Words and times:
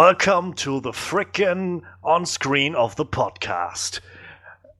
Welcome 0.00 0.54
to 0.54 0.80
the 0.80 0.92
frickin' 0.92 1.82
On-Screen 2.04 2.76
of 2.76 2.94
the 2.96 3.04
Podcast. 3.04 4.00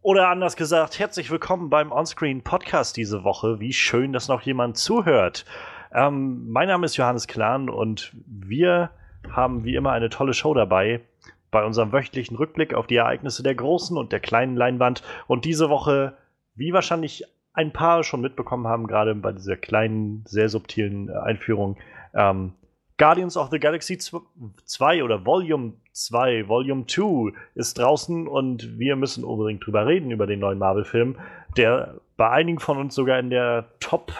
Oder 0.00 0.28
anders 0.28 0.54
gesagt, 0.54 1.00
herzlich 1.00 1.28
willkommen 1.28 1.70
beim 1.70 1.90
On-Screen 1.90 2.42
Podcast 2.42 2.96
diese 2.96 3.24
Woche. 3.24 3.58
Wie 3.58 3.72
schön, 3.72 4.12
dass 4.12 4.28
noch 4.28 4.42
jemand 4.42 4.76
zuhört. 4.76 5.44
Ähm, 5.92 6.48
mein 6.48 6.68
Name 6.68 6.86
ist 6.86 6.96
Johannes 6.96 7.26
Klan 7.26 7.68
und 7.68 8.12
wir 8.28 8.90
haben 9.28 9.64
wie 9.64 9.74
immer 9.74 9.90
eine 9.90 10.08
tolle 10.08 10.34
Show 10.34 10.54
dabei 10.54 11.00
bei 11.50 11.64
unserem 11.64 11.90
wöchentlichen 11.90 12.36
Rückblick 12.36 12.72
auf 12.72 12.86
die 12.86 12.94
Ereignisse 12.94 13.42
der 13.42 13.56
großen 13.56 13.96
und 13.98 14.12
der 14.12 14.20
kleinen 14.20 14.54
Leinwand. 14.54 15.02
Und 15.26 15.44
diese 15.44 15.68
Woche, 15.68 16.16
wie 16.54 16.72
wahrscheinlich 16.72 17.24
ein 17.54 17.72
paar 17.72 18.04
schon 18.04 18.20
mitbekommen 18.20 18.68
haben, 18.68 18.86
gerade 18.86 19.16
bei 19.16 19.32
dieser 19.32 19.56
kleinen, 19.56 20.22
sehr 20.28 20.48
subtilen 20.48 21.10
Einführung, 21.10 21.76
ähm, 22.14 22.52
Guardians 22.98 23.36
of 23.36 23.50
the 23.50 23.60
Galaxy 23.60 23.96
2 23.96 25.04
oder 25.04 25.24
Volume 25.24 25.74
2, 25.92 26.48
Volume 26.48 26.84
2 26.86 27.32
ist 27.54 27.78
draußen 27.78 28.26
und 28.26 28.78
wir 28.78 28.96
müssen 28.96 29.24
unbedingt 29.24 29.64
drüber 29.64 29.86
reden, 29.86 30.10
über 30.10 30.26
den 30.26 30.40
neuen 30.40 30.58
Marvel-Film, 30.58 31.16
der 31.56 31.94
bei 32.16 32.28
einigen 32.28 32.58
von 32.58 32.76
uns 32.76 32.96
sogar 32.96 33.20
in 33.20 33.30
der 33.30 33.66
Top 33.78 34.12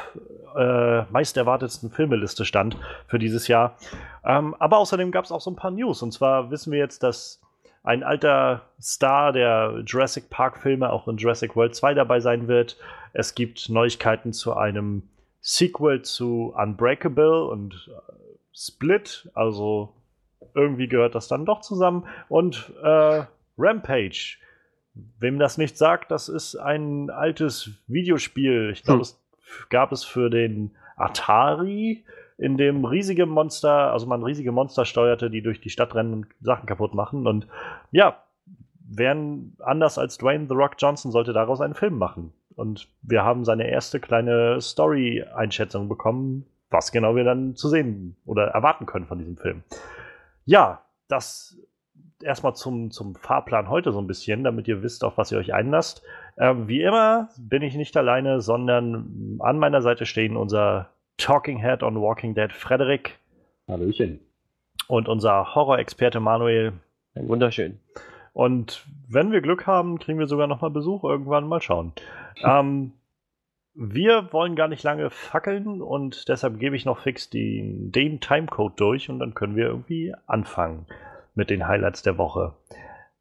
äh, 0.56 1.02
meist 1.10 1.36
erwartetsten 1.36 1.90
Filmeliste 1.90 2.44
stand 2.44 2.76
für 3.08 3.18
dieses 3.18 3.48
Jahr. 3.48 3.76
Ähm, 4.24 4.54
aber 4.60 4.78
außerdem 4.78 5.10
gab 5.10 5.24
es 5.24 5.32
auch 5.32 5.40
so 5.40 5.50
ein 5.50 5.56
paar 5.56 5.72
News. 5.72 6.02
Und 6.02 6.12
zwar 6.12 6.52
wissen 6.52 6.72
wir 6.72 6.78
jetzt, 6.78 7.02
dass 7.02 7.40
ein 7.82 8.04
alter 8.04 8.62
Star 8.80 9.32
der 9.32 9.82
Jurassic 9.84 10.30
Park-Filme 10.30 10.90
auch 10.92 11.08
in 11.08 11.16
Jurassic 11.16 11.56
World 11.56 11.74
2 11.74 11.94
dabei 11.94 12.20
sein 12.20 12.46
wird. 12.46 12.76
Es 13.12 13.34
gibt 13.34 13.68
Neuigkeiten 13.68 14.32
zu 14.32 14.54
einem 14.54 15.02
Sequel 15.40 16.02
zu 16.02 16.54
Unbreakable 16.56 17.44
und 17.46 17.90
Split, 18.58 19.30
also 19.34 19.94
irgendwie 20.54 20.88
gehört 20.88 21.14
das 21.14 21.28
dann 21.28 21.46
doch 21.46 21.60
zusammen. 21.60 22.06
Und 22.28 22.72
äh, 22.82 23.22
Rampage, 23.56 24.36
wem 25.20 25.38
das 25.38 25.58
nicht 25.58 25.78
sagt, 25.78 26.10
das 26.10 26.28
ist 26.28 26.56
ein 26.56 27.10
altes 27.10 27.70
Videospiel. 27.86 28.70
Ich 28.72 28.82
glaube, 28.82 28.98
hm. 28.98 29.02
es 29.02 29.20
gab 29.68 29.92
es 29.92 30.04
für 30.04 30.28
den 30.28 30.72
Atari, 30.96 32.04
in 32.36 32.56
dem 32.56 32.84
riesige 32.84 33.26
Monster, 33.26 33.92
also 33.92 34.06
man 34.06 34.22
riesige 34.22 34.52
Monster 34.52 34.84
steuerte, 34.84 35.30
die 35.30 35.42
durch 35.42 35.60
die 35.60 35.70
Stadt 35.70 35.94
rennen 35.94 36.12
und 36.12 36.26
Sachen 36.40 36.66
kaputt 36.66 36.94
machen. 36.94 37.26
Und 37.26 37.46
ja, 37.90 38.22
wären 38.88 39.56
anders 39.60 39.98
als 39.98 40.18
Dwayne 40.18 40.46
The 40.48 40.54
Rock 40.54 40.76
Johnson 40.78 41.12
sollte 41.12 41.32
daraus 41.32 41.60
einen 41.60 41.74
Film 41.74 41.98
machen. 41.98 42.32
Und 42.54 42.88
wir 43.02 43.24
haben 43.24 43.44
seine 43.44 43.68
erste 43.68 44.00
kleine 44.00 44.60
Story-Einschätzung 44.60 45.88
bekommen, 45.88 46.44
was 46.70 46.92
genau 46.92 47.16
wir 47.16 47.24
dann 47.24 47.56
zu 47.56 47.68
sehen 47.68 48.16
oder 48.26 48.48
erwarten 48.48 48.86
können 48.86 49.06
von 49.06 49.18
diesem 49.18 49.36
Film. 49.36 49.62
Ja, 50.44 50.82
das 51.08 51.58
erstmal 52.22 52.54
zum, 52.54 52.90
zum 52.90 53.14
Fahrplan 53.14 53.68
heute 53.68 53.92
so 53.92 54.00
ein 54.00 54.06
bisschen, 54.06 54.44
damit 54.44 54.68
ihr 54.68 54.82
wisst, 54.82 55.04
auf 55.04 55.18
was 55.18 55.32
ihr 55.32 55.38
euch 55.38 55.54
einlasst. 55.54 56.02
Ähm, 56.36 56.68
wie 56.68 56.82
immer 56.82 57.28
bin 57.38 57.62
ich 57.62 57.74
nicht 57.76 57.96
alleine, 57.96 58.40
sondern 58.40 59.38
an 59.40 59.58
meiner 59.58 59.82
Seite 59.82 60.06
stehen 60.06 60.36
unser 60.36 60.90
Talking 61.16 61.58
Head 61.58 61.82
on 61.82 62.00
Walking 62.00 62.34
Dead 62.34 62.52
Frederik. 62.52 63.18
Hallöchen. 63.68 64.20
Und 64.86 65.08
unser 65.08 65.54
Horror-Experte 65.54 66.20
Manuel. 66.20 66.72
Wunderschön. 67.14 67.80
Und 68.32 68.86
wenn 69.08 69.32
wir 69.32 69.40
Glück 69.40 69.66
haben, 69.66 69.98
kriegen 69.98 70.18
wir 70.18 70.28
sogar 70.28 70.46
nochmal 70.46 70.70
Besuch 70.70 71.04
irgendwann. 71.04 71.48
Mal 71.48 71.60
schauen. 71.60 71.92
ähm, 72.42 72.92
wir 73.80 74.32
wollen 74.32 74.56
gar 74.56 74.66
nicht 74.66 74.82
lange 74.82 75.08
fackeln 75.08 75.80
und 75.80 76.28
deshalb 76.28 76.58
gebe 76.58 76.74
ich 76.74 76.84
noch 76.84 76.98
fix 76.98 77.30
die, 77.30 77.76
den 77.92 78.20
Timecode 78.20 78.78
durch 78.78 79.08
und 79.08 79.20
dann 79.20 79.34
können 79.34 79.54
wir 79.54 79.66
irgendwie 79.66 80.12
anfangen 80.26 80.86
mit 81.36 81.48
den 81.48 81.68
Highlights 81.68 82.02
der 82.02 82.18
Woche. 82.18 82.54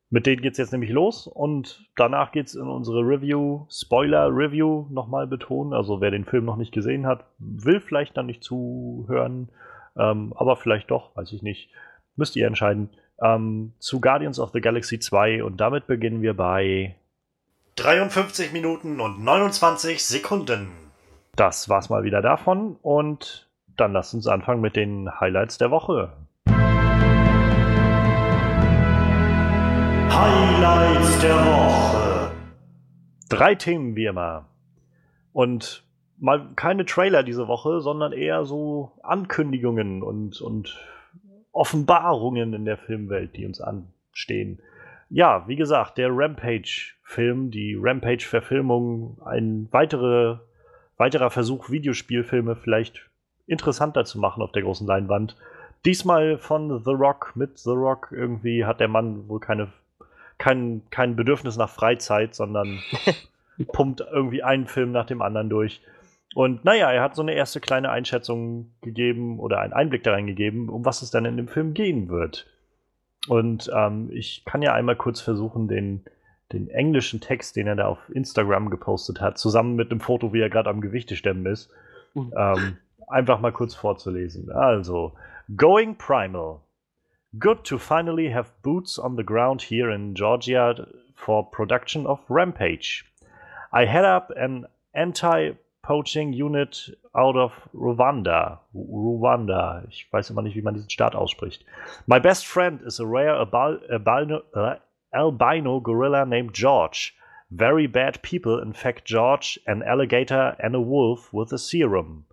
Mit 0.09 0.25
denen 0.25 0.41
geht 0.41 0.53
es 0.53 0.57
jetzt 0.57 0.71
nämlich 0.71 0.89
los 0.89 1.27
und 1.27 1.87
danach 1.95 2.31
geht 2.31 2.47
es 2.47 2.55
in 2.55 2.67
unsere 2.67 3.01
Review, 3.01 3.67
Spoiler-Review 3.69 4.87
nochmal 4.89 5.27
betonen. 5.27 5.73
Also 5.73 6.01
wer 6.01 6.09
den 6.09 6.25
Film 6.25 6.45
noch 6.45 6.55
nicht 6.55 6.71
gesehen 6.71 7.05
hat, 7.05 7.25
will 7.37 7.79
vielleicht 7.79 8.17
dann 8.17 8.25
nicht 8.25 8.43
zuhören, 8.43 9.49
ähm, 9.95 10.33
aber 10.35 10.55
vielleicht 10.55 10.89
doch, 10.89 11.15
weiß 11.15 11.33
ich 11.33 11.43
nicht. 11.43 11.69
Müsst 12.15 12.35
ihr 12.35 12.47
entscheiden. 12.47 12.89
Ähm, 13.21 13.73
zu 13.77 14.01
Guardians 14.01 14.39
of 14.39 14.49
the 14.53 14.61
Galaxy 14.61 14.97
2 14.97 15.43
und 15.43 15.61
damit 15.61 15.85
beginnen 15.85 16.23
wir 16.23 16.35
bei 16.35 16.95
53 17.77 18.53
Minuten 18.53 18.99
und 18.99 19.23
29 19.23 20.03
Sekunden. 20.03 20.71
Das 21.35 21.69
war's 21.69 21.91
mal 21.91 22.03
wieder 22.03 22.23
davon 22.23 22.75
und 22.81 23.47
dann 23.77 23.93
lasst 23.93 24.15
uns 24.15 24.25
anfangen 24.25 24.61
mit 24.61 24.75
den 24.75 25.07
Highlights 25.19 25.59
der 25.59 25.69
Woche. 25.69 26.11
Highlights 30.09 31.19
der 31.19 31.35
Woche. 31.35 32.31
Drei 33.29 33.53
Themen 33.53 33.95
wie 33.95 34.05
immer. 34.05 34.45
Und 35.31 35.83
mal 36.17 36.49
keine 36.55 36.83
Trailer 36.83 37.21
diese 37.21 37.47
Woche, 37.47 37.81
sondern 37.81 38.11
eher 38.11 38.45
so 38.45 38.93
Ankündigungen 39.03 40.01
und, 40.01 40.41
und 40.41 40.75
Offenbarungen 41.51 42.53
in 42.53 42.65
der 42.65 42.79
Filmwelt, 42.79 43.37
die 43.37 43.45
uns 43.45 43.61
anstehen. 43.61 44.63
Ja, 45.09 45.47
wie 45.47 45.55
gesagt, 45.55 45.97
der 45.97 46.09
Rampage-Film, 46.11 47.49
die 47.51 47.77
Rampage-Verfilmung, 47.79 49.17
ein 49.25 49.67
weitere, 49.71 50.37
weiterer 50.97 51.29
Versuch, 51.29 51.69
Videospielfilme 51.69 52.55
vielleicht 52.55 53.09
interessanter 53.45 54.03
zu 54.03 54.19
machen 54.19 54.43
auf 54.43 54.51
der 54.51 54.63
großen 54.63 54.85
Leinwand. 54.85 55.37
Diesmal 55.85 56.37
von 56.37 56.83
The 56.83 56.91
Rock 56.91 57.31
mit 57.35 57.57
The 57.59 57.69
Rock. 57.71 58.09
Irgendwie 58.11 58.65
hat 58.65 58.81
der 58.81 58.89
Mann 58.89 59.29
wohl 59.29 59.39
keine, 59.39 59.71
kein, 60.37 60.81
kein 60.89 61.15
Bedürfnis 61.15 61.55
nach 61.55 61.69
Freizeit, 61.69 62.35
sondern 62.35 62.79
pumpt 63.71 64.01
irgendwie 64.11 64.43
einen 64.43 64.67
Film 64.67 64.91
nach 64.91 65.05
dem 65.05 65.21
anderen 65.21 65.49
durch. 65.49 65.81
Und 66.35 66.65
naja, 66.65 66.91
er 66.91 67.01
hat 67.01 67.15
so 67.15 67.21
eine 67.21 67.33
erste 67.33 67.61
kleine 67.61 67.89
Einschätzung 67.89 68.71
gegeben 68.81 69.39
oder 69.39 69.59
einen 69.61 69.73
Einblick 69.73 70.03
da 70.03 70.11
reingegeben, 70.11 70.67
um 70.67 70.83
was 70.83 71.01
es 71.01 71.09
dann 71.09 71.25
in 71.25 71.37
dem 71.37 71.47
Film 71.47 71.73
gehen 71.73 72.09
wird. 72.09 72.45
Und 73.27 73.69
ähm, 73.75 74.09
ich 74.11 74.43
kann 74.45 74.61
ja 74.61 74.73
einmal 74.73 74.95
kurz 74.95 75.21
versuchen, 75.21 75.67
den, 75.67 76.05
den 76.53 76.69
englischen 76.69 77.21
Text, 77.21 77.55
den 77.55 77.67
er 77.67 77.75
da 77.75 77.87
auf 77.87 77.99
Instagram 78.09 78.69
gepostet 78.69 79.21
hat, 79.21 79.37
zusammen 79.37 79.75
mit 79.75 79.91
dem 79.91 79.99
Foto, 79.99 80.33
wie 80.33 80.41
er 80.41 80.49
gerade 80.49 80.69
am 80.69 80.81
Gewichtestemmen 80.81 81.45
ist, 81.45 81.69
mhm. 82.13 82.33
ähm, 82.37 82.77
einfach 83.07 83.39
mal 83.39 83.51
kurz 83.51 83.75
vorzulesen. 83.75 84.51
Also, 84.51 85.13
Going 85.55 85.95
Primal. 85.95 86.61
Good 87.39 87.65
to 87.65 87.77
finally 87.77 88.31
have 88.31 88.51
boots 88.63 88.97
on 88.97 89.15
the 89.15 89.23
ground 89.23 89.61
here 89.61 89.93
in 89.93 90.13
Georgia 90.13 90.87
for 91.13 91.49
production 91.51 92.05
of 92.05 92.19
Rampage. 92.29 93.05
I 93.71 93.85
head 93.85 94.05
up 94.05 94.31
an 94.35 94.65
anti 94.93 95.51
poaching 95.87 96.33
unit 96.33 96.89
out 97.15 97.37
of 97.37 97.53
Rwanda. 97.73 98.59
Rwanda. 98.75 99.87
Ich 99.87 100.05
weiß 100.11 100.29
immer 100.29 100.41
nicht, 100.41 100.57
wie 100.57 100.61
man 100.61 100.73
diesen 100.73 100.89
Staat 100.89 101.15
ausspricht. 101.15 101.63
My 102.07 102.19
best 102.19 102.45
friend 102.45 102.81
is 102.81 102.99
a 102.99 103.05
rare 103.05 103.37
albino, 103.37 104.41
uh, 104.53 104.75
albino 105.13 105.79
gorilla 105.79 106.25
named 106.25 106.53
George. 106.53 107.15
Very 107.51 107.87
bad 107.87 108.21
people 108.21 108.59
infect 108.61 109.05
George, 109.05 109.57
an 109.65 109.81
alligator, 109.81 110.57
and 110.59 110.75
a 110.75 110.81
wolf 110.81 111.31
with 111.31 111.53
a 111.53 111.57
serum. 111.57 112.25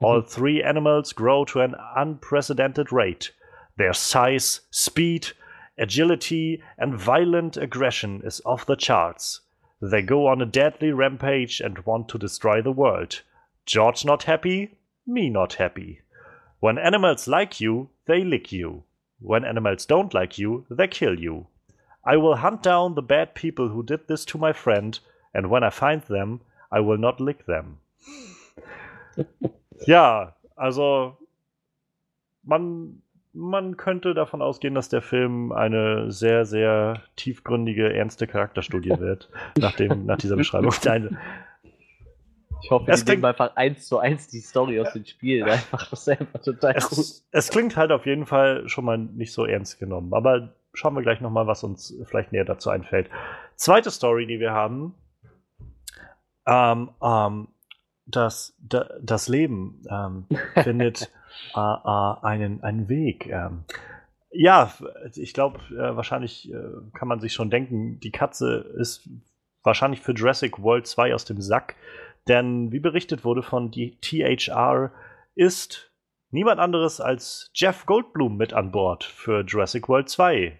All 0.00 0.20
mhm. 0.20 0.28
three 0.28 0.62
animals 0.62 1.14
grow 1.14 1.46
to 1.46 1.62
an 1.62 1.74
unprecedented 1.96 2.92
rate. 2.92 3.32
Their 3.78 3.94
size, 3.94 4.60
speed, 4.70 5.28
agility, 5.78 6.62
and 6.76 6.94
violent 6.94 7.56
aggression 7.56 8.20
is 8.22 8.42
off 8.44 8.66
the 8.66 8.76
charts. 8.76 9.40
They 9.80 10.02
go 10.02 10.26
on 10.26 10.42
a 10.42 10.46
deadly 10.46 10.92
rampage 10.92 11.60
and 11.60 11.78
want 11.86 12.08
to 12.08 12.18
destroy 12.18 12.62
the 12.62 12.72
world. 12.72 13.22
George 13.64 14.04
not 14.04 14.24
happy, 14.24 14.78
me 15.06 15.30
not 15.30 15.54
happy. 15.54 16.00
When 16.60 16.78
animals 16.78 17.28
like 17.28 17.60
you, 17.60 17.90
they 18.06 18.24
lick 18.24 18.50
you. 18.50 18.84
When 19.20 19.44
animals 19.44 19.86
don't 19.86 20.14
like 20.14 20.38
you, 20.38 20.66
they 20.70 20.88
kill 20.88 21.18
you. 21.18 21.46
I 22.04 22.16
will 22.16 22.36
hunt 22.36 22.62
down 22.62 22.94
the 22.94 23.02
bad 23.02 23.34
people 23.34 23.68
who 23.68 23.82
did 23.82 24.08
this 24.08 24.24
to 24.26 24.38
my 24.38 24.52
friend, 24.52 24.98
and 25.34 25.50
when 25.50 25.62
I 25.62 25.70
find 25.70 26.02
them, 26.02 26.40
I 26.72 26.80
will 26.80 26.98
not 26.98 27.20
lick 27.20 27.46
them. 27.46 27.78
ja, 29.86 30.32
also 30.56 31.18
man 32.44 33.02
man 33.38 33.76
könnte 33.76 34.14
davon 34.14 34.42
ausgehen, 34.42 34.74
dass 34.74 34.88
der 34.88 35.00
Film 35.00 35.52
eine 35.52 36.10
sehr, 36.10 36.44
sehr 36.44 37.02
tiefgründige, 37.16 37.92
ernste 37.92 38.26
Charakterstudie 38.26 38.90
wird, 38.98 39.30
nach, 39.56 39.76
dem, 39.76 40.04
nach 40.04 40.18
dieser 40.18 40.36
Beschreibung. 40.36 40.72
Ich 42.60 42.72
hoffe, 42.72 42.90
es 42.90 43.06
nehmen 43.06 43.24
einfach 43.24 43.54
eins 43.54 43.86
zu 43.86 44.00
eins 44.00 44.26
die 44.26 44.40
Story 44.40 44.80
aus 44.80 44.92
den 44.92 45.06
Spielen. 45.06 45.48
Einfach, 45.48 45.88
das 45.90 46.00
ist 46.00 46.08
einfach 46.08 46.40
total 46.40 46.74
es, 46.74 46.88
gut. 46.90 47.06
Es 47.30 47.50
klingt 47.50 47.76
halt 47.76 47.92
auf 47.92 48.04
jeden 48.04 48.26
Fall 48.26 48.68
schon 48.68 48.84
mal 48.84 48.98
nicht 48.98 49.32
so 49.32 49.44
ernst 49.44 49.78
genommen. 49.78 50.12
Aber 50.12 50.56
schauen 50.72 50.94
wir 50.94 51.02
gleich 51.02 51.20
nochmal, 51.20 51.46
was 51.46 51.62
uns 51.62 51.94
vielleicht 52.06 52.32
näher 52.32 52.44
dazu 52.44 52.70
einfällt. 52.70 53.10
Zweite 53.54 53.92
Story, 53.92 54.26
die 54.26 54.40
wir 54.40 54.50
haben. 54.50 54.96
Ähm, 56.46 56.90
ähm, 57.00 57.46
das, 58.06 58.56
das 58.60 59.28
Leben 59.28 59.82
ähm, 59.88 60.26
findet 60.64 61.12
äh, 61.54 61.60
äh, 61.60 62.26
einen, 62.26 62.62
einen 62.62 62.88
Weg. 62.88 63.26
Ähm, 63.26 63.64
Ja, 64.30 64.72
ich 65.14 65.32
glaube, 65.32 65.58
äh, 65.70 65.96
wahrscheinlich 65.96 66.52
äh, 66.52 66.58
kann 66.94 67.08
man 67.08 67.20
sich 67.20 67.32
schon 67.32 67.50
denken, 67.50 67.98
die 68.00 68.12
Katze 68.12 68.72
ist 68.78 69.08
wahrscheinlich 69.62 70.00
für 70.00 70.12
Jurassic 70.12 70.62
World 70.62 70.86
2 70.86 71.14
aus 71.14 71.24
dem 71.24 71.40
Sack. 71.40 71.76
Denn 72.28 72.72
wie 72.72 72.80
berichtet 72.80 73.24
wurde 73.24 73.42
von 73.42 73.70
die 73.70 73.98
THR, 74.00 74.92
ist 75.34 75.90
niemand 76.30 76.60
anderes 76.60 77.00
als 77.00 77.50
Jeff 77.54 77.86
Goldblum 77.86 78.36
mit 78.36 78.52
an 78.52 78.70
Bord 78.70 79.04
für 79.04 79.44
Jurassic 79.44 79.88
World 79.88 80.08
2. 80.08 80.58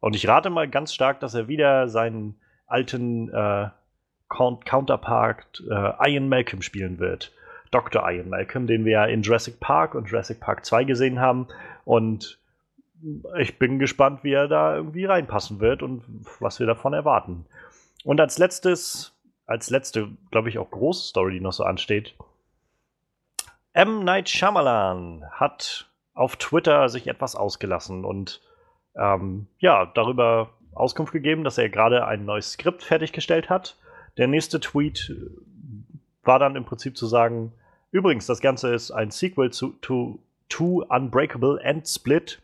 Und 0.00 0.16
ich 0.16 0.26
rate 0.26 0.50
mal 0.50 0.68
ganz 0.68 0.92
stark, 0.92 1.20
dass 1.20 1.34
er 1.34 1.48
wieder 1.48 1.88
seinen 1.88 2.40
alten 2.66 3.32
äh, 3.32 3.68
Counterpart 4.28 5.62
äh, 5.70 6.10
Ian 6.10 6.28
Malcolm 6.28 6.62
spielen 6.62 6.98
wird. 6.98 7.32
Dr. 7.70 8.08
Ian 8.08 8.28
Malcolm, 8.28 8.66
den 8.66 8.84
wir 8.84 8.92
ja 8.92 9.04
in 9.04 9.22
Jurassic 9.22 9.60
Park 9.60 9.94
und 9.94 10.10
Jurassic 10.10 10.40
Park 10.40 10.64
2 10.64 10.84
gesehen 10.84 11.20
haben. 11.20 11.48
Und 11.84 12.38
ich 13.38 13.58
bin 13.58 13.78
gespannt, 13.78 14.24
wie 14.24 14.32
er 14.32 14.48
da 14.48 14.76
irgendwie 14.76 15.04
reinpassen 15.04 15.60
wird 15.60 15.82
und 15.82 16.02
was 16.40 16.58
wir 16.58 16.66
davon 16.66 16.92
erwarten. 16.92 17.46
Und 18.04 18.20
als 18.20 18.38
letztes, 18.38 19.14
als 19.46 19.70
letzte, 19.70 20.08
glaube 20.30 20.48
ich, 20.48 20.58
auch 20.58 20.70
große 20.70 21.08
Story, 21.08 21.34
die 21.34 21.40
noch 21.40 21.52
so 21.52 21.64
ansteht. 21.64 22.14
M. 23.72 24.04
Night 24.04 24.28
Shyamalan 24.28 25.24
hat 25.30 25.88
auf 26.14 26.36
Twitter 26.36 26.88
sich 26.88 27.06
etwas 27.06 27.36
ausgelassen 27.36 28.04
und 28.04 28.40
ähm, 28.96 29.46
ja, 29.58 29.86
darüber 29.86 30.50
Auskunft 30.74 31.12
gegeben, 31.12 31.44
dass 31.44 31.58
er 31.58 31.68
gerade 31.68 32.06
ein 32.06 32.24
neues 32.24 32.52
Skript 32.52 32.82
fertiggestellt 32.82 33.48
hat. 33.48 33.76
Der 34.16 34.26
nächste 34.26 34.58
Tweet 34.58 35.14
war 36.28 36.38
dann 36.38 36.54
im 36.54 36.64
Prinzip 36.64 36.96
zu 36.96 37.08
sagen, 37.08 37.52
übrigens, 37.90 38.26
das 38.26 38.40
Ganze 38.40 38.72
ist 38.72 38.92
ein 38.92 39.10
Sequel 39.10 39.50
zu, 39.50 39.70
to, 39.80 40.20
to 40.48 40.84
Unbreakable 40.88 41.60
and 41.64 41.88
Split 41.88 42.40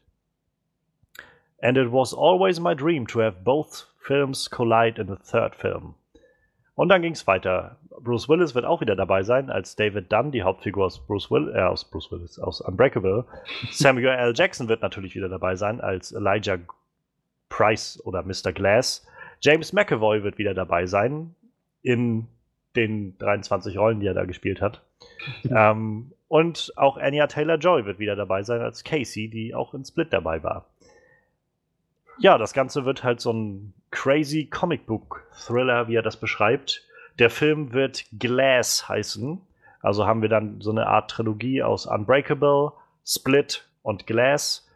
And 1.65 1.79
it 1.79 1.91
was 1.91 2.13
always 2.13 2.61
my 2.61 2.75
dream 2.75 3.07
to 3.07 3.21
have 3.21 3.43
both 3.43 3.87
films 3.99 4.49
collide 4.49 4.99
in 4.99 5.07
the 5.07 5.17
third 5.17 5.55
film. 5.55 5.95
Und 6.75 6.91
dann 6.91 7.01
ging 7.01 7.13
es 7.13 7.27
weiter. 7.27 7.79
Bruce 8.01 8.29
Willis 8.29 8.55
wird 8.55 8.67
auch 8.67 8.83
wieder 8.83 8.97
dabei 8.97 9.23
sein, 9.23 9.49
als 9.49 9.75
David 9.75 10.13
Dunn, 10.13 10.31
die 10.31 10.43
Hauptfigur 10.43 10.85
aus 10.85 10.99
Bruce, 11.07 11.31
Will, 11.31 11.55
äh, 11.57 11.63
aus 11.63 11.89
Bruce 11.89 12.13
Willis, 12.13 12.39
aus 12.39 12.61
Unbreakable. 12.61 13.25
Samuel 13.71 14.09
L. 14.09 14.35
Jackson 14.37 14.69
wird 14.69 14.83
natürlich 14.83 15.15
wieder 15.15 15.31
dabei 15.31 15.57
sein, 15.57 15.81
als 15.81 16.13
Elijah 16.13 16.59
Price 17.49 17.99
oder 18.05 18.23
Mr. 18.23 18.53
Glass. 18.53 19.07
James 19.41 19.73
McAvoy 19.73 20.23
wird 20.23 20.37
wieder 20.37 20.53
dabei 20.53 20.85
sein, 20.85 21.35
in 21.81 22.27
den 22.77 23.17
23 23.19 23.79
Rollen, 23.79 24.01
die 24.01 24.07
er 24.07 24.15
da 24.15 24.25
gespielt 24.25 24.61
hat. 24.61 24.83
ähm, 25.45 26.13
und 26.29 26.73
auch 26.77 26.97
Anya 26.97 27.27
Taylor 27.27 27.57
Joy 27.57 27.85
wird 27.85 27.99
wieder 27.99 28.17
dabei 28.17 28.43
sein 28.43 28.61
als 28.61 28.83
Casey, 28.85 29.29
die 29.29 29.55
auch 29.55 29.75
in 29.75 29.85
Split 29.85 30.13
dabei 30.13 30.43
war 30.43 30.67
ja, 32.19 32.39
das 32.39 32.53
Ganze 32.53 32.85
wird 32.85 33.03
halt 33.03 33.21
so 33.21 33.33
ein 33.33 33.75
crazy 33.91 34.47
Comicbook-Thriller, 34.47 35.89
wie 35.89 35.97
er 35.97 36.03
das 36.03 36.19
beschreibt. 36.19 36.83
Der 37.19 37.31
Film 37.31 37.73
wird 37.73 38.05
Glass 38.19 38.89
heißen. 38.89 39.41
Also 39.81 40.07
haben 40.07 40.23
wir 40.23 40.29
dann 40.29 40.61
so 40.61 40.71
eine 40.71 40.87
Art 40.87 41.11
Trilogie 41.11 41.63
aus 41.63 41.87
Unbreakable, 41.87 42.73
Split 43.05 43.69
und 43.83 44.07
Glass. 44.07 44.69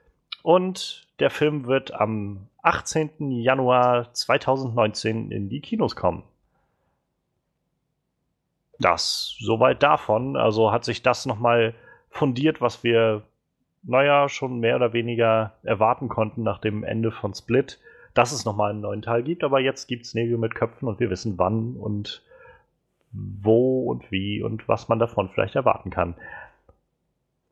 Und 0.43 1.09
der 1.19 1.31
Film 1.31 1.67
wird 1.67 1.93
am 1.93 2.49
18. 2.63 3.31
Januar 3.31 4.13
2019 4.13 5.31
in 5.31 5.49
die 5.49 5.61
Kinos 5.61 5.97
kommen. 5.97 6.25
Das 8.81 9.37
soweit 9.41 9.83
davon. 9.83 10.37
Also 10.37 10.73
hat 10.73 10.85
sich 10.85 11.03
das 11.03 11.27
nochmal 11.27 11.75
fundiert, 12.11 12.61
was 12.61 12.85
wir 12.85 13.23
naja, 13.83 14.29
schon 14.29 14.61
mehr 14.61 14.77
oder 14.77 14.93
weniger 14.93 15.55
erwarten 15.63 16.09
konnten 16.09 16.43
nach 16.43 16.59
dem 16.59 16.85
Ende 16.85 17.11
von 17.11 17.35
Split, 17.35 17.79
dass 18.15 18.33
es 18.33 18.45
nochmal 18.45 18.71
einen 18.71 18.81
neuen 18.81 19.03
Teil 19.03 19.23
gibt. 19.23 19.45
Aber 19.45 19.61
jetzt 19.61 19.87
gibt 19.87 20.05
es 20.05 20.15
Nägel 20.15 20.39
mit 20.39 20.55
Köpfen 20.55 20.89
und 20.89 21.01
wir 21.01 21.11
wissen 21.11 21.39
wann 21.39 21.77
und 21.77 22.23
wo 23.13 23.91
und 23.91 24.11
wie 24.11 24.43
und 24.43 24.69
was 24.69 24.89
man 24.89 24.99
davon 24.99 25.31
vielleicht 25.31 25.55
erwarten 25.55 25.91
kann. 25.91 26.15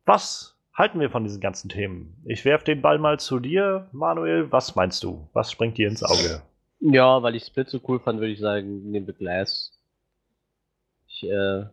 Was 0.05 0.55
halten 0.73 0.99
wir 0.99 1.09
von 1.09 1.23
diesen 1.23 1.41
ganzen 1.41 1.69
Themen? 1.69 2.21
Ich 2.25 2.45
werfe 2.45 2.65
den 2.65 2.81
Ball 2.81 2.99
mal 2.99 3.19
zu 3.19 3.39
dir, 3.39 3.87
Manuel. 3.91 4.51
Was 4.51 4.75
meinst 4.75 5.03
du? 5.03 5.27
Was 5.33 5.51
springt 5.51 5.77
dir 5.77 5.87
ins 5.87 6.03
Auge? 6.03 6.41
Ja, 6.79 7.23
weil 7.23 7.35
ich 7.35 7.45
Split 7.45 7.69
so 7.69 7.81
cool 7.87 7.99
fand, 7.99 8.19
würde 8.19 8.33
ich 8.33 8.39
sagen, 8.39 8.91
nehmen 8.91 9.07
wir 9.07 9.15
Glass. 9.15 9.76
Ich 11.21 11.29
äh, 11.29 11.65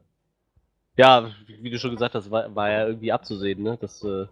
ja, 0.96 1.30
wie 1.60 1.70
du 1.70 1.78
schon 1.78 1.90
gesagt 1.90 2.14
hast, 2.14 2.30
war, 2.30 2.54
war 2.54 2.70
ja 2.70 2.86
irgendwie 2.86 3.12
abzusehen, 3.12 3.62
ne? 3.62 3.76
dass 3.80 4.04
äh, 4.04 4.26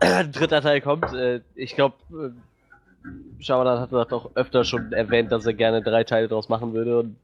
ein 0.00 0.32
dritter 0.32 0.62
Teil 0.62 0.80
kommt. 0.80 1.12
Äh, 1.12 1.40
ich 1.54 1.74
glaube, 1.74 1.96
äh, 2.12 3.42
Schawalan 3.42 3.80
hat 3.80 3.92
das 3.92 4.12
auch 4.12 4.30
öfter 4.34 4.64
schon 4.64 4.92
erwähnt, 4.92 5.30
dass 5.32 5.44
er 5.44 5.52
gerne 5.52 5.82
drei 5.82 6.04
Teile 6.04 6.28
draus 6.28 6.48
machen 6.48 6.72
würde. 6.72 7.00
Und, 7.00 7.16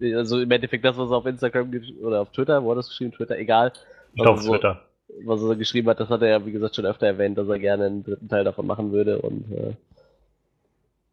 äh, 0.00 0.14
also 0.14 0.40
im 0.40 0.50
Endeffekt 0.50 0.84
das, 0.84 0.98
was 0.98 1.10
er 1.10 1.16
auf 1.16 1.26
Instagram 1.26 1.72
oder 2.02 2.20
auf 2.20 2.30
Twitter, 2.32 2.62
wo 2.62 2.70
hat 2.70 2.78
das 2.78 2.88
geschrieben? 2.88 3.12
Twitter, 3.12 3.38
egal. 3.38 3.72
Ich 4.14 4.26
auf 4.26 4.42
so, 4.42 4.52
Twitter. 4.52 4.82
Was 5.24 5.42
er 5.42 5.56
geschrieben 5.56 5.88
hat, 5.88 6.00
das 6.00 6.10
hat 6.10 6.20
er 6.20 6.28
ja, 6.28 6.46
wie 6.46 6.52
gesagt, 6.52 6.76
schon 6.76 6.86
öfter 6.86 7.06
erwähnt, 7.06 7.38
dass 7.38 7.48
er 7.48 7.58
gerne 7.58 7.86
einen 7.86 8.04
dritten 8.04 8.28
Teil 8.28 8.44
davon 8.44 8.66
machen 8.66 8.92
würde. 8.92 9.20
Und 9.22 9.50
äh, 9.52 9.72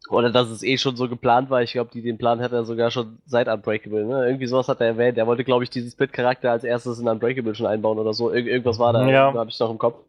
oder 0.07 0.31
dass 0.31 0.49
es 0.49 0.63
eh 0.63 0.77
schon 0.77 0.95
so 0.95 1.09
geplant 1.09 1.49
war. 1.49 1.61
Ich 1.61 1.73
glaube, 1.73 1.91
den 1.99 2.17
Plan 2.17 2.39
hat 2.39 2.51
er 2.51 2.63
sogar 2.63 2.89
schon 2.89 3.19
seit 3.25 3.47
Unbreakable. 3.47 4.05
Ne? 4.05 4.25
Irgendwie 4.25 4.47
sowas 4.47 4.67
hat 4.67 4.81
er 4.81 4.87
erwähnt. 4.87 5.17
Er 5.17 5.27
wollte, 5.27 5.43
glaube 5.43 5.63
ich, 5.63 5.69
diesen 5.69 5.91
Split-Charakter 5.91 6.51
als 6.51 6.63
erstes 6.63 6.99
in 6.99 7.07
Unbreakable 7.07 7.53
schon 7.53 7.67
einbauen 7.67 7.99
oder 7.99 8.13
so. 8.13 8.31
Ir 8.31 8.45
irgendwas 8.45 8.79
war 8.79 8.93
da, 8.93 9.07
ja. 9.07 9.31
da 9.31 9.39
habe 9.39 9.49
ich 9.49 9.59
noch 9.59 9.69
im 9.69 9.77
Kopf. 9.77 9.99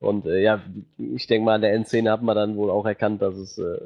Und 0.00 0.26
äh, 0.26 0.42
ja, 0.42 0.60
ich 0.98 1.26
denke 1.26 1.46
mal, 1.46 1.54
an 1.54 1.62
der 1.62 1.72
Endszene 1.72 2.10
hat 2.10 2.22
man 2.22 2.36
dann 2.36 2.56
wohl 2.56 2.70
auch 2.70 2.84
erkannt, 2.84 3.22
dass 3.22 3.36
es, 3.36 3.58
äh, 3.58 3.80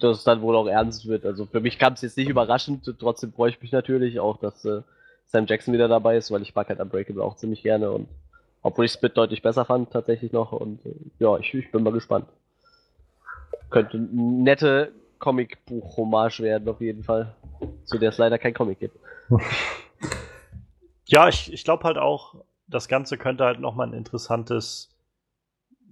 dass 0.00 0.18
es 0.18 0.24
dann 0.24 0.40
wohl 0.40 0.56
auch 0.56 0.68
ernst 0.68 1.06
wird. 1.08 1.26
Also 1.26 1.44
für 1.46 1.60
mich 1.60 1.78
kam 1.78 1.94
es 1.94 2.02
jetzt 2.02 2.16
nicht 2.16 2.28
überraschend. 2.28 2.90
Trotzdem 2.98 3.32
freue 3.32 3.50
ich 3.50 3.60
mich 3.60 3.72
natürlich 3.72 4.20
auch, 4.20 4.38
dass 4.38 4.64
äh, 4.64 4.82
Sam 5.26 5.46
Jackson 5.46 5.74
wieder 5.74 5.88
dabei 5.88 6.16
ist, 6.16 6.30
weil 6.30 6.42
ich 6.42 6.54
mag 6.54 6.68
halt 6.68 6.80
Unbreakable 6.80 7.22
auch 7.22 7.36
ziemlich 7.36 7.62
gerne. 7.62 7.90
Und 7.90 8.08
obwohl 8.62 8.84
ich 8.84 8.92
Split 8.92 9.16
deutlich 9.16 9.42
besser 9.42 9.64
fand, 9.64 9.90
tatsächlich 9.90 10.32
noch. 10.32 10.52
Und 10.52 10.86
äh, 10.86 10.94
ja, 11.18 11.36
ich, 11.38 11.52
ich 11.52 11.70
bin 11.72 11.82
mal 11.82 11.92
gespannt. 11.92 12.26
Könnte 13.70 13.98
nette 13.98 14.92
Comicbuch-Hommage 15.18 16.40
werden, 16.40 16.68
auf 16.68 16.80
jeden 16.80 17.02
Fall. 17.02 17.34
Zu 17.84 17.98
der 17.98 18.10
es 18.10 18.18
leider 18.18 18.38
kein 18.38 18.54
Comic 18.54 18.80
gibt. 18.80 18.98
Ja, 21.06 21.28
ich, 21.28 21.52
ich 21.52 21.64
glaube 21.64 21.84
halt 21.84 21.98
auch, 21.98 22.44
das 22.66 22.88
Ganze 22.88 23.16
könnte 23.16 23.44
halt 23.44 23.60
nochmal 23.60 23.86
ein 23.86 23.92
interessantes, 23.92 24.96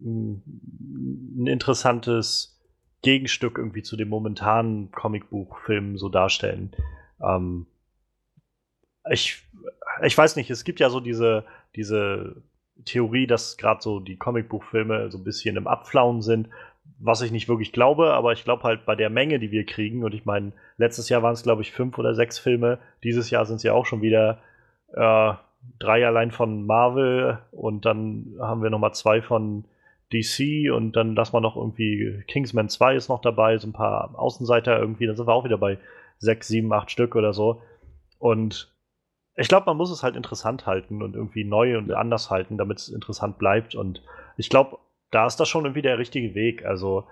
ein 0.01 1.47
interessantes 1.47 2.61
Gegenstück 3.03 3.59
irgendwie 3.59 3.83
zu 3.83 3.97
dem 3.97 4.09
momentanen 4.09 4.91
Comicbuchfilm 4.91 5.99
so 5.99 6.09
darstellen. 6.09 6.75
Ähm, 7.23 7.67
ich, 9.11 9.43
ich 10.03 10.17
weiß 10.17 10.37
nicht, 10.37 10.51
es 10.51 10.65
gibt 10.65 10.81
ja 10.81 10.91
so 10.91 11.01
diese, 11.01 11.45
diese 11.77 12.43
Theorie, 12.85 13.27
dass 13.27 13.57
gerade 13.57 13.83
so 13.83 14.01
die 14.01 14.17
Comicbuchfilme 14.17 15.11
so 15.11 15.19
ein 15.19 15.25
bisschen 15.25 15.57
im 15.57 15.69
Abflauen 15.69 16.23
sind, 16.23 16.49
was 16.99 17.23
ich 17.23 17.33
nicht 17.33 17.49
wirklich 17.49 17.73
glaube, 17.73 18.13
aber 18.13 18.33
ich 18.33 18.45
glaube 18.45 18.63
halt 18.63 18.87
bei 18.87 18.95
der 18.95 19.11
Menge, 19.11 19.39
die 19.39 19.51
wir 19.51 19.67
kriegen, 19.67 20.05
und 20.05 20.15
ich 20.15 20.25
meine, 20.25 20.53
letztes 20.77 21.09
Jahr 21.09 21.23
waren 21.23 21.35
es, 21.35 21.43
glaube 21.43 21.63
ich, 21.63 21.73
fünf 21.73 21.99
oder 21.99 22.15
sechs 22.15 22.39
Filme, 22.39 22.79
dieses 23.03 23.31
Jahr 23.31 23.47
sind 23.47 23.57
es 23.57 23.63
ja 23.63 23.73
auch 23.73 23.87
schon 23.87 24.03
wieder 24.03 24.39
äh, 24.93 25.33
drei 25.79 26.07
allein 26.07 26.31
von 26.31 26.67
Marvel 26.67 27.39
und 27.51 27.85
dann 27.85 28.37
haben 28.41 28.63
wir 28.63 28.71
nochmal 28.71 28.95
zwei 28.95 29.23
von 29.23 29.65
DC 30.13 30.73
und 30.73 30.93
dann 30.93 31.15
lassen 31.15 31.35
wir 31.35 31.41
noch 31.41 31.57
irgendwie 31.57 32.23
Kingsman 32.29 32.69
2 32.69 32.95
ist 32.95 33.09
noch 33.09 33.21
dabei, 33.21 33.59
so 33.59 33.69
ein 33.69 33.73
paar 33.73 34.19
Außenseiter 34.19 34.79
irgendwie, 34.79 35.07
dann 35.07 35.17
sind 35.17 35.27
wir 35.27 35.35
auch 35.35 35.45
wieder 35.45 35.59
bei 35.59 35.79
sechs, 36.19 36.49
sieben, 36.49 36.73
acht 36.73 36.91
Stück 36.91 37.17
oder 37.17 37.33
so. 37.33 37.63
Und 38.19 38.73
ich 39.37 39.49
glaube, 39.49 39.67
man 39.67 39.77
muss 39.77 39.91
es 39.91 40.03
halt 40.03 40.17
interessant 40.17 40.67
halten 40.67 41.03
und 41.03 41.17
irgendwie 41.17 41.45
neu 41.45 41.77
und 41.77 41.93
anders 41.93 42.31
halten, 42.31 42.57
damit 42.57 42.79
es 42.79 42.89
interessant 42.89 43.39
bleibt. 43.39 43.75
Und 43.75 44.03
ich 44.37 44.49
glaube, 44.49 44.79
da 45.11 45.27
ist 45.27 45.37
das 45.37 45.49
schon 45.49 45.65
irgendwie 45.65 45.83
der 45.83 45.99
richtige 45.99 46.35
Weg. 46.35 46.65
Also 46.65 47.05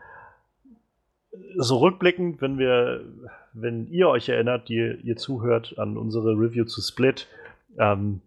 so 1.57 1.79
rückblickend, 1.79 2.41
wenn 2.41 2.59
wir, 2.59 3.05
wenn 3.53 3.87
ihr 3.89 4.09
euch 4.09 4.29
erinnert, 4.29 4.69
die 4.69 4.99
ihr 5.03 5.17
zuhört 5.17 5.79
an 5.79 5.97
unsere 5.97 6.33
Review 6.33 6.65
zu 6.65 6.81
Split, 6.83 7.29
ähm, 7.79 8.21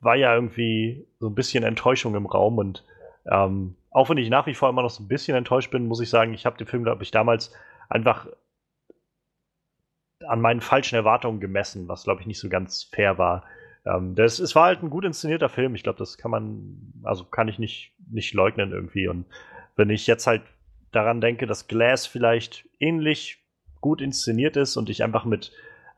war 0.00 0.16
ja 0.16 0.34
irgendwie 0.34 1.06
so 1.18 1.28
ein 1.28 1.34
bisschen 1.34 1.64
Enttäuschung 1.64 2.14
im 2.14 2.26
Raum 2.26 2.58
und 2.58 2.84
ähm, 3.30 3.76
auch 3.90 4.08
wenn 4.08 4.18
ich 4.18 4.30
nach 4.30 4.46
wie 4.46 4.54
vor 4.54 4.68
immer 4.70 4.82
noch 4.82 4.90
so 4.90 5.02
ein 5.02 5.08
bisschen 5.08 5.36
enttäuscht 5.36 5.70
bin, 5.70 5.86
muss 5.86 6.00
ich 6.00 6.08
sagen, 6.08 6.32
ich 6.32 6.46
habe 6.46 6.56
den 6.56 6.66
Film, 6.66 6.84
glaube 6.84 7.02
ich, 7.02 7.10
damals 7.10 7.52
einfach 7.88 8.26
an 10.26 10.40
meinen 10.40 10.60
falschen 10.60 10.94
Erwartungen 10.94 11.40
gemessen, 11.40 11.88
was, 11.88 12.04
glaube 12.04 12.20
ich, 12.20 12.26
nicht 12.26 12.38
so 12.38 12.48
ganz 12.48 12.84
fair 12.84 13.18
war. 13.18 13.44
Ähm, 13.90 14.14
das, 14.14 14.38
es 14.38 14.54
war 14.54 14.66
halt 14.66 14.82
ein 14.82 14.90
gut 14.90 15.04
inszenierter 15.04 15.48
Film. 15.48 15.74
Ich 15.74 15.82
glaube, 15.82 15.98
das 15.98 16.18
kann 16.18 16.30
man, 16.30 16.92
also 17.02 17.24
kann 17.24 17.48
ich 17.48 17.58
nicht, 17.58 17.92
nicht 18.10 18.34
leugnen 18.34 18.72
irgendwie. 18.72 19.08
Und 19.08 19.26
wenn 19.76 19.90
ich 19.90 20.06
jetzt 20.06 20.26
halt 20.26 20.42
daran 20.92 21.20
denke, 21.20 21.46
dass 21.46 21.68
Glass 21.68 22.06
vielleicht 22.06 22.68
ähnlich 22.78 23.38
gut 23.80 24.00
inszeniert 24.00 24.56
ist 24.56 24.76
und 24.76 24.90
ich 24.90 25.02
einfach 25.02 25.24
mit 25.24 25.52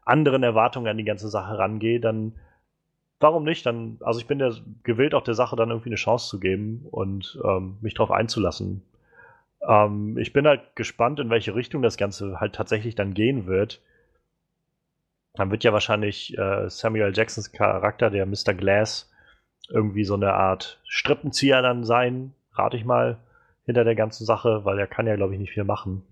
anderen 0.05 0.43
Erwartungen 0.43 0.89
an 0.89 0.99
die 0.99 1.05
ganze 1.05 1.29
Sache 1.29 1.59
rangehe, 1.59 2.01
dann 2.01 2.35
warum 3.23 3.45
nicht? 3.45 3.65
Dann, 3.65 3.99
also 4.01 4.21
ich 4.21 4.27
bin 4.27 4.41
ja 4.41 4.51
gewillt, 4.83 5.15
auch 5.15 5.23
der 5.23 5.35
Sache 5.35 5.57
dann 5.57 5.71
irgendwie 5.71 5.89
eine 5.89 5.97
Chance 5.97 6.29
zu 6.29 6.41
geben 6.41 6.87
und 6.91 7.41
ähm, 7.45 7.79
mich 7.81 7.95
darauf 7.95 8.11
einzulassen. 8.11 8.83
Ähm, 9.67 10.19
ich 10.19 10.33
bin 10.33 10.47
halt 10.47 10.75
gespannt, 10.75 11.21
in 11.21 11.31
welche 11.31 11.55
Richtung 11.55 11.83
das 11.83 11.97
Ganze 11.97 12.41
halt 12.41 12.55
tatsächlich 12.55 12.95
dann 12.95 13.15
gehen 13.15 13.47
wird. 13.47 13.81
Dann 15.35 15.51
wird 15.51 15.65
ja 15.65 15.73
wahrscheinlich 15.73 16.37
äh, 16.37 16.69
Samuel 16.69 17.13
Jacksons 17.15 17.53
Charakter, 17.53 18.11
der 18.11 18.27
Mr. 18.27 18.55
Glass, 18.55 19.11
irgendwie 19.71 20.05
so 20.05 20.15
eine 20.15 20.35
Art 20.35 20.81
Strippenzieher 20.87 21.63
dann 21.63 21.85
sein, 21.85 22.35
rate 22.53 22.77
ich 22.77 22.85
mal, 22.85 23.19
hinter 23.65 23.85
der 23.85 23.95
ganzen 23.95 24.27
Sache, 24.27 24.65
weil 24.65 24.79
er 24.79 24.87
kann 24.87 25.07
ja, 25.07 25.17
glaube 25.17 25.35
ich, 25.35 25.41
nicht 25.41 25.53
viel 25.53 25.65
machen. 25.65 26.03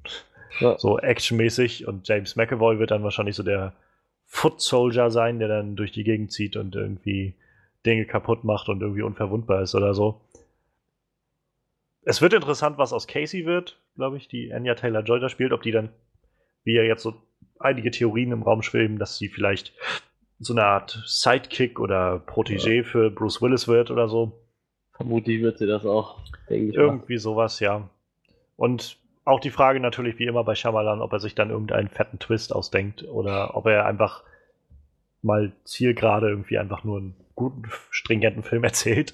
Ja. 0.60 0.78
So 0.78 0.98
actionmäßig 0.98 1.86
und 1.86 2.08
James 2.08 2.36
McAvoy 2.36 2.78
wird 2.78 2.90
dann 2.90 3.04
wahrscheinlich 3.04 3.36
so 3.36 3.42
der 3.42 3.74
Foot 4.26 4.60
Soldier 4.60 5.10
sein, 5.10 5.38
der 5.38 5.48
dann 5.48 5.76
durch 5.76 5.92
die 5.92 6.04
Gegend 6.04 6.32
zieht 6.32 6.56
und 6.56 6.74
irgendwie 6.74 7.34
Dinge 7.84 8.06
kaputt 8.06 8.44
macht 8.44 8.68
und 8.68 8.80
irgendwie 8.80 9.02
unverwundbar 9.02 9.62
ist 9.62 9.74
oder 9.74 9.94
so. 9.94 10.20
Es 12.02 12.22
wird 12.22 12.32
interessant, 12.32 12.78
was 12.78 12.92
aus 12.92 13.06
Casey 13.06 13.44
wird, 13.44 13.78
glaube 13.94 14.16
ich, 14.16 14.28
die 14.28 14.52
Anya 14.52 14.74
Taylor 14.74 15.02
Joy 15.02 15.20
da 15.20 15.28
spielt, 15.28 15.52
ob 15.52 15.62
die 15.62 15.72
dann, 15.72 15.90
wie 16.64 16.74
ja 16.74 16.82
jetzt 16.82 17.02
so 17.02 17.14
einige 17.61 17.90
Theorien 17.90 18.33
im 18.33 18.43
Raum 18.43 18.62
schweben, 18.62 18.99
dass 18.99 19.19
sie 19.19 19.29
vielleicht 19.29 19.73
so 20.38 20.55
eine 20.55 20.64
Art 20.64 21.02
Sidekick 21.07 21.79
oder 21.79 22.17
Protégé 22.26 22.79
ja. 22.79 22.83
für 22.83 23.11
Bruce 23.11 23.43
Willis 23.43 23.69
wird 23.69 23.90
oder 23.90 24.09
so. 24.09 24.33
Vermutlich 24.93 25.43
wird 25.43 25.59
sie 25.59 25.67
das 25.67 25.85
auch, 25.85 26.21
denke 26.49 26.71
ich. 26.71 26.75
Irgendwie 26.75 27.14
mal. 27.14 27.21
sowas, 27.21 27.61
ja. 27.61 27.88
Und 28.57 28.99
auch 29.25 29.40
die 29.40 29.50
Frage 29.50 29.81
natürlich, 29.81 30.19
wie 30.19 30.25
immer 30.25 30.45
bei 30.45 30.55
Shyamalan, 30.55 31.02
ob 31.02 31.12
er 31.12 31.21
sich 31.21 31.35
dann 31.35 31.50
irgendeinen 31.50 31.88
fetten 31.88 32.19
Twist 32.19 32.55
ausdenkt 32.55 33.05
oder 33.05 33.57
ob 33.57 33.67
er 33.67 33.87
einfach 33.87 34.25
mal 35.23 35.52
zielgerade 35.64 36.29
irgendwie 36.29 36.59
einfach 36.59 36.85
nur 36.85 36.99
einen 36.99 37.17
guten, 37.35 37.64
stringenten 37.90 38.43
Film 38.43 38.64
erzählt. 38.64 39.12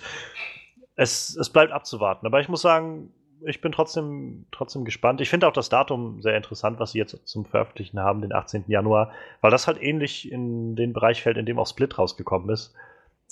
Es, 0.94 1.36
es 1.36 1.50
bleibt 1.50 1.72
abzuwarten. 1.72 2.26
Aber 2.26 2.40
ich 2.40 2.48
muss 2.48 2.62
sagen, 2.62 3.12
ich 3.44 3.60
bin 3.60 3.72
trotzdem, 3.72 4.46
trotzdem 4.50 4.84
gespannt. 4.84 5.20
Ich 5.20 5.28
finde 5.28 5.46
auch 5.46 5.52
das 5.52 5.68
Datum 5.68 6.22
sehr 6.22 6.36
interessant, 6.36 6.78
was 6.80 6.92
sie 6.92 6.98
jetzt 6.98 7.26
zum 7.26 7.44
Veröffentlichen 7.44 8.00
haben, 8.00 8.22
den 8.22 8.32
18. 8.32 8.64
Januar, 8.68 9.12
weil 9.40 9.50
das 9.50 9.66
halt 9.66 9.82
ähnlich 9.82 10.30
in 10.30 10.76
den 10.76 10.92
Bereich 10.92 11.22
fällt, 11.22 11.36
in 11.36 11.46
dem 11.46 11.58
auch 11.58 11.66
Split 11.66 11.98
rausgekommen 11.98 12.50
ist. 12.50 12.74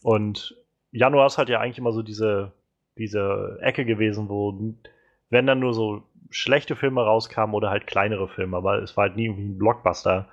Und 0.02 0.56
Januar 0.92 1.26
ist 1.26 1.38
halt 1.38 1.48
ja 1.48 1.60
eigentlich 1.60 1.78
immer 1.78 1.92
so 1.92 2.02
diese, 2.02 2.52
diese 2.98 3.58
Ecke 3.60 3.84
gewesen, 3.84 4.28
wo, 4.28 4.58
wenn 5.30 5.46
dann 5.46 5.60
nur 5.60 5.74
so 5.74 6.02
schlechte 6.30 6.76
Filme 6.76 7.02
rauskamen 7.02 7.54
oder 7.54 7.70
halt 7.70 7.86
kleinere 7.86 8.28
Filme, 8.28 8.56
aber 8.56 8.82
es 8.82 8.96
war 8.96 9.08
halt 9.08 9.16
nie 9.16 9.26
irgendwie 9.26 9.48
ein 9.48 9.58
Blockbuster. 9.58 10.28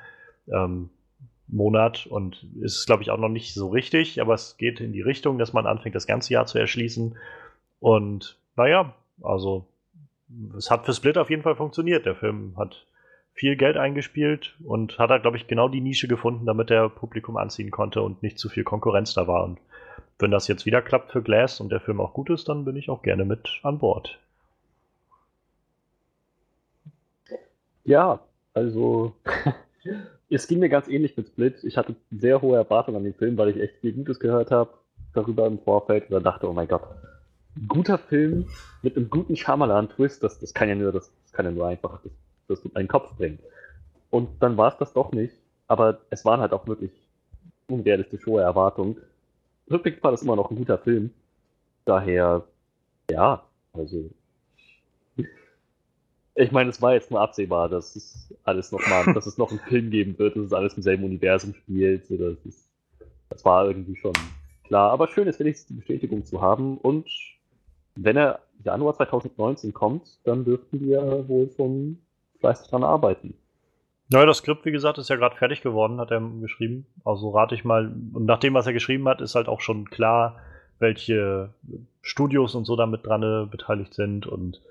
Ähm, 0.52 0.90
Monat 1.52 2.08
und 2.08 2.46
ist, 2.62 2.86
glaube 2.86 3.04
ich, 3.04 3.12
auch 3.12 3.18
noch 3.18 3.30
nicht 3.30 3.54
so 3.54 3.68
richtig, 3.70 4.22
aber 4.22 4.34
es 4.34 4.58
geht 4.58 4.80
in 4.80 4.94
die 4.94 5.02
Richtung, 5.02 5.38
dass 5.38 5.54
man 5.54 5.68
anfängt, 5.68 5.96
das 5.96 6.08
ganze 6.08 6.34
Jahr 6.34 6.46
zu 6.46 6.58
erschließen. 6.58 7.18
Und 7.80 8.38
naja, 8.56 8.96
also 9.24 9.66
es 10.58 10.72
hat 10.72 10.86
für 10.86 10.94
Split 10.94 11.18
auf 11.18 11.30
jeden 11.30 11.44
Fall 11.44 11.56
funktioniert. 11.56 12.06
Der 12.06 12.16
Film 12.16 12.54
hat 12.58 12.86
viel 13.34 13.56
Geld 13.56 13.78
eingespielt 13.78 14.56
und 14.64 14.98
hat 15.00 15.10
da, 15.10 15.18
glaube 15.18 15.38
ich, 15.38 15.48
genau 15.48 15.68
die 15.68 15.82
Nische 15.82 16.08
gefunden, 16.08 16.46
damit 16.46 16.72
er 16.72 16.90
Publikum 16.90 17.38
anziehen 17.38 17.72
konnte 17.72 18.02
und 18.02 18.24
nicht 18.24 18.40
zu 18.40 18.50
viel 18.50 18.64
Konkurrenz 18.64 19.14
da 19.14 19.28
war. 19.28 19.44
Und 19.44 19.60
wenn 20.20 20.32
das 20.32 20.48
jetzt 20.48 20.66
wieder 20.66 20.82
klappt 20.82 21.12
für 21.12 21.22
Glass 21.22 21.60
und 21.60 21.72
der 21.72 21.80
Film 21.80 22.00
auch 22.00 22.14
gut 22.14 22.30
ist, 22.30 22.50
dann 22.50 22.66
bin 22.66 22.76
ich 22.76 22.90
auch 22.90 23.02
gerne 23.02 23.26
mit 23.26 23.60
an 23.64 23.80
Bord. 23.80 24.20
Ja, 27.84 28.20
also 28.54 29.14
es 30.30 30.48
ging 30.48 30.60
mir 30.60 30.70
ganz 30.70 30.88
ähnlich 30.88 31.18
mit 31.18 31.28
Split. 31.28 31.64
Ich 31.64 31.78
hatte 31.78 31.96
sehr 32.12 32.42
hohe 32.42 32.58
Erwartungen 32.58 32.98
an 32.98 33.04
den 33.04 33.16
Film, 33.16 33.38
weil 33.38 33.50
ich 33.50 33.60
echt 33.60 33.78
viel 33.82 33.94
Gutes 33.94 34.20
gehört 34.20 34.52
habe 34.52 34.72
darüber 35.14 35.48
im 35.48 35.60
Vorfeld 35.60 36.10
und 36.10 36.24
dachte, 36.24 36.50
oh 36.50 36.54
mein 36.54 36.68
Gott, 36.68 36.84
guter 37.68 37.98
Film 37.98 38.48
mit 38.82 38.96
einem 38.96 39.10
guten 39.10 39.36
Shyamalan-Twist, 39.36 40.24
das, 40.24 40.40
das 40.40 40.54
kann 40.54 40.70
ja 40.70 40.76
nur, 40.76 40.92
das, 40.92 41.12
das 41.24 41.34
kann 41.34 41.46
ja 41.46 41.52
nur 41.52 41.68
einfach 41.68 42.00
das, 42.04 42.12
das 42.48 42.66
in 42.66 42.76
einen 42.76 42.88
Kopf 42.88 43.16
bringen. 43.18 43.40
Und 44.10 44.30
dann 44.42 44.58
war 44.58 44.72
es 44.72 44.78
das 44.78 44.94
doch 44.94 45.12
nicht, 45.12 45.34
aber 45.68 46.02
es 46.10 46.26
waren 46.26 46.42
halt 46.42 46.54
auch 46.54 46.68
wirklich 46.68 46.92
unrealistisch 47.68 48.26
hohe 48.26 48.42
Erwartungen. 48.42 48.98
Rückblick 49.70 50.04
war 50.04 50.12
das 50.12 50.22
immer 50.22 50.36
noch 50.36 50.52
ein 50.52 50.58
guter 50.58 50.78
Film. 50.78 51.12
Daher, 51.86 52.44
ja, 53.10 53.44
also. 53.74 54.10
Ich 56.36 56.52
meine, 56.52 56.70
es 56.70 56.82
war 56.82 56.94
jetzt 56.94 57.12
nur 57.12 57.22
absehbar, 57.22 57.70
dass 57.70 57.96
es 57.96 58.34
alles 58.44 58.72
nochmal, 58.72 59.06
dass 59.14 59.26
es 59.26 59.38
noch 59.38 59.52
einen 59.52 59.60
Film 59.60 59.90
geben 59.90 60.18
wird, 60.20 60.36
dass 60.36 60.46
es 60.46 60.54
alles 60.54 60.74
im 60.76 60.84
selben 60.84 61.04
Universum 61.04 61.54
spielt. 61.54 62.10
Das, 62.10 62.38
ist, 62.46 62.70
das 63.30 63.46
war 63.46 63.68
irgendwie 63.68 63.96
schon 63.96 64.14
klar. 64.66 64.92
Aber 64.92 65.08
schön 65.08 65.28
ist 65.28 65.40
wenigstens 65.40 65.68
die 65.68 65.74
Bestätigung 65.76 66.26
zu 66.26 66.42
haben. 66.42 66.78
Und 66.78 67.10
wenn 67.96 68.18
er 68.18 68.40
Januar 68.64 68.96
2019 68.96 69.74
kommt, 69.74 70.20
dann 70.24 70.46
dürften 70.46 70.82
wir 70.82 71.28
wohl 71.28 71.50
schon 71.56 72.00
fleißig 72.40 72.70
dran 72.70 72.84
arbeiten. 72.84 73.34
Ja, 74.10 74.26
das 74.26 74.38
Skript, 74.40 74.66
wie 74.66 74.72
gesagt, 74.72 74.98
ist 74.98 75.10
ja 75.10 75.16
gerade 75.16 75.38
fertig 75.38 75.62
geworden, 75.62 76.00
hat 76.00 76.12
er 76.12 76.20
geschrieben. 76.42 76.86
Also 77.06 77.30
rate 77.30 77.56
ich 77.56 77.64
mal, 77.64 77.94
und 78.14 78.26
nach 78.26 78.40
dem, 78.40 78.54
was 78.54 78.68
er 78.68 78.74
geschrieben 78.74 79.08
hat, 79.08 79.22
ist 79.22 79.36
halt 79.36 79.48
auch 79.48 79.62
schon 79.62 79.90
klar, 79.90 80.38
welche 80.80 81.54
Studios 82.02 82.56
und 82.56 82.66
so 82.66 82.76
damit 82.76 83.06
dran 83.06 83.24
äh, 83.24 83.46
beteiligt 83.46 83.94
sind. 83.94 84.28
Und 84.28 84.62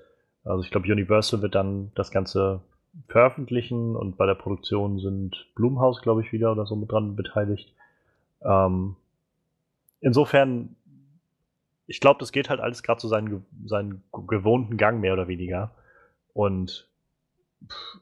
also 0.43 0.63
ich 0.63 0.69
glaube, 0.69 0.91
Universal 0.91 1.41
wird 1.41 1.55
dann 1.55 1.91
das 1.95 2.11
Ganze 2.11 2.61
veröffentlichen 3.07 3.95
und 3.95 4.17
bei 4.17 4.25
der 4.25 4.35
Produktion 4.35 4.99
sind 4.99 5.47
Blumhaus, 5.55 6.01
glaube 6.01 6.21
ich, 6.21 6.31
wieder 6.31 6.51
oder 6.51 6.65
so 6.65 6.75
mit 6.75 6.91
dran 6.91 7.15
beteiligt. 7.15 7.73
Ähm, 8.43 8.95
insofern 10.01 10.75
ich 11.91 11.99
glaube, 11.99 12.21
das 12.21 12.31
geht 12.31 12.49
halt 12.49 12.61
alles 12.61 12.83
gerade 12.83 13.01
so 13.01 13.09
seinen, 13.09 13.45
seinen 13.65 14.01
gewohnten 14.13 14.77
Gang 14.77 15.01
mehr 15.01 15.11
oder 15.11 15.27
weniger. 15.27 15.71
Und 16.33 16.87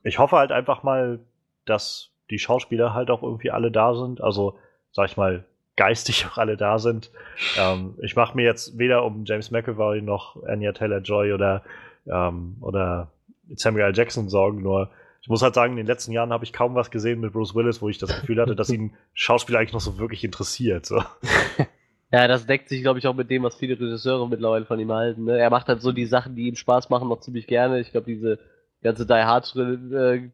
ich 0.03 0.19
hoffe 0.19 0.37
halt 0.37 0.51
einfach 0.51 0.83
mal, 0.83 1.19
dass 1.65 2.11
die 2.29 2.37
Schauspieler 2.37 2.93
halt 2.93 3.09
auch 3.09 3.23
irgendwie 3.23 3.49
alle 3.49 3.71
da 3.71 3.95
sind. 3.95 4.21
Also, 4.21 4.59
sag 4.91 5.09
ich 5.09 5.17
mal, 5.17 5.43
geistig 5.75 6.27
auch 6.31 6.37
alle 6.37 6.55
da 6.55 6.77
sind. 6.77 7.09
Ähm, 7.57 7.95
ich 8.03 8.15
mache 8.15 8.35
mir 8.35 8.43
jetzt 8.45 8.77
weder 8.77 9.03
um 9.03 9.25
James 9.25 9.49
McAvoy 9.49 10.03
noch 10.03 10.43
Anya 10.43 10.71
Taylor-Joy 10.71 11.33
oder, 11.33 11.63
ähm, 12.05 12.57
oder 12.61 13.07
Samuel 13.55 13.85
L. 13.85 13.97
Jackson 13.97 14.29
sorgen, 14.29 14.61
nur 14.61 14.91
ich 15.21 15.29
muss 15.29 15.41
halt 15.41 15.55
sagen, 15.55 15.73
in 15.73 15.77
den 15.77 15.87
letzten 15.87 16.11
Jahren 16.11 16.31
habe 16.31 16.45
ich 16.45 16.53
kaum 16.53 16.75
was 16.75 16.91
gesehen 16.91 17.21
mit 17.21 17.33
Bruce 17.33 17.55
Willis, 17.55 17.81
wo 17.81 17.89
ich 17.89 17.97
das 17.97 18.21
Gefühl 18.21 18.39
hatte, 18.39 18.55
dass 18.55 18.69
ihn 18.69 18.93
Schauspieler 19.15 19.59
eigentlich 19.59 19.73
noch 19.73 19.81
so 19.81 19.97
wirklich 19.97 20.23
interessiert. 20.23 20.85
So. 20.85 21.03
Ja, 22.11 22.27
das 22.27 22.47
deckt 22.47 22.69
sich, 22.69 22.81
glaube 22.81 22.99
ich, 22.99 23.07
auch 23.07 23.13
mit 23.13 23.29
dem, 23.29 23.43
was 23.43 23.55
viele 23.55 23.79
Regisseure 23.79 24.27
mittlerweile 24.27 24.65
von 24.65 24.79
ihm 24.79 24.91
halten. 24.91 25.25
Ne? 25.25 25.37
Er 25.37 25.49
macht 25.51 25.67
halt 25.67 25.81
so 25.81 25.91
die 25.91 26.07
Sachen, 26.07 26.35
die 26.35 26.47
ihm 26.47 26.55
Spaß 26.55 26.89
machen, 26.89 27.07
noch 27.07 27.19
ziemlich 27.19 27.45
gerne. 27.45 27.79
Ich 27.79 27.91
glaube, 27.91 28.07
diese 28.07 28.39
ganze 28.81 29.05
Die 29.05 29.13
Hard 29.13 29.55
äh, 29.55 30.29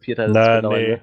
Vierteil 0.00 0.30
ist 0.30 0.34
Na, 0.34 0.56
genau, 0.56 0.72
nee. 0.72 0.88
Ne? 0.88 1.00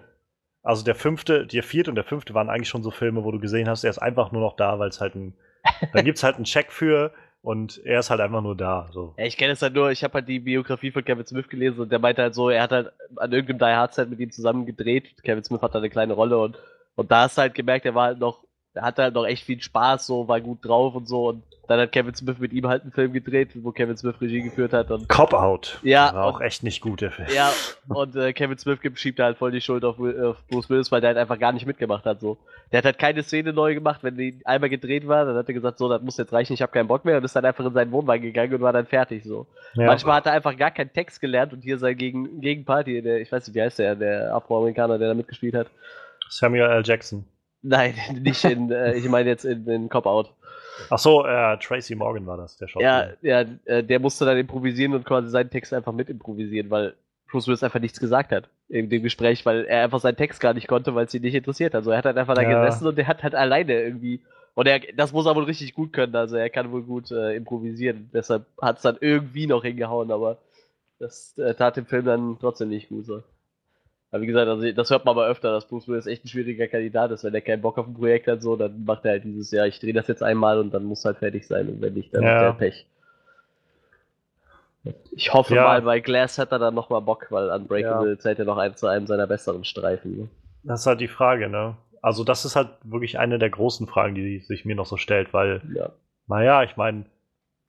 Also 0.62 0.84
der 0.84 0.96
fünfte, 0.96 1.48
der 1.48 1.64
vierte 1.64 1.90
und 1.90 1.96
der 1.96 2.04
fünfte 2.04 2.34
waren 2.34 2.50
eigentlich 2.50 2.68
schon 2.68 2.84
so 2.84 2.92
Filme, 2.92 3.24
wo 3.24 3.32
du 3.32 3.40
gesehen 3.40 3.70
hast, 3.70 3.86
er 3.86 3.90
ist 3.90 4.00
einfach 4.00 4.34
nur 4.34 4.42
noch 4.42 4.58
da, 4.58 4.78
weil 4.78 4.90
es 4.90 5.00
halt 5.00 5.16
ein, 5.16 5.36
da 5.94 6.02
gibt's 6.02 6.24
halt 6.24 6.36
einen 6.36 6.44
Check 6.44 6.72
für 6.72 7.14
und 7.42 7.80
er 7.86 8.02
ist 8.02 8.10
halt 8.10 8.20
einfach 8.20 8.42
nur 8.42 8.58
da. 8.58 8.90
So. 8.92 9.16
Ja, 9.18 9.24
ich 9.24 9.38
kenne 9.38 9.54
es 9.54 9.62
halt 9.62 9.74
nur, 9.74 9.92
ich 9.92 10.04
habe 10.04 10.16
halt 10.16 10.28
die 10.28 10.40
Biografie 10.40 10.92
von 10.92 11.06
Kevin 11.06 11.26
Smith 11.26 11.48
gelesen 11.48 11.80
und 11.80 11.92
der 11.92 12.00
meinte 12.00 12.22
halt 12.22 12.36
so, 12.36 12.50
er 12.50 12.64
hat 12.64 12.72
halt 12.72 12.92
an 13.16 13.32
irgendeinem 13.32 13.60
Die 13.60 13.78
Hard 13.78 13.94
Set 13.94 14.10
mit 14.10 14.20
ihm 14.20 14.32
zusammen 14.32 14.66
gedreht. 14.66 15.16
Kevin 15.24 15.44
Smith 15.46 15.62
hat 15.62 15.74
da 15.74 15.80
eine 15.80 15.90
kleine 15.90 16.14
Rolle 16.14 16.38
und, 16.38 16.58
und 16.96 17.10
da 17.10 17.22
hast 17.22 17.38
du 17.38 17.42
halt 17.44 17.54
gemerkt, 17.54 17.86
er 17.86 17.96
war 17.96 18.08
halt 18.08 18.20
noch 18.20 18.44
er 18.74 18.84
hatte 18.84 19.04
halt 19.04 19.16
noch 19.16 19.26
echt 19.26 19.44
viel 19.44 19.62
Spaß, 19.62 20.06
so, 20.06 20.28
war 20.28 20.42
gut 20.42 20.60
drauf 20.64 20.96
und 20.96 21.08
so. 21.08 21.30
Und 21.30 21.44
dann 21.68 21.80
hat 21.80 21.92
Kevin 21.92 22.16
Smith 22.16 22.40
mit 22.40 22.52
ihm 22.52 22.68
halt 22.68 22.82
einen 22.84 22.92
Film 22.92 23.14
gedreht, 23.14 23.50
wo 23.62 23.72
Kevin 23.72 23.96
Smith 23.96 24.20
Regie 24.20 24.42
geführt 24.42 24.74
hat. 24.74 24.90
Und 24.90 25.08
Cop 25.08 25.34
Out. 25.34 25.80
Ja. 25.84 26.14
War 26.14 26.26
auch 26.26 26.42
echt 26.42 26.64
nicht 26.64 26.82
gut, 26.82 27.02
der 27.02 27.12
Film. 27.12 27.28
Ja, 27.34 27.52
und 27.88 28.16
äh, 28.16 28.34
Kevin 28.34 28.58
Smith 28.58 28.80
schiebt 28.96 29.20
halt 29.20 29.38
voll 29.38 29.52
die 29.52 29.62
Schuld 29.62 29.86
auf, 29.86 30.00
auf, 30.00 30.48
Bruce 30.48 30.70
Willis, 30.70 30.92
weil 30.92 31.02
der 31.02 31.10
halt 31.10 31.18
einfach 31.20 31.38
gar 31.38 31.52
nicht 31.52 31.68
mitgemacht 31.68 32.06
hat. 32.06 32.22
So. 32.22 32.38
Der 32.72 32.80
hat 32.80 32.86
halt 32.86 32.98
keine 32.98 33.22
Szene 33.22 33.54
neu 33.54 33.76
gemacht, 33.76 34.04
wenn 34.04 34.18
die 34.18 34.40
einmal 34.46 34.70
gedreht 34.70 35.08
war, 35.08 35.26
dann 35.26 35.36
hat 35.36 35.48
er 35.48 35.54
gesagt, 35.54 35.78
so, 35.78 35.90
das 35.90 36.02
muss 36.02 36.18
jetzt 36.18 36.34
reichen, 36.34 36.54
ich 36.54 36.62
habe 36.62 36.72
keinen 36.72 36.88
Bock 36.88 37.06
mehr 37.06 37.18
und 37.18 37.24
ist 37.24 37.36
dann 37.36 37.46
einfach 37.46 37.66
in 37.66 37.74
seinen 37.74 37.92
Wohnwagen 37.92 38.24
gegangen 38.24 38.56
und 38.56 38.62
war 38.62 38.74
dann 38.74 38.88
fertig. 38.88 39.24
So. 39.24 39.46
Ja. 39.76 39.86
Manchmal 39.86 40.18
hat 40.18 40.26
er 40.26 40.34
einfach 40.34 40.58
gar 40.58 40.72
keinen 40.72 40.94
Text 40.94 41.22
gelernt 41.22 41.54
und 41.54 41.62
hier 41.62 41.78
sein 41.78 41.98
Gegen 41.98 42.42
Gegenparty, 42.42 43.02
der, 43.02 43.22
ich 43.22 43.32
weiß 43.32 43.48
nicht, 43.48 43.56
wie 43.56 43.62
heißt 43.62 43.78
der, 43.80 43.96
der 43.96 44.34
Afroamerikaner, 44.34 44.98
der 44.98 45.10
da 45.10 45.14
mitgespielt 45.14 45.56
hat. 45.56 45.68
Samuel 46.30 46.70
L. 46.70 46.84
Jackson. 46.84 47.26
Nein, 47.62 47.94
nicht 48.22 48.44
in, 48.46 48.72
äh, 48.72 48.96
ich 48.96 49.08
meine 49.10 49.30
jetzt 49.30 49.46
in, 49.46 49.68
in 49.68 49.90
Cop-Out. 49.90 50.34
Ach 50.90 51.00
so, 51.00 51.26
äh, 51.26 51.58
Tracy 51.58 51.96
Morgan 51.96 52.26
war 52.26 52.38
das, 52.38 52.58
der 52.58 52.68
Schauspieler. 52.68 53.18
Ja, 53.22 53.42
ja 53.42 53.48
äh, 53.66 53.84
der 53.84 54.00
musste 54.00 54.26
dann 54.26 54.38
improvisieren 54.38 54.94
und 54.94 55.06
quasi 55.06 55.30
seinen 55.30 55.50
Text 55.50 55.74
einfach 55.74 55.92
mit 55.92 56.10
improvisieren, 56.10 56.70
weil 56.70 56.96
Bruce 57.30 57.48
Willis 57.48 57.64
einfach 57.64 57.80
nichts 57.80 58.00
gesagt 58.00 58.32
hat 58.32 58.50
in 58.70 58.90
dem 58.90 59.04
Gespräch, 59.04 59.46
weil 59.46 59.66
er 59.66 59.84
einfach 59.84 60.00
seinen 60.00 60.18
Text 60.18 60.40
gar 60.40 60.54
nicht 60.54 60.68
konnte, 60.68 60.96
weil 60.96 61.06
es 61.06 61.14
ihn 61.14 61.22
nicht 61.22 61.36
interessiert 61.36 61.74
hat. 61.74 61.80
Also 61.80 61.92
er 61.92 61.98
hat 61.98 62.06
halt 62.06 62.18
einfach 62.18 62.36
da 62.36 62.42
ja. 62.42 62.64
gesessen 62.64 62.88
und 62.88 62.98
er 62.98 63.08
hat 63.08 63.24
halt 63.24 63.36
alleine 63.36 63.82
irgendwie. 63.82 64.22
Und 64.56 64.68
er, 64.68 64.80
das 64.96 65.14
muss 65.14 65.26
er 65.26 65.36
wohl 65.36 65.44
richtig 65.44 65.74
gut 65.74 65.94
können, 65.94 66.16
also 66.16 66.36
er 66.36 66.50
kann 66.50 66.72
wohl 66.72 66.84
gut 66.84 67.12
äh, 67.12 67.36
improvisieren. 67.36 68.10
Deshalb 68.14 68.46
hat 68.62 68.78
es 68.78 68.82
dann 68.84 68.98
irgendwie 69.00 69.48
noch 69.48 69.64
hingehauen, 69.64 70.12
aber 70.12 70.38
das 70.98 71.38
äh, 71.38 71.54
tat 71.54 71.78
dem 71.78 71.86
Film 71.86 72.06
dann 72.06 72.38
trotzdem 72.40 72.70
nicht 72.70 72.90
gut 72.90 73.06
so. 73.06 73.24
Aber 74.12 74.22
wie 74.24 74.28
gesagt, 74.28 74.48
also 74.48 74.72
das 74.72 74.90
hört 74.90 75.06
man 75.06 75.12
aber 75.12 75.28
öfter, 75.28 75.52
dass 75.52 75.68
Bruce 75.68 75.88
Willis 75.88 76.08
echt 76.08 76.26
ein 76.26 76.30
schwieriger 76.30 76.68
Kandidat 76.68 77.12
ist. 77.12 77.24
Wenn 77.24 77.34
er 77.36 77.42
keinen 77.42 77.62
Bock 77.62 77.78
auf 77.78 77.88
ein 77.88 77.94
Projekt 77.94 78.28
hat, 78.28 78.42
so, 78.42 78.56
dann 78.56 78.84
macht 78.84 79.06
er 79.06 79.12
halt 79.12 79.24
dieses 79.24 79.52
Jahr, 79.52 79.68
ich 79.68 79.80
drehe 79.80 79.94
das 79.94 80.08
jetzt 80.08 80.24
einmal 80.24 80.60
und 80.60 80.74
dann 80.74 80.84
muss 80.84 81.06
halt 81.06 81.18
fertig 81.20 81.46
sein. 81.46 81.70
Und 81.70 81.82
wenn 81.82 81.94
nicht, 81.94 82.14
dann 82.14 82.24
Ja. 82.24 82.36
hat 82.36 82.42
er 82.42 82.54
Pech. 82.54 82.86
Ich 85.12 85.34
hoffe 85.34 85.56
Ja. 85.56 85.64
mal, 85.64 85.82
bei 85.82 86.00
Glass 86.00 86.40
hat 86.40 86.52
er 86.52 86.60
dann 86.60 86.74
nochmal 86.74 87.02
Bock, 87.02 87.28
weil 87.30 87.50
Unbreakable 87.50 88.18
zählt 88.18 88.40
ja 88.40 88.46
noch 88.46 88.58
ein 88.58 88.76
zu 88.76 88.88
einem 88.88 89.06
seiner 89.06 89.28
besseren 89.28 89.64
Streifen. 89.64 90.18
Ne? 90.18 90.28
Das 90.64 90.82
ist 90.82 90.86
halt 90.88 91.02
die 91.02 91.08
Frage, 91.08 91.50
ne? 91.50 91.76
Also, 92.02 92.24
das 92.24 92.46
ist 92.46 92.56
halt 92.56 92.70
wirklich 92.84 93.20
eine 93.20 93.38
der 93.40 93.50
großen 93.50 93.86
Fragen, 93.88 94.16
die 94.16 94.40
sich 94.40 94.64
mir 94.66 94.76
noch 94.76 94.86
so 94.86 94.98
stellt, 94.98 95.34
weil, 95.34 95.62
Ja. 95.76 95.90
naja, 96.28 96.64
ich 96.64 96.78
meine, 96.78 97.06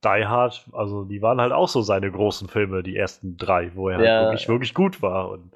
Die 0.02 0.26
Hard, 0.26 0.64
also 0.72 1.04
die 1.04 1.20
waren 1.20 1.42
halt 1.42 1.52
auch 1.52 1.68
so 1.68 1.82
seine 1.82 2.10
großen 2.10 2.48
Filme, 2.48 2.82
die 2.82 2.96
ersten 2.96 3.36
drei, 3.36 3.72
wo 3.74 3.90
er 3.90 3.98
halt 3.98 4.08
Ja. 4.08 4.22
wirklich, 4.22 4.48
wirklich 4.48 4.72
gut 4.72 5.02
war. 5.02 5.28
Und 5.28 5.52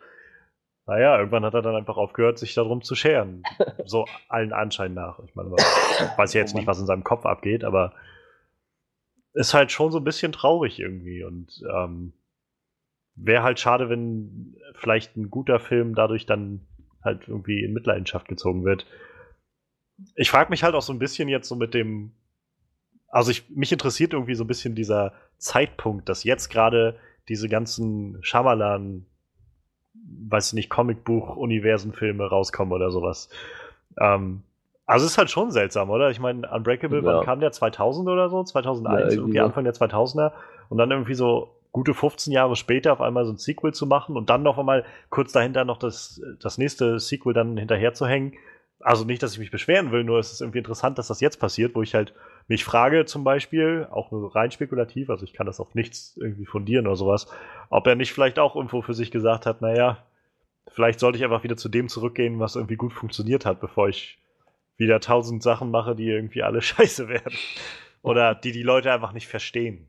naja, 0.87 1.19
irgendwann 1.19 1.45
hat 1.45 1.55
er 1.55 1.63
dann 1.63 1.77
einfach 1.77 1.97
aufgehört, 1.97 2.39
sich 2.39 2.55
darum 2.55 2.83
zu 2.83 2.95
scheren. 2.95 3.43
so 3.87 4.07
allen 4.29 4.53
Anschein 4.53 4.95
nach. 4.95 5.19
Ich 5.27 5.35
meine, 5.35 5.55
ich 5.57 6.19
weiß 6.19 6.35
ja 6.35 6.41
jetzt 6.41 6.55
Oh 6.55 6.59
nicht, 6.59 6.67
was 6.67 6.79
in 6.79 6.87
seinem 6.87 7.05
Kopf 7.05 7.25
abgeht, 7.25 7.65
aber 7.65 7.95
ist 9.33 9.55
halt 9.55 9.73
schon 9.73 9.91
so 9.91 9.99
ein 9.99 10.05
bisschen 10.05 10.33
traurig 10.33 10.79
irgendwie. 10.79 11.25
Und 11.25 11.63
ähm, 11.75 12.13
wäre 13.17 13.43
halt 13.43 13.61
schade, 13.61 13.89
wenn 13.89 14.57
vielleicht 14.75 15.17
ein 15.17 15.31
guter 15.31 15.59
Film 15.59 15.95
dadurch 15.95 16.27
dann 16.27 16.67
halt 17.03 17.29
irgendwie 17.29 17.63
in 17.65 17.73
Mitleidenschaft 17.73 18.29
gezogen 18.29 18.65
wird. 18.65 18.87
Ich 20.17 20.31
frage 20.31 20.51
mich 20.51 20.63
halt 20.63 20.75
auch 20.75 20.83
so 20.83 20.93
ein 20.93 20.99
bisschen 20.99 21.29
jetzt 21.29 21.49
so 21.49 21.55
mit 21.55 21.75
dem, 21.75 22.13
also 23.09 23.31
ich, 23.31 23.49
mich 23.51 23.71
interessiert 23.71 24.13
irgendwie 24.13 24.35
so 24.35 24.45
ein 24.45 24.49
bisschen 24.49 24.75
dieser 24.75 25.13
Zeitpunkt, 25.39 26.09
dass 26.09 26.25
jetzt 26.25 26.49
gerade 26.49 26.99
diese 27.29 27.49
ganzen 27.49 28.19
Shyamalan, 28.23 29.07
weiß 30.29 30.49
ich 30.49 30.53
nicht, 30.55 30.71
Comicbuch-Universenfilme 30.71 32.27
rauskommen 32.29 32.73
oder 32.73 32.91
sowas. 32.91 33.29
Ähm, 34.01 34.43
also 34.87 35.07
ist 35.07 35.17
halt 35.19 35.31
schon 35.31 35.51
seltsam, 35.51 35.89
oder? 35.91 36.11
Ich 36.11 36.21
meine, 36.21 36.49
Unbreakable, 36.51 36.99
Ja. 37.01 37.05
wann 37.05 37.25
kam 37.25 37.41
der? 37.41 37.53
2000 37.53 38.09
oder 38.09 38.29
so? 38.29 38.43
2001, 38.43 39.15
Ja, 39.15 39.19
irgendwie 39.21 39.39
so. 39.39 39.45
Anfang 39.45 39.65
der 39.65 39.75
2000er. 39.75 40.33
Und 40.69 40.79
dann 40.79 40.91
irgendwie 40.91 41.15
so 41.15 41.49
gute 41.73 41.95
15 41.95 42.33
Jahre 42.33 42.55
später 42.57 42.93
auf 42.93 43.01
einmal 43.01 43.25
so 43.25 43.33
ein 43.33 43.37
Sequel 43.39 43.73
zu 43.73 43.87
machen 43.87 44.17
und 44.17 44.31
dann 44.31 44.43
noch 44.43 44.59
einmal 44.59 44.85
kurz 45.11 45.33
dahinter 45.33 45.65
noch 45.65 45.79
das, 45.79 46.21
das 46.41 46.59
nächste 46.59 46.99
Sequel 47.01 47.33
dann 47.33 47.57
hinterher 47.57 47.95
zu 47.95 48.07
hängen. 48.07 48.35
Also 48.85 49.07
nicht, 49.07 49.23
dass 49.23 49.33
ich 49.33 49.39
mich 49.39 49.51
beschweren 49.51 49.93
will, 49.93 50.05
nur 50.05 50.19
es 50.19 50.31
ist 50.31 50.43
irgendwie 50.43 50.59
interessant, 50.59 50.99
dass 50.99 51.09
das 51.09 51.21
jetzt 51.21 51.41
passiert, 51.41 51.75
wo 51.75 51.81
ich 51.81 51.95
halt 51.95 52.13
mich 52.49 52.65
frage 52.65 53.07
zum 53.07 53.25
Beispiel, 53.25 53.89
auch 53.91 54.11
nur 54.11 54.37
rein 54.37 54.51
spekulativ, 54.51 55.09
also 55.09 55.25
ich 55.25 55.33
kann 55.33 55.47
das 55.47 55.59
auf 55.59 55.75
nichts 55.75 56.19
irgendwie 56.19 56.45
fundieren 56.45 56.87
oder 56.87 56.97
sowas, 56.97 57.27
ob 57.71 57.87
er 57.87 57.95
nicht 57.95 58.13
vielleicht 58.13 58.39
auch 58.39 58.57
irgendwo 58.57 58.83
für 58.83 58.93
sich 58.93 59.11
gesagt 59.11 59.47
hat, 59.47 59.63
naja, 59.63 60.05
vielleicht 60.69 61.01
sollte 61.01 61.17
ich 61.17 61.25
einfach 61.25 61.45
wieder 61.45 61.57
zu 61.57 61.71
dem 61.71 61.89
zurückgehen, 61.89 62.41
was 62.41 62.57
irgendwie 62.57 62.77
gut 62.77 62.93
funktioniert 62.93 63.47
hat, 63.47 63.59
bevor 63.59 63.89
ich 63.89 64.19
wieder 64.77 65.01
tausend 65.01 65.43
Sachen 65.43 65.71
mache, 65.71 65.95
die 65.95 66.09
irgendwie 66.09 66.43
alle 66.43 66.61
scheiße 66.63 67.09
werden. 67.09 67.35
Oder 68.03 68.35
die 68.35 68.53
die 68.53 68.63
Leute 68.63 68.93
einfach 68.93 69.13
nicht 69.13 69.29
verstehen. 69.29 69.87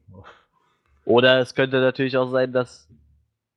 Oder 1.03 1.39
es 1.39 1.53
könnte 1.53 1.81
natürlich 1.81 2.15
auch 2.15 2.29
sein, 2.31 2.53
dass 2.53 2.87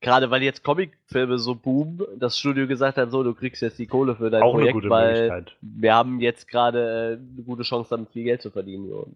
gerade 0.01 0.31
weil 0.31 0.43
jetzt 0.43 0.63
Comicfilme 0.65 1.39
so 1.39 1.55
boomen, 1.55 2.03
das 2.19 2.39
Studio 2.39 2.67
gesagt 2.67 2.97
hat, 2.99 3.11
so, 3.11 3.23
du 3.23 3.35
kriegst 3.35 3.63
jetzt 3.63 3.79
die 3.79 3.87
Kohle 3.87 4.15
für 4.17 4.31
dein 4.31 4.43
auch 4.43 4.55
eine 4.55 4.61
Projekt, 4.61 4.75
gute 4.75 4.91
weil 4.91 5.13
Möglichkeit. 5.29 5.57
wir 5.61 5.95
haben 5.95 6.21
jetzt 6.21 6.49
gerade 6.49 6.79
äh, 6.81 7.35
eine 7.35 7.43
gute 7.45 7.63
Chance, 7.63 7.91
damit 7.91 8.11
viel 8.11 8.25
Geld 8.25 8.43
zu 8.43 8.51
verdienen. 8.51 8.89
So. 8.89 9.09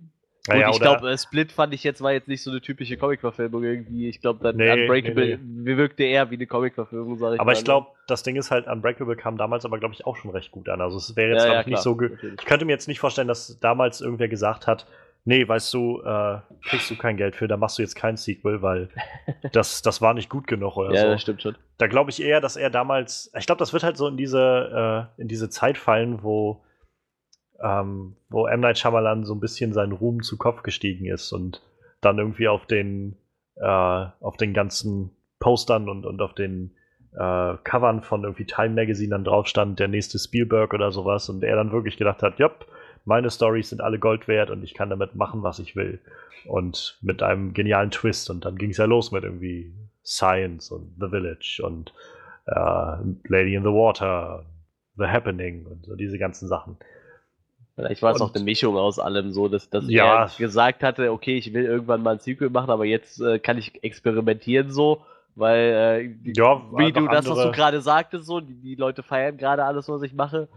Naja, 0.49 0.67
und 0.67 0.75
ich 0.75 0.81
glaube, 0.81 1.09
äh, 1.09 1.17
Split 1.17 1.53
fand 1.53 1.73
ich 1.73 1.85
jetzt 1.85 2.01
war 2.03 2.13
jetzt 2.13 2.27
nicht 2.27 2.43
so 2.43 2.51
eine 2.51 2.61
typische 2.61 2.97
Comic-Verfilmung 2.97 3.63
irgendwie. 3.63 4.09
Ich 4.09 4.21
glaube, 4.21 4.41
dann 4.43 4.57
Nee, 4.57 4.73
Unbreakable 4.73 5.39
nee, 5.39 5.77
wirkte 5.77 6.03
eher 6.03 6.31
wie 6.33 6.35
eine 6.35 6.49
Comic-Verfilmung, 6.49 7.17
sag 7.17 7.35
ich 7.35 7.41
Aber 7.41 7.53
mal. 7.53 7.57
ich 7.57 7.63
glaube, 7.63 7.87
das 8.09 8.25
Ding 8.25 8.35
ist 8.35 8.51
halt, 8.51 8.67
Unbreakable 8.67 9.15
kam 9.15 9.37
damals 9.39 9.65
aber, 9.65 9.79
glaube 9.79 9.95
ich, 9.95 10.05
auch 10.05 10.17
schon 10.17 10.33
recht 10.33 10.51
gut 10.51 10.69
an. 10.69 10.81
Also 10.81 10.97
es 10.97 11.15
wäre 11.15 11.31
jetzt, 11.35 11.43
Ja, 11.43 11.45
glaube 11.45 11.55
ja, 11.55 11.61
ich, 11.61 11.67
nicht 11.67 11.75
klar, 11.75 11.83
so. 11.85 11.95
Ge 11.97 12.09
natürlich. 12.11 12.41
ich 12.41 12.47
könnte 12.47 12.65
mir 12.65 12.73
jetzt 12.73 12.89
nicht 12.89 12.99
vorstellen, 12.99 13.29
dass 13.29 13.57
damals 13.61 14.01
irgendwer 14.01 14.27
gesagt 14.27 14.67
hat, 14.67 14.87
nee, 15.25 15.47
weißt 15.47 15.73
du, 15.75 16.01
äh, 16.03 16.39
kriegst 16.63 16.91
du 16.91 16.97
kein 16.97 17.17
Geld 17.17 17.37
für, 17.37 17.49
da 17.49 17.57
machst 17.57 17.79
du 17.79 17.83
jetzt 17.83 17.95
kein 17.95 18.17
Sequel, 18.17 18.63
weil 18.63 18.89
das, 19.53 19.83
das 19.83 20.01
war 20.01 20.15
nicht 20.15 20.29
gut 20.29 20.47
genug 20.47 20.77
oder 20.77 20.93
Ja, 20.93 21.03
so. 21.03 21.09
das 21.09 21.23
stimmt 21.23 21.43
schon. 21.43 21.57
Da 21.79 21.87
glaube 21.87 22.11
ich 22.11 22.23
eher, 22.23 22.41
dass 22.41 22.57
er 22.57 22.71
damals, 22.71 23.33
ich 23.39 23.47
glaube, 23.47 23.59
das 23.59 23.73
wird 23.73 23.83
halt 23.83 23.97
so 23.97 24.09
in 24.09 24.17
diese, 24.17 25.09
äh, 25.19 25.21
in 25.21 25.29
diese 25.29 25.51
Zeit 25.51 25.79
fallen, 25.79 26.23
wo, 26.23 26.65
ähm, 27.63 28.17
wo 28.29 28.47
M. 28.47 28.61
Night 28.61 28.79
Shyamalan 28.79 29.25
so 29.25 29.35
ein 29.35 29.41
bisschen 29.41 29.73
sein 29.73 29.93
Ruhm 29.93 30.23
zu 30.23 30.37
Kopf 30.37 30.63
gestiegen 30.63 31.07
ist 31.07 31.33
und 31.33 31.63
dann 32.01 32.19
irgendwie 32.19 32.49
auf 32.49 32.67
den, 32.67 33.17
äh, 33.57 33.67
auf 33.67 34.37
den 34.37 34.55
ganzen 34.55 35.11
Postern 35.39 35.89
und, 35.89 36.05
und 36.07 36.21
auf 36.21 36.35
den 36.35 36.75
äh, 37.13 37.57
Covern 37.65 38.03
von 38.03 38.25
irgendwie 38.25 38.47
Time 38.47 38.71
Magazine 38.71 39.11
dann 39.11 39.25
drauf 39.25 39.47
stand, 39.47 39.79
der 39.79 39.89
nächste 39.89 40.19
Spielberg 40.19 40.73
oder 40.75 40.91
sowas 40.91 41.29
und 41.29 41.45
er 41.45 41.57
dann 41.57 41.71
wirklich 41.73 41.97
gedacht 41.97 42.23
hat, 42.23 42.39
jopp, 42.39 42.67
meine 43.05 43.31
Stories 43.31 43.71
sind 43.71 43.81
alle 43.81 43.99
Gold 43.99 44.29
wert 44.29 44.51
und 44.51 44.63
ich 44.63 44.75
kann 44.75 44.91
damit 44.91 45.15
machen, 45.15 45.43
was 45.43 45.59
ich 45.59 45.75
will. 45.77 46.01
Und 46.47 46.99
mit 47.03 47.23
einem 47.23 47.55
genialen 47.55 47.91
Twist. 47.91 48.31
Und 48.31 48.45
dann 48.45 48.57
ging 48.57 48.71
es 48.71 48.77
ja 48.77 48.85
los 48.85 49.13
mit 49.13 49.25
irgendwie 49.25 49.73
Science 50.05 50.71
und 50.71 50.95
The 51.01 51.09
Village 51.09 51.61
und 51.65 51.93
äh, 52.47 52.53
Lady 53.29 53.55
in 53.55 53.63
the 53.63 53.69
Water, 53.71 54.45
The 54.97 55.05
Happening 55.07 55.67
und 55.67 55.87
so 55.87 55.95
diese 55.97 56.19
ganzen 56.19 56.49
Sachen. 56.49 56.77
Vielleicht 57.77 58.03
war 58.03 58.15
es 58.15 58.21
auch 58.21 58.35
eine 58.35 58.45
Mischung 58.45 58.77
aus 58.77 58.99
allem 58.99 59.33
so, 59.33 59.49
dass, 59.49 59.71
dass 59.71 59.89
Ja. 59.89 60.25
er 60.25 60.31
gesagt 60.37 60.83
hatte, 60.83 61.11
okay, 61.11 61.39
ich 61.39 61.55
will 61.55 61.65
irgendwann 61.65 62.03
mal 62.03 62.15
ein 62.15 62.19
Sequel 62.19 62.51
machen, 62.51 62.71
aber 62.71 62.85
jetzt 62.85 63.21
äh, 63.21 63.39
kann 63.39 63.57
ich 63.57 63.83
experimentieren 63.83 64.71
so, 64.71 65.01
weil 65.37 66.15
äh, 66.25 66.31
Ja, 66.33 66.61
wie 66.77 66.93
du 66.93 67.07
das, 67.07 67.25
was 67.25 67.25
du 67.25 67.31
andere- 67.33 67.53
gerade 67.53 67.81
sagtest, 67.81 68.27
so, 68.27 68.41
die, 68.41 68.55
die 68.55 68.75
Leute 68.75 69.03
feiern 69.03 69.39
gerade 69.39 69.65
alles, 69.65 69.89
was 69.89 70.03
ich 70.03 70.13
mache. 70.13 70.49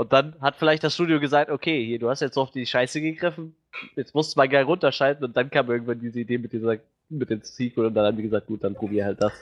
Und 0.00 0.14
dann 0.14 0.34
hat 0.40 0.56
vielleicht 0.56 0.82
das 0.82 0.94
Studio 0.94 1.20
gesagt, 1.20 1.50
okay, 1.50 1.84
hier, 1.84 1.98
du 1.98 2.08
hast 2.08 2.20
jetzt 2.20 2.38
auf 2.38 2.50
die 2.50 2.64
Scheiße 2.64 3.02
gegriffen, 3.02 3.54
jetzt 3.96 4.14
musst 4.14 4.34
du 4.34 4.40
mal 4.40 4.48
geil 4.48 4.64
runterschalten 4.64 5.22
und 5.26 5.36
dann 5.36 5.50
kam 5.50 5.70
irgendwann 5.70 6.00
diese 6.00 6.20
Idee 6.20 6.38
mit 6.38 6.54
dieser 6.54 6.76
mit 7.10 7.28
dem 7.28 7.42
Sequel 7.42 7.84
und 7.84 7.92
dann 7.94 8.06
haben 8.06 8.16
die 8.16 8.22
gesagt, 8.22 8.46
gut, 8.46 8.64
dann 8.64 8.74
probier 8.74 9.04
halt 9.04 9.20
das. 9.20 9.32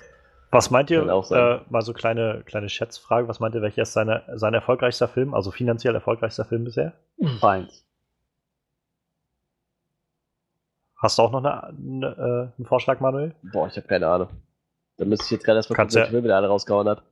Was 0.50 0.72
meint 0.72 0.90
ihr, 0.90 1.02
äh, 1.30 1.60
mal 1.70 1.82
so 1.82 1.92
kleine, 1.92 2.42
kleine 2.44 2.68
Schätzfrage, 2.68 3.28
was 3.28 3.38
meint 3.38 3.54
ihr, 3.54 3.62
welcher 3.62 3.82
ist 3.82 3.92
seine, 3.92 4.24
sein 4.34 4.52
erfolgreichster 4.52 5.06
Film, 5.06 5.32
also 5.32 5.52
finanziell 5.52 5.94
erfolgreichster 5.94 6.44
Film 6.44 6.64
bisher? 6.64 6.92
Eins. 7.40 7.84
Hast 10.96 11.18
du 11.18 11.22
auch 11.22 11.30
noch 11.30 11.44
eine, 11.44 11.62
eine, 11.68 12.06
äh, 12.52 12.58
einen 12.58 12.66
Vorschlag, 12.66 12.98
Manuel? 12.98 13.32
Boah, 13.52 13.68
ich 13.68 13.76
habe 13.76 13.86
keine 13.86 14.08
Ahnung. 14.08 14.28
Da 14.96 15.04
müsste 15.04 15.24
ich 15.26 15.30
jetzt 15.30 15.44
gerade 15.44 15.58
erstmal 15.58 15.76
gucken, 15.76 15.90
ja- 15.92 16.00
welche 16.00 16.10
Filme 16.10 16.26
der 16.26 16.36
alle 16.36 16.48
rausgehauen 16.48 16.88
hat. 16.88 17.02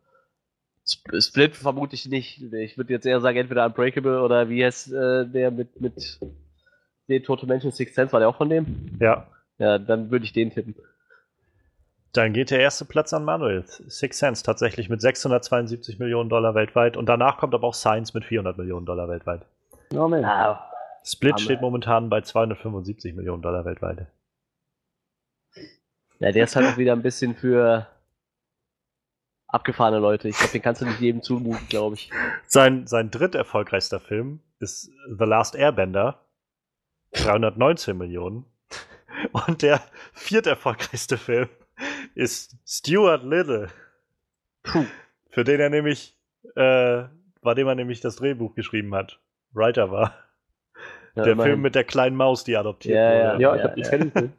Sp- 0.86 1.18
Split 1.20 1.56
vermute 1.56 1.94
ich 1.94 2.06
nicht. 2.06 2.40
Ich 2.52 2.76
würde 2.78 2.92
jetzt 2.92 3.06
eher 3.06 3.20
sagen, 3.20 3.36
entweder 3.38 3.66
Unbreakable 3.66 4.22
oder 4.22 4.48
wie 4.48 4.64
heißt 4.64 4.92
äh, 4.92 5.26
der 5.26 5.50
mit, 5.50 5.80
mit 5.80 6.20
den 7.08 7.22
Tote 7.24 7.46
Menschen 7.46 7.72
Six 7.72 7.94
Sense, 7.94 8.12
war 8.12 8.20
der 8.20 8.28
auch 8.28 8.36
von 8.36 8.48
dem? 8.48 8.96
Ja. 9.00 9.26
Ja, 9.58 9.78
dann 9.78 10.10
würde 10.10 10.24
ich 10.24 10.32
den 10.32 10.50
tippen. 10.50 10.74
Dann 12.12 12.32
geht 12.32 12.50
der 12.50 12.60
erste 12.60 12.84
Platz 12.84 13.12
an 13.12 13.24
Manuel. 13.24 13.64
Six 13.66 14.18
Sense 14.18 14.42
tatsächlich 14.44 14.88
mit 14.88 15.00
672 15.00 15.98
Millionen 15.98 16.30
Dollar 16.30 16.54
weltweit. 16.54 16.96
Und 16.96 17.06
danach 17.06 17.36
kommt 17.38 17.54
aber 17.54 17.66
auch 17.66 17.74
Science 17.74 18.14
mit 18.14 18.24
400 18.24 18.56
Millionen 18.56 18.86
Dollar 18.86 19.08
weltweit. 19.08 19.42
Oh. 19.94 19.98
Ah, 20.24 20.70
Split 21.04 21.32
Hammer. 21.34 21.40
steht 21.42 21.60
momentan 21.60 22.08
bei 22.08 22.20
275 22.20 23.14
Millionen 23.14 23.42
Dollar 23.42 23.64
weltweit. 23.64 24.06
ja, 26.20 26.32
der 26.32 26.44
ist 26.44 26.56
halt 26.56 26.66
auch 26.66 26.78
wieder 26.78 26.92
ein 26.92 27.02
bisschen 27.02 27.34
für 27.34 27.86
abgefahrene 29.56 29.98
Leute. 29.98 30.28
Ich 30.28 30.36
glaube, 30.36 30.52
den 30.52 30.62
kannst 30.62 30.80
du 30.80 30.86
nicht 30.86 31.00
jedem 31.00 31.22
zumuten, 31.22 31.66
glaube 31.68 31.96
ich. 31.96 32.10
Sein, 32.46 32.86
sein 32.86 33.10
dritt 33.10 33.34
erfolgreichster 33.34 34.00
Film 34.00 34.40
ist 34.60 34.90
The 35.08 35.24
Last 35.24 35.56
Airbender. 35.56 36.20
319 37.12 37.96
Millionen. 37.96 38.44
Und 39.32 39.62
der 39.62 39.80
viert 40.12 40.46
erfolgreichste 40.46 41.16
Film 41.16 41.48
ist 42.14 42.56
Stuart 42.66 43.22
Little. 43.22 43.68
Puh. 44.62 44.84
Für 45.30 45.44
den 45.44 45.60
er 45.60 45.70
nämlich, 45.70 46.16
äh, 46.54 47.04
bei 47.42 47.54
dem 47.54 47.68
er 47.68 47.74
nämlich 47.74 48.00
das 48.00 48.16
Drehbuch 48.16 48.54
geschrieben 48.54 48.94
hat. 48.94 49.20
Writer 49.52 49.90
war. 49.90 50.14
Ja, 51.14 51.24
der. 51.24 51.36
Film 51.36 51.62
mit 51.62 51.74
der 51.74 51.84
kleinen 51.84 52.16
Maus, 52.16 52.44
die 52.44 52.56
adoptiert 52.56 52.96
Ja, 52.96 53.32
wurde. 53.32 53.42
Ja, 53.42 53.54
ja, 53.54 53.56
ich, 53.56 53.62
hab, 53.62 53.76
ich 53.76 53.84
ja. 53.84 53.90
kenne 53.90 54.04
den 54.06 54.12
Film. 54.12 54.32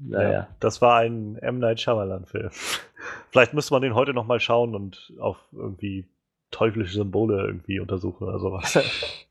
Naja. 0.00 0.48
Das 0.60 0.80
war 0.80 0.98
ein 0.98 1.36
M. 1.36 1.58
Night 1.58 1.80
Shyamalan-Film. 1.80 2.50
Vielleicht 3.30 3.54
müsste 3.54 3.74
man 3.74 3.82
den 3.82 3.94
heute 3.94 4.14
noch 4.14 4.26
mal 4.26 4.40
schauen 4.40 4.74
und 4.74 5.12
auf 5.18 5.36
irgendwie 5.52 6.06
teuflische 6.50 6.94
Symbole 6.94 7.46
irgendwie 7.46 7.80
untersuchen 7.80 8.24
oder 8.24 8.38
sowas. 8.38 8.78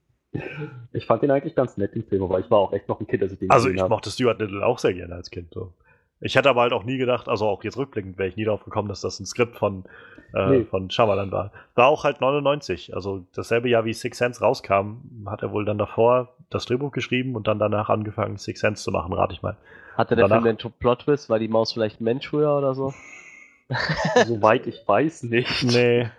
Ich 0.94 1.08
fand 1.08 1.24
den 1.24 1.32
eigentlich 1.32 1.56
ganz 1.56 1.76
nett, 1.78 1.96
den 1.96 2.04
Film, 2.04 2.22
aber 2.22 2.40
ich 2.40 2.52
war 2.52 2.60
auch 2.60 2.72
echt 2.72 2.88
noch 2.88 3.00
ein 3.00 3.08
Kind, 3.08 3.24
als 3.24 3.32
ich 3.32 3.40
den 3.40 3.50
Also 3.50 3.68
ich 3.68 3.82
mochte 3.82 4.12
Stuart 4.12 4.40
Little 4.40 4.64
auch 4.64 4.78
sehr 4.78 4.94
gerne 4.94 5.16
als 5.16 5.32
Kind. 5.32 5.52
So. 5.52 5.74
Ich 6.22 6.36
hätte 6.36 6.50
aber 6.50 6.62
halt 6.62 6.74
auch 6.74 6.84
nie 6.84 6.98
gedacht, 6.98 7.30
also 7.30 7.48
auch 7.48 7.64
jetzt 7.64 7.78
rückblickend 7.78 8.18
wäre 8.18 8.28
ich 8.30 8.36
nie 8.36 8.44
darauf 8.44 8.64
gekommen, 8.66 8.90
dass 8.90 9.02
das 9.02 9.20
ein 9.20 9.26
Skript 9.26 9.56
von, 9.58 9.86
äh, 10.34 10.50
Nee. 10.50 10.64
von 10.66 10.90
Shyamalan 10.90 11.32
war. 11.32 11.52
War 11.76 11.88
auch 11.88 12.04
halt 12.04 12.20
99, 12.22 12.94
also 12.94 13.26
dasselbe 13.34 13.70
Jahr 13.70 13.86
wie 13.86 13.94
Six 13.94 14.18
Sense 14.18 14.42
rauskam, 14.42 14.98
hat 15.28 15.42
er 15.44 15.52
wohl 15.54 15.64
dann 15.66 15.78
davor 15.78 16.36
das 16.50 16.66
Drehbuch 16.66 16.92
geschrieben 16.92 17.36
und 17.36 17.48
dann 17.48 17.58
danach 17.60 17.90
angefangen, 17.90 18.38
Six 18.38 18.60
Sense 18.60 18.84
zu 18.84 18.92
machen, 18.92 19.14
rate 19.14 19.34
ich 19.34 19.42
mal. 19.42 19.56
Hatte 19.96 20.16
der 20.16 20.28
Danach- 20.28 20.44
Film 20.44 20.58
den 20.58 20.72
Plot-Twist? 20.80 21.30
War 21.30 21.40
die 21.40 21.48
Maus 21.48 21.72
vielleicht 21.74 22.02
ein 22.02 22.04
Mensch 22.06 22.28
früher 22.28 22.56
oder 22.58 22.74
so? 22.74 22.94
Soweit 24.26 24.68
ich 24.68 24.82
weiß 24.88 25.24
nicht. 25.24 25.64
Nee, 25.64 26.10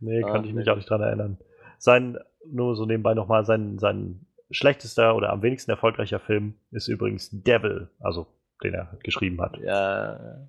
nee, 0.00 0.22
Ah, 0.24 0.32
kann 0.32 0.44
ich 0.44 0.52
mich 0.52 0.66
nee. 0.66 0.72
auch 0.72 0.76
nicht 0.76 0.90
dran 0.90 1.00
erinnern. 1.00 1.38
Sein, 1.78 2.18
nur 2.44 2.74
so 2.76 2.86
nebenbei 2.86 3.14
nochmal, 3.14 3.44
sein, 3.44 3.78
sein 3.78 4.20
schlechtester 4.50 5.14
oder 5.14 5.30
am 5.30 5.42
wenigsten 5.42 5.70
erfolgreicher 5.70 6.18
Film 6.18 6.54
ist 6.70 6.88
übrigens 6.88 7.30
Devil, 7.30 7.88
also 8.00 8.26
den 8.62 8.74
er 8.74 8.96
geschrieben 9.02 9.40
hat. 9.40 9.58
Ja. 9.58 10.48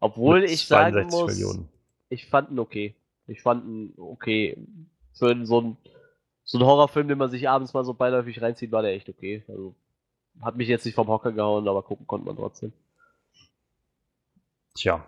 Obwohl 0.00 0.40
Mit 0.40 0.50
ich 0.50 0.66
sagen 0.66 0.92
62 0.92 1.20
muss, 1.20 1.34
Millionen. 1.34 1.68
ich 2.08 2.26
fand 2.26 2.50
ihn 2.50 2.58
okay. 2.58 2.94
Ich 3.26 3.42
fand 3.42 3.64
ihn 3.64 3.94
okay. 3.96 4.56
Für 5.12 5.34
so 5.44 5.58
einen 5.58 5.76
so 6.44 6.60
Horrorfilm, 6.60 7.08
den 7.08 7.18
man 7.18 7.30
sich 7.30 7.48
abends 7.48 7.74
mal 7.74 7.84
so 7.84 7.94
beiläufig 7.94 8.40
reinzieht, 8.40 8.72
war 8.72 8.82
der 8.82 8.92
echt 8.92 9.08
okay. 9.08 9.42
Also 9.48 9.74
hat 10.40 10.56
mich 10.56 10.68
jetzt 10.68 10.86
nicht 10.86 10.94
vom 10.94 11.08
Hocker 11.08 11.32
gehauen, 11.32 11.66
aber 11.68 11.82
gucken 11.82 12.06
konnte 12.06 12.26
man 12.26 12.36
trotzdem. 12.36 12.72
Tja. 14.74 15.04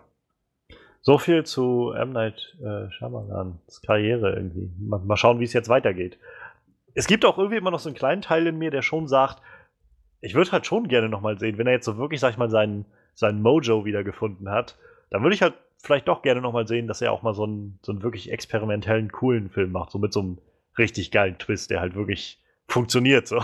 So 1.01 1.17
viel 1.17 1.45
zu 1.45 1.93
M. 1.93 2.11
Night 2.11 2.55
äh, 2.61 2.91
Shyamalans 2.91 3.81
Karriere 3.81 4.35
irgendwie. 4.35 4.69
Mal, 4.77 4.99
mal 4.99 5.17
schauen, 5.17 5.39
wie 5.39 5.45
es 5.45 5.53
jetzt 5.53 5.69
weitergeht. 5.69 6.19
Es 6.93 7.07
gibt 7.07 7.25
auch 7.25 7.37
irgendwie 7.37 7.57
immer 7.57 7.71
noch 7.71 7.79
so 7.79 7.89
einen 7.89 7.95
kleinen 7.95 8.21
Teil 8.21 8.45
in 8.45 8.57
mir, 8.57 8.69
der 8.69 8.81
schon 8.81 9.07
sagt, 9.07 9.41
ich 10.21 10.35
würde 10.35 10.51
halt 10.51 10.65
schon 10.65 10.87
gerne 10.87 11.09
nochmal 11.09 11.39
sehen, 11.39 11.57
wenn 11.57 11.67
er 11.67 11.73
jetzt 11.73 11.85
so 11.85 11.97
wirklich, 11.97 12.19
sag 12.19 12.31
ich 12.31 12.37
mal, 12.37 12.49
seinen, 12.49 12.85
seinen 13.13 13.41
Mojo 13.41 13.85
wiedergefunden 13.85 14.49
hat, 14.49 14.77
dann 15.09 15.23
würde 15.23 15.35
ich 15.35 15.41
halt 15.41 15.55
vielleicht 15.77 16.07
doch 16.07 16.21
gerne 16.21 16.41
nochmal 16.41 16.67
sehen, 16.67 16.87
dass 16.87 17.01
er 17.01 17.11
auch 17.11 17.23
mal 17.23 17.33
so 17.33 17.43
einen, 17.43 17.79
so 17.81 17.91
einen 17.91 18.03
wirklich 18.03 18.31
experimentellen, 18.31 19.11
coolen 19.11 19.49
Film 19.49 19.71
macht, 19.71 19.91
so 19.91 19.99
mit 19.99 20.13
so 20.13 20.19
einem 20.21 20.37
richtig 20.77 21.11
geilen 21.11 21.37
Twist, 21.37 21.71
der 21.71 21.81
halt 21.81 21.95
wirklich 21.95 22.39
funktioniert. 22.67 23.27
So. 23.27 23.41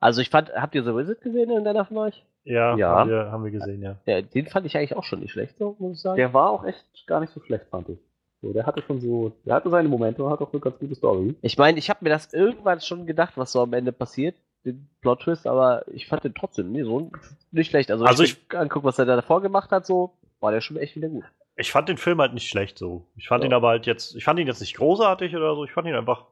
Also 0.00 0.20
ich 0.20 0.30
fand, 0.30 0.52
habt 0.54 0.74
ihr 0.74 0.84
The 0.84 0.94
Wizard 0.94 1.20
gesehen 1.20 1.50
in 1.50 1.64
deiner 1.64 1.84
von 1.84 1.98
euch? 1.98 2.24
Ja, 2.44 2.76
Ja. 2.76 2.90
Haben, 2.90 3.10
wir, 3.10 3.30
haben 3.30 3.44
wir 3.44 3.50
gesehen, 3.50 3.82
ja. 3.82 3.96
Ja, 4.06 4.22
den 4.22 4.46
fand 4.46 4.66
ich 4.66 4.76
eigentlich 4.76 4.96
auch 4.96 5.04
schon 5.04 5.20
nicht 5.20 5.32
schlecht, 5.32 5.58
so, 5.58 5.76
muss 5.78 5.96
ich 5.96 6.00
sagen. 6.00 6.16
Der 6.16 6.32
war 6.32 6.50
auch 6.50 6.64
echt 6.64 6.84
gar 7.06 7.20
nicht 7.20 7.32
so 7.32 7.40
schlecht, 7.40 7.66
fand 7.70 7.88
ich. 7.88 7.98
So, 8.42 8.52
der 8.52 8.66
hatte 8.66 8.82
schon 8.82 9.00
so, 9.00 9.32
der 9.44 9.54
hatte 9.54 9.70
seine 9.70 9.88
Momente 9.88 10.22
und 10.22 10.30
hat 10.30 10.40
auch 10.40 10.52
eine 10.52 10.60
ganz 10.60 10.78
gute 10.78 10.94
Story. 10.94 11.34
Ich 11.42 11.58
meine, 11.58 11.78
ich 11.78 11.90
habe 11.90 12.00
mir 12.02 12.10
das 12.10 12.32
irgendwann 12.32 12.80
schon 12.80 13.06
gedacht, 13.06 13.32
was 13.36 13.52
so 13.52 13.62
am 13.62 13.72
Ende 13.72 13.92
passiert, 13.92 14.36
den 14.66 14.88
Plot-Twist, 15.00 15.46
aber 15.46 15.86
ich 15.88 16.06
fand 16.06 16.24
den 16.24 16.34
trotzdem 16.34 16.72
nee, 16.72 16.82
so 16.82 17.10
nicht 17.52 17.70
schlecht. 17.70 17.90
Also, 17.90 18.04
Also 18.04 18.22
ich 18.24 18.36
mir 18.52 18.58
anguck, 18.58 18.84
was 18.84 18.98
er 18.98 19.06
da 19.06 19.16
davor 19.16 19.40
gemacht 19.40 19.70
hat, 19.70 19.86
so 19.86 20.12
war 20.40 20.52
der 20.52 20.60
schon 20.60 20.76
echt 20.76 20.96
wieder 20.96 21.08
gut. 21.08 21.24
Ich 21.56 21.72
fand 21.72 21.88
den 21.88 21.96
Film 21.96 22.20
halt 22.20 22.34
nicht 22.34 22.48
schlecht 22.48 22.76
so. 22.76 23.06
Ich 23.16 23.28
fand 23.28 23.42
Ja. 23.42 23.48
ihn 23.48 23.54
aber 23.54 23.68
halt 23.68 23.86
jetzt, 23.86 24.14
ich 24.14 24.24
fand 24.24 24.38
ihn 24.38 24.46
jetzt 24.46 24.60
nicht 24.60 24.76
großartig 24.76 25.34
oder 25.34 25.54
so, 25.54 25.64
ich 25.64 25.72
fand 25.72 25.88
ihn 25.88 25.94
einfach 25.94 26.26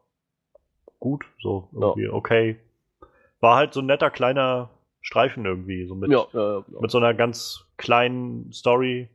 gut, 1.00 1.24
so 1.40 1.68
irgendwie 1.72 2.08
okay. 2.08 2.58
War 3.40 3.56
halt 3.56 3.72
so 3.72 3.80
ein 3.80 3.86
netter 3.86 4.10
kleiner 4.10 4.70
Streifen 5.00 5.44
irgendwie, 5.44 5.86
so 5.86 5.94
mit, 5.94 6.10
ja, 6.10 6.26
ja, 6.32 6.58
ja. 6.58 6.80
mit 6.80 6.90
so 6.90 6.98
einer 6.98 7.12
ganz 7.14 7.66
kleinen 7.76 8.52
Story. 8.52 9.08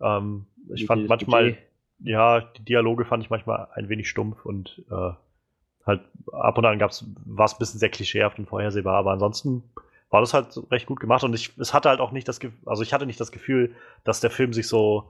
Ähm, 0.00 0.46
ich 0.72 0.86
fand 0.86 1.08
manchmal, 1.08 1.58
ja, 1.98 2.40
die 2.40 2.64
Dialoge 2.64 3.04
fand 3.04 3.22
ich 3.24 3.30
manchmal 3.30 3.68
ein 3.74 3.88
wenig 3.88 4.08
stumpf 4.08 4.44
und 4.46 4.84
äh, 4.90 5.10
halt 5.86 6.00
ab 6.32 6.58
und 6.58 6.64
an 6.66 6.80
war 6.80 6.88
es 6.88 7.02
ein 7.54 7.58
bisschen 7.58 7.80
sehr 7.80 7.88
klischeehaft 7.88 8.38
und 8.38 8.46
vorhersehbar, 8.48 8.96
aber 8.96 9.12
ansonsten 9.12 9.62
war 10.10 10.20
das 10.20 10.34
halt 10.34 10.48
recht 10.70 10.86
gut 10.86 11.00
gemacht 11.00 11.22
und 11.24 11.34
ich, 11.34 11.56
es 11.58 11.72
hatte 11.72 11.88
halt 11.88 12.00
auch 12.00 12.10
nicht 12.12 12.26
das, 12.28 12.40
Ge- 12.40 12.50
also 12.66 12.82
ich 12.82 12.92
hatte 12.92 13.06
nicht 13.06 13.20
das 13.20 13.30
Gefühl, 13.32 13.74
dass 14.04 14.20
der 14.20 14.30
Film 14.30 14.52
sich 14.52 14.66
so, 14.66 15.08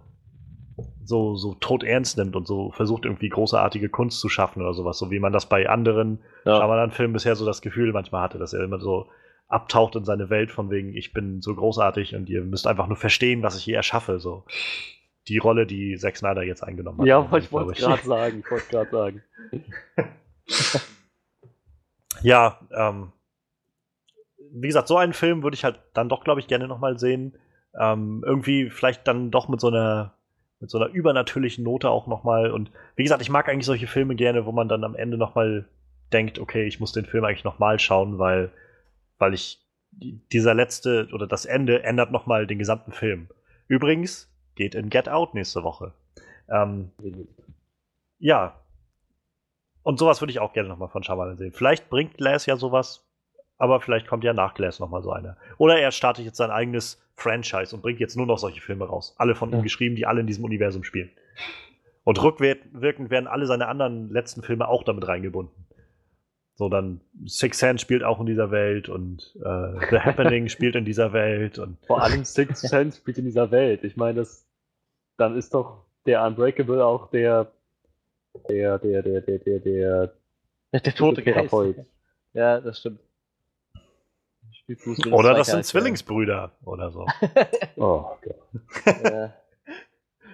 so, 1.05 1.37
so 1.37 1.55
tot 1.55 1.83
ernst 1.85 2.17
nimmt 2.19 2.37
und 2.37 2.47
so 2.47 2.71
versucht 2.71 3.05
irgendwie 3.05 3.29
großartige 3.29 3.89
Kunst 3.89 4.21
zu 4.21 4.29
schaffen 4.29 4.61
oder 4.63 4.75
sowas, 4.75 4.99
so 4.99 5.11
wie 5.11 5.19
man 5.19 5.33
das 5.33 5.47
bei 5.47 5.69
anderen 5.69 6.21
Ja. 6.45 6.57
Shyamalan-Filmen 6.57 7.13
bisher 7.13 7.35
so 7.37 7.47
das 7.47 7.63
Gefühl 7.63 7.93
manchmal 7.93 8.23
hatte, 8.23 8.39
dass 8.39 8.53
er 8.53 8.63
immer 8.63 8.79
so 8.81 9.09
abtaucht 9.49 9.97
in 9.97 10.05
seine 10.05 10.31
Welt 10.31 10.51
von 10.53 10.71
wegen, 10.71 10.95
ich 10.95 11.13
bin 11.13 11.41
so 11.43 11.55
großartig 11.55 12.15
und 12.15 12.29
ihr 12.29 12.43
müsst 12.43 12.67
einfach 12.67 12.87
nur 12.87 12.97
verstehen, 12.97 13.43
was 13.43 13.57
ich 13.57 13.65
hier 13.65 13.77
erschaffe, 13.77 14.21
so. 14.21 14.45
Die 15.29 15.39
Rolle, 15.39 15.67
die 15.67 15.97
Zack 15.97 16.17
Snyder 16.17 16.43
jetzt 16.43 16.63
eingenommen 16.63 17.01
hat. 17.01 17.07
Ja, 17.07 17.19
irgendwie, 17.19 17.39
ich 17.39 17.53
wollte 17.53 17.73
gerade 17.81 18.03
sagen, 18.03 18.41
ich 18.45 18.51
wollte 18.51 18.69
gerade 18.69 18.91
sagen. 18.91 19.23
Ja, 22.23 22.59
ähm, 22.77 23.13
wie 24.53 24.67
gesagt, 24.67 24.89
so 24.89 24.97
einen 24.97 25.13
Film 25.13 25.43
würde 25.43 25.55
ich 25.55 25.65
halt 25.65 25.81
dann 25.95 26.09
doch, 26.09 26.25
glaube 26.25 26.41
ich, 26.41 26.49
gerne 26.49 26.67
nochmal 26.67 26.99
sehen. 26.99 27.35
Ähm, 27.79 28.23
irgendwie 28.27 28.69
vielleicht 28.71 29.07
dann 29.07 29.31
doch 29.31 29.49
mit 29.49 29.61
so 29.61 29.69
einer 29.69 30.15
mit 30.59 30.71
so 30.71 30.79
einer 30.79 30.89
übernatürlichen 30.93 31.65
Note 31.65 31.89
auch 31.89 32.07
nochmal. 32.07 32.51
Und 32.51 32.71
wie 32.95 33.03
gesagt, 33.03 33.23
ich 33.23 33.31
mag 33.31 33.49
eigentlich 33.49 33.65
solche 33.65 33.87
Filme 33.87 34.15
gerne, 34.15 34.45
wo 34.45 34.53
man 34.53 34.69
dann 34.69 34.85
am 34.85 34.95
Ende 34.95 35.17
nochmal 35.17 35.67
denkt, 36.13 36.39
okay, 36.39 36.67
ich 36.67 36.81
muss 36.81 36.93
den 36.93 37.07
Film 37.07 37.25
eigentlich 37.25 37.45
nochmal 37.45 37.79
schauen, 37.79 38.19
weil, 38.19 38.53
weil 39.19 39.33
ich 39.33 39.65
die- 39.93 40.21
dieser 40.33 40.53
letzte 40.55 41.09
oder 41.15 41.27
das 41.27 41.47
Ende 41.47 41.83
ändert 41.83 42.13
nochmal 42.13 42.47
den 42.47 42.59
gesamten 42.59 42.93
Film. 42.93 43.29
Übrigens 43.69 44.31
geht 44.55 44.75
in 44.75 44.91
Get 44.91 45.09
Out 45.09 45.33
nächste 45.33 45.63
Woche. 45.63 45.95
Ähm, 46.51 46.91
ja. 48.19 48.61
Und 49.83 49.99
sowas 49.99 50.21
würde 50.21 50.31
ich 50.31 50.41
auch 50.41 50.53
gerne 50.53 50.69
nochmal 50.69 50.89
von 50.89 51.03
Shyamalan 51.03 51.37
sehen. 51.37 51.53
Vielleicht 51.53 51.89
bringt 51.91 52.17
Glass 52.17 52.47
ja 52.47 52.57
sowas, 52.57 53.07
aber 53.59 53.81
vielleicht 53.81 54.07
kommt 54.07 54.25
ja 54.25 54.33
nach 54.33 54.55
Glass 54.55 54.79
nochmal 54.81 55.03
so 55.03 55.11
einer. 55.13 55.37
Oder 55.59 55.79
er 55.81 55.91
startet 55.91 56.25
jetzt 56.25 56.37
sein 56.37 56.51
eigenes 56.51 57.03
Franchise 57.15 57.75
und 57.75 57.83
bringt 57.83 58.01
jetzt 58.01 58.17
nur 58.17 58.27
noch 58.27 58.39
solche 58.39 58.61
Filme 58.61 58.85
raus. 58.87 59.15
Alle 59.19 59.35
von 59.35 59.51
ihm 59.51 59.57
Ja. 59.57 59.63
geschrieben, 59.63 59.97
die 59.97 60.07
alle 60.07 60.21
in 60.21 60.27
diesem 60.27 60.45
Universum 60.45 60.85
spielen. 60.85 61.11
Und 62.05 62.23
rückwirkend 62.23 63.11
werden 63.11 63.27
alle 63.27 63.47
seine 63.47 63.69
anderen 63.69 64.11
letzten 64.11 64.43
Filme 64.43 64.69
auch 64.69 64.83
damit 64.85 65.07
reingebunden. 65.07 65.67
So, 66.55 66.69
dann 66.69 67.01
Six 67.25 67.59
Sense 67.59 67.81
spielt 67.83 68.05
auch 68.05 68.21
in 68.21 68.27
dieser 68.27 68.51
Welt 68.51 68.91
und 68.91 69.35
äh, 69.43 69.87
The 69.91 69.99
Happening 70.01 70.49
spielt 70.51 70.77
in 70.77 70.85
dieser 70.85 71.13
Welt 71.15 71.59
und 71.59 71.79
Vor 71.87 72.03
allem 72.03 72.25
Sixth 72.25 72.69
Sense 72.69 72.99
spielt 72.99 73.17
in 73.19 73.25
dieser 73.25 73.51
Welt. 73.51 73.83
Ich 73.85 73.97
meine, 73.97 74.19
das, 74.19 74.47
dann 75.17 75.37
ist 75.37 75.55
doch 75.55 75.85
der 76.05 76.23
Unbreakable 76.27 76.85
auch 76.85 77.09
der, 77.11 77.51
der, 78.49 78.79
der, 78.79 79.03
der, 79.03 79.21
der, 79.21 79.39
der, 79.39 79.59
der, 79.61 80.13
Der 80.73 80.95
tote 80.95 81.23
Geist. 81.23 81.55
Ja, 82.33 82.61
das 82.61 82.79
stimmt. 82.81 83.01
Oder 85.11 85.35
das 85.35 85.49
sind. 85.49 85.65
Zwillingsbrüder 85.65 86.53
oder 86.65 86.91
so. 86.91 87.07
Oh 87.77 88.05
Gott. 88.23 89.05
Ja. 89.05 89.35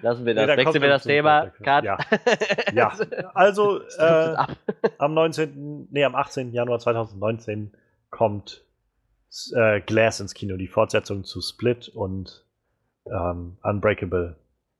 Lassen 0.01 0.25
wir 0.25 0.33
Nee, 0.35 0.45
das. 0.45 0.47
da 0.47 0.55
kommt 0.55 0.65
Wechseln 0.67 0.81
wir 0.83 0.89
das 0.89 1.03
Thema. 1.03 1.47
Cut. 1.63 1.83
Ja. 1.85 1.97
Ja, 2.73 2.93
also 3.33 3.81
äh, 3.97 4.35
am 4.99 5.13
19., 5.13 5.87
nee, 5.89 6.03
am 6.03 6.15
18. 6.15 6.51
Januar 6.51 6.79
2019 6.79 7.71
kommt 8.09 8.63
äh, 9.55 9.81
Glass 9.81 10.19
ins 10.19 10.33
Kino, 10.33 10.57
die 10.57 10.67
Fortsetzung 10.67 11.23
zu 11.23 11.41
Split 11.41 11.89
und 11.89 12.45
ähm, 13.05 13.57
Unbreakable. 13.63 14.35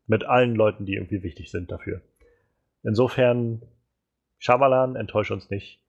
Mit 0.06 0.24
allen 0.24 0.56
Leuten, 0.56 0.86
die 0.86 0.94
irgendwie 0.96 1.24
wichtig 1.24 1.50
sind 1.52 1.72
dafür. 1.72 2.02
Insofern, 2.88 3.62
Shyamalan, 4.40 4.96
enttäusch 4.96 5.30
uns 5.32 5.50
nicht. 5.50 5.84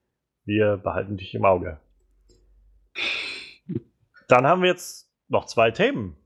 Wir 0.44 0.78
behalten 0.78 1.16
dich 1.16 1.32
im 1.32 1.44
Auge. 1.44 1.78
Dann 4.26 4.44
haben 4.44 4.62
wir 4.62 4.68
jetzt 4.68 5.08
noch 5.28 5.46
zwei 5.46 5.70
Themen. 5.70 6.16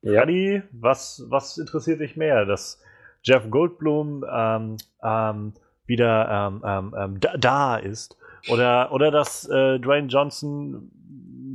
Ja. 0.00 0.20
Rani, 0.20 0.62
was, 0.72 1.26
was 1.28 1.58
interessiert 1.58 2.00
dich 2.00 2.16
mehr? 2.16 2.46
Dass 2.46 2.82
Jeff 3.22 3.50
Goldblum 3.50 4.24
ähm, 4.32 4.76
ähm, 5.02 5.52
wieder 5.84 6.48
ähm, 6.48 6.62
ähm, 6.64 6.94
ähm, 6.98 7.20
da, 7.20 7.36
da 7.36 7.76
ist? 7.76 8.16
Oder, 8.48 8.90
oder 8.90 9.10
dass 9.10 9.46
äh, 9.50 9.78
Dwayne 9.80 10.08
Johnson 10.08 10.90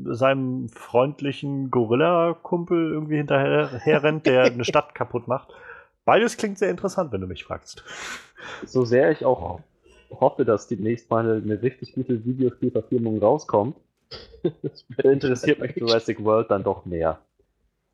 seinem 0.06 0.70
freundlichen 0.70 1.72
Gorilla-Kumpel 1.72 2.92
irgendwie 2.92 3.18
hinterher 3.18 4.04
rennt, 4.04 4.28
der 4.28 4.44
eine 4.44 4.64
Stadt 4.64 4.94
kaputt 4.94 5.28
macht? 5.28 5.50
Beides 6.08 6.38
klingt 6.38 6.58
sehr 6.58 6.70
interessant, 6.70 7.12
wenn 7.12 7.20
du 7.20 7.28
mich 7.28 7.44
fragst. 7.44 7.84
So 8.66 8.86
sehr 8.86 9.12
ich 9.12 9.26
auch 9.26 9.60
hoffe, 10.10 10.46
dass 10.46 10.70
demnächst 10.70 11.10
mal 11.10 11.30
eine 11.30 11.62
richtig 11.62 11.96
gute 11.96 12.24
Videospielverfilmung 12.24 13.20
rauskommt, 13.20 13.76
interessiert 15.04 15.60
mich 15.60 15.76
Jurassic 15.76 16.24
World 16.24 16.50
dann 16.50 16.64
doch 16.64 16.86
mehr. 16.86 17.20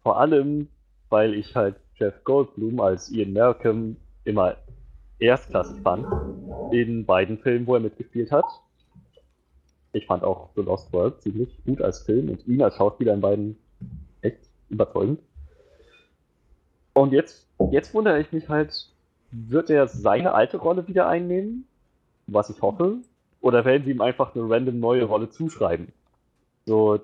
Vor 0.04 0.20
allem, 0.20 0.68
weil 1.10 1.34
ich 1.34 1.56
halt 1.56 1.78
Jeff 1.96 2.24
Goldblum 2.24 2.80
als 2.82 3.10
Ian 3.10 3.34
Malcolm 3.34 3.96
immer 4.26 4.58
erstklassig 5.18 5.82
fand 5.82 6.06
in 6.72 7.08
beiden 7.08 7.40
Filmen, 7.40 7.66
wo 7.66 7.74
er 7.74 7.82
mitgespielt 7.82 8.32
hat. 8.32 8.46
Ich 9.92 10.06
fand 10.06 10.24
auch 10.24 10.52
The 10.56 10.62
Lost 10.62 10.94
World 10.94 11.20
ziemlich 11.24 11.50
gut 11.66 11.82
als 11.82 12.04
Film 12.04 12.30
und 12.30 12.46
ihn 12.46 12.62
als 12.62 12.76
Schauspieler 12.76 13.16
in 13.16 13.22
beiden 13.22 13.58
echt 14.22 14.38
überzeugend. 14.70 15.20
Und 16.94 17.12
jetzt, 17.12 17.48
jetzt 17.72 17.94
wundere 17.94 18.20
ich 18.20 18.32
mich 18.32 18.50
halt, 18.50 18.88
wird 19.32 19.70
er 19.70 19.88
seine 19.88 20.34
alte 20.34 20.58
Rolle 20.58 20.88
wieder 20.88 21.08
einnehmen? 21.08 21.68
Was 22.28 22.50
ich 22.50 22.62
hoffe. 22.62 22.98
Oder 23.42 23.66
werden 23.66 23.84
sie 23.84 23.92
ihm 23.92 24.02
einfach 24.02 24.36
eine 24.36 24.50
random 24.50 24.80
neue 24.80 25.04
Rolle 25.04 25.30
zuschreiben? 25.30 25.92
So, 26.66 27.00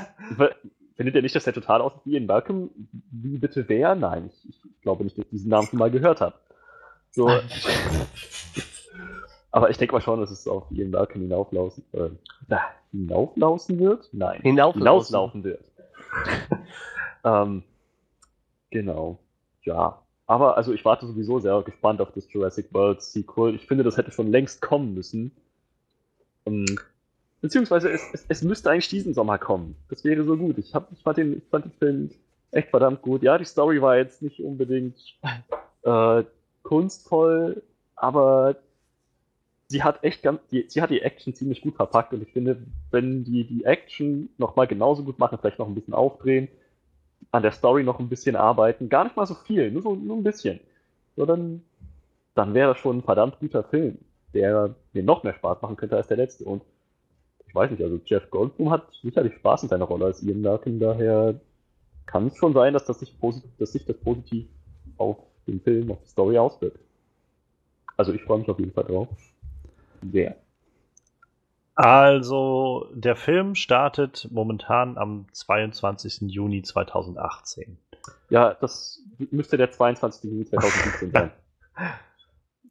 findet 0.96 1.16
ihr 1.16 1.22
nicht, 1.22 1.34
dass 1.34 1.46
er 1.46 1.52
total 1.52 1.80
aussieht 1.80 2.02
wie 2.04 2.12
Ian 2.14 2.26
Malcolm? 2.26 2.70
Wie 3.10 3.38
bitte 3.38 3.68
wer? 3.68 3.96
Nein, 3.96 4.30
ich, 4.32 4.50
ich 4.50 4.80
glaube 4.82 5.02
nicht, 5.02 5.18
dass 5.18 5.24
ich 5.24 5.30
diesen 5.30 5.50
Namen 5.50 5.66
schon 5.66 5.80
mal 5.80 5.90
gehört 5.90 6.20
habe. 6.20 6.36
So, 7.10 7.28
aber 9.50 9.70
ich 9.70 9.78
denke 9.78 9.94
mal 9.94 10.00
schon, 10.00 10.20
dass 10.20 10.30
es 10.30 10.46
auf 10.46 10.70
Ian 10.70 10.90
Malcolm 10.90 11.22
hinauflaufen, 11.22 11.84
äh, 11.92 12.10
na, 12.46 12.60
hinauflaufen 12.92 13.78
wird? 13.80 14.08
Nein. 14.12 14.40
Hinauslaufen. 14.42 14.80
Hinauslaufen 14.80 15.44
wird. 15.44 15.64
ähm, 17.24 17.64
genau. 18.74 19.18
ja. 19.62 20.00
Aber 20.26 20.56
also 20.56 20.72
ich 20.72 20.84
warte 20.84 21.06
sowieso 21.06 21.38
sehr 21.38 21.62
gespannt 21.62 22.00
auf 22.00 22.10
das 22.12 22.30
Jurassic 22.32 22.72
World 22.72 23.02
Sequel. 23.02 23.54
Ich 23.54 23.66
finde, 23.66 23.84
das 23.84 23.96
hätte 23.96 24.10
schon 24.10 24.28
längst 24.28 24.62
kommen 24.62 24.94
müssen. 24.94 25.32
Ähm, 26.46 26.64
beziehungsweise 27.42 27.90
es, 27.90 28.02
es, 28.12 28.24
es, 28.28 28.42
müsste 28.42 28.70
eigentlich 28.70 28.88
diesen 28.88 29.12
Sommer 29.12 29.38
kommen. 29.38 29.76
Das 29.90 30.02
wäre 30.02 30.24
so 30.24 30.36
gut. 30.36 30.56
Ich, 30.58 30.74
hab, 30.74 30.90
ich, 30.92 31.02
fand 31.02 31.18
den, 31.18 31.38
ich 31.38 31.44
fand 31.50 31.66
den 31.66 31.72
Film 31.72 32.10
echt 32.52 32.70
verdammt 32.70 33.02
gut. 33.02 33.22
Ja, 33.22 33.36
die 33.36 33.44
Story 33.44 33.82
war 33.82 33.96
jetzt 33.98 34.22
nicht 34.22 34.40
unbedingt 34.40 34.96
äh, 35.82 36.24
kunstvoll, 36.62 37.62
aber 37.94 38.56
sie 39.68 39.82
hat 39.82 40.02
echt 40.04 40.22
ganz, 40.22 40.40
die, 40.50 40.64
sie 40.68 40.80
hat 40.80 40.90
die 40.90 41.02
Action 41.02 41.34
ziemlich 41.34 41.60
gut 41.60 41.76
verpackt 41.76 42.14
und 42.14 42.22
ich 42.22 42.32
finde, 42.32 42.56
wenn 42.90 43.24
die 43.24 43.44
die 43.44 43.64
Action 43.64 44.30
nochmal 44.38 44.66
genauso 44.66 45.04
gut 45.04 45.18
machen, 45.18 45.38
vielleicht 45.38 45.58
noch 45.58 45.68
ein 45.68 45.74
bisschen 45.74 45.94
aufdrehen, 45.94 46.48
an 47.34 47.42
der 47.42 47.52
Story 47.52 47.82
noch 47.82 47.98
ein 47.98 48.08
bisschen 48.08 48.36
arbeiten, 48.36 48.88
gar 48.88 49.04
nicht 49.04 49.16
mal 49.16 49.26
so 49.26 49.34
viel, 49.34 49.70
nur 49.72 49.82
so 49.82 49.94
nur 49.96 50.16
ein 50.16 50.22
bisschen, 50.22 50.60
so 51.16 51.26
dann, 51.26 51.62
dann 52.34 52.54
wäre 52.54 52.68
das 52.68 52.78
schon 52.78 52.98
ein 52.98 53.02
verdammt 53.02 53.40
guter 53.40 53.64
Film, 53.64 53.98
der 54.32 54.74
mir 54.92 55.02
noch 55.02 55.24
mehr 55.24 55.34
Spaß 55.34 55.60
machen 55.60 55.76
könnte 55.76 55.96
als 55.96 56.06
der 56.06 56.16
letzte 56.16 56.44
und 56.44 56.62
ich 57.48 57.54
weiß 57.54 57.72
nicht, 57.72 57.82
also 57.82 58.00
Jeff 58.04 58.30
Goldblum 58.30 58.70
hat 58.70 58.86
sicherlich 59.02 59.34
Spaß 59.34 59.64
in 59.64 59.68
seiner 59.68 59.84
Rolle 59.84 60.06
als 60.06 60.22
Ian 60.22 60.42
Larkin, 60.42 60.78
daher 60.78 61.34
kann 62.06 62.28
es 62.28 62.36
schon 62.36 62.52
sein, 62.52 62.72
dass 62.72 62.84
das 62.84 63.00
sich, 63.00 63.12
dass 63.58 63.72
sich 63.72 63.84
das 63.84 63.96
positiv 63.96 64.46
auf 64.96 65.16
den 65.48 65.60
Film, 65.60 65.90
auf 65.90 65.98
die 66.02 66.08
Story 66.08 66.38
auswirkt. 66.38 66.78
Also 67.96 68.12
ich 68.12 68.22
freue 68.22 68.38
mich 68.38 68.48
auf 68.48 68.58
jeden 68.60 68.72
Fall 68.72 68.84
drauf. 68.84 69.08
Sehr. 70.12 70.36
Also, 71.74 72.88
der 72.94 73.16
Film 73.16 73.54
startet 73.54 74.28
momentan 74.30 74.96
am 74.96 75.26
22. 75.32 76.30
Juni 76.32 76.62
2018. 76.62 77.78
Ja, 78.30 78.54
das 78.54 79.02
müsste 79.30 79.56
der 79.56 79.70
22. 79.70 80.30
Juni 80.30 80.44
2017 80.44 81.10
sein. 81.10 81.30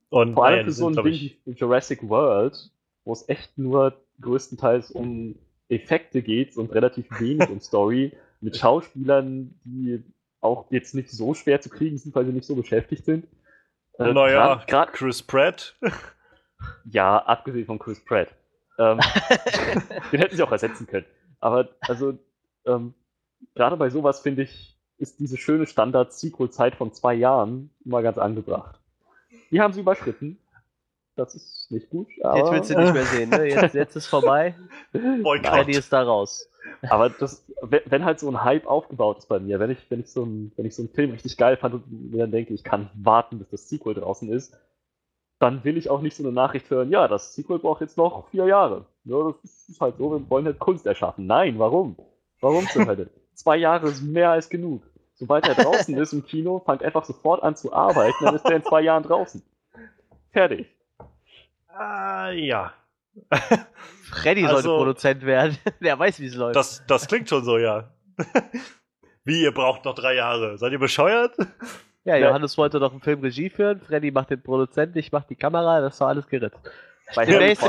Und 0.09 0.35
Vor 0.35 0.45
allem 0.45 0.65
für 0.65 0.71
so 0.71 0.89
ein 0.89 0.95
Ding 0.95 1.05
wie 1.05 1.51
Jurassic 1.53 2.07
World, 2.07 2.69
wo 3.03 3.13
es 3.13 3.27
echt 3.27 3.57
nur 3.57 3.99
größtenteils 4.21 4.91
um 4.91 5.35
Effekte 5.69 6.21
geht 6.21 6.55
und 6.55 6.71
relativ 6.71 7.07
wenig 7.19 7.49
um 7.49 7.59
Story, 7.59 8.15
mit 8.39 8.55
Schauspielern, 8.55 9.59
die 9.63 10.03
auch 10.39 10.67
jetzt 10.69 10.93
nicht 10.93 11.09
so 11.09 11.33
schwer 11.33 11.61
zu 11.61 11.69
kriegen 11.69 11.97
sind, 11.97 12.13
weil 12.13 12.25
sie 12.25 12.31
nicht 12.31 12.45
so 12.45 12.55
beschäftigt 12.55 13.05
sind. 13.05 13.25
Äh, 13.97 14.13
naja, 14.13 14.63
gerade 14.67 14.91
Chris 14.91 15.23
Pratt. 15.23 15.75
Ja, 16.85 17.17
abgesehen 17.17 17.65
von 17.65 17.79
Chris 17.79 18.03
Pratt. 18.05 18.35
Ähm, 18.77 18.99
den 20.11 20.19
hätten 20.19 20.35
sie 20.35 20.43
auch 20.43 20.51
ersetzen 20.51 20.87
können. 20.87 21.05
Aber 21.39 21.69
also, 21.81 22.17
ähm, 22.65 22.93
gerade 23.55 23.77
bei 23.77 23.89
sowas 23.89 24.21
finde 24.21 24.43
ich, 24.43 24.77
ist 24.97 25.19
diese 25.19 25.37
schöne 25.37 25.65
Standard-Sequel-Zeit 25.65 26.75
von 26.75 26.93
zwei 26.93 27.13
Jahren 27.13 27.69
immer 27.83 28.01
ganz 28.01 28.17
angebracht. 28.17 28.79
Die 29.51 29.61
haben 29.61 29.73
sie 29.73 29.81
überschritten. 29.81 30.39
Das 31.15 31.35
ist 31.35 31.69
nicht 31.69 31.89
gut. 31.89 32.07
jetzt 32.17 32.51
willst 32.51 32.71
du 32.71 32.79
nicht 32.79 32.93
mehr 32.93 33.05
sehen, 33.05 33.29
ne? 33.29 33.47
Jetzt, 33.47 33.75
jetzt 33.75 33.95
ist 33.95 34.07
vorbei. 34.07 34.55
Boykott. 34.91 35.67
ist 35.67 35.93
da 35.93 36.01
raus. 36.01 36.49
Aber 36.89 37.09
das, 37.09 37.45
wenn 37.61 38.03
halt 38.03 38.19
so 38.19 38.29
ein 38.29 38.43
Hype 38.43 38.65
aufgebaut 38.65 39.19
ist 39.19 39.27
bei 39.27 39.39
mir, 39.39 39.59
wenn 39.59 39.69
ich, 39.69 39.79
wenn 39.89 39.99
ich 39.99 40.09
so 40.09 40.23
ein, 40.23 40.51
wenn 40.55 40.65
ich 40.65 40.75
so 40.75 40.81
einen 40.81 40.89
Film 40.89 41.11
richtig 41.11 41.37
geil 41.37 41.57
fand 41.57 41.75
und 41.75 42.11
mir 42.11 42.19
dann 42.19 42.31
denke, 42.31 42.53
ich 42.53 42.63
kann 42.63 42.89
warten, 42.95 43.37
bis 43.37 43.49
das 43.49 43.69
Sequel 43.69 43.93
draußen 43.93 44.29
ist, 44.29 44.57
dann 45.43 45.65
will 45.65 45.77
ich 45.77 45.89
auch 45.89 45.99
nicht 45.99 46.15
so 46.15 46.23
eine 46.23 46.31
Nachricht 46.31 46.69
hören, 46.69 46.89
ja, 46.89 47.09
das 47.09 47.35
Sequel 47.35 47.59
braucht 47.59 47.81
jetzt 47.81 47.97
noch 47.97 48.29
vier 48.29 48.45
Jahre. 48.45 48.85
Ja, 49.03 49.33
das 49.43 49.67
ist 49.67 49.81
halt 49.81 49.97
so, 49.97 50.09
wir 50.11 50.29
wollen 50.29 50.45
halt 50.45 50.57
Kunst 50.57 50.85
erschaffen. 50.85 51.27
Nein, 51.27 51.59
warum? 51.59 51.97
Warum 52.39 52.65
zur 52.69 52.85
Hölle? 52.85 53.09
Zwei 53.33 53.57
Jahre 53.57 53.89
ist 53.89 54.01
mehr 54.01 54.31
als 54.31 54.47
genug. 54.47 54.83
Sobald 55.15 55.45
er 55.45 55.55
draußen 55.55 55.97
ist 55.97 56.13
im 56.13 56.25
Kino, 56.25 56.59
fangt 56.65 56.81
einfach 56.81 57.03
sofort 57.03 57.43
an 57.43 57.57
zu 57.57 57.73
arbeiten, 57.73 58.23
dann 58.23 58.35
ist 58.35 58.45
er 58.45 58.55
in 58.55 58.63
zwei 58.63 58.81
Jahren 58.81 59.03
draußen. 59.03 59.43
Fertig. 60.31 60.67
Ah, 61.67 62.29
ja. 62.31 62.73
Freddy 64.09 64.43
also, 64.45 64.61
sollte 64.61 64.69
Produzent 64.69 65.25
werden. 65.25 65.57
Der 65.81 65.99
weiß, 65.99 66.19
wie 66.19 66.27
es 66.27 66.35
läuft. 66.35 66.55
Das, 66.55 66.83
das 66.87 67.07
klingt 67.07 67.27
schon 67.27 67.43
so, 67.43 67.57
ja. 67.57 67.91
wie, 69.23 69.41
ihr 69.41 69.53
braucht 69.53 69.83
noch 69.85 69.95
drei 69.95 70.15
Jahre? 70.15 70.57
Seid 70.57 70.71
ihr 70.71 70.79
bescheuert? 70.79 71.35
Ja, 72.05 72.17
Johannes 72.17 72.57
wollte 72.57 72.79
doch 72.79 72.91
einen 72.91 73.01
Film 73.01 73.21
Regie 73.21 73.49
führen, 73.49 73.79
Freddy 73.79 74.11
macht 74.11 74.29
den 74.29 74.41
Produzenten, 74.41 74.97
ich 74.97 75.11
mach 75.11 75.23
die 75.23 75.35
Kamera, 75.35 75.79
das 75.79 75.99
war 76.01 76.09
alles 76.09 76.27
gerissen. 76.27 76.57
Bei 77.15 77.25
Demnächst 77.25 77.61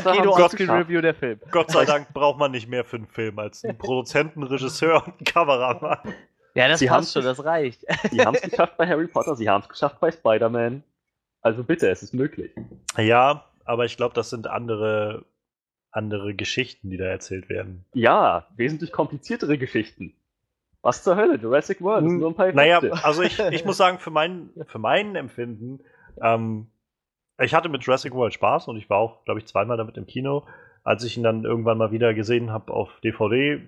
Kino 0.57 0.75
Review 0.75 1.01
der 1.01 1.14
Film. 1.14 1.38
Gott 1.51 1.70
sei 1.70 1.85
Dank 1.85 2.12
braucht 2.12 2.38
man 2.38 2.51
nicht 2.51 2.68
mehr 2.68 2.85
für 2.85 2.97
einen 2.97 3.07
Film 3.07 3.38
als 3.38 3.64
einen 3.64 3.79
Produzenten, 3.79 4.42
Regisseur 4.42 5.05
und 5.07 5.14
einen 5.14 5.25
Kameramann. 5.25 5.99
Ja, 6.55 6.68
das 6.68 6.85
passt 6.85 7.12
schon, 7.12 7.25
das 7.25 7.44
reicht. 7.44 7.85
Sie 8.11 8.20
haben 8.20 8.35
es 8.35 8.42
geschafft 8.42 8.77
bei 8.77 8.87
Harry 8.87 9.07
Potter, 9.07 9.37
sie 9.37 9.49
haben 9.49 9.62
es 9.62 9.68
geschafft 9.68 10.01
bei 10.01 10.11
Spider-Man. 10.11 10.83
Also 11.40 11.62
bitte, 11.62 11.90
es 11.90 12.03
ist 12.03 12.14
möglich. 12.14 12.53
Ja, 12.97 13.44
aber 13.64 13.85
ich 13.85 13.97
glaube, 13.97 14.14
das 14.14 14.31
sind 14.31 14.47
andere, 14.47 15.25
andere 15.90 16.35
Geschichten, 16.35 16.90
die 16.90 16.97
da 16.97 17.07
erzählt 17.07 17.49
werden. 17.49 17.85
Ja, 17.92 18.47
wesentlich 18.57 18.92
kompliziertere 18.92 19.59
Geschichten. 19.59 20.14
Was 20.85 21.03
zur 21.03 21.16
Hölle? 21.16 21.37
Jurassic 21.37 21.81
World, 21.81 22.05
das 22.05 22.11
sind 22.11 22.20
nur 22.20 22.31
ein 22.31 22.35
paar 22.35 22.53
Naja, 22.53 22.79
also 23.03 23.23
ich, 23.23 23.38
ich 23.53 23.64
muss 23.64 23.79
sagen, 23.79 23.99
für 23.99 24.11
mein, 24.11 24.51
für 24.66 24.79
mein 24.79 25.16
Empfinden, 25.16 25.81
ähm, 26.20 26.66
ich 27.40 27.55
hatte 27.55 27.70
mit 27.70 27.83
Jurassic 27.83 28.12
World 28.12 28.35
Spaß 28.35 28.68
und 28.68 28.77
ich 28.77 28.90
war 28.90 28.99
auch, 28.99 29.25
glaube 29.25 29.40
ich, 29.40 29.47
zweimal 29.47 29.79
damit 29.79 29.97
im 29.97 30.07
Kino. 30.07 30.47
Als 30.83 31.03
ich 31.03 31.16
ihn 31.16 31.23
dann 31.23 31.44
irgendwann 31.44 31.79
mal 31.79 31.90
wieder 31.90 32.12
gesehen 32.12 32.53
habe 32.53 32.70
auf 32.75 32.90
DVD, 33.03 33.62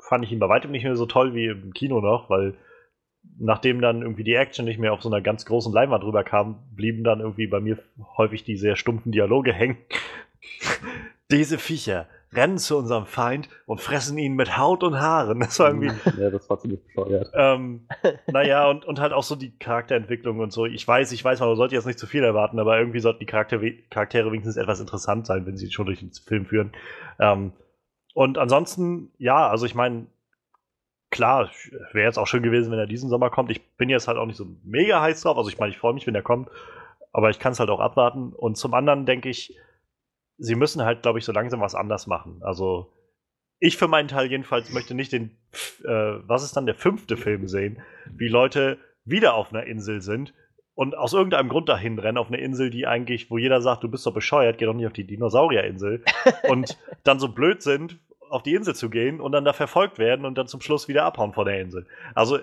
fand 0.00 0.24
ich 0.24 0.32
ihn 0.32 0.38
bei 0.38 0.48
weitem 0.48 0.70
nicht 0.70 0.84
mehr 0.84 0.96
so 0.96 1.04
toll 1.04 1.34
wie 1.34 1.48
im 1.48 1.74
Kino 1.74 2.00
noch, 2.00 2.30
weil 2.30 2.54
nachdem 3.38 3.82
dann 3.82 4.00
irgendwie 4.00 4.24
die 4.24 4.34
Action 4.34 4.64
nicht 4.64 4.78
mehr 4.78 4.94
auf 4.94 5.02
so 5.02 5.10
einer 5.10 5.20
ganz 5.20 5.44
großen 5.44 5.74
Leinwand 5.74 6.02
drüber 6.02 6.24
kam, 6.24 6.64
blieben 6.74 7.04
dann 7.04 7.20
irgendwie 7.20 7.48
bei 7.48 7.60
mir 7.60 7.78
häufig 8.16 8.44
die 8.44 8.56
sehr 8.56 8.76
stumpfen 8.76 9.12
Dialoge 9.12 9.52
hängen. 9.52 9.76
Diese 11.30 11.58
Viecher 11.58 12.06
rennen 12.32 12.58
zu 12.58 12.78
unserem 12.78 13.06
Feind 13.06 13.48
und 13.66 13.80
fressen 13.80 14.16
ihn 14.18 14.34
mit 14.34 14.56
Haut 14.56 14.82
und 14.82 14.98
Haaren. 15.00 15.40
Das 15.40 15.58
war 15.58 15.68
irgendwie. 15.68 15.90
Ja, 16.18 16.30
das 16.30 16.48
war 16.48 16.58
ziemlich 16.58 16.80
bescheuert. 16.84 17.30
Ähm, 17.34 17.86
naja, 18.26 18.68
und, 18.68 18.84
und 18.84 19.00
halt 19.00 19.12
auch 19.12 19.22
so 19.22 19.36
die 19.36 19.56
Charakterentwicklung 19.58 20.40
und 20.40 20.52
so. 20.52 20.66
Ich 20.66 20.86
weiß, 20.86 21.12
ich 21.12 21.24
weiß, 21.24 21.40
man 21.40 21.54
sollte 21.56 21.74
jetzt 21.74 21.86
nicht 21.86 21.98
zu 21.98 22.06
viel 22.06 22.24
erwarten, 22.24 22.58
aber 22.58 22.78
irgendwie 22.78 23.00
sollten 23.00 23.20
die 23.20 23.26
Charakter, 23.26 23.60
Charaktere 23.90 24.30
wenigstens 24.30 24.56
etwas 24.56 24.80
interessant 24.80 25.26
sein, 25.26 25.46
wenn 25.46 25.56
sie 25.56 25.70
schon 25.70 25.86
durch 25.86 26.00
den 26.00 26.12
Film 26.12 26.46
führen. 26.46 26.72
Ähm, 27.18 27.52
und 28.14 28.38
ansonsten, 28.38 29.12
ja, 29.18 29.48
also 29.48 29.66
ich 29.66 29.74
meine, 29.74 30.06
klar, 31.10 31.50
wäre 31.92 32.06
jetzt 32.06 32.18
auch 32.18 32.26
schön 32.26 32.42
gewesen, 32.42 32.72
wenn 32.72 32.78
er 32.78 32.86
diesen 32.86 33.10
Sommer 33.10 33.30
kommt. 33.30 33.50
Ich 33.50 33.76
bin 33.76 33.88
jetzt 33.88 34.08
halt 34.08 34.18
auch 34.18 34.26
nicht 34.26 34.36
so 34.36 34.46
mega 34.64 35.00
heiß 35.00 35.22
drauf. 35.22 35.36
Also 35.36 35.50
ich 35.50 35.58
meine, 35.58 35.70
ich 35.70 35.78
freue 35.78 35.94
mich, 35.94 36.06
wenn 36.06 36.14
er 36.14 36.22
kommt, 36.22 36.48
aber 37.12 37.30
ich 37.30 37.38
kann 37.38 37.52
es 37.52 37.60
halt 37.60 37.70
auch 37.70 37.80
abwarten. 37.80 38.32
Und 38.32 38.56
zum 38.56 38.74
anderen 38.74 39.06
denke 39.06 39.28
ich, 39.28 39.56
sie 40.38 40.54
müssen 40.54 40.82
halt, 40.82 41.02
glaube 41.02 41.18
ich, 41.18 41.24
so 41.24 41.32
langsam 41.32 41.60
was 41.60 41.74
anders 41.74 42.06
machen. 42.06 42.40
Also 42.42 42.92
ich 43.58 43.76
für 43.76 43.88
meinen 43.88 44.08
Teil 44.08 44.26
jedenfalls 44.26 44.72
möchte 44.72 44.94
nicht 44.94 45.12
den, 45.12 45.36
äh, 45.84 46.18
was 46.26 46.42
ist 46.42 46.56
dann 46.56 46.66
der 46.66 46.74
fünfte 46.74 47.16
Film 47.16 47.46
sehen, 47.46 47.80
wie 48.10 48.28
Leute 48.28 48.78
wieder 49.04 49.34
auf 49.34 49.52
einer 49.52 49.64
Insel 49.64 50.00
sind 50.00 50.34
und 50.74 50.96
aus 50.96 51.12
irgendeinem 51.12 51.48
Grund 51.48 51.68
dahin 51.68 51.98
rennen 51.98 52.18
auf 52.18 52.28
eine 52.28 52.40
Insel, 52.40 52.70
die 52.70 52.86
eigentlich, 52.86 53.30
wo 53.30 53.38
jeder 53.38 53.60
sagt, 53.60 53.84
du 53.84 53.88
bist 53.88 54.06
doch 54.06 54.14
bescheuert, 54.14 54.58
geh 54.58 54.64
doch 54.64 54.74
nicht 54.74 54.86
auf 54.86 54.92
die 54.92 55.06
Dinosaurierinsel 55.06 56.02
und 56.48 56.78
dann 57.04 57.20
so 57.20 57.28
blöd 57.28 57.62
sind, 57.62 57.98
auf 58.30 58.42
die 58.42 58.54
Insel 58.54 58.74
zu 58.74 58.88
gehen 58.88 59.20
und 59.20 59.32
dann 59.32 59.44
da 59.44 59.52
verfolgt 59.52 59.98
werden 59.98 60.24
und 60.24 60.36
dann 60.38 60.46
zum 60.46 60.60
Schluss 60.60 60.88
wieder 60.88 61.04
abhauen 61.04 61.34
von 61.34 61.44
der 61.46 61.60
Insel. 61.60 61.86
Also 62.14 62.38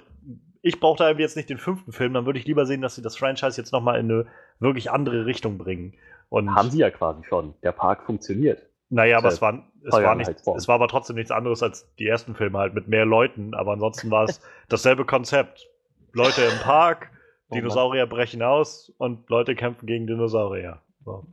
ich 0.61 0.79
brauche 0.79 0.97
da 0.97 1.11
jetzt 1.11 1.35
nicht 1.35 1.49
den 1.49 1.57
fünften 1.57 1.91
Film, 1.91 2.13
dann 2.13 2.25
würde 2.25 2.39
ich 2.39 2.45
lieber 2.45 2.65
sehen, 2.65 2.81
dass 2.81 2.95
sie 2.95 3.01
das 3.01 3.17
Franchise 3.17 3.59
jetzt 3.59 3.71
nochmal 3.71 3.99
in 3.99 4.11
eine 4.11 4.27
wirklich 4.59 4.91
andere 4.91 5.25
Richtung 5.25 5.57
bringen. 5.57 5.95
Und 6.29 6.53
Haben 6.53 6.69
sie 6.69 6.79
ja 6.79 6.91
quasi 6.91 7.23
schon. 7.23 7.55
Der 7.63 7.71
Park 7.71 8.03
funktioniert. 8.05 8.65
Naja, 8.89 9.17
aber 9.17 9.29
es 9.29 9.41
war, 9.41 9.67
es, 9.83 9.93
war 9.93 10.15
nicht, 10.15 10.29
es 10.29 10.67
war 10.67 10.75
aber 10.75 10.87
trotzdem 10.87 11.15
nichts 11.15 11.31
anderes 11.31 11.61
als 11.61 11.93
die 11.95 12.07
ersten 12.07 12.35
Filme 12.35 12.57
halt 12.57 12.73
mit 12.73 12.87
mehr 12.87 13.05
Leuten, 13.05 13.53
aber 13.53 13.73
ansonsten 13.73 14.09
war 14.09 14.23
es 14.23 14.41
dasselbe 14.69 15.05
Konzept. 15.05 15.67
Leute 16.11 16.41
im 16.41 16.57
Park, 16.59 17.11
oh 17.49 17.55
Dinosaurier 17.55 18.07
brechen 18.07 18.41
aus 18.41 18.91
und 18.97 19.29
Leute 19.29 19.55
kämpfen 19.55 19.85
gegen 19.85 20.07
Dinosaurier. 20.07 20.81
So. 21.05 21.27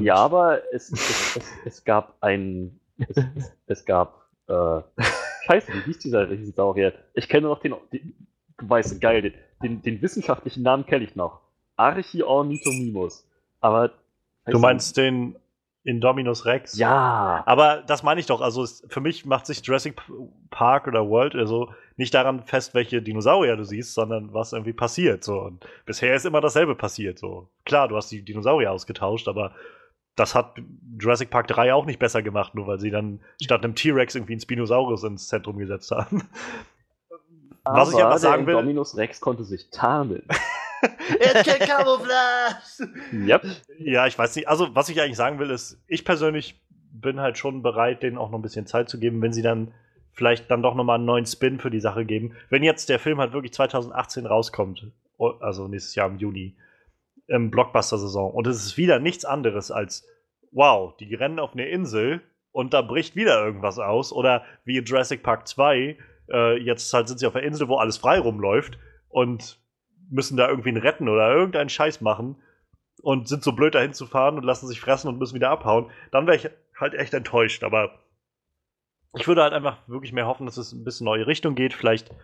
ja, 0.00 0.16
aber 0.16 0.62
es, 0.72 0.90
es, 0.90 1.36
es, 1.36 1.52
es 1.64 1.84
gab 1.84 2.16
ein. 2.20 2.80
Es, 2.98 3.52
es 3.66 3.84
gab. 3.84 4.26
Äh, 4.48 4.80
scheiße, 5.46 5.72
wie 5.72 5.80
hieß 5.82 5.98
dieser 6.00 6.26
Dinosaurier? 6.26 6.92
Ich 7.14 7.28
kenne 7.28 7.46
noch 7.46 7.60
den. 7.60 7.76
den 7.92 8.26
du 8.58 8.68
weißt, 8.68 9.00
geil, 9.00 9.22
den, 9.22 9.34
den, 9.62 9.82
den 9.82 10.02
wissenschaftlichen 10.02 10.62
Namen 10.62 10.86
kenne 10.86 11.04
ich 11.04 11.14
noch. 11.14 11.40
Archiornithomimus. 11.76 13.28
Aber. 13.66 13.90
Du 14.46 14.58
meinst 14.60 14.96
den 14.96 15.36
Indominus 15.82 16.44
Rex? 16.46 16.76
Ja. 16.78 17.42
Aber 17.46 17.82
das 17.86 18.02
meine 18.02 18.20
ich 18.20 18.26
doch. 18.26 18.40
Also 18.40 18.62
es, 18.62 18.84
für 18.88 19.00
mich 19.00 19.24
macht 19.24 19.46
sich 19.46 19.64
Jurassic 19.64 19.96
Park 20.50 20.86
oder 20.86 21.08
World 21.08 21.34
also 21.34 21.72
nicht 21.96 22.14
daran 22.14 22.42
fest, 22.44 22.74
welche 22.74 23.02
Dinosaurier 23.02 23.56
du 23.56 23.64
siehst, 23.64 23.94
sondern 23.94 24.32
was 24.34 24.52
irgendwie 24.52 24.72
passiert. 24.72 25.24
So. 25.24 25.40
Und 25.40 25.66
bisher 25.84 26.14
ist 26.14 26.26
immer 26.26 26.40
dasselbe 26.40 26.74
passiert. 26.74 27.18
So. 27.18 27.48
Klar, 27.64 27.88
du 27.88 27.96
hast 27.96 28.10
die 28.10 28.22
Dinosaurier 28.24 28.70
ausgetauscht, 28.72 29.26
aber 29.28 29.52
das 30.16 30.34
hat 30.34 30.56
Jurassic 30.98 31.30
Park 31.30 31.46
3 31.48 31.74
auch 31.74 31.86
nicht 31.86 31.98
besser 31.98 32.22
gemacht, 32.22 32.54
nur 32.54 32.66
weil 32.66 32.78
sie 32.80 32.90
dann 32.90 33.20
statt 33.42 33.62
einem 33.64 33.74
T-Rex 33.74 34.14
irgendwie 34.14 34.32
einen 34.34 34.40
Spinosaurus 34.40 35.04
ins 35.04 35.28
Zentrum 35.28 35.58
gesetzt 35.58 35.90
haben. 35.90 36.22
Was 37.64 37.92
ich 37.92 38.02
aber 38.02 38.18
sagen 38.18 38.46
will- 38.46 38.54
Dominus 38.54 38.96
Rex 38.96 39.20
konnte 39.20 39.42
sich 39.44 39.70
tarnen. 39.70 40.22
Er 41.20 41.42
kennt 41.42 41.60
Camouflage! 41.60 42.90
yep. 43.12 43.44
Ja, 43.78 44.06
ich 44.06 44.18
weiß 44.18 44.36
nicht. 44.36 44.48
Also, 44.48 44.74
was 44.74 44.88
ich 44.88 45.00
eigentlich 45.00 45.16
sagen 45.16 45.38
will, 45.38 45.50
ist, 45.50 45.82
ich 45.86 46.04
persönlich 46.04 46.60
bin 46.92 47.20
halt 47.20 47.38
schon 47.38 47.62
bereit, 47.62 48.02
denen 48.02 48.18
auch 48.18 48.30
noch 48.30 48.38
ein 48.38 48.42
bisschen 48.42 48.66
Zeit 48.66 48.88
zu 48.88 48.98
geben, 48.98 49.20
wenn 49.22 49.32
sie 49.32 49.42
dann 49.42 49.72
vielleicht 50.12 50.50
dann 50.50 50.62
doch 50.62 50.74
nochmal 50.74 50.96
einen 50.96 51.04
neuen 51.04 51.26
Spin 51.26 51.60
für 51.60 51.70
die 51.70 51.80
Sache 51.80 52.04
geben. 52.04 52.34
Wenn 52.48 52.62
jetzt 52.62 52.88
der 52.88 52.98
Film 52.98 53.20
halt 53.20 53.32
wirklich 53.32 53.52
2018 53.52 54.26
rauskommt, 54.26 54.90
also 55.40 55.68
nächstes 55.68 55.94
Jahr 55.94 56.08
im 56.08 56.18
Juni, 56.18 56.56
im 57.26 57.50
Blockbuster-Saison, 57.50 58.32
und 58.32 58.46
es 58.46 58.64
ist 58.64 58.76
wieder 58.78 58.98
nichts 58.98 59.24
anderes 59.24 59.70
als, 59.70 60.06
wow, 60.52 60.96
die 60.96 61.14
rennen 61.14 61.38
auf 61.38 61.52
eine 61.52 61.68
Insel 61.68 62.22
und 62.50 62.72
da 62.72 62.80
bricht 62.80 63.14
wieder 63.14 63.44
irgendwas 63.44 63.78
aus, 63.78 64.12
oder 64.12 64.42
wie 64.64 64.78
in 64.78 64.84
Jurassic 64.84 65.22
Park 65.22 65.46
2, 65.46 65.98
äh, 66.32 66.56
jetzt 66.62 66.92
halt 66.94 67.08
sind 67.08 67.20
sie 67.20 67.26
auf 67.26 67.34
der 67.34 67.42
Insel, 67.42 67.68
wo 67.68 67.76
alles 67.76 67.98
frei 67.98 68.18
rumläuft 68.18 68.78
und 69.08 69.58
müssen 70.10 70.36
da 70.36 70.48
irgendwie 70.48 70.70
einen 70.70 70.82
retten 70.82 71.08
oder 71.08 71.32
irgendeinen 71.32 71.68
Scheiß 71.68 72.00
machen 72.00 72.36
und 73.02 73.28
sind 73.28 73.42
so 73.42 73.52
blöd 73.52 73.74
dahin 73.74 73.92
zu 73.92 74.06
fahren 74.06 74.36
und 74.36 74.44
lassen 74.44 74.66
sich 74.66 74.80
fressen 74.80 75.08
und 75.08 75.18
müssen 75.18 75.34
wieder 75.34 75.50
abhauen, 75.50 75.90
dann 76.10 76.26
wäre 76.26 76.36
ich 76.36 76.48
halt 76.78 76.94
echt 76.94 77.14
enttäuscht. 77.14 77.64
Aber 77.64 78.00
ich 79.14 79.26
würde 79.26 79.42
halt 79.42 79.52
einfach 79.52 79.78
wirklich 79.88 80.12
mehr 80.12 80.26
hoffen, 80.26 80.46
dass 80.46 80.56
es 80.56 80.72
ein 80.72 80.84
bisschen 80.84 81.04
neue 81.04 81.26
Richtung 81.26 81.54
geht. 81.54 81.74
Vielleicht 81.74 82.14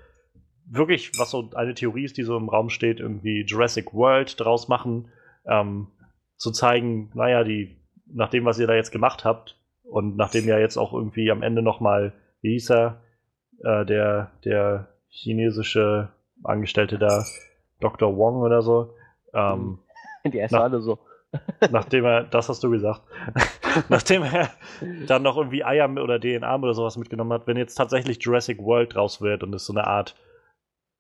wirklich, 0.67 1.13
was 1.19 1.31
so 1.31 1.51
eine 1.55 1.75
Theorie 1.75 2.05
ist, 2.05 2.17
die 2.17 2.23
so 2.23 2.37
im 2.37 2.49
Raum 2.49 2.71
steht, 2.71 3.01
irgendwie 3.01 3.45
Jurassic 3.47 3.93
World 3.93 4.39
draus 4.41 4.69
machen, 4.69 5.11
ähm, 5.47 5.89
zu 6.37 6.51
zeigen, 6.51 7.11
naja, 7.15 7.45
die, 7.45 7.77
nach 8.07 8.29
dem, 8.29 8.45
was 8.45 8.59
ihr 8.59 8.67
da 8.67 8.75
jetzt 8.75 8.93
gemacht 8.93 9.25
habt 9.25 9.59
und 9.83 10.17
nachdem 10.17 10.47
ja 10.47 10.59
jetzt 10.59 10.77
auch 10.77 10.93
irgendwie 10.93 11.31
am 11.31 11.43
Ende 11.43 11.63
nochmal, 11.63 12.13
wie 12.41 12.53
hieß 12.53 12.71
er, 12.71 13.03
äh, 13.65 13.85
der, 13.85 14.33
der 14.45 14.89
chinesische 15.09 16.11
Angestellte 16.43 16.99
da, 16.99 17.25
Dr. 17.83 18.17
Wong 18.17 18.37
oder 18.43 18.63
so, 18.63 18.95
ähm, 19.35 19.79
Die 20.25 20.39
ersten 20.39 20.57
Na. 20.57 20.63
alle 20.63 20.81
so. 20.81 20.99
nachdem 21.71 22.05
er, 22.05 22.25
das 22.25 22.49
hast 22.51 22.63
du 22.63 22.71
gesagt, 22.71 23.01
nachdem 23.89 24.23
er 24.23 24.51
dann 25.07 25.23
noch 25.23 25.37
irgendwie 25.39 25.65
Eier 25.65 25.91
oder 25.91 26.21
DNA 26.21 26.57
oder 26.57 26.75
sowas 26.75 26.97
mitgenommen 26.99 27.33
hat, 27.33 27.47
wenn 27.47 27.57
jetzt 27.57 27.75
tatsächlich 27.75 28.23
Jurassic 28.23 28.59
World 28.59 28.95
draus 28.95 29.21
wird 29.23 29.43
und 29.43 29.55
es 29.55 29.65
so 29.65 29.73
eine 29.73 29.87
Art, 29.87 30.15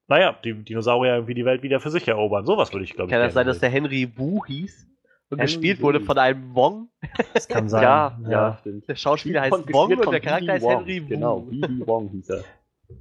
naja, 0.08 0.34
die 0.42 0.54
Dinosaurier 0.54 1.14
irgendwie 1.16 1.34
die 1.34 1.44
Welt 1.44 1.62
wieder 1.62 1.80
für 1.80 1.90
sich 1.90 2.08
erobern. 2.08 2.46
Sowas 2.46 2.72
würde 2.72 2.84
ich, 2.84 2.94
glaube 2.94 3.08
ich. 3.08 3.12
Kann 3.12 3.20
das 3.22 3.34
sein, 3.34 3.46
dass 3.46 3.60
der 3.60 3.68
Henry 3.68 4.10
Wu 4.16 4.44
hieß? 4.46 4.86
Und 5.30 5.38
Henry 5.38 5.52
gespielt 5.52 5.80
Wu. 5.80 5.84
wurde 5.84 6.00
von 6.00 6.16
einem 6.18 6.54
Wong? 6.54 6.88
Das 7.34 7.46
kann 7.46 7.68
sein. 7.68 7.82
Ja, 7.82 8.18
ja, 8.28 8.56
stimmt. 8.60 8.88
Der 8.88 8.96
Schauspieler 8.96 9.44
Von- 9.48 9.60
heißt 9.60 9.72
Wong 9.74 9.92
und 9.98 10.10
der 10.12 10.20
Charakter 10.20 10.52
heißt. 10.54 10.66
Henry 10.66 11.04
Wu. 11.04 11.08
Genau, 11.08 11.40
B.D. 11.40 11.86
Wong 11.86 12.08
hieß 12.08 12.30
er. 12.30 12.44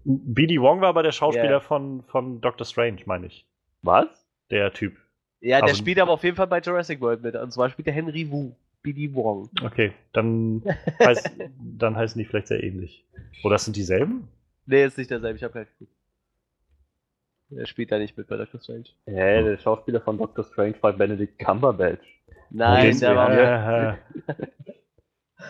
B.D. 0.04 0.60
Wong 0.62 0.82
war 0.82 0.89
aber 0.89 1.04
der 1.04 1.12
Schauspieler 1.13 1.50
Ja. 1.50 1.60
von, 1.62 2.04
von 2.04 2.39
Doctor 2.41 2.65
Strange, 2.65 3.02
meine 3.06 3.28
ich. 3.28 3.46
Was? 3.82 4.08
Der 4.50 4.72
Typ. 4.74 4.98
Ja, 5.39 5.58
der 5.58 5.63
Also- 5.70 5.76
spielt 5.76 6.00
aber 6.00 6.12
auf 6.12 6.24
jeden 6.24 6.36
Fall 6.36 6.48
bei 6.48 6.60
Jurassic 6.60 7.02
World 7.02 7.22
mit. 7.24 7.36
Und 7.36 7.52
zwar 7.52 7.70
spielt 7.70 7.88
der 7.88 7.94
Henry 7.94 8.30
Wu. 8.30 8.54
B.D. 8.84 9.13
Wong. 9.13 9.48
Okay, 9.63 9.94
dann, 10.12 10.63
heißt, 11.00 11.30
dann 11.78 11.96
heißen 11.96 12.17
die 12.17 12.26
vielleicht 12.26 12.48
sehr 12.48 12.63
ähnlich. 12.63 13.06
Oder 13.44 13.60
sind 13.60 13.76
dieselben? 13.76 14.28
Nee, 14.65 14.86
ist 14.86 14.98
nicht 14.98 15.12
derselbe, 15.12 15.38
ich 15.38 15.44
hab 15.44 15.54
gar 15.54 15.62
nicht 15.62 15.72
geguckt. 15.78 15.96
Der 17.52 17.65
spielt 17.67 17.91
da 17.91 18.00
nicht 18.00 18.17
mit 18.17 18.28
bei 18.28 18.38
Doctor 18.38 18.60
Strange. 18.60 18.86
Hä, 19.06 19.44
der 19.44 19.58
Schauspieler 19.58 20.02
von 20.02 20.17
Doctor 20.17 20.44
Strange 20.46 20.76
war 20.82 20.94
Benedict 20.94 21.38
Cumberbatch. 21.38 22.04
Nein, 22.50 22.98
der 23.00 23.15
war. 23.15 23.34
Ja, 23.34 23.98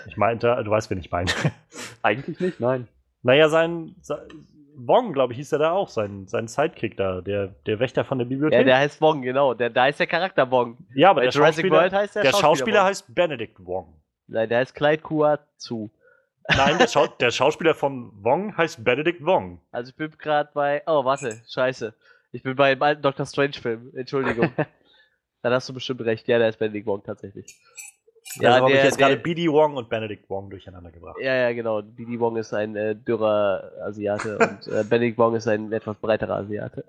ich 0.08 0.18
meinte, 0.18 0.48
du 0.66 0.72
weißt, 0.72 0.90
wen 0.90 1.00
ich 1.00 1.12
meine. 1.12 1.32
Eigentlich 2.02 2.40
nicht, 2.40 2.60
nein. 2.60 2.88
Naja, 3.24 3.48
sein 3.50 3.96
Wong, 4.76 5.14
glaube 5.14 5.34
ich, 5.34 5.38
hieß 5.38 5.52
er 5.54 5.60
da 5.60 5.72
auch, 5.72 5.90
sein, 5.90 6.28
sein 6.28 6.48
Sidekick 6.48 6.98
da, 6.98 7.22
der, 7.22 7.48
der 7.66 7.80
Wächter 7.80 8.04
von 8.06 8.18
der 8.20 8.26
Bibliothek. 8.26 8.60
Ja, 8.60 8.64
der 8.64 8.78
heißt 8.78 9.02
Wong, 9.02 9.22
genau. 9.22 9.54
Der, 9.54 9.70
da 9.70 9.88
ist 9.88 10.00
der 10.00 10.08
Charakter 10.08 10.50
Wong. 10.52 10.78
Ja, 10.96 11.10
aber 11.12 11.22
Bei 11.22 11.26
der 11.26 11.34
Jurassic 11.34 11.66
Schauspieler, 11.66 11.80
World 11.82 11.94
heißt 11.94 12.16
der, 12.16 12.24
der 12.24 12.34
Schauspieler 12.34 12.80
Wong. 12.80 12.88
heißt 12.88 13.16
Benedict 13.16 13.66
Wong. 13.66 14.02
Nein, 14.28 14.50
der 14.50 14.60
heißt 14.60 14.76
Clyde 14.76 15.02
Kuazu. 15.02 15.92
Nein, 16.50 16.78
der, 16.78 16.88
Schau 16.92 17.08
der 17.08 17.32
Schauspieler 17.32 17.76
von 17.76 18.12
Wong 18.24 18.56
heißt 18.58 18.84
Benedict 18.84 19.26
Wong. 19.26 19.62
Also 19.72 19.90
ich 19.90 19.96
bin 19.96 20.12
gerade 20.18 20.50
bei. 20.54 20.82
Oh, 20.86 21.06
warte, 21.06 21.42
scheiße. 21.50 21.94
Ich 22.32 22.44
bin 22.44 22.56
bei 22.56 22.74
dem 22.74 22.82
alten 22.82 23.02
Doctor 23.02 23.26
Strange-Film. 23.26 23.92
Entschuldigung. 23.96 24.52
Dann 25.42 25.54
hast 25.54 25.68
du 25.68 25.74
bestimmt 25.74 26.02
recht. 26.02 26.28
Ja, 26.28 26.38
der 26.40 26.50
ist 26.50 26.60
Benedict 26.60 26.86
Wong 26.86 27.04
tatsächlich. 27.04 27.60
Ja, 28.40 28.54
also 28.54 28.66
habe 28.66 28.74
ich 28.74 28.84
jetzt 28.84 28.98
gerade 28.98 29.18
BD 29.18 29.50
Wong 29.50 29.76
und 29.76 29.90
Benedict 29.90 30.30
Wong 30.30 30.50
durcheinander 30.50 30.92
gebracht. 30.92 31.18
Ja, 31.22 31.36
ja, 31.36 31.54
genau. 31.54 31.82
B.D. 31.82 32.20
Wong 32.20 32.38
ist 32.38 32.54
ein 32.54 32.76
äh, 32.76 32.96
dürrer 32.96 33.72
Asiate 33.84 34.38
und 34.68 34.68
äh, 34.68 34.84
Benedict 34.84 35.18
Wong 35.18 35.36
ist 35.36 35.48
ein 35.48 35.72
etwas 35.72 35.98
breiterer 35.98 36.38
Asiate. 36.38 36.84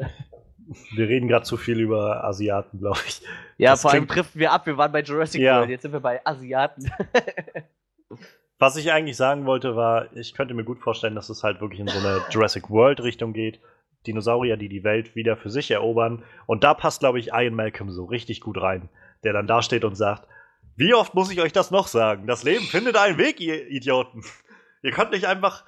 Wir 0.95 1.09
reden 1.09 1.29
gerade 1.29 1.45
zu 1.45 1.57
viel 1.57 1.81
über 1.81 2.25
Asiaten, 2.25 2.79
glaube 2.79 3.01
ich. 3.07 3.21
Ja, 3.59 3.73
Das 3.73 3.83
vor 3.83 3.91
allem 3.91 4.07
driften 4.07 4.41
wir 4.41 4.53
ab. 4.53 4.67
Wir 4.67 4.77
waren 4.77 4.93
bei 4.93 5.03
Jurassic 5.03 5.41
Ja. 5.41 5.59
World. 5.59 5.71
Jetzt 5.71 5.83
sind 5.83 5.93
wir 5.93 6.01
bei 6.01 6.25
Asiaten. 6.25 6.91
Was 8.59 8.77
ich 8.77 8.93
eigentlich 8.93 9.17
sagen 9.17 9.45
wollte, 9.45 9.75
war, 9.75 10.15
ich 10.17 10.35
könnte 10.35 10.55
mir 10.55 10.63
gut 10.63 10.79
vorstellen, 10.79 11.17
dass 11.17 11.29
es 11.31 11.43
halt 11.43 11.61
wirklich 11.61 11.81
in 11.81 11.89
so 11.89 11.99
eine 11.99 12.21
Jurassic 12.31 12.71
World-Richtung 12.71 13.33
geht. 13.33 13.61
Dinosaurier, 14.07 14.57
die 14.57 14.69
die 14.69 14.85
Welt 14.85 15.17
wieder 15.17 15.37
für 15.37 15.51
sich 15.51 15.71
erobern. 15.73 16.23
Und 16.47 16.63
da 16.63 16.73
passt, 16.75 17.01
glaube 17.01 17.19
ich, 17.19 17.29
Ian 17.33 17.55
Malcolm 17.55 17.91
so 17.91 18.05
richtig 18.05 18.41
gut 18.41 18.61
rein, 18.61 18.89
der 19.25 19.33
dann 19.33 19.49
da 19.49 19.63
steht 19.63 19.85
und 19.85 19.97
sagt: 19.97 20.29
Wie 20.77 20.95
oft 20.95 21.15
muss 21.15 21.31
ich 21.31 21.41
euch 21.41 21.53
das 21.53 21.71
noch 21.71 21.87
sagen? 21.87 22.27
Das 22.27 22.45
Leben 22.45 22.65
findet 22.65 22.97
einen 22.97 23.19
Weg, 23.19 23.41
ihr 23.41 23.69
Idioten. 23.69 24.23
Ihr 24.85 24.91
könnt 24.91 25.13
nicht 25.13 25.27
einfach, 25.27 25.65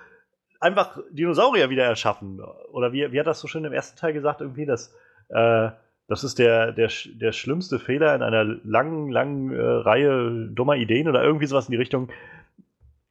einfach 0.59 0.99
Dinosaurier 1.13 1.71
wieder 1.71 1.85
erschaffen. 1.85 2.41
Oder 2.73 2.93
wie, 2.93 3.13
wie 3.13 3.21
hat 3.21 3.29
das 3.29 3.39
so 3.39 3.47
schön 3.47 3.65
im 3.65 3.73
ersten 3.73 3.97
Teil 3.97 4.13
gesagt, 4.13 4.41
irgendwie, 4.41 4.67
dass. 4.67 4.93
Äh, 5.29 5.71
das 6.07 6.23
ist 6.23 6.39
der, 6.39 6.73
der, 6.73 6.91
der 7.15 7.33
schlimmste 7.33 7.79
Fehler 7.79 8.15
in 8.15 8.23
einer 8.23 8.45
langen, 8.45 9.11
langen 9.11 9.55
äh, 9.55 9.63
Reihe 9.63 10.51
dummer 10.53 10.77
Ideen 10.77 11.09
oder 11.09 11.23
irgendwie 11.23 11.47
sowas 11.47 11.67
in 11.67 11.73
die 11.73 11.79
Richtung 11.79 12.11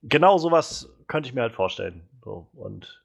genau 0.04 0.38
sowas 0.38 0.94
könnte 1.08 1.28
ich 1.28 1.36
mir 1.36 1.42
halt 1.42 1.54
vorstellen. 1.54 2.04
So, 2.24 2.48
und 2.54 3.04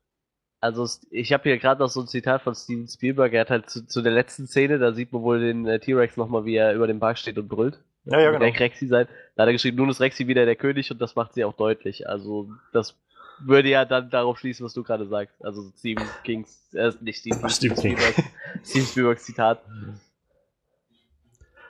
Also 0.61 0.87
ich 1.11 1.33
habe 1.33 1.45
hier 1.45 1.59
gerade 1.59 1.81
noch 1.81 1.89
so 1.89 2.01
ein 2.01 2.07
Zitat 2.07 2.43
von 2.43 2.55
Steven 2.55 2.89
Spielberg. 2.89 3.33
Er 3.33 3.43
hat 3.43 3.51
halt 3.51 3.71
zu, 3.71 3.87
zu 3.87 4.03
der 4.03 4.13
letzten 4.13 4.47
Szene, 4.47 4.79
da 4.79 4.93
sieht 4.93 5.13
man 5.13 5.23
wohl 5.23 5.41
den 5.41 5.67
äh, 5.67 5.81
T-Rex 5.81 6.17
nochmal, 6.17 6.45
wie 6.45 6.57
er 6.57 6.75
über 6.75 6.87
dem 6.87 7.01
Park 7.01 7.19
steht 7.19 7.39
und 7.39 7.49
brüllt. 7.49 7.81
Ja, 8.05 8.21
ja, 8.21 8.31
genau. 8.31 8.45
Der 8.45 8.59
Rexy 8.59 8.87
sein. 8.87 9.07
Da 9.37 9.43
hat 9.43 9.49
er 9.49 9.53
geschrieben, 9.53 9.77
nun 9.77 9.91
ist 9.91 10.01
Rexy 10.01 10.27
wieder 10.27 10.45
der 10.45 10.57
König 10.57 10.91
und 10.91 11.01
das 11.01 11.15
macht 11.15 11.35
sie 11.35 11.45
auch 11.45 11.55
deutlich. 11.55 12.09
Also 12.09 12.49
das 12.73 12.97
würde 13.41 13.69
ja 13.69 13.85
dann 13.85 14.11
darauf 14.11 14.39
schließen, 14.39 14.65
was 14.65 14.75
du 14.75 14.83
gerade 14.83 15.07
sagst. 15.07 15.45
Also 15.45 15.71
Stephen 15.79 16.05
Kings, 16.25 16.73
äh, 16.75 16.93
nicht 17.01 17.21
Stephen 17.21 17.49
Stephen 17.51 17.77
King. 17.77 17.97
Spielberg, 17.97 18.31
Steven 18.65 18.87
Spielbergs 18.87 19.25
Zitat. 19.25 19.61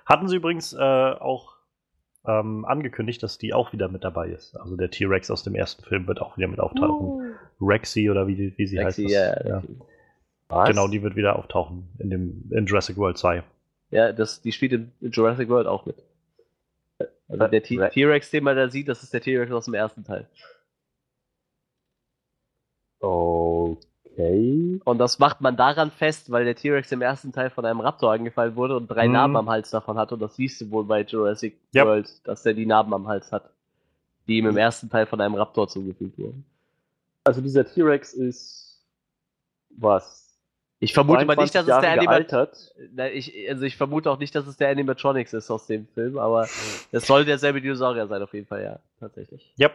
hatten 0.06 0.28
sie 0.28 0.36
übrigens 0.36 0.72
äh, 0.72 0.78
auch 0.78 1.56
ähm, 2.26 2.64
angekündigt, 2.64 3.22
dass 3.22 3.38
die 3.38 3.52
auch 3.52 3.72
wieder 3.72 3.88
mit 3.88 4.04
dabei 4.04 4.28
ist. 4.28 4.56
Also 4.56 4.76
der 4.76 4.90
T-Rex 4.90 5.30
aus 5.30 5.42
dem 5.42 5.54
ersten 5.54 5.82
Film 5.84 6.06
wird 6.06 6.20
auch 6.20 6.36
wieder 6.36 6.48
mit 6.48 6.60
auftauchen. 6.60 7.34
Rexy 7.60 8.10
oder 8.10 8.26
wie, 8.26 8.54
wie 8.56 8.66
sie 8.66 8.78
Rexy, 8.78 9.04
heißt. 9.04 9.12
ja, 9.14 9.34
das. 9.34 9.46
ja. 9.46 9.56
Rexy. 9.56 9.78
Was? 10.48 10.68
Genau, 10.70 10.88
die 10.88 11.02
wird 11.02 11.14
wieder 11.14 11.36
auftauchen 11.36 11.88
in, 11.98 12.10
dem, 12.10 12.50
in 12.50 12.66
Jurassic 12.66 12.96
World 12.96 13.18
2. 13.18 13.42
Ja, 13.90 14.12
das, 14.12 14.40
die 14.40 14.52
spielt 14.52 14.72
in 14.72 14.92
Jurassic 15.00 15.48
World 15.48 15.66
auch 15.66 15.84
mit. 15.84 15.96
Also 17.28 17.46
der 17.46 17.62
T-Rex, 17.62 18.30
den 18.30 18.44
man 18.44 18.56
da 18.56 18.68
sieht, 18.68 18.88
das 18.88 19.02
ist 19.02 19.12
der 19.12 19.20
T-Rex 19.20 19.52
aus 19.52 19.66
dem 19.66 19.74
ersten 19.74 20.02
Teil. 20.04 20.26
Okay. 23.00 24.80
Und 24.84 24.98
das 24.98 25.18
macht 25.18 25.40
man 25.40 25.56
daran 25.56 25.90
fest, 25.90 26.30
weil 26.30 26.44
der 26.44 26.56
T-Rex 26.56 26.90
im 26.92 27.02
ersten 27.02 27.32
Teil 27.32 27.50
von 27.50 27.64
einem 27.64 27.80
Raptor 27.80 28.12
angefallen 28.12 28.56
wurde 28.56 28.76
und 28.76 28.88
drei 28.88 29.06
Mhm. 29.06 29.12
Narben 29.12 29.36
am 29.36 29.48
Hals 29.50 29.70
davon 29.70 29.96
hat. 29.98 30.10
Und 30.12 30.20
das 30.20 30.34
siehst 30.36 30.60
du 30.60 30.70
wohl 30.70 30.84
bei 30.84 31.02
Jurassic 31.02 31.56
Ja. 31.72 31.86
World, 31.86 32.10
dass 32.26 32.44
er 32.44 32.54
die 32.54 32.66
Narben 32.66 32.92
am 32.94 33.06
Hals 33.06 33.30
hat. 33.30 33.50
Die 34.26 34.38
ihm 34.38 34.46
im 34.46 34.56
ersten 34.56 34.90
Teil 34.90 35.06
von 35.06 35.20
einem 35.20 35.34
Raptor 35.36 35.68
zugefügt 35.68 36.18
wurden. 36.18 36.44
Also 37.24 37.40
dieser 37.40 37.64
T-Rex 37.64 38.12
ist 38.14 38.84
was? 39.70 40.27
Ich 40.80 40.94
vermute 40.94 41.24
mal 41.24 41.36
nicht, 41.36 41.54
dass 41.54 41.62
es 41.62 41.68
22 41.68 41.80
der 41.80 41.88
Jahre 41.88 42.00
Animat 42.00 42.28
gealtert. 42.28 42.74
Nein, 42.92 43.10
ich, 43.14 43.50
also 43.50 43.64
ich 43.64 43.76
vermute 43.76 44.10
auch 44.10 44.18
nicht, 44.18 44.34
dass 44.34 44.46
es 44.46 44.56
der 44.56 44.68
Animatronics 44.68 45.32
ist 45.32 45.50
aus 45.50 45.66
dem 45.66 45.88
Film, 45.88 46.18
aber 46.18 46.48
es 46.92 47.06
soll 47.06 47.24
derselbe 47.24 47.60
Dinosaurier 47.60 48.06
sein, 48.06 48.22
auf 48.22 48.32
jeden 48.32 48.46
Fall, 48.46 48.62
ja, 48.62 48.78
tatsächlich. 49.00 49.52
Yep. 49.58 49.74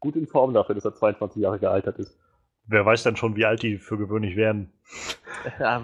Gut 0.00 0.16
in 0.16 0.26
Form 0.26 0.54
dafür, 0.54 0.74
dass 0.74 0.84
er 0.84 0.94
22 0.94 1.42
Jahre 1.42 1.58
gealtert 1.58 1.98
ist. 1.98 2.16
Wer 2.66 2.86
weiß 2.86 3.02
dann 3.02 3.16
schon, 3.16 3.36
wie 3.36 3.44
alt 3.44 3.62
die 3.62 3.78
für 3.78 3.98
gewöhnlich 3.98 4.36
werden. 4.36 4.72
Ja, 5.58 5.82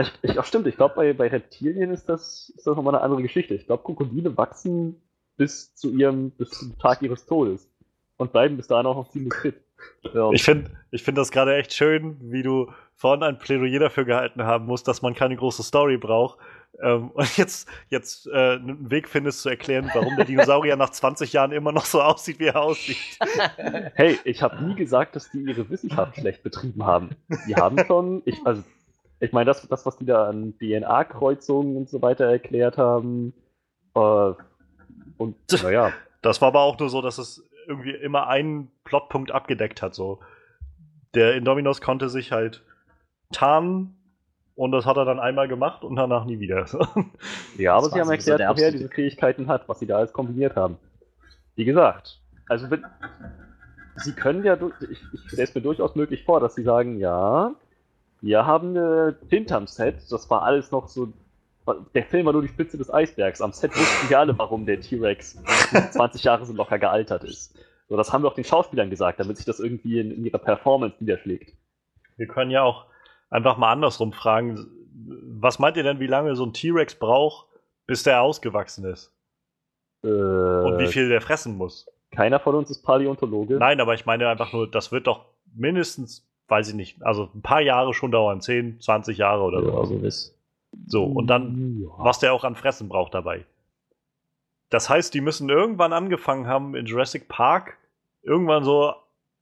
Ich, 0.00 0.12
ich, 0.22 0.38
ach 0.38 0.44
stimmt, 0.44 0.66
ich 0.66 0.76
glaube, 0.76 0.94
bei, 0.94 1.12
bei 1.12 1.28
Reptilien 1.28 1.90
ist 1.90 2.08
das, 2.08 2.52
ist 2.56 2.66
das 2.66 2.76
nochmal 2.76 2.94
eine 2.94 3.04
andere 3.04 3.22
Geschichte. 3.22 3.54
Ich 3.54 3.66
glaube, 3.66 3.82
Krokodile 3.82 4.36
wachsen 4.36 5.00
bis 5.36 5.74
zu 5.74 5.90
ihrem, 5.90 6.30
bis 6.30 6.50
zum 6.50 6.78
Tag 6.78 7.02
ihres 7.02 7.26
Todes. 7.26 7.68
Und 8.16 8.32
bleiben 8.32 8.56
bis 8.56 8.68
dahin 8.68 8.86
auch 8.86 8.96
noch 8.96 9.10
ziemlich 9.10 9.34
fit. 9.34 9.56
ja. 10.14 10.30
Ich 10.32 10.42
finde 10.42 10.70
ich 10.90 11.02
find 11.02 11.18
das 11.18 11.30
gerade 11.30 11.56
echt 11.56 11.72
schön, 11.72 12.16
wie 12.20 12.42
du 12.42 12.70
vorhin 13.02 13.24
ein 13.24 13.36
Plädoyer 13.36 13.80
dafür 13.80 14.04
gehalten 14.04 14.44
haben 14.44 14.66
musst, 14.66 14.86
dass 14.86 15.02
man 15.02 15.12
keine 15.14 15.36
große 15.36 15.64
Story 15.64 15.98
braucht, 15.98 16.38
Ähm, 16.80 17.10
und 17.10 17.36
jetzt, 17.36 17.68
jetzt 17.90 18.26
äh, 18.28 18.54
einen 18.54 18.90
Weg 18.90 19.06
findest 19.06 19.42
zu 19.42 19.50
erklären, 19.50 19.90
warum 19.92 20.16
der 20.16 20.24
Dinosaurier 20.24 20.76
nach 20.76 20.88
20 20.88 21.32
Jahren 21.32 21.52
immer 21.52 21.70
noch 21.70 21.84
so 21.84 22.00
aussieht, 22.00 22.38
wie 22.38 22.46
er 22.46 22.62
aussieht. 22.62 22.96
Hey, 23.94 24.18
ich 24.24 24.42
habe 24.42 24.64
nie 24.64 24.74
gesagt, 24.74 25.14
dass 25.14 25.30
die 25.30 25.42
ihre 25.42 25.68
Wissenschaft 25.68 26.16
schlecht 26.16 26.42
betrieben 26.42 26.86
haben. 26.86 27.10
Die 27.46 27.54
haben 27.56 27.78
schon, 27.86 28.22
ich, 28.24 28.40
also, 28.46 28.62
ich 29.20 29.32
meine, 29.32 29.46
das, 29.46 29.68
das, 29.68 29.84
was 29.84 29.98
die 29.98 30.06
da 30.06 30.28
an 30.28 30.54
DNA-Kreuzungen 30.58 31.76
und 31.76 31.90
so 31.90 32.00
weiter 32.00 32.24
erklärt 32.24 32.78
haben, 32.78 33.34
äh, 33.94 34.32
und 35.18 35.36
naja. 35.62 35.92
Das 36.22 36.40
war 36.40 36.48
aber 36.48 36.60
auch 36.60 36.78
nur 36.78 36.88
so, 36.88 37.02
dass 37.02 37.18
es 37.18 37.46
irgendwie 37.66 37.90
immer 37.90 38.28
einen 38.28 38.70
Plotpunkt 38.84 39.30
abgedeckt 39.30 39.82
hat. 39.82 39.94
So. 39.94 40.20
Der 41.14 41.34
Indominus 41.34 41.80
konnte 41.80 42.08
sich 42.08 42.32
halt 42.32 42.62
tarnen 43.32 43.96
und 44.54 44.72
das 44.72 44.86
hat 44.86 44.96
er 44.96 45.04
dann 45.04 45.18
einmal 45.18 45.48
gemacht 45.48 45.82
und 45.82 45.96
danach 45.96 46.24
nie 46.24 46.38
wieder. 46.38 46.66
ja, 47.58 47.74
aber 47.74 47.90
sie 47.90 48.00
haben 48.00 48.10
erklärt, 48.10 48.40
der 48.40 48.50
woher 48.50 48.70
diese 48.70 48.88
Fähigkeiten 48.88 49.48
hat, 49.48 49.68
was 49.68 49.78
sie 49.78 49.86
da 49.86 49.96
alles 49.96 50.12
kombiniert 50.12 50.56
haben. 50.56 50.76
Wie 51.54 51.64
gesagt, 51.64 52.20
also 52.48 52.70
wenn, 52.70 52.84
sie 53.96 54.12
können 54.12 54.44
ja, 54.44 54.56
ich, 54.90 55.02
ich 55.12 55.20
stelle 55.26 55.42
es 55.42 55.54
mir 55.54 55.62
durchaus 55.62 55.94
möglich 55.94 56.24
vor, 56.24 56.40
dass 56.40 56.54
sie 56.54 56.62
sagen, 56.62 56.98
ja, 56.98 57.54
wir 58.20 58.46
haben 58.46 58.70
eine 58.70 59.16
Tinte 59.28 59.56
am 59.56 59.66
Set, 59.66 59.96
das 60.10 60.30
war 60.30 60.42
alles 60.42 60.70
noch 60.70 60.88
so, 60.88 61.12
der 61.94 62.04
Film 62.04 62.26
war 62.26 62.32
nur 62.32 62.42
die 62.42 62.48
Spitze 62.48 62.76
des 62.76 62.92
Eisbergs. 62.92 63.40
Am 63.40 63.52
Set 63.52 63.74
wussten 63.74 64.10
wir 64.10 64.18
alle, 64.18 64.36
warum 64.38 64.66
der 64.66 64.80
T-Rex 64.80 65.42
20 65.90 66.24
Jahre 66.24 66.44
so 66.44 66.52
locker 66.52 66.78
gealtert 66.78 67.24
ist. 67.24 67.58
So, 67.88 67.96
das 67.96 68.12
haben 68.12 68.22
wir 68.22 68.28
auch 68.28 68.34
den 68.34 68.44
Schauspielern 68.44 68.90
gesagt, 68.90 69.20
damit 69.20 69.36
sich 69.36 69.46
das 69.46 69.60
irgendwie 69.60 70.00
in, 70.00 70.10
in 70.10 70.24
ihrer 70.24 70.38
Performance 70.38 70.96
niederschlägt. 71.00 71.54
Wir 72.16 72.26
können 72.26 72.50
ja 72.50 72.62
auch 72.62 72.86
einfach 73.32 73.56
mal 73.56 73.72
andersrum 73.72 74.12
fragen. 74.12 74.66
Was 75.40 75.58
meint 75.58 75.76
ihr 75.76 75.82
denn, 75.82 75.98
wie 76.00 76.06
lange 76.06 76.36
so 76.36 76.44
ein 76.46 76.52
T-Rex 76.52 76.94
braucht, 76.94 77.46
bis 77.86 78.02
der 78.04 78.22
ausgewachsen 78.22 78.84
ist? 78.84 79.12
Äh, 80.04 80.08
Und 80.08 80.78
wie 80.78 80.86
viel 80.86 81.08
der 81.08 81.20
fressen 81.20 81.56
muss? 81.56 81.86
Keiner 82.10 82.38
von 82.38 82.54
uns 82.54 82.70
ist 82.70 82.82
Paläontologe. 82.82 83.56
Nein, 83.56 83.80
aber 83.80 83.94
ich 83.94 84.06
meine 84.06 84.28
einfach 84.28 84.52
nur, 84.52 84.70
das 84.70 84.92
wird 84.92 85.06
doch 85.06 85.24
mindestens, 85.54 86.26
weiß 86.48 86.68
ich 86.68 86.74
nicht, 86.74 87.02
also 87.02 87.30
ein 87.34 87.42
paar 87.42 87.60
Jahre 87.60 87.94
schon 87.94 88.10
dauern, 88.12 88.40
10, 88.40 88.80
20 88.80 89.18
Jahre 89.18 89.42
oder 89.42 89.62
so. 89.62 89.84
so 89.86 89.96
ist. 89.96 90.36
So, 90.86 91.04
und 91.04 91.26
dann, 91.28 91.80
Ja. 91.82 91.88
was 91.98 92.18
der 92.18 92.32
auch 92.32 92.44
an 92.44 92.54
Fressen 92.56 92.88
braucht 92.88 93.14
dabei. 93.14 93.44
Das 94.70 94.88
heißt, 94.88 95.12
die 95.12 95.20
müssen 95.20 95.48
irgendwann 95.50 95.92
angefangen 95.92 96.46
haben 96.46 96.74
in 96.74 96.86
Jurassic 96.86 97.28
Park, 97.28 97.76
irgendwann 98.22 98.64
so 98.64 98.94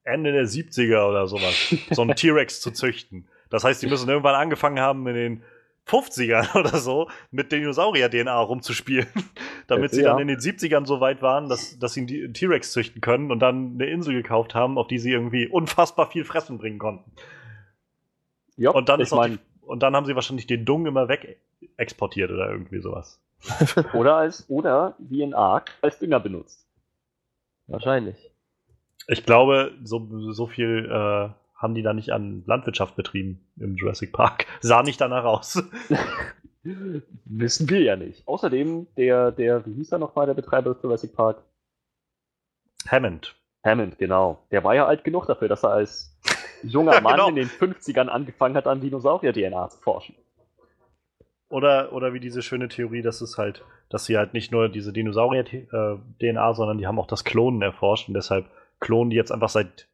Ende 0.02 0.32
der 0.32 0.46
70er 0.46 1.08
oder 1.08 1.26
sowas, 1.28 1.74
so 1.90 2.02
einen 2.02 2.14
T-Rex 2.16 2.60
zu 2.60 2.72
züchten. 2.72 3.28
Das 3.50 3.64
heißt, 3.64 3.82
die 3.82 3.86
müssen 3.88 4.08
irgendwann 4.08 4.34
angefangen 4.36 4.80
haben 4.80 5.06
in 5.08 5.14
den 5.14 5.42
50ern 5.86 6.56
oder 6.58 6.78
so 6.78 7.08
mit 7.30 7.52
Dinosaurier-DNA 7.52 8.38
rumzuspielen, 8.40 9.08
damit 9.66 9.92
sie 9.92 10.02
Ja. 10.02 10.10
dann 10.12 10.20
in 10.20 10.28
den 10.28 10.38
70ern 10.38 10.86
so 10.86 11.00
weit 11.00 11.20
waren, 11.20 11.48
dass, 11.48 11.78
dass 11.78 11.94
sie 11.94 12.00
einen 12.00 12.32
T-Rex 12.34 12.72
züchten 12.72 13.00
können 13.00 13.30
und 13.30 13.40
dann 13.40 13.72
eine 13.74 13.86
Insel 13.86 14.14
gekauft 14.14 14.54
haben, 14.54 14.78
auf 14.78 14.86
die 14.86 14.98
sie 14.98 15.10
irgendwie 15.10 15.48
unfassbar 15.48 16.10
viel 16.10 16.24
Fressen 16.24 16.58
bringen 16.58 16.78
konnten. 16.78 17.10
Ja, 18.56 18.70
Und 18.70 18.88
dann, 18.88 19.00
ist 19.00 19.12
die, 19.12 19.38
und 19.62 19.82
dann 19.82 19.96
haben 19.96 20.06
sie 20.06 20.14
wahrscheinlich 20.14 20.46
den 20.46 20.64
Dung 20.64 20.86
immer 20.86 21.08
weg 21.08 21.38
exportiert 21.76 22.30
oder 22.30 22.50
irgendwie 22.50 22.80
sowas. 22.80 23.20
oder 23.94 24.16
als, 24.16 24.44
oder 24.50 24.94
wie 24.98 25.22
in 25.22 25.32
Ark 25.34 25.72
als 25.80 25.98
Dünger 25.98 26.20
benutzt. 26.20 26.66
Wahrscheinlich. 27.66 28.16
Ich 29.06 29.24
glaube, 29.24 29.72
so, 29.82 30.06
so 30.32 30.46
viel 30.46 30.88
äh, 30.92 31.30
haben 31.60 31.74
die 31.74 31.82
da 31.82 31.92
nicht 31.92 32.10
an 32.10 32.42
Landwirtschaft 32.46 32.96
betrieben 32.96 33.46
im 33.58 33.76
Jurassic 33.76 34.12
Park. 34.12 34.46
Sah 34.60 34.82
nicht 34.82 35.00
danach 35.00 35.24
aus. 35.24 35.62
Wissen 36.62 37.68
wir 37.68 37.82
ja 37.82 37.96
nicht. 37.96 38.26
Außerdem, 38.26 38.86
der, 38.96 39.30
der, 39.30 39.64
wie 39.66 39.74
hieß 39.74 39.92
er 39.92 39.98
nochmal, 39.98 40.26
der 40.26 40.34
Betreiber 40.34 40.72
des 40.72 40.82
Jurassic 40.82 41.14
Park? 41.14 41.42
Hammond. 42.88 43.36
Hammond, 43.62 43.98
genau. 43.98 44.38
Der 44.50 44.64
war 44.64 44.74
ja 44.74 44.86
alt 44.86 45.04
genug 45.04 45.26
dafür, 45.26 45.48
dass 45.48 45.62
er 45.62 45.70
als 45.70 46.18
junger 46.62 46.94
Ja, 46.94 47.00
Mann 47.02 47.16
genau. 47.16 47.28
in 47.28 47.34
den 47.34 47.48
50ern 47.48 48.08
angefangen 48.08 48.56
hat, 48.56 48.66
an 48.66 48.80
Dinosaurier-DNA 48.80 49.68
zu 49.68 49.78
forschen. 49.80 50.14
Oder, 51.50 51.92
oder 51.92 52.14
wie 52.14 52.20
diese 52.20 52.42
schöne 52.42 52.68
Theorie, 52.68 53.02
dass 53.02 53.20
es 53.20 53.36
halt, 53.36 53.64
dass 53.90 54.06
sie 54.06 54.16
halt 54.16 54.32
nicht 54.32 54.50
nur 54.52 54.68
diese 54.68 54.92
Dinosaurier-DNA, 54.92 56.54
sondern 56.54 56.78
die 56.78 56.86
haben 56.86 56.98
auch 56.98 57.08
das 57.08 57.24
Klonen 57.24 57.60
erforscht 57.60 58.08
und 58.08 58.14
deshalb 58.14 58.46
klonen 58.78 59.10
die 59.10 59.16
jetzt 59.16 59.32
einfach 59.32 59.48
seit 59.50 59.88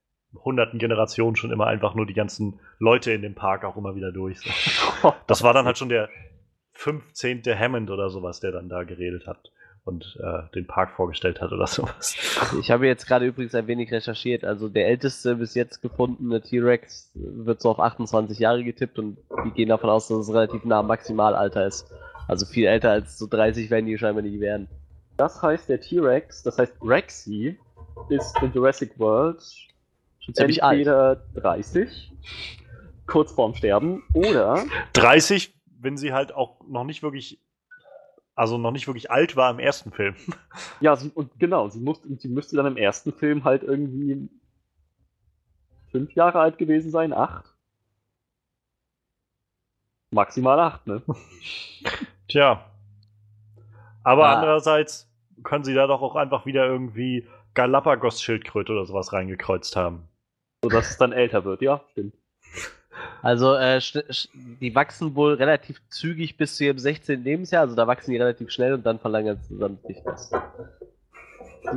hunderten 0.44 0.78
Generationen 0.78 1.36
schon 1.36 1.50
immer 1.50 1.66
einfach 1.66 1.94
nur 1.94 2.06
die 2.06 2.14
ganzen 2.14 2.60
Leute 2.78 3.12
in 3.12 3.22
dem 3.22 3.34
Park 3.34 3.64
auch 3.64 3.76
immer 3.76 3.94
wieder 3.94 4.12
durch. 4.12 4.40
So. 4.40 5.14
Das 5.26 5.42
war 5.42 5.52
dann 5.52 5.66
halt 5.66 5.78
schon 5.78 5.88
der 5.88 6.08
15. 6.72 7.42
Hammond 7.58 7.90
oder 7.90 8.10
sowas, 8.10 8.40
der 8.40 8.52
dann 8.52 8.68
da 8.68 8.84
geredet 8.84 9.26
hat 9.26 9.50
und 9.86 10.18
äh, 10.20 10.42
den 10.54 10.66
Park 10.66 10.90
vorgestellt 10.96 11.40
hat 11.40 11.52
oder 11.52 11.66
sowas. 11.66 12.16
Ich 12.60 12.70
habe 12.70 12.86
jetzt 12.86 13.06
gerade 13.06 13.24
übrigens 13.24 13.54
ein 13.54 13.68
wenig 13.68 13.92
recherchiert. 13.92 14.44
Also 14.44 14.68
der 14.68 14.88
älteste 14.88 15.36
bis 15.36 15.54
jetzt 15.54 15.80
gefundene 15.80 16.42
T-Rex 16.42 17.12
wird 17.14 17.62
so 17.62 17.70
auf 17.70 17.80
28 17.80 18.38
Jahre 18.38 18.64
getippt 18.64 18.98
und 18.98 19.18
die 19.44 19.50
gehen 19.52 19.68
davon 19.68 19.88
aus, 19.88 20.08
dass 20.08 20.18
es 20.18 20.34
relativ 20.34 20.64
nah 20.64 20.80
am 20.80 20.88
Maximalalter 20.88 21.66
ist. 21.66 21.88
Also 22.26 22.46
viel 22.46 22.66
älter 22.66 22.90
als 22.90 23.16
so 23.16 23.28
30 23.28 23.70
werden 23.70 23.86
die 23.86 23.96
scheinbar 23.96 24.22
nicht 24.22 24.40
werden. 24.40 24.68
Das 25.16 25.40
heißt, 25.40 25.68
der 25.68 25.80
T-Rex, 25.80 26.42
das 26.42 26.58
heißt 26.58 26.74
Rexy, 26.82 27.58
ist 28.08 28.36
in 28.42 28.52
Jurassic 28.52 28.98
World 28.98 29.40
Schon 30.26 30.34
ziemlich 30.34 30.62
alt. 30.64 30.72
entweder 30.80 31.16
30, 31.34 32.12
kurz 33.06 33.32
vorm 33.32 33.54
Sterben, 33.54 34.02
oder 34.12 34.64
30, 34.92 35.54
wenn 35.80 35.96
sie 35.96 36.12
halt 36.12 36.32
auch 36.34 36.60
noch 36.68 36.84
nicht 36.84 37.02
wirklich, 37.02 37.40
also 38.34 38.58
noch 38.58 38.72
nicht 38.72 38.86
wirklich 38.88 39.10
alt 39.10 39.36
war 39.36 39.50
im 39.50 39.58
ersten 39.60 39.92
Film. 39.92 40.14
Ja, 40.80 40.96
sie, 40.96 41.10
und 41.10 41.38
genau, 41.38 41.68
sie, 41.68 41.80
muss, 41.80 42.00
sie 42.02 42.28
müsste 42.28 42.56
dann 42.56 42.66
im 42.66 42.76
ersten 42.76 43.12
Film 43.12 43.44
halt 43.44 43.62
irgendwie 43.62 44.28
fünf 45.90 46.12
Jahre 46.14 46.40
alt 46.40 46.58
gewesen 46.58 46.90
sein, 46.90 47.12
acht. 47.12 47.54
Maximal 50.10 50.58
acht, 50.60 50.86
ne? 50.86 51.02
Tja. 52.28 52.64
Aber 54.02 54.28
Ah. 54.28 54.34
andererseits 54.34 55.08
können 55.42 55.64
sie 55.64 55.74
da 55.74 55.86
doch 55.86 56.00
auch 56.02 56.16
einfach 56.16 56.46
wieder 56.46 56.66
irgendwie 56.66 57.26
Galapagos-Schildkröte 57.54 58.72
oder 58.72 58.86
sowas 58.86 59.12
reingekreuzt 59.12 59.76
haben. 59.76 60.08
So 60.66 60.70
dass 60.70 60.90
es 60.90 60.98
dann 60.98 61.12
älter 61.12 61.44
wird, 61.44 61.62
ja, 61.62 61.80
stimmt. 61.92 62.12
Also 63.22 63.54
äh, 63.54 63.80
die 64.60 64.74
wachsen 64.74 65.14
wohl 65.14 65.34
relativ 65.34 65.80
zügig 65.90 66.36
bis 66.36 66.56
zu 66.56 66.64
ihrem 66.64 66.80
16. 66.80 67.22
Lebensjahr. 67.22 67.62
Also 67.62 67.76
da 67.76 67.86
wachsen 67.86 68.10
die 68.10 68.16
relativ 68.16 68.50
schnell 68.50 68.74
und 68.74 68.84
dann 68.84 68.98
verlängern 68.98 69.38
sie 69.48 69.56
dann 69.58 69.78
sich 69.86 70.02
das. 70.04 70.32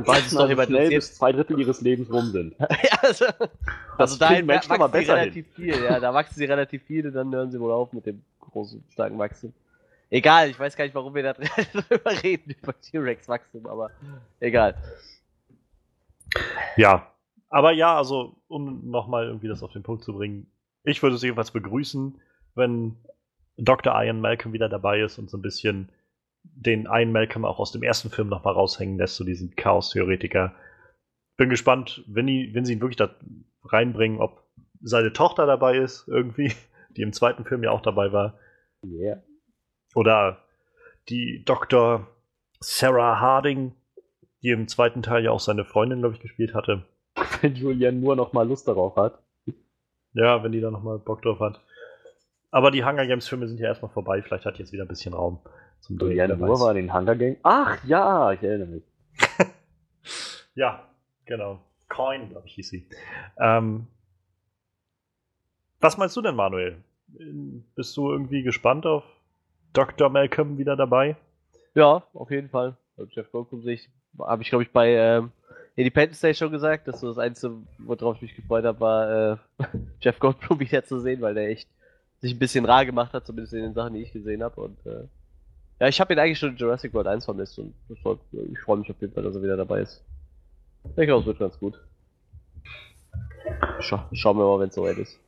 Falls 0.04 0.26
es 0.26 0.34
doch 0.34 0.48
jemand 0.48 0.70
schnell 0.70 0.88
bis 0.88 1.14
zwei 1.14 1.30
Drittel 1.30 1.60
ihres 1.60 1.80
Lebens 1.82 2.12
rum 2.12 2.32
sind. 2.32 2.56
ja, 2.60 2.98
also, 3.00 3.26
also 3.96 4.16
dahin 4.16 4.46
Menschen 4.46 4.70
wachsen 4.70 4.82
aber 4.82 4.86
sie 4.86 4.98
besser 4.98 5.12
hin. 5.12 5.20
relativ 5.20 5.46
viel. 5.54 5.84
Ja, 5.84 6.00
da 6.00 6.12
wachsen 6.12 6.34
sie 6.34 6.44
relativ 6.46 6.82
viel 6.82 7.06
und 7.06 7.12
dann 7.12 7.32
hören 7.32 7.52
sie 7.52 7.60
wohl 7.60 7.70
auf 7.70 7.92
mit 7.92 8.06
dem 8.06 8.24
großen, 8.40 8.82
starken 8.92 9.18
Wachstum. 9.20 9.52
Egal, 10.10 10.50
ich 10.50 10.58
weiß 10.58 10.74
gar 10.74 10.84
nicht, 10.84 10.96
warum 10.96 11.14
wir 11.14 11.22
da 11.22 11.32
drüber 11.88 12.22
reden, 12.24 12.56
über 12.60 12.74
T-Rex-Wachstum, 12.80 13.66
aber 13.66 13.92
egal. 14.40 14.74
Ja. 16.76 17.09
Aber 17.50 17.72
ja, 17.72 17.96
also, 17.96 18.36
um 18.48 18.88
nochmal 18.90 19.26
irgendwie 19.26 19.48
das 19.48 19.62
auf 19.62 19.72
den 19.72 19.82
Punkt 19.82 20.04
zu 20.04 20.14
bringen, 20.14 20.46
ich 20.84 21.02
würde 21.02 21.16
es 21.16 21.22
jedenfalls 21.22 21.50
begrüßen, 21.50 22.20
wenn 22.54 22.96
Dr. 23.56 23.92
Ian 24.00 24.20
Malcolm 24.20 24.52
wieder 24.54 24.68
dabei 24.68 25.00
ist 25.00 25.18
und 25.18 25.28
so 25.28 25.36
ein 25.36 25.42
bisschen 25.42 25.90
den 26.42 26.86
Ian 26.86 27.12
Malcolm 27.12 27.44
auch 27.44 27.58
aus 27.58 27.72
dem 27.72 27.82
ersten 27.82 28.08
Film 28.08 28.28
nochmal 28.28 28.54
raushängen 28.54 28.96
lässt, 28.96 29.16
so 29.16 29.24
diesen 29.24 29.54
Chaos-Theoretiker. 29.56 30.54
Bin 31.36 31.50
gespannt, 31.50 32.04
wenn, 32.06 32.26
die, 32.26 32.54
wenn 32.54 32.64
sie 32.64 32.74
ihn 32.74 32.80
wirklich 32.80 32.96
da 32.96 33.14
reinbringen, 33.64 34.20
ob 34.20 34.48
seine 34.80 35.12
Tochter 35.12 35.44
dabei 35.44 35.76
ist, 35.76 36.06
irgendwie, 36.08 36.52
die 36.96 37.02
im 37.02 37.12
zweiten 37.12 37.44
Film 37.44 37.62
ja 37.62 37.72
auch 37.72 37.82
dabei 37.82 38.12
war. 38.12 38.38
Yeah. 38.84 39.22
Oder 39.94 40.44
die 41.08 41.42
Dr. 41.44 42.06
Sarah 42.60 43.20
Harding, 43.20 43.74
die 44.42 44.50
im 44.50 44.68
zweiten 44.68 45.02
Teil 45.02 45.24
ja 45.24 45.32
auch 45.32 45.40
seine 45.40 45.64
Freundin, 45.64 46.00
glaube 46.00 46.14
ich, 46.14 46.20
gespielt 46.20 46.54
hatte. 46.54 46.86
Wenn 47.40 47.54
Julian 47.54 48.00
nur 48.00 48.16
noch 48.16 48.32
mal 48.32 48.46
Lust 48.46 48.68
darauf 48.68 48.96
hat. 48.96 49.18
Ja, 50.12 50.42
wenn 50.42 50.50
die 50.50 50.60
da 50.60 50.72
nochmal 50.72 50.98
Bock 50.98 51.22
drauf 51.22 51.38
hat. 51.38 51.60
Aber 52.50 52.72
die 52.72 52.84
Hunger 52.84 53.06
Games 53.06 53.28
Filme 53.28 53.46
sind 53.46 53.60
ja 53.60 53.68
erstmal 53.68 53.92
vorbei. 53.92 54.22
Vielleicht 54.22 54.44
hat 54.44 54.58
jetzt 54.58 54.72
wieder 54.72 54.84
ein 54.84 54.88
bisschen 54.88 55.14
Raum 55.14 55.38
zum 55.78 55.98
Drehen. 55.98 56.10
Julian 56.10 56.40
weiß. 56.40 56.60
war 56.60 56.70
in 56.72 56.86
den 56.86 56.92
Hunger 56.92 57.14
Games. 57.14 57.38
Ach 57.44 57.78
ja, 57.84 58.32
ich 58.32 58.42
erinnere 58.42 58.68
mich. 58.68 58.82
Ja, 60.54 60.84
genau. 61.26 61.60
Coin, 61.88 62.28
glaube 62.28 62.46
ich, 62.46 62.54
hieß 62.54 62.68
sie. 62.68 62.86
Ähm, 63.38 63.86
was 65.80 65.96
meinst 65.96 66.16
du 66.16 66.22
denn, 66.22 66.34
Manuel? 66.34 66.82
Bist 67.76 67.96
du 67.96 68.10
irgendwie 68.10 68.42
gespannt 68.42 68.84
auf 68.84 69.04
Dr. 69.72 70.10
Malcolm 70.10 70.58
wieder 70.58 70.76
dabei? 70.76 71.16
Ja, 71.74 72.02
auf 72.14 72.30
jeden 72.30 72.48
Fall. 72.50 72.76
Jeff 73.10 73.30
Goldblum 73.32 73.62
sehe 73.62 73.74
ich, 73.74 73.88
habe 74.18 74.42
ich 74.42 74.50
glaube 74.50 74.64
ich 74.64 74.72
bei 74.72 74.90
ähm, 74.90 75.32
Independence 75.76 76.20
Day 76.20 76.34
schon 76.34 76.50
gesagt, 76.50 76.88
dass 76.88 77.00
so 77.00 77.08
das 77.08 77.18
Einzige, 77.18 77.54
worauf 77.78 78.16
ich 78.16 78.22
mich 78.22 78.36
gefreut 78.36 78.64
habe, 78.64 78.80
war 78.80 79.32
äh, 79.32 79.36
Jeff 80.00 80.18
Goldblum 80.18 80.60
wieder 80.60 80.84
zu 80.84 81.00
sehen, 81.00 81.20
weil 81.20 81.34
der 81.34 81.48
echt 81.48 81.68
sich 82.20 82.34
ein 82.34 82.38
bisschen 82.38 82.64
rar 82.64 82.84
gemacht 82.84 83.12
hat, 83.14 83.26
zumindest 83.26 83.54
in 83.54 83.62
den 83.62 83.74
Sachen, 83.74 83.94
die 83.94 84.02
ich 84.02 84.12
gesehen 84.12 84.42
habe. 84.42 84.60
Und 84.60 84.84
äh, 84.86 85.04
Ja, 85.80 85.88
ich 85.88 86.00
habe 86.00 86.12
ihn 86.12 86.18
eigentlich 86.18 86.38
schon 86.38 86.50
in 86.50 86.56
Jurassic 86.56 86.92
World 86.92 87.06
1 87.06 87.24
vermisst 87.24 87.58
und 87.58 87.74
war, 88.02 88.18
ich 88.32 88.60
freue 88.60 88.78
mich 88.78 88.90
auf 88.90 89.00
jeden 89.00 89.14
Fall, 89.14 89.22
dass 89.22 89.34
er 89.34 89.42
wieder 89.42 89.56
dabei 89.56 89.80
ist. 89.80 90.04
Ich 90.84 90.94
denke, 90.94 91.12
das 91.14 91.24
wird 91.26 91.38
ganz 91.38 91.58
gut. 91.58 91.80
Scha 93.80 94.08
schauen 94.12 94.36
wir 94.36 94.44
mal, 94.44 94.60
wenn 94.60 94.68
es 94.68 94.74
soweit 94.74 94.98
ist. 94.98 95.18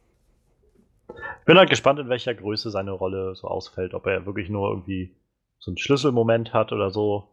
Ich 1.09 1.45
bin 1.47 1.59
halt 1.59 1.71
gespannt, 1.71 1.99
in 1.99 2.09
welcher 2.09 2.35
Größe 2.35 2.71
seine 2.71 2.93
Rolle 2.93 3.35
so 3.35 3.49
ausfällt. 3.49 3.95
Ob 3.95 4.07
er 4.07 4.27
wirklich 4.27 4.49
nur 4.49 4.69
irgendwie 4.71 5.15
so 5.59 5.71
einen 5.71 5.79
Schlüsselmoment 5.79 6.53
hat 6.53 6.73
oder 6.73 6.91
so 6.91 7.29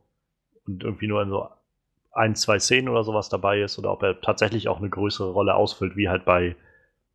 und 0.65 0.83
irgendwie 0.83 1.07
nur 1.07 1.21
in 1.21 1.29
so 1.29 1.49
ein, 2.11 2.35
zwei 2.35 2.59
Szenen 2.59 2.89
oder 2.89 3.03
sowas 3.03 3.29
dabei 3.29 3.61
ist 3.61 3.77
oder 3.79 3.91
ob 3.91 4.03
er 4.03 4.19
tatsächlich 4.21 4.67
auch 4.67 4.79
eine 4.79 4.89
größere 4.89 5.31
Rolle 5.31 5.55
ausfüllt, 5.55 5.95
wie 5.95 6.09
halt 6.09 6.25
bei 6.25 6.55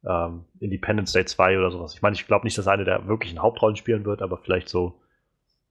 ähm, 0.06 0.44
Independence 0.60 1.12
Day 1.12 1.24
2 1.24 1.58
oder 1.58 1.70
sowas. 1.70 1.94
Ich 1.94 2.02
meine, 2.02 2.14
ich 2.14 2.26
glaube 2.26 2.44
nicht, 2.44 2.56
dass 2.56 2.68
einer 2.68 2.84
der 2.84 3.06
wirklichen 3.06 3.40
Hauptrollen 3.40 3.76
spielen 3.76 4.04
wird, 4.04 4.22
aber 4.22 4.38
vielleicht 4.38 4.68
so 4.68 5.00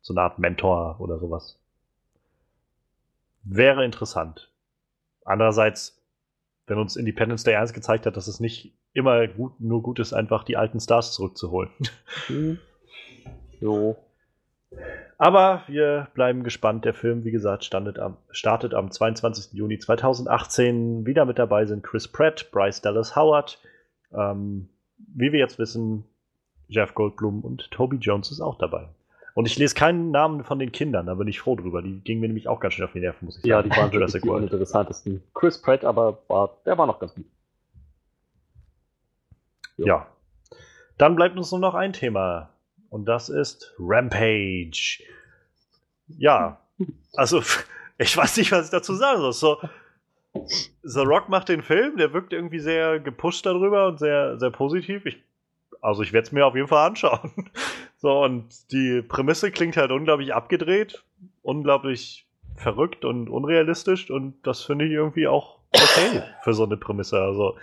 so 0.03 0.13
eine 0.13 0.21
Art 0.21 0.37
Mentor 0.37 0.99
oder 0.99 1.17
sowas. 1.17 1.57
Wäre 3.43 3.83
interessant. 3.83 4.51
Andererseits, 5.25 6.03
wenn 6.67 6.77
uns 6.77 6.97
Independence 6.97 7.43
Day 7.43 7.55
1 7.55 7.73
gezeigt 7.73 8.05
hat, 8.05 8.17
dass 8.17 8.27
es 8.27 8.39
nicht 8.39 8.77
immer 8.91 9.27
gut, 9.27 9.59
nur 9.59 9.81
gut 9.81 9.99
ist, 9.99 10.13
einfach 10.13 10.43
die 10.43 10.57
alten 10.57 10.79
Stars 10.79 11.13
zurückzuholen. 11.13 11.71
Hm. 12.27 12.59
Jo. 13.59 13.95
Aber 15.23 15.61
wir 15.67 16.09
bleiben 16.15 16.43
gespannt. 16.43 16.83
Der 16.83 16.93
Film, 16.93 17.23
wie 17.23 17.31
gesagt, 17.31 17.63
startet 17.63 17.97
am, 17.97 18.17
startet 18.31 18.73
am 18.73 18.91
22. 18.91 19.53
Juni 19.53 19.79
2018. 19.79 21.05
Wieder 21.05 21.23
mit 21.23 21.39
dabei 21.39 21.65
sind 21.65 21.81
Chris 21.81 22.09
Pratt, 22.09 22.49
Bryce 22.51 22.81
Dallas 22.81 23.15
Howard. 23.15 23.57
Ähm, 24.13 24.67
wie 24.97 25.31
wir 25.31 25.39
jetzt 25.39 25.59
wissen, 25.59 26.03
Jeff 26.67 26.93
Goldblum 26.93 27.39
und 27.39 27.71
Toby 27.71 27.95
Jones 28.01 28.31
ist 28.31 28.41
auch 28.41 28.57
dabei. 28.57 28.89
Und 29.33 29.45
ich 29.45 29.57
lese 29.57 29.75
keinen 29.75 30.11
Namen 30.11 30.43
von 30.43 30.59
den 30.59 30.73
Kindern, 30.73 31.05
da 31.05 31.13
bin 31.13 31.29
ich 31.29 31.39
froh 31.39 31.55
drüber. 31.55 31.81
Die 31.81 32.01
gingen 32.01 32.19
mir 32.19 32.27
nämlich 32.27 32.49
auch 32.49 32.59
ganz 32.59 32.73
schön 32.73 32.83
auf 32.83 32.91
die 32.91 32.99
Nerven, 32.99 33.23
muss 33.23 33.37
ich 33.37 33.43
sagen. 33.43 33.49
Ja, 33.49 33.61
die 33.61 33.69
waren 33.69 33.91
Jurassic 33.93 34.23
die 34.23 34.29
uninteressantesten. 34.29 35.23
Chris 35.33 35.61
Pratt, 35.61 35.85
aber 35.85 36.19
war, 36.27 36.57
der 36.65 36.77
war 36.77 36.85
noch 36.85 36.99
ganz 36.99 37.15
gut. 37.15 37.25
Ja. 39.77 39.85
ja. 39.85 40.07
Dann 40.97 41.15
bleibt 41.15 41.37
uns 41.37 41.49
nur 41.49 41.61
noch 41.61 41.75
ein 41.75 41.93
Thema. 41.93 42.49
Und 42.93 43.05
das 43.05 43.27
ist 43.27 43.73
Rampage. 43.79 45.01
Ja, 46.07 46.59
also 47.15 47.41
ich 47.97 48.15
weiß 48.15 48.37
nicht, 48.37 48.51
was 48.51 48.65
ich 48.65 48.71
dazu 48.71 48.93
sagen 48.93 49.19
soll. 49.19 49.33
So, 49.33 49.57
The 50.83 50.99
Rock 50.99 51.27
macht 51.27 51.49
den 51.49 51.63
Film, 51.63 51.97
der 51.97 52.13
wirkt 52.13 52.33
irgendwie 52.33 52.59
sehr 52.59 52.99
gepusht 52.99 53.47
darüber 53.47 53.87
und 53.87 53.97
sehr, 53.97 54.37
sehr 54.37 54.51
positiv. 54.51 55.07
Ich, 55.07 55.17
also 55.81 56.03
ich 56.03 56.13
werde 56.13 56.27
es 56.27 56.31
mir 56.31 56.45
auf 56.45 56.55
jeden 56.55 56.67
Fall 56.67 56.87
anschauen. 56.87 57.31
So, 57.97 58.21
und 58.21 58.69
die 58.73 59.01
Prämisse 59.01 59.49
klingt 59.49 59.77
halt 59.77 59.89
unglaublich 59.89 60.33
abgedreht, 60.33 61.05
unglaublich 61.41 62.27
verrückt 62.57 63.05
und 63.05 63.29
unrealistisch 63.29 64.11
und 64.11 64.35
das 64.45 64.61
finde 64.61 64.83
ich 64.83 64.91
irgendwie 64.91 65.25
auch 65.25 65.59
okay 65.71 66.21
für 66.43 66.53
so 66.53 66.65
eine 66.65 66.75
Prämisse. 66.75 67.21
Also, 67.21 67.55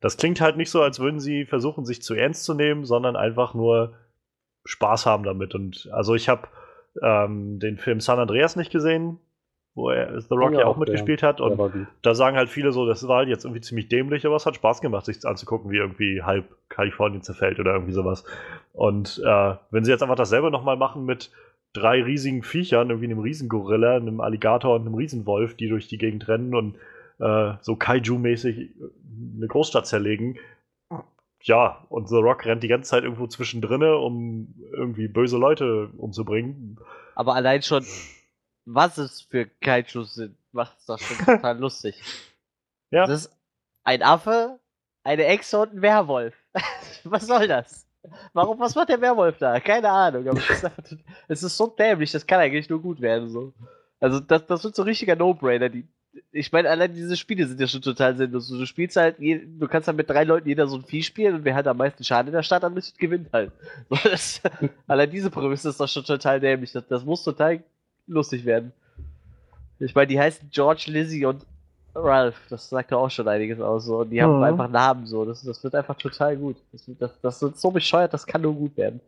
das 0.00 0.16
klingt 0.16 0.40
halt 0.40 0.56
nicht 0.56 0.70
so, 0.70 0.80
als 0.80 0.98
würden 0.98 1.20
sie 1.20 1.44
versuchen, 1.44 1.84
sich 1.84 2.00
zu 2.00 2.14
ernst 2.14 2.44
zu 2.44 2.54
nehmen, 2.54 2.86
sondern 2.86 3.16
einfach 3.16 3.52
nur 3.52 3.92
Spaß 4.64 5.06
haben 5.06 5.24
damit. 5.24 5.54
Und 5.54 5.88
also 5.92 6.14
ich 6.14 6.28
habe 6.28 6.48
ähm, 7.02 7.58
den 7.58 7.78
Film 7.78 8.00
San 8.00 8.18
Andreas 8.18 8.56
nicht 8.56 8.70
gesehen, 8.70 9.18
wo 9.74 9.90
er 9.90 10.20
The 10.20 10.34
Rock 10.34 10.52
ja, 10.52 10.60
ja 10.60 10.66
auch 10.66 10.76
mitgespielt 10.76 11.22
hat. 11.22 11.40
Und 11.40 11.88
da 12.02 12.14
sagen 12.14 12.36
halt 12.36 12.50
viele 12.50 12.72
so, 12.72 12.86
das 12.86 13.06
war 13.08 13.18
halt 13.18 13.28
jetzt 13.28 13.44
irgendwie 13.44 13.62
ziemlich 13.62 13.88
dämlich, 13.88 14.26
aber 14.26 14.36
es 14.36 14.46
hat 14.46 14.56
Spaß 14.56 14.80
gemacht, 14.80 15.06
sich 15.06 15.24
anzugucken, 15.24 15.70
wie 15.70 15.78
irgendwie 15.78 16.22
halb 16.22 16.44
Kalifornien 16.68 17.22
zerfällt 17.22 17.58
oder 17.58 17.72
irgendwie 17.72 17.92
sowas. 17.92 18.24
Und 18.72 19.22
äh, 19.24 19.54
wenn 19.70 19.84
sie 19.84 19.90
jetzt 19.90 20.02
einfach 20.02 20.16
dasselbe 20.16 20.50
nochmal 20.50 20.76
machen 20.76 21.04
mit 21.04 21.30
drei 21.72 22.02
riesigen 22.02 22.42
Viechern, 22.42 22.90
irgendwie 22.90 23.06
einem 23.06 23.20
Riesengorilla, 23.20 23.96
einem 23.96 24.20
Alligator 24.20 24.74
und 24.74 24.82
einem 24.82 24.94
Riesenwolf, 24.94 25.54
die 25.56 25.68
durch 25.68 25.88
die 25.88 25.98
Gegend 25.98 26.28
rennen 26.28 26.54
und 26.54 26.76
äh, 27.18 27.54
so 27.62 27.74
Kaiju-mäßig 27.74 28.70
eine 29.36 29.46
Großstadt 29.46 29.86
zerlegen. 29.86 30.38
Ja, 31.42 31.86
und 31.88 32.08
The 32.08 32.16
Rock 32.16 32.44
rennt 32.44 32.62
die 32.62 32.68
ganze 32.68 32.90
Zeit 32.90 33.02
irgendwo 33.02 33.26
zwischendrin, 33.26 33.82
um 33.82 34.54
irgendwie 34.72 35.08
böse 35.08 35.36
Leute 35.36 35.90
umzubringen. 35.96 36.78
Aber 37.14 37.34
allein 37.34 37.62
schon 37.62 37.84
was 38.64 38.98
es 38.98 39.22
für 39.22 39.46
Kaijus 39.46 40.14
sind, 40.14 40.36
macht 40.52 40.78
es 40.78 40.86
doch 40.86 40.98
schon 40.98 41.16
total 41.24 41.58
lustig. 41.58 42.00
Ja. 42.90 43.06
Das 43.06 43.26
ist 43.26 43.38
ein 43.84 44.02
Affe, 44.02 44.60
eine 45.02 45.26
Echse 45.26 45.58
und 45.58 45.74
ein 45.74 45.82
Werwolf. 45.82 46.34
was 47.04 47.26
soll 47.26 47.48
das? 47.48 47.86
Warum, 48.32 48.58
was 48.58 48.74
macht 48.74 48.88
der 48.88 49.00
Werwolf 49.00 49.38
da? 49.38 49.60
Keine 49.60 49.88
Ahnung, 49.88 50.28
aber 50.28 50.38
es 50.38 50.50
ist, 50.50 50.70
es 51.28 51.42
ist 51.44 51.56
so 51.56 51.68
dämlich, 51.68 52.10
das 52.10 52.26
kann 52.26 52.40
eigentlich 52.40 52.68
nur 52.68 52.82
gut 52.82 53.00
werden. 53.00 53.28
So. 53.28 53.52
Also, 54.00 54.18
das, 54.18 54.44
das 54.46 54.64
wird 54.64 54.74
so 54.74 54.82
ein 54.82 54.88
richtiger 54.88 55.14
No-Brainer. 55.14 55.70
Ich 56.30 56.52
meine, 56.52 56.68
allein 56.68 56.92
diese 56.94 57.16
Spiele 57.16 57.46
sind 57.46 57.60
ja 57.60 57.66
schon 57.66 57.82
total 57.82 58.16
sinnlos. 58.16 58.48
Du 58.48 58.66
spielst 58.66 58.96
halt, 58.96 59.16
du 59.18 59.68
kannst 59.68 59.88
halt 59.88 59.96
mit 59.96 60.10
drei 60.10 60.24
Leuten 60.24 60.48
jeder 60.48 60.66
so 60.66 60.76
ein 60.76 60.84
Vieh 60.84 61.02
spielen 61.02 61.36
und 61.36 61.44
wer 61.44 61.54
hat 61.54 61.66
am 61.66 61.78
meisten 61.78 62.04
Schaden 62.04 62.28
in 62.28 62.34
der 62.34 62.42
Stadt, 62.42 62.62
besten 62.74 62.98
gewinnt 62.98 63.32
halt. 63.32 63.52
Das, 64.04 64.40
allein 64.86 65.10
diese 65.10 65.30
Prämisse 65.30 65.70
ist 65.70 65.80
doch 65.80 65.88
schon 65.88 66.04
total 66.04 66.40
dämlich. 66.40 66.72
Das, 66.72 66.86
das 66.86 67.04
muss 67.04 67.24
total 67.24 67.62
lustig 68.06 68.44
werden. 68.44 68.72
Ich 69.78 69.94
meine, 69.94 70.06
die 70.06 70.20
heißen 70.20 70.50
George, 70.50 70.84
Lizzie 70.88 71.24
und 71.24 71.44
Ralph. 71.94 72.40
Das 72.48 72.68
sagt 72.68 72.90
ja 72.90 72.96
auch 72.96 73.10
schon 73.10 73.28
einiges 73.28 73.60
aus. 73.60 73.84
So. 73.84 73.98
Und 73.98 74.10
die 74.10 74.22
haben 74.22 74.36
mhm. 74.36 74.42
einfach 74.42 74.68
Namen 74.68 75.06
so. 75.06 75.24
Das, 75.24 75.42
das 75.42 75.62
wird 75.64 75.74
einfach 75.74 75.96
total 75.96 76.36
gut. 76.36 76.56
Das, 76.72 76.84
das, 76.98 77.20
das 77.20 77.42
ist 77.42 77.60
so 77.60 77.70
bescheuert, 77.70 78.12
das 78.12 78.26
kann 78.26 78.42
nur 78.42 78.54
gut 78.54 78.76
werden. 78.76 79.00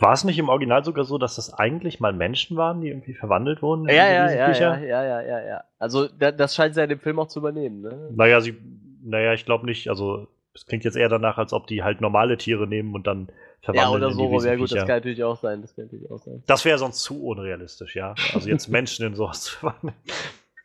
War 0.00 0.14
es 0.14 0.24
nicht 0.24 0.38
im 0.38 0.48
Original 0.48 0.82
sogar 0.82 1.04
so, 1.04 1.18
dass 1.18 1.36
das 1.36 1.52
eigentlich 1.52 2.00
mal 2.00 2.14
Menschen 2.14 2.56
waren, 2.56 2.80
die 2.80 2.88
irgendwie 2.88 3.12
verwandelt 3.12 3.60
wurden? 3.60 3.86
Ja, 3.86 3.94
ja, 3.94 4.30
ja, 4.30 4.52
ja, 4.52 4.78
ja, 4.78 5.04
ja, 5.04 5.20
ja, 5.20 5.46
ja. 5.46 5.64
Also 5.78 6.08
das 6.08 6.54
scheint 6.54 6.74
sie 6.74 6.82
in 6.82 6.88
dem 6.88 7.00
Film 7.00 7.18
auch 7.18 7.28
zu 7.28 7.40
übernehmen, 7.40 7.82
ne? 7.82 8.08
Naja, 8.14 8.40
sie, 8.40 8.56
naja, 9.02 9.34
ich 9.34 9.44
glaube 9.44 9.66
nicht. 9.66 9.90
Also 9.90 10.26
es 10.54 10.64
klingt 10.64 10.84
jetzt 10.84 10.96
eher 10.96 11.10
danach, 11.10 11.36
als 11.36 11.52
ob 11.52 11.66
die 11.66 11.82
halt 11.82 12.00
normale 12.00 12.38
Tiere 12.38 12.66
nehmen 12.66 12.94
und 12.94 13.06
dann 13.06 13.28
verwandeln. 13.60 14.00
Ja, 14.02 14.08
oder 14.08 14.14
so, 14.14 14.40
ja 14.46 14.56
gut, 14.56 14.72
das 14.72 14.78
kann 14.78 14.96
natürlich 14.96 15.22
auch 15.22 15.36
sein. 15.36 15.60
Das, 15.60 15.74
sein. 15.74 16.42
das 16.46 16.64
wäre 16.64 16.78
sonst 16.78 17.02
zu 17.02 17.22
unrealistisch, 17.22 17.94
ja. 17.94 18.14
Also 18.32 18.48
jetzt 18.48 18.68
Menschen 18.70 19.06
in 19.06 19.14
sowas 19.14 19.42
zu 19.42 19.58
verwandeln. 19.58 19.94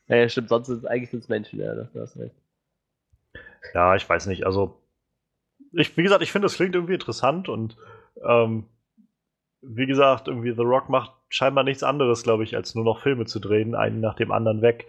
Ja, 0.07 0.15
ja, 0.15 0.29
stimmt, 0.29 0.47
sonst 0.47 0.67
sind 0.67 0.77
es 0.77 0.85
eigentlich 0.85 1.09
sind's 1.09 1.27
Menschen, 1.27 1.59
ja, 1.59 1.75
das 1.75 1.89
hast 1.93 2.17
recht. 2.17 2.35
Ja, 3.73 3.95
ich 3.95 4.07
weiß 4.07 4.27
nicht, 4.27 4.45
also 4.45 4.79
ich, 5.73 5.97
wie 5.97 6.03
gesagt, 6.03 6.21
ich 6.21 6.31
finde, 6.31 6.45
das 6.45 6.55
klingt 6.55 6.75
irgendwie 6.75 6.93
interessant 6.93 7.49
und 7.49 7.75
ähm, 8.23 8.65
wie 9.67 9.85
gesagt, 9.85 10.27
irgendwie 10.27 10.53
The 10.53 10.61
Rock 10.61 10.89
macht 10.89 11.11
scheinbar 11.29 11.63
nichts 11.63 11.83
anderes, 11.83 12.23
glaube 12.23 12.43
ich, 12.43 12.55
als 12.55 12.75
nur 12.75 12.85
noch 12.85 13.01
Filme 13.01 13.25
zu 13.25 13.39
drehen, 13.39 13.75
einen 13.75 13.99
nach 13.99 14.15
dem 14.15 14.31
anderen 14.31 14.61
weg. 14.61 14.87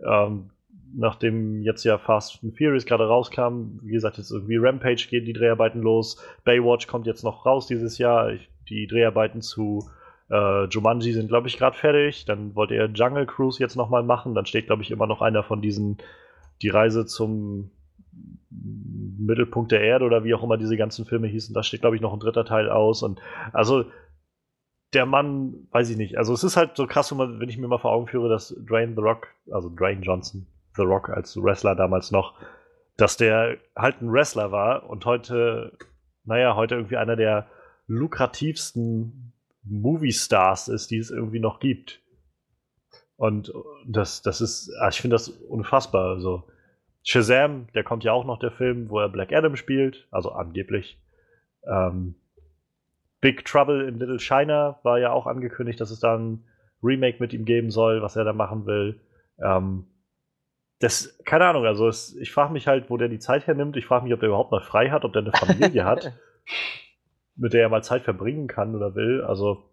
Ähm, 0.00 0.50
nachdem 0.94 1.62
jetzt 1.62 1.84
ja 1.84 1.98
Fast 1.98 2.42
and 2.42 2.56
Furious 2.56 2.86
gerade 2.86 3.06
rauskam, 3.06 3.80
wie 3.82 3.92
gesagt, 3.92 4.18
jetzt 4.18 4.30
irgendwie 4.30 4.56
Rampage 4.56 5.06
gehen 5.08 5.24
die 5.24 5.32
Dreharbeiten 5.32 5.82
los, 5.82 6.22
Baywatch 6.44 6.86
kommt 6.86 7.06
jetzt 7.06 7.24
noch 7.24 7.44
raus 7.44 7.66
dieses 7.66 7.98
Jahr, 7.98 8.32
die 8.68 8.86
Dreharbeiten 8.86 9.42
zu 9.42 9.88
äh, 10.30 10.64
Jumanji 10.64 11.12
sind, 11.12 11.28
glaube 11.28 11.48
ich, 11.48 11.58
gerade 11.58 11.76
fertig, 11.76 12.24
dann 12.24 12.54
wollte 12.54 12.74
er 12.74 12.86
Jungle 12.86 13.26
Cruise 13.26 13.60
jetzt 13.60 13.76
nochmal 13.76 14.02
machen, 14.02 14.34
dann 14.34 14.46
steht, 14.46 14.66
glaube 14.66 14.82
ich, 14.82 14.90
immer 14.90 15.06
noch 15.06 15.22
einer 15.22 15.42
von 15.42 15.60
diesen, 15.60 15.98
die 16.62 16.68
Reise 16.68 17.06
zum 17.06 17.70
Mittelpunkt 19.18 19.72
der 19.72 19.82
Erde 19.82 20.04
oder 20.04 20.24
wie 20.24 20.34
auch 20.34 20.42
immer 20.42 20.56
diese 20.56 20.76
ganzen 20.76 21.04
Filme 21.04 21.26
hießen, 21.26 21.54
da 21.54 21.62
steht, 21.62 21.80
glaube 21.80 21.96
ich, 21.96 22.02
noch 22.02 22.12
ein 22.12 22.20
dritter 22.20 22.44
Teil 22.44 22.70
aus. 22.70 23.02
Und 23.02 23.20
also 23.52 23.84
der 24.96 25.06
Mann, 25.06 25.68
weiß 25.72 25.90
ich 25.90 25.98
nicht. 25.98 26.16
Also 26.16 26.32
es 26.32 26.42
ist 26.42 26.56
halt 26.56 26.74
so 26.74 26.86
krass, 26.86 27.16
wenn 27.16 27.48
ich 27.48 27.58
mir 27.58 27.68
mal 27.68 27.78
vor 27.78 27.92
Augen 27.92 28.08
führe, 28.08 28.30
dass 28.30 28.48
Dwayne 28.48 28.94
The 28.94 29.02
Rock, 29.02 29.28
also 29.52 29.68
Dwayne 29.68 30.00
Johnson, 30.00 30.46
The 30.74 30.82
Rock 30.82 31.10
als 31.10 31.36
Wrestler 31.36 31.74
damals 31.74 32.10
noch, 32.10 32.34
dass 32.96 33.18
der 33.18 33.58
halt 33.76 34.00
ein 34.00 34.10
Wrestler 34.10 34.52
war 34.52 34.88
und 34.88 35.04
heute, 35.04 35.76
naja, 36.24 36.56
heute 36.56 36.76
irgendwie 36.76 36.96
einer 36.96 37.14
der 37.14 37.46
lukrativsten 37.86 39.34
Movie-Stars 39.64 40.68
ist, 40.68 40.90
die 40.90 40.98
es 40.98 41.10
irgendwie 41.10 41.40
noch 41.40 41.60
gibt. 41.60 42.00
Und 43.16 43.52
das, 43.86 44.22
das 44.22 44.40
ist, 44.40 44.72
ah, 44.80 44.88
ich 44.88 45.00
finde 45.00 45.16
das 45.16 45.28
unfassbar. 45.28 46.08
Also, 46.08 46.44
Shazam, 47.02 47.66
der 47.74 47.84
kommt 47.84 48.02
ja 48.02 48.12
auch 48.12 48.24
noch, 48.24 48.38
der 48.38 48.50
Film, 48.50 48.88
wo 48.88 48.98
er 48.98 49.10
Black 49.10 49.32
Adam 49.32 49.56
spielt, 49.56 50.08
also 50.10 50.32
angeblich. 50.32 50.98
Ähm, 51.70 52.14
Big 53.26 53.44
Trouble 53.44 53.88
in 53.88 53.98
Little 53.98 54.20
China 54.20 54.78
war 54.84 55.00
ja 55.00 55.10
auch 55.10 55.26
angekündigt, 55.26 55.80
dass 55.80 55.90
es 55.90 55.98
da 55.98 56.16
ein 56.16 56.44
Remake 56.80 57.16
mit 57.18 57.32
ihm 57.32 57.44
geben 57.44 57.72
soll, 57.72 58.00
was 58.00 58.14
er 58.14 58.22
da 58.22 58.32
machen 58.32 58.66
will. 58.66 59.00
Ähm, 59.42 59.88
das, 60.78 61.18
keine 61.24 61.44
Ahnung, 61.46 61.66
also 61.66 61.88
es, 61.88 62.14
ich 62.14 62.30
frage 62.30 62.52
mich 62.52 62.68
halt, 62.68 62.88
wo 62.88 62.96
der 62.96 63.08
die 63.08 63.18
Zeit 63.18 63.48
hernimmt. 63.48 63.76
Ich 63.76 63.84
frage 63.84 64.04
mich, 64.04 64.14
ob 64.14 64.20
der 64.20 64.28
überhaupt 64.28 64.52
noch 64.52 64.62
frei 64.62 64.90
hat, 64.90 65.04
ob 65.04 65.12
der 65.12 65.22
eine 65.22 65.32
Familie 65.32 65.84
hat, 65.84 66.12
mit 67.34 67.52
der 67.52 67.62
er 67.62 67.68
mal 67.68 67.82
Zeit 67.82 68.02
verbringen 68.02 68.46
kann 68.46 68.76
oder 68.76 68.94
will. 68.94 69.24
Also, 69.24 69.64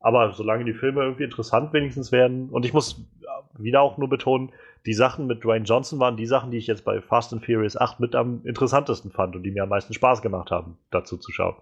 aber 0.00 0.32
solange 0.32 0.64
die 0.64 0.74
Filme 0.74 1.02
irgendwie 1.02 1.22
interessant 1.22 1.72
wenigstens 1.72 2.10
werden, 2.10 2.48
und 2.50 2.64
ich 2.64 2.72
muss 2.72 3.08
wieder 3.56 3.80
auch 3.80 3.96
nur 3.96 4.08
betonen, 4.08 4.50
die 4.86 4.92
Sachen 4.92 5.28
mit 5.28 5.44
Dwayne 5.44 5.66
Johnson 5.66 6.00
waren 6.00 6.16
die 6.16 6.26
Sachen, 6.26 6.50
die 6.50 6.58
ich 6.58 6.66
jetzt 6.66 6.84
bei 6.84 7.00
Fast 7.00 7.32
and 7.32 7.46
Furious 7.46 7.76
8 7.76 8.00
mit 8.00 8.16
am 8.16 8.44
interessantesten 8.44 9.12
fand 9.12 9.36
und 9.36 9.44
die 9.44 9.52
mir 9.52 9.62
am 9.62 9.68
meisten 9.68 9.94
Spaß 9.94 10.20
gemacht 10.20 10.50
haben, 10.50 10.78
dazu 10.90 11.16
zu 11.16 11.30
schauen. 11.30 11.54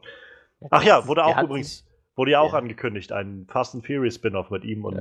Ach 0.71 0.83
ja, 0.83 1.07
wurde 1.07 1.25
auch 1.25 1.43
übrigens, 1.43 1.85
Wurde 2.17 2.31
ja 2.31 2.41
auch 2.41 2.55
Ja. 2.55 2.61
angekündigt, 2.61 3.13
ein 3.13 3.47
Fast 3.47 3.75
and 3.75 3.87
Furious 3.87 4.15
Spin-off 4.15 4.51
mit 4.51 4.65
ihm 4.65 4.87
und 4.87 4.97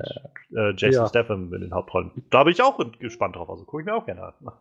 äh, 0.54 0.72
Jason 0.76 1.04
Ja. 1.04 1.08
Statham 1.08 1.54
in 1.54 1.62
den 1.62 1.74
Hauptrollen. 1.74 2.12
Da 2.30 2.44
bin 2.44 2.52
ich 2.52 2.62
auch 2.62 2.78
gespannt 3.00 3.38
drauf, 3.38 3.50
also 3.50 3.64
gucke 3.64 3.82
ich 3.84 3.86
mir 3.86 3.96
auch 3.96 4.06
gerne 4.06 4.22
an. 4.24 4.34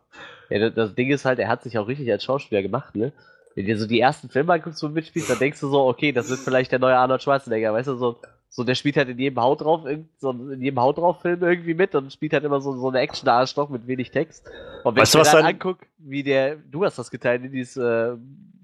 Ja, 0.50 0.58
das, 0.58 0.74
das 0.74 0.94
Ding 0.94 1.10
ist 1.10 1.24
halt, 1.24 1.38
er 1.38 1.48
hat 1.48 1.62
sich 1.62 1.78
auch 1.78 1.88
richtig 1.88 2.10
als 2.12 2.22
Schauspieler 2.22 2.60
gemacht, 2.62 2.94
ne? 2.94 3.12
Wenn 3.54 3.64
du 3.64 3.72
dir 3.72 3.78
so 3.78 3.86
die 3.88 3.98
ersten 3.98 4.28
Filme 4.28 4.52
anguckst, 4.52 4.82
wo 4.82 4.88
du 4.88 4.92
mitspielst, 4.92 5.30
dann 5.30 5.38
denkst 5.38 5.58
du 5.58 5.68
so, 5.68 5.86
okay, 5.86 6.12
das 6.12 6.28
wird 6.28 6.40
vielleicht 6.40 6.70
der 6.70 6.78
neue 6.78 6.96
Arnold 6.96 7.22
Schwarzenegger, 7.22 7.72
weißt 7.72 7.88
du, 7.88 7.94
so, 7.96 8.18
so 8.56 8.62
der 8.62 8.76
spielt 8.76 8.96
halt 8.96 9.08
in 9.08 9.18
jedem 9.18 9.40
Haut 9.42 9.60
drauf, 9.62 9.80
so 10.18 10.30
in 10.30 10.60
jedem 10.62 10.78
Haut 10.80 10.96
drauf 10.96 11.20
Film 11.22 11.42
irgendwie 11.42 11.74
mit 11.74 11.92
und 11.96 12.12
spielt 12.12 12.32
halt 12.32 12.44
immer 12.44 12.60
so, 12.60 12.72
so 12.76 12.88
eine 12.88 13.00
Action-Arschloch 13.00 13.68
mit 13.68 13.86
wenig 13.88 14.12
Text. 14.12 14.46
Und 14.84 14.94
wenn 14.94 15.02
Weißt 15.02 15.14
ich 15.14 15.18
mir 15.18 15.24
dann 15.24 15.32
sein- 15.32 15.44
anguck, 15.54 15.78
wie 15.98 16.22
der, 16.22 16.56
du 16.70 16.84
hast 16.84 16.96
das 16.98 17.10
geteilt, 17.10 17.42
in 17.44 17.50
dieses, 17.50 17.76
äh, 17.76 18.14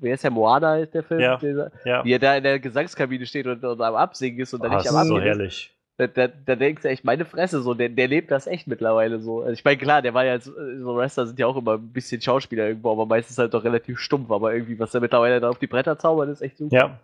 wer 0.00 0.14
ist 0.14 0.22
der 0.22 0.30
Moana, 0.30 0.76
ist 0.78 0.94
der 0.94 1.02
Film? 1.02 1.20
Ja. 1.20 1.36
Dieser, 1.38 1.72
Ja, 1.84 2.04
wie 2.04 2.12
er 2.12 2.18
da 2.20 2.36
in 2.36 2.44
der 2.44 2.60
Gesangskabine 2.60 3.26
steht 3.26 3.46
und, 3.48 3.64
und 3.64 3.80
am 3.80 3.94
Absingen 3.96 4.38
ist 4.38 4.54
und 4.54 4.62
dann 4.62 4.70
ah, 4.72 4.76
nicht 4.76 4.86
am 4.88 4.92
so 4.94 4.98
Absingen 5.00 5.22
ist. 5.22 5.26
herrlich. 5.26 5.76
Da, 5.98 6.06
da, 6.06 6.28
da 6.28 6.56
denkst 6.56 6.80
du 6.80 6.88
echt, 6.88 7.04
meine 7.04 7.26
Fresse, 7.26 7.60
so, 7.60 7.74
der, 7.74 7.90
der 7.90 8.08
lebt 8.08 8.30
das 8.30 8.46
echt 8.46 8.66
mittlerweile 8.66 9.18
so. 9.20 9.40
Also 9.40 9.52
ich 9.52 9.62
meine, 9.64 9.76
klar, 9.76 10.00
der 10.00 10.14
war 10.14 10.24
ja, 10.24 10.32
als, 10.32 10.44
so 10.46 10.96
Wrestler 10.96 11.26
sind 11.26 11.38
ja 11.38 11.46
auch 11.46 11.56
immer 11.58 11.74
ein 11.74 11.92
bisschen 11.92 12.22
Schauspieler 12.22 12.68
irgendwo, 12.68 12.92
aber 12.92 13.04
meistens 13.04 13.36
halt 13.36 13.52
doch 13.52 13.64
relativ 13.64 13.98
stumpf, 13.98 14.30
aber 14.30 14.54
irgendwie, 14.54 14.78
was 14.78 14.92
der 14.92 15.02
mittlerweile 15.02 15.40
da 15.40 15.50
auf 15.50 15.58
die 15.58 15.66
Bretter 15.66 15.98
zaubert, 15.98 16.30
ist 16.30 16.40
echt 16.40 16.56
super. 16.56 16.74
Ja. 16.74 16.98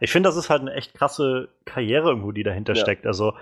Ich 0.00 0.10
finde, 0.12 0.28
das 0.28 0.36
ist 0.36 0.50
halt 0.50 0.60
eine 0.62 0.74
echt 0.74 0.94
krasse 0.94 1.48
Karriere 1.64 2.08
irgendwo, 2.10 2.32
die 2.32 2.42
dahinter 2.42 2.74
Ja. 2.74 2.80
steckt. 2.80 3.06
Also 3.06 3.34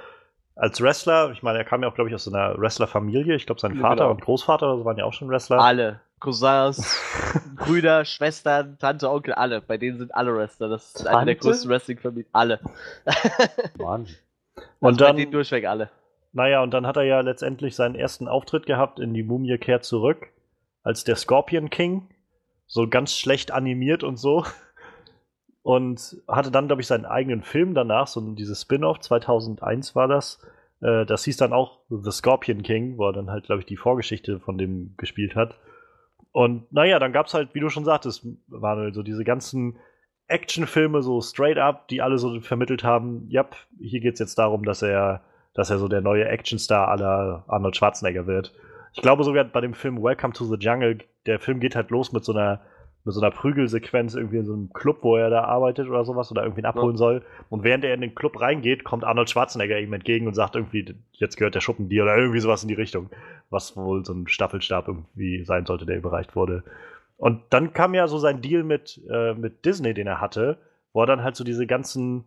als 0.56 0.80
Wrestler, 0.82 1.30
ich 1.32 1.42
meine, 1.42 1.58
er 1.58 1.64
kam 1.64 1.82
ja 1.82 1.88
auch, 1.88 1.94
glaube 1.94 2.08
ich, 2.10 2.14
aus 2.14 2.24
so 2.24 2.32
einer 2.32 2.58
Wrestler-Familie. 2.58 3.34
Ich 3.34 3.46
glaube, 3.46 3.60
sein 3.60 3.74
Ja, 3.76 3.80
Vater 3.80 4.04
genau. 4.04 4.10
und 4.10 4.20
Großvater 4.22 4.66
oder 4.66 4.78
so 4.78 4.84
waren 4.84 4.98
ja 4.98 5.04
auch 5.04 5.12
schon 5.12 5.28
Wrestler. 5.28 5.58
Alle. 5.60 6.00
Cousins, 6.18 7.00
Brüder, 7.56 8.04
Schwestern, 8.04 8.76
Tante, 8.78 9.10
Onkel, 9.10 9.32
alle. 9.32 9.62
Bei 9.62 9.78
denen 9.78 9.96
sind 9.96 10.14
alle 10.14 10.34
Wrestler. 10.36 10.68
Das 10.68 10.94
ist 10.94 11.06
eine 11.06 11.24
der 11.24 11.34
größten 11.36 11.70
Wrestling-Familien. 11.70 12.28
Alle. 12.32 12.60
Und 13.78 14.08
Also 14.80 14.80
bei 14.80 14.92
dann, 14.92 15.16
denen 15.16 15.32
durchweg 15.32 15.66
alle. 15.66 15.90
naja, 16.32 16.62
und 16.62 16.72
dann 16.72 16.86
hat 16.86 16.96
er 16.96 17.04
ja 17.04 17.20
letztendlich 17.20 17.74
seinen 17.74 17.94
ersten 17.94 18.28
Auftritt 18.28 18.66
gehabt 18.66 18.98
in 19.00 19.14
die 19.14 19.22
Mumie 19.22 19.56
kehrt 19.58 19.84
zurück, 19.84 20.28
als 20.82 21.04
der 21.04 21.16
Scorpion 21.16 21.70
King. 21.70 22.08
So 22.66 22.86
ganz 22.88 23.16
schlecht 23.16 23.50
animiert 23.50 24.04
und 24.04 24.16
so. 24.16 24.44
Und 25.62 26.16
hatte 26.26 26.50
dann, 26.50 26.68
glaube 26.68 26.80
ich, 26.80 26.88
seinen 26.88 27.04
eigenen 27.04 27.42
Film 27.42 27.74
danach, 27.74 28.06
so 28.06 28.20
dieses 28.32 28.62
Spin-off, 28.62 29.00
2001 29.00 29.94
war 29.94 30.08
das. 30.08 30.40
Äh, 30.80 31.04
das 31.04 31.24
hieß 31.24 31.36
dann 31.36 31.52
auch 31.52 31.80
The 31.90 32.10
Scorpion 32.10 32.62
King, 32.62 32.96
wo 32.96 33.06
er 33.06 33.12
dann 33.12 33.30
halt, 33.30 33.44
glaube 33.44 33.60
ich, 33.60 33.66
die 33.66 33.76
Vorgeschichte 33.76 34.40
von 34.40 34.58
dem 34.58 34.94
gespielt 34.96 35.36
hat. 35.36 35.56
Und 36.32 36.72
naja, 36.72 36.98
dann 36.98 37.12
gab 37.12 37.26
es 37.26 37.34
halt, 37.34 37.54
wie 37.54 37.60
du 37.60 37.68
schon 37.68 37.84
sagtest, 37.84 38.26
Manuel, 38.48 38.94
so 38.94 39.02
diese 39.02 39.24
ganzen 39.24 39.78
Actionfilme, 40.28 41.02
so 41.02 41.20
straight 41.20 41.58
up, 41.58 41.88
die 41.88 42.02
alle 42.02 42.18
so 42.18 42.40
vermittelt 42.40 42.84
haben, 42.84 43.26
ja, 43.28 43.46
hier 43.80 44.00
geht 44.00 44.14
es 44.14 44.20
jetzt 44.20 44.38
darum, 44.38 44.64
dass 44.64 44.80
er, 44.80 45.22
dass 45.54 45.70
er 45.70 45.78
so 45.78 45.88
der 45.88 46.00
neue 46.00 46.28
Actionstar 46.28 46.88
aller 46.88 47.44
Arnold 47.48 47.76
Schwarzenegger 47.76 48.26
wird. 48.26 48.54
Ich 48.92 49.02
glaube 49.02 49.24
sogar 49.24 49.44
bei 49.44 49.60
dem 49.60 49.74
Film 49.74 50.02
Welcome 50.02 50.32
to 50.32 50.44
the 50.44 50.56
Jungle, 50.56 50.98
der 51.26 51.40
Film 51.40 51.58
geht 51.58 51.74
halt 51.74 51.90
los 51.90 52.12
mit 52.12 52.24
so 52.24 52.32
einer 52.32 52.60
mit 53.04 53.14
so 53.14 53.20
einer 53.20 53.30
Prügelsequenz 53.30 54.14
irgendwie 54.14 54.38
in 54.38 54.46
so 54.46 54.52
einem 54.52 54.72
Club, 54.72 54.98
wo 55.02 55.16
er 55.16 55.30
da 55.30 55.44
arbeitet 55.44 55.88
oder 55.88 56.04
sowas 56.04 56.30
oder 56.30 56.42
irgendwen 56.42 56.66
abholen 56.66 56.94
Ja. 56.96 56.98
soll. 56.98 57.22
Und 57.48 57.64
während 57.64 57.84
er 57.84 57.94
in 57.94 58.02
den 58.02 58.14
Club 58.14 58.40
reingeht, 58.40 58.84
kommt 58.84 59.04
Arnold 59.04 59.30
Schwarzenegger 59.30 59.78
ihm 59.78 59.92
entgegen 59.92 60.26
und 60.26 60.34
sagt 60.34 60.54
irgendwie, 60.54 60.94
jetzt 61.12 61.36
gehört 61.36 61.54
der 61.54 61.60
Schuppen 61.60 61.88
dir 61.88 62.02
oder 62.02 62.16
irgendwie 62.16 62.40
sowas 62.40 62.62
in 62.62 62.68
die 62.68 62.74
Richtung. 62.74 63.08
Was 63.48 63.76
wohl 63.76 64.04
so 64.04 64.12
ein 64.12 64.28
Staffelstab 64.28 64.88
irgendwie 64.88 65.44
sein 65.44 65.64
sollte, 65.64 65.86
der 65.86 65.96
überreicht 65.96 66.36
wurde. 66.36 66.62
Und 67.16 67.42
dann 67.50 67.72
kam 67.72 67.94
ja 67.94 68.06
so 68.06 68.18
sein 68.18 68.42
Deal 68.42 68.62
mit, 68.64 69.00
äh, 69.10 69.34
mit 69.34 69.64
Disney, 69.64 69.94
den 69.94 70.06
er 70.06 70.20
hatte, 70.20 70.58
wo 70.92 71.02
er 71.02 71.06
dann 71.06 71.22
halt 71.22 71.36
so 71.36 71.44
diese 71.44 71.66
ganzen, 71.66 72.24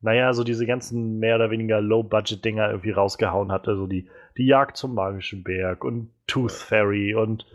naja, 0.00 0.32
so 0.32 0.44
diese 0.44 0.66
ganzen 0.66 1.18
mehr 1.18 1.36
oder 1.36 1.50
weniger 1.50 1.80
Low-Budget-Dinger 1.80 2.68
irgendwie 2.70 2.90
rausgehauen 2.90 3.52
hatte. 3.52 3.76
So 3.76 3.86
die, 3.86 4.08
die 4.38 4.46
Jagd 4.46 4.76
zum 4.76 4.94
magischen 4.94 5.42
Berg 5.42 5.84
und 5.84 6.10
Tooth 6.26 6.52
Fairy 6.52 7.14
und 7.14 7.46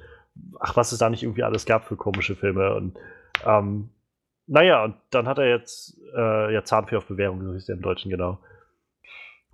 ach, 0.60 0.76
was 0.76 0.92
es 0.92 1.00
da 1.00 1.10
nicht 1.10 1.24
irgendwie 1.24 1.44
alles 1.44 1.66
gab 1.66 1.86
für 1.86 1.96
komische 1.96 2.36
Filme. 2.36 2.76
Und 2.76 2.98
ähm, 3.46 3.90
naja, 4.48 4.84
und 4.84 4.96
dann 5.12 5.28
hat 5.28 5.38
er 5.38 5.48
jetzt 5.50 5.98
äh, 6.16 6.54
ja 6.54 6.64
Zahnfee 6.64 6.96
auf 6.98 7.06
Bewährung, 7.06 7.44
so 7.44 7.54
hieß 7.54 7.66
der 7.66 7.76
im 7.76 7.82
Deutschen 7.82 8.10
genau. 8.10 8.40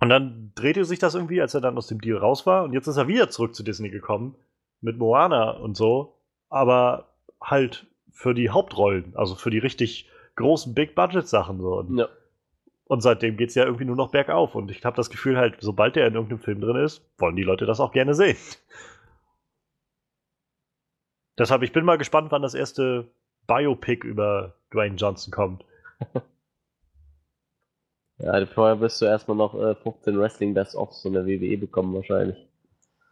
Und 0.00 0.08
dann 0.10 0.52
drehte 0.54 0.84
sich 0.84 0.98
das 0.98 1.14
irgendwie, 1.14 1.40
als 1.40 1.54
er 1.54 1.60
dann 1.60 1.76
aus 1.76 1.88
dem 1.88 2.00
Deal 2.00 2.18
raus 2.18 2.46
war. 2.46 2.62
Und 2.64 2.72
jetzt 2.72 2.86
ist 2.86 2.96
er 2.96 3.08
wieder 3.08 3.30
zurück 3.30 3.54
zu 3.54 3.62
Disney 3.64 3.90
gekommen 3.90 4.36
mit 4.80 4.96
Moana 4.96 5.50
und 5.50 5.76
so. 5.76 6.14
Aber 6.48 7.08
halt 7.40 7.86
für 8.12 8.32
die 8.34 8.50
Hauptrollen, 8.50 9.12
also 9.16 9.34
für 9.34 9.50
die 9.50 9.58
richtig 9.58 10.08
großen 10.36 10.72
Big-Budget-Sachen 10.74 11.60
so. 11.60 11.78
Und, 11.78 11.98
Ja. 11.98 12.08
und 12.84 13.00
seitdem 13.00 13.36
geht 13.36 13.48
es 13.48 13.56
ja 13.56 13.64
irgendwie 13.64 13.84
nur 13.84 13.96
noch 13.96 14.12
bergauf. 14.12 14.54
Und 14.54 14.70
ich 14.70 14.84
habe 14.84 14.96
das 14.96 15.10
Gefühl 15.10 15.36
halt, 15.36 15.56
sobald 15.60 15.96
er 15.96 16.06
in 16.06 16.14
irgendeinem 16.14 16.40
Film 16.40 16.60
drin 16.60 16.76
ist, 16.76 17.04
wollen 17.18 17.34
die 17.36 17.42
Leute 17.42 17.66
das 17.66 17.80
auch 17.80 17.90
gerne 17.92 18.14
sehen. 18.14 18.36
Deshalb, 21.38 21.62
ich 21.62 21.72
bin 21.72 21.84
mal 21.84 21.98
gespannt, 21.98 22.30
wann 22.32 22.42
das 22.42 22.54
erste 22.54 23.06
Biopic 23.46 24.06
über 24.06 24.54
Dwayne 24.72 24.96
Johnson 24.96 25.32
kommt. 25.32 25.64
Ja, 28.20 28.44
vorher 28.46 28.80
wirst 28.80 29.00
du 29.00 29.04
erstmal 29.04 29.36
noch 29.36 29.54
äh, 29.54 29.76
15 29.76 30.18
Wrestling 30.18 30.52
Best-Offs 30.54 31.02
von 31.02 31.12
der 31.12 31.24
WWE 31.24 31.56
bekommen, 31.56 31.94
wahrscheinlich. 31.94 32.36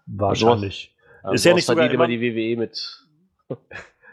Wahrscheinlich. 0.07 0.97
Also 1.23 1.35
Ist 1.35 1.45
ja 1.45 1.55
nicht 1.55 1.65
sogar 1.65 1.85
immer 1.85 1.95
immer- 1.95 2.07
die 2.09 2.21
WWE 2.21 2.57
mit. 2.59 3.07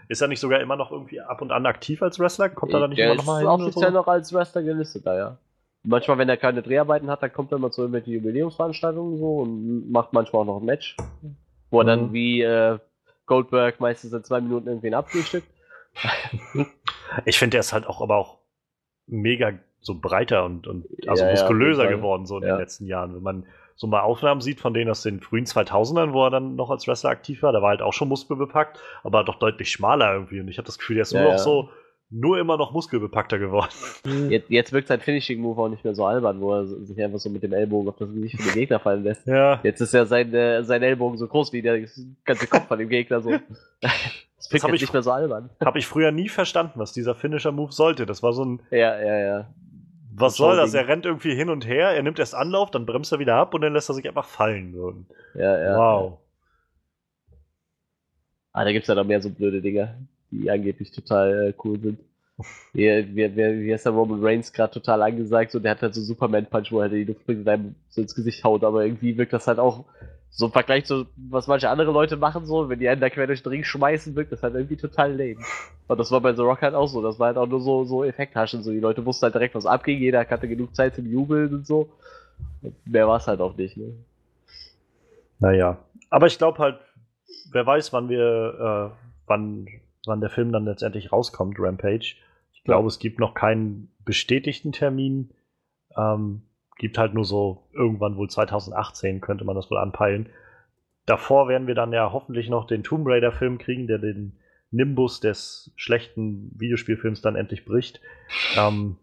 Ist 0.08 0.22
er 0.22 0.28
nicht 0.28 0.40
sogar 0.40 0.60
immer 0.62 0.76
noch 0.76 0.92
irgendwie 0.92 1.20
ab 1.22 1.42
und 1.42 1.52
an 1.52 1.66
aktiv 1.66 2.04
als 2.04 2.20
Wrestler? 2.20 2.50
Kommt 2.50 2.74
er 2.74 2.82
da 2.82 2.88
nicht 2.88 3.00
immer 3.00 3.16
noch 3.16 3.26
mal 3.26 3.40
hin? 3.40 3.48
offiziell 3.48 3.90
so? 3.92 3.98
noch 3.98 4.06
als 4.08 4.32
Wrestler 4.34 4.62
gelistet, 4.62 5.08
da 5.08 5.16
ja. 5.18 5.38
Manchmal, 5.82 6.18
wenn 6.20 6.30
er 6.30 6.38
keine 6.38 6.62
Dreharbeiten 6.62 7.10
hat, 7.10 7.24
dann 7.24 7.34
kommt 7.34 7.52
er 7.52 7.58
mal 7.58 7.72
zu 7.72 7.82
irgendwelchen 7.82 8.14
Jubiläumsveranstaltungen 8.14 9.18
so 9.18 9.38
und 9.40 9.92
macht 9.92 10.14
manchmal 10.14 10.44
auch 10.44 10.46
noch 10.46 10.60
ein 10.60 10.66
Match. 10.66 10.96
Wo 11.72 11.80
er 11.82 11.86
dann 11.86 12.10
Mhm. 12.10 12.14
wie 12.14 12.42
äh, 12.42 12.78
Goldberg 13.26 13.80
meistens 13.80 14.14
in 14.14 14.24
zwei 14.24 14.42
Minuten 14.42 14.68
irgendwen 14.68 14.94
abfrühstückt. 14.94 15.48
Ich 17.26 17.38
finde, 17.38 17.52
der 17.56 17.60
ist 17.62 17.74
halt 17.74 17.86
auch 17.88 18.02
aber 18.02 18.18
auch 18.18 18.40
mega 19.08 19.54
so 19.82 19.96
breiter 20.00 20.46
und, 20.46 20.68
und 20.68 20.86
also 21.08 21.26
Ja, 21.26 21.30
ja, 21.30 21.32
muskulöser 21.32 21.84
Fall. 21.84 21.98
geworden 21.98 22.26
so 22.26 22.38
in 22.38 22.44
Ja. 22.44 22.50
den 22.52 22.58
letzten 22.58 22.88
Jahren. 22.88 23.16
Wenn 23.16 23.24
man 23.24 23.46
so 23.76 23.88
mal 23.88 24.02
Aufnahmen 24.02 24.42
sieht 24.42 24.60
von 24.62 24.74
denen 24.74 24.90
aus 24.92 25.04
den 25.04 25.20
frühen 25.22 25.46
2000ern, 25.46 26.14
wo 26.14 26.26
er 26.26 26.30
dann 26.32 26.56
noch 26.56 26.70
als 26.72 26.88
Wrestler 26.88 27.10
aktiv 27.10 27.42
war, 27.44 27.52
da 27.52 27.62
war 27.62 27.70
halt 27.70 27.82
auch 27.82 27.94
schon 27.94 28.08
muskelbepackt, 28.08 28.80
aber 29.04 29.24
doch 29.24 29.36
deutlich 29.36 29.72
schmaler 29.72 30.14
irgendwie. 30.14 30.40
Und 30.40 30.48
ich 30.48 30.58
habe 30.58 30.66
das 30.66 30.80
Gefühl, 30.80 30.96
der 30.96 31.04
ist 31.04 31.14
Ja, 31.14 31.20
nur 31.20 31.32
noch 31.32 31.38
ja. 31.38 31.44
so, 31.44 31.70
nur 32.16 32.38
immer 32.40 32.58
noch 32.58 32.72
muskelbepackter 32.72 33.40
geworden. 33.40 33.72
Jetzt, 34.30 34.50
jetzt 34.50 34.72
wirkt 34.72 34.88
sein 34.88 35.00
Finishing-Move 35.00 35.60
auch 35.62 35.70
nicht 35.70 35.84
mehr 35.84 35.96
so 35.96 36.06
albern, 36.06 36.40
wo 36.42 36.54
er 36.54 36.66
sich 36.68 37.02
einfach 37.04 37.18
so 37.20 37.30
mit 37.30 37.42
dem 37.42 37.54
Ellbogen 37.54 37.90
auf 37.90 37.96
das 37.98 38.14
Gesicht 38.14 38.36
von 38.38 38.46
dem 38.46 38.54
Gegner 38.54 38.80
fallen 38.80 39.04
lässt. 39.04 39.26
Ja. 39.26 39.60
Jetzt 39.64 39.82
ist 39.82 39.94
ja 39.94 40.06
sein, 40.06 40.34
äh, 40.34 40.64
sein 40.64 40.84
Ellbogen 40.84 41.18
so 41.18 41.28
groß 41.28 41.52
wie 41.54 41.62
der 41.64 41.80
ganze 42.24 42.48
Kopf 42.48 42.68
von 42.68 42.78
dem 42.80 42.90
Gegner 42.90 43.22
so. 43.22 43.32
Das 43.82 44.52
wirkt 44.52 44.64
hab 44.66 44.72
jetzt 44.72 44.76
ich- 44.78 44.82
nicht 44.90 44.94
mehr 44.94 45.04
so 45.04 45.12
albern. 45.12 45.50
Habe 45.64 45.80
ich 45.80 45.88
früher 45.88 46.12
nie 46.12 46.28
verstanden, 46.28 46.74
was 46.76 46.92
dieser 46.92 47.16
Finisher-Move 47.16 47.72
sollte. 47.72 48.06
Das 48.06 48.22
war 48.22 48.34
so 48.34 48.44
ein, 48.44 48.60
Ja, 48.72 49.00
ja, 49.02 49.18
ja. 49.20 49.48
was 50.14 50.36
soll 50.36 50.58
das? 50.58 50.74
Er 50.74 50.88
rennt 50.90 51.06
irgendwie 51.06 51.34
hin 51.34 51.50
und 51.50 51.66
her, 51.66 51.92
er 51.92 52.04
nimmt 52.04 52.20
erst 52.20 52.36
Anlauf, 52.36 52.70
dann 52.70 52.86
bremst 52.86 53.14
er 53.14 53.20
wieder 53.20 53.36
ab 53.36 53.54
und 53.54 53.62
dann 53.62 53.72
lässt 53.74 53.90
er 53.90 53.96
sich 53.96 54.06
einfach 54.06 54.26
fallen. 54.26 54.74
So. 54.76 54.94
ja, 55.34 55.58
ja. 55.64 55.78
wow. 55.78 56.18
Ah, 58.52 58.66
da 58.66 58.72
gibt's 58.74 58.88
ja 58.90 58.96
noch 58.96 59.06
mehr 59.06 59.22
so 59.22 59.30
blöde 59.30 59.62
Dinger, 59.62 59.96
die 60.42 60.50
angeblich 60.50 60.92
total 60.92 61.50
äh, 61.50 61.54
cool 61.64 61.80
sind. 61.80 62.00
Hier, 62.74 63.08
ist 63.16 63.86
der 63.86 63.94
Roman 63.94 64.24
Reigns 64.24 64.52
gerade 64.52 64.74
total 64.74 65.04
angesagt, 65.04 65.52
so 65.52 65.60
der 65.60 65.72
hat 65.72 65.82
halt 65.82 65.94
so 65.94 66.02
Superman-Punch, 66.02 66.72
wo 66.72 66.80
er 66.80 66.84
halt 66.84 66.94
die 66.94 67.04
Luft 67.04 67.26
bringt 67.26 67.42
und 67.42 67.48
einem 67.48 67.76
so 67.90 68.02
ins 68.02 68.16
Gesicht 68.16 68.44
haut, 68.44 68.64
aber 68.64 68.86
irgendwie 68.86 69.18
wirkt 69.18 69.34
das 69.34 69.48
halt 69.48 69.60
auch 69.60 69.86
so 70.32 70.48
im 70.48 70.52
Vergleich 70.52 70.86
zu, 70.86 71.06
was 71.16 71.46
manche 71.46 71.70
andere 71.70 71.92
Leute 71.92 72.18
machen, 72.18 72.48
so, 72.48 72.68
wenn 72.68 72.80
die 72.80 72.90
einen 72.90 73.00
da 73.00 73.12
quer 73.12 73.28
durch 73.28 73.44
den 73.44 73.52
Ring 73.52 73.64
schmeißen, 73.64 74.16
wirkt 74.16 74.32
das 74.32 74.42
halt 74.42 74.56
irgendwie 74.56 74.78
total 74.78 75.12
lame. 75.12 75.46
Und 75.88 76.00
das 76.00 76.10
war 76.10 76.22
bei 76.22 76.34
The 76.34 76.42
Rock 76.42 76.64
halt 76.64 76.74
auch 76.74 76.88
so, 76.88 77.04
das 77.04 77.20
war 77.20 77.28
halt 77.28 77.38
auch 77.38 77.46
nur 77.46 77.62
so, 77.62 77.86
so 77.86 78.04
Effekthaschen, 78.04 78.64
so 78.64 78.72
die 78.72 78.80
Leute 78.80 79.06
wussten 79.06 79.26
halt 79.26 79.36
direkt, 79.36 79.54
was 79.54 79.68
abging, 79.68 80.00
jeder 80.00 80.28
hatte 80.28 80.48
genug 80.48 80.76
Zeit 80.76 80.96
zum 80.96 81.06
Jubeln 81.06 81.54
und 81.54 81.68
so. 81.68 81.88
Und 82.64 82.76
mehr 82.88 83.08
war's 83.08 83.28
halt 83.28 83.42
auch 83.42 83.56
nicht, 83.56 83.78
ne? 83.78 83.94
Naja. 85.38 85.78
Aber 86.10 86.26
ich 86.26 86.38
glaube 86.40 86.58
halt, 86.58 86.80
wer 87.52 87.66
weiß, 87.66 87.94
wann 87.94 88.10
wir, 88.10 88.92
äh, 88.92 88.96
wann, 89.28 89.68
wann 90.06 90.22
der 90.22 90.30
Film 90.30 90.52
dann 90.52 90.66
letztendlich 90.66 91.12
rauskommt, 91.12 91.58
Rampage. 91.60 92.16
Ich 92.54 92.64
glaube, 92.64 92.88
es 92.88 93.00
gibt 93.00 93.20
noch 93.20 93.34
keinen 93.34 93.92
bestätigten 94.06 94.72
Termin. 94.72 95.32
Ähm, 95.98 96.44
gibt 96.78 96.98
halt 96.98 97.14
nur 97.14 97.26
so 97.26 97.68
irgendwann 97.74 98.18
wohl 98.18 98.30
2018 98.30 99.22
könnte 99.22 99.46
man 99.46 99.56
das 99.56 99.70
wohl 99.70 99.78
anpeilen. 99.78 100.30
Davor 101.06 101.48
werden 101.48 101.68
wir 101.68 101.76
dann 101.76 101.94
ja 101.94 102.12
hoffentlich 102.12 102.50
noch 102.50 102.66
den 102.66 102.84
Tomb 102.84 103.08
Raider 103.08 103.32
Film 103.32 103.58
kriegen, 103.58 103.88
der 103.88 104.00
den 104.00 104.38
Nimbus 104.72 105.20
des 105.20 105.72
schlechten 105.76 106.52
Videospielfilms 106.58 107.22
dann 107.22 107.36
endlich 107.36 107.66
bricht. 107.66 108.02
Ähm, 108.58 108.98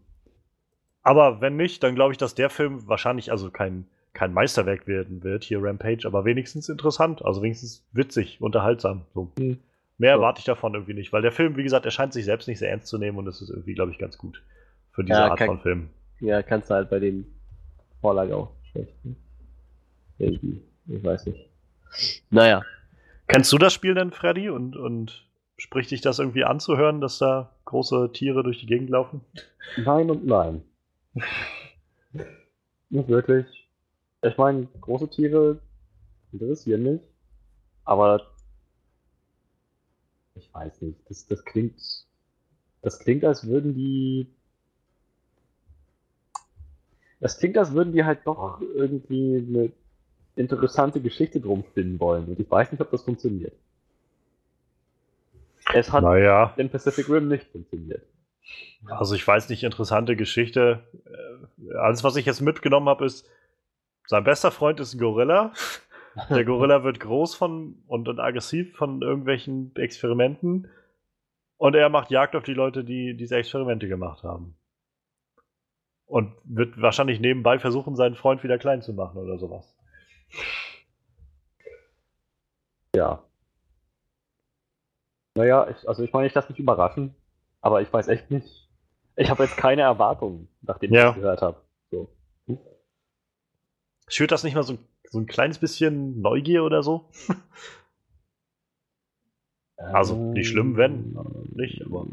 aber 1.03 1.41
wenn 1.41 1.55
nicht, 1.55 1.81
dann 1.83 1.95
glaube 1.95 2.11
ich, 2.11 2.17
dass 2.17 2.35
der 2.35 2.49
Film 2.49 2.87
wahrscheinlich 2.87 3.31
also 3.31 3.49
kein, 3.49 3.87
kein 4.13 4.33
Meisterwerk 4.33 4.87
werden 4.87 5.23
wird, 5.23 5.43
hier 5.43 5.63
Rampage, 5.63 6.05
aber 6.05 6.25
wenigstens 6.25 6.69
interessant, 6.69 7.23
also 7.23 7.41
wenigstens 7.41 7.87
witzig, 7.93 8.41
unterhaltsam. 8.41 9.05
So. 9.13 9.31
Mhm. 9.37 9.59
Mehr 10.01 10.13
erwarte 10.13 10.39
ich 10.39 10.45
davon 10.45 10.73
irgendwie 10.73 10.95
nicht, 10.95 11.13
weil 11.13 11.21
der 11.21 11.31
Film, 11.31 11.55
wie 11.57 11.63
gesagt, 11.63 11.85
er 11.85 11.91
scheint 11.91 12.11
sich 12.11 12.25
selbst 12.25 12.47
nicht 12.47 12.57
sehr 12.57 12.71
ernst 12.71 12.87
zu 12.87 12.97
nehmen 12.97 13.19
und 13.19 13.25
das 13.25 13.39
ist 13.39 13.49
irgendwie, 13.51 13.75
glaube 13.75 13.91
ich, 13.91 13.99
ganz 13.99 14.17
gut 14.17 14.41
für 14.93 15.03
diese 15.03 15.19
Ja, 15.19 15.27
Art 15.29 15.37
kein- 15.37 15.47
von 15.47 15.59
Film. 15.59 15.89
Ja, 16.19 16.41
kannst 16.41 16.71
du 16.71 16.73
halt 16.73 16.89
bei 16.89 16.97
den 16.99 17.25
Vorlage 18.01 18.35
auch 18.35 18.49
schlecht. 18.71 18.93
Ne? 19.05 19.15
Irgendwie. 20.17 20.61
Ich 20.87 21.03
weiß 21.03 21.27
nicht. 21.27 21.47
Naja. 22.31 22.63
Kennst 23.27 23.51
du 23.53 23.59
das 23.59 23.73
Spiel 23.73 23.93
denn, 23.93 24.09
Freddy? 24.11 24.49
Und, 24.49 24.75
und 24.75 25.27
spricht 25.57 25.91
dich 25.91 26.01
das 26.01 26.17
irgendwie 26.17 26.45
anzuhören, 26.45 26.99
dass 26.99 27.19
da 27.19 27.51
große 27.65 28.09
Tiere 28.11 28.41
durch 28.41 28.59
die 28.59 28.65
Gegend 28.65 28.89
laufen? 28.89 29.21
Nein 29.77 30.09
und 30.09 30.25
nein. 30.25 30.63
Nicht 32.89 33.07
wirklich. 33.07 33.45
Ich 34.23 34.37
meine, 34.37 34.67
große 34.81 35.09
Tiere 35.11 35.59
interessieren 36.31 36.83
mich. 36.83 37.01
Aber 37.85 38.30
ich 40.41 40.53
weiß 40.53 40.81
nicht. 40.81 40.97
Das, 41.09 41.27
das 41.27 41.43
klingt. 41.45 41.79
Das 42.81 42.99
klingt, 42.99 43.23
als 43.23 43.47
würden 43.47 43.75
die. 43.75 44.27
Das 47.19 47.37
klingt, 47.37 47.57
als 47.57 47.73
würden 47.73 47.93
die 47.93 48.03
halt 48.03 48.21
doch 48.25 48.61
irgendwie 48.61 49.45
eine 49.47 49.71
interessante 50.35 51.01
Geschichte 51.01 51.39
drum 51.39 51.63
finden 51.73 51.99
wollen. 51.99 52.25
Und 52.25 52.39
ich 52.39 52.49
weiß 52.49 52.71
nicht, 52.71 52.81
ob 52.81 52.89
das 52.89 53.03
funktioniert. 53.03 53.53
Es 55.73 55.91
hat 55.91 56.03
naja. 56.03 56.53
in 56.57 56.69
Pacific 56.69 57.07
Rim 57.07 57.27
nicht 57.27 57.45
funktioniert. 57.51 58.03
Also 58.87 59.13
ich 59.13 59.27
weiß 59.27 59.49
nicht, 59.49 59.63
interessante 59.63 60.15
Geschichte. 60.15 60.83
Äh, 61.05 61.75
alles, 61.75 62.03
was 62.03 62.15
ich 62.15 62.25
jetzt 62.25 62.41
mitgenommen 62.41 62.89
habe, 62.89 63.05
ist, 63.05 63.29
sein 64.07 64.23
bester 64.23 64.49
Freund 64.49 64.79
ist 64.79 64.95
ein 64.95 64.99
Gorilla. 64.99 65.53
Der 66.29 66.43
Gorilla 66.45 66.83
wird 66.83 66.99
groß 66.99 67.35
von 67.35 67.83
und, 67.87 68.07
und 68.07 68.19
aggressiv 68.19 68.75
von 68.75 69.01
irgendwelchen 69.01 69.75
Experimenten. 69.75 70.69
Und 71.57 71.75
er 71.75 71.89
macht 71.89 72.11
Jagd 72.11 72.35
auf 72.35 72.43
die 72.43 72.53
Leute, 72.53 72.83
die 72.83 73.15
diese 73.15 73.37
Experimente 73.37 73.87
gemacht 73.87 74.23
haben. 74.23 74.57
Und 76.05 76.33
wird 76.43 76.81
wahrscheinlich 76.81 77.19
nebenbei 77.19 77.59
versuchen, 77.59 77.95
seinen 77.95 78.15
Freund 78.15 78.43
wieder 78.43 78.57
klein 78.57 78.81
zu 78.81 78.93
machen 78.93 79.17
oder 79.17 79.37
sowas. 79.37 79.77
Ja. 82.95 83.23
Naja, 85.35 85.69
ich, 85.69 85.87
also 85.87 86.03
ich 86.03 86.11
meine, 86.11 86.27
ich 86.27 86.33
lasse 86.33 86.49
mich 86.49 86.59
überraschen, 86.59 87.15
aber 87.61 87.81
ich 87.81 87.91
weiß 87.91 88.09
echt 88.09 88.31
nicht. 88.31 88.69
Ich 89.15 89.29
habe 89.29 89.43
jetzt 89.43 89.55
keine 89.55 89.83
Erwartungen, 89.83 90.49
nachdem 90.61 90.93
Ja. 90.93 91.11
ich 91.11 91.15
es 91.15 91.21
gehört 91.21 91.41
habe. 91.41 91.61
So. 91.89 92.09
Schürt 94.07 94.31
das 94.31 94.43
nicht 94.43 94.55
mal 94.55 94.63
so, 94.63 94.77
so 95.11 95.19
ein 95.19 95.25
kleines 95.27 95.59
bisschen 95.59 96.21
Neugier 96.21 96.63
oder 96.63 96.81
so? 96.83 97.05
Also, 99.77 100.15
nicht 100.15 100.47
schlimm, 100.47 100.77
wenn, 100.77 101.17
nicht, 101.53 101.83
aber- 101.85 102.07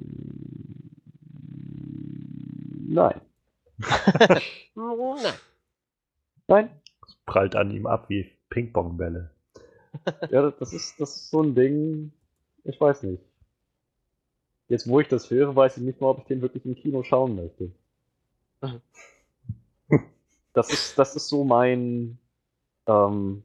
Nein. 2.91 3.21
Nein. 4.75 5.35
Nein. 6.49 6.71
Prallt 7.27 7.55
an 7.57 7.71
ihm 7.71 7.87
ab 7.87 8.09
wie 8.09 8.31
Ping-Pong-Bälle. 8.51 9.31
Ja, 10.31 10.43
das- 10.43 10.57
das 10.59 10.73
ist, 10.73 11.01
das 11.01 11.17
ist 11.17 11.31
so 11.31 11.43
ein 11.43 11.55
Ding, 11.55 12.13
ich 12.65 12.81
weiß 12.81 13.03
nicht. 13.05 13.23
Jetzt, 14.69 14.89
wo 14.89 15.01
ich 15.01 15.09
das 15.09 15.31
höre, 15.31 15.55
weiß 15.55 15.77
ich 15.79 15.83
nicht 15.83 16.01
mal, 16.01 16.09
ob 16.09 16.19
ich 16.21 16.25
den 16.25 16.41
wirklich 16.43 16.65
im 16.67 16.75
Kino 16.75 17.03
schauen 17.03 17.37
möchte. 17.37 17.71
Das 20.53 20.71
ist, 20.73 20.99
das 20.99 21.15
ist 21.17 21.29
so 21.29 21.45
mein, 21.45 22.19
ähm, 22.89 23.45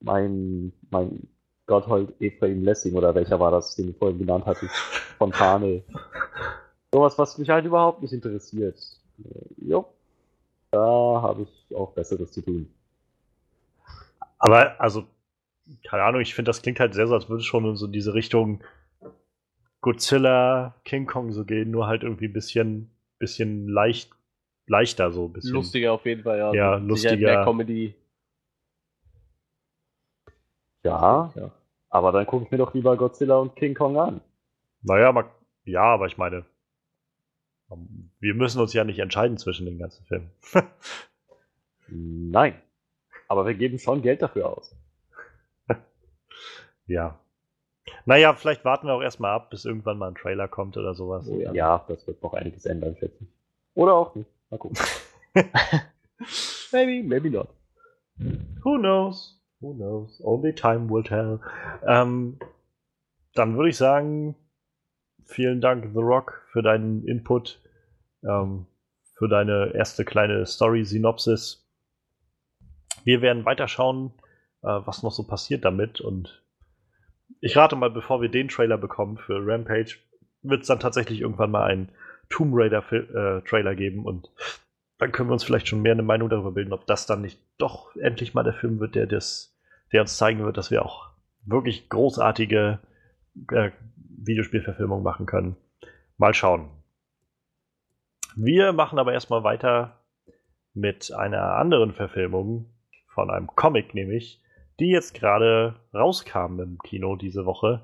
mein, 0.00 0.72
mein 0.90 1.28
Gotthold 1.66 2.14
Ephraim 2.20 2.64
Lessing 2.64 2.94
oder 2.94 3.14
welcher 3.14 3.38
war 3.40 3.50
das, 3.50 3.74
den 3.76 3.90
ich 3.90 3.96
vorhin 3.96 4.18
genannt 4.18 4.46
hatte, 4.46 4.66
Fontane. 5.18 5.82
Sowas, 6.92 7.18
was 7.18 7.38
mich 7.38 7.48
halt 7.48 7.64
überhaupt 7.64 8.02
nicht 8.02 8.12
interessiert. 8.12 8.78
Äh, 9.24 9.68
Jo, 9.68 9.86
da 10.70 10.80
habe 10.80 11.42
ich 11.42 11.76
auch 11.76 11.92
Besseres 11.92 12.32
zu 12.32 12.42
tun. 12.42 12.68
Aber, 14.38 14.80
also, 14.80 15.06
keine 15.88 16.02
Ahnung, 16.02 16.20
ich 16.20 16.34
finde, 16.34 16.50
das 16.50 16.62
klingt 16.62 16.80
halt 16.80 16.94
sehr 16.94 17.06
so, 17.06 17.14
als 17.14 17.28
würde 17.28 17.40
es 17.40 17.46
schon 17.46 17.64
in 17.64 17.76
so 17.76 17.86
diese 17.86 18.14
Richtung 18.14 18.62
Godzilla, 19.80 20.74
King 20.84 21.06
Kong 21.06 21.32
so 21.32 21.44
gehen, 21.44 21.70
nur 21.70 21.86
halt 21.86 22.02
irgendwie 22.02 22.26
ein 22.26 22.32
bisschen, 22.32 22.90
bisschen 23.18 23.68
leicht, 23.68 24.10
leichter 24.66 25.10
so 25.12 25.26
ein 25.26 25.32
bisschen. 25.32 25.52
Lustiger 25.54 25.92
auf 25.92 26.04
jeden 26.06 26.22
Fall, 26.22 26.38
ja. 26.38 26.52
Ja, 26.54 26.74
Sicherheit 26.78 26.88
lustiger. 26.88 27.16
Mehr 27.16 27.44
Comedy. 27.44 27.94
Ja, 30.84 31.32
Ja. 31.36 31.50
aber 31.90 32.12
dann 32.12 32.26
gucke 32.26 32.44
ich 32.44 32.50
mir 32.50 32.58
doch 32.58 32.74
lieber 32.74 32.96
Godzilla 32.96 33.36
und 33.36 33.54
King 33.56 33.74
Kong 33.74 33.96
an. 33.98 34.20
Naja, 34.82 35.12
ma- 35.12 35.30
ja, 35.64 35.82
aber 35.84 36.06
ich 36.06 36.18
meine, 36.18 36.44
wir 38.18 38.34
müssen 38.34 38.60
uns 38.60 38.72
ja 38.72 38.84
nicht 38.84 38.98
entscheiden 38.98 39.38
zwischen 39.38 39.64
den 39.66 39.78
ganzen 39.78 40.04
Filmen. 40.06 40.30
Nein. 41.88 42.60
Aber 43.28 43.46
wir 43.46 43.54
geben 43.54 43.78
schon 43.78 44.02
Geld 44.02 44.20
dafür 44.22 44.48
aus. 44.58 44.74
ja. 46.86 47.18
Naja, 48.04 48.34
vielleicht 48.34 48.64
warten 48.64 48.86
wir 48.88 48.94
auch 48.94 49.02
erstmal 49.02 49.32
ab, 49.32 49.50
bis 49.50 49.64
irgendwann 49.64 49.98
mal 49.98 50.08
ein 50.08 50.14
Trailer 50.14 50.48
kommt 50.48 50.76
oder 50.76 50.94
sowas. 50.94 51.26
Oh 51.28 51.38
ja. 51.38 51.52
Ja, 51.52 51.84
das 51.88 52.06
wird 52.06 52.22
noch 52.22 52.34
einiges 52.34 52.66
ändern, 52.66 52.96
schätze 52.96 53.22
ich. 53.24 53.28
Oder 53.74 53.94
auch 53.94 54.14
nicht. 54.14 54.28
Mal 54.52 54.58
gucken. 54.58 54.78
Maybe, 56.72 57.02
maybe 57.02 57.30
not. 57.30 57.48
Who 58.62 58.78
knows? 58.78 59.40
Who 59.60 59.74
knows? 59.74 60.20
Only 60.22 60.52
time 60.54 60.90
will 60.90 61.02
tell. 61.02 61.40
Ähm, 61.86 62.38
dann 63.34 63.56
würde 63.56 63.70
ich 63.70 63.78
sagen, 63.78 64.36
vielen 65.24 65.62
Dank, 65.62 65.92
The 65.94 66.00
Rock, 66.00 66.46
für 66.52 66.62
deinen 66.62 67.06
Input, 67.06 67.62
ähm, 68.24 68.66
für 69.14 69.26
deine 69.26 69.72
erste 69.74 70.04
kleine 70.04 70.44
Story-Synopsis. 70.44 71.66
Wir 73.04 73.22
werden 73.22 73.46
weiterschauen, 73.46 74.12
äh, 74.62 74.68
was 74.68 75.02
noch 75.02 75.12
so 75.12 75.26
passiert 75.26 75.64
damit. 75.64 76.02
Und 76.02 76.44
ich 77.40 77.56
rate 77.56 77.76
mal, 77.76 77.90
bevor 77.90 78.20
wir 78.20 78.28
den 78.28 78.48
Trailer 78.48 78.76
bekommen 78.76 79.16
für 79.16 79.40
Rampage, 79.46 79.96
wird 80.42 80.62
es 80.62 80.68
dann 80.68 80.80
tatsächlich 80.80 81.22
irgendwann 81.22 81.50
mal 81.50 81.64
einen 81.64 81.90
Tomb 82.32 82.52
Raider-Trailer 82.54 83.74
geben. 83.76 84.04
Und 84.04 84.30
dann 84.98 85.12
können 85.12 85.28
wir 85.28 85.34
uns 85.34 85.44
vielleicht 85.44 85.68
schon 85.68 85.82
mehr 85.82 85.92
eine 85.92 86.02
Meinung 86.02 86.28
darüber 86.28 86.50
bilden, 86.50 86.72
ob 86.72 86.86
das 86.86 87.06
dann 87.06 87.22
nicht 87.22 87.40
doch 87.58 87.94
endlich 87.96 88.34
mal 88.34 88.42
der 88.42 88.54
Film 88.54 88.80
wird, 88.80 88.94
der, 88.94 89.06
das, 89.06 89.56
der 89.92 90.00
uns 90.00 90.16
zeigen 90.16 90.44
wird, 90.44 90.56
dass 90.56 90.70
wir 90.70 90.84
auch 90.84 91.10
wirklich 91.44 91.88
großartige 91.88 92.80
äh, 93.50 93.70
Videospielverfilmungen 93.96 95.04
machen 95.04 95.26
können. 95.26 95.56
Mal 96.16 96.34
schauen. 96.34 96.70
Wir 98.34 98.72
machen 98.72 98.98
aber 98.98 99.12
erstmal 99.12 99.44
weiter 99.44 100.00
mit 100.74 101.12
einer 101.12 101.56
anderen 101.56 101.92
Verfilmung 101.92 102.72
von 103.08 103.30
einem 103.30 103.48
Comic, 103.48 103.94
nämlich, 103.94 104.42
die 104.80 104.88
jetzt 104.88 105.14
gerade 105.14 105.76
rauskam 105.92 106.60
im 106.60 106.78
Kino 106.78 107.16
diese 107.16 107.44
Woche. 107.44 107.82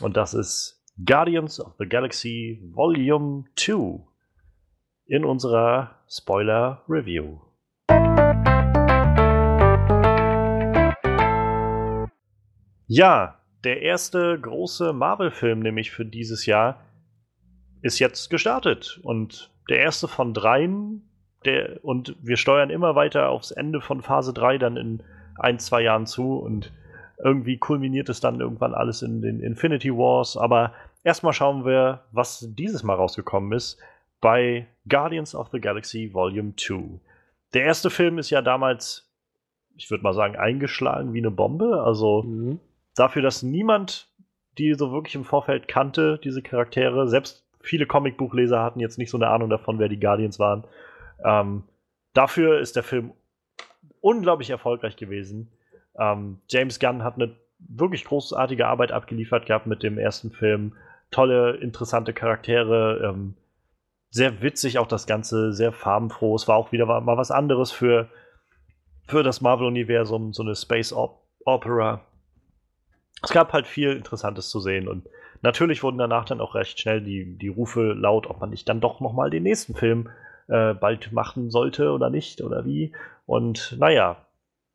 Und 0.00 0.16
das 0.16 0.34
ist 0.34 0.77
Guardians 1.04 1.60
of 1.60 1.74
the 1.78 1.86
Galaxy 1.86 2.60
Volume 2.74 3.44
2 3.54 4.00
in 5.06 5.24
unserer 5.24 5.94
Spoiler-Review. 6.08 7.38
Ja, 12.88 13.38
der 13.62 13.82
erste 13.82 14.40
große 14.40 14.92
Marvel-Film, 14.92 15.60
nämlich 15.60 15.92
für 15.92 16.04
dieses 16.04 16.46
Jahr, 16.46 16.80
ist 17.80 18.00
jetzt 18.00 18.28
gestartet. 18.28 18.98
Und 19.04 19.52
der 19.68 19.78
erste 19.78 20.08
von 20.08 20.34
dreien, 20.34 21.08
der, 21.44 21.84
und 21.84 22.16
wir 22.22 22.36
steuern 22.36 22.70
immer 22.70 22.96
weiter 22.96 23.28
aufs 23.28 23.52
Ende 23.52 23.80
von 23.80 24.02
Phase 24.02 24.32
3 24.32 24.58
dann 24.58 24.76
in 24.76 25.04
ein, 25.36 25.60
zwei 25.60 25.82
Jahren 25.82 26.06
zu. 26.06 26.38
Und 26.38 26.72
irgendwie 27.22 27.58
kulminiert 27.58 28.08
es 28.08 28.20
dann 28.20 28.40
irgendwann 28.40 28.74
alles 28.74 29.02
in 29.02 29.22
den 29.22 29.40
Infinity 29.40 29.92
Wars. 29.92 30.36
Aber 30.36 30.72
erstmal 31.08 31.32
schauen 31.32 31.64
wir, 31.64 32.04
was 32.12 32.46
dieses 32.50 32.82
Mal 32.82 32.94
rausgekommen 32.94 33.52
ist 33.52 33.78
bei 34.20 34.66
Guardians 34.88 35.34
of 35.34 35.48
the 35.52 35.60
Galaxy 35.60 36.12
Volume 36.12 36.54
2. 36.56 37.00
Der 37.54 37.64
erste 37.64 37.88
Film 37.90 38.18
ist 38.18 38.30
ja 38.30 38.42
damals, 38.42 39.10
ich 39.74 39.90
würde 39.90 40.02
mal 40.04 40.12
sagen, 40.12 40.36
eingeschlagen 40.36 41.14
wie 41.14 41.18
eine 41.18 41.30
Bombe. 41.30 41.82
Also 41.82 42.22
Mhm. 42.22 42.60
dafür, 42.94 43.22
dass 43.22 43.42
niemand 43.42 44.08
die 44.58 44.74
so 44.74 44.92
wirklich 44.92 45.14
im 45.14 45.24
Vorfeld 45.24 45.68
kannte, 45.68 46.18
diese 46.22 46.42
Charaktere, 46.42 47.08
selbst 47.08 47.46
viele 47.60 47.86
Comicbuchleser 47.86 48.62
hatten 48.62 48.80
jetzt 48.80 48.98
nicht 48.98 49.10
so 49.10 49.16
eine 49.16 49.28
Ahnung 49.28 49.48
davon, 49.48 49.78
wer 49.78 49.88
die 49.88 50.00
Guardians 50.00 50.38
waren. 50.38 50.64
Ähm, 51.24 51.62
dafür 52.12 52.58
ist 52.60 52.76
der 52.76 52.82
Film 52.82 53.12
unglaublich 54.00 54.50
erfolgreich 54.50 54.96
gewesen. 54.96 55.52
Ähm, 55.98 56.40
James 56.48 56.80
Gunn 56.80 57.02
hat 57.04 57.14
eine 57.14 57.36
wirklich 57.60 58.04
großartige 58.04 58.66
Arbeit 58.66 58.90
abgeliefert 58.92 59.46
gehabt 59.46 59.66
mit 59.66 59.82
dem 59.82 59.96
ersten 59.96 60.32
Film. 60.32 60.74
Tolle, 61.10 61.56
interessante 61.56 62.12
Charaktere. 62.12 63.00
Ähm, 63.04 63.34
sehr 64.10 64.42
witzig 64.42 64.78
auch 64.78 64.86
das 64.86 65.06
Ganze, 65.06 65.52
sehr 65.52 65.72
farbenfroh. 65.72 66.34
Es 66.34 66.48
war 66.48 66.56
auch 66.56 66.72
wieder 66.72 66.86
mal 66.86 67.16
was 67.16 67.30
anderes 67.30 67.72
für, 67.72 68.08
für 69.06 69.22
das 69.22 69.40
Marvel-Universum, 69.40 70.32
so 70.32 70.42
eine 70.42 70.54
Space 70.54 70.92
Op 70.92 71.26
Opera. 71.44 72.04
Es 73.22 73.30
gab 73.30 73.52
halt 73.52 73.66
viel 73.66 73.92
Interessantes 73.92 74.50
zu 74.50 74.60
sehen 74.60 74.86
und 74.86 75.08
natürlich 75.42 75.82
wurden 75.82 75.98
danach 75.98 76.24
dann 76.24 76.40
auch 76.40 76.54
recht 76.54 76.78
schnell 76.78 77.02
die, 77.02 77.36
die 77.38 77.48
Rufe 77.48 77.92
laut, 77.92 78.26
ob 78.26 78.40
man 78.40 78.50
nicht 78.50 78.68
dann 78.68 78.80
doch 78.80 79.00
nochmal 79.00 79.30
den 79.30 79.42
nächsten 79.42 79.74
Film 79.74 80.10
äh, 80.48 80.74
bald 80.74 81.12
machen 81.12 81.50
sollte 81.50 81.92
oder 81.92 82.10
nicht 82.10 82.42
oder 82.42 82.64
wie. 82.64 82.94
Und 83.26 83.76
naja, 83.78 84.26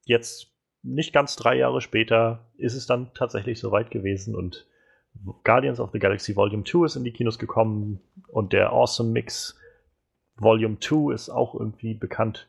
jetzt 0.06 0.52
nicht 0.82 1.14
ganz 1.14 1.36
drei 1.36 1.56
Jahre 1.56 1.82
später 1.82 2.52
ist 2.58 2.76
es 2.76 2.86
dann 2.86 3.14
tatsächlich 3.14 3.60
soweit 3.60 3.92
gewesen 3.92 4.36
und 4.36 4.68
Guardians 5.44 5.80
of 5.80 5.92
the 5.92 6.00
Galaxy 6.00 6.36
Volume 6.36 6.64
2 6.64 6.86
ist 6.86 6.96
in 6.96 7.04
die 7.04 7.12
Kinos 7.12 7.40
gekommen 7.40 8.02
und 8.28 8.54
der 8.54 8.72
Awesome 8.72 9.12
Mix 9.12 9.60
Volume 10.36 10.80
2 10.80 11.14
ist 11.14 11.30
auch 11.30 11.54
irgendwie 11.56 11.94
bekannt. 11.94 12.48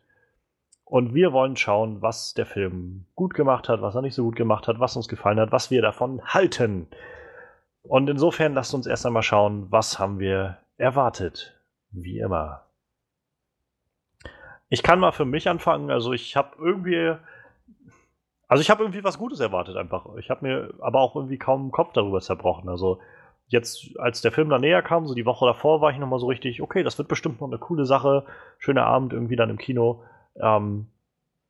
Und 0.85 1.15
wir 1.15 1.33
wollen 1.33 1.57
schauen, 1.57 2.03
was 2.03 2.35
der 2.35 2.47
Film 2.47 3.07
gut 3.15 3.35
gemacht 3.35 3.69
hat, 3.69 3.81
was 3.81 3.95
er 3.95 4.03
nicht 4.03 4.15
so 4.15 4.25
gut 4.25 4.37
gemacht 4.37 4.69
hat, 4.69 4.81
was 4.81 4.97
uns 4.97 5.09
gefallen 5.09 5.41
hat, 5.41 5.51
was 5.51 5.71
wir 5.71 5.83
davon 5.83 6.23
halten. 6.25 6.89
Und 7.83 8.09
insofern 8.09 8.55
lasst 8.55 8.75
uns 8.75 8.87
erst 8.87 9.07
einmal 9.07 9.23
schauen, 9.23 9.71
was 9.71 9.99
haben 9.99 10.19
wir 10.19 10.59
erwartet. 10.77 11.59
Wie 11.91 12.19
immer. 12.19 12.65
Ich 14.69 14.83
kann 14.83 14.99
mal 14.99 15.13
für 15.13 15.25
mich 15.25 15.49
anfangen. 15.49 15.91
Also 15.91 16.13
ich 16.13 16.37
habe 16.37 16.57
irgendwie 16.59 17.17
also 18.55 18.63
ich 18.63 18.71
habe 18.71 18.85
irgendwie 18.85 19.03
was 19.03 19.19
Gutes 19.19 19.41
erwartet 19.41 19.77
einfach. 19.77 20.07
Ich 20.17 20.31
habe 20.31 20.47
mir 20.47 20.75
aber 20.79 21.01
auch 21.01 21.17
irgendwie 21.17 21.39
kaum 21.39 21.65
den 21.65 21.71
Kopf 21.73 21.93
darüber 21.93 22.21
zerbrochen. 22.21 22.69
Also 22.69 23.01
jetzt, 23.49 23.99
als 23.99 24.23
der 24.23 24.31
Film 24.31 24.49
dann 24.49 24.61
näher 24.61 24.81
kam, 24.81 25.09
so 25.09 25.15
die 25.15 25.27
Woche 25.27 25.45
davor, 25.45 25.81
war 25.81 25.91
ich 25.91 25.99
nochmal 25.99 26.21
so 26.21 26.29
richtig, 26.29 26.63
okay, 26.63 26.85
das 26.85 26.97
wird 26.97 27.09
bestimmt 27.09 27.41
noch 27.41 27.49
eine 27.49 27.59
coole 27.59 27.85
Sache. 27.85 28.25
Schöner 28.59 28.87
Abend 28.87 29.13
irgendwie 29.13 29.35
dann 29.35 29.51
im 29.51 29.59
Kino. 29.59 30.05
Ähm, 30.41 30.87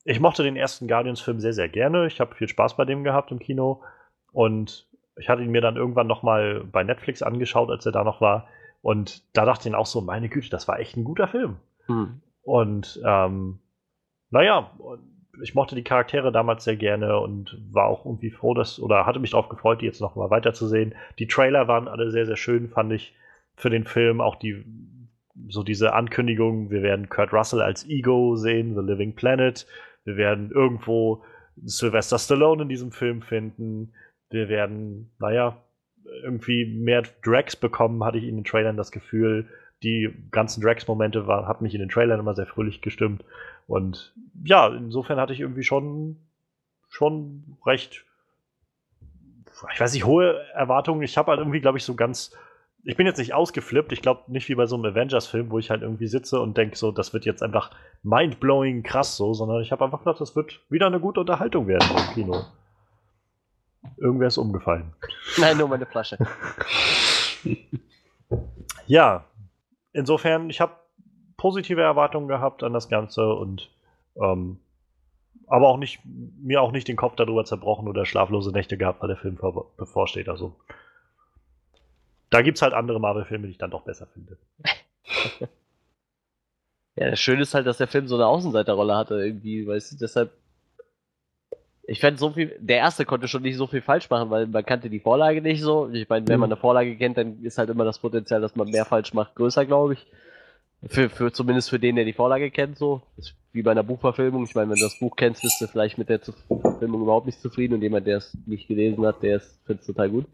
ich 0.04 0.18
mochte 0.18 0.44
den 0.44 0.56
ersten 0.56 0.88
Guardians-Film 0.88 1.40
sehr, 1.40 1.52
sehr 1.52 1.68
gerne. 1.68 2.06
Ich 2.06 2.22
habe 2.22 2.34
viel 2.36 2.48
Spaß 2.48 2.74
bei 2.78 2.86
dem 2.86 3.04
gehabt 3.04 3.30
im 3.32 3.38
Kino. 3.38 3.82
Und 4.32 4.88
ich 5.16 5.28
hatte 5.28 5.42
ihn 5.42 5.50
mir 5.50 5.60
dann 5.60 5.76
irgendwann 5.76 6.06
nochmal 6.06 6.64
bei 6.64 6.84
Netflix 6.84 7.20
angeschaut, 7.22 7.68
als 7.68 7.84
er 7.84 7.92
da 7.92 8.02
noch 8.02 8.22
war. 8.22 8.48
Und 8.80 9.24
da 9.36 9.44
dachte 9.44 9.68
ich 9.68 9.74
auch 9.74 9.84
so, 9.84 10.00
meine 10.00 10.30
Güte, 10.30 10.48
das 10.48 10.68
war 10.68 10.80
echt 10.80 10.96
ein 10.96 11.04
guter 11.04 11.28
Film. 11.28 11.56
Hm. 11.84 12.22
Und 12.44 12.98
ähm, 13.04 13.58
naja, 14.30 14.70
ich 15.42 15.54
mochte 15.54 15.74
die 15.74 15.84
Charaktere 15.84 16.32
damals 16.32 16.64
sehr 16.64 16.76
gerne 16.76 17.18
und 17.20 17.58
war 17.70 17.86
auch 17.86 18.04
irgendwie 18.04 18.30
froh, 18.30 18.54
dass, 18.54 18.80
oder 18.80 19.06
hatte 19.06 19.18
mich 19.18 19.30
darauf 19.30 19.48
gefreut, 19.48 19.80
die 19.80 19.86
jetzt 19.86 20.00
noch 20.00 20.16
mal 20.16 20.30
weiterzusehen. 20.30 20.94
Die 21.18 21.26
Trailer 21.26 21.68
waren 21.68 21.88
alle 21.88 22.10
sehr, 22.10 22.26
sehr 22.26 22.36
schön, 22.36 22.68
fand 22.68 22.92
ich, 22.92 23.14
für 23.56 23.70
den 23.70 23.84
Film. 23.84 24.20
Auch 24.20 24.36
die, 24.36 24.64
so 25.48 25.62
diese 25.62 25.94
Ankündigung, 25.94 26.70
wir 26.70 26.82
werden 26.82 27.08
Kurt 27.08 27.32
Russell 27.32 27.60
als 27.60 27.88
Ego 27.88 28.36
sehen, 28.36 28.74
The 28.74 28.82
Living 28.82 29.14
Planet. 29.14 29.66
Wir 30.04 30.16
werden 30.16 30.50
irgendwo 30.50 31.24
Sylvester 31.62 32.18
Stallone 32.18 32.62
in 32.62 32.68
diesem 32.68 32.92
Film 32.92 33.22
finden. 33.22 33.92
Wir 34.30 34.48
werden, 34.48 35.10
naja, 35.18 35.62
irgendwie 36.22 36.64
mehr 36.64 37.02
Drags 37.22 37.56
bekommen, 37.56 38.04
hatte 38.04 38.18
ich 38.18 38.24
in 38.24 38.36
den 38.36 38.44
Trailern 38.44 38.76
das 38.76 38.90
Gefühl. 38.90 39.46
Die 39.82 40.10
ganzen 40.30 40.62
Drags-Momente 40.62 41.26
hat 41.26 41.60
mich 41.60 41.74
in 41.74 41.80
den 41.80 41.88
Trailern 41.88 42.20
immer 42.20 42.34
sehr 42.34 42.46
fröhlich 42.46 42.80
gestimmt. 42.80 43.24
Und 43.66 44.14
ja, 44.44 44.68
insofern 44.68 45.18
hatte 45.18 45.32
ich 45.32 45.40
irgendwie 45.40 45.62
schon, 45.62 46.16
schon 46.88 47.56
recht, 47.64 48.04
ich 49.72 49.80
weiß 49.80 49.94
nicht, 49.94 50.04
hohe 50.04 50.40
Erwartungen. 50.52 51.02
Ich 51.02 51.16
habe 51.16 51.30
halt 51.30 51.40
irgendwie, 51.40 51.60
glaube 51.60 51.78
ich, 51.78 51.84
so 51.84 51.94
ganz, 51.94 52.32
ich 52.84 52.96
bin 52.96 53.06
jetzt 53.06 53.18
nicht 53.18 53.32
ausgeflippt. 53.32 53.92
Ich 53.92 54.02
glaube 54.02 54.24
nicht 54.26 54.48
wie 54.48 54.54
bei 54.54 54.66
so 54.66 54.76
einem 54.76 54.84
Avengers-Film, 54.86 55.50
wo 55.50 55.58
ich 55.58 55.70
halt 55.70 55.82
irgendwie 55.82 56.08
sitze 56.08 56.40
und 56.40 56.56
denke, 56.56 56.76
so, 56.76 56.92
das 56.92 57.12
wird 57.12 57.24
jetzt 57.24 57.42
einfach 57.42 57.70
mindblowing 58.02 58.82
krass 58.82 59.16
so, 59.16 59.32
sondern 59.32 59.62
ich 59.62 59.72
habe 59.72 59.84
einfach 59.84 60.00
gedacht, 60.00 60.20
das 60.20 60.36
wird 60.36 60.60
wieder 60.68 60.86
eine 60.86 61.00
gute 61.00 61.20
Unterhaltung 61.20 61.66
werden 61.66 61.88
im 61.90 62.14
Kino. 62.14 62.44
Irgendwer 63.96 64.28
ist 64.28 64.38
umgefallen. 64.38 64.92
Nein, 65.38 65.56
nur 65.56 65.68
meine 65.68 65.86
Flasche. 65.86 66.18
ja, 68.86 69.24
insofern, 69.92 70.50
ich 70.50 70.60
habe 70.60 70.74
positive 71.44 71.82
Erwartungen 71.82 72.26
gehabt 72.26 72.62
an 72.62 72.72
das 72.72 72.88
Ganze 72.88 73.34
und 73.34 73.68
ähm, 74.16 74.60
aber 75.46 75.68
auch 75.68 75.76
nicht, 75.76 76.00
mir 76.04 76.62
auch 76.62 76.72
nicht 76.72 76.88
den 76.88 76.96
Kopf 76.96 77.16
darüber 77.16 77.44
zerbrochen 77.44 77.86
oder 77.86 78.06
schlaflose 78.06 78.50
Nächte 78.50 78.78
gehabt, 78.78 79.02
weil 79.02 79.08
der 79.08 79.18
Film 79.18 79.38
bevorsteht. 79.76 80.30
Also 80.30 80.56
da 82.30 82.40
gibt 82.40 82.56
es 82.56 82.62
halt 82.62 82.72
andere 82.72 82.98
Marvel-Filme, 82.98 83.46
die 83.46 83.50
ich 83.50 83.58
dann 83.58 83.70
doch 83.70 83.82
besser 83.82 84.06
finde. 84.06 84.38
ja, 86.96 87.10
das 87.10 87.20
Schöne 87.20 87.42
ist 87.42 87.52
halt, 87.52 87.66
dass 87.66 87.76
der 87.76 87.88
Film 87.88 88.08
so 88.08 88.14
eine 88.14 88.26
Außenseiterrolle 88.26 88.96
hatte 88.96 89.16
irgendwie, 89.16 89.66
weißt 89.66 89.92
du, 89.92 89.96
deshalb 89.98 90.32
ich 91.86 92.00
fände 92.00 92.18
so 92.18 92.30
viel, 92.30 92.56
der 92.58 92.78
erste 92.78 93.04
konnte 93.04 93.28
schon 93.28 93.42
nicht 93.42 93.58
so 93.58 93.66
viel 93.66 93.82
falsch 93.82 94.08
machen, 94.08 94.30
weil 94.30 94.46
man 94.46 94.64
kannte 94.64 94.88
die 94.88 95.00
Vorlage 95.00 95.42
nicht 95.42 95.60
so. 95.60 95.90
Ich 95.92 96.08
meine, 96.08 96.26
wenn 96.26 96.40
man 96.40 96.48
mhm. 96.48 96.54
eine 96.54 96.60
Vorlage 96.62 96.96
kennt, 96.96 97.18
dann 97.18 97.42
ist 97.42 97.58
halt 97.58 97.68
immer 97.68 97.84
das 97.84 97.98
Potenzial, 97.98 98.40
dass 98.40 98.56
man 98.56 98.70
mehr 98.70 98.86
falsch 98.86 99.12
macht, 99.12 99.34
größer, 99.34 99.66
glaube 99.66 99.92
ich. 99.92 100.06
Für, 100.88 101.08
für, 101.08 101.32
zumindest 101.32 101.70
für 101.70 101.78
den, 101.78 101.96
der 101.96 102.04
die 102.04 102.12
Vorlage 102.12 102.50
kennt, 102.50 102.78
so. 102.78 103.02
Ist 103.16 103.34
wie 103.54 103.62
bei 103.62 103.70
einer 103.70 103.84
Buchverfilmung. 103.84 104.44
Ich 104.44 104.54
meine, 104.54 104.70
wenn 104.70 104.78
du 104.78 104.84
das 104.84 104.98
Buch 104.98 105.14
kennst, 105.16 105.42
bist 105.42 105.60
du 105.60 105.68
vielleicht 105.68 105.96
mit 105.96 106.08
der 106.08 106.18
Verfilmung 106.18 107.02
überhaupt 107.02 107.26
nicht 107.26 107.40
zufrieden 107.40 107.74
und 107.74 107.82
jemand, 107.82 108.06
der 108.06 108.18
es 108.18 108.36
nicht 108.46 108.66
gelesen 108.66 109.06
hat, 109.06 109.22
der 109.22 109.40
findet 109.40 109.82
es 109.82 109.86
total 109.86 110.10
gut. 110.10 110.26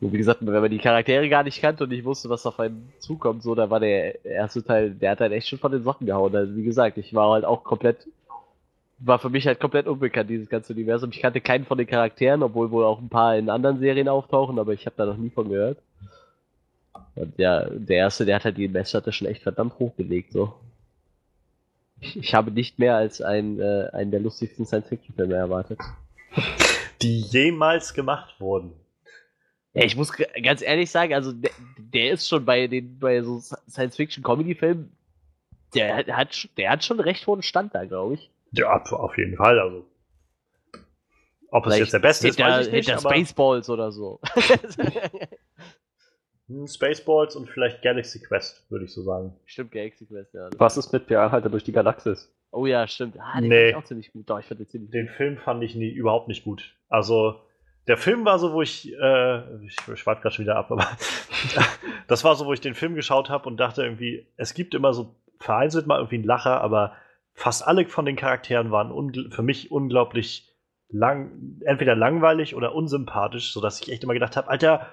Und 0.00 0.12
wie 0.12 0.18
gesagt, 0.18 0.40
wenn 0.42 0.52
man 0.52 0.70
die 0.70 0.78
Charaktere 0.78 1.26
gar 1.30 1.42
nicht 1.42 1.62
kannte 1.62 1.84
und 1.84 1.92
ich 1.92 2.04
wusste, 2.04 2.28
was 2.28 2.44
auf 2.44 2.60
einen 2.60 2.92
zukommt, 2.98 3.42
so, 3.42 3.54
da 3.54 3.70
war 3.70 3.80
der 3.80 4.22
erste 4.26 4.62
Teil, 4.62 4.90
der 4.90 5.12
hat 5.12 5.20
halt 5.20 5.32
echt 5.32 5.48
schon 5.48 5.58
von 5.58 5.72
den 5.72 5.82
Socken 5.82 6.06
gehauen. 6.06 6.36
Also 6.36 6.54
wie 6.54 6.64
gesagt, 6.64 6.98
ich 6.98 7.14
war 7.14 7.32
halt 7.32 7.46
auch 7.46 7.64
komplett, 7.64 8.06
war 8.98 9.18
für 9.18 9.30
mich 9.30 9.46
halt 9.46 9.58
komplett 9.58 9.86
unbekannt, 9.86 10.28
dieses 10.28 10.50
ganze 10.50 10.74
Universum. 10.74 11.10
Ich 11.10 11.22
kannte 11.22 11.40
keinen 11.40 11.64
von 11.64 11.78
den 11.78 11.86
Charakteren, 11.86 12.42
obwohl 12.42 12.70
wohl 12.70 12.84
auch 12.84 13.00
ein 13.00 13.08
paar 13.08 13.38
in 13.38 13.48
anderen 13.48 13.78
Serien 13.78 14.08
auftauchen, 14.08 14.58
aber 14.58 14.74
ich 14.74 14.84
habe 14.84 14.96
da 14.98 15.06
noch 15.06 15.16
nie 15.16 15.30
von 15.30 15.48
gehört. 15.48 15.78
Und 17.16 17.38
ja, 17.38 17.64
der 17.70 17.96
erste, 17.96 18.26
der 18.26 18.36
hat 18.36 18.44
halt 18.44 18.58
die 18.58 18.68
Messlatte 18.68 19.10
schon 19.10 19.26
echt 19.26 19.42
verdammt 19.42 19.78
hochgelegt, 19.78 20.32
so. 20.32 20.54
Ich, 21.98 22.16
ich 22.16 22.34
habe 22.34 22.50
nicht 22.50 22.78
mehr 22.78 22.94
als 22.94 23.22
ein, 23.22 23.58
äh, 23.58 23.88
einen 23.92 24.10
der 24.10 24.20
lustigsten 24.20 24.66
Science-Fiction-Filme 24.66 25.34
erwartet. 25.34 25.80
Die 27.00 27.20
jemals 27.20 27.94
gemacht 27.94 28.38
wurden. 28.38 28.72
Ja, 29.72 29.84
ich 29.84 29.96
muss 29.96 30.12
ganz 30.42 30.60
ehrlich 30.60 30.90
sagen, 30.90 31.14
also 31.14 31.32
der, 31.32 31.50
der 31.78 32.12
ist 32.12 32.28
schon 32.28 32.44
bei 32.44 32.66
den 32.66 32.98
bei 32.98 33.22
so 33.22 33.40
Science-Fiction-Comedy-Filmen, 33.40 34.92
der 35.74 36.06
hat, 36.06 36.48
der 36.58 36.70
hat 36.70 36.84
schon 36.84 37.00
recht 37.00 37.26
hohen 37.26 37.42
Stand 37.42 37.74
da, 37.74 37.86
glaube 37.86 38.14
ich. 38.14 38.30
Ja, 38.52 38.82
auf 38.82 39.16
jeden 39.16 39.36
Fall. 39.36 39.58
Also 39.58 39.86
ob 41.50 41.64
Vielleicht 41.64 41.82
es 41.82 41.86
jetzt 41.86 41.92
der 41.92 41.98
beste 42.00 42.28
ist, 42.28 42.38
weiß 42.38 42.66
ich 42.66 42.72
nicht. 42.72 42.88
Hinter 42.88 43.00
Spaceballs 43.00 43.70
oder 43.70 43.90
so. 43.90 44.20
Hm, 46.48 46.66
Spaceballs 46.66 47.36
und 47.36 47.48
vielleicht 47.48 47.82
Galaxy 47.82 48.20
Quest, 48.20 48.70
würde 48.70 48.84
ich 48.84 48.92
so 48.92 49.02
sagen. 49.02 49.34
Stimmt, 49.44 49.72
Galaxy 49.72 50.06
Quest, 50.06 50.34
ja. 50.34 50.48
Was 50.58 50.76
ist 50.76 50.92
mit 50.92 51.10
der 51.10 51.22
Anhalter 51.22 51.48
durch 51.48 51.64
die 51.64 51.72
Galaxis? 51.72 52.32
Oh 52.52 52.66
ja, 52.66 52.86
stimmt. 52.86 53.18
Ah, 53.18 53.40
den 53.40 53.48
nee. 53.48 53.56
fand 53.56 53.70
ich 53.70 53.76
auch 53.76 53.84
ziemlich 53.84 54.12
gut. 54.12 54.30
Doch, 54.30 54.38
ich 54.38 54.46
fand 54.46 54.60
den 54.60 54.68
ziemlich 54.68 54.90
Den 54.90 55.06
gut. 55.06 55.16
Film 55.16 55.36
fand 55.38 55.62
ich 55.62 55.74
nie, 55.74 55.90
überhaupt 55.90 56.28
nicht 56.28 56.44
gut. 56.44 56.76
Also, 56.88 57.40
der 57.88 57.96
Film 57.96 58.24
war 58.24 58.38
so, 58.38 58.52
wo 58.52 58.62
ich, 58.62 58.92
äh, 58.92 59.64
ich 59.64 59.74
schweife 59.80 60.22
gerade 60.22 60.34
schon 60.34 60.44
wieder 60.44 60.56
ab, 60.56 60.70
aber 60.70 60.86
das 62.06 62.24
war 62.24 62.36
so, 62.36 62.46
wo 62.46 62.52
ich 62.52 62.60
den 62.60 62.74
Film 62.74 62.94
geschaut 62.94 63.28
habe 63.28 63.48
und 63.48 63.58
dachte 63.58 63.82
irgendwie, 63.82 64.26
es 64.36 64.54
gibt 64.54 64.74
immer 64.74 64.92
so 64.92 65.16
vereinzelt 65.38 65.86
mal 65.86 65.98
irgendwie 65.98 66.16
einen 66.16 66.24
Lacher, 66.24 66.60
aber 66.60 66.94
fast 67.34 67.66
alle 67.66 67.86
von 67.86 68.06
den 68.06 68.16
Charakteren 68.16 68.70
waren 68.70 69.30
für 69.30 69.42
mich 69.42 69.70
unglaublich 69.70 70.52
lang, 70.88 71.60
entweder 71.64 71.94
langweilig 71.94 72.54
oder 72.54 72.74
unsympathisch, 72.74 73.52
sodass 73.52 73.80
ich 73.80 73.92
echt 73.92 74.04
immer 74.04 74.14
gedacht 74.14 74.36
habe, 74.36 74.48
Alter, 74.48 74.88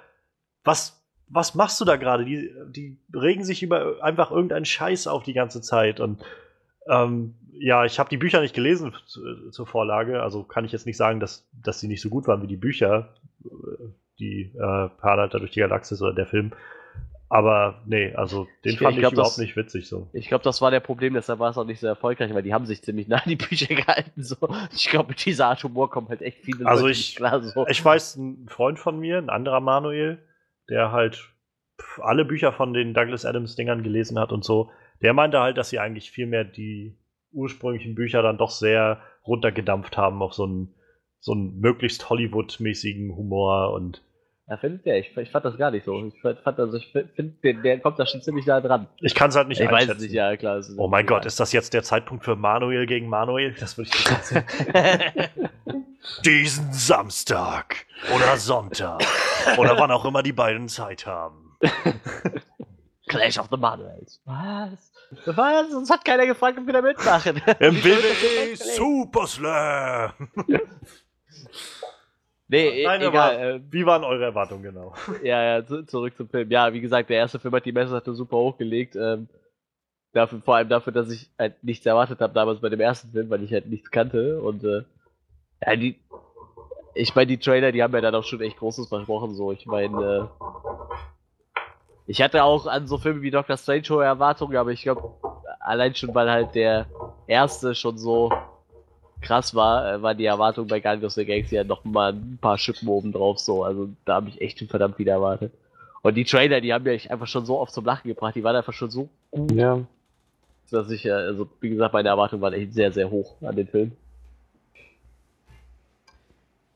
was, 0.63 1.02
was 1.29 1.55
machst 1.55 1.79
du 1.81 1.85
da 1.85 1.95
gerade? 1.95 2.25
Die, 2.25 2.51
die 2.69 2.97
regen 3.13 3.43
sich 3.43 3.63
über 3.63 4.03
einfach 4.03 4.31
irgendeinen 4.31 4.65
Scheiß 4.65 5.07
auf 5.07 5.23
die 5.23 5.33
ganze 5.33 5.61
Zeit. 5.61 5.99
Und 5.99 6.23
ähm, 6.87 7.35
ja, 7.53 7.85
ich 7.85 7.99
habe 7.99 8.09
die 8.09 8.17
Bücher 8.17 8.41
nicht 8.41 8.55
gelesen 8.55 8.93
zu, 9.05 9.49
zur 9.49 9.67
Vorlage, 9.67 10.21
also 10.21 10.43
kann 10.43 10.65
ich 10.65 10.71
jetzt 10.71 10.85
nicht 10.85 10.97
sagen, 10.97 11.19
dass, 11.19 11.47
dass 11.53 11.79
sie 11.79 11.87
nicht 11.87 12.01
so 12.01 12.09
gut 12.09 12.27
waren 12.27 12.41
wie 12.41 12.47
die 12.47 12.57
Bücher, 12.57 13.13
äh, 13.45 13.49
die 14.19 14.51
äh, 14.55 14.89
Parleiter 14.89 15.39
durch 15.39 15.51
die 15.51 15.59
Galaxis 15.59 16.01
oder 16.01 16.13
der 16.13 16.27
Film. 16.27 16.53
Aber 17.29 17.81
nee, 17.87 18.13
also 18.13 18.47
den 18.63 18.73
ich, 18.73 18.79
fand 18.79 18.93
ich, 18.93 18.99
glaub, 18.99 19.13
ich 19.13 19.17
überhaupt 19.17 19.31
das, 19.31 19.37
nicht 19.39 19.55
witzig 19.55 19.87
so. 19.87 20.07
Ich 20.13 20.27
glaube, 20.27 20.43
das 20.43 20.61
war 20.61 20.69
der 20.69 20.81
Problem, 20.81 21.15
deshalb 21.15 21.39
war 21.39 21.49
es 21.49 21.57
auch 21.57 21.65
nicht 21.65 21.79
so 21.79 21.87
erfolgreich, 21.87 22.31
weil 22.31 22.43
die 22.43 22.53
haben 22.53 22.67
sich 22.67 22.83
ziemlich 22.83 23.07
nah 23.07 23.17
an 23.17 23.27
die 23.27 23.35
Bücher 23.35 23.65
gehalten. 23.75 24.21
So. 24.21 24.35
Ich 24.71 24.87
glaube, 24.87 25.09
mit 25.09 25.25
dieser 25.25 25.47
Art 25.47 25.63
Humor 25.63 25.89
kommen 25.89 26.09
halt 26.09 26.21
echt 26.21 26.39
viele 26.43 26.67
also 26.67 26.83
Leute 26.83 26.99
ich, 26.99 27.15
klar. 27.15 27.41
So. 27.41 27.65
Ich 27.67 27.83
weiß, 27.83 28.17
ein 28.17 28.47
Freund 28.49 28.77
von 28.77 28.99
mir, 28.99 29.17
ein 29.17 29.31
anderer 29.31 29.61
Manuel, 29.61 30.19
der 30.69 30.91
halt 30.91 31.33
alle 32.01 32.25
Bücher 32.25 32.53
von 32.53 32.73
den 32.73 32.93
Douglas 32.93 33.25
Adams 33.25 33.55
Dingern 33.55 33.83
gelesen 33.83 34.19
hat 34.19 34.31
und 34.31 34.43
so, 34.43 34.71
der 35.01 35.13
meinte 35.13 35.39
halt, 35.39 35.57
dass 35.57 35.69
sie 35.69 35.79
eigentlich 35.79 36.11
viel 36.11 36.27
mehr 36.27 36.43
die 36.43 36.97
ursprünglichen 37.31 37.95
Bücher 37.95 38.21
dann 38.21 38.37
doch 38.37 38.51
sehr 38.51 39.01
runtergedampft 39.25 39.97
haben 39.97 40.21
auf 40.21 40.33
so 40.33 40.43
einen, 40.43 40.75
so 41.19 41.33
einen 41.33 41.59
möglichst 41.59 42.09
Hollywood-mäßigen 42.09 43.15
Humor 43.15 43.73
und 43.73 44.03
ja, 44.49 44.57
findet 44.57 44.85
der? 44.85 44.99
Ich, 44.99 45.15
ich 45.15 45.31
fand 45.31 45.45
das 45.45 45.57
gar 45.57 45.71
nicht 45.71 45.85
so. 45.85 46.05
Ich 46.05 46.21
fand, 46.21 46.59
also 46.59 46.77
ich 46.77 46.91
finde, 46.91 47.33
der, 47.43 47.53
der, 47.53 47.79
kommt 47.79 47.97
da 47.97 48.05
schon 48.05 48.21
ziemlich 48.21 48.45
nah 48.45 48.59
dran. 48.59 48.87
Ich 48.99 49.15
kann 49.15 49.29
es 49.29 49.35
halt 49.35 49.47
nicht 49.47 49.61
ich 49.61 49.69
einschätzen. 49.69 49.95
Weiß 49.95 50.01
nicht, 50.01 50.11
ja, 50.11 50.35
klar. 50.35 50.61
Oh 50.77 50.87
mein 50.87 51.05
Gott, 51.05 51.25
ist 51.25 51.39
das 51.39 51.53
jetzt 51.53 51.73
der 51.73 51.83
Zeitpunkt 51.83 52.25
für 52.25 52.35
Manuel 52.35 52.85
gegen 52.85 53.07
Manuel? 53.07 53.55
Das 53.59 53.77
würde 53.77 53.89
ich 53.93 54.09
nicht 54.09 54.25
sagen. 54.25 54.45
Diesen 56.25 56.73
Samstag 56.73 57.85
oder 58.13 58.35
Sonntag 58.35 59.01
oder 59.57 59.79
wann 59.79 59.91
auch 59.91 60.03
immer 60.03 60.21
die 60.21 60.33
beiden 60.33 60.67
Zeit 60.67 61.05
haben. 61.05 61.57
Clash 63.07 63.39
of 63.39 63.47
the 63.49 63.57
Manuels. 63.57 64.21
Was? 64.25 64.91
Was? 65.25 65.71
Sonst 65.71 65.89
hat 65.89 66.03
keiner 66.03 66.25
gefragt, 66.25 66.57
ob 66.57 66.65
wir 66.65 66.73
da 66.73 66.81
mitmachen. 66.81 67.41
Im 67.59 67.81
WWE 67.81 68.57
Super 68.57 69.27
Slam! 69.27 70.11
Nee, 72.47 72.83
Nein, 72.85 73.01
egal. 73.01 73.35
aber 73.35 73.43
äh, 73.43 73.61
wie 73.71 73.85
waren 73.85 74.03
eure 74.03 74.23
Erwartungen 74.25 74.63
genau? 74.63 74.93
Ja, 75.23 75.41
ja, 75.43 75.65
zu, 75.65 75.85
zurück 75.85 76.15
zum 76.15 76.29
Film. 76.29 76.49
Ja, 76.51 76.73
wie 76.73 76.81
gesagt, 76.81 77.09
der 77.09 77.17
erste 77.17 77.39
Film 77.39 77.53
hat 77.53 77.65
die 77.65 77.71
Messlatte 77.71 78.13
super 78.13 78.37
hochgelegt. 78.37 78.95
Ähm, 78.95 79.27
dafür, 80.13 80.41
vor 80.41 80.55
allem 80.55 80.69
dafür, 80.69 80.93
dass 80.93 81.11
ich 81.11 81.29
halt 81.37 81.63
nichts 81.63 81.85
erwartet 81.85 82.21
habe 82.21 82.33
damals 82.33 82.61
bei 82.61 82.69
dem 82.69 82.79
ersten 82.79 83.11
Film, 83.11 83.29
weil 83.29 83.43
ich 83.43 83.51
halt 83.51 83.67
nichts 83.67 83.91
kannte. 83.91 84.41
Und 84.41 84.63
äh, 84.63 84.83
ja, 85.65 85.75
die. 85.75 85.99
Ich 86.95 87.15
meine, 87.15 87.25
die 87.27 87.39
Trailer, 87.39 87.71
die 87.71 87.81
haben 87.81 87.93
ja 87.95 88.01
dann 88.01 88.13
auch 88.13 88.23
schon 88.23 88.41
echt 88.41 88.57
Großes 88.57 88.87
versprochen. 88.87 89.33
So, 89.33 89.51
ich 89.51 89.65
meine, 89.65 90.29
äh, 90.29 90.45
ich 92.05 92.21
hatte 92.21 92.43
auch 92.43 92.67
an 92.67 92.85
so 92.87 92.97
Filme 92.99 93.21
wie 93.23 93.31
Doctor 93.31 93.57
Strange 93.57 93.89
hohe 93.89 94.03
Erwartungen, 94.03 94.57
aber 94.57 94.71
ich 94.71 94.83
glaube, 94.83 95.15
allein 95.59 95.95
schon, 95.95 96.13
weil 96.13 96.29
halt 96.29 96.53
der 96.53 96.85
erste 97.25 97.73
schon 97.73 97.97
so 97.97 98.31
krass 99.23 99.55
war, 99.55 99.93
äh, 99.93 100.01
war 100.01 100.13
die 100.13 100.25
Erwartung 100.25 100.67
bei 100.67 100.79
Guardians 100.79 101.05
of 101.05 101.11
the 101.13 101.25
Galaxy 101.25 101.55
ja 101.55 101.63
noch 101.63 101.83
mal 101.83 102.13
ein 102.13 102.37
paar 102.39 102.57
Schippen 102.57 102.87
oben 102.87 103.11
drauf. 103.11 103.39
So, 103.39 103.63
also 103.63 103.89
da 104.05 104.15
habe 104.15 104.29
ich 104.29 104.39
echt 104.41 104.59
schon 104.59 104.67
verdammt 104.67 104.99
wieder 104.99 105.13
erwartet. 105.13 105.51
Und 106.03 106.15
die 106.15 106.25
Trailer, 106.25 106.59
die 106.61 106.73
haben 106.73 106.83
mich 106.83 107.09
einfach 107.09 107.27
schon 107.27 107.45
so 107.45 107.59
oft 107.59 107.73
zum 107.73 107.85
Lachen 107.85 108.07
gebracht, 108.09 108.35
die 108.35 108.43
waren 108.43 108.55
einfach 108.55 108.73
schon 108.73 108.91
so 108.91 109.09
gut, 109.31 109.51
Ja. 109.53 109.79
dass 110.69 110.89
ich, 110.91 111.05
äh, 111.05 111.11
also 111.11 111.47
wie 111.61 111.69
gesagt, 111.69 111.93
meine 111.93 112.09
Erwartungen 112.09 112.41
waren 112.41 112.53
echt 112.53 112.73
sehr, 112.73 112.91
sehr 112.91 113.09
hoch 113.09 113.35
an 113.41 113.55
den 113.55 113.67
Film. 113.67 113.93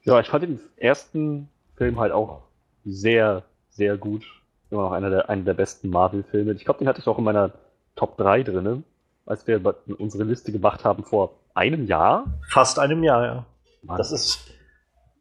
Ja, 0.03 0.19
ich 0.19 0.27
fand 0.27 0.43
den 0.43 0.59
ersten 0.77 1.49
Film 1.75 1.99
halt 1.99 2.11
auch 2.13 2.41
sehr, 2.85 3.43
sehr 3.71 3.97
gut. 3.97 4.23
Immer 4.71 4.83
noch 4.83 4.91
einer 4.93 5.09
der, 5.09 5.29
einer 5.29 5.43
der 5.43 5.53
besten 5.53 5.89
Marvel-Filme. 5.89 6.53
Ich 6.53 6.63
glaube, 6.65 6.79
den 6.79 6.87
hatte 6.87 6.99
ich 7.01 7.07
auch 7.07 7.17
in 7.17 7.23
meiner 7.23 7.51
Top 7.95 8.17
3 8.17 8.43
drinne, 8.43 8.83
als 9.27 9.45
wir 9.45 9.61
unsere 9.99 10.23
Liste 10.23 10.51
gemacht 10.51 10.83
haben 10.83 11.03
vor 11.03 11.35
einem 11.53 11.85
Jahr. 11.85 12.39
Fast 12.49 12.79
einem 12.79 13.03
Jahr, 13.03 13.25
ja. 13.25 13.45
Mann, 13.83 13.97
Das 13.97 14.11
ist, 14.11 14.51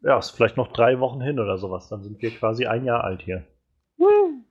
ja, 0.03 0.19
ist 0.19 0.31
vielleicht 0.31 0.57
noch 0.57 0.73
drei 0.73 1.01
Wochen 1.01 1.21
hin 1.21 1.39
oder 1.41 1.59
sowas. 1.59 1.89
Dann 1.89 2.03
sind 2.03 2.23
wir 2.23 2.31
quasi 2.31 2.67
ein 2.67 2.85
Jahr 2.85 3.05
alt 3.05 3.23
hier. 3.23 3.45
Wir 3.97 4.43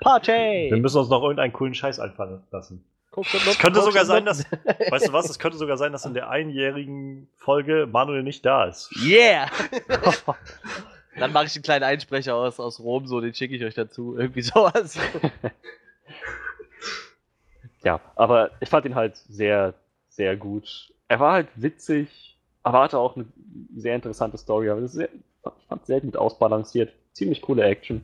Party! 0.00 0.70
müssen 0.76 0.98
uns 0.98 1.08
noch 1.08 1.22
irgendeinen 1.22 1.52
coolen 1.52 1.74
Scheiß 1.74 1.98
einfallen 2.00 2.42
lassen. 2.50 2.84
Es 3.16 3.58
könnte 3.58 3.80
sogar 3.80 4.04
sein, 4.06 4.24
dass, 4.24 4.44
weißt 4.90 5.06
du 5.06 5.12
was, 5.12 5.30
es 5.30 5.38
könnte 5.38 5.56
sogar 5.56 5.76
sein, 5.76 5.92
dass 5.92 6.04
in 6.04 6.14
der 6.14 6.30
einjährigen 6.30 7.28
Folge 7.36 7.86
Manuel 7.86 8.24
nicht 8.24 8.44
da 8.44 8.64
ist. 8.64 8.90
Yeah! 9.06 9.46
Dann 11.16 11.32
mache 11.32 11.44
ich 11.44 11.54
einen 11.54 11.62
kleinen 11.62 11.84
Einsprecher 11.84 12.34
aus, 12.34 12.58
aus 12.58 12.80
Rom, 12.80 13.06
so, 13.06 13.20
den 13.20 13.32
schicke 13.32 13.54
ich 13.54 13.62
euch 13.64 13.74
dazu. 13.74 14.16
Irgendwie 14.18 14.42
sowas. 14.42 14.98
Ja, 17.84 18.00
aber 18.16 18.50
ich 18.60 18.68
fand 18.68 18.86
ihn 18.86 18.94
halt 18.94 19.16
sehr, 19.16 19.74
sehr 20.08 20.36
gut. 20.36 20.92
Er 21.08 21.20
war 21.20 21.32
halt 21.34 21.48
witzig, 21.54 22.38
aber 22.62 22.80
hatte 22.80 22.98
auch 22.98 23.14
eine 23.14 23.26
sehr 23.76 23.94
interessante 23.94 24.38
Story. 24.38 24.70
Aber 24.70 24.86
sehr, 24.88 25.08
ich 25.12 25.66
fand 25.68 25.86
sehr 25.86 26.00
gut 26.00 26.16
ausbalanciert. 26.16 26.92
Ziemlich 27.12 27.42
coole 27.42 27.62
Action. 27.62 28.02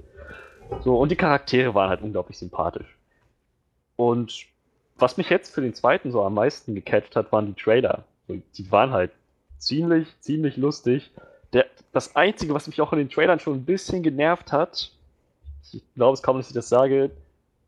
So, 0.85 0.99
und 0.99 1.11
die 1.11 1.17
Charaktere 1.17 1.75
waren 1.75 1.89
halt 1.89 2.03
unglaublich 2.03 2.39
sympathisch. 2.39 2.97
Und 3.97 4.47
was 4.97 5.17
mich 5.17 5.31
jetzt 5.31 5.55
für 5.55 5.63
den 5.63 5.75
zweiten 5.75 6.13
so 6.13 6.23
am 6.23 6.35
meisten 6.35 6.75
gecatcht 6.75 7.17
hat, 7.17 7.33
waren 7.33 7.47
die 7.47 7.61
Trailer. 7.61 8.05
So, 8.29 8.41
Die 8.57 8.71
waren 8.71 8.91
halt 8.93 9.11
ziemlich, 9.59 10.09
ziemlich 10.21 10.57
lustig. 10.57 11.11
Der, 11.53 11.67
das 11.93 12.15
Einzige, 12.15 12.55
was 12.55 12.67
mich 12.67 12.81
auch 12.81 12.93
in 12.93 12.99
den 12.99 13.11
Trailern 13.11 13.41
schon 13.41 13.55
ein 13.55 13.65
bisschen 13.65 14.03
genervt 14.03 14.53
hat, 14.53 14.93
ich 15.73 15.83
glaube 15.95 16.15
es 16.15 16.23
kaum, 16.23 16.37
dass 16.37 16.49
ich 16.49 16.55
das 16.55 16.69
sage, 16.69 17.11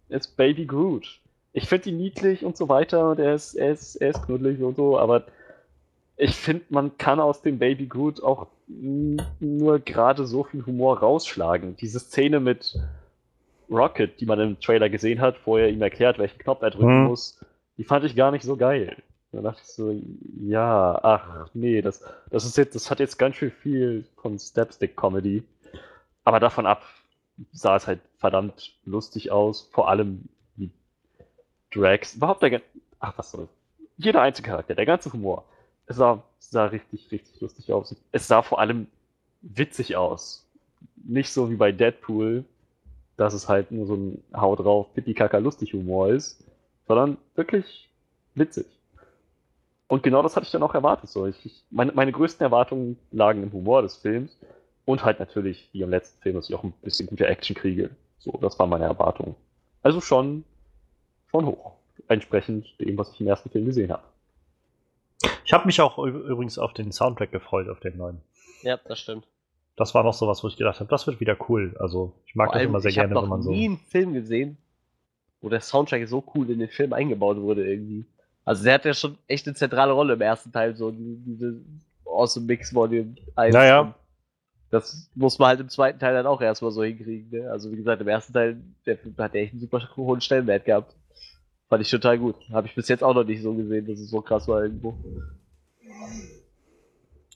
ist 0.08 0.36
Baby 0.36 0.66
Groot. 0.66 1.22
Ich 1.53 1.68
finde 1.68 1.90
ihn 1.90 1.98
niedlich 1.98 2.44
und 2.44 2.57
so 2.57 2.68
weiter 2.68 3.11
und 3.11 3.18
er 3.18 3.34
ist, 3.34 3.55
er 3.55 3.72
ist, 3.72 3.96
er 3.96 4.11
ist 4.11 4.22
knuddelig 4.24 4.62
und 4.62 4.76
so, 4.76 4.98
aber 4.98 5.24
ich 6.16 6.34
finde, 6.36 6.64
man 6.70 6.96
kann 6.98 7.20
aus 7.20 7.42
dem 7.42 7.59
Baby 7.59 7.86
Groot 7.86 8.22
auch 8.22 8.46
nur 8.68 9.78
gerade 9.80 10.26
so 10.26 10.44
viel 10.44 10.64
Humor 10.64 11.00
rausschlagen. 11.00 11.76
Diese 11.76 12.00
Szene 12.00 12.40
mit 12.40 12.78
Rocket, 13.70 14.20
die 14.20 14.26
man 14.26 14.40
im 14.40 14.61
Trailer 14.61 14.88
gesehen 14.88 15.20
hat, 15.20 15.36
wo 15.46 15.57
er 15.57 15.68
ihm 15.68 15.82
erklärt, 15.82 16.18
welchen 16.18 16.38
Knopf 16.38 16.62
er 16.62 16.70
drücken 16.70 17.00
Mhm. 17.03 17.07
muss, 17.09 17.40
die 17.76 17.84
fand 17.84 18.05
ich 18.05 18.14
gar 18.16 18.30
nicht 18.30 18.44
so 18.44 18.57
geil. 18.57 18.96
Da 19.32 19.40
dachte 19.40 19.62
ich 19.64 19.68
so, 19.72 19.94
ja, 20.40 20.98
ach 21.03 21.48
nee, 21.55 21.80
das, 21.80 22.05
das 22.30 22.44
ist 22.44 22.59
jetzt, 22.59 22.74
das 22.74 22.90
hat 22.90 23.00
jetzt 23.00 23.18
ganz 23.18 23.36
schön 23.36 23.50
viel 23.50 24.05
von 24.20 24.38
Stepstick-Comedy. 24.38 25.42
Aber 26.24 26.38
davon 26.38 26.66
ab 26.66 26.82
sah 27.50 27.76
es 27.76 27.86
halt 27.86 28.00
verdammt 28.18 28.74
lustig 28.84 29.30
aus, 29.32 29.68
vor 29.72 29.88
allem 29.88 30.28
Drax, 31.75 32.14
überhaupt 32.14 32.43
der, 32.43 32.51
gan- 32.51 32.62
ach 33.01 33.14
was 33.16 33.31
soll, 33.31 33.49
jeder 33.97 34.23
einzelne 34.23 34.49
Charakter, 34.49 34.75
der 34.75 34.87
ganze 34.87 35.12
Humor. 35.12 35.45
Es 35.87 35.97
sah, 35.97 36.23
sah 36.39 36.66
richtig, 36.66 37.11
richtig 37.11 37.41
lustig 37.41 37.73
aus. 37.73 37.95
Es 38.12 38.29
sah 38.29 38.43
vor 38.43 38.61
allem 38.61 38.87
witzig 39.43 39.97
aus. 39.97 40.47
Nicht 41.05 41.31
so 41.33 41.51
wie 41.51 41.57
bei 41.57 41.73
Deadpool, 41.73 42.45
dass 43.16 43.35
es 43.35 43.49
halt 43.49 43.70
nur 43.70 43.87
so 43.87 43.95
ein 43.95 44.23
Hau 44.35 44.57
drauf, 44.57 44.93
Pipi-Kaka 44.95 45.39
lustig 45.39 45.75
Humor 45.75 46.09
ist, 46.11 46.45
sondern 46.87 47.18
wirklich 47.35 47.91
witzig. 48.35 48.66
Und 49.89 50.03
genau 50.03 50.23
das 50.23 50.37
hatte 50.37 50.47
ich 50.47 50.53
dann 50.53 50.62
auch 50.62 50.75
erwartet. 50.75 51.11
So. 51.11 51.27
Ich, 51.27 51.45
ich, 51.45 51.64
meine, 51.70 51.93
meine 51.93 52.12
größten 52.12 52.43
Erwartungen 52.43 52.99
lagen 53.11 53.43
im 53.43 53.53
Humor 53.53 53.83
des 53.83 53.97
Films 53.97 54.39
und 54.85 55.05
halt 55.05 55.20
natürlich, 55.20 55.68
wie 55.73 55.83
im 55.83 55.91
letzten 55.91 56.20
Film, 56.23 56.37
dass 56.37 56.49
ich 56.49 56.55
auch 56.55 56.64
ein 56.64 56.73
bisschen 56.83 57.07
gute 57.07 57.27
Action 57.27 57.55
kriege. 57.55 57.91
So, 58.18 58.33
das 58.41 58.59
war 58.59 58.66
meine 58.66 58.85
Erwartung. 58.85 59.35
Also 59.83 60.01
schon, 60.01 60.45
schon 61.33 61.47
hoch. 61.47 61.72
Entsprechend 62.09 62.66
dem, 62.80 62.97
was 62.99 63.12
ich 63.12 63.20
im 63.20 63.26
ersten 63.26 63.51
Film 63.51 63.64
gesehen 63.66 63.91
habe. 63.93 64.03
Ich 65.45 65.53
habe 65.53 65.66
mich 65.66 65.80
auch 65.80 65.99
übrigens 65.99 66.59
auf 66.59 66.72
den 66.72 66.93
Soundtrack 66.93 67.30
gefreut, 67.33 67.68
auf 67.68 67.80
den 67.80 67.97
neuen. 67.97 68.20
Ja, 68.62 68.78
das 68.85 68.99
stimmt. 69.01 69.26
Das 69.76 69.95
war 69.95 70.05
noch 70.05 70.14
sowas, 70.14 70.43
wo 70.45 70.49
ich 70.49 70.57
gedacht 70.57 70.80
habe, 70.80 70.91
das 70.91 71.07
wird 71.07 71.20
wieder 71.20 71.37
cool. 71.49 71.74
Also 71.78 72.12
ich 72.26 72.35
mag 72.35 72.49
Vor 72.51 72.55
das 72.59 72.64
immer 72.64 72.80
sehr 72.80 72.91
ich 72.91 72.99
habe 72.99 73.09
gerne, 73.09 73.14
noch 73.14 73.22
wenn 73.22 73.28
man 73.30 73.43
so. 73.43 73.51
nie 73.51 73.66
einen 73.66 73.78
Film 73.78 74.12
gesehen, 74.12 74.57
wo 75.41 75.49
der 75.49 75.61
Soundtrack 75.61 76.07
so 76.09 76.22
cool 76.35 76.51
in 76.51 76.59
den 76.59 76.68
Film 76.68 76.93
eingebaut 76.93 77.39
wurde 77.39 77.66
irgendwie. 77.68 78.05
Also 78.45 78.64
der 78.64 78.74
hat 78.74 78.85
ja 78.85 78.93
schon 78.95 79.16
echt 79.28 79.47
eine 79.47 79.55
zentrale 79.55 79.93
Rolle 79.93 80.14
im 80.14 80.20
ersten 80.20 80.53
Teil, 80.53 80.74
so 80.76 80.91
die- 80.91 81.16
diese 81.24 81.61
Awesome 82.05 82.47
Mix 82.47 82.74
Volume 82.74 83.14
1. 83.37 83.55
Naja. 83.55 83.95
Das 84.70 85.11
muss 85.14 85.39
man 85.39 85.49
halt 85.49 85.61
im 85.61 85.68
zweiten 85.68 85.99
Teil 85.99 86.14
dann 86.14 86.26
auch 86.26 86.41
erstmal 86.41 86.70
so 86.70 86.83
hinkriegen. 86.83 87.30
Ne? 87.30 87.51
Also 87.51 87.70
wie 87.70 87.76
gesagt, 87.76 88.01
im 88.01 88.09
ersten 88.09 88.33
Teil, 88.33 88.61
der 88.87 88.97
Film 88.99 89.14
hat 89.18 89.35
ja 89.35 89.41
echt 89.43 89.53
einen 89.53 89.61
super 89.61 89.80
hohen 89.97 90.20
Stellenwert 90.20 90.64
gehabt. 90.64 90.95
Fand 91.73 91.81
ich 91.81 91.91
total 91.91 92.18
gut. 92.18 92.37
Habe 92.53 92.66
ich 92.66 92.75
bis 92.75 92.87
jetzt 92.89 93.03
auch 93.03 93.14
noch 93.14 93.25
nicht 93.25 93.41
so 93.41 93.55
gesehen, 93.55 93.87
dass 93.87 93.99
es 93.99 94.11
so 94.11 94.20
krass 94.20 94.47
war 94.47 94.62
irgendwo. 94.62 94.95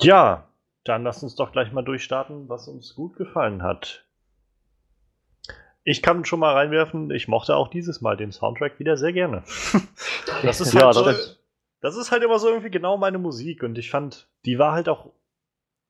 Ja, 0.02 0.46
dann 0.84 1.04
lass 1.04 1.22
uns 1.22 1.36
doch 1.36 1.52
gleich 1.52 1.72
mal 1.72 1.80
durchstarten, 1.80 2.46
was 2.46 2.68
uns 2.68 2.94
gut 2.94 3.16
gefallen 3.16 3.62
hat. 3.62 4.04
Ich 5.84 6.02
kann 6.02 6.26
schon 6.26 6.40
mal 6.40 6.52
reinwerfen, 6.52 7.10
ich 7.12 7.28
mochte 7.28 7.56
auch 7.56 7.68
dieses 7.68 8.02
Mal 8.02 8.18
den 8.18 8.30
Soundtrack 8.30 8.78
wieder 8.78 8.98
sehr 8.98 9.14
gerne. 9.14 9.42
Das 10.42 10.60
ist 10.60 10.74
Ja, 10.74 10.84
halt 10.84 10.94
so, 10.96 11.02
das- 11.06 11.38
das 11.80 11.96
ist 11.96 12.10
halt 12.12 12.22
immer 12.22 12.38
so 12.38 12.48
irgendwie 12.48 12.70
genau 12.70 12.98
meine 12.98 13.16
Musik 13.16 13.62
und 13.62 13.78
ich 13.78 13.90
fand, 13.90 14.28
die 14.44 14.58
war 14.58 14.72
halt 14.72 14.90
auch 14.90 15.12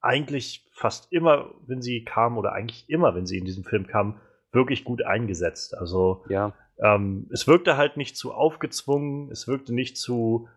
eigentlich 0.00 0.70
fast 0.72 1.10
immer, 1.12 1.50
wenn 1.66 1.82
sie 1.82 2.04
kam 2.04 2.38
oder 2.38 2.52
eigentlich 2.52 2.88
immer, 2.88 3.16
wenn 3.16 3.26
sie 3.26 3.38
in 3.38 3.44
diesem 3.44 3.64
Film 3.64 3.88
kam, 3.88 4.20
wirklich 4.52 4.84
gut 4.84 5.02
eingesetzt. 5.02 5.76
Also 5.76 6.24
Ja, 6.28 6.52
ähm, 6.82 7.28
es 7.30 7.46
wirkte 7.46 7.76
halt 7.76 7.96
nicht 7.96 8.16
zu 8.16 8.32
aufgezwungen, 8.32 9.30
es 9.30 9.48
wirkte 9.48 9.74
nicht 9.74 9.96
zu, 9.96 10.48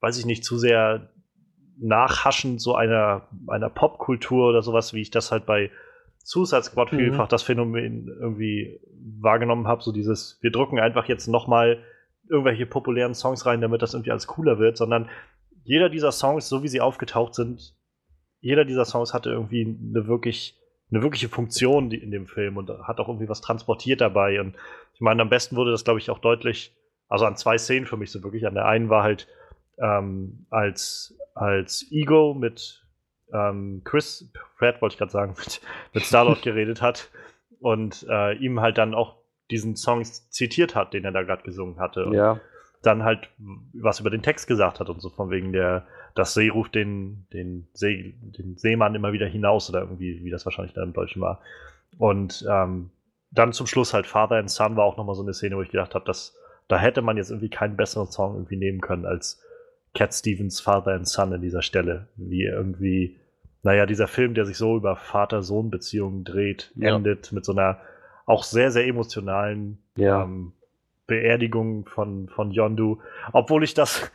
weiß 0.00 0.18
ich 0.18 0.26
nicht, 0.26 0.44
zu 0.44 0.58
sehr 0.58 1.10
nachhaschend 1.78 2.60
so 2.60 2.74
einer, 2.74 3.28
einer 3.48 3.70
Popkultur 3.70 4.48
oder 4.48 4.62
sowas, 4.62 4.94
wie 4.94 5.00
ich 5.00 5.10
das 5.10 5.32
halt 5.32 5.46
bei 5.46 5.70
Suicide 6.24 6.62
Squad 6.62 6.92
Mhm. 6.92 6.96
vielfach 6.96 7.28
das 7.28 7.42
Phänomen 7.42 8.08
irgendwie 8.08 8.80
wahrgenommen 9.20 9.66
habe, 9.66 9.82
so 9.82 9.92
dieses, 9.92 10.38
wir 10.42 10.52
drücken 10.52 10.78
einfach 10.78 11.08
jetzt 11.08 11.26
nochmal 11.26 11.82
irgendwelche 12.28 12.66
populären 12.66 13.14
Songs 13.14 13.46
rein, 13.46 13.60
damit 13.60 13.82
das 13.82 13.94
irgendwie 13.94 14.12
alles 14.12 14.26
cooler 14.26 14.58
wird, 14.58 14.76
sondern 14.76 15.08
jeder 15.64 15.88
dieser 15.88 16.12
Songs, 16.12 16.48
so 16.48 16.62
wie 16.62 16.68
sie 16.68 16.80
aufgetaucht 16.80 17.34
sind, 17.34 17.74
jeder 18.40 18.64
dieser 18.64 18.84
Songs 18.84 19.14
hatte 19.14 19.30
irgendwie 19.30 19.62
eine 19.62 20.06
wirklich 20.06 20.58
eine 20.92 21.02
wirkliche 21.02 21.28
Funktion 21.28 21.90
die 21.90 21.96
in 21.96 22.10
dem 22.10 22.26
Film 22.26 22.56
und 22.56 22.68
hat 22.68 23.00
auch 23.00 23.08
irgendwie 23.08 23.28
was 23.28 23.40
transportiert 23.40 24.00
dabei 24.00 24.40
und 24.40 24.54
ich 24.94 25.00
meine, 25.00 25.22
am 25.22 25.30
besten 25.30 25.56
wurde 25.56 25.70
das, 25.70 25.84
glaube 25.84 25.98
ich, 25.98 26.10
auch 26.10 26.18
deutlich, 26.18 26.76
also 27.08 27.24
an 27.24 27.36
zwei 27.36 27.58
Szenen 27.58 27.86
für 27.86 27.96
mich 27.96 28.10
so 28.10 28.22
wirklich. 28.22 28.46
An 28.46 28.54
der 28.54 28.66
einen 28.66 28.88
war 28.88 29.02
halt, 29.02 29.26
ähm, 29.78 30.46
als, 30.50 31.18
als 31.34 31.86
Ego 31.90 32.34
mit 32.34 32.84
ähm, 33.32 33.82
Chris 33.84 34.30
Pratt, 34.58 34.80
wollte 34.82 34.94
ich 34.94 34.98
gerade 34.98 35.12
sagen, 35.12 35.34
mit, 35.38 35.60
mit 35.92 36.04
Starlord 36.04 36.42
geredet 36.42 36.82
hat 36.82 37.10
und 37.60 38.06
äh, 38.08 38.34
ihm 38.34 38.60
halt 38.60 38.78
dann 38.78 38.94
auch 38.94 39.16
diesen 39.50 39.76
Song 39.76 40.04
zitiert 40.04 40.74
hat, 40.74 40.94
den 40.94 41.04
er 41.04 41.12
da 41.12 41.22
gerade 41.22 41.42
gesungen 41.42 41.78
hatte. 41.78 42.06
Und 42.06 42.14
ja. 42.14 42.40
dann 42.82 43.02
halt 43.02 43.28
was 43.72 44.00
über 44.00 44.10
den 44.10 44.22
Text 44.22 44.46
gesagt 44.46 44.80
hat 44.80 44.88
und 44.88 45.00
so 45.00 45.10
von 45.10 45.30
wegen 45.30 45.52
der, 45.52 45.86
das 46.14 46.34
See 46.34 46.48
ruft 46.48 46.74
den, 46.74 47.26
den, 47.32 47.66
See, 47.72 48.14
den 48.20 48.56
Seemann 48.56 48.94
immer 48.94 49.12
wieder 49.12 49.26
hinaus 49.26 49.68
oder 49.70 49.80
irgendwie, 49.80 50.22
wie 50.24 50.30
das 50.30 50.44
wahrscheinlich 50.44 50.74
dann 50.74 50.88
im 50.88 50.92
Deutschen 50.92 51.22
war. 51.22 51.40
Und 51.98 52.44
ähm, 52.50 52.90
dann 53.30 53.52
zum 53.52 53.66
Schluss 53.66 53.94
halt 53.94 54.06
Father 54.06 54.36
and 54.36 54.50
Son 54.50 54.76
war 54.76 54.84
auch 54.84 54.96
nochmal 54.96 55.14
so 55.14 55.22
eine 55.22 55.32
Szene, 55.34 55.56
wo 55.56 55.62
ich 55.62 55.70
gedacht 55.70 55.94
habe, 55.94 56.04
das, 56.04 56.36
da 56.68 56.78
hätte 56.78 57.02
man 57.02 57.16
jetzt 57.16 57.30
irgendwie 57.30 57.48
keinen 57.50 57.76
besseren 57.76 58.08
Song 58.10 58.34
irgendwie 58.34 58.56
nehmen 58.56 58.80
können 58.80 59.06
als 59.06 59.42
Cat 59.94 60.12
Stevens 60.14 60.60
Father 60.60 60.92
and 60.94 61.08
Son 61.08 61.32
an 61.32 61.40
dieser 61.42 61.62
Stelle. 61.62 62.08
Wie 62.16 62.44
irgendwie, 62.44 63.16
naja, 63.62 63.86
dieser 63.86 64.08
Film, 64.08 64.34
der 64.34 64.44
sich 64.46 64.56
so 64.56 64.76
über 64.76 64.96
Vater-Sohn-Beziehungen 64.96 66.24
dreht, 66.24 66.72
Ja. 66.76 66.96
endet 66.96 67.32
mit 67.32 67.44
so 67.44 67.52
einer 67.52 67.78
auch 68.26 68.44
sehr, 68.44 68.70
sehr 68.70 68.86
emotionalen 68.86 69.78
Ja. 69.96 70.22
ähm, 70.24 70.52
Beerdigung 71.06 71.86
von, 71.86 72.28
von 72.28 72.52
Yondu. 72.52 73.00
Obwohl 73.32 73.64
ich 73.64 73.74
das, 73.74 74.10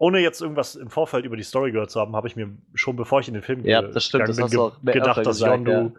ohne 0.00 0.18
jetzt 0.18 0.40
irgendwas 0.40 0.74
im 0.76 0.88
Vorfeld 0.88 1.24
über 1.26 1.36
die 1.36 1.42
Story 1.42 1.72
gehört 1.72 1.90
zu 1.90 2.00
haben, 2.00 2.16
habe 2.16 2.26
ich 2.26 2.34
mir 2.34 2.48
schon 2.74 2.96
bevor 2.96 3.20
ich 3.20 3.28
in 3.28 3.34
den 3.34 3.42
Film 3.42 3.64
Ja, 3.64 3.82
ge- 3.82 3.92
das 3.92 4.04
stimmt, 4.06 4.24
gegangen 4.24 4.36
das 4.38 4.44
hast 4.44 4.50
bin, 4.50 4.58
auch 4.60 4.82
mehr 4.82 4.94
gedacht, 4.94 5.18
dass 5.18 5.36
gesagt, 5.36 5.54
Yondu, 5.66 5.70
ja. 5.70 5.92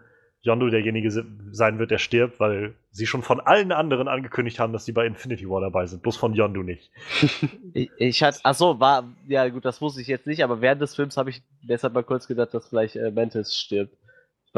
Yondu 0.44 0.70
derjenige 0.70 1.08
se- 1.12 1.24
sein 1.52 1.78
wird, 1.78 1.92
der 1.92 1.98
stirbt, 1.98 2.40
weil 2.40 2.74
sie 2.90 3.06
schon 3.06 3.22
von 3.22 3.38
allen 3.38 3.70
anderen 3.70 4.08
angekündigt 4.08 4.58
haben, 4.58 4.72
dass 4.72 4.84
sie 4.84 4.90
bei 4.90 5.06
Infinity 5.06 5.48
War 5.48 5.60
dabei 5.60 5.86
sind. 5.86 6.02
Bloß 6.02 6.16
von 6.16 6.34
Yondu 6.34 6.62
nicht. 6.64 6.90
Ich, 7.74 7.90
ich 7.96 8.22
hatte, 8.22 8.40
ach 8.42 8.54
so, 8.54 8.80
war, 8.80 9.04
ja 9.28 9.48
gut, 9.48 9.64
das 9.64 9.80
wusste 9.80 10.02
ich 10.02 10.06
jetzt 10.08 10.26
nicht, 10.26 10.44
aber 10.44 10.60
während 10.60 10.82
des 10.82 10.94
Films 10.94 11.16
habe 11.16 11.30
ich 11.30 11.42
deshalb 11.62 11.94
mal 11.94 12.02
kurz 12.02 12.26
gedacht, 12.26 12.52
dass 12.52 12.68
vielleicht 12.68 12.96
äh, 12.96 13.10
Mantis 13.10 13.56
stirbt. 13.56 13.96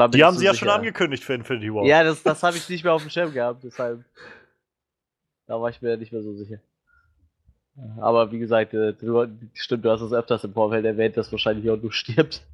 Die 0.09 0.21
haben 0.23 0.33
so 0.33 0.39
sie 0.39 0.45
ja 0.45 0.51
sicher. 0.51 0.65
schon 0.65 0.69
angekündigt 0.69 1.23
für 1.23 1.33
Infinity 1.35 1.73
War. 1.73 1.85
Ja, 1.85 2.03
das, 2.03 2.23
das 2.23 2.43
habe 2.43 2.57
ich 2.57 2.67
nicht 2.67 2.83
mehr 2.83 2.91
auf 2.93 3.01
dem 3.03 3.09
Schirm 3.09 3.31
gehabt, 3.31 3.63
deshalb. 3.63 4.03
Da 5.47 5.61
war 5.61 5.69
ich 5.69 5.81
mir 5.81 5.95
nicht 5.95 6.11
mehr 6.11 6.23
so 6.23 6.33
sicher. 6.33 6.57
Aber 7.99 8.31
wie 8.31 8.39
gesagt, 8.39 8.73
äh, 8.73 8.93
du, 8.93 9.27
stimmt, 9.53 9.83
du 9.83 9.89
hast 9.91 10.01
es 10.01 10.13
öfters 10.13 10.43
im 10.43 10.53
Vorfeld 10.53 10.85
erwähnt, 10.85 11.17
dass 11.17 11.31
wahrscheinlich 11.31 11.65
Yondu 11.65 11.89
stirbt. 11.91 12.45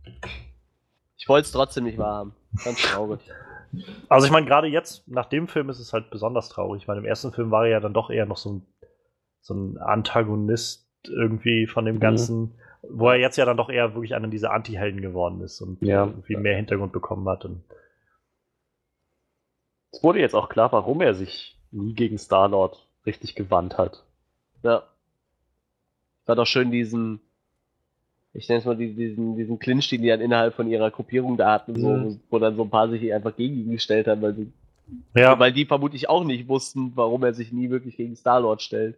Ich 1.17 1.29
wollte 1.29 1.45
es 1.45 1.51
trotzdem 1.51 1.83
nicht 1.83 1.97
wahrhaben. 1.99 2.33
Ganz 2.63 2.81
traurig. 2.81 3.19
Also 4.09 4.25
ich 4.25 4.31
meine, 4.31 4.47
gerade 4.47 4.67
jetzt, 4.67 5.07
nach 5.07 5.27
dem 5.27 5.47
Film 5.47 5.69
ist 5.69 5.79
es 5.79 5.93
halt 5.93 6.09
besonders 6.09 6.49
traurig. 6.49 6.81
Ich 6.81 6.87
meine, 6.87 6.99
im 6.99 7.05
ersten 7.05 7.31
Film 7.31 7.51
war 7.51 7.65
er 7.65 7.71
ja 7.71 7.79
dann 7.79 7.93
doch 7.93 8.09
eher 8.09 8.25
noch 8.25 8.37
so 8.37 8.53
ein, 8.53 8.65
so 9.41 9.53
ein 9.53 9.77
Antagonist 9.77 10.87
irgendwie 11.07 11.67
von 11.67 11.85
dem 11.85 11.95
Mhm. 11.95 11.99
Ganzen, 11.99 12.55
wo 12.81 13.09
er 13.09 13.17
jetzt 13.17 13.37
ja 13.37 13.45
dann 13.45 13.57
doch 13.57 13.69
eher 13.69 13.93
wirklich 13.93 14.15
einer 14.15 14.27
dieser 14.27 14.51
Anti-Helden 14.51 15.01
geworden 15.01 15.41
ist 15.41 15.61
und 15.61 15.81
Ja. 15.83 16.05
irgendwie 16.05 16.35
mehr 16.35 16.55
Hintergrund 16.57 16.91
bekommen 16.91 17.29
hat. 17.29 17.45
Es 19.91 20.03
wurde 20.03 20.19
jetzt 20.19 20.35
auch 20.35 20.49
klar, 20.49 20.71
warum 20.71 21.01
er 21.01 21.13
sich 21.13 21.57
nie 21.71 21.93
gegen 21.93 22.17
Star-Lord 22.17 22.87
richtig 23.05 23.35
gewandt 23.35 23.77
hat. 23.77 24.03
Ja. 24.63 24.83
War 26.31 26.37
doch 26.37 26.47
schön 26.47 26.71
diesen, 26.71 27.19
ich 28.33 28.47
nenne 28.47 28.59
es 28.59 28.65
mal 28.65 28.77
die- 28.77 28.93
diesen, 28.93 29.35
diesen 29.35 29.59
Clinch, 29.59 29.89
den 29.89 30.01
die 30.01 30.07
dann 30.07 30.21
innerhalb 30.21 30.53
von 30.55 30.69
ihrer 30.69 30.89
Gruppierung 30.89 31.35
da 31.35 31.51
hatten, 31.51 31.77
so, 31.77 31.89
Mhm. 31.89 32.19
wo 32.29 32.39
dann 32.39 32.55
so 32.55 32.63
ein 32.63 32.69
paar 32.69 32.87
sich 32.89 33.13
einfach 33.13 33.35
gegen 33.35 33.55
ihn 33.57 33.71
gestellt 33.71 34.07
haben, 34.07 34.21
weil, 34.21 34.33
sie, 34.35 34.49
ja, 35.13 35.37
weil 35.37 35.51
die 35.51 35.65
vermutlich 35.65 36.07
auch 36.07 36.23
nicht 36.23 36.47
wussten, 36.47 36.93
warum 36.95 37.21
er 37.25 37.33
sich 37.33 37.51
nie 37.51 37.69
wirklich 37.69 37.97
gegen 37.97 38.15
Star-Lord 38.15 38.61
stellt. 38.61 38.95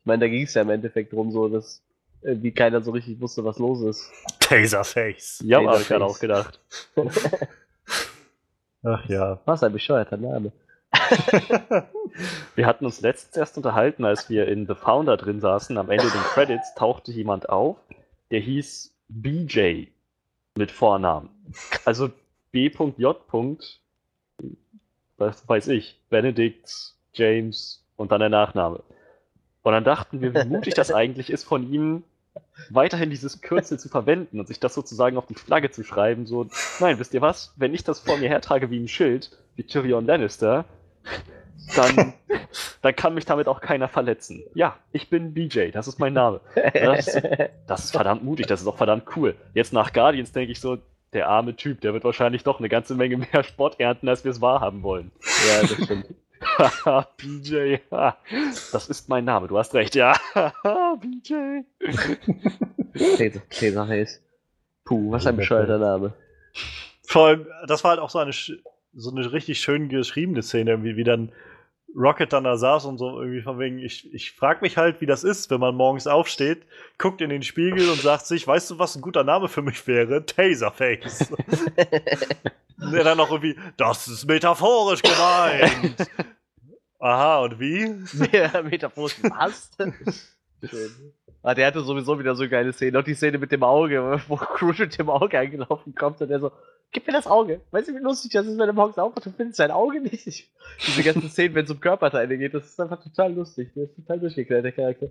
Ich 0.00 0.06
meine, 0.06 0.22
da 0.22 0.28
ging 0.28 0.42
es 0.42 0.54
ja 0.54 0.62
im 0.62 0.70
Endeffekt 0.70 1.12
drum, 1.12 1.30
so, 1.30 1.46
dass 1.48 1.80
irgendwie 2.20 2.50
keiner 2.50 2.80
so 2.82 2.90
richtig 2.90 3.20
wusste, 3.20 3.44
was 3.44 3.60
los 3.60 3.80
ist. 3.82 4.10
Taserface. 4.40 5.40
Ja, 5.46 5.64
habe 5.64 5.80
ich 5.82 5.86
gerade 5.86 6.04
auch 6.04 6.18
gedacht. 6.18 6.58
Ach 8.82 9.08
ja. 9.08 9.38
Was 9.44 9.62
ein 9.62 9.72
bescheuerter 9.72 10.16
Name. 10.16 10.50
Wir 12.54 12.66
hatten 12.66 12.84
uns 12.84 13.00
letztens 13.00 13.36
erst 13.36 13.56
unterhalten, 13.56 14.04
als 14.04 14.28
wir 14.28 14.46
in 14.46 14.66
The 14.66 14.74
Founder 14.74 15.16
drin 15.16 15.40
saßen. 15.40 15.78
Am 15.78 15.90
Ende 15.90 16.04
den 16.04 16.20
Credits 16.20 16.74
tauchte 16.74 17.10
jemand 17.10 17.48
auf, 17.48 17.76
der 18.30 18.40
hieß 18.40 18.94
BJ 19.08 19.86
mit 20.56 20.70
Vornamen. 20.70 21.30
Also 21.84 22.10
B.J. 22.50 23.16
Was 25.16 25.48
weiß 25.48 25.68
ich, 25.68 26.00
Benedict, 26.10 26.94
James 27.14 27.84
und 27.96 28.12
dann 28.12 28.20
der 28.20 28.28
Nachname. 28.28 28.82
Und 29.62 29.72
dann 29.72 29.84
dachten 29.84 30.20
wir, 30.20 30.34
wie 30.34 30.44
mutig 30.44 30.74
das 30.74 30.92
eigentlich 30.92 31.30
ist 31.30 31.44
von 31.44 31.72
ihm, 31.72 32.04
weiterhin 32.70 33.10
dieses 33.10 33.40
Kürzel 33.40 33.78
zu 33.78 33.88
verwenden 33.88 34.40
und 34.40 34.48
sich 34.48 34.58
das 34.58 34.74
sozusagen 34.74 35.16
auf 35.16 35.26
die 35.26 35.34
Flagge 35.34 35.70
zu 35.70 35.84
schreiben. 35.84 36.26
So, 36.26 36.46
nein, 36.80 36.98
wisst 36.98 37.14
ihr 37.14 37.20
was? 37.20 37.52
Wenn 37.56 37.74
ich 37.74 37.84
das 37.84 38.00
vor 38.00 38.16
mir 38.16 38.28
hertrage 38.28 38.70
wie 38.70 38.80
ein 38.80 38.88
Schild, 38.88 39.30
wie 39.54 39.64
Tyrion 39.64 40.06
Lannister, 40.06 40.64
dann, 41.76 42.14
dann 42.82 42.96
kann 42.96 43.14
mich 43.14 43.24
damit 43.24 43.48
auch 43.48 43.60
keiner 43.60 43.88
verletzen. 43.88 44.42
Ja, 44.54 44.76
ich 44.92 45.10
bin 45.10 45.34
BJ, 45.34 45.70
das 45.70 45.88
ist 45.88 45.98
mein 45.98 46.12
Name. 46.12 46.40
Das 46.74 47.08
ist, 47.08 47.22
das 47.66 47.84
ist 47.84 47.90
verdammt 47.92 48.24
mutig, 48.24 48.46
das 48.46 48.60
ist 48.60 48.66
auch 48.66 48.76
verdammt 48.76 49.04
cool. 49.16 49.34
Jetzt 49.54 49.72
nach 49.72 49.92
Guardians 49.92 50.32
denke 50.32 50.52
ich 50.52 50.60
so, 50.60 50.78
der 51.12 51.28
arme 51.28 51.56
Typ, 51.56 51.80
der 51.80 51.92
wird 51.92 52.04
wahrscheinlich 52.04 52.42
doch 52.42 52.58
eine 52.58 52.68
ganze 52.68 52.94
Menge 52.94 53.18
mehr 53.18 53.42
Sport 53.44 53.80
ernten, 53.80 54.08
als 54.08 54.24
wir 54.24 54.30
es 54.30 54.40
wahrhaben 54.40 54.82
wollen. 54.82 55.12
ja, 55.48 55.60
das 55.62 55.84
stimmt. 55.84 56.06
Haha, 56.58 57.06
BJ, 57.16 57.76
das 58.72 58.88
ist 58.88 59.08
mein 59.08 59.24
Name, 59.24 59.46
du 59.46 59.58
hast 59.58 59.74
recht, 59.74 59.94
ja. 59.94 60.16
Haha, 60.34 60.96
BJ. 61.00 61.62
Taserface. 63.48 64.20
Puh, 64.84 65.12
was 65.12 65.26
ein 65.26 65.36
bescheuerter 65.36 65.78
Name. 65.78 66.14
Vor 67.06 67.28
allem, 67.28 67.46
das 67.68 67.84
war 67.84 67.92
halt 67.92 68.00
auch 68.00 68.10
so 68.10 68.18
eine, 68.18 68.32
so 68.94 69.10
eine 69.10 69.32
richtig 69.32 69.60
schön 69.60 69.88
geschriebene 69.88 70.42
Szene, 70.42 70.72
irgendwie, 70.72 70.96
wie 70.96 71.04
dann 71.04 71.32
Rocket 71.94 72.32
dann 72.32 72.44
da 72.44 72.56
saß 72.56 72.86
und 72.86 72.98
so 72.98 73.20
irgendwie 73.20 73.42
von 73.42 73.58
wegen, 73.58 73.78
ich, 73.78 74.12
ich 74.14 74.32
frag 74.32 74.62
mich 74.62 74.76
halt, 74.76 75.00
wie 75.00 75.06
das 75.06 75.24
ist, 75.24 75.50
wenn 75.50 75.60
man 75.60 75.74
morgens 75.74 76.06
aufsteht, 76.06 76.62
guckt 76.98 77.20
in 77.20 77.28
den 77.28 77.42
Spiegel 77.42 77.90
und 77.90 78.00
sagt 78.00 78.26
sich, 78.26 78.46
weißt 78.46 78.70
du, 78.70 78.78
was 78.78 78.96
ein 78.96 79.02
guter 79.02 79.24
Name 79.24 79.48
für 79.48 79.62
mich 79.62 79.86
wäre? 79.86 80.24
Taserface. 80.24 81.30
und 82.80 82.94
er 82.94 83.04
dann 83.04 83.18
noch 83.18 83.30
irgendwie, 83.30 83.58
das 83.76 84.08
ist 84.08 84.26
metaphorisch 84.26 85.02
gemeint. 85.02 86.10
Aha, 86.98 87.40
und 87.40 87.60
wie? 87.60 87.92
Sehr 88.04 88.62
metaphorisch. 88.62 89.16
Was? 89.22 89.70
Schön. 90.64 90.90
Ah, 91.42 91.54
der 91.54 91.66
hatte 91.66 91.80
sowieso 91.80 92.18
wieder 92.18 92.36
so 92.36 92.48
geile 92.48 92.72
Szenen. 92.72 92.96
Auch 92.96 93.04
die 93.04 93.14
Szene 93.14 93.36
mit 93.38 93.50
dem 93.50 93.64
Auge, 93.64 94.22
wo 94.28 94.36
Cruise 94.36 94.82
mit 94.82 94.96
dem 94.96 95.10
Auge 95.10 95.38
angelaufen 95.38 95.94
kommt 95.94 96.22
und 96.22 96.28
der 96.28 96.38
so, 96.38 96.52
gib 96.92 97.06
mir 97.06 97.12
das 97.12 97.26
Auge. 97.26 97.60
Weißt 97.70 97.88
du, 97.88 97.94
wie 97.94 97.98
lustig 98.02 98.32
das 98.32 98.46
ist, 98.46 98.58
wenn 98.58 98.68
er 98.68 98.72
morgens 98.72 98.98
aufwacht, 98.98 99.26
du 99.26 99.30
findest 99.30 99.56
sein 99.56 99.70
Auge 99.70 100.00
nicht. 100.00 100.26
Ich, 100.26 100.50
diese 100.86 101.02
ganzen 101.02 101.28
Szenen, 101.30 101.54
wenn 101.54 101.64
es 101.64 101.70
um 101.70 101.80
Körperteile 101.80 102.38
geht, 102.38 102.54
das 102.54 102.64
ist 102.66 102.80
einfach 102.80 103.02
total 103.02 103.32
lustig. 103.34 103.72
Der 103.74 103.84
ist 103.84 103.96
total 103.96 104.20
durchgeklärt, 104.20 104.64
der 104.64 104.72
Charakter. 104.72 105.08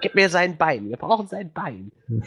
Gib 0.00 0.14
mir 0.14 0.28
sein 0.28 0.56
Bein. 0.56 0.88
Wir 0.88 0.96
brauchen 0.96 1.26
sein 1.28 1.52
Bein. 1.52 1.92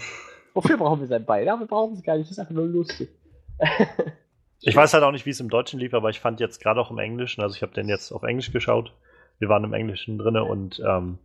Wofür 0.53 0.77
brauchen 0.77 0.99
wir 1.01 1.07
sein 1.07 1.25
Bein? 1.25 1.45
Ja, 1.45 1.59
wir 1.59 1.67
brauchen 1.67 1.93
es 1.95 2.03
gar 2.03 2.17
nicht. 2.17 2.25
Das 2.25 2.31
ist 2.31 2.39
einfach 2.39 2.53
nur 2.55 2.67
lustig. 2.67 3.09
Ich 4.61 4.75
weiß 4.75 4.93
halt 4.93 5.05
auch 5.05 5.13
nicht, 5.13 5.25
wie 5.25 5.29
es 5.29 5.39
im 5.39 5.49
Deutschen 5.49 5.79
lief, 5.79 5.93
aber 5.93 6.09
ich 6.09 6.19
fand 6.19 6.41
jetzt 6.41 6.61
gerade 6.61 6.81
auch 6.81 6.91
im 6.91 6.97
Englischen, 6.97 7.41
also 7.41 7.55
ich 7.55 7.61
habe 7.61 7.71
den 7.73 7.87
jetzt 7.87 8.11
auf 8.11 8.23
Englisch 8.23 8.51
geschaut. 8.51 8.93
Wir 9.39 9.47
waren 9.47 9.63
im 9.63 9.71
Englischen 9.71 10.17
drinne 10.17 10.43
und 10.43 10.81
ähm, 10.85 11.17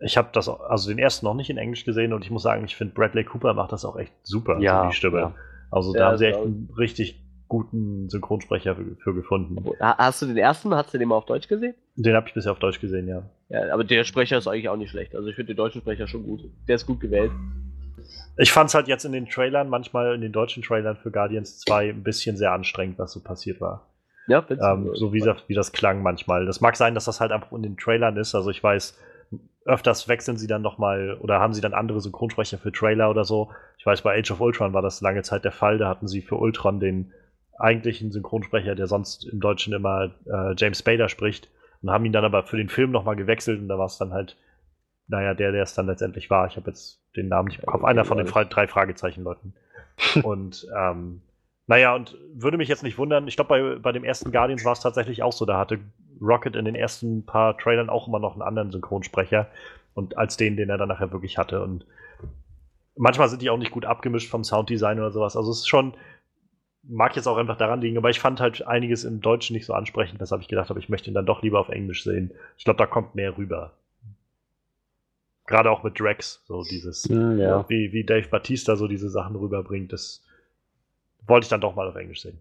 ich 0.00 0.16
habe 0.16 0.30
das, 0.32 0.48
also 0.48 0.88
den 0.88 0.98
ersten 0.98 1.26
noch 1.26 1.34
nicht 1.34 1.48
in 1.48 1.58
Englisch 1.58 1.84
gesehen 1.84 2.12
und 2.12 2.24
ich 2.24 2.32
muss 2.32 2.42
sagen, 2.42 2.64
ich 2.64 2.74
finde 2.74 2.92
Bradley 2.92 3.22
Cooper 3.22 3.54
macht 3.54 3.70
das 3.70 3.84
auch 3.84 3.96
echt 3.96 4.12
super, 4.24 4.58
Ja, 4.58 4.82
so 4.82 4.88
die 4.88 4.96
Stimme. 4.96 5.18
ja. 5.20 5.34
Also 5.74 5.92
da 5.92 5.98
Ja, 5.98 6.06
haben 6.10 6.18
sie 6.18 6.26
echt 6.26 6.38
einen 6.38 6.68
richtig 6.78 7.20
guten 7.48 8.08
Synchronsprecher 8.08 8.76
für, 8.76 8.96
für 9.02 9.14
gefunden. 9.14 9.64
Ha- 9.80 9.96
Hast 9.98 10.22
du 10.22 10.26
den 10.26 10.36
ersten, 10.36 10.74
hast 10.74 10.94
du 10.94 10.98
den 10.98 11.08
mal 11.08 11.16
auf 11.16 11.26
Deutsch 11.26 11.48
gesehen? 11.48 11.74
Den 11.96 12.14
habe 12.14 12.28
ich 12.28 12.34
bisher 12.34 12.52
auf 12.52 12.58
Deutsch 12.58 12.80
gesehen, 12.80 13.08
ja. 13.08 13.22
Ja, 13.48 13.72
aber 13.72 13.84
der 13.84 14.04
Sprecher 14.04 14.38
ist 14.38 14.46
eigentlich 14.46 14.68
auch 14.68 14.76
nicht 14.76 14.90
schlecht. 14.90 15.14
Also 15.14 15.28
ich 15.28 15.34
finde 15.36 15.52
den 15.54 15.56
deutschen 15.56 15.80
Sprecher 15.80 16.06
schon 16.06 16.22
gut. 16.24 16.40
Der 16.68 16.76
ist 16.76 16.86
gut 16.86 17.00
gewählt. 17.00 17.32
Ich 18.36 18.52
fand 18.52 18.68
es 18.68 18.74
halt 18.74 18.88
jetzt 18.88 19.04
in 19.04 19.12
den 19.12 19.28
Trailern, 19.28 19.68
manchmal 19.68 20.14
in 20.14 20.20
den 20.20 20.32
deutschen 20.32 20.62
Trailern 20.62 20.96
für 20.96 21.10
Guardians 21.10 21.60
2 21.60 21.90
ein 21.90 22.02
bisschen 22.02 22.36
sehr 22.36 22.52
anstrengend, 22.52 22.98
was 22.98 23.12
so 23.12 23.20
passiert 23.20 23.60
war. 23.60 23.88
Ja, 24.26 24.44
Ähm, 24.50 24.90
so 24.94 25.12
wie 25.12 25.20
das, 25.20 25.38
wie 25.48 25.54
das 25.54 25.72
klang 25.72 26.02
manchmal. 26.02 26.46
Das 26.46 26.60
mag 26.60 26.76
sein, 26.76 26.94
dass 26.94 27.04
das 27.04 27.20
halt 27.20 27.30
einfach 27.32 27.52
in 27.52 27.62
den 27.62 27.76
Trailern 27.76 28.16
ist. 28.16 28.34
Also 28.34 28.50
ich 28.50 28.62
weiß, 28.62 28.98
öfters 29.66 30.08
wechseln 30.08 30.36
sie 30.36 30.46
dann 30.46 30.62
nochmal 30.62 31.16
oder 31.20 31.40
haben 31.40 31.52
sie 31.54 31.60
dann 31.60 31.74
andere 31.74 32.00
Synchronsprecher 32.00 32.58
für 32.58 32.72
Trailer 32.72 33.10
oder 33.10 33.24
so. 33.24 33.50
Ich 33.84 33.86
weiß, 33.86 34.00
bei 34.00 34.18
Age 34.18 34.30
of 34.30 34.40
Ultron 34.40 34.72
war 34.72 34.80
das 34.80 35.02
lange 35.02 35.20
Zeit 35.20 35.44
der 35.44 35.52
Fall. 35.52 35.76
Da 35.76 35.90
hatten 35.90 36.08
sie 36.08 36.22
für 36.22 36.36
Ultron 36.36 36.80
den 36.80 37.12
eigentlichen 37.58 38.12
Synchronsprecher, 38.12 38.74
der 38.74 38.86
sonst 38.86 39.28
im 39.30 39.40
Deutschen 39.40 39.74
immer 39.74 40.14
äh, 40.24 40.54
James 40.56 40.78
Spader 40.78 41.10
spricht. 41.10 41.50
Und 41.82 41.90
haben 41.90 42.06
ihn 42.06 42.12
dann 42.14 42.24
aber 42.24 42.44
für 42.44 42.56
den 42.56 42.70
Film 42.70 42.92
nochmal 42.92 43.14
gewechselt 43.14 43.60
und 43.60 43.68
da 43.68 43.76
war 43.76 43.84
es 43.84 43.98
dann 43.98 44.14
halt, 44.14 44.38
naja, 45.06 45.34
der, 45.34 45.52
der 45.52 45.64
es 45.64 45.74
dann 45.74 45.84
letztendlich 45.84 46.30
war. 46.30 46.46
Ich 46.46 46.56
habe 46.56 46.70
jetzt 46.70 47.02
den 47.14 47.28
Namen 47.28 47.48
nicht 47.48 47.58
im 47.58 47.66
Kopf. 47.66 47.84
Einer 47.84 48.06
von 48.06 48.16
den. 48.16 48.26
Fra 48.26 48.44
drei 48.44 48.66
Fragezeichen-Leuten. 48.66 49.52
und 50.22 50.66
ähm, 50.74 51.20
naja, 51.66 51.94
und 51.94 52.16
würde 52.32 52.56
mich 52.56 52.68
jetzt 52.70 52.84
nicht 52.84 52.96
wundern, 52.96 53.28
ich 53.28 53.36
glaube, 53.36 53.48
bei, 53.48 53.78
bei 53.80 53.92
dem 53.92 54.02
ersten 54.02 54.32
Guardians 54.32 54.64
war 54.64 54.72
es 54.72 54.80
tatsächlich 54.80 55.22
auch 55.22 55.34
so. 55.34 55.44
Da 55.44 55.58
hatte 55.58 55.78
Rocket 56.22 56.56
in 56.56 56.64
den 56.64 56.74
ersten 56.74 57.26
paar 57.26 57.58
Trailern 57.58 57.90
auch 57.90 58.08
immer 58.08 58.18
noch 58.18 58.32
einen 58.32 58.40
anderen 58.40 58.70
Synchronsprecher 58.70 59.48
und 59.92 60.16
als 60.16 60.38
den, 60.38 60.56
den 60.56 60.70
er 60.70 60.78
dann 60.78 60.88
nachher 60.88 61.12
wirklich 61.12 61.36
hatte. 61.36 61.62
Und 61.62 61.84
manchmal 62.96 63.28
sind 63.28 63.42
die 63.42 63.50
auch 63.50 63.58
nicht 63.58 63.70
gut 63.72 63.84
abgemischt 63.84 64.30
vom 64.30 64.44
Sounddesign 64.44 64.98
oder 64.98 65.10
sowas. 65.10 65.36
Also 65.36 65.50
es 65.50 65.58
ist 65.58 65.68
schon, 65.68 65.94
mag 66.82 67.16
jetzt 67.16 67.26
auch 67.26 67.36
einfach 67.36 67.56
daran 67.56 67.80
liegen, 67.80 67.96
aber 67.98 68.10
ich 68.10 68.20
fand 68.20 68.40
halt 68.40 68.66
einiges 68.66 69.04
im 69.04 69.20
Deutschen 69.20 69.54
nicht 69.54 69.66
so 69.66 69.72
ansprechend, 69.74 70.20
weshalb 70.20 70.42
ich 70.42 70.48
gedacht 70.48 70.70
habe, 70.70 70.80
ich 70.80 70.88
möchte 70.88 71.10
ihn 71.10 71.14
dann 71.14 71.26
doch 71.26 71.42
lieber 71.42 71.60
auf 71.60 71.68
Englisch 71.68 72.04
sehen. 72.04 72.32
Ich 72.56 72.64
glaube, 72.64 72.78
da 72.78 72.86
kommt 72.86 73.14
mehr 73.14 73.36
rüber. 73.36 73.72
Gerade 75.46 75.70
auch 75.70 75.82
mit 75.82 76.00
Drax, 76.00 76.42
so 76.46 76.62
dieses, 76.62 77.04
Hm, 77.04 77.38
ja. 77.38 77.68
wie, 77.68 77.92
wie 77.92 78.04
Dave 78.04 78.28
Batista 78.28 78.76
so 78.76 78.88
diese 78.88 79.10
Sachen 79.10 79.36
rüberbringt, 79.36 79.92
das 79.92 80.22
wollte 81.26 81.44
ich 81.44 81.50
dann 81.50 81.60
doch 81.60 81.74
mal 81.74 81.88
auf 81.88 81.96
Englisch 81.96 82.22
sehen. 82.22 82.40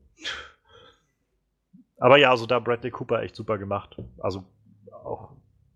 Aber 1.98 2.18
ja, 2.18 2.32
also 2.32 2.46
da 2.46 2.60
Bradley 2.60 2.92
Cooper 2.92 3.22
echt 3.22 3.36
super 3.36 3.58
gemacht. 3.58 3.98
Also 4.20 4.44
auch 5.04 5.32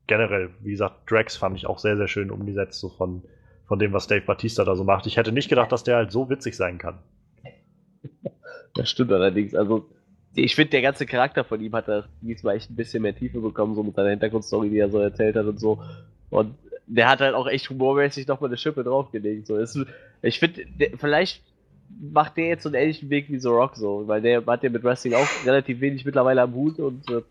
generell, 0.07 0.49
wie 0.61 0.71
gesagt, 0.71 1.09
Drax 1.09 1.35
fand 1.37 1.57
ich 1.57 1.67
auch 1.67 1.79
sehr, 1.79 1.97
sehr 1.97 2.07
schön 2.07 2.31
umgesetzt, 2.31 2.79
so 2.79 2.89
von, 2.89 3.23
von 3.67 3.79
dem, 3.79 3.93
was 3.93 4.07
Dave 4.07 4.21
Batista 4.21 4.63
da 4.63 4.75
so 4.75 4.83
macht. 4.83 5.05
Ich 5.05 5.17
hätte 5.17 5.31
nicht 5.31 5.49
gedacht, 5.49 5.71
dass 5.71 5.83
der 5.83 5.97
halt 5.97 6.11
so 6.11 6.29
witzig 6.29 6.55
sein 6.55 6.77
kann. 6.77 6.99
Das 8.73 8.89
stimmt 8.89 9.11
allerdings. 9.11 9.55
Also, 9.55 9.89
ich 10.35 10.55
finde, 10.55 10.71
der 10.71 10.81
ganze 10.81 11.05
Charakter 11.05 11.43
von 11.43 11.59
ihm 11.61 11.73
hat 11.73 11.87
da 11.87 12.05
diesmal 12.21 12.55
echt 12.55 12.69
ein 12.69 12.75
bisschen 12.75 13.01
mehr 13.01 13.15
Tiefe 13.15 13.39
bekommen, 13.39 13.75
so 13.75 13.83
mit 13.83 13.95
seiner 13.95 14.11
Hintergrundstory, 14.11 14.69
die 14.69 14.77
er 14.77 14.89
so 14.89 14.99
erzählt 14.99 15.35
hat 15.35 15.45
und 15.45 15.59
so. 15.59 15.81
Und 16.29 16.55
der 16.85 17.09
hat 17.09 17.19
halt 17.19 17.33
auch 17.33 17.47
echt 17.47 17.69
humormäßig 17.69 18.27
nochmal 18.27 18.49
eine 18.49 18.57
Schippe 18.57 18.83
draufgelegt. 18.83 19.47
So. 19.47 19.59
Ich 20.21 20.39
finde, 20.39 20.65
vielleicht 20.97 21.43
macht 21.99 22.37
der 22.37 22.47
jetzt 22.47 22.63
so 22.63 22.69
einen 22.69 22.75
ähnlichen 22.75 23.09
Weg 23.09 23.29
wie 23.29 23.39
The 23.39 23.47
Rock 23.47 23.75
so, 23.75 24.07
weil 24.07 24.21
der 24.21 24.45
hat 24.45 24.63
ja 24.63 24.69
mit 24.69 24.83
Wrestling 24.83 25.13
auch 25.13 25.27
relativ 25.45 25.81
wenig 25.81 26.05
mittlerweile 26.05 26.41
am 26.41 26.53
Hut 26.53 26.79
und 26.79 27.09
äh, 27.09 27.21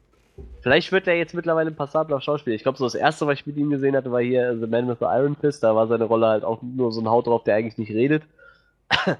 vielleicht 0.60 0.92
wird 0.92 1.06
er 1.06 1.16
jetzt 1.16 1.34
mittlerweile 1.34 1.70
ein 1.70 1.76
passabler 1.76 2.20
Schauspieler. 2.20 2.56
Ich 2.56 2.62
glaube, 2.62 2.78
so 2.78 2.84
das 2.84 2.94
erste, 2.94 3.26
was 3.26 3.40
ich 3.40 3.46
mit 3.46 3.56
ihm 3.56 3.70
gesehen 3.70 3.96
hatte, 3.96 4.12
war 4.12 4.20
hier 4.20 4.58
The 4.58 4.66
Man 4.66 4.88
with 4.88 4.98
the 5.00 5.06
Iron 5.06 5.36
Fist. 5.36 5.62
Da 5.62 5.74
war 5.74 5.86
seine 5.86 6.04
Rolle 6.04 6.26
halt 6.26 6.44
auch 6.44 6.62
nur 6.62 6.92
so 6.92 7.00
ein 7.00 7.08
Haut 7.08 7.26
drauf, 7.26 7.44
der 7.44 7.56
eigentlich 7.56 7.78
nicht 7.78 7.90
redet. 7.90 8.22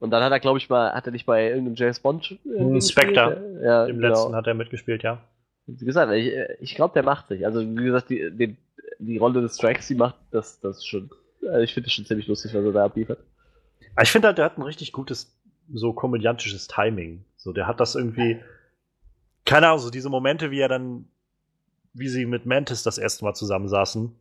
Und 0.00 0.10
dann 0.10 0.22
hat 0.22 0.30
er, 0.30 0.40
glaube 0.40 0.58
ich, 0.58 0.68
mal, 0.68 0.92
hat 0.92 1.06
er 1.06 1.12
nicht 1.12 1.26
bei 1.26 1.48
irgendeinem 1.48 1.74
James 1.74 1.98
Bond 1.98 2.38
äh, 2.56 2.80
Spectre. 2.80 3.60
Ja, 3.62 3.86
Im 3.86 3.96
genau. 3.96 4.08
letzten 4.08 4.36
hat 4.36 4.46
er 4.46 4.54
mitgespielt, 4.54 5.02
ja. 5.02 5.18
Wie 5.66 5.84
gesagt, 5.84 6.12
ich, 6.12 6.32
ich 6.60 6.74
glaube, 6.76 6.94
der 6.94 7.02
macht 7.02 7.28
sich. 7.28 7.44
Also, 7.44 7.60
wie 7.60 7.84
gesagt, 7.84 8.08
die, 8.08 8.30
die, 8.30 8.56
die 9.00 9.18
Rolle 9.18 9.42
des 9.42 9.56
Tracks, 9.56 9.88
die 9.88 9.96
macht 9.96 10.16
das, 10.30 10.60
das 10.60 10.84
schon. 10.84 11.10
Also 11.42 11.60
ich 11.60 11.74
finde 11.74 11.86
das 11.86 11.94
schon 11.94 12.04
ziemlich 12.04 12.26
lustig, 12.26 12.54
was 12.54 12.64
er 12.64 12.72
da 12.72 12.84
abliefert. 12.84 13.18
Ich 14.00 14.10
finde 14.10 14.28
halt, 14.28 14.38
der 14.38 14.44
hat 14.44 14.58
ein 14.58 14.62
richtig 14.62 14.92
gutes, 14.92 15.36
so 15.72 15.92
komödiantisches 15.92 16.68
Timing. 16.68 17.24
So, 17.36 17.52
der 17.52 17.66
hat 17.66 17.80
das 17.80 17.94
irgendwie. 17.94 18.40
Keine 19.48 19.68
Ahnung, 19.68 19.78
so 19.78 19.90
diese 19.90 20.10
Momente, 20.10 20.50
wie 20.50 20.60
er 20.60 20.68
dann, 20.68 21.06
wie 21.94 22.08
sie 22.08 22.26
mit 22.26 22.44
Mantis 22.44 22.82
das 22.82 22.98
erste 22.98 23.24
Mal 23.24 23.32
zusammensaßen. 23.32 24.14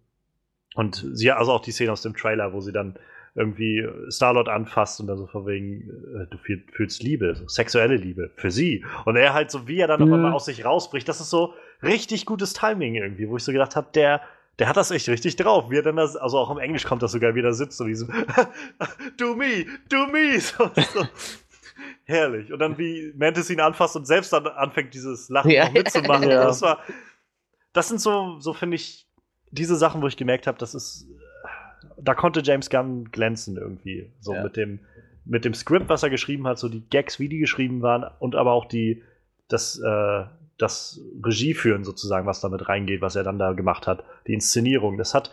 Und 0.75 1.05
sie, 1.11 1.31
also 1.31 1.51
auch 1.51 1.61
die 1.61 1.71
Szene 1.71 1.91
aus 1.91 2.01
dem 2.01 2.15
Trailer, 2.15 2.53
wo 2.53 2.61
sie 2.61 2.71
dann 2.71 2.97
irgendwie 3.35 3.85
Starlord 4.09 4.47
anfasst 4.47 5.01
und 5.01 5.07
dann 5.07 5.17
so 5.17 5.27
von 5.27 5.45
wegen, 5.45 5.89
äh, 6.15 6.27
du 6.27 6.37
fühlst 6.71 7.03
Liebe, 7.03 7.35
so 7.35 7.45
sexuelle 7.47 7.97
Liebe 7.97 8.31
für 8.35 8.51
sie. 8.51 8.85
Und 9.03 9.17
er 9.17 9.33
halt 9.33 9.51
so, 9.51 9.67
wie 9.67 9.79
er 9.79 9.87
dann 9.87 10.01
mhm. 10.01 10.09
nochmal 10.09 10.31
aus 10.31 10.45
sich 10.45 10.63
rausbricht, 10.63 11.07
das 11.09 11.19
ist 11.19 11.29
so 11.29 11.53
richtig 11.83 12.25
gutes 12.25 12.53
Timing 12.53 12.95
irgendwie, 12.95 13.27
wo 13.27 13.35
ich 13.35 13.43
so 13.43 13.51
gedacht 13.51 13.75
habe, 13.75 13.89
der, 13.93 14.21
der 14.59 14.69
hat 14.69 14.77
das 14.77 14.91
echt 14.91 15.09
richtig 15.09 15.35
drauf. 15.35 15.69
Wie 15.69 15.75
er 15.75 15.83
dann 15.83 15.97
das, 15.97 16.15
also 16.15 16.39
auch 16.39 16.49
im 16.49 16.57
Englisch 16.57 16.85
kommt 16.85 17.03
das 17.03 17.11
sogar 17.11 17.35
wieder 17.35 17.53
sitzt, 17.53 17.77
so 17.77 17.83
diesem 17.83 18.07
Do 19.17 19.35
me, 19.35 19.65
do 19.89 20.07
me. 20.07 20.39
So, 20.39 20.71
so. 20.93 21.05
Herrlich. 22.07 22.51
Und 22.51 22.59
dann 22.59 22.77
wie 22.77 23.13
Mantis 23.15 23.49
ihn 23.49 23.59
anfasst 23.59 23.95
und 23.95 24.07
selbst 24.07 24.33
dann 24.33 24.47
anfängt, 24.47 24.93
dieses 24.93 25.29
Lachen 25.29 25.51
ja. 25.51 25.69
mitzumachen. 25.69 26.29
Ja. 26.29 26.45
Das 26.45 26.61
war, 26.61 26.79
das 27.73 27.89
sind 27.89 28.01
so, 28.01 28.39
so 28.39 28.53
finde 28.53 28.75
ich, 28.75 29.07
diese 29.51 29.75
Sachen, 29.75 30.01
wo 30.01 30.07
ich 30.07 30.17
gemerkt 30.17 30.47
habe, 30.47 30.57
das 30.57 30.73
ist 30.73 31.07
da 31.97 32.13
konnte 32.15 32.41
James 32.43 32.69
Gunn 32.69 33.11
glänzen 33.11 33.57
irgendwie. 33.57 34.11
So 34.19 34.33
ja. 34.33 34.43
mit 34.43 34.55
dem, 34.55 34.79
mit 35.25 35.45
dem 35.45 35.53
Skript, 35.53 35.89
was 35.89 36.03
er 36.03 36.09
geschrieben 36.09 36.47
hat, 36.47 36.59
so 36.59 36.69
die 36.69 36.87
Gags, 36.89 37.19
wie 37.19 37.29
die 37.29 37.39
geschrieben 37.39 37.81
waren 37.81 38.09
und 38.19 38.35
aber 38.35 38.53
auch 38.53 38.65
die, 38.65 39.03
das, 39.47 39.79
äh, 39.79 40.23
das 40.57 41.01
Regieführen 41.23 41.83
sozusagen, 41.83 42.25
was 42.25 42.41
damit 42.41 42.67
reingeht, 42.69 43.01
was 43.01 43.15
er 43.15 43.23
dann 43.23 43.39
da 43.39 43.53
gemacht 43.53 43.87
hat, 43.87 44.03
die 44.27 44.33
Inszenierung, 44.33 44.97
das 44.97 45.13
hat, 45.13 45.31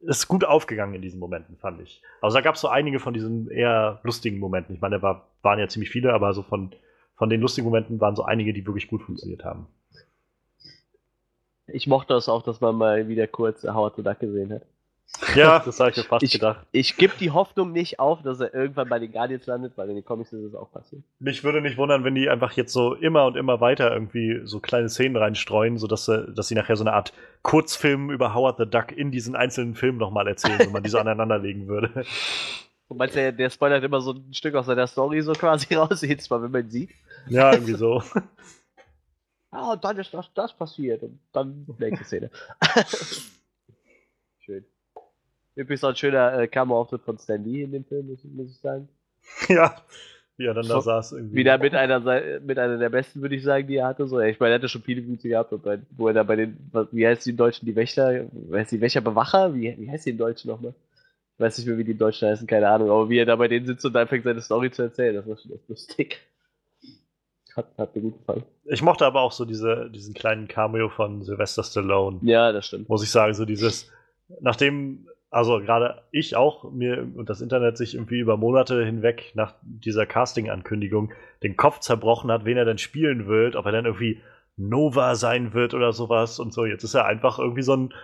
ist 0.00 0.28
gut 0.28 0.44
aufgegangen 0.44 0.94
in 0.94 1.02
diesen 1.02 1.20
Momenten, 1.20 1.56
fand 1.58 1.80
ich. 1.80 2.02
Also 2.20 2.36
da 2.36 2.40
gab 2.40 2.54
es 2.54 2.60
so 2.60 2.68
einige 2.68 2.98
von 2.98 3.14
diesen 3.14 3.50
eher 3.50 4.00
lustigen 4.02 4.38
Momenten. 4.38 4.74
Ich 4.74 4.80
meine, 4.80 4.96
da 4.96 5.02
war, 5.02 5.28
waren 5.42 5.58
ja 5.58 5.68
ziemlich 5.68 5.90
viele, 5.90 6.12
aber 6.12 6.32
so 6.32 6.42
von, 6.42 6.72
von 7.16 7.28
den 7.28 7.40
lustigen 7.40 7.66
Momenten 7.66 8.00
waren 8.00 8.16
so 8.16 8.24
einige, 8.24 8.52
die 8.52 8.66
wirklich 8.66 8.88
gut 8.88 9.02
funktioniert 9.02 9.44
haben. 9.44 9.66
Ich 11.66 11.86
mochte 11.86 12.14
es 12.14 12.28
auch, 12.28 12.42
dass 12.42 12.60
man 12.60 12.74
mal 12.74 13.08
wieder 13.08 13.26
kurz 13.26 13.62
Howard 13.62 13.96
the 13.96 14.02
Duck 14.02 14.18
gesehen 14.18 14.52
hat. 14.52 14.62
Ja, 15.34 15.58
das 15.64 15.80
habe 15.80 15.90
ich 15.90 15.96
mir 15.96 16.04
fast 16.04 16.22
ich, 16.22 16.32
gedacht. 16.32 16.66
Ich 16.72 16.96
gebe 16.96 17.14
die 17.18 17.30
Hoffnung 17.30 17.72
nicht 17.72 17.98
auf, 17.98 18.22
dass 18.22 18.40
er 18.40 18.54
irgendwann 18.54 18.88
bei 18.88 18.98
den 18.98 19.12
Guardians 19.12 19.46
landet, 19.46 19.72
weil 19.76 19.88
in 19.90 19.96
den 19.96 20.04
Comics 20.04 20.32
ist 20.32 20.42
es 20.42 20.54
auch 20.54 20.70
passiert. 20.70 21.02
Mich 21.18 21.44
würde 21.44 21.60
nicht 21.60 21.76
wundern, 21.76 22.04
wenn 22.04 22.14
die 22.14 22.28
einfach 22.28 22.52
jetzt 22.52 22.72
so 22.72 22.94
immer 22.94 23.26
und 23.26 23.36
immer 23.36 23.60
weiter 23.60 23.92
irgendwie 23.92 24.40
so 24.44 24.60
kleine 24.60 24.88
Szenen 24.88 25.16
reinstreuen, 25.16 25.78
sodass 25.78 26.06
sie, 26.06 26.32
dass 26.34 26.48
sie 26.48 26.54
nachher 26.54 26.76
so 26.76 26.84
eine 26.84 26.92
Art 26.92 27.12
Kurzfilm 27.42 28.10
über 28.10 28.34
Howard 28.34 28.58
the 28.58 28.66
Duck 28.66 28.92
in 28.92 29.10
diesen 29.10 29.36
einzelnen 29.36 29.74
Filmen 29.74 29.98
nochmal 29.98 30.28
erzählen, 30.28 30.58
wenn 30.58 30.72
man 30.72 30.82
die 30.82 30.90
so 30.90 30.98
aneinanderlegen 31.00 31.68
würde. 31.68 32.04
Und 32.88 32.96
meinst 32.96 33.14
du, 33.14 33.20
der, 33.20 33.32
der 33.32 33.50
spoilert 33.50 33.84
immer 33.84 34.00
so 34.00 34.12
ein 34.12 34.34
Stück 34.34 34.54
aus 34.54 34.66
seiner 34.66 34.86
Story 34.86 35.22
so 35.22 35.32
quasi 35.32 35.74
raus, 35.76 36.02
jedes 36.02 36.28
Mal, 36.28 36.42
wenn 36.42 36.50
man 36.50 36.62
ihn 36.62 36.70
sieht? 36.70 36.90
Ja, 37.28 37.52
irgendwie 37.52 37.74
so. 37.74 38.02
Ah, 39.52 39.72
und 39.72 39.84
dann 39.84 39.98
ist 39.98 40.14
das, 40.14 40.30
das 40.34 40.52
passiert. 40.52 41.02
Und 41.02 41.18
dann 41.32 41.66
nächste 41.78 42.04
Szene. 42.04 42.30
Übrigens 45.60 45.84
auch 45.84 45.90
ein 45.90 45.96
schöner 45.96 46.38
äh, 46.38 46.48
Kamerauftritt 46.48 47.02
von 47.02 47.18
Stan 47.18 47.44
Lee 47.44 47.62
in 47.62 47.72
dem 47.72 47.84
Film, 47.84 48.06
muss, 48.06 48.24
muss 48.24 48.50
ich 48.50 48.58
sagen. 48.58 48.88
Ja, 49.48 49.76
wie 50.38 50.46
er 50.46 50.54
dann 50.54 50.66
da 50.66 50.80
saß 50.80 51.12
irgendwie. 51.12 51.36
Wieder 51.36 51.58
mit 51.58 51.74
einer, 51.74 52.00
mit 52.40 52.58
einer 52.58 52.78
der 52.78 52.88
besten, 52.88 53.20
würde 53.20 53.34
ich 53.34 53.42
sagen, 53.42 53.68
die 53.68 53.76
er 53.76 53.88
hatte. 53.88 54.06
So, 54.06 54.18
ich 54.20 54.40
meine, 54.40 54.54
er 54.54 54.58
hatte 54.58 54.70
schon 54.70 54.80
viele 54.82 55.02
gute 55.02 55.28
gehabt, 55.28 55.52
bei, 55.62 55.78
wo 55.90 56.08
er 56.08 56.14
da 56.14 56.22
bei 56.22 56.36
den, 56.36 56.56
wie 56.92 57.06
heißt 57.06 57.26
die 57.26 57.30
in 57.30 57.36
Deutschen, 57.36 57.66
die 57.66 57.76
Wächter, 57.76 58.24
heißt 58.50 58.72
die 58.72 58.80
Wächerbewacher? 58.80 59.54
Wie, 59.54 59.76
wie 59.78 59.90
heißt 59.90 60.06
die 60.06 60.10
in 60.10 60.18
Deutschen 60.18 60.50
nochmal? 60.50 60.72
Ich 61.34 61.40
weiß 61.40 61.58
nicht 61.58 61.66
mehr, 61.66 61.76
wie 61.76 61.84
die 61.84 61.92
in 61.92 61.98
Deutschen 61.98 62.28
heißen, 62.28 62.46
keine 62.46 62.68
Ahnung, 62.70 62.90
aber 62.90 63.10
wie 63.10 63.18
er 63.18 63.26
da 63.26 63.36
bei 63.36 63.48
denen 63.48 63.66
sitzt 63.66 63.84
und 63.84 63.94
anfängt, 63.94 64.24
seine 64.24 64.40
Story 64.40 64.70
zu 64.70 64.82
erzählen, 64.82 65.14
das 65.14 65.28
war 65.28 65.36
schon 65.36 65.52
echt 65.52 65.68
lustig. 65.68 66.20
Hat, 67.54 67.66
hat 67.76 67.94
mir 67.94 68.02
gut 68.02 68.18
gefallen. 68.18 68.44
Ich 68.64 68.80
mochte 68.80 69.04
aber 69.04 69.20
auch 69.20 69.32
so 69.32 69.44
diese, 69.44 69.90
diesen 69.90 70.14
kleinen 70.14 70.48
Cameo 70.48 70.88
von 70.88 71.22
Sylvester 71.22 71.64
Stallone. 71.64 72.18
Ja, 72.22 72.50
das 72.52 72.66
stimmt. 72.66 72.88
Muss 72.88 73.02
ich 73.02 73.10
sagen, 73.10 73.34
so 73.34 73.44
dieses, 73.44 73.90
nachdem 74.40 75.06
also 75.30 75.60
gerade 75.60 76.02
ich 76.10 76.34
auch, 76.34 76.72
mir 76.72 77.06
und 77.14 77.30
das 77.30 77.40
Internet 77.40 77.78
sich 77.78 77.94
irgendwie 77.94 78.18
über 78.18 78.36
Monate 78.36 78.84
hinweg 78.84 79.30
nach 79.34 79.54
dieser 79.62 80.04
Casting-Ankündigung 80.04 81.12
den 81.42 81.56
Kopf 81.56 81.78
zerbrochen 81.78 82.32
hat, 82.32 82.44
wen 82.44 82.56
er 82.56 82.64
denn 82.64 82.78
spielen 82.78 83.28
wird, 83.28 83.54
ob 83.54 83.66
er 83.66 83.72
dann 83.72 83.86
irgendwie 83.86 84.20
Nova 84.56 85.14
sein 85.14 85.54
wird 85.54 85.72
oder 85.72 85.92
sowas 85.92 86.40
und 86.40 86.52
so. 86.52 86.66
Jetzt 86.66 86.82
ist 86.82 86.94
er 86.94 87.06
einfach 87.06 87.38
irgendwie 87.38 87.62
so 87.62 87.76
ein 87.76 87.94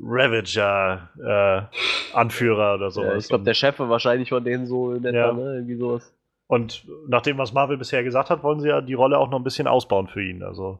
Ravager-Anführer 0.00 2.72
äh, 2.72 2.76
oder 2.76 2.90
sowas. 2.90 3.12
Ja, 3.12 3.18
ich 3.18 3.28
glaube, 3.28 3.44
der 3.44 3.54
Chef 3.54 3.78
war 3.78 3.88
wahrscheinlich 3.88 4.28
von 4.28 4.44
denen 4.44 4.66
so 4.66 4.92
in 4.92 5.02
etwa, 5.04 5.16
ja. 5.16 5.32
ne? 5.32 5.54
Irgendwie 5.56 5.76
sowas. 5.76 6.12
Und 6.46 6.86
nach 7.08 7.22
dem, 7.22 7.38
was 7.38 7.52
Marvel 7.52 7.76
bisher 7.76 8.04
gesagt 8.04 8.30
hat, 8.30 8.44
wollen 8.44 8.60
sie 8.60 8.68
ja 8.68 8.80
die 8.80 8.94
Rolle 8.94 9.18
auch 9.18 9.30
noch 9.30 9.40
ein 9.40 9.44
bisschen 9.44 9.66
ausbauen 9.66 10.06
für 10.06 10.22
ihn. 10.22 10.44
Also. 10.44 10.78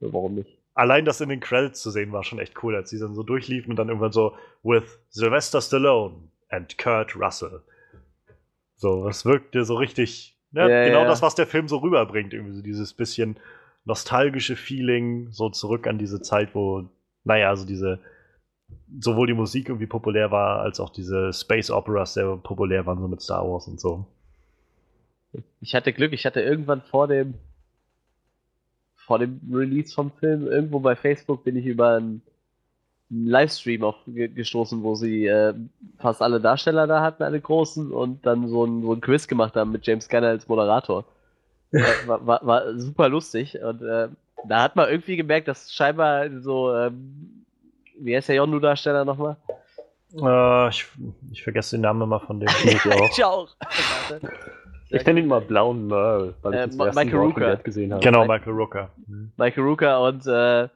Ja, 0.00 0.12
warum 0.12 0.34
nicht? 0.34 0.57
Allein 0.78 1.04
das 1.04 1.20
in 1.20 1.28
den 1.28 1.40
Credits 1.40 1.82
zu 1.82 1.90
sehen 1.90 2.12
war 2.12 2.22
schon 2.22 2.38
echt 2.38 2.62
cool, 2.62 2.76
als 2.76 2.90
sie 2.90 3.00
dann 3.00 3.14
so 3.14 3.24
durchliefen 3.24 3.70
und 3.70 3.76
dann 3.76 3.88
irgendwann 3.88 4.12
so 4.12 4.36
with 4.62 5.00
Sylvester 5.10 5.60
Stallone 5.60 6.28
and 6.50 6.78
Kurt 6.78 7.16
Russell. 7.16 7.62
So, 8.76 9.04
das 9.04 9.24
wirkte 9.24 9.64
so 9.64 9.74
richtig, 9.74 10.38
ne, 10.52 10.70
ja, 10.70 10.84
genau 10.84 11.02
ja. 11.02 11.08
das, 11.08 11.20
was 11.20 11.34
der 11.34 11.48
Film 11.48 11.66
so 11.66 11.78
rüberbringt, 11.78 12.32
irgendwie 12.32 12.54
so 12.54 12.62
dieses 12.62 12.94
bisschen 12.94 13.40
nostalgische 13.86 14.54
Feeling, 14.54 15.32
so 15.32 15.50
zurück 15.50 15.88
an 15.88 15.98
diese 15.98 16.22
Zeit, 16.22 16.54
wo, 16.54 16.88
naja, 17.24 17.56
so 17.56 17.66
diese, 17.66 17.98
sowohl 19.00 19.26
die 19.26 19.34
Musik 19.34 19.68
irgendwie 19.68 19.86
populär 19.86 20.30
war, 20.30 20.60
als 20.60 20.78
auch 20.78 20.90
diese 20.90 21.32
Space 21.32 21.72
Operas 21.72 22.14
sehr 22.14 22.36
populär 22.36 22.86
waren, 22.86 23.00
so 23.00 23.08
mit 23.08 23.20
Star 23.20 23.44
Wars 23.44 23.66
und 23.66 23.80
so. 23.80 24.06
Ich 25.60 25.74
hatte 25.74 25.92
Glück, 25.92 26.12
ich 26.12 26.24
hatte 26.24 26.40
irgendwann 26.40 26.82
vor 26.82 27.08
dem 27.08 27.34
vor 29.08 29.18
dem 29.18 29.40
Release 29.50 29.94
vom 29.94 30.12
Film, 30.20 30.46
irgendwo 30.46 30.80
bei 30.80 30.94
Facebook 30.94 31.42
bin 31.42 31.56
ich 31.56 31.64
über 31.64 31.96
einen 31.96 32.20
Livestream 33.08 33.82
auf, 33.82 33.96
gestoßen, 34.06 34.82
wo 34.82 34.94
sie 34.96 35.26
äh, 35.26 35.54
fast 35.98 36.20
alle 36.20 36.42
Darsteller 36.42 36.86
da 36.86 37.00
hatten, 37.00 37.22
alle 37.22 37.40
großen, 37.40 37.90
und 37.90 38.26
dann 38.26 38.48
so 38.48 38.66
ein, 38.66 38.82
so 38.82 38.92
ein 38.92 39.00
Quiz 39.00 39.26
gemacht 39.26 39.56
haben 39.56 39.72
mit 39.72 39.86
James 39.86 40.10
Gunner 40.10 40.28
als 40.28 40.46
Moderator. 40.46 41.06
war, 42.06 42.26
war, 42.26 42.46
war, 42.46 42.78
super 42.78 43.08
lustig 43.08 43.58
und 43.62 43.80
äh, 43.82 44.08
da 44.46 44.62
hat 44.62 44.76
man 44.76 44.90
irgendwie 44.90 45.16
gemerkt, 45.16 45.48
dass 45.48 45.72
scheinbar 45.72 46.28
so, 46.40 46.74
ähm, 46.74 47.44
wie 47.98 48.14
heißt 48.14 48.28
der 48.28 48.36
Yondu-Darsteller 48.36 49.06
nochmal? 49.06 49.36
Äh, 50.14 50.68
ich, 50.68 50.86
ich 51.32 51.42
vergesse 51.42 51.76
den 51.76 51.82
Namen 51.82 52.02
immer 52.02 52.20
von 52.20 52.40
dem. 52.40 52.48
ich 52.64 52.92
auch. 52.92 53.10
ich 53.10 53.24
auch. 53.24 53.48
Ich 54.90 55.04
nenne 55.04 55.20
ihn 55.20 55.26
mal 55.26 55.40
blauen 55.40 55.86
Merle, 55.86 56.34
weil 56.42 56.54
äh, 56.54 56.66
ich 56.66 56.76
das 56.76 56.94
Michael 56.94 57.16
Rooker. 57.16 57.56
gesehen 57.56 57.92
habe. 57.92 58.02
Genau, 58.02 58.26
Michael 58.26 58.52
Rooker. 58.52 58.90
Mhm. 59.06 59.32
Michael 59.36 59.64
Rooker 59.64 60.00
und 60.02 60.26
äh, 60.26 60.68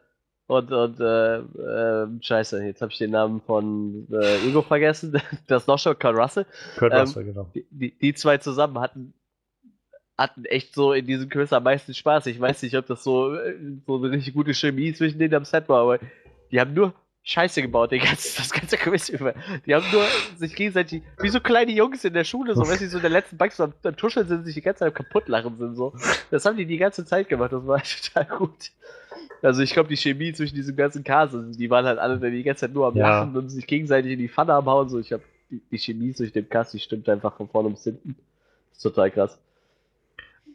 und 0.47 0.71
und 0.71 1.01
äh, 1.01 1.39
äh, 1.39 2.07
scheiße, 2.21 2.63
jetzt 2.65 2.83
habe 2.83 2.93
ich 2.93 2.99
den 2.99 3.13
Namen 3.13 3.41
von 3.41 4.07
äh, 4.13 4.47
Ego 4.47 4.63
vergessen. 4.63 5.21
Das 5.47 5.67
noch 5.67 5.79
schon 5.79 5.99
Kurt 5.99 6.17
Russell. 6.17 6.47
Kurt 6.79 6.93
ähm, 6.93 7.01
Russell, 7.01 7.25
genau. 7.25 7.51
Die, 7.55 7.99
die, 7.99 8.15
zwei 8.15 8.39
zusammen 8.39 8.79
hatten 8.81 9.15
hatten 10.19 10.45
echt 10.45 10.75
so 10.75 10.93
in 10.93 11.07
diesem 11.07 11.29
Quiz 11.29 11.53
am 11.53 11.63
meisten 11.63 11.95
Spaß. 11.95 12.27
Ich 12.27 12.39
weiß 12.39 12.63
nicht, 12.63 12.77
ob 12.77 12.87
das 12.87 13.03
so, 13.03 13.35
äh, 13.35 13.55
so 13.87 13.97
eine 13.97 14.11
richtig 14.11 14.35
gute 14.35 14.53
Chemie 14.53 14.93
zwischen 14.93 15.19
denen 15.19 15.35
am 15.35 15.45
Set 15.45 15.69
war, 15.69 15.81
aber 15.83 15.99
die 16.51 16.61
haben 16.61 16.75
nur 16.75 16.93
Scheiße 17.25 17.63
gebaut, 17.63 17.91
ganzen, 17.91 18.37
das 18.39 18.51
ganze 18.53 18.77
Quiz 18.77 19.09
über. 19.09 19.35
Die 19.65 19.75
haben 19.75 19.85
nur 19.93 20.05
sich 20.37 20.55
gegenseitig, 20.57 21.03
wie 21.21 21.29
so 21.29 21.41
kleine 21.41 21.71
Jungs 21.71 22.05
in 22.05 22.15
der 22.15 22.25
Schule, 22.25 22.55
so, 22.55 22.63
weißt 22.63 22.81
du, 22.81 22.89
so 22.89 22.97
in 22.99 23.03
der 23.03 23.11
letzten 23.11 23.37
Bank 23.37 23.53
so 23.53 23.65
am 23.65 23.97
Tuscheln 23.97 24.27
sind, 24.27 24.45
sich 24.45 24.55
die 24.55 24.61
ganze 24.61 24.81
Zeit 24.81 24.95
kaputt 24.95 25.29
lachen 25.29 25.57
sind, 25.57 25.77
so. 25.77 25.95
Das 26.31 26.45
haben 26.45 26.57
die 26.57 26.67
die 26.67 26.79
ganze 26.79 27.05
Zeit 27.05 27.29
gemacht, 27.29 27.53
das 27.53 27.65
war 27.67 27.81
total 28.15 28.39
gut. 28.39 28.73
Also 29.41 29.63
ich 29.63 29.73
glaube, 29.73 29.89
die 29.89 29.97
Chemie 29.97 30.33
zwischen 30.33 30.55
diesem 30.55 30.75
ganzen 30.77 31.05
Cast, 31.05 31.35
also 31.35 31.53
die 31.53 31.71
waren 31.71 31.85
halt 31.85 31.99
alle 31.99 32.19
die 32.31 32.43
ganze 32.43 32.63
Zeit 32.67 32.75
nur 32.75 32.89
am 32.89 32.97
Ja. 32.97 33.21
Lachen 33.21 33.37
und 33.37 33.49
sich 33.49 33.67
gegenseitig 33.67 34.13
in 34.13 34.19
die 34.19 34.29
Pfanne 34.29 34.55
am 34.55 34.67
Hauen. 34.67 34.89
So, 34.89 34.99
ich 34.99 35.13
habe 35.13 35.23
die, 35.51 35.61
die 35.71 35.79
Chemie 35.79 36.13
zwischen 36.13 36.33
dem 36.33 36.49
Cast, 36.49 36.75
die 36.75 36.81
stimmt 36.81 37.09
einfach 37.09 37.37
von 37.37 37.49
vorne 37.49 37.71
bis 37.71 37.85
hinten. 37.85 38.17
Das 38.71 38.79
ist 38.79 38.83
total 38.83 39.11
krass. 39.11 39.39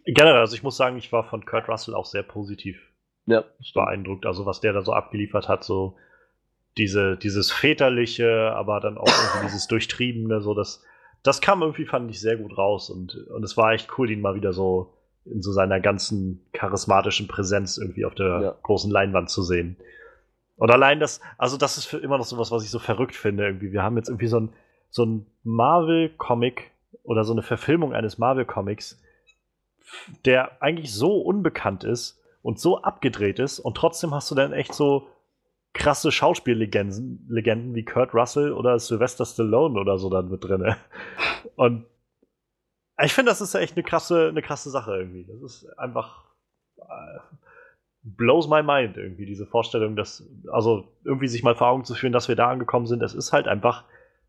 Generell, 0.05 0.39
also 0.39 0.55
ich 0.55 0.63
muss 0.63 0.77
sagen, 0.77 0.97
ich 0.97 1.11
war 1.11 1.25
von 1.25 1.45
Kurt 1.45 1.67
Russell 1.67 1.93
auch 1.93 2.05
sehr 2.05 2.23
positiv 2.23 2.77
Ja, 3.25 3.43
beeindruckt. 3.73 4.25
Also 4.25 4.45
was 4.45 4.61
der 4.61 4.73
da 4.73 4.81
so 4.81 4.93
abgeliefert 4.93 5.49
hat, 5.49 5.63
so 5.65 5.97
diese, 6.77 7.17
dieses 7.17 7.51
väterliche, 7.51 8.53
aber 8.53 8.79
dann 8.79 8.97
auch 8.97 9.07
irgendwie 9.07 9.47
dieses 9.47 9.67
durchtriebene, 9.67 10.41
so 10.41 10.53
das, 10.53 10.83
das 11.23 11.41
kam 11.41 11.61
irgendwie, 11.61 11.85
fand 11.85 12.09
ich, 12.11 12.19
sehr 12.21 12.37
gut 12.37 12.57
raus 12.57 12.89
und, 12.89 13.15
und 13.29 13.43
es 13.43 13.57
war 13.57 13.73
echt 13.73 13.89
cool, 13.97 14.09
ihn 14.11 14.21
mal 14.21 14.35
wieder 14.35 14.53
so 14.53 14.93
in 15.25 15.41
so 15.41 15.51
seiner 15.51 15.79
ganzen 15.79 16.45
charismatischen 16.53 17.27
Präsenz 17.27 17.77
irgendwie 17.77 18.05
auf 18.05 18.15
der 18.15 18.41
Ja. 18.41 18.55
großen 18.63 18.89
Leinwand 18.91 19.29
zu 19.29 19.43
sehen. 19.43 19.75
Und 20.55 20.71
allein 20.71 20.99
das, 20.99 21.19
also 21.37 21.57
das 21.57 21.77
ist 21.77 21.85
für 21.85 21.97
immer 21.97 22.17
noch 22.17 22.25
sowas, 22.25 22.49
was 22.49 22.63
ich 22.63 22.69
so 22.71 22.79
verrückt 22.79 23.15
finde 23.15 23.43
irgendwie. 23.45 23.71
Wir 23.73 23.83
haben 23.83 23.97
jetzt 23.97 24.07
irgendwie 24.09 24.27
so 24.27 24.39
ein, 24.39 24.49
so 24.89 25.05
ein 25.05 25.25
Marvel-Comic 25.43 26.71
oder 27.03 27.23
so 27.25 27.33
eine 27.33 27.41
Verfilmung 27.43 27.93
eines 27.93 28.17
Marvel-Comics, 28.17 29.01
der 30.25 30.61
eigentlich 30.61 30.93
so 30.93 31.17
unbekannt 31.21 31.83
ist 31.83 32.19
und 32.41 32.59
so 32.59 32.81
abgedreht 32.81 33.39
ist 33.39 33.59
und 33.59 33.75
trotzdem 33.75 34.13
hast 34.13 34.31
du 34.31 34.35
dann 34.35 34.53
echt 34.53 34.73
so 34.73 35.07
krasse 35.77 36.11
Schauspiellegenden 36.11 37.25
Legenden 37.29 37.75
wie 37.75 37.85
Kurt 37.85 38.13
Russell 38.13 38.51
oder 38.51 38.77
Sylvester 38.79 39.25
Stallone 39.25 39.79
oder 39.79 39.97
so 39.97 40.09
dann 40.09 40.29
mit 40.29 40.43
drin. 40.43 40.75
Und 41.55 41.85
ich 43.03 43.13
finde, 43.13 43.31
das 43.31 43.41
ist 43.41 43.55
echt 43.55 43.75
eine 43.75 43.83
krasse, 43.83 44.27
eine 44.29 44.41
krasse 44.41 44.69
Sache 44.69 44.97
irgendwie. 44.97 45.25
Das 45.25 45.41
ist 45.41 45.65
einfach 45.77 46.25
äh, 46.77 47.19
blows 48.03 48.47
my 48.47 48.63
mind 48.63 48.97
irgendwie, 48.97 49.25
diese 49.25 49.45
Vorstellung, 49.45 49.95
dass, 49.95 50.27
also 50.51 50.87
irgendwie 51.03 51.27
sich 51.27 51.43
mal 51.43 51.55
vor 51.55 51.67
Augen 51.67 51.85
zu 51.85 51.93
führen, 51.93 52.13
dass 52.13 52.27
wir 52.27 52.35
da 52.35 52.49
angekommen 52.49 52.87
sind. 52.87 53.03
Es 53.03 53.13
ist 53.13 53.33
halt 53.33 53.47
einfach 53.47 53.83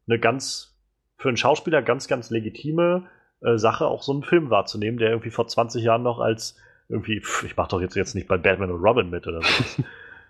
eine 0.07 0.19
ganz, 0.19 0.79
für 1.17 1.29
einen 1.29 1.37
Schauspieler 1.37 1.83
ganz, 1.83 2.09
ganz 2.09 2.31
legitime 2.31 3.09
äh, 3.41 3.57
Sache, 3.57 3.87
auch 3.87 4.03
so 4.03 4.13
einen 4.13 4.23
Film 4.23 4.51
wahrzunehmen, 4.51 4.99
der 4.99 5.11
irgendwie 5.11 5.31
vor 5.31 5.47
20 5.47 5.83
Jahren 5.83 6.03
noch 6.03 6.19
als 6.19 6.57
irgendwie, 6.89 7.21
pff, 7.21 7.45
ich 7.45 7.57
mach 7.57 7.69
doch 7.69 7.81
jetzt, 7.81 7.97
jetzt 7.97 8.15
nicht 8.15 8.29
bei 8.29 8.37
Batman 8.37 8.71
und 8.71 8.83
Robin 8.83 9.11
mit 9.11 9.27
oder 9.27 9.43
so. 9.43 9.83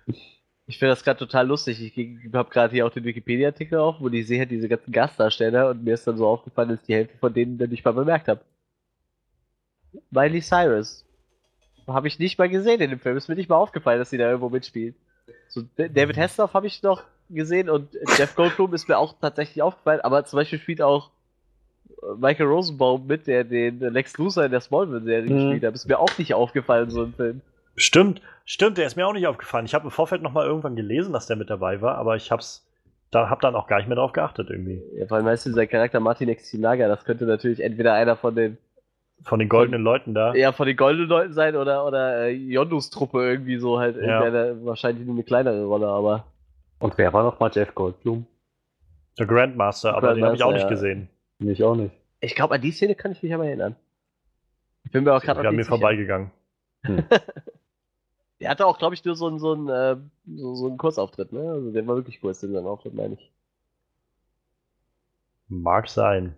Ich 0.70 0.78
finde 0.78 0.92
das 0.92 1.02
gerade 1.02 1.18
total 1.18 1.46
lustig. 1.46 1.80
Ich 1.96 2.32
habe 2.34 2.50
gerade 2.50 2.72
hier 2.74 2.86
auch 2.86 2.90
den 2.92 3.04
Wikipedia-Artikel 3.04 3.78
auf, 3.78 3.96
wo 4.00 4.08
ich 4.08 4.26
sehe 4.26 4.38
halt 4.40 4.50
diese 4.50 4.68
ganzen 4.68 4.92
Gastdarsteller 4.92 5.70
und 5.70 5.82
mir 5.82 5.94
ist 5.94 6.06
dann 6.06 6.18
so 6.18 6.26
aufgefallen, 6.28 6.68
dass 6.68 6.82
die 6.82 6.94
Hälfte 6.94 7.16
von 7.16 7.32
denen 7.32 7.56
dann 7.56 7.70
nicht 7.70 7.84
mal 7.86 7.92
bemerkt 7.92 8.28
habe. 8.28 8.42
Miley 10.10 10.42
Cyrus. 10.42 11.04
Habe 11.86 12.08
ich 12.08 12.18
nicht 12.18 12.38
mal 12.38 12.50
gesehen 12.50 12.80
in 12.82 12.90
dem 12.90 13.00
Film. 13.00 13.16
Ist 13.16 13.28
mir 13.28 13.34
nicht 13.34 13.48
mal 13.48 13.56
aufgefallen, 13.56 13.98
dass 13.98 14.10
sie 14.10 14.18
da 14.18 14.26
irgendwo 14.28 14.50
mitspielt. 14.50 14.94
So, 15.48 15.62
David 15.76 16.18
Hasselhoff 16.18 16.52
habe 16.52 16.66
ich 16.66 16.82
noch 16.82 17.02
gesehen 17.30 17.70
und 17.70 17.94
Jeff 18.18 18.34
Goldblum 18.34 18.74
ist 18.74 18.88
mir 18.88 18.98
auch 18.98 19.14
tatsächlich 19.18 19.62
aufgefallen, 19.62 20.00
aber 20.02 20.24
zum 20.26 20.38
Beispiel 20.38 20.58
spielt 20.58 20.82
auch 20.82 21.10
äh, 21.88 22.14
Michael 22.18 22.46
Rosenbaum 22.46 23.06
mit, 23.06 23.26
der 23.26 23.44
den 23.44 23.80
Lex 23.80 24.16
Luthor 24.18 24.44
in 24.44 24.50
der 24.50 24.60
Smallville-Serie 24.60 25.30
Mhm. 25.30 25.34
gespielt 25.34 25.64
hat. 25.64 25.74
Ist 25.74 25.88
mir 25.88 25.98
auch 25.98 26.18
nicht 26.18 26.34
aufgefallen, 26.34 26.90
so 26.90 27.04
ein 27.04 27.14
Film. 27.14 27.40
Stimmt, 27.78 28.20
stimmt, 28.44 28.76
der 28.78 28.86
ist 28.86 28.96
mir 28.96 29.06
auch 29.06 29.12
nicht 29.12 29.26
aufgefallen. 29.26 29.64
Ich 29.66 29.74
habe 29.74 29.84
im 29.84 29.90
Vorfeld 29.90 30.22
noch 30.22 30.32
mal 30.32 30.46
irgendwann 30.46 30.76
gelesen, 30.76 31.12
dass 31.12 31.26
der 31.26 31.36
mit 31.36 31.48
dabei 31.50 31.80
war, 31.80 31.96
aber 31.96 32.16
ich 32.16 32.30
hab's, 32.30 32.66
da 33.10 33.30
hab 33.30 33.40
dann 33.40 33.54
auch 33.54 33.66
gar 33.66 33.78
nicht 33.78 33.86
mehr 33.88 33.96
drauf 33.96 34.12
geachtet 34.12 34.50
irgendwie. 34.50 34.82
Ja, 34.96 35.06
vor 35.06 35.16
allem 35.16 35.26
weißt 35.26 35.46
du, 35.46 35.52
sein 35.52 35.68
Charakter 35.68 36.00
Martin 36.00 36.34
Xinaga, 36.34 36.88
das 36.88 37.04
könnte 37.04 37.24
natürlich 37.24 37.60
entweder 37.60 37.94
einer 37.94 38.16
von 38.16 38.34
den 38.34 38.58
Von 39.22 39.38
den 39.38 39.48
goldenen 39.48 39.82
Leuten 39.82 40.12
da. 40.14 40.34
eher 40.34 40.52
von 40.52 40.66
den 40.66 40.76
goldenen 40.76 41.08
Leuten 41.08 41.32
sein 41.32 41.56
oder 41.56 41.86
oder 41.86 42.26
äh, 42.26 42.30
Yondus 42.32 42.90
Truppe 42.90 43.22
irgendwie 43.24 43.58
so 43.58 43.78
halt 43.78 43.96
Ja. 43.96 44.02
irgendeine, 44.24 44.64
wahrscheinlich 44.66 45.06
nur 45.06 45.14
eine 45.14 45.24
kleinere 45.24 45.64
Rolle, 45.64 45.86
aber 45.88 46.24
Und 46.80 46.98
wer 46.98 47.12
war 47.12 47.22
nochmal 47.22 47.50
Jeff 47.54 47.74
Goldblum? 47.74 48.26
Der 49.18 49.26
Grandmaster, 49.26 49.94
aber 49.96 50.14
den 50.14 50.24
habe 50.24 50.36
ich 50.36 50.42
auch 50.42 50.52
nicht 50.52 50.62
Grandmaster, 50.68 50.86
ja. 50.88 50.94
gesehen. 50.94 51.08
Mich 51.38 51.62
auch 51.64 51.74
nicht. 51.76 51.94
ich 52.20 52.34
glaube 52.34 52.54
an 52.54 52.60
die 52.60 52.72
Szene 52.72 52.94
kann 52.94 53.12
ich 53.12 53.22
mich 53.22 53.32
aber 53.34 53.46
erinnern. 53.46 53.76
Ich 54.84 54.90
bin 54.90 55.04
mir 55.04 55.14
auch 55.14 55.22
gerade 55.22 55.42
Wir 55.42 55.48
an 55.48 55.56
mir 55.56 55.64
vorbeigegangen. 55.64 56.30
Der 58.40 58.50
hatte 58.50 58.66
auch, 58.66 58.78
glaube 58.78 58.94
ich, 58.94 59.04
nur 59.04 59.16
so 59.16 59.26
einen 59.26 59.38
so 59.38 59.52
einen, 59.52 59.68
äh, 59.68 59.96
so, 60.36 60.54
so 60.54 60.66
einen 60.68 60.78
Kurzauftritt, 60.78 61.32
ne? 61.32 61.50
Also 61.50 61.72
der 61.72 61.86
war 61.86 61.96
wirklich 61.96 62.20
kurz 62.20 62.42
in 62.42 62.52
seinem 62.52 62.66
Auftritt, 62.66 62.94
meine 62.94 63.14
ich. 63.14 63.32
Mag 65.48 65.88
sein. 65.88 66.36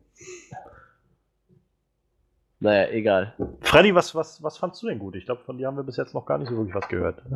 Naja, 2.61 2.91
egal. 2.91 3.35
Freddy, 3.61 3.95
was, 3.95 4.15
was, 4.15 4.43
was 4.43 4.59
fandst 4.59 4.83
du 4.83 4.87
denn 4.87 4.99
gut? 4.99 5.17
Ich 5.17 5.25
glaube, 5.25 5.43
von 5.45 5.57
dir 5.57 5.67
haben 5.67 5.77
wir 5.77 5.83
bis 5.83 5.97
jetzt 5.97 6.15
noch 6.15 6.27
gar 6.27 6.39
nicht 6.39 6.51
so 6.51 6.57
wirklich 6.57 6.75
was 6.75 6.89
gehört. 6.89 7.23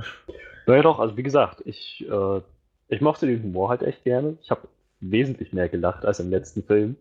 Naja 0.66 0.81
doch, 0.81 0.99
also 0.99 1.15
wie 1.19 1.23
gesagt, 1.23 1.61
ich, 1.66 2.09
äh, 2.09 2.41
ich 2.89 3.03
mochte 3.03 3.27
den 3.27 3.43
Humor 3.43 3.69
halt 3.69 3.82
echt 3.82 4.03
gerne. 4.03 4.39
Ich 4.41 4.51
habe 4.51 4.66
wesentlich 5.01 5.53
mehr 5.53 5.69
gelacht 5.69 6.07
als 6.07 6.20
im 6.20 6.31
letzten 6.31 6.62
Film. 6.62 6.97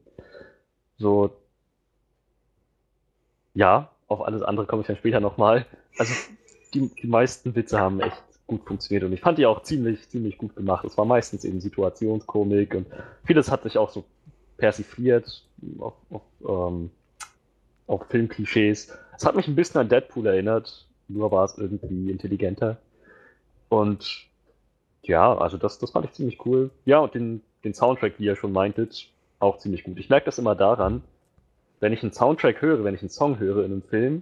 So, 0.98 1.34
ja, 3.54 3.90
auf 4.08 4.22
alles 4.22 4.42
andere 4.42 4.66
komme 4.66 4.82
ich 4.82 4.88
dann 4.88 4.98
später 4.98 5.22
nochmal. 5.22 5.66
Also 5.98 6.14
die, 6.74 6.90
die 7.02 7.08
meisten 7.08 7.56
Witze 7.56 7.80
haben 7.80 8.00
echt 8.00 8.22
gut 8.48 8.64
funktioniert 8.66 9.04
und 9.04 9.14
ich 9.14 9.22
fand 9.22 9.38
die 9.38 9.46
auch 9.46 9.64
ziemlich, 9.64 10.08
ziemlich 10.10 10.38
gut 10.38 10.56
gemacht. 10.56 10.86
Es 10.86 10.98
war 10.98 11.06
meistens 11.06 11.46
eben 11.46 11.62
Situationskomik 11.62 12.76
und 12.76 12.88
vieles 13.26 13.50
hat 13.50 13.64
sich 13.64 13.78
auch 13.78 13.90
so 13.90 14.04
persifliert 14.58 15.44
auf, 15.80 15.94
auf, 16.10 16.22
ähm, 16.48 16.92
auf 17.88 18.06
Filmklischees. 18.10 18.92
Es 19.16 19.26
hat 19.26 19.36
mich 19.36 19.48
ein 19.48 19.56
bisschen 19.56 19.80
an 19.82 19.90
Deadpool 19.90 20.28
erinnert, 20.28 20.88
nur 21.08 21.32
war 21.32 21.46
es 21.46 21.58
irgendwie 21.58 22.12
intelligenter. 22.12 22.78
Und 23.70 24.28
ja, 25.04 25.36
also 25.38 25.58
das, 25.58 25.80
das 25.80 25.92
fand 25.92 26.06
ich 26.06 26.14
ziemlich 26.14 26.46
cool. 26.46 26.70
Ja, 26.86 27.00
und 27.00 27.14
den, 27.14 27.42
den 27.64 27.74
Soundtrack, 27.74 28.20
wie 28.20 28.26
ihr 28.26 28.36
schon 28.36 28.52
meintet, 28.52 29.10
auch 29.40 29.58
ziemlich 29.58 29.84
gut. 29.84 30.00
Ich 30.00 30.10
merke 30.10 30.26
das 30.26 30.38
immer 30.38 30.56
daran, 30.56 31.04
wenn 31.80 31.94
ich 31.94 32.02
einen 32.04 32.14
Soundtrack 32.14 32.62
höre, 32.62 32.84
wenn 32.84 32.96
ich 32.96 33.02
einen 33.02 33.10
Song 33.10 33.40
höre 33.40 33.66
in 33.66 33.72
einem 33.72 33.82
Film, 33.82 34.22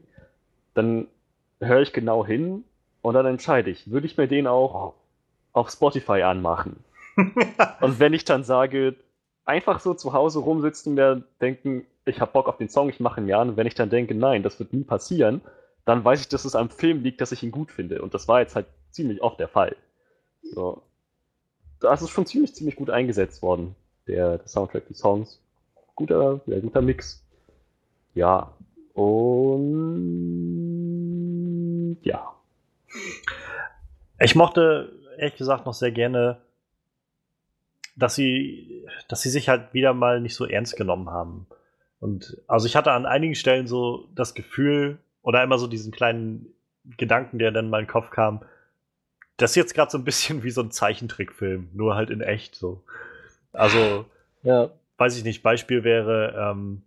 dann 0.73 1.07
höre 1.61 1.81
ich 1.81 1.93
genau 1.93 2.25
hin 2.25 2.63
und 3.01 3.13
dann 3.13 3.25
entscheide 3.25 3.69
ich, 3.69 3.89
würde 3.89 4.05
ich 4.07 4.17
mir 4.17 4.27
den 4.27 4.47
auch 4.47 4.93
auf 5.53 5.69
Spotify 5.69 6.21
anmachen. 6.23 6.83
Und 7.81 7.99
wenn 7.99 8.13
ich 8.13 8.23
dann 8.23 8.43
sage, 8.43 8.95
einfach 9.43 9.79
so 9.81 9.93
zu 9.93 10.13
Hause 10.13 10.39
rumsitzen, 10.39 10.93
mir 10.93 11.23
denken, 11.41 11.85
ich 12.05 12.21
habe 12.21 12.31
Bock 12.31 12.47
auf 12.47 12.57
den 12.57 12.69
Song, 12.69 12.89
ich 12.89 12.99
mache 12.99 13.19
ihn 13.21 13.25
mir 13.25 13.37
an. 13.37 13.49
Und 13.49 13.57
wenn 13.57 13.67
ich 13.67 13.75
dann 13.75 13.89
denke, 13.89 14.15
nein, 14.15 14.43
das 14.43 14.59
wird 14.59 14.73
nie 14.73 14.83
passieren, 14.83 15.41
dann 15.85 16.03
weiß 16.05 16.21
ich, 16.21 16.29
dass 16.29 16.45
es 16.45 16.55
am 16.55 16.69
Film 16.69 17.03
liegt, 17.03 17.21
dass 17.21 17.31
ich 17.31 17.43
ihn 17.43 17.51
gut 17.51 17.71
finde. 17.71 18.01
Und 18.01 18.13
das 18.13 18.27
war 18.27 18.39
jetzt 18.39 18.55
halt 18.55 18.67
ziemlich 18.91 19.21
oft 19.21 19.39
der 19.39 19.47
Fall. 19.47 19.75
So. 20.41 20.81
Das 21.79 22.01
ist 22.01 22.09
schon 22.11 22.25
ziemlich, 22.25 22.55
ziemlich 22.55 22.75
gut 22.75 22.89
eingesetzt 22.89 23.41
worden, 23.41 23.75
der, 24.07 24.37
der 24.37 24.47
Soundtrack, 24.47 24.87
die 24.87 24.93
Songs. 24.93 25.41
Guter, 25.95 26.41
ja, 26.45 26.59
guter 26.59 26.81
Mix. 26.81 27.25
Ja. 28.13 28.53
Und 28.93 30.70
ja. 32.01 32.33
Ich 34.19 34.35
mochte 34.35 34.93
ehrlich 35.17 35.37
gesagt 35.37 35.65
noch 35.65 35.73
sehr 35.73 35.91
gerne, 35.91 36.41
dass 37.95 38.15
sie, 38.15 38.87
dass 39.07 39.21
sie 39.21 39.29
sich 39.29 39.49
halt 39.49 39.73
wieder 39.73 39.93
mal 39.93 40.21
nicht 40.21 40.35
so 40.35 40.45
ernst 40.45 40.75
genommen 40.75 41.09
haben. 41.09 41.47
Und 41.99 42.37
also 42.47 42.65
ich 42.65 42.75
hatte 42.75 42.91
an 42.91 43.05
einigen 43.05 43.35
Stellen 43.35 43.67
so 43.67 44.07
das 44.15 44.33
Gefühl 44.33 44.97
oder 45.21 45.43
immer 45.43 45.57
so 45.57 45.67
diesen 45.67 45.91
kleinen 45.91 46.47
Gedanken, 46.97 47.37
der 47.37 47.51
dann 47.51 47.65
in 47.65 47.71
meinen 47.71 47.87
Kopf 47.87 48.09
kam, 48.09 48.43
das 49.37 49.51
ist 49.51 49.55
jetzt 49.55 49.73
gerade 49.75 49.91
so 49.91 49.97
ein 49.97 50.03
bisschen 50.03 50.43
wie 50.43 50.51
so 50.51 50.61
ein 50.61 50.71
Zeichentrickfilm, 50.71 51.69
nur 51.73 51.95
halt 51.95 52.09
in 52.09 52.21
echt 52.21 52.55
so. 52.55 52.83
Also 53.53 54.05
Ja. 54.43 54.71
weiß 54.97 55.17
ich 55.17 55.23
nicht, 55.23 55.43
Beispiel 55.43 55.83
wäre, 55.83 56.35
ähm, 56.37 56.83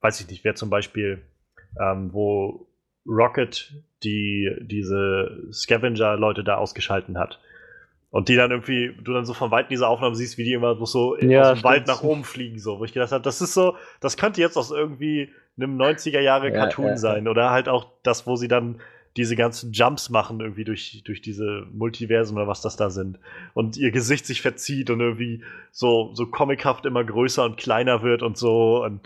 weiß 0.00 0.20
ich 0.20 0.28
nicht, 0.28 0.44
wäre 0.44 0.54
zum 0.54 0.70
Beispiel, 0.70 1.22
ähm, 1.80 2.12
wo 2.12 2.66
Rocket 3.06 3.74
die, 4.02 4.50
diese 4.60 5.48
Scavenger-Leute 5.52 6.44
da 6.44 6.56
ausgeschalten 6.56 7.18
hat. 7.18 7.40
Und 8.10 8.28
die 8.28 8.36
dann 8.36 8.52
irgendwie, 8.52 8.94
du 9.02 9.12
dann 9.12 9.24
so 9.24 9.34
von 9.34 9.50
Weitem 9.50 9.70
diese 9.70 9.88
Aufnahmen 9.88 10.14
siehst, 10.14 10.38
wie 10.38 10.44
die 10.44 10.52
immer 10.52 10.76
so 10.86 11.16
Ja, 11.18 11.50
aus 11.50 11.58
dem 11.58 11.64
Wald 11.64 11.88
nach 11.88 12.02
oben 12.02 12.22
fliegen, 12.22 12.60
so, 12.60 12.78
wo 12.78 12.84
ich 12.84 12.92
gedacht 12.92 13.10
habe, 13.10 13.24
das 13.24 13.40
ist 13.40 13.54
so, 13.54 13.76
das 14.00 14.16
könnte 14.16 14.40
jetzt 14.40 14.56
aus 14.56 14.70
irgendwie 14.70 15.30
einem 15.56 15.76
90er 15.76 16.20
Jahre 16.20 16.50
Ja, 16.50 16.54
Cartoon 16.54 16.84
ja, 16.86 16.90
ja. 16.92 16.96
sein. 16.96 17.26
Oder 17.26 17.50
halt 17.50 17.68
auch 17.68 17.88
das, 18.04 18.26
wo 18.26 18.36
sie 18.36 18.48
dann 18.48 18.80
diese 19.16 19.36
ganzen 19.36 19.72
Jumps 19.72 20.10
machen, 20.10 20.40
irgendwie 20.40 20.64
durch, 20.64 21.02
durch 21.04 21.22
diese 21.22 21.66
Multiversen 21.72 22.36
oder 22.36 22.48
was 22.48 22.60
das 22.60 22.76
da 22.76 22.90
sind. 22.90 23.18
Und 23.52 23.76
ihr 23.76 23.90
Gesicht 23.90 24.26
sich 24.26 24.42
verzieht 24.42 24.90
und 24.90 25.00
irgendwie 25.00 25.42
so, 25.70 26.12
so 26.14 26.26
comichaft 26.26 26.84
immer 26.86 27.04
größer 27.04 27.44
und 27.44 27.56
kleiner 27.56 28.02
wird 28.02 28.22
und 28.22 28.36
so. 28.36 28.84
Und 28.84 29.00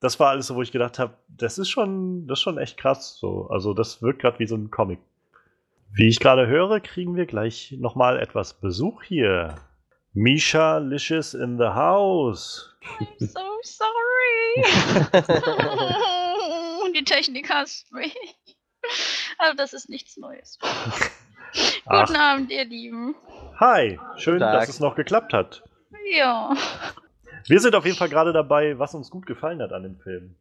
das 0.00 0.20
war 0.20 0.30
alles 0.30 0.46
so, 0.46 0.54
wo 0.54 0.62
ich 0.62 0.72
gedacht 0.72 0.98
habe, 0.98 1.14
das 1.28 1.58
ist 1.58 1.68
schon, 1.68 2.26
das 2.26 2.38
ist 2.38 2.42
schon 2.42 2.58
echt 2.58 2.76
krass. 2.76 3.16
So. 3.18 3.48
Also 3.50 3.74
das 3.74 4.00
wirkt 4.02 4.20
gerade 4.20 4.38
wie 4.38 4.46
so 4.46 4.54
ein 4.56 4.70
Comic. 4.70 5.00
Wie 5.92 6.08
ich 6.08 6.20
gerade 6.20 6.46
höre, 6.46 6.80
kriegen 6.80 7.16
wir 7.16 7.26
gleich 7.26 7.74
nochmal 7.78 8.20
etwas 8.20 8.54
Besuch 8.54 9.02
hier. 9.02 9.56
Misha 10.12 10.78
Licious 10.78 11.34
in 11.34 11.58
the 11.58 11.68
house. 11.68 12.74
I'm 13.00 13.26
so 13.26 13.40
sorry. 13.62 14.64
Die 16.94 17.04
Technik 17.04 17.50
hasst 17.50 17.92
mich. 17.92 18.16
Aber 19.38 19.54
das 19.54 19.72
ist 19.72 19.88
nichts 19.88 20.16
Neues. 20.16 20.58
Ach. 21.86 22.06
Guten 22.06 22.16
Abend, 22.16 22.50
ihr 22.50 22.64
Lieben. 22.64 23.14
Hi, 23.58 23.98
schön, 24.16 24.40
Tag. 24.40 24.52
dass 24.52 24.68
es 24.68 24.80
noch 24.80 24.94
geklappt 24.94 25.32
hat. 25.32 25.62
Ja. 26.12 26.54
Wir 27.48 27.60
sind 27.60 27.74
auf 27.74 27.86
jeden 27.86 27.96
Fall 27.96 28.10
gerade 28.10 28.32
dabei, 28.32 28.78
was 28.78 28.94
uns 28.94 29.10
gut 29.10 29.26
gefallen 29.26 29.62
hat 29.62 29.72
an 29.72 29.82
dem 29.82 29.98
Film. 29.98 30.36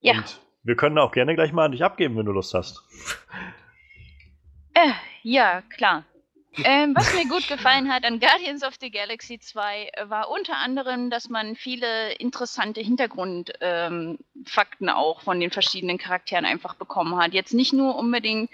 Ja. 0.00 0.14
Und 0.14 0.40
wir 0.62 0.76
können 0.76 0.98
auch 0.98 1.12
gerne 1.12 1.34
gleich 1.34 1.52
mal 1.52 1.64
an 1.64 1.72
dich 1.72 1.82
abgeben, 1.82 2.16
wenn 2.16 2.26
du 2.26 2.32
Lust 2.32 2.54
hast. 2.54 2.82
Äh, 4.74 4.92
ja, 5.22 5.62
klar. 5.62 6.04
Ähm, 6.64 6.94
was 6.96 7.14
mir 7.14 7.28
gut 7.28 7.46
gefallen 7.48 7.92
hat 7.92 8.04
an 8.04 8.18
Guardians 8.18 8.64
of 8.64 8.74
the 8.80 8.90
Galaxy 8.90 9.38
2 9.38 9.90
äh, 9.92 10.10
war 10.10 10.30
unter 10.30 10.56
anderem, 10.56 11.08
dass 11.08 11.28
man 11.28 11.54
viele 11.54 12.12
interessante 12.14 12.80
Hintergrundfakten 12.80 14.88
ähm, 14.88 14.88
auch 14.88 15.22
von 15.22 15.38
den 15.38 15.50
verschiedenen 15.50 15.96
Charakteren 15.96 16.44
einfach 16.44 16.74
bekommen 16.74 17.16
hat. 17.16 17.34
Jetzt 17.34 17.54
nicht 17.54 17.72
nur 17.72 17.96
unbedingt 17.96 18.50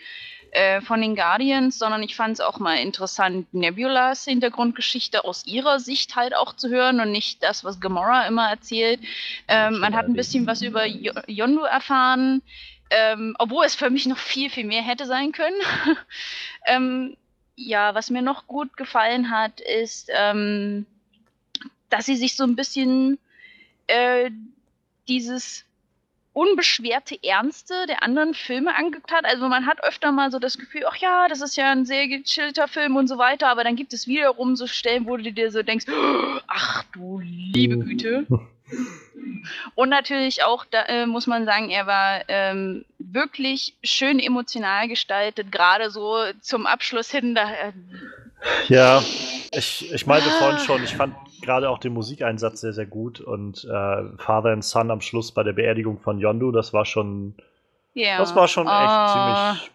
äh, 0.50 0.80
von 0.82 1.00
den 1.00 1.16
Guardians, 1.16 1.78
sondern 1.78 2.02
ich 2.02 2.16
fand 2.16 2.34
es 2.34 2.40
auch 2.40 2.58
mal 2.58 2.76
interessant, 2.76 3.52
Nebulas 3.52 4.24
Hintergrundgeschichte 4.24 5.24
aus 5.24 5.46
ihrer 5.46 5.80
Sicht 5.80 6.16
halt 6.16 6.36
auch 6.36 6.54
zu 6.54 6.68
hören 6.68 7.00
und 7.00 7.12
nicht 7.12 7.42
das, 7.42 7.64
was 7.64 7.80
Gamora 7.80 8.26
immer 8.26 8.48
erzählt. 8.48 9.00
Ähm, 9.48 9.78
man 9.78 9.96
hat 9.96 10.06
ein 10.06 10.14
bisschen 10.14 10.46
was 10.46 10.62
über 10.62 10.86
Jo- 10.86 11.12
Yondu 11.26 11.62
erfahren, 11.62 12.42
ähm, 12.90 13.34
obwohl 13.38 13.64
es 13.64 13.74
für 13.74 13.90
mich 13.90 14.06
noch 14.06 14.18
viel, 14.18 14.50
viel 14.50 14.64
mehr 14.64 14.82
hätte 14.82 15.06
sein 15.06 15.32
können. 15.32 15.60
ähm, 16.66 17.16
ja, 17.56 17.94
was 17.94 18.10
mir 18.10 18.22
noch 18.22 18.46
gut 18.46 18.76
gefallen 18.76 19.30
hat, 19.30 19.60
ist, 19.60 20.10
ähm, 20.14 20.86
dass 21.90 22.06
sie 22.06 22.16
sich 22.16 22.36
so 22.36 22.44
ein 22.44 22.54
bisschen 22.54 23.18
äh, 23.86 24.30
dieses 25.08 25.64
unbeschwerte 26.34 27.18
Ernste 27.22 27.86
der 27.88 28.02
anderen 28.02 28.34
Filme 28.34 28.76
angeguckt 28.76 29.10
hat. 29.10 29.24
Also 29.24 29.48
man 29.48 29.64
hat 29.64 29.82
öfter 29.82 30.12
mal 30.12 30.30
so 30.30 30.38
das 30.38 30.58
Gefühl, 30.58 30.84
ach 30.86 30.96
ja, 30.96 31.28
das 31.28 31.40
ist 31.40 31.56
ja 31.56 31.72
ein 31.72 31.86
sehr 31.86 32.08
gechillter 32.08 32.68
Film 32.68 32.96
und 32.96 33.08
so 33.08 33.16
weiter, 33.16 33.48
aber 33.48 33.64
dann 33.64 33.74
gibt 33.74 33.94
es 33.94 34.06
wiederum 34.06 34.54
so 34.54 34.66
Stellen, 34.66 35.06
wo 35.06 35.16
du 35.16 35.32
dir 35.32 35.50
so 35.50 35.62
denkst, 35.62 35.86
ach 36.46 36.84
du 36.92 37.20
liebe 37.20 37.78
Güte. 37.78 38.26
Und 39.74 39.88
natürlich 39.90 40.42
auch, 40.44 40.64
da 40.64 40.82
äh, 40.86 41.06
muss 41.06 41.26
man 41.26 41.44
sagen, 41.44 41.70
er 41.70 41.86
war 41.86 42.22
ähm, 42.28 42.84
wirklich 42.98 43.74
schön 43.84 44.18
emotional 44.18 44.88
gestaltet, 44.88 45.52
gerade 45.52 45.90
so 45.90 46.16
zum 46.40 46.66
Abschluss 46.66 47.10
hin. 47.10 47.34
Da, 47.34 47.50
äh, 47.50 47.72
Ja, 48.68 49.02
ich, 49.52 49.92
ich 49.92 50.06
meinte 50.06 50.28
Ah. 50.28 50.32
vorhin 50.38 50.58
schon, 50.58 50.82
ich 50.84 50.94
fand 50.96 51.14
gerade 51.42 51.70
auch 51.70 51.78
den 51.78 51.92
Musikeinsatz 51.92 52.60
sehr, 52.60 52.72
sehr 52.72 52.86
gut 52.86 53.20
und 53.20 53.64
äh, 53.64 54.02
Father 54.18 54.50
and 54.50 54.64
Son 54.64 54.90
am 54.90 55.00
Schluss 55.00 55.32
bei 55.32 55.42
der 55.44 55.52
Beerdigung 55.52 56.00
von 56.00 56.18
Yondu, 56.18 56.50
das 56.50 56.72
war 56.72 56.84
schon, 56.84 57.34
ja. 57.94 58.18
das 58.18 58.34
war 58.34 58.48
schon 58.48 58.66
echt 58.66 58.72
Ah. 58.74 59.52
ziemlich, 59.54 59.70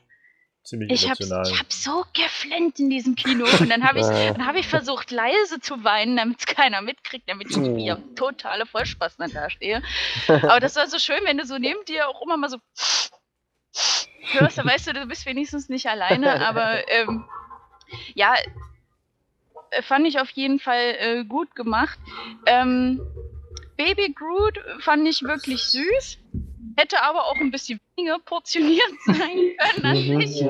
ziemlich 0.63 0.91
Ich 0.91 1.09
habe 1.09 1.23
emotional. 1.23 1.51
ich 1.51 1.59
hab 1.59 1.71
so 1.71 2.05
geflennt 2.13 2.79
in 2.79 2.89
diesem 2.89 3.15
Kino 3.15 3.45
und 3.59 3.69
dann 3.69 3.83
habe 3.83 3.99
ich, 3.99 4.05
dann 4.35 4.45
hab 4.45 4.55
ich 4.55 4.67
versucht 4.67 5.11
leise 5.11 5.59
zu 5.59 5.83
weinen, 5.83 6.17
damit 6.17 6.39
es 6.39 6.45
keiner 6.45 6.81
mitkriegt, 6.81 7.29
damit 7.29 7.49
ich 7.49 7.57
nicht 7.57 7.75
wie 7.75 7.91
ein 7.91 8.15
totale 8.15 8.65
Vollspaß 8.65 9.17
dann 9.17 9.31
dastehe. 9.31 9.81
Aber 10.27 10.59
das 10.59 10.75
war 10.75 10.87
so 10.87 10.99
schön, 10.99 11.19
wenn 11.25 11.37
du 11.37 11.45
so 11.45 11.57
neben 11.57 11.83
dir 11.85 12.07
auch 12.07 12.21
immer 12.21 12.37
mal 12.37 12.49
so 12.49 12.57
hörst, 14.33 14.57
dann 14.57 14.67
weißt 14.67 14.87
du, 14.87 14.93
du 14.93 15.05
bist 15.05 15.25
wenigstens 15.25 15.69
nicht 15.69 15.87
alleine, 15.87 16.45
aber 16.47 16.87
ähm, 16.89 17.25
ja, 18.13 18.35
äh, 19.71 19.81
fand 19.81 20.07
ich 20.07 20.19
auf 20.19 20.29
jeden 20.31 20.59
Fall 20.59 20.95
äh, 20.99 21.23
gut 21.25 21.55
gemacht. 21.55 21.97
Ähm, 22.45 23.01
Baby 23.77 24.13
Groot 24.13 24.59
fand 24.79 25.07
ich 25.07 25.23
wirklich 25.23 25.63
süß, 25.63 26.19
hätte 26.77 27.01
aber 27.01 27.25
auch 27.27 27.37
ein 27.37 27.51
bisschen 27.51 27.79
weniger 27.95 28.19
portioniert 28.19 28.91
sein 29.05 29.55
können. 29.57 29.85
an 29.85 29.95
sich. 29.95 30.41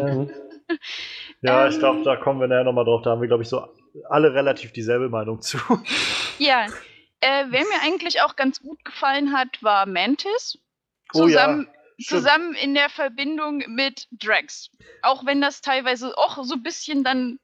Ja, 1.42 1.68
ich 1.68 1.74
Ähm. 1.76 1.80
glaube, 1.80 2.04
da 2.04 2.16
kommen 2.16 2.40
wir 2.40 2.48
nachher 2.48 2.64
nochmal 2.64 2.86
drauf. 2.86 3.02
Da 3.02 3.12
haben 3.12 3.22
wir, 3.22 3.28
glaube 3.28 3.44
ich, 3.44 3.50
so 3.50 3.68
alle 4.10 4.34
relativ 4.34 4.72
dieselbe 4.72 5.10
Meinung 5.10 5.42
zu. 5.42 5.58
Ja, 6.38 6.66
äh, 7.20 7.46
wer 7.50 7.60
mir 7.62 7.82
eigentlich 7.84 8.22
auch 8.22 8.36
ganz 8.36 8.62
gut 8.62 8.84
gefallen 8.84 9.32
hat, 9.32 9.62
war 9.62 9.86
Mantis. 9.86 10.58
Oh 11.14 11.28
ja, 11.28 11.42
Zusammen, 11.44 11.68
zusammen 12.04 12.54
in 12.56 12.74
der 12.74 12.90
Verbindung 12.90 13.64
mit 13.68 14.08
Drax. 14.12 14.72
Auch 15.04 15.24
wenn 15.26 15.40
das 15.40 15.62
teilweise 15.62 16.18
auch 16.18 16.44
so 16.44 16.56
ein 16.56 16.64
bisschen 16.64 17.04
dann 17.04 17.38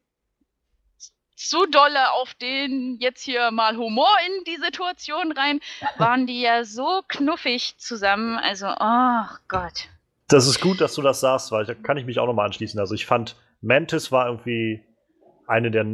zu 1.38 1.65
dolle 1.68 2.11
auf 2.14 2.34
den 2.35 2.97
jetzt 2.99 3.23
hier 3.23 3.51
mal 3.51 3.77
Humor 3.77 4.09
in 4.26 4.43
die 4.45 4.57
Situation 4.61 5.31
rein, 5.31 5.59
waren 5.97 6.26
die 6.27 6.41
ja 6.41 6.64
so 6.64 7.03
knuffig 7.07 7.77
zusammen. 7.77 8.38
Also, 8.38 8.68
oh 8.68 9.26
Gott. 9.47 9.88
Das 10.27 10.47
ist 10.47 10.59
gut, 10.59 10.81
dass 10.81 10.95
du 10.95 11.01
das 11.01 11.22
sagst, 11.22 11.51
weil 11.51 11.65
da 11.65 11.73
kann 11.73 11.97
ich 11.97 12.05
mich 12.05 12.19
auch 12.19 12.26
nochmal 12.26 12.47
anschließen. 12.47 12.80
Also 12.80 12.95
ich 12.95 13.05
fand, 13.05 13.38
Mantis 13.61 14.11
war 14.11 14.27
irgendwie 14.27 14.84
eine 15.45 15.72
der 15.72 15.85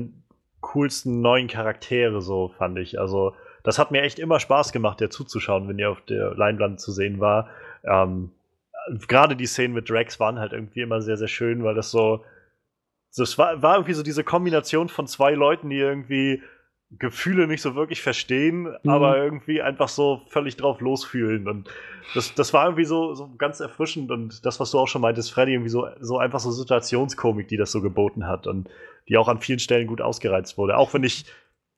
coolsten 0.61 1.21
neuen 1.21 1.47
Charaktere, 1.47 2.21
so 2.21 2.53
fand 2.57 2.79
ich. 2.79 2.99
Also 2.99 3.35
das 3.63 3.77
hat 3.77 3.91
mir 3.91 4.01
echt 4.01 4.17
immer 4.17 4.39
Spaß 4.39 4.71
gemacht, 4.71 4.99
der 4.99 5.09
zuzuschauen, 5.09 5.67
wenn 5.67 5.77
ihr 5.77 5.91
auf 5.91 6.01
der 6.01 6.33
Leinwand 6.35 6.79
zu 6.79 6.91
sehen 6.91 7.19
war. 7.19 7.49
Ähm, 7.83 8.31
Gerade 9.07 9.35
die 9.35 9.45
Szenen 9.45 9.73
mit 9.73 9.89
Drax 9.89 10.19
waren 10.19 10.39
halt 10.39 10.51
irgendwie 10.51 10.81
immer 10.81 11.01
sehr, 11.01 11.15
sehr 11.15 11.27
schön, 11.27 11.63
weil 11.63 11.75
das 11.75 11.91
so, 11.91 12.25
das 13.15 13.37
war, 13.37 13.61
war 13.61 13.75
irgendwie 13.75 13.93
so 13.93 14.03
diese 14.03 14.23
Kombination 14.23 14.89
von 14.89 15.07
zwei 15.07 15.31
Leuten, 15.33 15.69
die 15.69 15.77
irgendwie 15.77 16.41
Gefühle 16.99 17.47
nicht 17.47 17.61
so 17.61 17.73
wirklich 17.75 18.01
verstehen, 18.01 18.63
Mhm. 18.83 18.89
aber 18.89 19.17
irgendwie 19.17 19.61
einfach 19.61 19.89
so 19.89 20.21
völlig 20.29 20.57
drauf 20.57 20.79
losfühlen. 20.79 21.47
Und 21.47 21.69
das, 22.13 22.35
das 22.35 22.53
war 22.53 22.65
irgendwie 22.65 22.85
so, 22.85 23.13
so 23.15 23.33
ganz 23.35 23.59
erfrischend 23.59 24.11
und 24.11 24.45
das, 24.45 24.59
was 24.59 24.69
du 24.71 24.79
auch 24.79 24.87
schon 24.87 25.01
meintest, 25.01 25.31
Freddy, 25.31 25.53
irgendwie 25.53 25.69
so, 25.71 25.87
so 26.01 26.19
einfach 26.19 26.39
so 26.39 26.51
Situationskomik, 26.51 27.47
die 27.47 27.57
das 27.57 27.71
so 27.71 27.81
geboten 27.81 28.27
hat 28.27 28.45
und 28.45 28.69
die 29.09 29.17
auch 29.17 29.27
an 29.27 29.39
vielen 29.39 29.59
Stellen 29.59 29.87
gut 29.87 30.01
ausgereizt 30.01 30.57
wurde. 30.57 30.77
Auch 30.77 30.93
wenn 30.93 31.03
ich, 31.03 31.25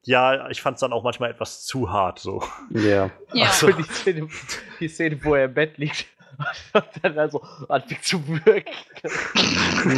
ja, 0.04 0.50
ich 0.50 0.62
fand 0.62 0.76
es 0.76 0.82
dann 0.82 0.92
auch 0.94 1.04
manchmal 1.04 1.32
etwas 1.32 1.64
zu 1.66 1.92
hart 1.92 2.20
so. 2.20 2.44
Ja. 2.72 3.10
Ja. 3.34 3.46
Ach 3.48 3.54
so. 3.54 3.68
So 3.68 3.74
die 3.78 3.84
Szene, 3.84 4.28
die 4.82 4.88
Szene, 4.90 5.18
wo 5.24 5.36
er 5.36 5.46
im 5.46 5.54
Bett 5.54 5.78
liegt 5.78 6.08
und 6.74 6.84
dann 7.02 7.18
also 7.20 7.42
anfängt 7.70 8.04
zu 8.04 8.22
wirken. 8.28 8.74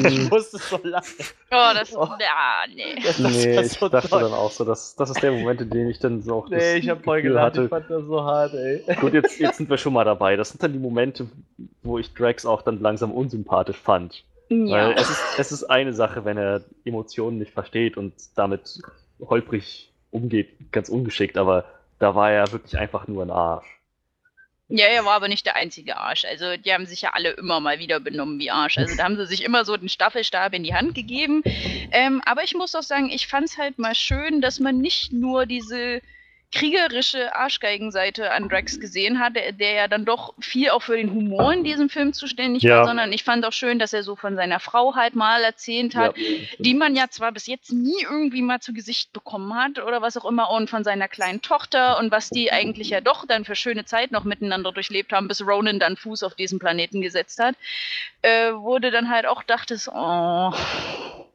ich 0.08 0.30
musste 0.30 0.58
so 0.58 0.80
lachen. 0.84 1.14
Oh, 1.52 1.72
das. 1.74 1.96
Oh. 1.96 2.08
Ja, 2.20 2.66
nee. 2.74 2.96
Das, 3.04 3.20
Nee, 3.20 3.56
war 3.56 3.64
ich 3.64 3.72
so 3.74 3.90
dachte 3.90 4.10
toll. 4.10 4.22
dann 4.22 4.34
auch 4.34 4.52
so, 4.52 4.64
dass 4.66 4.96
das 4.96 5.10
ist 5.10 5.22
der 5.22 5.32
Moment, 5.32 5.62
in 5.62 5.70
dem 5.70 5.90
ich 5.90 6.00
dann 6.00 6.22
so 6.22 6.36
auch 6.36 6.50
das 6.50 6.60
Nee, 6.62 6.76
ich 6.78 6.90
hab 6.90 7.04
voll 7.04 7.22
gelacht. 7.22 7.54
Ich 7.56 7.60
hatte. 7.60 7.70
fand 7.70 7.90
das 7.90 8.04
so 8.06 8.24
hart, 8.24 8.54
ey. 8.54 8.84
Gut, 9.00 9.14
jetzt, 9.14 9.40
jetzt 9.40 9.58
sind 9.58 9.70
wir 9.70 9.78
schon 9.78 9.94
mal 9.94 10.04
dabei. 10.06 10.36
Das 10.36 10.50
sind 10.50 10.62
dann 10.64 10.74
die 10.74 10.80
Momente, 10.80 11.28
wo 11.84 11.98
ich 12.00 12.14
Drax 12.14 12.46
auch 12.46 12.62
dann 12.62 12.80
langsam 12.82 13.12
unsympathisch 13.12 13.78
fand. 13.78 14.24
Weil 14.50 14.68
Ja. 14.70 14.92
es 14.92 15.10
ist, 15.10 15.22
es 15.38 15.52
ist 15.52 15.64
eine 15.66 15.94
Sache, 15.94 16.24
wenn 16.26 16.38
er 16.38 16.62
Emotionen 16.86 17.38
nicht 17.38 17.52
versteht 17.54 17.98
und 17.98 18.14
damit 18.36 18.80
holprig 19.20 19.92
umgeht, 20.12 20.72
ganz 20.72 20.88
ungeschickt, 20.90 21.38
aber 21.38 21.66
da 22.00 22.16
war 22.16 22.32
er 22.32 22.50
wirklich 22.52 22.78
einfach 22.78 23.08
nur 23.08 23.24
ein 23.24 23.32
Arsch. 23.32 23.66
Ja, 24.70 24.86
er 24.88 25.06
war 25.06 25.14
aber 25.14 25.30
nicht 25.30 25.46
der 25.46 25.56
einzige 25.56 25.98
Arsch. 25.98 26.26
Also 26.26 26.58
die 26.58 26.74
haben 26.74 26.86
sich 26.86 27.02
ja 27.02 27.12
alle 27.14 27.32
immer 27.32 27.62
mal 27.62 27.80
wieder 27.80 28.02
benommen 28.02 28.38
wie 28.38 28.52
Arsch. 28.52 28.78
Also 28.78 28.98
da 28.98 29.06
haben 29.06 29.16
sie 29.16 29.26
sich 29.26 29.44
immer 29.44 29.64
so 29.64 29.78
den 29.78 29.88
Staffelstab 29.88 30.54
in 30.54 30.64
die 30.64 30.74
Hand 30.74 30.94
gegeben. 30.94 31.42
Ähm, 31.92 32.22
aber 32.26 32.44
ich 32.44 32.54
muss 32.54 32.76
auch 32.76 32.84
sagen, 32.84 33.10
ich 33.10 33.28
fand 33.28 33.46
es 33.46 33.58
halt 33.58 33.80
mal 33.80 33.96
schön, 33.96 34.42
dass 34.42 34.60
man 34.60 34.80
nicht 34.80 35.14
nur 35.14 35.46
diese 35.46 36.02
kriegerische 36.52 37.36
Arschgeigenseite 37.36 38.32
an 38.32 38.48
Drax 38.48 38.80
gesehen 38.80 39.20
hat, 39.20 39.36
der, 39.36 39.52
der 39.52 39.72
ja 39.74 39.88
dann 39.88 40.06
doch 40.06 40.34
viel 40.40 40.70
auch 40.70 40.82
für 40.82 40.96
den 40.96 41.12
Humor 41.12 41.52
in 41.54 41.66
diesem 41.66 41.90
Film 41.90 42.14
zuständig 42.14 42.64
Ja. 42.64 42.78
war, 42.78 42.86
sondern 42.86 43.12
ich 43.12 43.24
fand 43.24 43.46
auch 43.46 43.52
schön, 43.52 43.80
dass 43.80 43.92
er 43.92 44.04
so 44.04 44.16
von 44.16 44.36
seiner 44.38 44.62
Frau 44.62 44.96
halt 44.96 45.16
mal 45.16 45.44
erzählt 45.44 45.94
hat, 45.94 46.16
die 46.58 46.74
man 46.74 46.96
ja 46.96 47.10
zwar 47.10 47.34
bis 47.34 47.48
jetzt 47.48 47.74
nie 47.74 48.02
irgendwie 48.02 48.42
mal 48.42 48.62
zu 48.62 48.74
Gesicht 48.74 49.12
bekommen 49.12 49.56
hat 49.56 49.80
oder 49.80 50.02
was 50.02 50.16
auch 50.16 50.24
immer 50.24 50.50
und 50.50 50.70
von 50.70 50.86
seiner 50.86 51.10
kleinen 51.10 51.42
Tochter 51.42 52.00
und 52.00 52.12
was 52.12 52.30
die 52.30 52.52
eigentlich 52.52 52.90
ja 52.92 53.02
doch 53.02 53.26
dann 53.26 53.44
für 53.44 53.56
schöne 53.56 53.84
Zeit 53.84 54.12
noch 54.12 54.24
miteinander 54.24 54.72
durchlebt 54.72 55.12
haben, 55.12 55.28
bis 55.28 55.46
Ronan 55.46 55.80
dann 55.80 55.98
Fuß 55.98 56.24
auf 56.24 56.36
diesen 56.36 56.60
Planeten 56.60 57.02
gesetzt 57.02 57.40
hat, 57.40 57.56
äh, 58.22 58.54
wurde 58.54 58.90
dann 58.90 59.10
halt 59.10 59.26
auch 59.26 59.44
dachtest, 59.44 59.90
oh, 59.94 60.54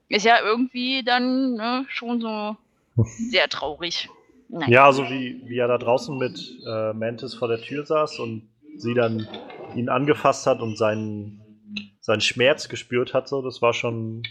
ist 0.09 0.24
ja 0.24 0.40
irgendwie 0.40 1.02
dann 1.02 1.55
ne, 1.55 1.84
schon 1.90 2.20
so 2.22 2.56
sehr 3.05 3.48
traurig. 3.51 4.09
Nein. 4.52 4.70
Ja, 4.70 4.92
so 4.92 5.04
wie, 5.08 5.40
wie 5.46 5.56
er 5.56 5.66
da 5.66 5.78
draußen 5.78 6.16
mit 6.18 6.38
äh, 6.66 6.92
Mantis 6.92 7.34
vor 7.34 7.48
der 7.48 7.58
Tür 7.58 7.86
saß 7.86 8.18
und 8.18 8.50
sie 8.76 8.92
dann 8.92 9.26
ihn 9.74 9.88
angefasst 9.88 10.46
hat 10.46 10.60
und 10.60 10.76
seinen, 10.76 11.40
seinen 12.00 12.20
Schmerz 12.20 12.68
gespürt 12.68 13.14
hat, 13.14 13.28
so, 13.28 13.40
das 13.40 13.62
war 13.62 13.72
schon. 13.72 14.22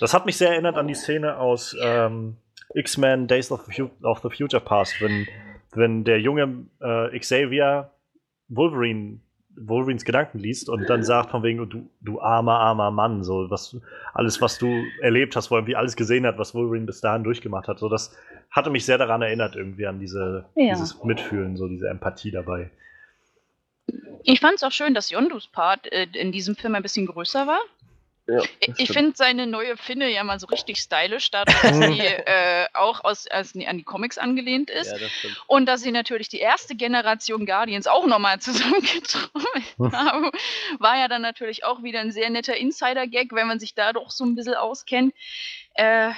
Das 0.00 0.14
hat 0.14 0.24
mich 0.24 0.38
sehr 0.38 0.50
erinnert 0.50 0.76
an 0.76 0.88
die 0.88 0.94
Szene 0.94 1.36
aus 1.36 1.76
ähm, 1.82 2.38
X-Men 2.74 3.28
Days 3.28 3.52
of, 3.52 3.68
of 4.02 4.20
the 4.22 4.30
Future 4.30 4.62
Past, 4.62 5.00
wenn, 5.00 5.26
wenn 5.72 6.04
der 6.04 6.18
junge 6.20 6.66
äh, 6.80 7.18
Xavier 7.18 7.90
Wolverine 8.48 9.20
Wolverines 9.58 10.04
Gedanken 10.04 10.38
liest 10.38 10.68
und 10.68 10.88
dann 10.88 11.02
sagt 11.02 11.30
von 11.30 11.42
wegen, 11.42 11.68
du, 11.68 11.88
du 12.00 12.20
armer, 12.20 12.58
armer 12.58 12.90
Mann, 12.90 13.24
so 13.24 13.50
was, 13.50 13.76
alles, 14.12 14.40
was 14.40 14.58
du 14.58 14.84
erlebt 15.00 15.34
hast, 15.36 15.50
wo 15.50 15.54
er 15.54 15.58
irgendwie 15.60 15.76
alles 15.76 15.96
gesehen 15.96 16.26
hat, 16.26 16.38
was 16.38 16.54
Wolverine 16.54 16.86
bis 16.86 17.00
dahin 17.00 17.24
durchgemacht 17.24 17.68
hat, 17.68 17.78
so 17.78 17.88
das 17.88 18.16
hatte 18.50 18.70
mich 18.70 18.84
sehr 18.84 18.98
daran 18.98 19.22
erinnert, 19.22 19.56
irgendwie 19.56 19.86
an 19.86 19.98
diese, 19.98 20.46
Ja. 20.54 20.74
dieses 20.74 21.02
Mitfühlen, 21.04 21.56
so 21.56 21.68
diese 21.68 21.88
Empathie 21.88 22.30
dabei. 22.30 22.70
Ich 24.24 24.40
fand 24.40 24.56
es 24.56 24.62
auch 24.64 24.72
schön, 24.72 24.94
dass 24.94 25.10
Yondus 25.10 25.46
Part 25.46 25.90
äh, 25.92 26.06
in 26.14 26.32
diesem 26.32 26.56
Film 26.56 26.74
ein 26.74 26.82
bisschen 26.82 27.06
größer 27.06 27.46
war. 27.46 27.60
Ja, 28.28 28.42
Ich, 28.76 28.90
finde 28.90 29.12
seine 29.14 29.46
neue 29.46 29.76
Finne 29.76 30.10
ja 30.10 30.24
mal 30.24 30.40
so 30.40 30.48
richtig 30.48 30.78
stylisch, 30.78 31.30
dadurch, 31.30 31.60
dass 31.60 31.78
sie 31.78 32.00
äh, 32.00 32.66
auch 32.74 33.04
aus, 33.04 33.28
aus, 33.28 33.54
an 33.54 33.78
die 33.78 33.84
Comics 33.84 34.18
angelehnt 34.18 34.68
ist. 34.68 34.90
Ja, 34.90 34.98
das. 34.98 35.10
Und 35.46 35.66
dass 35.66 35.82
sie 35.82 35.92
natürlich 35.92 36.28
die 36.28 36.40
erste 36.40 36.74
Generation 36.74 37.46
Guardians 37.46 37.86
auch 37.86 38.04
nochmal 38.06 38.40
zusammengetrommelt 38.40 39.92
haben, 39.92 40.30
war 40.80 40.98
ja 40.98 41.06
dann 41.06 41.22
natürlich 41.22 41.64
auch 41.64 41.84
wieder 41.84 42.00
ein 42.00 42.10
sehr 42.10 42.28
netter 42.30 42.56
Insider-Gag, 42.56 43.32
wenn 43.32 43.46
man 43.46 43.60
sich 43.60 43.74
da 43.74 43.92
doch 43.92 44.10
so 44.10 44.24
ein 44.24 44.34
bisschen 44.34 44.54
auskennt. 44.54 45.14
Äh, 45.74 46.08
ja, 46.08 46.14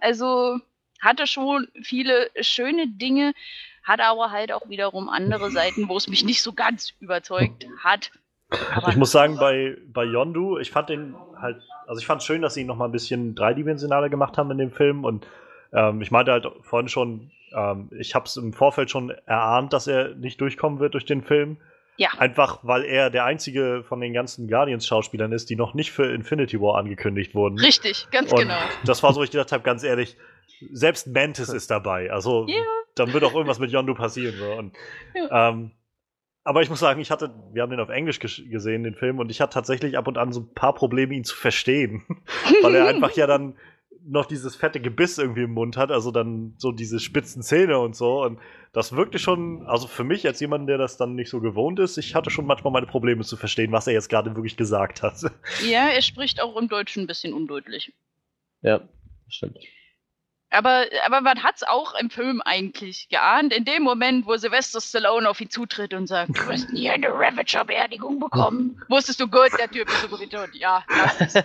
also 0.00 0.60
hatte 1.00 1.26
schon 1.26 1.68
viele 1.82 2.30
schöne 2.40 2.86
Dinge, 2.86 3.32
hat 3.82 4.00
aber 4.00 4.30
halt 4.30 4.52
auch 4.52 4.68
wiederum 4.68 5.08
andere 5.08 5.50
Seiten, 5.50 5.88
wo 5.88 5.96
es 5.96 6.08
mich 6.08 6.24
nicht 6.24 6.42
so 6.42 6.52
ganz 6.52 6.92
überzeugt 7.00 7.66
hat. 7.82 8.12
Aber 8.74 8.88
Ich 8.88 8.96
muss 8.96 9.10
sagen, 9.12 9.36
bei, 9.38 9.76
bei 9.92 10.04
Yondu, 10.04 10.58
ich 10.58 10.70
fand 10.70 10.88
den 10.88 11.14
halt, 11.40 11.62
also 11.86 12.00
ich 12.00 12.06
fand 12.06 12.20
es 12.22 12.26
schön, 12.26 12.42
dass 12.42 12.54
sie 12.54 12.62
ihn 12.62 12.66
noch 12.66 12.76
mal 12.76 12.86
ein 12.86 12.92
bisschen 12.92 13.34
dreidimensionaler 13.34 14.08
gemacht 14.08 14.38
haben 14.38 14.50
in 14.50 14.58
dem 14.58 14.70
Film 14.72 15.04
und 15.04 15.26
ähm, 15.72 16.00
ich 16.00 16.10
meinte 16.10 16.32
halt 16.32 16.46
vorhin 16.62 16.88
schon, 16.88 17.30
ähm, 17.54 17.90
ich 17.98 18.14
habe 18.14 18.24
es 18.24 18.36
im 18.36 18.52
Vorfeld 18.54 18.90
schon 18.90 19.10
erahnt, 19.26 19.72
dass 19.72 19.86
er 19.86 20.14
nicht 20.14 20.40
durchkommen 20.40 20.80
wird 20.80 20.94
durch 20.94 21.04
den 21.04 21.22
Film. 21.22 21.58
Ja. 21.98 22.10
Einfach, 22.18 22.60
weil 22.62 22.84
er 22.84 23.10
der 23.10 23.24
einzige 23.24 23.82
von 23.86 24.00
den 24.00 24.12
ganzen 24.12 24.48
Guardians-Schauspielern 24.48 25.32
ist, 25.32 25.50
die 25.50 25.56
noch 25.56 25.74
nicht 25.74 25.90
für 25.90 26.06
Infinity 26.12 26.60
War 26.60 26.76
angekündigt 26.78 27.34
wurden. 27.34 27.58
richtig, 27.58 28.06
ganz 28.12 28.32
Und 28.32 28.38
genau. 28.40 28.54
das 28.84 29.02
war 29.02 29.12
so, 29.12 29.22
ich 29.22 29.30
gedacht 29.32 29.50
habe, 29.52 29.64
ganz 29.64 29.82
ehrlich, 29.82 30.16
selbst 30.72 31.08
Mantis 31.08 31.48
ist 31.48 31.70
dabei. 31.70 32.10
Also 32.12 32.46
Ja. 32.48 32.62
dann 32.94 33.12
wird 33.12 33.24
auch 33.24 33.34
irgendwas 33.34 33.58
mit 33.58 33.72
Yondu 33.72 33.94
passieren. 33.94 34.36
So. 34.38 34.52
Und, 34.52 34.72
ähm, 35.30 35.72
aber 36.48 36.62
ich 36.62 36.70
muss 36.70 36.80
sagen, 36.80 36.98
ich 36.98 37.10
hatte, 37.10 37.30
wir 37.52 37.60
haben 37.60 37.68
den 37.68 37.78
auf 37.78 37.90
Englisch 37.90 38.20
gesehen, 38.20 38.82
den 38.82 38.94
Film, 38.94 39.18
und 39.18 39.30
ich 39.30 39.42
hatte 39.42 39.52
tatsächlich 39.52 39.98
ab 39.98 40.08
und 40.08 40.16
an 40.16 40.32
so 40.32 40.40
ein 40.40 40.54
paar 40.54 40.74
Probleme, 40.74 41.14
ihn 41.14 41.24
zu 41.24 41.36
verstehen. 41.36 42.04
Weil 42.62 42.74
er 42.74 42.86
einfach 42.86 43.12
ja 43.12 43.26
dann 43.26 43.54
noch 44.02 44.24
dieses 44.24 44.56
fette 44.56 44.80
Gebiss 44.80 45.18
irgendwie 45.18 45.42
im 45.42 45.52
Mund 45.52 45.76
hat, 45.76 45.92
also 45.92 46.10
dann 46.10 46.54
so 46.56 46.72
diese 46.72 47.00
spitzen 47.00 47.42
Zähne 47.42 47.78
und 47.78 47.94
so. 47.94 48.22
Und 48.22 48.40
das 48.72 48.96
wirkte 48.96 49.18
schon, 49.18 49.66
also 49.66 49.86
für 49.86 50.04
mich 50.04 50.26
als 50.26 50.40
jemand, 50.40 50.70
der 50.70 50.78
das 50.78 50.96
dann 50.96 51.16
nicht 51.16 51.28
so 51.28 51.42
gewohnt 51.42 51.80
ist, 51.80 51.98
ich 51.98 52.14
hatte 52.14 52.30
schon 52.30 52.46
manchmal 52.46 52.72
meine 52.72 52.86
Probleme 52.86 53.24
zu 53.24 53.36
verstehen, 53.36 53.70
was 53.70 53.86
er 53.86 53.92
jetzt 53.92 54.08
gerade 54.08 54.34
wirklich 54.34 54.56
gesagt 54.56 55.02
hat. 55.02 55.20
Ja, 55.68 55.88
er 55.88 56.00
spricht 56.00 56.40
auch 56.40 56.56
im 56.56 56.68
Deutschen 56.68 57.02
ein 57.02 57.06
bisschen 57.06 57.34
undeutlich. 57.34 57.92
Ja, 58.62 58.78
das 58.78 59.34
stimmt. 59.34 59.58
Aber, 60.50 60.86
aber 61.04 61.20
man 61.20 61.42
hat 61.42 61.56
es 61.56 61.62
auch 61.62 61.94
im 62.00 62.08
Film 62.08 62.40
eigentlich 62.42 63.08
geahnt. 63.10 63.52
In 63.52 63.64
dem 63.64 63.82
Moment, 63.82 64.26
wo 64.26 64.36
Sylvester 64.36 64.80
Stallone 64.80 65.28
auf 65.28 65.40
ihn 65.40 65.50
zutritt 65.50 65.92
und 65.92 66.06
sagt, 66.06 66.38
du 66.38 66.46
hast 66.46 66.72
nie 66.72 66.88
eine 66.88 67.08
Ravager-Beerdigung 67.08 68.18
bekommen. 68.18 68.80
Wusstest 68.88 69.20
du 69.20 69.28
gut, 69.28 69.50
der 69.58 69.70
Typ 69.70 69.88
ist 69.88 70.02
so 70.02 70.08
gut 70.08 70.20
wie 70.20 70.28
tot. 70.28 70.48
Ja, 70.54 70.84
lass 70.88 71.34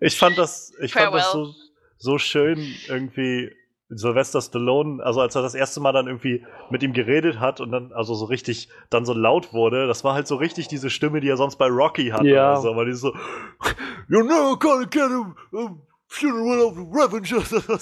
Ich 0.00 0.18
fand 0.18 0.36
das, 0.36 0.74
ich 0.80 0.92
fand 0.92 1.14
das 1.14 1.32
so, 1.32 1.54
so 1.96 2.18
schön 2.18 2.74
irgendwie. 2.88 3.52
Sylvester 3.90 4.42
Stallone, 4.42 5.02
also 5.02 5.22
als 5.22 5.34
er 5.34 5.40
das 5.40 5.54
erste 5.54 5.80
Mal 5.80 5.92
dann 5.92 6.08
irgendwie 6.08 6.44
mit 6.68 6.82
ihm 6.82 6.92
geredet 6.92 7.40
hat 7.40 7.62
und 7.62 7.72
dann 7.72 7.90
also 7.94 8.14
so 8.14 8.26
richtig 8.26 8.68
dann 8.90 9.06
so 9.06 9.14
laut 9.14 9.54
wurde, 9.54 9.86
das 9.86 10.04
war 10.04 10.12
halt 10.12 10.26
so 10.26 10.36
richtig 10.36 10.68
diese 10.68 10.90
Stimme, 10.90 11.22
die 11.22 11.28
er 11.30 11.38
sonst 11.38 11.56
bei 11.56 11.68
Rocky 11.68 12.10
hatte. 12.10 12.28
Ja. 12.28 12.52
oder 12.52 12.60
so, 12.60 12.76
weil 12.76 12.84
die 12.84 12.92
so 12.92 13.14
You're 14.10 14.24
never 14.24 14.58
gonna 14.58 14.84
get 14.84 15.04
a 15.04 15.74
funeral 16.08 16.60
of 16.60 16.76
Revenge. 16.78 17.30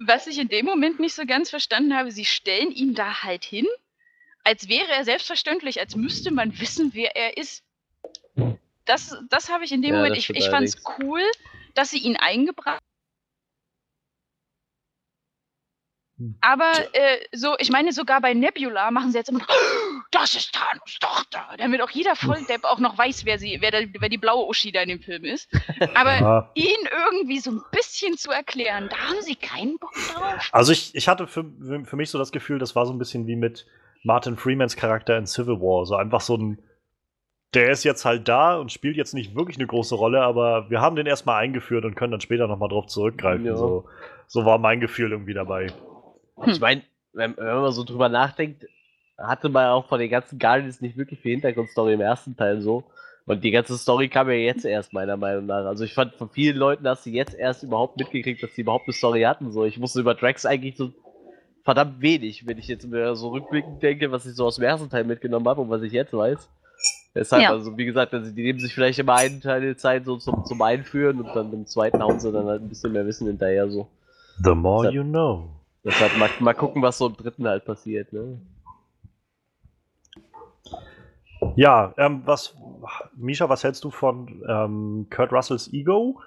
Was 0.00 0.26
ich 0.26 0.38
in 0.38 0.48
dem 0.48 0.66
Moment 0.66 1.00
nicht 1.00 1.14
so 1.14 1.26
ganz 1.26 1.50
verstanden 1.50 1.94
habe, 1.94 2.10
sie 2.10 2.24
stellen 2.24 2.70
ihn 2.70 2.94
da 2.94 3.22
halt 3.22 3.44
hin, 3.44 3.66
als 4.44 4.68
wäre 4.68 4.90
er 4.90 5.04
selbstverständlich, 5.04 5.80
als 5.80 5.96
müsste 5.96 6.32
man 6.32 6.58
wissen, 6.60 6.90
wer 6.94 7.14
er 7.16 7.36
ist. 7.36 7.62
Das, 8.84 9.16
das 9.28 9.50
habe 9.50 9.64
ich 9.64 9.72
in 9.72 9.82
dem 9.82 9.92
Ja, 9.94 9.98
Moment, 9.98 10.16
ich, 10.16 10.30
ich 10.30 10.48
fand 10.48 10.66
es 10.66 10.82
cool, 10.98 11.22
dass 11.74 11.90
sie 11.90 11.98
ihn 11.98 12.16
eingebracht 12.16 12.81
Aber 16.40 16.72
äh, 16.92 17.18
so, 17.32 17.54
ich 17.58 17.70
meine, 17.70 17.92
sogar 17.92 18.20
bei 18.20 18.34
Nebula 18.34 18.90
machen 18.90 19.12
sie 19.12 19.18
jetzt 19.18 19.28
immer 19.28 19.40
noch, 19.40 19.48
"Oh, 19.48 20.00
das 20.10 20.34
ist 20.34 20.54
Thanos 20.54 20.98
Tochter, 21.00 21.44
damit 21.58 21.80
auch 21.82 21.90
jeder 21.90 22.16
Volldepp 22.16 22.64
auch 22.64 22.78
noch 22.78 22.96
weiß, 22.98 23.24
wer 23.24 23.38
sie, 23.38 23.58
wer, 23.60 23.70
der, 23.70 23.86
wer 23.98 24.08
die 24.08 24.18
blaue 24.18 24.46
Uschi 24.46 24.72
da 24.72 24.82
in 24.82 24.88
dem 24.88 25.00
Film 25.00 25.24
ist. 25.24 25.48
Aber 25.94 26.18
Ja. 26.20 26.50
ihn 26.54 26.88
irgendwie 27.06 27.38
so 27.38 27.50
ein 27.50 27.62
bisschen 27.70 28.16
zu 28.16 28.30
erklären, 28.30 28.88
da 28.90 28.96
haben 28.96 29.22
sie 29.22 29.36
keinen 29.36 29.78
Bock 29.78 29.92
drauf. 30.14 30.48
Also 30.52 30.72
ich, 30.72 30.94
ich 30.94 31.08
hatte 31.08 31.26
für, 31.26 31.44
für 31.84 31.96
mich 31.96 32.10
so 32.10 32.18
das 32.18 32.32
Gefühl, 32.32 32.58
das 32.58 32.76
war 32.76 32.86
so 32.86 32.92
ein 32.92 32.98
bisschen 32.98 33.26
wie 33.26 33.36
mit 33.36 33.66
Martin 34.04 34.36
Freemans 34.36 34.76
Charakter 34.76 35.16
in 35.16 35.26
Civil 35.26 35.60
War. 35.60 35.86
So 35.86 35.96
einfach 35.96 36.20
so 36.20 36.36
ein, 36.36 36.58
der 37.54 37.70
ist 37.70 37.84
jetzt 37.84 38.04
halt 38.04 38.28
da 38.28 38.56
und 38.56 38.72
spielt 38.72 38.96
jetzt 38.96 39.14
nicht 39.14 39.34
wirklich 39.34 39.56
eine 39.58 39.66
große 39.66 39.94
Rolle, 39.94 40.22
aber 40.22 40.70
wir 40.70 40.80
haben 40.80 40.96
den 40.96 41.06
erstmal 41.06 41.42
eingeführt 41.42 41.84
und 41.84 41.94
können 41.94 42.10
dann 42.12 42.20
später 42.20 42.46
nochmal 42.48 42.68
drauf 42.68 42.86
zurückgreifen. 42.86 43.46
Ja. 43.46 43.56
So, 43.56 43.88
so 44.26 44.44
war 44.44 44.58
mein 44.58 44.80
Gefühl 44.80 45.12
irgendwie 45.12 45.34
dabei. 45.34 45.68
Ich 46.46 46.60
meine, 46.60 46.82
wenn, 47.12 47.36
wenn 47.36 47.56
man 47.60 47.72
so 47.72 47.84
drüber 47.84 48.08
nachdenkt, 48.08 48.66
hatte 49.18 49.48
man 49.48 49.66
auch 49.68 49.86
von 49.88 50.00
den 50.00 50.10
ganzen 50.10 50.38
Guardians 50.38 50.80
nicht 50.80 50.96
wirklich 50.96 51.20
viel 51.20 51.32
Hintergrundstory 51.32 51.94
im 51.94 52.00
ersten 52.00 52.36
Teil 52.36 52.60
so. 52.60 52.84
Und 53.24 53.44
die 53.44 53.52
ganze 53.52 53.78
Story 53.78 54.08
kam 54.08 54.28
ja 54.28 54.34
jetzt 54.34 54.64
erst, 54.64 54.92
meiner 54.92 55.16
Meinung 55.16 55.46
nach. 55.46 55.64
Also 55.64 55.84
ich 55.84 55.94
fand 55.94 56.14
von 56.16 56.28
vielen 56.30 56.56
Leuten, 56.56 56.82
dass 56.82 57.04
sie 57.04 57.12
jetzt 57.12 57.34
erst 57.34 57.62
überhaupt 57.62 57.96
mitgekriegt, 57.96 58.42
dass 58.42 58.52
sie 58.54 58.62
überhaupt 58.62 58.86
eine 58.88 58.94
Story 58.94 59.22
hatten. 59.22 59.52
So, 59.52 59.64
ich 59.64 59.80
wusste 59.80 60.00
über 60.00 60.14
Drax 60.14 60.44
eigentlich 60.44 60.76
so 60.76 60.90
verdammt 61.62 62.00
wenig, 62.00 62.46
wenn 62.48 62.58
ich 62.58 62.66
jetzt 62.66 62.84
mir 62.88 63.14
so 63.14 63.28
rückblickend 63.28 63.80
denke, 63.80 64.10
was 64.10 64.26
ich 64.26 64.34
so 64.34 64.46
aus 64.46 64.56
dem 64.56 64.64
ersten 64.64 64.90
Teil 64.90 65.04
mitgenommen 65.04 65.46
habe 65.46 65.60
und 65.60 65.70
was 65.70 65.82
ich 65.82 65.92
jetzt 65.92 66.12
weiß. 66.12 66.48
Deshalb, 67.14 67.42
Ja. 67.44 67.50
also 67.50 67.76
wie 67.76 67.84
gesagt, 67.84 68.12
also 68.12 68.32
die 68.32 68.42
nehmen 68.42 68.58
sich 68.58 68.74
vielleicht 68.74 68.98
immer 68.98 69.14
einen 69.14 69.40
Teil 69.40 69.60
der 69.60 69.76
Zeit 69.76 70.04
so 70.04 70.16
zum, 70.16 70.44
zum 70.44 70.60
Einführen 70.62 71.20
und 71.20 71.28
dann 71.36 71.52
im 71.52 71.66
zweiten 71.66 72.02
hauen 72.02 72.18
sie 72.18 72.32
dann 72.32 72.46
halt 72.46 72.62
ein 72.62 72.68
bisschen 72.68 72.90
mehr 72.92 73.06
Wissen 73.06 73.28
hinterher 73.28 73.68
so. 73.70 73.86
The 74.42 74.54
more 74.54 74.86
Deshalb- 74.88 74.94
you 74.94 75.04
know. 75.04 75.48
Deshalb 75.84 76.16
mal, 76.16 76.30
mal 76.38 76.54
gucken, 76.54 76.82
was 76.82 76.98
so 76.98 77.08
im 77.08 77.16
dritten 77.16 77.46
halt 77.46 77.64
passiert, 77.64 78.12
ne? 78.12 78.40
Ja, 81.56 81.92
ähm, 81.98 82.22
was, 82.24 82.54
Misha, 83.16 83.48
was 83.48 83.64
hältst 83.64 83.82
du 83.82 83.90
von 83.90 84.42
ähm, 84.48 85.08
Kurt 85.10 85.32
Russells 85.32 85.72
Ego? 85.72 86.22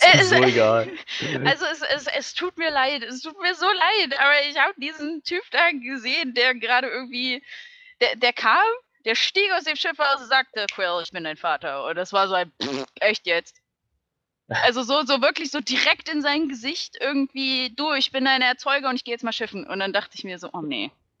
Äh, 0.00 0.24
so 0.24 0.36
egal. 0.36 0.90
Also 1.44 1.64
es, 1.66 1.82
es, 1.82 2.06
es 2.06 2.34
tut 2.34 2.56
mir 2.58 2.70
leid, 2.70 3.02
es 3.02 3.20
tut 3.20 3.40
mir 3.40 3.54
so 3.54 3.66
leid, 3.66 4.18
aber 4.18 4.48
ich 4.48 4.58
habe 4.58 4.74
diesen 4.76 5.22
Typ 5.22 5.42
da 5.50 5.70
gesehen, 5.72 6.34
der 6.34 6.54
gerade 6.54 6.88
irgendwie, 6.88 7.42
der, 8.00 8.16
der 8.16 8.32
kam, 8.32 8.64
der 9.04 9.14
stieg 9.14 9.50
aus 9.52 9.64
dem 9.64 9.76
Schiff 9.76 9.98
aus 9.98 10.20
und 10.20 10.28
sagte, 10.28 10.66
Quill, 10.72 11.00
ich 11.02 11.10
bin 11.10 11.24
dein 11.24 11.36
Vater. 11.36 11.86
Und 11.86 11.96
das 11.96 12.12
war 12.12 12.28
so 12.28 12.34
ein, 12.34 12.52
echt 13.00 13.26
jetzt? 13.26 13.57
Also 14.48 14.82
so, 14.82 15.02
so 15.04 15.20
wirklich 15.20 15.50
so 15.50 15.60
direkt 15.60 16.08
in 16.08 16.22
sein 16.22 16.48
Gesicht 16.48 16.96
irgendwie, 17.00 17.74
du, 17.76 17.92
ich 17.92 18.12
bin 18.12 18.24
dein 18.24 18.40
Erzeuger 18.40 18.88
und 18.88 18.96
ich 18.96 19.04
gehe 19.04 19.12
jetzt 19.12 19.24
mal 19.24 19.32
schiffen. 19.32 19.66
Und 19.66 19.78
dann 19.78 19.92
dachte 19.92 20.14
ich 20.14 20.24
mir 20.24 20.38
so, 20.38 20.48
oh 20.52 20.62
nee. 20.62 20.90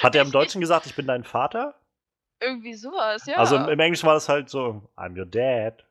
Hat 0.00 0.14
er 0.14 0.22
im 0.22 0.30
Deutschen 0.30 0.60
gesagt, 0.60 0.86
ich 0.86 0.94
bin 0.94 1.06
dein 1.06 1.24
Vater? 1.24 1.74
Irgendwie 2.40 2.74
sowas, 2.74 3.26
ja. 3.26 3.36
Also 3.36 3.56
im, 3.56 3.68
im 3.68 3.80
Englischen 3.80 4.06
war 4.06 4.14
das 4.14 4.28
halt 4.28 4.48
so, 4.50 4.82
I'm 4.96 5.18
your 5.18 5.26
dad. 5.26 5.82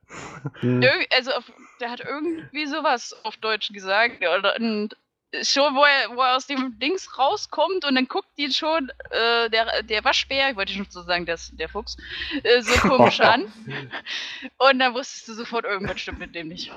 Also 1.10 1.32
auf, 1.32 1.52
der 1.80 1.90
hat 1.90 2.00
irgendwie 2.00 2.66
sowas 2.66 3.14
auf 3.24 3.36
Deutsch 3.36 3.72
gesagt. 3.72 4.22
Und 4.24 4.96
schon, 5.42 5.74
wo 5.74 5.84
er, 5.84 6.16
wo 6.16 6.20
er 6.22 6.36
aus 6.36 6.46
dem 6.46 6.78
Dings 6.78 7.18
rauskommt 7.18 7.84
und 7.84 7.94
dann 7.94 8.08
guckt 8.08 8.30
ihn 8.36 8.52
schon 8.52 8.90
äh, 9.10 9.50
der, 9.50 9.82
der 9.82 10.04
Waschbär, 10.04 10.50
ich 10.50 10.56
wollte 10.56 10.72
schon 10.72 10.86
so 10.90 11.02
sagen, 11.02 11.26
das, 11.26 11.50
der 11.56 11.68
Fuchs, 11.68 11.96
äh, 12.42 12.62
so 12.62 12.88
komisch 12.88 13.20
an. 13.20 13.52
Und 14.58 14.78
dann 14.78 14.94
wusstest 14.94 15.28
du 15.28 15.34
sofort, 15.34 15.64
irgendwas 15.64 16.00
stimmt 16.00 16.18
mit 16.18 16.34
dem 16.34 16.48
nicht. 16.48 16.70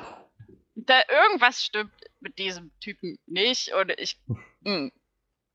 Da 0.75 1.01
irgendwas 1.09 1.63
stimmt 1.63 1.91
mit 2.19 2.37
diesem 2.37 2.71
Typen 2.79 3.19
nicht. 3.27 3.73
Und 3.73 3.91
ich. 3.97 4.17
mh. 4.61 4.91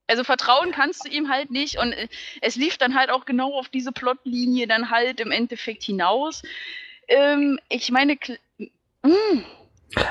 Also 0.06 0.22
vertrauen 0.22 0.70
kannst 0.70 1.06
du 1.06 1.08
ihm 1.08 1.30
halt 1.30 1.50
nicht. 1.50 1.78
Und 1.78 1.92
äh, 1.92 2.08
es 2.42 2.56
lief 2.56 2.76
dann 2.76 2.94
halt 2.94 3.08
auch 3.10 3.24
genau 3.24 3.54
auf 3.54 3.70
diese 3.70 3.90
Plotlinie 3.90 4.66
dann 4.66 4.90
halt 4.90 5.18
im 5.18 5.30
Endeffekt 5.30 5.82
hinaus. 5.82 6.42
Ähm, 7.08 7.58
ich 7.70 7.90
meine, 7.90 8.14
kl- 8.14 8.38
mm, 9.02 9.44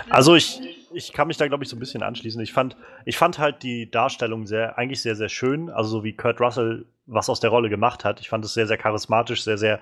Also 0.10 0.36
ich, 0.36 0.62
ich 0.94 1.14
kann 1.14 1.28
mich 1.28 1.38
da, 1.38 1.48
glaube 1.48 1.64
ich, 1.64 1.70
so 1.70 1.76
ein 1.76 1.80
bisschen 1.80 2.04
anschließen. 2.04 2.42
Ich 2.42 2.54
fand, 2.54 2.78
ich 3.06 3.18
fand 3.18 3.40
halt 3.40 3.64
die 3.64 3.90
Darstellung 3.90 4.46
sehr, 4.46 4.78
eigentlich 4.78 5.02
sehr, 5.02 5.16
sehr 5.16 5.30
schön. 5.30 5.70
Also 5.70 5.90
so 5.90 6.04
wie 6.04 6.14
Kurt 6.14 6.40
Russell 6.40 6.86
was 7.06 7.30
aus 7.30 7.40
der 7.40 7.50
Rolle 7.50 7.70
gemacht 7.70 8.06
hat. 8.06 8.22
Ich 8.22 8.30
fand 8.30 8.46
es 8.46 8.54
sehr, 8.54 8.68
sehr 8.68 8.78
charismatisch, 8.78 9.44
sehr, 9.44 9.58
sehr 9.58 9.80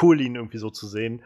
cool, 0.00 0.20
ihn 0.20 0.36
irgendwie 0.36 0.58
so 0.58 0.70
zu 0.70 0.86
sehen. 0.86 1.22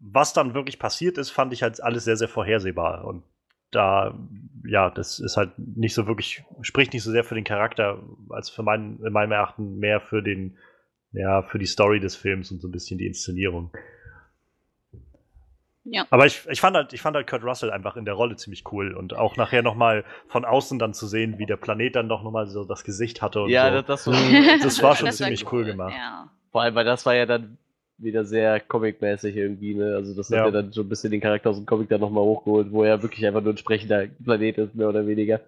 Was 0.00 0.32
dann 0.32 0.54
wirklich 0.54 0.78
passiert 0.78 1.16
ist, 1.18 1.30
fand 1.30 1.52
ich 1.52 1.62
halt 1.62 1.82
alles 1.82 2.04
sehr, 2.04 2.16
sehr 2.16 2.28
vorhersehbar. 2.28 3.04
Und 3.04 3.22
da, 3.70 4.18
ja, 4.66 4.90
das 4.90 5.18
ist 5.18 5.36
halt 5.36 5.52
nicht 5.58 5.94
so 5.94 6.06
wirklich, 6.06 6.44
spricht 6.60 6.92
nicht 6.92 7.02
so 7.02 7.10
sehr 7.10 7.24
für 7.24 7.34
den 7.34 7.44
Charakter, 7.44 8.02
als 8.30 8.50
für 8.50 8.62
meinen, 8.62 9.04
in 9.04 9.12
meinem 9.12 9.32
Erachten 9.32 9.78
mehr 9.78 10.00
für 10.00 10.22
den, 10.22 10.58
ja, 11.12 11.42
für 11.42 11.58
die 11.58 11.66
Story 11.66 12.00
des 12.00 12.16
Films 12.16 12.50
und 12.50 12.60
so 12.60 12.68
ein 12.68 12.72
bisschen 12.72 12.98
die 12.98 13.06
Inszenierung. 13.06 13.70
Ja. 15.88 16.04
Aber 16.10 16.26
ich, 16.26 16.42
ich, 16.50 16.60
fand 16.60 16.76
halt, 16.76 16.92
ich 16.92 17.00
fand 17.00 17.14
halt 17.14 17.28
Kurt 17.28 17.44
Russell 17.44 17.70
einfach 17.70 17.96
in 17.96 18.04
der 18.04 18.14
Rolle 18.14 18.34
ziemlich 18.36 18.64
cool 18.72 18.92
und 18.94 19.14
auch 19.14 19.36
nachher 19.36 19.62
nochmal 19.62 20.04
von 20.28 20.44
außen 20.44 20.78
dann 20.80 20.94
zu 20.94 21.06
sehen, 21.06 21.38
wie 21.38 21.46
der 21.46 21.56
Planet 21.56 21.94
dann 21.94 22.08
doch 22.08 22.22
nochmal 22.24 22.48
so 22.48 22.64
das 22.64 22.82
Gesicht 22.82 23.22
hatte 23.22 23.42
und 23.42 23.50
Ja, 23.50 23.68
so. 23.68 23.82
das, 23.82 24.04
das, 24.04 24.06
war, 24.08 24.14
Das 24.62 24.82
war 24.82 24.96
schon 24.96 25.06
war 25.06 25.12
ziemlich 25.12 25.50
cool 25.52 25.64
gemacht. 25.64 25.94
Ja. 25.96 26.28
vor 26.50 26.62
allem, 26.62 26.74
weil 26.74 26.84
das 26.84 27.06
war 27.06 27.14
ja 27.14 27.24
dann 27.24 27.56
wieder 27.98 28.24
sehr 28.24 28.60
comic-mäßig 28.60 29.36
irgendwie, 29.36 29.74
ne? 29.74 29.94
Also 29.94 30.12
das 30.14 30.28
hat 30.30 30.36
Ja. 30.38 30.44
ja 30.46 30.50
dann 30.50 30.72
schon 30.72 30.86
ein 30.86 30.88
bisschen 30.88 31.12
den 31.12 31.20
Charakter 31.20 31.50
aus 31.50 31.56
dem 31.56 31.64
Comic 31.66 31.88
dann 31.88 32.00
nochmal 32.00 32.24
hochgeholt, 32.24 32.70
wo 32.72 32.82
er 32.82 33.00
wirklich 33.02 33.24
einfach 33.26 33.40
nur 33.40 33.54
ein 33.54 33.56
sprechender 33.56 34.06
Planet 34.24 34.58
ist, 34.58 34.74
mehr 34.74 34.88
oder 34.88 35.06
weniger. 35.06 35.40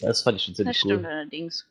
Das 0.00 0.22
fand 0.22 0.38
ich 0.38 0.44
schon 0.44 0.52
Das 0.52 0.58
ziemlich 0.58 0.78
stimmt 0.78 1.00
cool. 1.04 1.06
allerdings. 1.10 1.66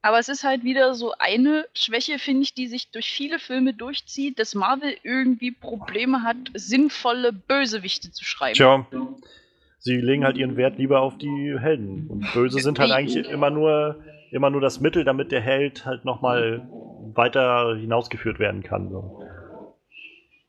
Aber 0.00 0.18
es 0.18 0.28
ist 0.28 0.44
halt 0.44 0.62
wieder 0.62 0.94
so 0.94 1.12
eine 1.18 1.66
Schwäche, 1.74 2.18
finde 2.18 2.42
ich, 2.42 2.54
die 2.54 2.68
sich 2.68 2.90
durch 2.90 3.10
viele 3.10 3.38
Filme 3.38 3.74
durchzieht, 3.74 4.38
dass 4.38 4.54
Marvel 4.54 4.96
irgendwie 5.02 5.50
Probleme 5.50 6.22
hat, 6.22 6.36
sinnvolle 6.54 7.32
Bösewichte 7.32 8.12
zu 8.12 8.24
schreiben. 8.24 8.54
Tja, 8.54 8.86
sie 9.80 9.96
legen 9.96 10.24
halt 10.24 10.36
ihren 10.36 10.56
Wert 10.56 10.78
lieber 10.78 11.00
auf 11.00 11.18
die 11.18 11.58
Helden. 11.58 12.06
Und 12.08 12.32
Böse 12.32 12.60
sind 12.60 12.78
halt 12.78 12.92
eigentlich 12.92 13.28
immer 13.28 13.50
nur, 13.50 13.96
immer 14.30 14.50
nur 14.50 14.60
das 14.60 14.80
Mittel, 14.80 15.04
damit 15.04 15.32
der 15.32 15.40
Held 15.40 15.84
halt 15.84 16.04
nochmal 16.04 16.68
weiter 17.14 17.76
hinausgeführt 17.76 18.38
werden 18.38 18.62
kann. 18.62 18.90
So. 18.90 19.24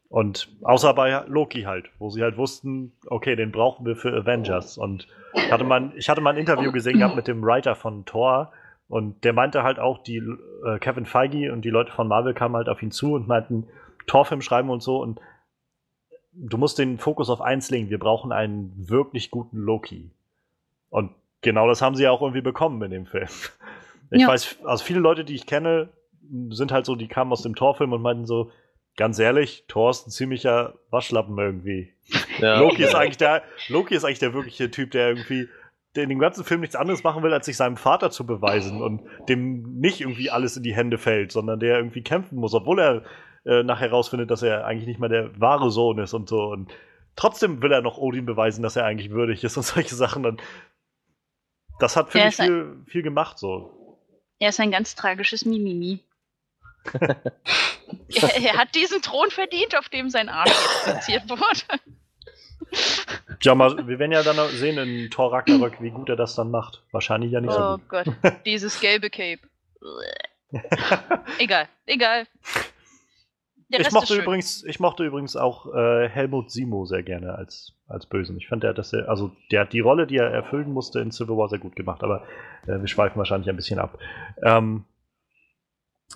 Und 0.09 0.49
außer 0.63 0.93
bei 0.93 1.23
Loki 1.27 1.63
halt, 1.63 1.89
wo 1.99 2.09
sie 2.09 2.21
halt 2.21 2.37
wussten, 2.37 2.93
okay, 3.07 3.35
den 3.35 3.51
brauchen 3.51 3.85
wir 3.85 3.95
für 3.95 4.11
Avengers. 4.15 4.77
Und 4.77 5.07
ich 5.35 5.51
hatte 5.51 5.63
mal, 5.63 5.91
ich 5.95 6.09
hatte 6.09 6.21
mal 6.21 6.31
ein 6.31 6.37
Interview 6.37 6.71
gesehen 6.71 6.99
gehabt 6.99 7.15
mit 7.15 7.27
dem 7.27 7.43
Writer 7.43 7.75
von 7.75 8.05
Thor. 8.05 8.51
Und 8.89 9.23
der 9.23 9.33
meinte 9.33 9.63
halt 9.63 9.79
auch, 9.79 9.99
die 10.03 10.17
äh, 10.17 10.79
Kevin 10.79 11.05
Feige 11.05 11.53
und 11.53 11.63
die 11.63 11.69
Leute 11.69 11.91
von 11.91 12.07
Marvel 12.07 12.33
kamen 12.33 12.55
halt 12.55 12.67
auf 12.69 12.81
ihn 12.83 12.91
zu 12.91 13.13
und 13.13 13.27
meinten, 13.27 13.67
Torfilm 14.07 14.41
schreiben 14.41 14.69
und 14.71 14.81
so. 14.81 15.01
Und 15.01 15.21
du 16.33 16.57
musst 16.57 16.79
den 16.79 16.97
Fokus 16.97 17.29
auf 17.29 17.39
eins 17.39 17.69
legen. 17.69 17.89
Wir 17.91 17.99
brauchen 17.99 18.31
einen 18.31 18.73
wirklich 18.89 19.29
guten 19.29 19.57
Loki. 19.57 20.11
Und 20.89 21.11
genau 21.41 21.67
das 21.67 21.81
haben 21.83 21.95
sie 21.95 22.03
ja 22.03 22.11
auch 22.11 22.21
irgendwie 22.21 22.41
bekommen 22.41 22.81
in 22.81 22.91
dem 22.91 23.05
Film. 23.05 23.27
Ich 24.11 24.21
Ja. 24.23 24.27
weiß, 24.29 24.57
also 24.63 24.83
viele 24.83 25.01
Leute, 25.01 25.23
die 25.23 25.35
ich 25.35 25.45
kenne, 25.45 25.89
sind 26.49 26.71
halt 26.71 26.87
so, 26.87 26.95
die 26.95 27.07
kamen 27.07 27.31
aus 27.31 27.43
dem 27.43 27.53
Torfilm 27.55 27.93
und 27.93 28.01
meinten 28.01 28.25
so, 28.25 28.49
ganz 28.97 29.19
ehrlich, 29.19 29.65
Thor 29.67 29.91
ist 29.91 30.07
ein 30.07 30.09
ziemlicher 30.09 30.73
Waschlappen 30.89 31.37
irgendwie. 31.37 31.93
Ja. 32.39 32.59
Loki 32.59 32.81
ist 32.81 32.95
eigentlich 32.95 33.17
der, 33.17 33.43
Loki 33.67 33.93
ist 33.93 34.03
eigentlich 34.05 34.17
der 34.17 34.33
wirkliche 34.33 34.71
Typ, 34.71 34.89
der 34.89 35.09
irgendwie 35.09 35.47
der 35.95 36.03
in 36.03 36.09
dem 36.09 36.19
ganzen 36.19 36.43
Film 36.43 36.61
nichts 36.61 36.75
anderes 36.75 37.03
machen 37.03 37.23
will, 37.23 37.33
als 37.33 37.45
sich 37.47 37.57
seinem 37.57 37.77
Vater 37.77 38.11
zu 38.11 38.25
beweisen 38.25 38.81
und 38.81 39.01
dem 39.27 39.79
nicht 39.79 40.01
irgendwie 40.01 40.29
alles 40.29 40.55
in 40.57 40.63
die 40.63 40.75
Hände 40.75 40.97
fällt, 40.97 41.31
sondern 41.31 41.59
der 41.59 41.77
irgendwie 41.77 42.03
kämpfen 42.03 42.37
muss, 42.37 42.53
obwohl 42.53 42.79
er 42.79 43.03
äh, 43.45 43.63
nachher 43.63 43.89
herausfindet, 43.89 44.29
dass 44.29 44.43
er 44.43 44.65
eigentlich 44.65 44.87
nicht 44.87 44.99
mal 44.99 45.09
der 45.09 45.39
wahre 45.39 45.71
Sohn 45.71 45.97
ist 45.99 46.13
und 46.13 46.29
so. 46.29 46.43
Und 46.43 46.71
trotzdem 47.15 47.61
will 47.61 47.71
er 47.71 47.81
noch 47.81 47.97
Odin 47.97 48.25
beweisen, 48.25 48.61
dass 48.61 48.75
er 48.75 48.85
eigentlich 48.85 49.09
würdig 49.09 49.43
ist 49.43 49.57
und 49.57 49.63
solche 49.65 49.95
Sachen. 49.95 50.25
Und 50.25 50.41
das 51.79 51.95
hat, 51.95 52.11
finde 52.11 52.27
ich, 52.27 52.33
ist 52.33 52.39
ein- 52.41 52.47
viel, 52.47 52.83
viel 52.85 53.03
gemacht 53.03 53.39
so. 53.39 53.75
Er 54.39 54.49
ist 54.49 54.59
ein 54.59 54.71
ganz 54.71 54.95
tragisches 54.95 55.43
Mimimi. 55.43 56.03
er, 56.93 57.15
er 58.43 58.57
hat 58.57 58.75
diesen 58.75 59.01
Thron 59.01 59.31
verdient, 59.31 59.75
auf 59.77 59.89
dem 59.89 60.09
sein 60.09 60.29
Arsch 60.29 60.51
jetzt 60.51 60.83
platziert 60.83 61.29
wurde. 61.29 61.81
Ja, 63.41 63.55
mal, 63.55 63.87
wir 63.87 63.99
werden 63.99 64.11
ja 64.11 64.21
dann 64.23 64.35
sehen 64.49 64.77
in 64.77 65.09
Thor 65.09 65.31
Ragnarök, 65.31 65.81
wie 65.81 65.91
gut 65.91 66.09
er 66.09 66.15
das 66.15 66.35
dann 66.35 66.51
macht. 66.51 66.83
Wahrscheinlich 66.91 67.31
ja 67.31 67.39
nicht 67.41 67.53
so 67.53 67.59
Oh 67.59 67.77
gut. 67.77 67.87
Gott, 67.89 68.05
dieses 68.45 68.79
gelbe 68.79 69.09
Cape. 69.09 69.39
egal, 71.39 71.67
egal. 71.85 72.25
Der 73.71 73.79
Ich 73.81 73.85
Rest 73.85 73.93
mochte, 73.93 74.15
übrigens, 74.15 74.63
ich 74.63 74.79
mochte 74.79 75.05
übrigens 75.05 75.35
auch 75.35 75.71
äh, 75.73 76.09
Helmut 76.09 76.49
Simo 76.51 76.85
sehr 76.85 77.03
gerne 77.03 77.35
als, 77.35 77.73
als 77.87 78.07
Bösen. 78.07 78.35
Ich 78.37 78.47
fand, 78.47 78.63
der 78.63 78.71
hat 78.71 78.79
das 78.79 78.89
sehr, 78.89 79.07
also 79.07 79.31
der 79.51 79.61
hat 79.61 79.73
die 79.73 79.79
Rolle, 79.79 80.07
die 80.07 80.17
er 80.17 80.31
erfüllen 80.31 80.73
musste 80.73 80.99
in 80.99 81.11
Civil 81.11 81.37
War 81.37 81.49
sehr 81.49 81.59
gut 81.59 81.75
gemacht, 81.75 82.03
aber 82.03 82.23
äh, 82.65 82.79
wir 82.79 82.87
schweifen 82.87 83.17
wahrscheinlich 83.19 83.47
ein 83.47 83.55
bisschen 83.55 83.77
ab. 83.79 83.99
Ähm, 84.41 84.85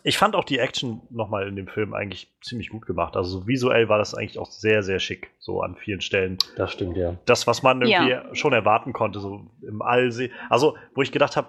ich 0.03 0.17
fand 0.17 0.35
auch 0.35 0.43
die 0.43 0.57
Action 0.57 1.01
nochmal 1.11 1.47
in 1.47 1.55
dem 1.55 1.67
Film 1.67 1.93
eigentlich 1.93 2.27
ziemlich 2.41 2.69
gut 2.69 2.85
gemacht. 2.87 3.15
Also 3.15 3.39
so 3.39 3.47
visuell 3.47 3.89
war 3.89 3.99
das 3.99 4.15
eigentlich 4.15 4.39
auch 4.39 4.49
sehr, 4.49 4.81
sehr 4.81 4.99
schick, 4.99 5.29
so 5.39 5.61
an 5.61 5.75
vielen 5.75 6.01
Stellen. 6.01 6.37
Das 6.57 6.71
stimmt, 6.73 6.97
ja. 6.97 7.15
Das, 7.25 7.45
was 7.45 7.61
man 7.61 7.81
irgendwie 7.81 8.11
Ja. 8.11 8.35
schon 8.35 8.53
erwarten 8.53 8.91
konnte, 8.91 9.19
so 9.19 9.45
im 9.61 9.81
Allsee. 9.83 10.31
Also, 10.49 10.75
wo 10.95 11.03
ich 11.03 11.11
gedacht 11.11 11.37
habe, 11.37 11.47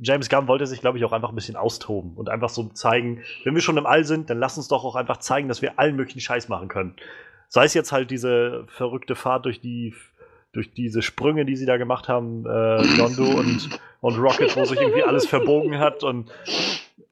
James 0.00 0.28
Gunn 0.28 0.48
wollte 0.48 0.66
sich, 0.66 0.80
glaube 0.80 0.98
ich, 0.98 1.04
auch 1.04 1.12
einfach 1.12 1.28
ein 1.28 1.34
bisschen 1.34 1.56
austoben 1.56 2.14
und 2.14 2.28
einfach 2.28 2.48
so 2.48 2.64
zeigen, 2.70 3.22
wenn 3.44 3.54
wir 3.54 3.62
schon 3.62 3.76
im 3.76 3.86
All 3.86 4.04
sind, 4.04 4.30
dann 4.30 4.38
lass 4.38 4.56
uns 4.56 4.68
doch 4.68 4.84
auch 4.84 4.96
einfach 4.96 5.18
zeigen, 5.18 5.48
dass 5.48 5.62
wir 5.62 5.78
allen 5.78 5.96
möglichen 5.96 6.20
Scheiß 6.20 6.48
machen 6.48 6.68
können. 6.68 6.96
Sei 7.48 7.64
es 7.64 7.74
jetzt 7.74 7.92
halt 7.92 8.10
diese 8.10 8.64
verrückte 8.68 9.14
Fahrt 9.14 9.44
durch 9.44 9.60
die 9.60 9.94
durch 10.54 10.74
diese 10.74 11.00
Sprünge, 11.00 11.46
die 11.46 11.56
sie 11.56 11.64
da 11.64 11.78
gemacht 11.78 12.08
haben, 12.08 12.44
äh, 12.44 12.82
Yondo 12.98 13.24
und, 13.24 13.70
und 14.02 14.18
Rocket, 14.18 14.54
wo 14.54 14.66
sich 14.66 14.78
irgendwie 14.78 15.02
alles 15.02 15.26
verbogen 15.26 15.78
hat 15.78 16.02
und 16.04 16.30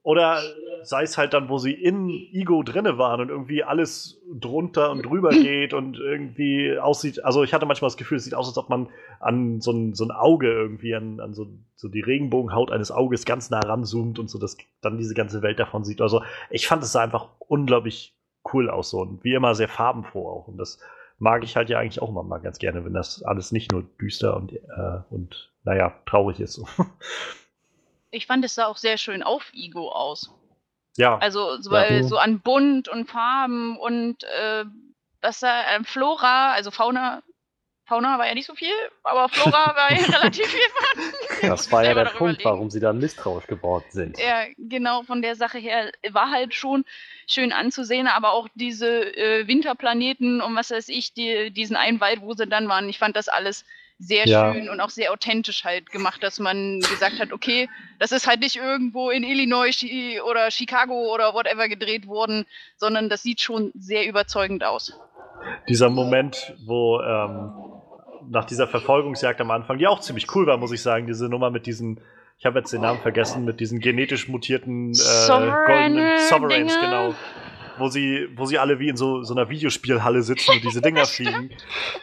oder 0.03 0.41
sei 0.83 1.03
es 1.03 1.17
halt 1.17 1.33
dann, 1.33 1.49
wo 1.49 1.59
sie 1.59 1.73
in 1.73 2.09
Ego 2.09 2.63
drinne 2.63 2.97
waren 2.97 3.21
und 3.21 3.29
irgendwie 3.29 3.63
alles 3.63 4.19
drunter 4.33 4.89
und 4.91 5.05
drüber 5.05 5.29
geht 5.29 5.73
und 5.73 5.97
irgendwie 5.99 6.77
aussieht. 6.79 7.23
Also 7.23 7.43
ich 7.43 7.53
hatte 7.53 7.67
manchmal 7.67 7.87
das 7.89 7.97
Gefühl, 7.97 8.17
es 8.17 8.23
sieht 8.23 8.33
aus, 8.33 8.47
als 8.47 8.57
ob 8.57 8.69
man 8.69 8.89
an 9.19 9.61
so 9.61 9.71
ein, 9.71 9.93
so 9.93 10.03
ein 10.03 10.11
Auge 10.11 10.51
irgendwie, 10.51 10.95
an, 10.95 11.19
an 11.19 11.33
so, 11.33 11.47
so 11.75 11.87
die 11.87 12.01
Regenbogenhaut 12.01 12.71
eines 12.71 12.91
Auges 12.91 13.25
ganz 13.25 13.51
nah 13.51 13.59
ranzoomt 13.59 14.17
und 14.17 14.27
so, 14.27 14.39
dass 14.39 14.57
dann 14.81 14.97
diese 14.97 15.13
ganze 15.13 15.43
Welt 15.43 15.59
davon 15.59 15.83
sieht. 15.83 16.01
Also 16.01 16.23
ich 16.49 16.67
fand 16.67 16.81
es 16.81 16.95
einfach 16.95 17.29
unglaublich 17.47 18.17
cool 18.51 18.71
aus 18.71 18.89
so 18.89 19.01
und 19.01 19.23
wie 19.23 19.35
immer 19.35 19.53
sehr 19.53 19.67
farbenfroh 19.67 20.27
auch. 20.27 20.47
Und 20.47 20.57
das 20.57 20.79
mag 21.19 21.43
ich 21.43 21.55
halt 21.55 21.69
ja 21.69 21.77
eigentlich 21.77 22.01
auch 22.01 22.09
immer 22.09 22.23
mal 22.23 22.39
ganz 22.39 22.57
gerne, 22.57 22.83
wenn 22.83 22.93
das 22.93 23.21
alles 23.21 23.51
nicht 23.51 23.71
nur 23.71 23.83
düster 24.01 24.35
und, 24.35 24.53
äh, 24.53 25.01
und 25.11 25.51
naja, 25.63 25.93
traurig 26.07 26.39
ist. 26.39 26.53
So. 26.53 26.65
Ich 28.11 28.27
fand, 28.27 28.43
es 28.45 28.55
sah 28.55 28.67
auch 28.67 28.77
sehr 28.77 28.97
schön 28.97 29.23
auf 29.23 29.51
Ego 29.53 29.89
aus. 29.91 30.29
ja, 30.97 31.17
Also 31.19 31.61
so, 31.61 31.71
Ja. 31.71 31.77
weil, 31.77 32.03
so 32.03 32.17
an 32.17 32.41
Bunt 32.41 32.87
und 32.89 33.09
Farben 33.09 33.77
und 33.77 34.23
äh, 34.25 34.65
was 35.21 35.39
da, 35.39 35.75
äh, 35.75 35.83
Flora, 35.83 36.51
also 36.53 36.71
Fauna. 36.71 37.23
Fauna 37.85 38.17
war 38.19 38.27
ja 38.27 38.33
nicht 38.35 38.45
so 38.45 38.55
viel, 38.55 38.73
aber 39.03 39.27
Flora 39.29 39.51
war 39.75 39.91
ja 39.91 40.05
relativ 40.05 40.45
viel. 40.47 41.49
Das 41.49 41.71
war 41.71 41.83
ja 41.83 41.93
der 41.93 42.05
Punkt, 42.05 42.37
legen. 42.37 42.49
warum 42.49 42.69
sie 42.69 42.79
dann 42.79 42.99
misstrauisch 42.99 43.47
geworden 43.47 43.85
sind. 43.89 44.17
Ja, 44.19 44.45
genau, 44.57 45.03
von 45.03 45.21
der 45.21 45.35
Sache 45.35 45.57
her 45.57 45.91
war 46.11 46.31
halt 46.31 46.53
schon 46.53 46.85
schön 47.27 47.51
anzusehen, 47.51 48.07
aber 48.07 48.31
auch 48.31 48.47
diese 48.55 48.87
äh, 49.17 49.47
Winterplaneten 49.47 50.41
und 50.41 50.55
was 50.55 50.71
weiß 50.71 50.89
ich, 50.89 51.13
die, 51.13 51.51
diesen 51.51 51.75
einen 51.75 51.99
Wald, 51.99 52.21
wo 52.21 52.33
sie 52.33 52.47
dann 52.47 52.69
waren, 52.69 52.87
ich 52.87 52.99
fand 52.99 53.15
das 53.15 53.27
alles 53.27 53.65
sehr 54.01 54.27
Ja. 54.27 54.53
schön 54.53 54.67
und 54.67 54.81
auch 54.81 54.89
sehr 54.89 55.11
authentisch 55.13 55.63
halt 55.63 55.91
gemacht, 55.91 56.23
dass 56.23 56.39
man 56.39 56.79
gesagt 56.79 57.19
hat, 57.19 57.31
okay, 57.31 57.69
das 57.99 58.11
ist 58.11 58.25
halt 58.27 58.39
nicht 58.39 58.55
irgendwo 58.55 59.11
in 59.11 59.23
Illinois 59.23 59.71
oder 60.27 60.49
Chicago 60.49 61.13
oder 61.13 61.33
whatever 61.33 61.69
gedreht 61.69 62.07
worden, 62.07 62.45
sondern 62.77 63.09
das 63.09 63.21
sieht 63.21 63.41
schon 63.41 63.71
sehr 63.75 64.07
überzeugend 64.07 64.63
aus. 64.63 64.99
dieser 65.69 65.89
Moment, 65.89 66.53
wo 66.65 66.99
ähm, 67.01 67.51
nach 68.29 68.45
dieser 68.45 68.67
Verfolgungsjagd 68.67 69.39
am 69.41 69.51
Anfang, 69.51 69.77
die 69.77 69.87
auch 69.87 69.99
ziemlich 69.99 70.33
cool 70.35 70.47
war, 70.47 70.57
muss 70.57 70.71
ich 70.71 70.81
sagen, 70.81 71.07
diese 71.07 71.29
Nummer 71.29 71.49
mit 71.51 71.65
diesen, 71.65 71.99
ich 72.39 72.45
habe 72.45 72.59
jetzt 72.59 72.71
den 72.73 72.81
Namen 72.81 72.99
vergessen, 73.01 73.45
mit 73.45 73.59
diesen 73.59 73.79
genetisch 73.79 74.27
mutierten 74.27 74.91
äh, 74.91 74.93
Sovereign 74.95 75.93
goldenen 75.93 76.17
Sovereigns, 76.19 76.73
Dinge. 76.73 76.85
genau. 76.85 77.15
Wo 77.81 77.89
sie, 77.89 78.27
wo 78.35 78.45
sie 78.45 78.57
alle 78.57 78.79
wie 78.79 78.89
in 78.89 78.97
so, 78.97 79.23
so 79.23 79.33
einer 79.33 79.49
Videospielhalle 79.49 80.21
sitzen 80.21 80.51
und 80.51 80.63
diese 80.63 80.81
Dinger 80.81 81.05
fliegen. 81.05 81.51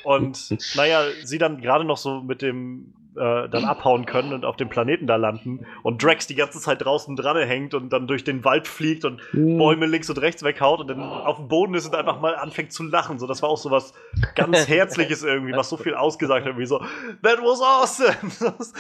Und 0.05 0.55
naja, 0.75 1.05
sie 1.25 1.39
dann 1.39 1.61
gerade 1.61 1.85
noch 1.85 1.97
so 1.97 2.21
mit 2.21 2.43
dem 2.43 2.93
äh, 3.19 3.49
dann 3.49 3.65
abhauen 3.65 4.07
können 4.07 4.33
und 4.33 4.45
auf 4.45 4.57
dem 4.57 4.69
Planeten 4.69 5.07
da 5.07 5.17
landen 5.17 5.67
und 5.83 6.03
Drax 6.03 6.27
die 6.27 6.35
ganze 6.35 6.61
Zeit 6.61 6.83
draußen 6.83 7.17
dran 7.17 7.37
hängt 7.37 7.75
und 7.75 7.93
dann 7.93 8.07
durch 8.07 8.25
den 8.25 8.45
Wald 8.45 8.69
fliegt 8.69 9.05
und 9.05 9.21
Bäume 9.33 9.87
links 9.87 10.09
und 10.09 10.19
rechts 10.19 10.43
weghaut 10.45 10.81
und 10.81 10.89
dann 10.89 11.03
auf 11.03 11.37
dem 11.37 11.49
Boden 11.49 11.75
ist 11.75 11.87
und 11.87 11.95
einfach 11.95 12.21
mal 12.21 12.37
anfängt 12.37 12.73
zu 12.73 12.85
lachen. 12.85 13.19
So, 13.19 13.27
das 13.27 13.43
war 13.43 13.49
auch 13.49 13.59
so 13.59 13.71
was 13.71 13.93
ganz 14.35 14.69
Herzliches 14.69 15.23
irgendwie, 15.23 15.53
was 15.53 15.69
so 15.69 15.77
viel 15.77 15.95
ausgesagt 15.95 16.47
hat, 16.47 16.59
wie 16.59 16.67
so, 16.67 16.79
that 17.23 17.39
was 17.41 17.61
awesome. 17.61 18.17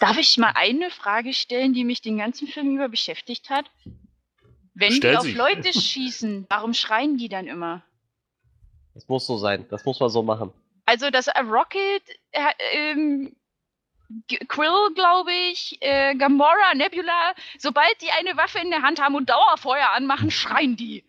Darf 0.00 0.18
ich 0.18 0.36
mal 0.36 0.52
eine 0.54 0.90
Frage 0.90 1.32
stellen, 1.32 1.72
die 1.72 1.84
mich 1.84 2.02
den 2.02 2.18
ganzen 2.18 2.46
Film 2.46 2.74
über 2.74 2.88
beschäftigt 2.88 3.48
hat? 3.48 3.64
Wenn 4.78 4.92
Stell 4.92 5.12
die 5.12 5.16
auf 5.16 5.24
sie. 5.24 5.32
Leute 5.32 5.72
schießen, 5.72 6.46
warum 6.50 6.74
schreien 6.74 7.16
die 7.16 7.28
dann 7.30 7.46
immer? 7.46 7.82
Das 8.94 9.08
muss 9.08 9.26
so 9.26 9.38
sein. 9.38 9.66
Das 9.70 9.84
muss 9.84 9.98
man 10.00 10.10
so 10.10 10.22
machen. 10.22 10.52
Also 10.84 11.10
das 11.10 11.26
äh, 11.28 11.40
Rocket, 11.40 12.02
äh, 12.32 12.42
ähm, 12.72 13.34
Quill, 14.48 14.94
glaube 14.94 15.32
ich, 15.50 15.78
äh, 15.80 16.14
Gamora, 16.14 16.74
Nebula, 16.74 17.32
sobald 17.58 18.00
die 18.02 18.10
eine 18.10 18.36
Waffe 18.36 18.58
in 18.60 18.70
der 18.70 18.82
Hand 18.82 19.00
haben 19.00 19.14
und 19.16 19.28
Dauerfeuer 19.28 19.90
anmachen, 19.94 20.30
schreien 20.30 20.76
die. 20.76 21.04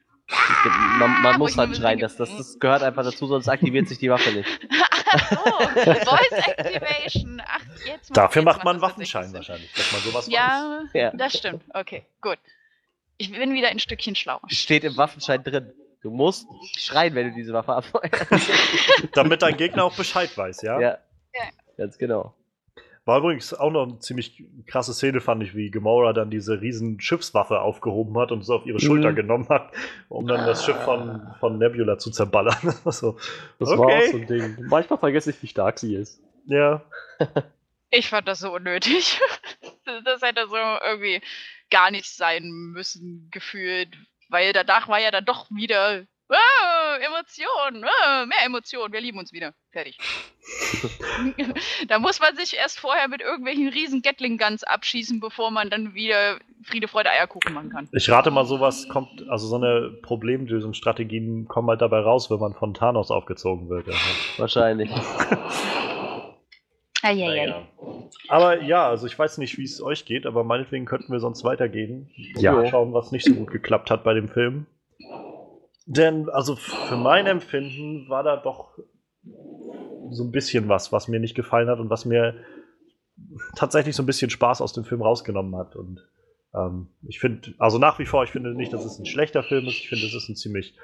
Man, 0.97 1.21
man 1.21 1.37
muss 1.37 1.57
halt 1.57 1.75
schreien. 1.77 1.99
Das, 1.99 2.15
das, 2.17 2.35
das 2.35 2.59
gehört 2.59 2.83
einfach 2.83 3.03
dazu, 3.03 3.27
sonst 3.27 3.47
aktiviert 3.47 3.87
sich 3.87 3.99
die 3.99 4.09
Waffe 4.09 4.31
nicht. 4.31 4.49
Ach 5.09 5.29
so, 5.29 5.35
Voice 5.37 6.47
Activation. 6.47 7.41
Ach, 7.45 7.61
jetzt 7.85 8.15
Dafür 8.17 8.41
jetzt 8.41 8.45
macht 8.45 8.63
man 8.65 8.75
einen 8.75 8.81
Waffenschein 8.81 9.31
wahrscheinlich, 9.33 9.71
dass 9.73 9.91
man 9.91 10.01
sowas 10.01 10.25
Sinn. 10.25 10.33
weiß. 10.33 10.89
Ja, 10.93 11.01
Ja. 11.01 11.11
das 11.13 11.37
stimmt. 11.37 11.63
Okay, 11.73 12.05
gut. 12.21 12.39
Ich 13.17 13.31
bin 13.31 13.53
wieder 13.53 13.69
ein 13.69 13.79
Stückchen 13.79 14.15
schlauer. 14.15 14.41
Steht 14.47 14.83
im 14.83 14.95
Waffenschein 14.97 15.43
drin. 15.43 15.71
Du 16.01 16.11
musst 16.11 16.47
schreien, 16.77 17.15
wenn 17.15 17.29
du 17.29 17.35
diese 17.35 17.53
Waffe 17.53 17.73
abfeuerst. 17.73 18.51
Damit 19.13 19.41
dein 19.41 19.57
Gegner 19.57 19.83
auch 19.83 19.95
Bescheid 19.95 20.35
weiß, 20.37 20.61
ja? 20.61 20.79
ja. 20.79 20.97
Ja. 21.33 21.43
Ganz 21.77 21.97
genau. 21.97 22.33
War 23.05 23.19
übrigens 23.19 23.53
auch 23.53 23.71
noch 23.71 23.83
eine 23.83 23.99
ziemlich 23.99 24.43
krasse 24.67 24.93
Szene, 24.93 25.21
fand 25.21 25.41
ich, 25.41 25.55
wie 25.55 25.71
Gamora 25.71 26.11
dann 26.13 26.29
diese 26.29 26.59
riesen 26.61 26.99
Schiffswaffe 26.99 27.61
aufgehoben 27.61 28.17
hat 28.19 28.31
und 28.33 28.43
so 28.43 28.55
auf 28.55 28.65
ihre 28.65 28.79
Schulter 28.81 29.11
Mhm. 29.11 29.15
genommen 29.15 29.49
hat, 29.49 29.71
um 30.09 30.27
dann 30.27 30.45
das 30.45 30.65
Schiff 30.65 30.75
von, 30.83 31.33
von 31.39 31.57
Nebula 31.57 31.97
zu 31.97 32.11
zerballern. 32.11 32.57
so, 32.85 33.17
Das 33.59 33.69
war 33.69 33.87
auch 33.87 34.01
so 34.11 34.17
ein 34.17 34.27
Ding. 34.27 34.57
Manchmal 34.67 34.99
vergesse 34.99 35.29
ich, 35.31 35.41
wie 35.41 35.47
stark 35.47 35.79
sie 35.79 35.95
ist. 35.95 36.21
ja. 36.45 36.83
Ich 37.89 38.09
fand 38.09 38.27
das 38.27 38.39
so 38.39 38.53
unnötig. 38.53 39.19
Das 40.03 40.21
hätte 40.21 40.47
so 40.49 40.55
irgendwie 40.85 41.21
gar 41.69 41.91
nicht 41.91 42.09
sein 42.09 42.49
müssen, 42.49 43.29
gefühlt. 43.31 43.89
Weil 44.29 44.53
danach 44.53 44.87
war 44.87 44.99
ja 44.99 45.11
dann 45.11 45.25
doch 45.25 45.49
wieder 45.49 46.05
ah, 46.29 46.97
Emotionen, 46.97 47.85
ah, 47.85 48.25
mehr 48.25 48.43
Emotionen, 48.45 48.93
wir 48.93 49.01
lieben 49.01 49.17
uns 49.19 49.31
wieder. 49.31 49.53
Fertig. 49.71 49.97
da 51.87 51.99
muss 51.99 52.19
man 52.19 52.35
sich 52.35 52.55
erst 52.55 52.79
vorher 52.79 53.07
mit 53.07 53.21
irgendwelchen 53.21 53.69
riesen 53.69 54.01
Gatling 54.01 54.37
Guns 54.37 54.63
abschießen, 54.63 55.19
bevor 55.19 55.51
man 55.51 55.69
dann 55.69 55.93
wieder 55.93 56.39
Friede, 56.63 56.87
Freude, 56.87 57.11
Eierkuchen 57.11 57.53
machen 57.53 57.69
kann. 57.69 57.89
Ich 57.91 58.09
rate 58.09 58.31
mal, 58.31 58.45
sowas 58.45 58.87
kommt, 58.89 59.29
also 59.29 59.47
so 59.47 59.55
eine 59.55 59.91
Problemlösungsstrategien 60.01 61.47
kommen 61.47 61.69
halt 61.69 61.81
dabei 61.81 61.99
raus, 61.99 62.29
wenn 62.29 62.39
man 62.39 62.53
von 62.53 62.73
Thanos 62.73 63.11
aufgezogen 63.11 63.69
wird. 63.69 63.87
Ja. 63.87 63.93
Wahrscheinlich. 64.37 64.89
Eieiei. 67.03 67.45
Naja. 67.45 67.67
Aber 68.29 68.61
ja, 68.61 68.87
also 68.89 69.07
ich 69.07 69.17
weiß 69.17 69.37
nicht, 69.37 69.57
wie 69.57 69.63
es 69.63 69.81
euch 69.81 70.05
geht, 70.05 70.25
aber 70.25 70.43
meinetwegen 70.43 70.85
könnten 70.85 71.11
wir 71.11 71.19
sonst 71.19 71.43
weitergehen. 71.43 72.09
und 72.35 72.41
Ja. 72.41 72.53
mal 72.53 72.67
schauen, 72.67 72.93
was 72.93 73.11
nicht 73.11 73.25
so 73.25 73.33
gut 73.35 73.51
geklappt 73.51 73.89
hat 73.89 74.03
bei 74.03 74.13
dem 74.13 74.27
Film. 74.29 74.65
Denn, 75.85 76.29
also 76.29 76.55
für 76.55 76.97
mein 76.97 77.27
Empfinden 77.27 78.09
war 78.09 78.23
da 78.23 78.35
doch 78.35 78.77
so 80.09 80.23
ein 80.23 80.31
bisschen 80.31 80.67
was, 80.67 80.91
was 80.91 81.07
mir 81.07 81.19
nicht 81.19 81.35
gefallen 81.35 81.69
hat 81.69 81.79
und 81.79 81.89
was 81.89 82.05
mir 82.05 82.35
tatsächlich 83.55 83.95
so 83.95 84.03
ein 84.03 84.05
bisschen 84.05 84.29
Spaß 84.29 84.61
aus 84.61 84.73
dem 84.73 84.83
Film 84.83 85.01
rausgenommen 85.01 85.55
hat. 85.55 85.75
Und 85.75 86.05
ähm, 86.53 86.87
ich 87.07 87.19
finde, 87.19 87.53
also 87.57 87.77
nach 87.77 87.99
wie 87.99 88.05
vor, 88.05 88.23
ich 88.23 88.31
finde 88.31 88.53
nicht, 88.53 88.73
dass 88.73 88.83
es 88.83 88.99
ein 88.99 89.05
schlechter 89.05 89.43
Film 89.43 89.65
ist. 89.67 89.79
Ich 89.79 89.89
finde, 89.89 90.05
es 90.05 90.13
ist 90.13 90.29
ein 90.29 90.35
ziemlich 90.35 90.75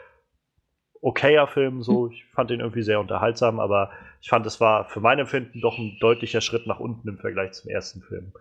okayer 1.02 1.48
Film. 1.48 1.84
So, 1.84 2.10
ich 2.10 2.26
fand 2.34 2.49
den 2.49 2.61
irgendwie 2.61 2.84
sehr 2.84 2.99
unterhaltsam, 2.99 3.60
aber 3.60 3.91
ich 4.24 4.30
fand, 4.30 4.45
es 4.45 4.62
war 4.62 4.86
für 4.86 5.02
mein 5.02 5.20
Empfinden 5.20 5.60
doch 5.60 5.78
ein 5.78 5.98
deutlicher 6.00 6.40
Schritt 6.40 6.66
nach 6.66 6.80
unten 6.80 7.10
im 7.10 7.18
Vergleich 7.18 7.52
zum 7.52 7.70
ersten 7.70 8.02
Film. 8.02 8.32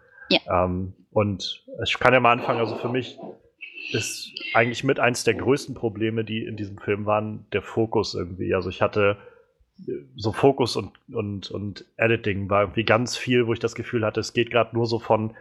Ähm, 0.48 0.92
und 1.10 1.66
ich 1.82 1.98
kann 1.98 2.14
ja 2.14 2.20
mal 2.20 2.30
anfangen, 2.30 2.60
also 2.60 2.76
für 2.76 2.88
mich 2.88 3.18
ist 3.90 4.30
eigentlich 4.54 4.84
mit 4.84 5.00
eins 5.00 5.24
der 5.24 5.34
größten 5.34 5.74
Probleme, 5.74 6.22
die 6.22 6.44
in 6.44 6.56
diesem 6.56 6.78
Film 6.78 7.04
waren, 7.04 7.46
der 7.52 7.62
Fokus 7.62 8.14
irgendwie. 8.14 8.54
Also 8.54 8.70
ich 8.70 8.80
hatte 8.80 9.16
äh, 9.88 9.92
so 10.14 10.30
Fokus 10.30 10.76
und, 10.76 10.92
und, 11.12 11.50
und 11.50 11.84
Editing 11.96 12.48
war 12.48 12.62
irgendwie 12.62 12.84
ganz 12.84 13.16
viel, 13.16 13.48
wo 13.48 13.52
ich 13.52 13.58
das 13.58 13.74
Gefühl 13.74 14.06
hatte, 14.06 14.20
es 14.20 14.34
geht 14.34 14.52
gerade 14.52 14.76
nur 14.76 14.86
so 14.86 15.00
von 15.00 15.34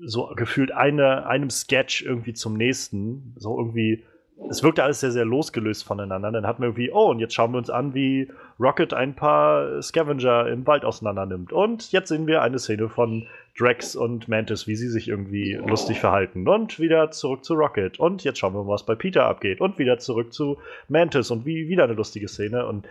so 0.00 0.32
gefühlt 0.34 0.72
eine, 0.72 1.26
einem 1.26 1.50
Sketch 1.50 2.00
irgendwie 2.00 2.32
zum 2.32 2.56
nächsten. 2.56 3.34
So 3.36 3.58
irgendwie, 3.58 4.06
es 4.50 4.62
wirkte 4.62 4.84
alles 4.84 5.00
sehr, 5.00 5.10
sehr 5.10 5.24
losgelöst 5.24 5.84
voneinander. 5.84 6.30
Dann 6.30 6.46
hatten 6.46 6.62
wir 6.62 6.68
irgendwie, 6.68 6.90
oh, 6.90 7.10
und 7.10 7.18
jetzt 7.18 7.34
schauen 7.34 7.52
wir 7.52 7.58
uns 7.58 7.70
an, 7.70 7.94
wie 7.94 8.30
Rocket 8.58 8.94
ein 8.94 9.14
paar 9.14 9.82
Scavenger 9.82 10.46
im 10.48 10.66
Wald 10.66 10.84
auseinander 10.84 11.26
nimmt. 11.26 11.52
Und 11.52 11.92
jetzt 11.92 12.08
sehen 12.08 12.26
wir 12.26 12.42
eine 12.42 12.58
Szene 12.58 12.88
von 12.88 13.26
Drax 13.58 13.96
und 13.96 14.28
Mantis, 14.28 14.66
wie 14.66 14.76
sie 14.76 14.88
sich 14.88 15.08
irgendwie 15.08 15.54
lustig 15.54 16.00
verhalten. 16.00 16.46
Und 16.48 16.78
wieder 16.78 17.10
zurück 17.10 17.44
zu 17.44 17.54
Rocket. 17.54 17.98
Und 17.98 18.24
jetzt 18.24 18.38
schauen 18.38 18.54
wir 18.54 18.62
mal, 18.62 18.72
was 18.72 18.86
bei 18.86 18.94
Peter 18.94 19.26
abgeht. 19.26 19.60
Und 19.60 19.78
wieder 19.78 19.98
zurück 19.98 20.32
zu 20.32 20.58
Mantis 20.88 21.30
und 21.30 21.44
wie 21.44 21.68
wieder 21.68 21.84
eine 21.84 21.94
lustige 21.94 22.28
Szene. 22.28 22.66
Und 22.66 22.86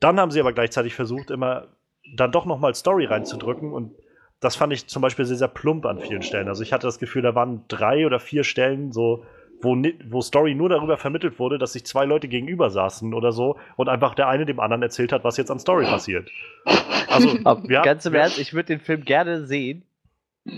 dann 0.00 0.18
haben 0.18 0.32
sie 0.32 0.40
aber 0.40 0.52
gleichzeitig 0.52 0.94
versucht, 0.94 1.30
immer 1.30 1.68
dann 2.16 2.32
doch 2.32 2.46
nochmal 2.46 2.74
Story 2.74 3.04
reinzudrücken. 3.04 3.72
Und 3.72 3.94
das 4.40 4.56
fand 4.56 4.72
ich 4.72 4.88
zum 4.88 5.02
Beispiel 5.02 5.24
sehr, 5.24 5.36
sehr 5.36 5.48
plump 5.48 5.86
an 5.86 6.00
vielen 6.00 6.22
Stellen. 6.22 6.48
Also 6.48 6.64
ich 6.64 6.72
hatte 6.72 6.88
das 6.88 6.98
Gefühl, 6.98 7.22
da 7.22 7.36
waren 7.36 7.64
drei 7.68 8.04
oder 8.06 8.18
vier 8.18 8.42
Stellen 8.42 8.90
so, 8.90 9.24
wo, 9.62 9.76
wo 10.08 10.20
Story 10.20 10.54
nur 10.54 10.68
darüber 10.68 10.96
vermittelt 10.96 11.38
wurde, 11.38 11.58
dass 11.58 11.72
sich 11.72 11.84
zwei 11.84 12.04
Leute 12.04 12.28
gegenüber 12.28 12.70
saßen 12.70 13.14
oder 13.14 13.32
so 13.32 13.56
und 13.76 13.88
einfach 13.88 14.14
der 14.14 14.28
eine 14.28 14.46
dem 14.46 14.60
anderen 14.60 14.82
erzählt 14.82 15.12
hat, 15.12 15.24
was 15.24 15.36
jetzt 15.36 15.50
an 15.50 15.58
Story 15.58 15.84
passiert. 15.84 16.28
Also, 17.08 17.36
ja, 17.68 17.82
ganz 17.82 18.06
im. 18.06 18.14
Ernst, 18.14 18.38
ich 18.38 18.54
würde 18.54 18.66
den 18.66 18.80
Film 18.80 19.04
gerne 19.04 19.44
sehen, 19.44 19.84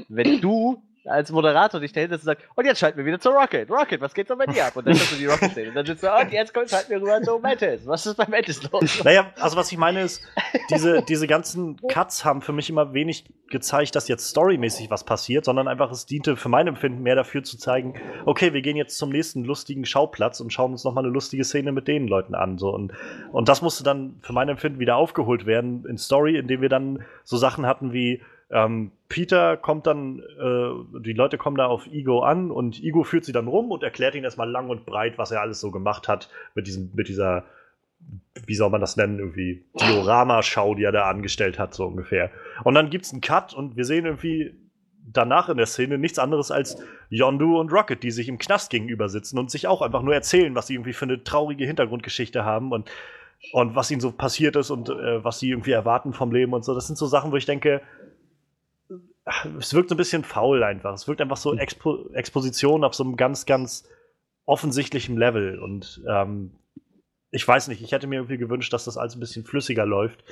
wenn 0.09 0.40
du 0.40 0.82
als 1.05 1.31
Moderator 1.31 1.81
dich 1.81 1.93
dahinter 1.93 2.14
und 2.14 2.22
sagst, 2.22 2.47
und 2.55 2.64
jetzt 2.64 2.78
schalten 2.78 2.98
wir 2.98 3.05
wieder 3.05 3.20
zu 3.20 3.31
Rocket. 3.31 3.70
Rocket, 3.70 4.01
was 4.01 4.14
geht 4.14 4.28
so 4.28 4.36
bei 4.36 4.47
dir 4.47 4.66
ab? 4.66 4.76
Und 4.76 4.86
dann 4.86 4.94
hast 4.94 5.12
du 5.12 5.16
die 5.16 5.26
Rocket 5.26 5.55
sehen. 5.55 5.68
Und 5.68 5.74
dann 5.74 5.86
sitzt 5.86 6.02
du, 6.02 6.09
und 6.10 6.32
jetzt 6.32 6.55
kommt, 6.55 6.70
schalten 6.70 6.90
wir 6.90 7.01
rüber 7.01 7.20
zu 7.22 7.39
Mantis. 7.39 7.86
Was 7.86 8.06
ist 8.06 8.16
bei 8.16 8.26
Mantis 8.26 8.62
los? 8.70 9.05
Naja, 9.05 9.32
also 9.39 9.56
was 9.56 9.70
ich 9.70 9.78
meine 9.78 10.02
ist, 10.02 10.22
diese, 10.70 11.02
diese 11.02 11.26
ganzen 11.26 11.76
Cuts 11.89 12.24
haben 12.24 12.40
für 12.40 12.52
mich 12.52 12.70
immer 12.70 12.94
wenig 12.94 13.24
gezeigt, 13.51 13.94
dass 13.94 14.09
jetzt 14.09 14.31
storymäßig 14.31 14.90
was 14.90 15.05
passiert, 15.05 15.44
sondern 15.44 15.68
einfach 15.68 15.90
es 15.90 16.06
diente 16.06 16.36
für 16.36 16.48
mein 16.48 16.66
Empfinden 16.66 17.02
mehr 17.02 17.14
dafür 17.14 17.43
zu 17.43 17.59
zeigen, 17.59 17.94
okay, 18.24 18.52
wir 18.52 18.62
gehen 18.62 18.76
jetzt 18.76 18.97
zum 18.98 19.10
nächsten 19.10 19.44
lustigen 19.44 19.85
Schauplatz 19.85 20.40
und 20.40 20.52
schauen 20.52 20.72
uns 20.72 20.85
nochmal 20.85 21.05
eine 21.05 21.12
lustige 21.12 21.44
Szene 21.44 21.72
mit 21.72 21.86
den 21.86 22.09
Leuten 22.09 22.35
an. 22.35 22.59
So. 22.59 22.70
Und, 22.70 22.93
und 23.31 23.48
das 23.48 23.62
musste 23.62 23.85
dann 23.85 24.16
für 24.22 24.32
mein 24.32 24.48
Empfinden 24.48 24.78
wieder 24.78 24.97
aufgeholt 24.97 25.44
werden 25.44 25.85
in 25.86 25.98
Story, 25.98 26.36
indem 26.36 26.62
wir 26.62 26.68
dann 26.68 27.05
so 27.24 27.36
Sachen 27.36 27.66
hatten 27.66 27.93
wie 27.93 28.22
ähm, 28.55 28.93
Peter 29.09 29.56
kommt 29.56 29.86
dann, 29.86 30.20
äh, 30.20 31.01
die 31.01 31.12
Leute 31.12 31.36
kommen 31.36 31.56
da 31.56 31.66
auf 31.66 31.86
Ego 31.89 32.20
an 32.20 32.51
und 32.51 32.82
Ego 32.82 33.02
führt 33.02 33.24
sie 33.24 33.32
dann 33.32 33.48
rum 33.48 33.72
und 33.72 33.82
erklärt 33.82 34.14
ihnen 34.14 34.24
erstmal 34.24 34.48
lang 34.48 34.70
und 34.70 34.86
breit, 34.86 35.18
was 35.18 35.32
er 35.32 35.40
alles 35.40 35.60
so 35.60 35.70
gemacht 35.70 36.09
hat 36.09 36.31
mit 36.55 36.66
diesem, 36.66 36.90
mit 36.94 37.09
dieser 37.09 37.44
wie 38.47 38.55
soll 38.55 38.70
man 38.70 38.81
das 38.81 38.97
nennen, 38.97 39.18
irgendwie 39.18 39.64
Diorama-Schau, 39.81 40.74
die 40.74 40.85
er 40.85 40.93
da 40.93 41.09
angestellt 41.09 41.59
hat, 41.59 41.74
so 41.74 41.86
ungefähr. 41.86 42.31
Und 42.62 42.74
dann 42.74 42.90
gibt's 42.90 43.12
einen 43.12 43.22
Cut 43.22 43.55
und 43.55 43.76
wir 43.76 43.85
sehen 43.85 44.05
irgendwie 44.05 44.55
danach 45.12 45.48
in 45.48 45.56
der 45.56 45.66
Szene 45.66 45.98
nichts 45.98 46.18
anderes 46.18 46.51
als 46.51 46.76
Yondu 47.09 47.59
und 47.59 47.72
Rocket, 47.72 48.02
die 48.02 48.10
sich 48.10 48.28
im 48.28 48.39
Knast 48.39 48.70
gegenüber 48.70 49.09
sitzen 49.09 49.39
und 49.39 49.51
sich 49.51 49.66
auch 49.66 49.82
einfach 49.82 50.02
nur 50.02 50.14
erzählen, 50.14 50.55
was 50.55 50.66
sie 50.66 50.74
irgendwie 50.74 50.93
für 50.93 51.06
eine 51.06 51.24
traurige 51.24 51.64
Hintergrundgeschichte 51.64 52.44
haben 52.44 52.72
und, 52.72 52.90
und 53.52 53.74
was 53.74 53.90
ihnen 53.90 54.01
so 54.01 54.12
passiert 54.12 54.56
ist 54.56 54.70
und 54.70 54.89
äh, 54.90 55.24
was 55.24 55.39
sie 55.39 55.51
irgendwie 55.51 55.72
erwarten 55.72 56.12
vom 56.12 56.32
Leben 56.32 56.52
und 56.52 56.64
so. 56.64 56.74
Das 56.74 56.86
sind 56.86 56.97
so 56.97 57.06
Sachen, 57.06 57.32
wo 57.32 57.36
ich 57.36 57.47
denke, 57.47 57.81
ach, 59.25 59.47
es 59.59 59.75
wirkt 59.75 59.89
so 59.89 59.95
ein 59.95 59.99
bisschen 59.99 60.25
faul 60.25 60.63
einfach. 60.63 60.95
Es 60.95 61.09
wirkt 61.09 61.21
einfach 61.21 61.37
so 61.37 61.55
Expo 61.55 62.09
Exposition 62.13 62.85
auf 62.85 62.95
so 62.95 63.05
einem 63.05 63.17
ganz, 63.17 63.47
ganz 63.47 63.89
offensichtlichen 64.47 65.17
Level 65.17 65.59
und 65.59 66.03
ähm, 66.09 66.53
ich 67.31 67.47
weiß 67.49 67.69
nicht, 67.69 67.83
ich 67.83 67.91
hätte 67.91 68.07
mir 68.07 68.17
irgendwie 68.17 68.39
gewünscht, 68.39 68.73
dass 68.73 68.85
das 68.85 68.97
alles 68.97 69.17
ein 69.17 69.21
bisschen 69.21 69.45
flüssiger 69.45 69.87
läuft. 69.87 70.23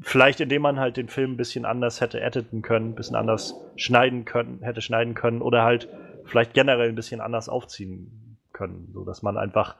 Vielleicht 0.00 0.40
indem 0.40 0.62
man 0.62 0.80
halt 0.80 0.96
den 0.96 1.08
Film 1.08 1.32
ein 1.32 1.36
bisschen 1.36 1.66
anders 1.66 2.00
hätte 2.00 2.20
editen 2.20 2.62
können, 2.62 2.90
ein 2.90 2.94
bisschen 2.94 3.16
anders 3.16 3.54
schneiden 3.76 4.24
können, 4.24 4.62
hätte 4.62 4.80
schneiden 4.80 5.14
können 5.14 5.42
oder 5.42 5.62
halt 5.62 5.88
vielleicht 6.24 6.54
generell 6.54 6.88
ein 6.88 6.94
bisschen 6.94 7.20
anders 7.20 7.50
aufziehen 7.50 8.38
können, 8.52 8.90
so 8.94 9.04
dass 9.04 9.22
man 9.22 9.36
einfach, 9.36 9.76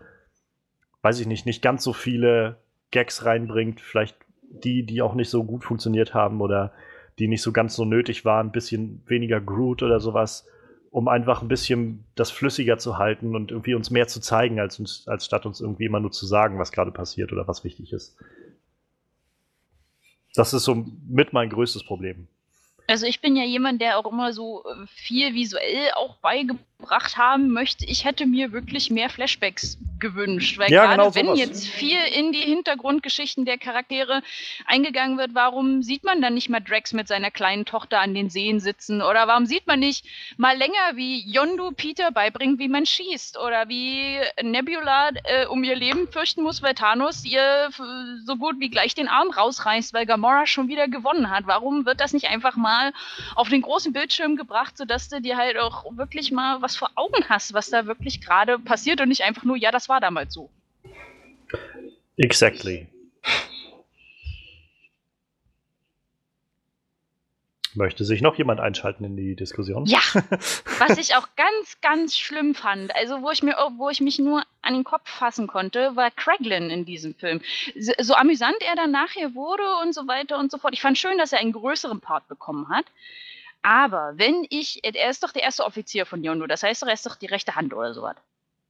weiß 1.00 1.20
ich 1.20 1.26
nicht, 1.26 1.46
nicht 1.46 1.62
ganz 1.62 1.84
so 1.84 1.94
viele 1.94 2.58
Gags 2.90 3.24
reinbringt, 3.24 3.80
vielleicht 3.80 4.16
die, 4.42 4.84
die 4.84 5.00
auch 5.00 5.14
nicht 5.14 5.30
so 5.30 5.44
gut 5.44 5.64
funktioniert 5.64 6.12
haben 6.12 6.42
oder 6.42 6.72
die 7.18 7.28
nicht 7.28 7.42
so 7.42 7.52
ganz 7.52 7.74
so 7.74 7.84
nötig 7.84 8.24
waren, 8.24 8.48
ein 8.48 8.52
bisschen 8.52 9.02
weniger 9.06 9.40
Groot 9.40 9.82
oder 9.82 10.00
sowas, 10.00 10.46
um 10.90 11.08
einfach 11.08 11.42
ein 11.42 11.48
bisschen 11.48 12.04
das 12.14 12.30
flüssiger 12.30 12.78
zu 12.78 12.98
halten 12.98 13.34
und 13.34 13.50
irgendwie 13.50 13.74
uns 13.74 13.90
mehr 13.90 14.08
zu 14.08 14.20
zeigen, 14.20 14.60
als, 14.60 14.78
uns, 14.78 15.08
als 15.08 15.24
statt 15.24 15.46
uns 15.46 15.60
irgendwie 15.60 15.86
immer 15.86 16.00
nur 16.00 16.12
zu 16.12 16.26
sagen, 16.26 16.58
was 16.58 16.72
gerade 16.72 16.90
passiert 16.90 17.32
oder 17.32 17.48
was 17.48 17.64
wichtig 17.64 17.92
ist. 17.92 18.16
Das 20.34 20.54
ist 20.54 20.64
so 20.64 20.86
mit 21.08 21.32
mein 21.32 21.50
größtes 21.50 21.84
Problem. 21.84 22.28
Also 22.92 23.06
ich 23.06 23.20
bin 23.22 23.36
ja 23.36 23.44
jemand, 23.44 23.80
der 23.80 23.98
auch 23.98 24.10
immer 24.12 24.34
so 24.34 24.64
äh, 24.66 24.86
viel 24.86 25.32
visuell 25.32 25.90
auch 25.96 26.16
beigebracht 26.18 27.16
haben 27.16 27.48
möchte. 27.50 27.86
Ich 27.86 28.04
hätte 28.04 28.26
mir 28.26 28.52
wirklich 28.52 28.90
mehr 28.90 29.08
Flashbacks 29.08 29.78
gewünscht, 29.98 30.58
weil 30.58 30.70
Ja, 30.70 30.82
gerade 30.84 30.96
genau 30.96 31.14
wenn 31.14 31.36
jetzt 31.36 31.66
viel 31.68 31.96
in 32.18 32.32
die 32.32 32.40
Hintergrundgeschichten 32.40 33.46
der 33.46 33.56
Charaktere 33.56 34.20
eingegangen 34.66 35.16
wird, 35.16 35.30
warum 35.32 35.82
sieht 35.82 36.04
man 36.04 36.20
dann 36.20 36.34
nicht 36.34 36.50
mal 36.50 36.60
Drax 36.60 36.92
mit 36.92 37.08
seiner 37.08 37.30
kleinen 37.30 37.64
Tochter 37.64 38.00
an 38.00 38.12
den 38.12 38.28
Seen 38.28 38.60
sitzen 38.60 39.00
oder 39.00 39.26
warum 39.26 39.46
sieht 39.46 39.66
man 39.66 39.78
nicht 39.78 40.04
mal 40.36 40.56
länger, 40.58 40.96
wie 40.96 41.20
Yondu 41.30 41.70
Peter 41.70 42.10
beibringt, 42.10 42.58
wie 42.58 42.68
man 42.68 42.84
schießt 42.84 43.38
oder 43.38 43.68
wie 43.68 44.18
Nebula 44.42 45.10
äh, 45.24 45.46
um 45.46 45.62
ihr 45.64 45.76
Leben 45.76 46.08
fürchten 46.10 46.42
muss, 46.42 46.62
weil 46.62 46.74
Thanos 46.74 47.24
ihr 47.24 47.68
f- 47.68 47.80
so 48.26 48.36
gut 48.36 48.56
wie 48.58 48.68
gleich 48.70 48.94
den 48.94 49.08
Arm 49.08 49.30
rausreißt, 49.30 49.94
weil 49.94 50.04
Gamora 50.04 50.46
schon 50.46 50.66
wieder 50.68 50.88
gewonnen 50.88 51.30
hat. 51.30 51.46
Warum 51.46 51.86
wird 51.86 52.00
das 52.00 52.12
nicht 52.12 52.28
einfach 52.28 52.56
mal 52.56 52.81
auf 53.34 53.48
den 53.48 53.62
großen 53.62 53.92
Bildschirm 53.92 54.36
gebracht, 54.36 54.76
sodass 54.76 55.08
du 55.08 55.20
dir 55.20 55.36
halt 55.36 55.58
auch 55.58 55.84
wirklich 55.96 56.32
mal 56.32 56.62
was 56.62 56.76
vor 56.76 56.90
Augen 56.94 57.24
hast, 57.28 57.54
was 57.54 57.70
da 57.70 57.86
wirklich 57.86 58.20
gerade 58.20 58.58
passiert 58.58 59.00
und 59.00 59.08
nicht 59.08 59.22
einfach 59.22 59.44
nur, 59.44 59.56
ja, 59.56 59.70
das 59.70 59.88
war 59.88 60.00
damals 60.00 60.34
so. 60.34 60.50
Exactly. 62.16 62.88
Möchte 67.74 68.04
sich 68.04 68.20
noch 68.20 68.36
jemand 68.36 68.60
einschalten 68.60 69.04
in 69.04 69.16
die 69.16 69.34
Diskussion? 69.34 69.86
Ja, 69.86 70.00
was 70.78 70.98
ich 70.98 71.14
auch 71.14 71.28
ganz, 71.36 71.80
ganz 71.80 72.18
schlimm 72.18 72.54
fand, 72.54 72.94
also 72.94 73.22
wo 73.22 73.30
ich 73.30 73.42
mir, 73.42 73.56
wo 73.76 73.88
ich 73.88 74.00
mich 74.00 74.18
nur 74.18 74.42
an 74.60 74.74
den 74.74 74.84
Kopf 74.84 75.08
fassen 75.08 75.46
konnte, 75.46 75.96
war 75.96 76.10
Craiglin 76.10 76.70
in 76.70 76.84
diesem 76.84 77.14
Film. 77.14 77.40
So, 77.78 77.92
so 77.98 78.14
amüsant 78.14 78.56
er 78.60 78.76
dann 78.76 78.90
nachher 78.90 79.34
wurde 79.34 79.64
und 79.82 79.94
so 79.94 80.06
weiter 80.06 80.38
und 80.38 80.50
so 80.50 80.58
fort. 80.58 80.74
Ich 80.74 80.82
fand 80.82 80.98
schön, 80.98 81.18
dass 81.18 81.32
er 81.32 81.40
einen 81.40 81.52
größeren 81.52 82.00
Part 82.00 82.28
bekommen 82.28 82.68
hat. 82.68 82.84
Aber 83.62 84.14
wenn 84.16 84.44
ich, 84.50 84.80
er 84.84 85.08
ist 85.08 85.22
doch 85.22 85.32
der 85.32 85.42
erste 85.42 85.64
Offizier 85.64 86.04
von 86.04 86.22
Yondu, 86.24 86.46
das 86.46 86.62
heißt 86.62 86.82
doch, 86.82 86.88
er 86.88 86.94
ist 86.94 87.06
doch 87.06 87.16
die 87.16 87.26
rechte 87.26 87.54
Hand 87.54 87.72
oder 87.72 87.94
sowas. 87.94 88.16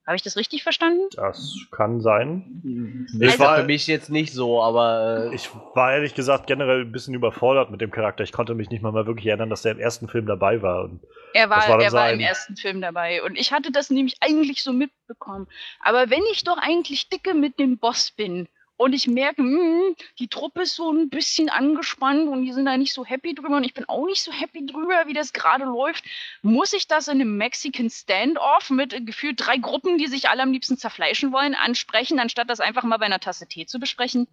Habe 0.05 0.17
ich 0.17 0.23
das 0.23 0.37
richtig 0.37 0.65
verstanden? 0.65 1.03
Das 1.15 1.55
kann 1.71 2.01
sein. 2.01 3.09
Ich 3.21 3.29
ist 3.29 3.39
war- 3.39 3.59
für 3.59 3.65
mich 3.65 3.87
jetzt 3.87 4.11
nicht 4.11 4.33
so, 4.33 4.61
aber 4.63 5.29
äh, 5.31 5.35
Ich 5.35 5.49
war 5.75 5.93
ehrlich 5.93 6.15
gesagt 6.15 6.49
generell 6.49 6.81
ein 6.81 6.91
bisschen 6.93 7.15
überfordert 7.15 7.71
mit 7.71 7.81
dem 7.81 7.93
Charakter. 7.93 8.25
Ich 8.25 8.33
konnte 8.33 8.55
mich 8.55 8.69
nicht 8.71 8.83
mal, 8.83 8.91
mal 8.91 9.07
wirklich 9.07 9.27
erinnern, 9.29 9.49
dass 9.51 9.63
der 9.63 9.73
im 9.73 9.79
ersten 9.79 10.09
Film 10.09 10.27
dabei 10.27 10.61
war. 10.61 10.85
Und 10.85 11.01
Er 11.35 11.49
war, 11.51 11.59
Das 11.59 11.69
war 11.69 11.81
er 11.83 11.93
war 11.93 12.11
im 12.13 12.19
ersten 12.21 12.57
Film 12.57 12.81
dabei 12.81 13.23
und 13.23 13.39
ich 13.39 13.53
hatte 13.53 13.71
das 13.71 13.91
nämlich 13.91 14.17
eigentlich 14.21 14.65
so 14.65 14.73
mitbekommen. 14.73 15.47
Aber 15.81 16.11
wenn 16.11 16.23
ich 16.33 16.43
doch 16.43 16.59
eigentlich 16.59 17.09
dicke 17.09 17.35
mit 17.35 17.61
dem 17.61 17.79
Boss 17.79 18.11
bin 18.11 18.49
und 18.83 18.93
ich 18.93 19.07
merke, 19.07 19.43
hm, 19.43 19.95
die 20.19 20.29
Truppe 20.29 20.63
ist 20.63 20.77
so 20.77 20.91
ein 20.91 21.09
bisschen 21.09 21.49
angespannt 21.49 22.29
und 22.29 22.43
die 22.45 22.53
sind 22.53 22.67
da 22.67 22.77
nicht 22.77 22.93
so 22.93 23.05
happy 23.05 23.35
drüber 23.35 23.57
und 23.57 23.65
ich 23.65 23.75
bin 23.75 23.89
auch 23.89 24.07
nicht 24.07 24.23
so 24.23 24.33
happy 24.33 24.67
drüber, 24.67 25.05
wie 25.07 25.15
das 25.15 25.33
gerade 25.33 25.65
läuft, 25.65 26.05
muss 26.43 26.73
ich 26.73 26.89
das 26.89 27.09
in 27.09 27.21
einem 27.21 27.37
Mexican 27.37 27.91
Standoff 27.91 28.71
mit 28.71 28.93
äh, 28.93 29.01
gefühlt 29.01 29.41
drei 29.45 29.57
Gruppen, 29.57 29.99
die 29.99 30.07
sich 30.07 30.29
alle 30.29 30.43
am 30.43 30.53
liebsten 30.53 30.77
zerfleischen 30.77 31.33
wollen, 31.33 31.55
ansprechen, 31.55 32.19
anstatt 32.19 32.51
das 32.51 32.61
einfach 32.61 32.83
mal 32.83 32.99
bei 32.99 33.07
einer 33.07 33.21
Tasse 33.21 33.47
Tee 33.47 33.67
zu 33.67 33.79
besprechen? 33.79 34.27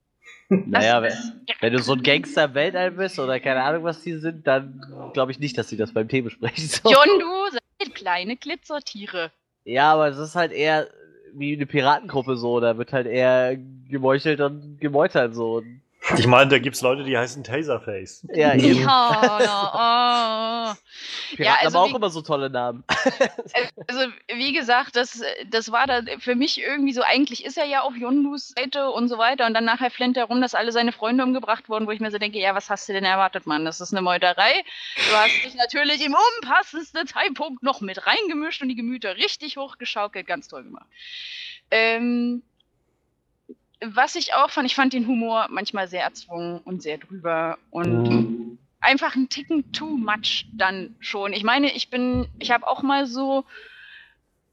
naja, 0.48 1.02
wenn, 1.02 1.12
wenn 1.60 1.72
du 1.72 1.78
so 1.78 1.92
ein 1.92 2.02
Gangster 2.02 2.44
im 2.44 2.54
Weltall 2.54 2.90
bist 2.92 3.18
oder 3.18 3.38
keine 3.38 3.62
Ahnung, 3.62 3.84
was 3.84 4.02
die 4.02 4.14
sind, 4.14 4.46
dann 4.46 5.10
glaube 5.12 5.30
ich 5.32 5.38
nicht, 5.38 5.58
dass 5.58 5.68
sie 5.68 5.76
das 5.76 5.92
beim 5.92 6.08
Tee 6.08 6.22
besprechen. 6.22 6.66
So. 6.66 6.90
John, 6.90 7.18
du 7.18 7.50
seid 7.50 7.94
kleine 7.94 8.36
Glitzertiere. 8.36 9.30
Ja, 9.64 9.92
aber 9.92 10.08
es 10.08 10.16
ist 10.16 10.34
halt 10.34 10.52
eher 10.52 10.88
wie 11.34 11.54
eine 11.54 11.66
Piratengruppe 11.66 12.36
so, 12.36 12.60
da 12.60 12.78
wird 12.78 12.92
halt 12.92 13.06
eher 13.06 13.56
gemeuchelt 13.88 14.40
und 14.40 14.78
gemeutert 14.80 15.34
so. 15.34 15.62
Ich 16.16 16.26
meine, 16.26 16.50
da 16.50 16.58
gibt's 16.58 16.80
Leute, 16.80 17.04
die 17.04 17.16
heißen 17.16 17.44
Taserface. 17.44 18.26
Ja, 18.32 18.54
eben. 18.54 18.82
Ja, 18.82 19.38
ja, 19.42 20.74
oh. 20.74 21.36
Piraten 21.36 21.66
also 21.66 21.78
haben 21.78 21.84
auch 21.84 21.92
wie- 21.92 21.96
immer 21.96 22.10
so 22.10 22.22
tolle 22.22 22.50
Namen. 22.50 22.84
Also, 23.86 24.10
wie 24.34 24.52
gesagt, 24.52 24.96
das, 24.96 25.22
das 25.50 25.70
war 25.72 25.86
dann 25.86 26.08
für 26.20 26.34
mich 26.34 26.60
irgendwie 26.60 26.92
so, 26.92 27.02
eigentlich 27.02 27.44
ist 27.44 27.58
er 27.58 27.64
ja 27.64 27.82
auf 27.82 27.96
Yondus 27.96 28.48
Seite 28.48 28.90
und 28.90 29.08
so 29.08 29.18
weiter 29.18 29.46
und 29.46 29.54
dann 29.54 29.64
nachher 29.64 29.90
flennt 29.90 30.16
er 30.16 30.24
rum, 30.24 30.40
dass 30.40 30.54
alle 30.54 30.72
seine 30.72 30.92
Freunde 30.92 31.24
umgebracht 31.24 31.68
wurden, 31.68 31.86
wo 31.86 31.90
ich 31.90 32.00
mir 32.00 32.10
so 32.10 32.18
denke, 32.18 32.38
ja, 32.38 32.54
was 32.54 32.70
hast 32.70 32.88
du 32.88 32.92
denn 32.92 33.04
erwartet, 33.04 33.46
Mann? 33.46 33.64
Das 33.64 33.80
ist 33.80 33.92
eine 33.92 34.02
Meuterei. 34.02 34.62
Du 34.96 35.16
hast 35.16 35.44
dich 35.44 35.54
natürlich 35.54 36.04
im 36.04 36.14
unpassendsten 36.14 37.06
Zeitpunkt 37.06 37.62
noch 37.62 37.80
mit 37.80 38.06
reingemischt 38.06 38.62
und 38.62 38.68
die 38.68 38.76
Gemüter 38.76 39.16
richtig 39.16 39.56
hochgeschaukelt. 39.56 40.26
Ganz 40.26 40.48
toll 40.48 40.64
gemacht. 40.64 40.86
Ähm, 41.70 42.42
was 43.80 44.16
ich 44.16 44.34
auch 44.34 44.50
fand, 44.50 44.66
ich 44.66 44.74
fand 44.74 44.92
den 44.92 45.06
Humor 45.06 45.46
manchmal 45.50 45.88
sehr 45.88 46.02
erzwungen 46.02 46.60
und 46.60 46.82
sehr 46.82 46.98
drüber 46.98 47.58
und 47.70 48.08
Mhm. 48.08 48.58
einfach 48.80 49.14
ein 49.16 49.28
Ticken 49.28 49.70
too 49.72 49.96
much 49.96 50.46
dann 50.58 50.90
schon. 51.00 51.32
Ich 51.32 51.44
meine, 51.44 51.72
ich 51.74 51.90
bin, 51.90 52.26
ich 52.38 52.50
habe 52.50 52.66
auch 52.66 52.82
mal 52.82 53.06
so 53.06 53.44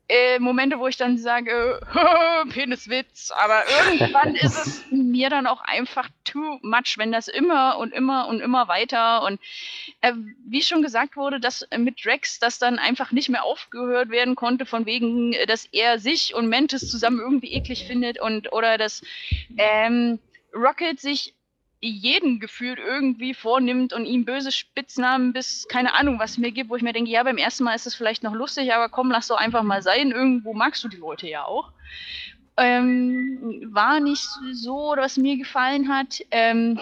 äh, 0.07 0.40
Momente, 0.40 0.80
wo 0.80 0.88
ich 0.88 0.98
dann 0.98 1.18
sage, 1.18 1.80
Peniswitz, 2.49 3.32
aber 3.32 3.64
irgendwann 3.68 4.36
ist 4.36 4.57
es 4.57 4.86
mir 4.91 5.30
dann 5.30 5.48
auch 5.48 5.61
einfach 5.61 6.10
too 6.23 6.60
much, 6.61 6.98
wenn 6.98 7.11
das 7.11 7.27
immer 7.27 7.77
und 7.77 7.94
immer 7.94 8.27
und 8.27 8.40
immer 8.40 8.68
weiter. 8.68 9.23
Und 9.23 9.40
äh, 10.02 10.14
wie 10.48 10.61
schon 10.61 10.82
gesagt 10.82 11.18
wurde, 11.18 11.40
dass 11.40 11.64
äh, 11.64 11.77
mit 11.77 12.06
Rex 12.06 12.40
das 12.40 12.60
dann 12.60 12.77
einfach 12.77 13.11
nicht 13.11 13.30
mehr 13.30 13.44
aufgehört 13.44 14.10
werden 14.10 14.36
konnte, 14.36 14.65
von 14.65 14.86
wegen, 14.86 15.34
äh, 15.34 15.45
dass 15.45 15.65
er 15.72 15.99
sich 15.99 16.36
und 16.36 16.49
Mantis 16.49 16.90
zusammen 16.90 17.19
irgendwie 17.19 17.53
eklig 17.53 17.86
findet 17.88 18.19
und 18.19 18.53
oder 18.53 18.77
dass 18.77 19.02
ähm, 19.57 20.19
Rocket 20.53 20.99
sich 20.99 21.34
jeden 21.90 22.40
gefühlt 22.40 22.80
irgendwie 22.80 23.34
vornimmt 23.34 23.94
und 23.94 24.06
ihm 24.06 24.26
böse 24.26 24.52
Spitznamen 24.52 25.34
bis 25.34 25.68
keine 25.68 25.94
Ahnung 25.94 26.20
was 26.20 26.38
mir 26.38 26.52
gibt, 26.52 26.70
wo 26.70 26.76
ich 26.76 26.84
mir 26.84 26.94
denke, 26.94 27.12
ja, 27.12 27.24
beim 27.24 27.38
ersten 27.38 27.64
Mal 27.64 27.76
ist 27.76 27.88
es 27.88 27.95
vielleicht 27.95 28.24
noch 28.24 28.34
lustig, 28.34 28.74
aber 28.74 28.90
komm, 28.90 29.12
lass 29.12 29.28
doch 29.28 29.38
einfach 29.38 29.64
mal 29.64 29.82
sein. 29.82 30.12
Irgendwo 30.12 30.53
magst 30.53 30.84
du 30.84 30.88
die 30.88 30.98
Leute 30.98 31.28
ja 31.28 31.45
auch. 31.45 31.72
Ähm, 32.57 33.70
war 33.74 33.99
nicht 33.99 34.28
so, 34.53 34.94
was 34.95 35.18
mir 35.18 35.38
gefallen 35.38 35.90
hat. 35.90 36.22
Ähm, 36.32 36.80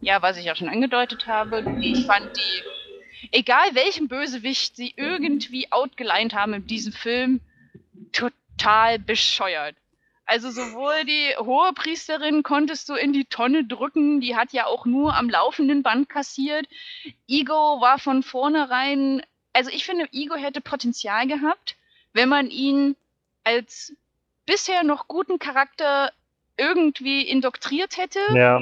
ja, 0.00 0.22
was 0.22 0.36
ich 0.36 0.44
ja 0.44 0.54
schon 0.54 0.68
angedeutet 0.68 1.26
habe, 1.26 1.64
ich 1.80 2.06
fand 2.06 2.30
die, 2.36 3.28
egal 3.32 3.74
welchen 3.74 4.08
Bösewicht 4.08 4.76
sie 4.76 4.94
irgendwie 4.96 5.72
outgeleint 5.72 6.34
haben 6.34 6.54
in 6.54 6.66
diesem 6.66 6.92
Film, 6.92 7.40
total 8.12 8.98
bescheuert. 8.98 9.74
Also 10.28 10.50
sowohl 10.50 11.06
die 11.06 11.34
hohe 11.38 11.72
Priesterin 11.72 12.42
konntest 12.42 12.90
du 12.90 12.94
in 12.94 13.14
die 13.14 13.24
Tonne 13.24 13.64
drücken, 13.64 14.20
die 14.20 14.36
hat 14.36 14.52
ja 14.52 14.66
auch 14.66 14.84
nur 14.84 15.16
am 15.16 15.30
laufenden 15.30 15.82
Band 15.82 16.10
kassiert. 16.10 16.68
Ego 17.26 17.80
war 17.80 17.98
von 17.98 18.22
vornherein, 18.22 19.22
also 19.54 19.70
ich 19.70 19.86
finde, 19.86 20.06
Ego 20.12 20.34
hätte 20.34 20.60
Potenzial 20.60 21.26
gehabt, 21.26 21.76
wenn 22.12 22.28
man 22.28 22.50
ihn 22.50 22.94
als 23.42 23.94
bisher 24.44 24.82
noch 24.82 25.08
guten 25.08 25.38
Charakter 25.38 26.12
irgendwie 26.58 27.22
indoktriert 27.22 27.96
hätte 27.96 28.20
Ja, 28.34 28.60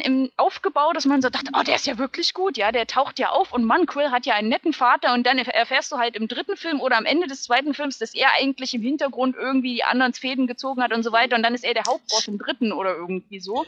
im 0.00 0.30
Aufgebau, 0.36 0.92
dass 0.92 1.04
man 1.06 1.22
so 1.22 1.30
dachte, 1.30 1.52
oh, 1.54 1.62
der 1.62 1.76
ist 1.76 1.86
ja 1.86 1.98
wirklich 1.98 2.34
gut, 2.34 2.56
ja, 2.56 2.72
der 2.72 2.86
taucht 2.86 3.18
ja 3.18 3.30
auf 3.30 3.52
und 3.52 3.64
Mann, 3.64 3.86
Quill 3.86 4.10
hat 4.10 4.26
ja 4.26 4.34
einen 4.34 4.48
netten 4.48 4.72
Vater 4.72 5.14
und 5.14 5.26
dann 5.26 5.38
erf- 5.38 5.50
erfährst 5.50 5.92
du 5.92 5.98
halt 5.98 6.16
im 6.16 6.28
dritten 6.28 6.56
Film 6.56 6.80
oder 6.80 6.96
am 6.96 7.04
Ende 7.04 7.26
des 7.26 7.42
zweiten 7.44 7.74
Films, 7.74 7.98
dass 7.98 8.14
er 8.14 8.28
eigentlich 8.38 8.74
im 8.74 8.82
Hintergrund 8.82 9.36
irgendwie 9.36 9.74
die 9.74 9.84
anderen 9.84 10.12
Fäden 10.12 10.46
gezogen 10.46 10.82
hat 10.82 10.92
und 10.92 11.02
so 11.02 11.12
weiter 11.12 11.36
und 11.36 11.42
dann 11.42 11.54
ist 11.54 11.64
er 11.64 11.74
der 11.74 11.84
Hauptboss 11.84 12.28
im 12.28 12.38
dritten 12.38 12.72
oder 12.72 12.94
irgendwie 12.94 13.40
so. 13.40 13.64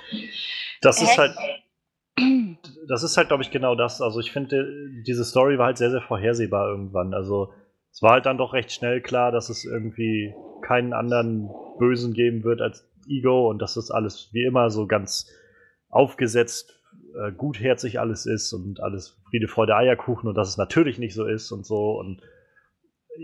das 0.81 1.01
ist 1.01 1.17
Hä? 1.17 1.19
halt, 1.19 1.37
das 2.89 3.03
ist 3.03 3.17
halt, 3.17 3.29
glaube 3.29 3.43
ich, 3.43 3.51
genau 3.51 3.75
das. 3.75 4.01
Also 4.01 4.21
ich 4.21 4.33
finde, 4.33 4.67
diese 5.07 5.25
Story 5.25 5.59
war 5.59 5.67
halt 5.67 5.79
sehr, 5.79 5.91
sehr 5.91 6.03
vorhersehbar 6.03 6.69
irgendwann. 6.69 7.15
Also 7.15 7.53
es 7.91 8.03
war 8.03 8.13
halt 8.13 8.27
dann 8.27 8.39
doch 8.39 8.53
recht 8.53 8.73
schnell 8.73 9.01
klar, 9.01 9.33
dass 9.33 9.49
es 9.49 9.65
irgendwie 9.65 10.35
keinen 10.63 10.93
anderen 10.93 11.51
Bösen 11.79 12.13
geben 12.13 12.45
wird 12.45 12.61
als 12.61 12.89
Ego 13.09 13.49
und 13.51 13.59
dass 13.59 13.75
das 13.75 13.91
alles 13.91 14.31
wie 14.33 14.45
immer 14.45 14.71
so 14.71 14.87
ganz 14.87 15.29
aufgesetzt, 15.93 16.75
äh, 17.15 17.31
gutherzig 17.31 18.01
alles 18.01 18.27
ist 18.27 18.53
und 18.53 18.81
alles 18.81 19.21
Friede, 19.31 19.47
Freude, 19.47 19.77
Eierkuchen 19.77 20.29
und 20.29 20.35
dass 20.35 20.49
es 20.49 20.57
natürlich 20.57 20.99
nicht 20.99 21.15
so 21.15 21.27
ist 21.27 21.53
und 21.53 21.65
so. 21.65 21.93
Und 21.93 22.23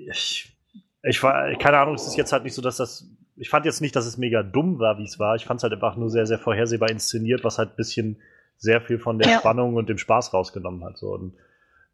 ich, 0.06 0.56
ich 1.02 1.22
war, 1.22 1.52
keine 1.56 1.78
Ahnung, 1.78 1.94
es 1.94 2.06
ist 2.06 2.16
jetzt 2.16 2.32
halt 2.32 2.44
nicht 2.44 2.54
so, 2.54 2.62
dass 2.62 2.76
das. 2.76 3.08
Ich 3.36 3.50
fand 3.50 3.64
jetzt 3.64 3.80
nicht, 3.80 3.94
dass 3.94 4.04
es 4.04 4.18
mega 4.18 4.42
dumm 4.42 4.78
war, 4.78 4.98
wie 4.98 5.04
es 5.04 5.18
war. 5.18 5.36
Ich 5.36 5.44
fand 5.44 5.58
es 5.58 5.62
halt 5.62 5.72
einfach 5.72 5.96
nur 5.96 6.10
sehr, 6.10 6.26
sehr 6.26 6.38
vorhersehbar 6.38 6.90
inszeniert, 6.90 7.44
was 7.44 7.58
halt 7.58 7.70
ein 7.70 7.76
bisschen 7.76 8.20
sehr 8.56 8.80
viel 8.80 8.98
von 8.98 9.18
der 9.18 9.30
Ja. 9.30 9.38
Spannung 9.38 9.76
und 9.76 9.88
dem 9.88 9.98
Spaß 9.98 10.34
rausgenommen 10.34 10.84
hat. 10.84 10.98
So. 10.98 11.14
Und, 11.14 11.34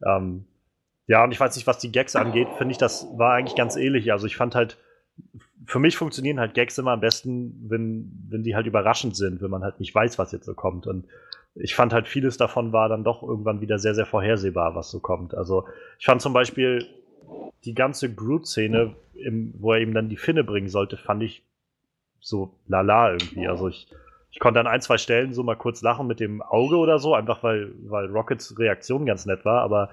ähm, 0.07 0.47
ja, 1.07 1.23
und 1.23 1.33
ich 1.33 1.39
weiß 1.39 1.55
nicht, 1.55 1.67
was 1.67 1.79
die 1.79 1.93
Gags 1.93 2.17
angeht, 2.17 2.49
finde 2.57 2.73
ich, 2.73 2.79
das 2.79 3.07
war 3.19 3.35
eigentlich 3.35 3.57
ganz 3.57 3.77
ähnlich. 3.77 4.11
Also 4.11 4.27
ich 4.27 4.37
fand 4.37 4.55
halt, 4.55 4.79
für 5.67 5.79
mich 5.79 5.97
funktionieren 5.97 6.41
halt 6.41 6.55
Gags 6.55 6.79
immer 6.79 6.93
am 6.93 7.01
besten, 7.01 7.67
wenn, 7.69 8.11
wenn 8.29 8.43
die 8.43 8.55
halt 8.55 8.67
überraschend 8.67 9.17
sind, 9.17 9.41
wenn 9.41 9.51
man 9.51 9.63
halt 9.63 9.81
nicht 9.81 9.95
weiß, 9.95 10.19
was 10.19 10.33
jetzt 10.33 10.47
so 10.47 10.55
kommt. 10.55 10.87
Und 10.87 11.07
ich 11.55 11.75
fand 11.75 11.93
halt 11.93 12.09
vieles 12.09 12.37
davon 12.37 12.73
war 12.73 12.89
dann 12.89 13.05
doch 13.05 13.23
irgendwann 13.23 13.61
wieder 13.61 13.79
sehr, 13.79 13.95
sehr 13.95 14.07
vorhersehbar, 14.07 14.75
was 14.75 14.91
so 14.91 15.01
kommt. 15.01 15.35
Also 15.35 15.65
ich 15.99 16.07
fand 16.07 16.21
zum 16.21 16.33
Beispiel 16.33 16.87
die 17.65 17.75
ganze 17.75 18.13
Groot-Szene, 18.13 18.95
wo 19.59 19.73
er 19.73 19.81
ihm 19.81 19.95
dann 19.95 20.09
die 20.09 20.17
Finne 20.17 20.45
bringen 20.45 20.69
sollte, 20.69 20.97
fand 20.97 21.23
ich 21.23 21.43
so 22.21 22.55
lala 22.67 23.13
irgendwie. 23.13 23.47
Also 23.49 23.69
ich, 23.69 23.89
ich 24.31 24.41
konnte 24.41 24.61
an 24.61 24.67
ein, 24.67 24.81
zwei 24.81 24.99
Stellen 24.99 25.33
so 25.33 25.43
mal 25.43 25.55
kurz 25.55 25.83
lachen 25.83 26.07
mit 26.07 26.21
dem 26.21 26.43
Auge 26.43 26.77
oder 26.77 26.99
so, 26.99 27.15
einfach 27.15 27.43
weil, 27.43 27.73
weil 27.87 28.07
Rockets 28.07 28.59
Reaktion 28.59 29.07
ganz 29.07 29.25
nett 29.27 29.45
war, 29.45 29.63
aber 29.63 29.91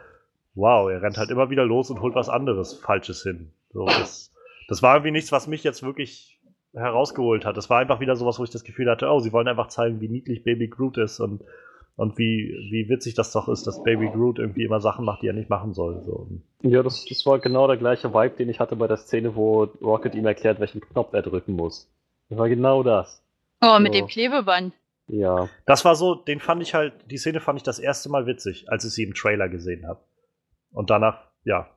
wow, 0.55 0.89
er 0.89 1.01
rennt 1.01 1.17
halt 1.17 1.29
immer 1.29 1.49
wieder 1.49 1.65
los 1.65 1.89
und 1.89 2.01
holt 2.01 2.15
was 2.15 2.29
anderes 2.29 2.73
Falsches 2.73 3.23
hin. 3.23 3.51
So, 3.71 3.85
das, 3.85 4.30
das 4.71 4.81
war 4.81 4.95
irgendwie 4.95 5.11
nichts, 5.11 5.33
was 5.33 5.47
mich 5.47 5.65
jetzt 5.65 5.83
wirklich 5.83 6.39
herausgeholt 6.71 7.43
hat. 7.43 7.57
Das 7.57 7.69
war 7.69 7.79
einfach 7.79 7.99
wieder 7.99 8.15
sowas, 8.15 8.39
wo 8.39 8.45
ich 8.45 8.51
das 8.51 8.63
Gefühl 8.63 8.89
hatte, 8.89 9.09
oh, 9.09 9.19
sie 9.19 9.33
wollen 9.33 9.49
einfach 9.49 9.67
zeigen, 9.67 9.99
wie 9.99 10.07
niedlich 10.07 10.45
Baby 10.45 10.69
Groot 10.69 10.97
ist 10.97 11.19
und, 11.19 11.43
und 11.97 12.17
wie, 12.17 12.55
wie 12.71 12.87
witzig 12.87 13.13
das 13.13 13.33
doch 13.33 13.49
ist, 13.49 13.67
dass 13.67 13.83
Baby 13.83 14.07
Groot 14.07 14.39
irgendwie 14.39 14.63
immer 14.63 14.79
Sachen 14.79 15.03
macht, 15.03 15.23
die 15.23 15.27
er 15.27 15.33
nicht 15.33 15.49
machen 15.49 15.73
soll. 15.73 16.01
So. 16.05 16.29
Ja, 16.61 16.83
das, 16.83 17.03
das 17.03 17.25
war 17.25 17.39
genau 17.39 17.67
der 17.67 17.75
gleiche 17.75 18.13
Vibe, 18.13 18.37
den 18.37 18.47
ich 18.47 18.61
hatte 18.61 18.77
bei 18.77 18.87
der 18.87 18.95
Szene, 18.95 19.35
wo 19.35 19.63
Rocket 19.81 20.15
ihm 20.15 20.25
erklärt, 20.25 20.61
welchen 20.61 20.79
Knopf 20.79 21.11
er 21.11 21.21
drücken 21.21 21.51
muss. 21.51 21.91
Das 22.29 22.39
war 22.39 22.47
genau 22.47 22.81
das. 22.81 23.21
Oh, 23.61 23.77
mit 23.77 23.93
So. 23.93 23.99
dem 23.99 24.07
Klebeband. 24.07 24.73
Ja. 25.07 25.49
Das 25.65 25.83
war 25.83 25.97
so, 25.97 26.15
den 26.15 26.39
fand 26.39 26.61
ich 26.61 26.73
halt, 26.73 26.93
die 27.11 27.17
Szene 27.17 27.41
fand 27.41 27.59
ich 27.59 27.63
das 27.63 27.77
erste 27.77 28.07
Mal 28.07 28.25
witzig, 28.25 28.71
als 28.71 28.85
ich 28.85 28.93
sie 28.93 29.03
im 29.03 29.15
Trailer 29.15 29.49
gesehen 29.49 29.85
habe. 29.85 29.99
Und 30.71 30.89
danach, 30.89 31.27
ja. 31.43 31.69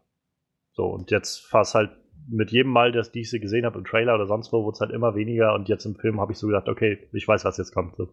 So, 0.75 0.85
und 0.85 1.11
jetzt 1.11 1.53
war 1.53 1.63
es 1.63 1.75
halt 1.75 1.91
mit 2.29 2.51
jedem 2.51 2.71
Mal, 2.73 2.93
dass 2.93 3.11
ich 3.15 3.31
sie 3.31 3.41
gesehen 3.41 3.67
habe 3.67 3.79
im 3.79 3.85
Trailer 3.85 4.15
oder 4.15 4.27
sonst 4.27 4.53
wo, 4.53 4.65
wurde 4.65 4.75
es 4.75 4.81
halt 4.81 4.91
immer 4.91 5.15
weniger 5.15 5.55
und 5.55 5.69
jetzt 5.69 5.85
im 5.85 5.95
Film 5.97 6.21
habe 6.21 6.33
ich 6.33 6.39
so 6.39 6.47
gedacht, 6.47 6.69
okay, 6.69 6.99
ich 7.13 7.27
weiß, 7.29 7.45
was 7.45 7.59
jetzt 7.59 7.73
kommt. 7.75 7.97
So. 7.97 8.09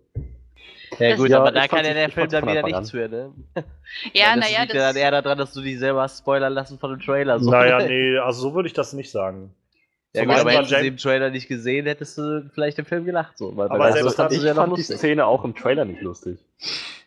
Ja 0.99 1.11
Das- 1.11 1.19
gut, 1.19 1.29
Ja, 1.29 1.39
aber 1.39 1.51
da 1.51 1.67
kann 1.67 1.85
ja 1.85 1.93
der 1.93 2.09
Film 2.09 2.29
dann 2.29 2.47
wieder 2.47 2.63
nichts 2.63 2.91
für, 2.91 3.07
ne? 3.07 3.31
Ja, 4.13 4.35
das 4.35 4.45
naja, 4.45 4.61
liegt 4.61 4.73
ja 4.73 4.79
dann 4.81 4.93
das. 4.93 4.95
eher 4.95 5.11
daran, 5.21 5.38
dass 5.38 5.53
du 5.53 5.61
dich 5.61 5.79
selber 5.79 6.07
spoilern 6.09 6.53
lassen 6.53 6.79
von 6.79 6.91
dem 6.91 6.99
Trailer. 6.99 7.39
So. 7.39 7.49
Naja, 7.51 7.79
nee, 7.88 8.17
also 8.17 8.41
so 8.41 8.53
würde 8.55 8.67
ich 8.67 8.73
das 8.73 8.93
nicht 8.93 9.11
sagen. 9.11 9.53
Ja, 10.13 10.23
Zum 10.23 10.31
gut, 10.31 10.39
aber 10.41 10.51
hättest 10.51 10.71
du 10.73 10.81
den 10.81 10.97
Trailer 10.97 11.29
nicht 11.29 11.47
gesehen, 11.47 11.85
hättest 11.85 12.17
du 12.17 12.49
vielleicht 12.53 12.77
im 12.79 12.85
Film 12.85 13.05
gelacht. 13.05 13.38
So. 13.38 13.55
Weil 13.55 13.69
Aber 13.69 13.93
selbst 13.93 14.15
fandst 14.15 14.35
ich 14.35 14.41
du 14.41 14.47
ja 14.47 14.53
noch 14.53 14.63
fand 14.63 14.75
die 14.75 14.81
lustig. 14.81 14.97
Szene 14.97 15.25
auch 15.25 15.45
im 15.45 15.55
Trailer 15.55 15.85
nicht 15.85 16.01
lustig. 16.01 16.38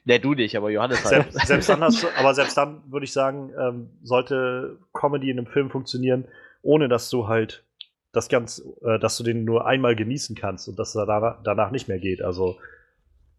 Ne, 0.06 0.18
du 0.20 0.32
nicht, 0.34 0.56
aber 0.56 0.70
Johannes 0.70 1.04
halt. 1.04 1.30
Selbst, 1.32 1.46
selbst 1.46 1.68
dann 1.68 1.80
hast 1.82 2.02
du, 2.02 2.06
aber 2.18 2.32
selbst 2.34 2.56
dann 2.56 2.80
würde 2.90 3.04
ich 3.04 3.12
sagen, 3.12 3.52
ähm, 3.58 3.90
sollte 4.02 4.78
Comedy 4.94 5.30
in 5.30 5.38
einem 5.38 5.46
Film 5.46 5.68
funktionieren, 5.70 6.24
ohne 6.64 6.88
dass 6.88 7.10
du 7.10 7.28
halt 7.28 7.64
das 8.12 8.28
ganz, 8.28 8.62
äh, 8.84 8.98
dass 8.98 9.16
du 9.16 9.24
den 9.24 9.44
nur 9.44 9.66
einmal 9.66 9.94
genießen 9.94 10.34
kannst 10.36 10.68
und 10.68 10.78
dass 10.78 10.94
er 10.94 11.06
danach, 11.06 11.42
danach 11.42 11.70
nicht 11.70 11.88
mehr 11.88 11.98
geht. 11.98 12.22
Also 12.22 12.56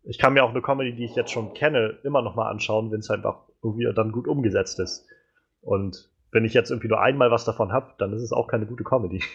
ich 0.03 0.17
kann 0.19 0.33
mir 0.33 0.43
auch 0.43 0.51
eine 0.51 0.61
Comedy, 0.61 0.93
die 0.93 1.05
ich 1.05 1.15
jetzt 1.15 1.31
schon 1.31 1.53
kenne, 1.53 1.97
immer 2.03 2.21
noch 2.21 2.35
mal 2.35 2.49
anschauen, 2.49 2.91
wenn 2.91 2.99
es 2.99 3.09
halt 3.09 3.25
auch 3.25 3.49
irgendwie 3.63 3.91
dann 3.93 4.11
gut 4.11 4.27
umgesetzt 4.27 4.79
ist. 4.79 5.05
Und 5.61 6.09
wenn 6.31 6.45
ich 6.45 6.53
jetzt 6.53 6.69
irgendwie 6.69 6.89
nur 6.89 7.01
einmal 7.01 7.31
was 7.31 7.45
davon 7.45 7.71
habe, 7.71 7.93
dann 7.97 8.13
ist 8.13 8.21
es 8.21 8.31
auch 8.31 8.47
keine 8.47 8.65
gute 8.65 8.83
Comedy. 8.83 9.23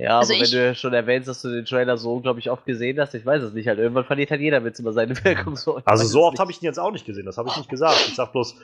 Ja, 0.00 0.20
Also 0.20 0.32
aber 0.32 0.44
wenn 0.44 0.50
du 0.52 0.74
schon 0.76 0.92
erwähnst, 0.92 1.28
dass 1.28 1.42
du 1.42 1.48
den 1.48 1.64
Trailer 1.64 1.96
so 1.96 2.14
unglaublich 2.14 2.52
oft 2.52 2.64
gesehen 2.64 3.00
hast, 3.00 3.14
ich 3.14 3.26
weiß 3.26 3.42
es 3.42 3.52
nicht, 3.52 3.66
halt 3.66 3.80
irgendwann 3.80 4.04
verliert 4.04 4.30
halt 4.30 4.40
jeder 4.40 4.62
Witz 4.62 4.78
über 4.78 4.92
seine 4.92 5.16
Wirkung. 5.24 5.56
So. 5.56 5.80
Also 5.84 6.04
so 6.04 6.22
oft 6.22 6.38
habe 6.38 6.52
ich 6.52 6.62
ihn 6.62 6.66
jetzt 6.66 6.78
auch 6.78 6.92
nicht 6.92 7.04
gesehen, 7.04 7.26
das 7.26 7.36
habe 7.36 7.48
ich 7.48 7.56
nicht 7.56 7.68
gesagt. 7.68 8.04
Ich 8.06 8.14
sag 8.14 8.30
bloß, 8.30 8.54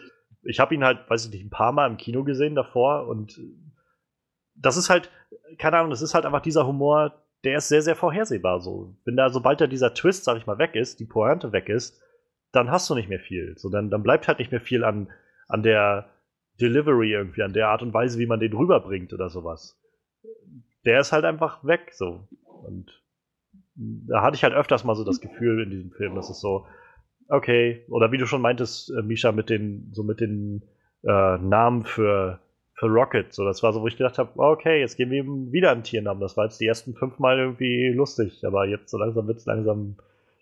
ich 0.45 0.61
habe 0.61 0.77
ihn 0.77 0.85
halt, 0.85 1.11
weiß 1.11 1.27
ich 1.27 1.33
nicht, 1.33 1.45
ein 1.45 1.51
paar 1.51 1.73
Mal 1.73 1.91
im 1.91 1.97
Kino 1.97 2.23
gesehen 2.23 2.55
davor 2.55 3.09
und 3.09 3.41
das 4.65 4.77
ist 4.77 4.91
halt, 4.91 5.11
keine 5.59 5.79
Ahnung, 5.79 5.91
das 5.91 6.03
ist 6.03 6.15
halt 6.15 6.27
einfach 6.27 6.41
dieser 6.41 6.67
Humor, 6.67 7.23
der 7.45 7.59
ist 7.59 7.69
sehr, 7.69 7.83
sehr 7.83 7.97
vorhersehbar 7.97 8.61
so. 8.61 8.97
Wenn 9.05 9.17
da, 9.17 9.29
sobald 9.31 9.61
da 9.61 9.67
dieser 9.67 9.95
Twist, 9.95 10.25
sag 10.25 10.39
ich 10.39 10.47
mal, 10.47 10.59
weg 10.59 10.75
ist, 10.75 11.01
die 11.01 11.05
Pointe 11.05 11.53
weg 11.53 11.69
ist, 11.69 12.01
dann 12.53 12.71
hast 12.71 12.89
du 12.89 12.95
nicht 12.95 13.09
mehr 13.09 13.21
viel. 13.21 13.55
So, 13.59 13.69
dann, 13.69 13.91
dann 13.91 14.03
bleibt 14.03 14.29
halt 14.29 14.39
nicht 14.39 14.51
mehr 14.51 14.61
viel 14.61 14.85
an, 14.85 15.11
an 15.49 15.63
der 15.63 16.09
Delivery 16.61 17.13
irgendwie, 17.13 17.43
an 17.43 17.53
der 17.53 17.69
Art 17.69 17.83
und 17.83 17.93
Weise, 17.93 18.19
wie 18.19 18.27
man 18.27 18.41
den 18.41 18.53
rüberbringt 18.53 19.13
oder 19.13 19.29
sowas. 19.29 19.79
Der 20.85 21.01
ist 21.01 21.13
halt 21.13 21.25
einfach 21.25 21.65
weg, 21.65 21.91
so. 21.93 22.27
Und 22.45 23.03
da 23.75 24.23
hatte 24.23 24.37
ich 24.37 24.45
halt 24.45 24.55
öfters 24.55 24.85
mal 24.85 24.95
so 24.95 25.05
das 25.05 25.21
Gefühl 25.21 25.65
in 25.65 25.71
diesem 25.71 25.91
Film, 25.91 26.15
dass 26.15 26.31
es 26.31 26.41
so, 26.41 26.67
okay, 27.29 27.85
oder 27.89 28.13
wie 28.13 28.19
du 28.19 28.27
schon 28.27 28.41
meintest, 28.41 28.91
äh, 28.91 29.03
Misha, 29.03 29.33
mit 29.33 29.51
den, 29.51 29.91
so 29.93 30.03
mit 30.03 30.21
den 30.21 30.63
äh, 31.03 31.39
Namen 31.39 31.85
für, 31.85 32.41
für 32.85 32.91
Rocket, 32.91 33.33
so, 33.33 33.45
das 33.45 33.63
war 33.63 33.73
so, 33.73 33.81
wo 33.81 33.87
ich 33.87 33.97
gedacht 33.97 34.19
habe, 34.19 34.31
okay, 34.37 34.81
jetzt 34.81 34.97
geben 34.97 35.11
wir 35.11 35.25
ihm 35.25 35.53
wieder 35.53 35.71
einen 35.71 35.85
Tiernamen. 35.85 36.21
Das 36.21 36.37
war 36.37 36.45
jetzt 36.45 36.61
die 36.61 36.67
ersten 36.67 36.95
fünf 36.95 37.19
Mal 37.19 37.39
irgendwie 37.39 37.89
lustig, 37.89 38.45
aber 38.45 38.67
jetzt 38.67 38.91
so 38.91 38.99
langsam 38.99 39.27
wird 39.27 39.39
es 39.39 39.47
langsam 39.47 39.97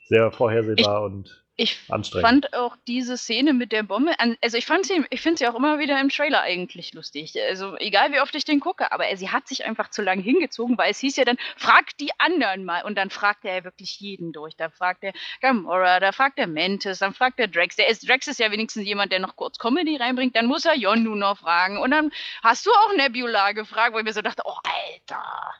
sehr 0.06 0.32
vorhersehbar 0.32 1.04
und 1.04 1.41
Ich 1.56 1.78
fand 1.78 2.54
auch 2.54 2.76
diese 2.88 3.18
Szene 3.18 3.52
mit 3.52 3.72
der 3.72 3.82
Bombe, 3.82 4.14
also 4.40 4.56
ich 4.56 4.64
fand 4.64 4.86
sie, 4.86 5.04
ich 5.10 5.20
finde 5.20 5.38
sie 5.38 5.46
auch 5.46 5.54
immer 5.54 5.78
wieder 5.78 6.00
im 6.00 6.08
Trailer 6.08 6.40
eigentlich 6.40 6.94
lustig. 6.94 7.34
Also 7.46 7.76
egal 7.76 8.10
wie 8.10 8.20
oft 8.20 8.34
ich 8.34 8.46
den 8.46 8.58
gucke, 8.58 8.90
aber 8.90 9.04
sie 9.16 9.30
hat 9.30 9.46
sich 9.48 9.66
einfach 9.66 9.90
zu 9.90 10.00
lange 10.00 10.22
hingezogen, 10.22 10.78
weil 10.78 10.90
es 10.90 10.98
hieß 11.00 11.16
ja 11.16 11.26
dann, 11.26 11.36
frag 11.58 11.96
die 11.98 12.10
anderen 12.18 12.64
mal. 12.64 12.82
Und 12.84 12.96
dann 12.96 13.10
fragt 13.10 13.44
er 13.44 13.56
ja 13.56 13.64
wirklich 13.64 14.00
jeden 14.00 14.32
durch. 14.32 14.56
Da 14.56 14.70
fragt 14.70 15.04
er 15.04 15.12
Gamora, 15.42 16.00
da 16.00 16.12
fragt 16.12 16.38
er 16.38 16.46
Mantis, 16.46 17.00
dann 17.00 17.12
fragt 17.12 17.38
er 17.38 17.48
Drax. 17.48 17.76
Der 17.76 17.88
ist, 17.88 18.08
Drax 18.08 18.28
ist 18.28 18.40
ja 18.40 18.50
wenigstens 18.50 18.86
jemand, 18.86 19.12
der 19.12 19.20
noch 19.20 19.36
kurz 19.36 19.58
Comedy 19.58 19.96
reinbringt. 19.96 20.34
Dann 20.34 20.46
muss 20.46 20.64
er 20.64 20.74
Yondu 20.74 21.14
noch 21.14 21.38
fragen. 21.38 21.76
Und 21.76 21.90
dann 21.90 22.12
hast 22.42 22.64
du 22.64 22.70
auch 22.70 22.96
Nebula 22.96 23.52
gefragt, 23.52 23.92
wo 23.92 23.98
ich 23.98 24.04
mir 24.04 24.14
so 24.14 24.22
dachte, 24.22 24.42
oh 24.46 24.56
Alter. 24.64 25.54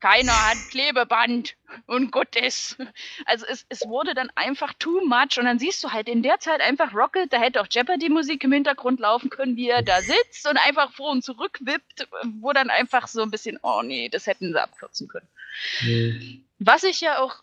Keiner 0.00 0.32
hat 0.32 0.58
Klebeband 0.70 1.56
und 1.86 2.12
Gottes. 2.12 2.76
Also 3.24 3.46
es, 3.46 3.66
es 3.68 3.86
wurde 3.86 4.14
dann 4.14 4.30
einfach 4.34 4.72
too 4.78 5.04
much 5.06 5.38
und 5.38 5.46
dann 5.46 5.58
siehst 5.58 5.82
du 5.82 5.92
halt 5.92 6.08
in 6.08 6.22
der 6.22 6.38
Zeit 6.38 6.60
einfach 6.60 6.94
Rocket, 6.94 7.32
da 7.32 7.38
hätte 7.38 7.60
auch 7.60 7.66
Jeopardy-Musik 7.70 8.44
im 8.44 8.52
Hintergrund 8.52 9.00
laufen 9.00 9.30
können, 9.30 9.56
wie 9.56 9.68
er 9.68 9.82
da 9.82 10.00
sitzt 10.02 10.48
und 10.48 10.58
einfach 10.58 10.92
vor 10.92 11.10
und 11.10 11.24
zurück 11.24 11.58
wippt, 11.62 12.08
wo 12.40 12.52
dann 12.52 12.70
einfach 12.70 13.08
so 13.08 13.22
ein 13.22 13.30
bisschen, 13.30 13.58
oh 13.62 13.82
nee, 13.82 14.08
das 14.08 14.26
hätten 14.26 14.52
sie 14.52 14.62
abkürzen 14.62 15.08
können. 15.08 15.28
Was 16.58 16.84
ich 16.84 17.00
ja 17.00 17.18
auch, 17.18 17.42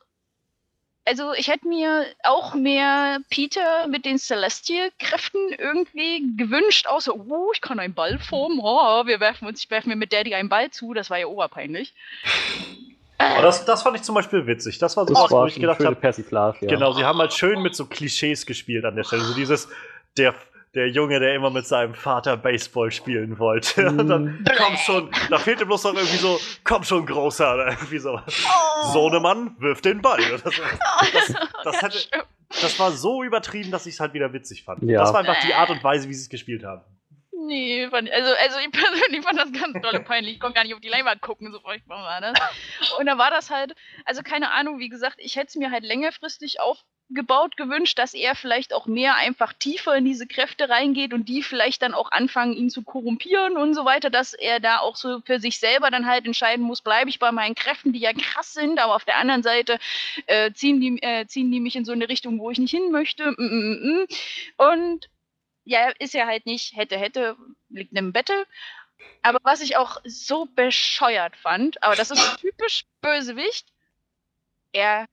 also 1.06 1.34
ich 1.34 1.48
hätte 1.48 1.68
mir 1.68 2.06
auch 2.24 2.54
mehr 2.54 3.20
Peter 3.30 3.88
mit 3.88 4.06
den 4.06 4.18
Celestial-Kräften 4.18 5.50
irgendwie 5.58 6.36
gewünscht, 6.38 6.88
außer, 6.88 7.14
oh, 7.16 7.52
ich 7.54 7.62
kann 7.62 7.80
einen 7.80 7.94
Ball 7.94 8.20
formen, 8.20 8.60
oh, 8.62 9.06
wir 9.06 9.20
werfen 9.20 9.48
uns, 9.48 9.64
ich 9.64 9.72
werfe 9.72 9.90
mir 9.90 9.96
mit 9.96 10.14
Daddy 10.14 10.34
einen 10.34 10.50
Ball 10.50 10.72
zu, 10.72 10.94
das 10.94 11.10
war 11.10 11.18
ja 11.18 11.28
oberpeinlich. 11.28 11.94
Aber 13.18 13.42
das, 13.42 13.66
das 13.66 13.84
fand 13.84 13.96
ich 13.96 14.04
zum 14.04 14.16
Beispiel 14.16 14.46
witzig. 14.48 14.80
Das 14.80 14.98
war 14.98 15.08
so 15.08 15.14
Das 15.14 15.24
was, 15.24 15.32
wo 15.32 15.38
war 15.38 15.48
ich 15.48 15.56
eine 15.56 15.62
gedacht 15.62 15.86
habe, 15.86 16.56
ja. 16.62 16.68
Genau, 16.68 16.94
sie 16.94 17.06
haben 17.06 17.20
halt 17.20 17.34
schön 17.34 17.62
mit 17.62 17.76
so 17.76 17.86
Klischees 17.86 18.46
gespielt 18.46 18.86
an 18.86 18.96
der 18.96 19.04
Stelle. 19.04 19.24
So 19.24 19.34
dieses, 19.34 19.70
der, 20.18 20.36
der 20.76 20.90
Junge, 20.90 21.20
der 21.20 21.36
immer 21.36 21.52
mit 21.52 21.68
seinem 21.68 21.94
Vater 21.94 22.36
Baseball 22.36 22.92
spielen 22.92 23.38
wollte. 23.38 23.88
Und 23.90 24.08
dann, 24.08 24.46
komm 24.58 24.78
schon, 24.78 25.12
da 25.30 25.38
fehlte 25.38 25.66
bloß 25.66 25.84
noch 25.86 25.94
irgendwie 25.94 26.18
so, 26.18 26.40
komm 26.64 26.84
schon, 26.84 27.06
Großer, 27.06 27.54
oder 27.54 27.68
irgendwie 27.68 28.00
so. 28.00 28.20
Sohnemann, 28.92 29.56
wirf 29.60 29.82
den 29.82 30.02
Ball. 30.02 30.22
So. 30.22 30.50
Das, 31.14 31.34
das, 31.64 31.82
hätte, 31.82 31.98
das 32.62 32.80
war 32.80 32.92
so 32.92 33.24
übertrieben, 33.24 33.72
dass 33.72 33.86
ich 33.86 33.96
es 33.96 34.00
halt 34.00 34.14
wieder 34.14 34.34
witzig 34.34 34.64
fand. 34.64 34.84
Ja. 34.84 35.02
Das 35.02 35.14
war 35.14 35.20
einfach 35.20 35.40
die 35.42 35.54
Art 35.54 35.70
und 35.70 35.84
Weise, 35.84 36.10
wie 36.10 36.14
sie 36.14 36.24
es 36.24 36.30
gespielt 36.30 36.64
haben. 36.64 36.82
Nee, 37.46 37.88
fand, 37.90 38.10
also, 38.10 38.34
also 38.42 38.58
ich 38.60 38.72
persönlich 38.72 39.24
fand 39.24 39.38
das 39.38 39.52
ganz 39.52 39.80
doll 39.82 39.96
und 39.96 40.06
peinlich. 40.06 40.36
Ich 40.36 40.40
konnte 40.40 40.56
gar 40.56 40.64
nicht 40.64 40.74
auf 40.74 40.80
die 40.80 40.90
Leinwand 40.90 41.22
gucken, 41.22 41.52
so 41.52 41.60
furchtbar 41.60 42.04
war 42.04 42.22
das. 42.22 42.40
Und 43.00 43.06
da 43.06 43.18
war 43.18 43.30
das 43.30 43.50
halt, 43.50 43.76
also 44.06 44.24
keine 44.24 44.52
Ahnung, 44.52 44.80
wie 44.80 44.90
gesagt, 44.90 45.18
ich 45.20 45.36
hätte 45.36 45.48
es 45.48 45.56
mir 45.56 45.72
halt 45.72 45.84
längerfristig 45.84 46.60
aufgebaut 47.10 47.58
gewünscht, 47.58 48.00
dass 48.00 48.14
er 48.14 48.36
vielleicht 48.36 48.74
auch 48.74 48.86
mehr 48.86 49.16
einfach 49.16 49.54
tiefer 49.54 49.96
in 49.96 50.06
diese 50.06 50.28
Kräfte 50.28 50.70
reingeht 50.70 51.14
und 51.14 51.30
die 51.30 51.44
vielleicht 51.44 51.82
dann 51.82 51.94
auch 51.94 52.12
anfangen, 52.12 52.54
ihn 52.54 52.70
zu 52.70 52.84
korrumpieren 52.84 53.58
und 53.58 53.74
so 53.74 53.86
weiter, 53.86 54.10
dass 54.10 54.34
er 54.34 54.60
da 54.60 54.80
auch 54.80 54.96
so 54.96 55.22
für 55.22 55.40
sich 55.40 55.60
selber 55.60 55.92
dann 55.92 56.08
halt 56.08 56.26
entscheiden 56.26 56.66
muss, 56.66 56.82
bleibe 56.82 57.10
ich 57.10 57.20
bei 57.20 57.32
meinen 57.32 57.56
Kräften, 57.56 57.94
die 57.94 58.00
ja 58.00 58.14
krass 58.14 58.54
sind, 58.54 58.80
aber 58.80 58.96
auf 58.96 59.06
der 59.06 59.18
anderen 59.18 59.44
Seite 59.44 59.80
äh, 60.26 60.52
ziehen, 60.54 60.82
die, 60.82 61.02
äh, 61.02 61.26
ziehen 61.28 61.52
die 61.52 61.60
mich 61.60 61.76
in 61.76 61.86
so 61.86 61.92
eine 61.92 62.10
Richtung, 62.10 62.40
wo 62.40 62.50
ich 62.50 62.60
nicht 62.60 62.72
hin 62.72 62.92
möchte. 62.92 63.32
Mm, 63.32 63.36
mm, 63.38 64.02
mm. 64.02 64.08
Und 64.58 65.10
ja, 65.66 65.90
ist 66.00 66.14
ja 66.14 66.26
halt 66.26 66.46
nicht, 66.46 66.76
hätte, 66.76 66.98
hätte, 66.98 67.38
liegt 67.70 67.94
im 67.98 68.12
Battle. 68.12 68.46
Aber 69.22 69.40
was 69.44 69.62
ich 69.62 69.76
auch 69.78 70.02
so 70.06 70.46
bescheuert 70.46 71.36
fand, 71.36 71.82
aber 71.84 71.96
das 71.96 72.12
ist 72.12 72.38
typisch 72.40 72.86
Bösewicht, 73.02 73.68
er, 74.72 75.06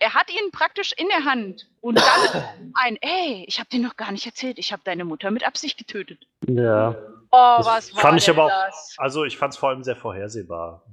er 0.00 0.14
hat 0.14 0.30
ihn 0.30 0.50
praktisch 0.52 0.92
in 0.96 1.08
der 1.08 1.24
Hand 1.24 1.68
und 1.80 1.98
dann 1.98 2.44
ein, 2.74 2.96
ey, 3.00 3.44
ich 3.46 3.58
habe 3.58 3.68
dir 3.70 3.80
noch 3.80 3.96
gar 3.96 4.12
nicht 4.12 4.26
erzählt, 4.26 4.58
ich 4.58 4.72
habe 4.72 4.82
deine 4.84 5.04
Mutter 5.04 5.30
mit 5.30 5.44
Absicht 5.44 5.78
getötet. 5.78 6.26
Ja. 6.46 6.96
Oh, 7.30 7.54
Das 7.58 7.66
was 7.66 7.94
war 7.94 8.00
fand 8.02 8.22
ich 8.22 8.30
aber 8.30 8.44
auch- 8.44 8.48
das? 8.66 8.94
Also 8.98 9.24
ich 9.24 9.36
fand 9.36 9.52
es 9.54 9.58
vor 9.58 9.70
allem 9.70 9.82
sehr 9.82 9.96
vorhersehbar. 9.96 10.84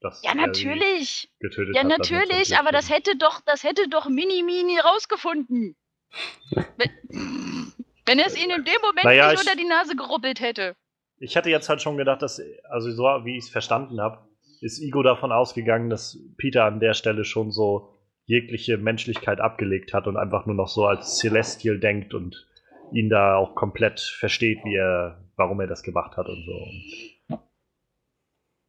Dass 0.00 0.22
Ja, 0.22 0.34
natürlich. 0.34 1.28
Getötet 1.40 1.74
Ja, 1.74 1.80
hat, 1.82 1.88
natürlich, 1.88 2.56
aber 2.58 2.70
das 2.70 2.90
hätte 2.90 3.16
doch, 3.16 3.40
das 3.46 3.64
hätte 3.64 3.88
doch 3.88 4.08
Mini 4.08 4.42
Mini 4.42 4.78
rausgefunden. 4.78 5.74
Wenn, 6.76 7.72
wenn 8.06 8.18
er 8.20 8.26
es 8.26 8.36
ihnen 8.36 8.58
in 8.60 8.64
dem 8.64 8.80
Moment 8.82 9.04
Naja, 9.04 9.30
nicht 9.32 9.42
ich- 9.42 9.48
unter 9.48 9.56
die 9.60 9.68
Nase 9.68 9.96
gerubbelt 9.96 10.40
hätte. 10.40 10.76
Ich 11.18 11.34
hätte 11.34 11.50
jetzt 11.50 11.68
halt 11.68 11.80
schon 11.82 11.96
gedacht, 11.96 12.22
dass, 12.22 12.40
also 12.70 12.90
so 12.92 13.02
wie 13.24 13.36
ich 13.38 13.44
es 13.46 13.50
verstanden 13.50 14.00
habe, 14.00 14.28
ist 14.60 14.78
Igo 14.80 15.02
davon 15.02 15.32
ausgegangen, 15.32 15.90
dass 15.90 16.18
Peter 16.36 16.64
an 16.64 16.78
der 16.78 16.94
Stelle 16.94 17.24
schon 17.24 17.50
so 17.50 17.95
jegliche 18.26 18.76
Menschlichkeit 18.76 19.40
abgelegt 19.40 19.94
hat 19.94 20.06
und 20.06 20.16
einfach 20.16 20.46
nur 20.46 20.54
noch 20.54 20.68
so 20.68 20.86
als 20.86 21.18
Celestial 21.18 21.78
denkt 21.78 22.12
und 22.12 22.46
ihn 22.92 23.08
da 23.08 23.36
auch 23.36 23.54
komplett 23.54 24.00
versteht, 24.00 24.64
wie 24.64 24.74
er, 24.74 25.18
warum 25.36 25.60
er 25.60 25.66
das 25.66 25.82
gemacht 25.82 26.16
hat 26.16 26.28
und 26.28 26.44
so. 26.44 27.38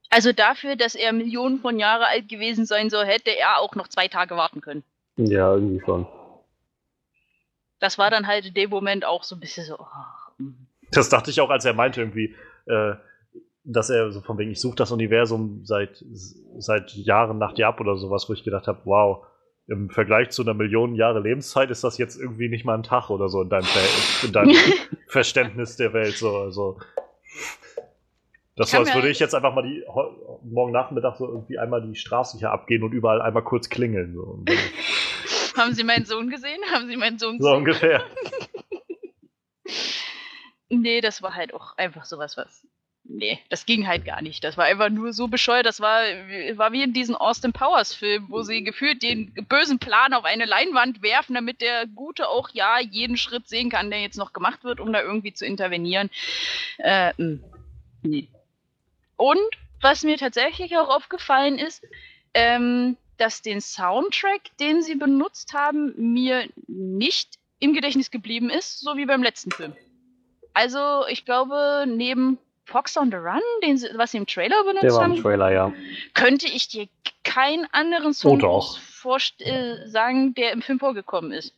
Also 0.09 0.31
dafür, 0.31 0.75
dass 0.75 0.95
er 0.95 1.11
Millionen 1.11 1.59
von 1.59 1.79
Jahre 1.79 2.07
alt 2.07 2.29
gewesen 2.29 2.65
sein 2.65 2.89
soll, 2.89 3.05
hätte 3.05 3.31
er 3.31 3.59
auch 3.59 3.75
noch 3.75 3.87
zwei 3.87 4.07
Tage 4.07 4.37
warten 4.37 4.61
können. 4.61 4.83
Ja, 5.17 5.53
irgendwie 5.53 5.83
schon. 5.83 6.07
Das 7.79 7.97
war 7.97 8.09
dann 8.09 8.25
halt 8.25 8.45
in 8.45 8.53
dem 8.53 8.69
Moment 8.69 9.05
auch 9.05 9.23
so 9.23 9.35
ein 9.35 9.39
bisschen 9.39 9.65
so. 9.65 9.77
oh, 9.77 10.43
mm. 10.43 10.67
das 10.91 11.09
dachte 11.09 11.29
ich 11.29 11.41
auch, 11.41 11.49
als 11.49 11.65
er 11.65 11.73
meinte 11.73 12.01
irgendwie, 12.01 12.35
äh, 12.67 12.93
dass 13.63 13.89
er 13.89 14.11
so 14.11 14.21
von 14.21 14.37
wegen, 14.37 14.51
ich 14.51 14.61
suche 14.61 14.77
das 14.77 14.91
Universum 14.91 15.65
seit, 15.65 16.03
seit 16.57 16.93
Jahren 16.93 17.37
nach 17.37 17.53
dir 17.53 17.67
ab 17.67 17.81
oder 17.81 17.97
sowas, 17.97 18.29
wo 18.29 18.33
ich 18.33 18.43
gedacht 18.43 18.67
habe, 18.67 18.81
wow, 18.85 19.25
im 19.67 19.89
Vergleich 19.89 20.29
zu 20.29 20.41
einer 20.41 20.53
Million 20.53 20.95
Jahre 20.95 21.19
Lebenszeit 21.19 21.69
ist 21.71 21.83
das 21.83 21.97
jetzt 21.97 22.17
irgendwie 22.17 22.47
nicht 22.47 22.63
mal 22.63 22.75
ein 22.75 22.83
Tag 22.83 23.09
oder 23.09 23.27
so 23.27 23.41
in 23.41 23.49
deinem, 23.49 23.65
Ver 23.65 24.25
in 24.25 24.31
deinem 24.31 24.55
Verständnis 25.07 25.75
der 25.75 25.93
Welt. 25.93 26.15
So, 26.15 26.37
also. 26.37 26.79
Das 28.55 28.71
so, 28.71 28.77
kann 28.77 28.87
als 28.87 28.95
würde 28.95 29.09
ich 29.09 29.19
jetzt 29.19 29.35
einfach 29.35 29.53
mal 29.53 29.63
die 29.63 29.83
morgen 30.43 30.71
Nachmittag 30.71 31.17
so 31.17 31.27
irgendwie 31.27 31.59
einmal 31.59 31.81
die 31.81 31.95
Straße 31.95 32.37
hier 32.37 32.51
abgehen 32.51 32.81
und 32.81 32.93
überall 32.93 33.21
einmal 33.21 33.43
kurz 33.43 33.69
klingeln. 33.69 34.15
So, 34.15 34.43
Haben 35.57 35.73
Sie 35.73 35.83
meinen 35.83 36.05
Sohn 36.05 36.29
gesehen? 36.29 36.59
Haben 36.71 36.87
Sie 36.87 36.95
meinen 36.95 37.19
Sohn 37.19 37.39
so 37.39 37.45
gesehen? 37.45 37.57
ungefähr. 37.57 38.03
Nee, 40.69 40.99
das 40.99 41.21
war 41.21 41.33
halt 41.33 41.53
auch 41.53 41.77
einfach 41.77 42.03
sowas, 42.03 42.35
was. 42.35 42.66
Nee, 43.09 43.39
das 43.49 43.65
ging 43.65 43.87
halt 43.87 44.03
gar 44.03 44.21
nicht. 44.21 44.43
Das 44.43 44.57
war 44.57 44.65
einfach 44.65 44.89
nur 44.89 45.13
so 45.13 45.27
bescheuert. 45.29 45.65
Das 45.65 45.79
war, 45.79 46.01
war 46.55 46.73
wie 46.73 46.83
in 46.83 46.91
diesen 46.91 47.15
Austin 47.15 47.53
Powers 47.53 47.93
Film, 47.93 48.25
wo 48.29 48.41
sie 48.41 48.63
gefühlt 48.63 49.01
den 49.01 49.33
bösen 49.47 49.79
Plan 49.79 50.13
auf 50.13 50.25
eine 50.25 50.45
Leinwand 50.45 51.01
werfen, 51.01 51.35
damit 51.35 51.61
der 51.61 51.87
Gute 51.87 52.27
auch 52.27 52.49
ja 52.51 52.79
jeden 52.79 53.15
Schritt 53.15 53.47
sehen 53.47 53.69
kann, 53.69 53.91
der 53.91 54.01
jetzt 54.01 54.17
noch 54.17 54.33
gemacht 54.33 54.65
wird, 54.65 54.81
um 54.81 54.91
da 54.91 55.01
irgendwie 55.01 55.33
zu 55.33 55.45
intervenieren. 55.45 56.09
Äh, 56.79 57.13
mh. 57.17 57.39
nee. 58.03 58.27
Und 59.15 59.39
was 59.79 60.03
mir 60.03 60.17
tatsächlich 60.17 60.75
auch 60.77 60.89
aufgefallen 60.89 61.57
ist, 61.59 61.83
ähm, 62.33 62.97
dass 63.17 63.41
den 63.41 63.61
Soundtrack, 63.61 64.41
den 64.59 64.81
sie 64.81 64.95
benutzt 64.95 65.53
haben, 65.53 65.93
mir 66.13 66.47
nicht 66.67 67.35
im 67.59 67.73
Gedächtnis 67.73 68.11
geblieben 68.11 68.49
ist, 68.49 68.79
so 68.79 68.97
wie 68.97 69.05
beim 69.05 69.23
letzten 69.23 69.51
Film. 69.51 69.75
Also, 70.53 71.07
ich 71.07 71.23
glaube, 71.25 71.85
neben 71.87 72.37
Fox 72.67 72.97
on 72.97 73.09
the 73.09 73.17
Run, 73.17 73.41
den 73.63 73.77
sie, 73.77 73.87
was 73.95 74.11
sie 74.11 74.17
im 74.17 74.27
Trailer 74.27 74.61
benutzt 74.63 74.83
Der 74.83 74.91
war 74.93 75.03
haben, 75.03 75.15
im 75.15 75.21
Trailer, 75.23 75.51
ja. 75.51 75.73
könnte 76.13 76.47
ich 76.47 76.67
dir 76.67 76.87
keinen 77.23 77.65
anderen 77.71 78.13
Song 78.13 78.39
vorst- 78.41 79.41
äh, 79.41 79.87
sagen, 79.87 80.33
der 80.33 80.51
im 80.51 80.61
Film 80.61 80.79
vorgekommen 80.79 81.31
ist. 81.31 81.53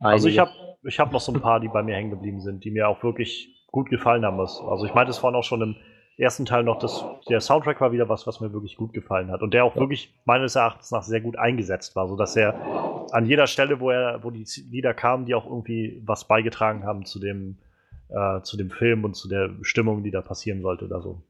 Also 0.00 0.28
ich 0.28 0.38
habe 0.38 0.50
ich 0.82 0.98
hab 0.98 1.12
noch 1.12 1.20
so 1.20 1.32
ein 1.32 1.40
paar, 1.40 1.60
die 1.60 1.68
bei 1.68 1.82
mir 1.82 1.94
hängen 1.94 2.10
geblieben 2.10 2.40
sind, 2.40 2.64
die 2.64 2.70
mir 2.70 2.88
auch 2.88 3.02
wirklich 3.02 3.66
gut 3.70 3.90
gefallen 3.90 4.24
haben. 4.24 4.38
Was- 4.38 4.60
Also 4.60 4.84
ich 4.86 4.94
meinte 4.94 5.10
es 5.10 5.18
vorhin 5.18 5.38
auch 5.38 5.44
schon 5.44 5.60
im 5.62 5.76
ersten 6.16 6.44
Teil 6.44 6.62
noch, 6.64 6.78
dass 6.78 7.04
der 7.28 7.40
Soundtrack 7.40 7.80
war 7.80 7.92
wieder 7.92 8.08
was, 8.10 8.26
was 8.26 8.40
mir 8.40 8.52
wirklich 8.52 8.76
gut 8.76 8.92
gefallen 8.92 9.30
hat. 9.30 9.40
Und 9.42 9.54
der 9.54 9.64
auch 9.64 9.76
wirklich 9.76 10.12
meines 10.26 10.54
Erachtens 10.56 10.90
nach 10.90 11.02
sehr 11.02 11.20
gut 11.20 11.36
eingesetzt 11.38 11.96
war, 11.96 12.08
sodass 12.08 12.36
er 12.36 13.06
an 13.12 13.24
jeder 13.26 13.46
Stelle, 13.46 13.80
wo 13.80 13.90
er, 13.90 14.22
wo 14.22 14.30
die 14.30 14.44
Lieder 14.70 14.92
kamen, 14.94 15.24
die 15.26 15.34
auch 15.34 15.46
irgendwie 15.46 16.02
was 16.04 16.26
beigetragen 16.28 16.84
haben 16.84 17.04
zu 17.06 17.18
dem, 17.18 17.56
äh, 18.10 18.42
zu 18.42 18.56
dem 18.56 18.70
Film 18.70 19.04
und 19.04 19.14
zu 19.14 19.28
der 19.28 19.50
Stimmung, 19.62 20.02
die 20.02 20.10
da 20.10 20.20
passieren 20.22 20.62
sollte 20.62 20.84
oder 20.86 21.00
so. 21.00 21.22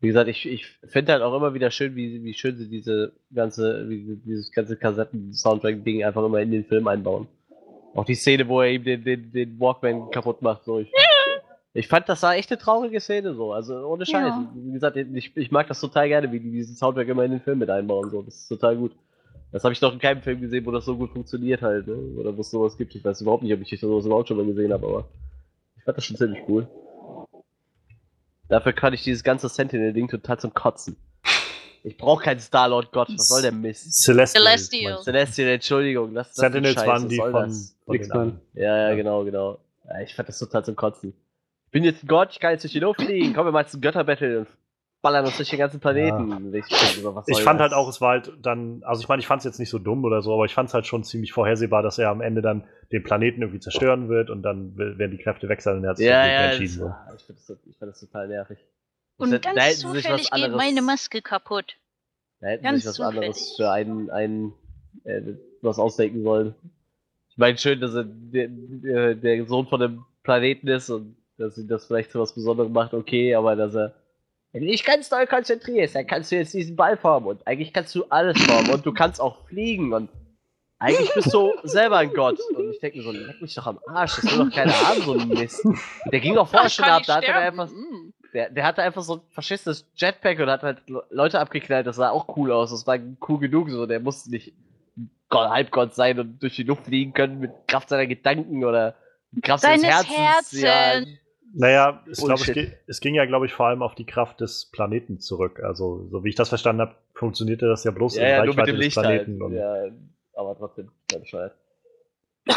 Wie 0.00 0.08
gesagt, 0.08 0.28
ich, 0.28 0.46
ich 0.46 0.66
finde 0.84 1.12
halt 1.12 1.22
auch 1.22 1.36
immer 1.36 1.54
wieder 1.54 1.70
schön, 1.70 1.94
wie, 1.94 2.24
wie 2.24 2.34
schön 2.34 2.56
sie 2.56 2.68
diese 2.68 3.12
ganze, 3.32 3.88
wie, 3.88 4.18
dieses 4.24 4.50
ganze 4.50 4.76
Kassetten-Soundtrack-Ding 4.76 6.02
einfach 6.02 6.24
immer 6.24 6.40
in 6.40 6.50
den 6.50 6.64
Film 6.64 6.88
einbauen. 6.88 7.28
Auch 7.94 8.04
die 8.04 8.16
Szene, 8.16 8.48
wo 8.48 8.60
er 8.62 8.72
ihm 8.72 8.82
den, 8.82 9.04
den, 9.04 9.30
den 9.30 9.60
Walkman 9.60 10.10
kaputt 10.10 10.42
macht. 10.42 10.64
So. 10.64 10.80
Ich, 10.80 10.90
ich 11.72 11.86
fand, 11.86 12.08
das 12.08 12.20
war 12.24 12.34
echt 12.34 12.50
eine 12.50 12.58
traurige 12.58 13.00
Szene 13.00 13.34
so. 13.34 13.52
Also 13.52 13.86
ohne 13.86 14.04
Scheiß. 14.04 14.34
Ja. 14.34 14.52
Wie 14.54 14.72
gesagt, 14.72 14.96
ich, 14.96 15.36
ich 15.36 15.50
mag 15.52 15.68
das 15.68 15.80
total 15.80 16.08
gerne, 16.08 16.32
wie 16.32 16.40
die 16.40 16.50
diesen 16.50 16.74
Soundtrack 16.74 17.06
immer 17.06 17.24
in 17.24 17.30
den 17.30 17.40
Film 17.40 17.58
mit 17.58 17.70
einbauen. 17.70 18.10
So. 18.10 18.22
Das 18.22 18.34
ist 18.34 18.48
total 18.48 18.76
gut. 18.76 18.92
Das 19.52 19.64
habe 19.64 19.72
ich 19.74 19.80
noch 19.80 19.92
in 19.92 19.98
keinem 19.98 20.22
Film 20.22 20.40
gesehen, 20.40 20.64
wo 20.64 20.70
das 20.70 20.86
so 20.86 20.96
gut 20.96 21.10
funktioniert 21.12 21.60
halt. 21.62 21.86
Ne? 21.86 21.94
Oder 22.18 22.34
wo 22.36 22.40
es 22.40 22.50
sowas 22.50 22.76
gibt. 22.76 22.94
Ich 22.94 23.04
weiß 23.04 23.20
überhaupt 23.20 23.42
nicht, 23.42 23.52
ob 23.52 23.60
ich 23.60 23.78
sowas 23.78 24.06
überhaupt 24.06 24.28
schon 24.28 24.38
mal 24.38 24.46
gesehen 24.46 24.72
habe, 24.72 24.86
aber 24.86 25.08
ich 25.76 25.84
fand 25.84 25.98
das 25.98 26.04
schon 26.06 26.16
ziemlich 26.16 26.42
cool. 26.48 26.66
Dafür 28.48 28.72
kann 28.72 28.92
ich 28.94 29.02
dieses 29.02 29.22
ganze 29.22 29.48
Sentinel-Ding 29.48 30.08
total 30.08 30.38
zum 30.38 30.52
Kotzen. 30.54 30.96
Ich 31.84 31.96
brauche 31.96 32.22
keinen 32.24 32.38
Star-Lord 32.40 32.92
Gott. 32.92 33.08
Was 33.14 33.28
soll 33.28 33.42
der 33.42 33.52
Mist? 33.52 34.02
Celestial. 34.02 34.44
Celestial. 34.44 35.02
Celestial, 35.02 35.48
Entschuldigung. 35.48 36.14
Das, 36.14 36.28
das 36.28 36.36
ist 36.36 36.40
Sentinels 36.40 36.74
Scheiße, 36.74 36.86
waren 36.86 37.08
die 37.08 37.16
von, 37.16 37.32
das? 37.32 37.76
von 37.84 37.94
X-Men. 37.94 38.40
ja, 38.54 38.88
Ja. 38.90 38.94
genau, 38.94 39.24
genau. 39.24 39.58
Ja, 39.88 40.00
ich 40.00 40.14
fand 40.14 40.28
das 40.28 40.38
total 40.38 40.64
zum 40.64 40.76
Kotzen. 40.76 41.12
Ich 41.66 41.70
bin 41.72 41.84
jetzt 41.84 42.04
ein 42.04 42.06
Gott, 42.06 42.28
ich 42.32 42.40
kann 42.40 42.52
jetzt 42.52 42.62
durch 42.62 42.72
die 42.72 42.80
Luft 42.80 43.02
fliegen. 43.02 43.34
Kommen 43.34 43.48
wir 43.48 43.52
mal 43.52 43.66
zum 43.66 43.80
Götterbattle 43.80 44.40
und 44.40 44.48
ballern 45.02 45.26
uns 45.26 45.36
durch 45.36 45.50
den 45.50 45.58
ganzen 45.58 45.80
Planeten. 45.80 46.54
Ich, 46.54 46.64
was 46.70 47.28
Ich 47.28 47.34
soll 47.36 47.44
fand 47.44 47.58
das? 47.60 47.70
halt 47.70 47.72
auch, 47.74 47.88
es 47.88 48.00
war 48.00 48.10
halt 48.10 48.32
dann, 48.40 48.82
also 48.84 49.02
ich 49.02 49.08
meine, 49.08 49.20
ich 49.20 49.26
fand 49.26 49.40
es 49.40 49.44
jetzt 49.44 49.58
nicht 49.58 49.68
so 49.70 49.78
dumm 49.78 50.04
oder 50.04 50.22
so, 50.22 50.32
aber 50.32 50.44
ich 50.44 50.54
fand 50.54 50.68
es 50.68 50.74
halt 50.74 50.86
schon 50.86 51.02
ziemlich 51.04 51.32
vorhersehbar, 51.32 51.82
dass 51.82 51.98
er 51.98 52.08
am 52.10 52.20
Ende 52.20 52.40
dann 52.40 52.64
den 52.92 53.02
Planeten 53.02 53.42
irgendwie 53.42 53.60
zerstören 53.60 54.08
wird 54.08 54.30
und 54.30 54.42
dann 54.42 54.76
werden 54.76 55.10
die 55.10 55.18
Kräfte 55.22 55.48
wechseln 55.48 55.78
und 55.78 55.84
er 55.84 55.90
hat 55.90 55.96
sich 55.98 56.06
Ja, 56.06 56.22
dagegen 56.22 56.32
ja, 56.40 56.44
entschieden. 56.46 56.94
das, 57.10 57.20
ich, 57.20 57.26
find 57.26 57.38
das, 57.38 57.58
ich 57.66 57.78
fand 57.78 57.90
das 57.92 58.00
total 58.00 58.28
nervig. 58.28 58.58
Und 59.18 59.30
Da- 59.32 59.38
ganz 59.38 59.56
da 59.56 59.62
hätten 59.62 59.74
sie 59.76 59.80
sich 59.90 60.02
zufällig 60.02 60.10
was 60.10 60.30
geht 60.30 60.32
anderes- 60.32 60.56
meine 60.56 60.82
Maske 60.82 61.20
kaputt. 61.22 61.76
Da 62.40 62.48
hätten 62.48 62.64
Ganz 62.64 62.78
sich 62.82 62.88
was 62.88 63.00
anderes 63.00 63.36
zufällig. 63.36 63.56
für 63.56 63.70
einen, 63.70 64.10
einen 64.10 64.52
äh, 65.04 65.20
was 65.62 65.78
ausdenken 65.78 66.22
sollen. 66.22 66.54
Ich 67.30 67.38
meine, 67.38 67.56
schön, 67.58 67.80
dass 67.80 67.94
er 67.94 68.04
der, 68.04 68.48
der, 68.50 69.14
der 69.14 69.46
Sohn 69.46 69.66
von 69.66 69.80
dem 69.80 70.04
Planeten 70.22 70.68
ist 70.68 70.90
und 70.90 71.16
dass 71.38 71.56
ihn 71.58 71.66
das 71.68 71.86
vielleicht 71.86 72.10
zu 72.12 72.20
was 72.20 72.34
Besonderem 72.34 72.72
macht, 72.72 72.94
okay, 72.94 73.34
aber 73.34 73.56
dass 73.56 73.74
er 73.74 73.94
wenn 74.52 74.62
du 74.62 74.68
dich 74.68 74.84
ganz 74.84 75.08
doll 75.08 75.26
konzentrierst, 75.26 75.94
dann 75.94 76.06
kannst 76.06 76.30
du 76.30 76.36
jetzt 76.36 76.52
diesen 76.54 76.76
Ball 76.76 76.96
formen 76.96 77.26
und 77.26 77.46
eigentlich 77.46 77.72
kannst 77.72 77.94
du 77.94 78.04
alles 78.10 78.40
formen 78.42 78.70
und 78.70 78.84
du 78.86 78.92
kannst 78.92 79.20
auch 79.20 79.46
fliegen 79.48 79.92
und 79.92 80.10
eigentlich 80.78 81.12
bist 81.14 81.32
du 81.32 81.52
selber 81.62 81.98
ein 81.98 82.12
Gott. 82.12 82.38
Und 82.56 82.70
ich 82.72 82.80
denke 82.80 82.98
mir 82.98 83.04
so, 83.04 83.12
leck 83.12 83.40
mich 83.40 83.54
doch 83.54 83.66
am 83.68 83.78
Arsch, 83.86 84.16
das 84.16 84.24
will 84.36 84.44
doch 84.46 84.54
keiner 84.54 84.72
haben, 84.72 85.00
so 85.02 85.12
ein 85.16 85.28
Mist. 85.28 85.64
Der 86.10 86.18
ging 86.20 86.36
auch 86.36 86.48
vorher 86.48 86.68
schon 86.68 86.84
ab, 86.86 87.02
da 87.06 87.16
hat 87.16 87.22
er 87.24 87.30
sterben. 87.34 87.60
einfach 87.60 87.72
Mm. 87.72 88.12
der, 88.34 88.50
der 88.50 88.64
hatte 88.64 88.82
einfach 88.82 89.02
so 89.02 89.14
ein 89.16 89.20
verschissenes 89.30 89.86
Jetpack 89.94 90.40
und 90.40 90.48
hat 90.50 90.62
halt 90.62 90.78
Le- 90.88 91.04
Leute 91.10 91.38
abgeknallt. 91.38 91.86
Das 91.86 91.96
sah 91.96 92.10
auch 92.10 92.36
cool 92.36 92.50
aus. 92.50 92.70
Das 92.72 92.84
war 92.86 92.98
cool 93.28 93.38
genug. 93.38 93.70
So, 93.70 93.86
der 93.86 94.00
musste 94.00 94.30
nicht 94.30 94.54
Gott, 95.28 95.48
Halbgott 95.50 95.94
sein 95.94 96.18
und 96.18 96.42
durch 96.42 96.56
die 96.56 96.64
Luft 96.64 96.86
fliegen 96.86 97.12
können 97.14 97.38
mit 97.38 97.52
Kraft 97.68 97.88
seiner 97.88 98.06
Gedanken 98.08 98.64
oder 98.64 98.96
Kraft 99.42 99.62
seines 99.62 99.82
Seines 99.82 100.08
Herzens. 100.10 100.60
Ja, 100.62 100.68
Herzens. 100.72 101.10
Naja, 101.54 102.02
ich 102.10 102.16
glaube, 102.18 102.34
es, 102.40 102.46
ge- 102.52 102.72
es 102.86 103.00
ging 103.00 103.14
ja, 103.14 103.26
glaube 103.26 103.46
ich, 103.46 103.52
vor 103.52 103.66
allem 103.66 103.82
auf 103.82 103.94
die 103.94 104.06
Kraft 104.06 104.40
des 104.40 104.66
Planeten 104.72 105.18
zurück. 105.20 105.60
Also, 105.62 106.06
so 106.10 106.24
wie 106.24 106.30
ich 106.30 106.34
das 106.34 106.48
verstanden 106.48 106.80
habe, 106.82 106.94
funktionierte 107.14 107.66
das 107.66 107.84
ja 107.84 107.90
bloß 107.90 108.16
ja, 108.16 108.22
ja 108.22 108.42
in 108.42 108.48
mit 108.48 108.56
Reichweite 108.58 108.70
dem 108.72 108.76
des 108.76 108.84
Licht 108.86 108.96
halt. 108.96 109.24
Planeten. 109.24 109.42
Und 109.42 109.52
Ja, 109.54 109.84
aber 110.34 110.56
trotzdem, 110.56 110.90
sehr 111.10 111.20
bescheuert. 111.20 111.54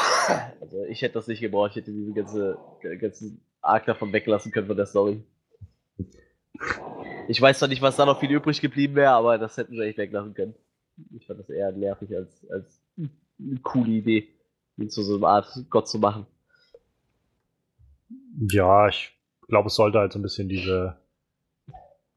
Also 0.59 0.83
ich 0.85 1.03
hätte 1.03 1.13
das 1.15 1.27
nicht 1.27 1.39
gebraucht. 1.41 1.71
Ich 1.71 1.75
hätte 1.77 1.91
diese 1.91 2.11
ganze, 2.13 2.57
ganzen 2.99 3.41
Arc 3.61 3.85
davon 3.85 4.11
weglassen 4.11 4.51
können 4.51 4.65
von 4.65 4.75
der 4.75 4.87
Story. 4.87 5.21
Ich 7.27 7.39
weiß 7.41 7.59
zwar 7.59 7.67
nicht, 7.67 7.81
was 7.83 7.95
da 7.95 8.05
noch 8.07 8.19
viel 8.19 8.31
übrig 8.31 8.59
geblieben 8.61 8.95
wäre, 8.95 9.11
aber 9.11 9.37
das 9.37 9.57
hätten 9.57 9.75
sie 9.75 9.83
echt 9.83 9.97
weglassen 9.99 10.33
können. 10.33 10.55
Ich 11.15 11.27
fand 11.27 11.39
das 11.39 11.49
eher 11.49 11.71
nervig 11.73 12.15
als, 12.15 12.49
als 12.49 12.81
eine 12.97 13.59
coole 13.61 13.91
Idee, 13.91 14.27
ihn 14.77 14.89
zu 14.89 15.03
so 15.03 15.17
einer 15.17 15.27
Art 15.27 15.47
Gott 15.69 15.87
zu 15.87 15.99
machen. 15.99 16.25
Ja, 18.51 18.87
ich 18.87 19.11
glaube, 19.47 19.67
es 19.67 19.75
sollte 19.75 19.99
halt 19.99 20.13
so 20.13 20.19
ein 20.19 20.23
bisschen 20.23 20.49
diese 20.49 20.97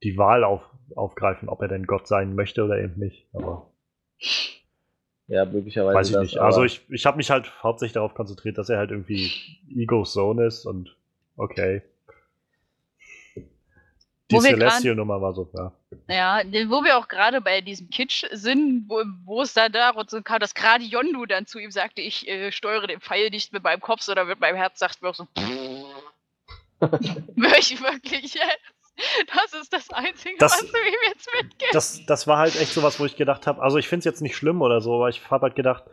die 0.03 0.17
Wahl 0.17 0.45
auf, 0.45 0.63
aufgreifen, 0.95 1.49
ob 1.49 1.61
er 1.63 1.69
denn 1.69 1.87
Gott 1.87 2.07
sein 2.07 2.35
möchte 2.35 2.65
oder 2.65 2.79
eben 2.79 2.99
nicht. 2.99 3.27
Aber 3.33 3.71
Ja, 5.27 5.45
möglicherweise. 5.45 5.95
weiß 5.99 6.09
ich 6.09 6.15
das, 6.15 6.23
nicht. 6.23 6.39
Also 6.39 6.63
ich, 6.65 6.83
ich 6.89 7.05
habe 7.05 7.17
mich 7.17 7.31
halt 7.31 7.63
hauptsächlich 7.63 7.95
darauf 7.95 8.15
konzentriert, 8.15 8.59
dass 8.59 8.69
er 8.69 8.79
halt 8.79 8.91
irgendwie 8.91 9.31
Egos 9.77 10.13
Sohn 10.13 10.39
ist 10.39 10.67
und 10.67 10.97
okay. 11.37 11.83
Die 14.31 14.37
Wo 14.37 14.43
wir 14.43 14.51
grad- 14.51 14.59
Celestial-Nummer 14.59 15.23
war 15.23 15.33
so, 15.33 15.51
ja. 15.57 15.73
Ja, 16.11 16.43
wo 16.71 16.85
wir 16.85 16.99
auch 16.99 17.09
gerade 17.09 17.41
bei 17.41 17.61
diesem 17.63 17.89
Kitsch 17.89 18.25
sind, 18.33 18.85
wo, 18.89 19.03
wo 19.25 19.41
es 19.43 19.55
da 19.55 19.69
darum 19.71 20.05
kam, 20.23 20.39
dass 20.39 20.55
gerade 20.55 20.85
Yondu 20.85 21.25
dann 21.27 21.47
zu 21.47 21.59
ihm 21.59 21.71
sagte, 21.71 22.03
ich 22.03 22.29
äh, 22.29 22.53
steuere 22.53 22.87
den 22.87 23.01
Pfeil 23.01 23.31
nicht 23.31 23.53
mit 23.55 23.63
meinem 23.63 23.81
Kopf, 23.81 24.03
sondern 24.03 24.29
mit 24.29 24.39
meinem 24.39 24.57
Herz, 24.57 24.79
sagt 24.79 25.01
mir 25.03 25.09
auch 25.09 25.15
so, 25.15 25.27
Wirklich, 27.37 27.81
wirklich 27.83 28.35
jetzt? 28.35 28.75
Das 29.35 29.61
ist 29.61 29.73
das 29.73 29.91
Einzige, 29.91 30.37
Das- 30.39 30.53
was 30.53 30.61
du 30.73 30.77
ihm 30.77 30.95
jetzt 31.09 31.29
mitgibst. 31.41 31.75
das, 31.75 32.07
das 32.07 32.27
war 32.27 32.39
halt 32.39 32.61
echt 32.61 32.73
sowas, 32.73 32.99
wo 32.99 33.05
ich 33.05 33.17
gedacht 33.17 33.47
habe, 33.47 33.63
also 33.63 33.79
ich 33.79 33.87
finde 33.89 34.01
es 34.01 34.05
jetzt 34.07 34.23
nicht 34.23 34.37
schlimm 34.37 34.61
oder 34.61 34.81
so, 34.81 34.95
aber 34.97 35.09
ich 35.09 35.29
habe 35.31 35.43
halt 35.43 35.55
gedacht, 35.55 35.85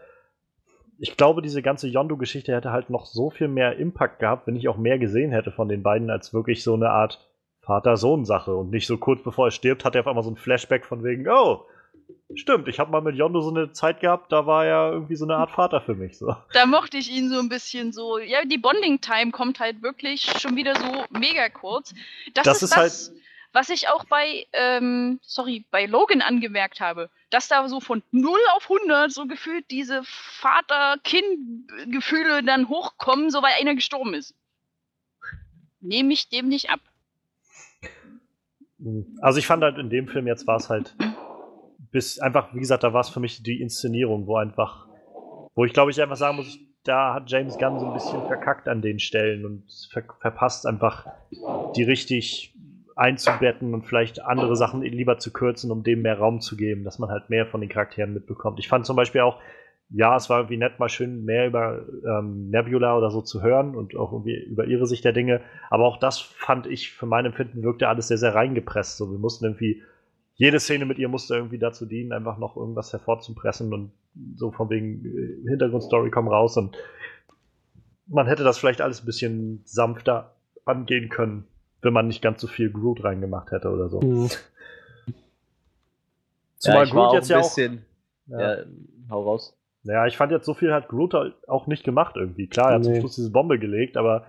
ich 0.98 1.18
glaube, 1.18 1.42
diese 1.42 1.62
ganze 1.62 1.88
Yondu-Geschichte 1.88 2.54
hätte 2.56 2.72
halt 2.72 2.90
noch 2.90 3.06
so 3.06 3.30
viel 3.30 3.48
mehr 3.48 3.78
Impact 3.78 4.20
gehabt, 4.20 4.48
wenn 4.48 4.56
ich 4.56 4.68
auch 4.70 4.78
mehr 4.78 4.98
gesehen 4.98 5.32
hätte 5.32 5.52
von 5.52 5.68
den 5.68 5.84
beiden, 5.84 6.10
als 6.10 6.34
wirklich 6.34 6.64
so 6.64 6.74
eine 6.74 6.90
Art 6.90 7.30
Vater-Sohn-Sache. 7.62 8.56
Und 8.56 8.70
nicht 8.72 8.88
so 8.88 8.98
kurz 8.98 9.22
bevor 9.22 9.48
er 9.48 9.52
stirbt, 9.52 9.84
hat 9.86 9.96
er 9.96 10.02
auf 10.02 10.08
einmal 10.08 10.24
so 10.24 10.32
ein 10.32 10.38
Flashback 10.38 10.86
von 10.86 11.04
wegen, 11.04 11.28
oh, 11.28 11.66
stimmt, 12.36 12.68
ich 12.68 12.80
habe 12.80 12.92
mal 12.92 13.02
mit 13.02 13.16
Yondu 13.16 13.42
so 13.42 13.50
eine 13.50 13.72
Zeit 13.72 14.00
gehabt, 14.00 14.32
da 14.32 14.46
war 14.46 14.64
er 14.66 14.92
irgendwie 14.92 15.16
so 15.16 15.26
eine 15.26 15.38
Art 15.38 15.50
Vater 15.52 15.82
für 15.82 15.96
mich. 15.96 16.18
So. 16.18 16.36
Da 16.54 16.66
mochte 16.66 16.98
ich 16.98 17.12
ihn 17.12 17.30
so 17.30 17.40
ein 17.40 17.50
bisschen 17.50 17.94
so. 17.94 18.18
Ja, 18.18 18.44
die 18.46 18.58
Bonding-Time 18.58 19.32
kommt 19.32 19.60
halt 19.60 19.82
wirklich 19.82 20.24
schon 20.40 20.56
wieder 20.56 20.76
so 20.76 21.06
mega 21.10 21.50
kurz. 21.50 21.94
Das, 22.34 22.44
Das 22.44 22.64
ist, 22.64 22.72
ist 22.72 22.78
halt 22.78 22.92
das, 22.92 23.14
was 23.54 23.70
ich 23.70 23.90
auch 23.90 24.06
bei, 24.06 24.48
ähm, 24.54 25.20
sorry, 25.22 25.66
bei 25.72 25.86
Logan 25.86 26.22
angemerkt 26.22 26.82
habe. 26.82 27.10
Dass 27.30 27.48
da 27.48 27.68
so 27.70 27.80
von 27.80 28.02
0 28.12 28.38
auf 28.56 28.70
100 28.70 29.12
so 29.12 29.28
gefühlt 29.28 29.70
diese 29.72 30.02
Vater-Kind-Gefühle 30.04 32.44
dann 32.44 32.70
hochkommen, 32.70 33.30
so 33.30 33.42
weil 33.42 33.54
einer 33.60 33.76
gestorben 33.76 34.14
ist. 34.14 34.36
Nehme 35.80 36.14
ich 36.14 36.30
dem 36.30 36.50
nicht 36.50 36.70
ab. 36.70 36.82
Also 39.22 39.40
ich 39.40 39.48
fand 39.48 39.64
halt 39.64 39.78
in 39.78 39.90
dem 39.90 40.08
Film 40.08 40.28
jetzt 40.28 40.46
war 40.48 40.58
es 40.58 40.70
halt 40.70 40.96
bis 41.96 42.20
einfach, 42.20 42.54
wie 42.54 42.60
gesagt, 42.60 42.84
da 42.84 42.92
war 42.92 43.00
es 43.00 43.08
für 43.08 43.22
mich 43.22 43.42
die 43.42 43.62
Inszenierung, 43.62 44.28
wo 44.28 44.36
einfach, 44.36 44.86
wo 45.56 45.64
ich 45.64 45.72
glaube 45.72 45.92
ich 45.92 46.02
einfach 46.02 46.18
sagen 46.18 46.36
muss, 46.36 46.60
da 46.84 47.14
hat 47.14 47.32
James 47.32 47.58
Gunn 47.58 47.80
so 47.80 47.86
ein 47.86 47.94
bisschen 47.94 48.28
verkackt 48.28 48.68
an 48.68 48.82
den 48.82 49.00
Stellen 49.00 49.46
und 49.46 49.64
ver 49.90 50.04
verpasst 50.20 50.68
einfach 50.68 51.08
die 51.78 51.84
richtig 51.84 52.54
einzubetten 52.98 53.74
und 53.74 53.84
vielleicht 53.84 54.22
andere 54.22 54.58
Sachen 54.58 54.82
lieber 54.82 55.20
zu 55.20 55.32
kürzen, 55.32 55.72
um 55.72 55.84
dem 55.84 56.02
mehr 56.02 56.20
Raum 56.20 56.42
zu 56.42 56.58
geben, 56.58 56.84
dass 56.84 57.00
man 57.00 57.10
halt 57.10 57.30
mehr 57.30 57.46
von 57.46 57.62
den 57.62 57.70
Charakteren 57.70 58.14
mitbekommt. 58.14 58.60
Ich 58.60 58.68
fand 58.68 58.86
zum 58.86 58.98
Beispiel 58.98 59.22
auch, 59.22 59.40
ja, 59.90 60.18
es 60.18 60.30
war 60.30 60.40
irgendwie 60.40 60.58
nett, 60.58 60.80
mal 60.80 60.90
schön 60.90 61.24
mehr 61.24 61.48
über 61.48 61.86
ähm, 62.06 62.50
Nebula 62.50 62.98
oder 62.98 63.10
so 63.10 63.22
zu 63.22 63.42
hören 63.42 63.74
und 63.74 63.96
auch 63.96 64.12
irgendwie 64.12 64.36
über 64.36 64.66
ihre 64.66 64.86
Sicht 64.86 65.06
der 65.06 65.14
Dinge. 65.14 65.40
Aber 65.70 65.86
auch 65.86 65.96
das 65.98 66.20
fand 66.20 66.68
ich 66.68 66.92
für 66.92 67.06
mein 67.06 67.26
Empfinden 67.26 67.64
wirkte 67.64 67.88
alles 67.88 68.10
sehr, 68.10 68.18
sehr 68.18 68.36
reingepresst. 68.36 68.98
So, 68.98 69.10
wir 69.12 69.20
mussten 69.20 69.46
irgendwie, 69.46 69.82
jede 70.36 70.60
Szene 70.60 70.86
mit 70.86 71.00
ihr 71.00 71.08
musste 71.08 71.36
irgendwie 71.36 71.58
dazu 71.58 71.86
dienen, 71.86 72.12
einfach 72.12 72.38
noch 72.38 72.56
irgendwas 72.58 72.92
hervorzupressen 72.92 73.74
und 73.74 73.92
so 74.36 74.52
von 74.52 74.70
wegen 74.70 75.06
äh, 75.06 75.50
Hintergrundstory 75.50 76.12
komm 76.12 76.28
raus 76.28 76.58
und 76.58 76.78
man 78.08 78.28
hätte 78.28 78.44
das 78.44 78.58
vielleicht 78.58 78.82
alles 78.82 79.02
ein 79.02 79.06
bisschen 79.06 79.62
sanfter 79.66 80.36
angehen 80.66 81.10
können, 81.10 81.46
wenn 81.82 81.94
man 81.94 82.08
nicht 82.08 82.22
ganz 82.22 82.42
so 82.42 82.48
viel 82.48 82.72
Groot 82.72 83.04
reingemacht 83.04 83.52
hätte 83.52 83.70
oder 83.70 83.90
so. 83.90 84.02
Mhm. 84.02 84.30
ja, 86.62 86.84
ich 86.84 86.94
war 86.94 87.10
auch 87.10 87.14
ein 87.16 87.22
bisschen. 87.22 87.86
Ja. 88.28 88.58
Ja. 88.58 88.64
hau 89.10 89.24
raus. 89.24 89.58
Ja, 89.84 90.08
ich 90.08 90.18
fand 90.18 90.32
jetzt 90.32 90.46
so 90.46 90.56
viel 90.56 90.74
hat 90.74 90.88
Groot 90.88 91.14
halt 91.14 91.36
auch 91.48 91.68
nicht 91.68 91.84
gemacht 91.84 92.16
irgendwie. 92.16 92.48
Klar, 92.48 92.72
er 92.72 92.76
hat 92.76 92.84
zum 92.84 92.94
Nee. 92.94 93.00
Schluss 93.00 93.16
diese 93.16 93.32
Bombe 93.32 93.60
gelegt, 93.60 93.98
aber 93.98 94.26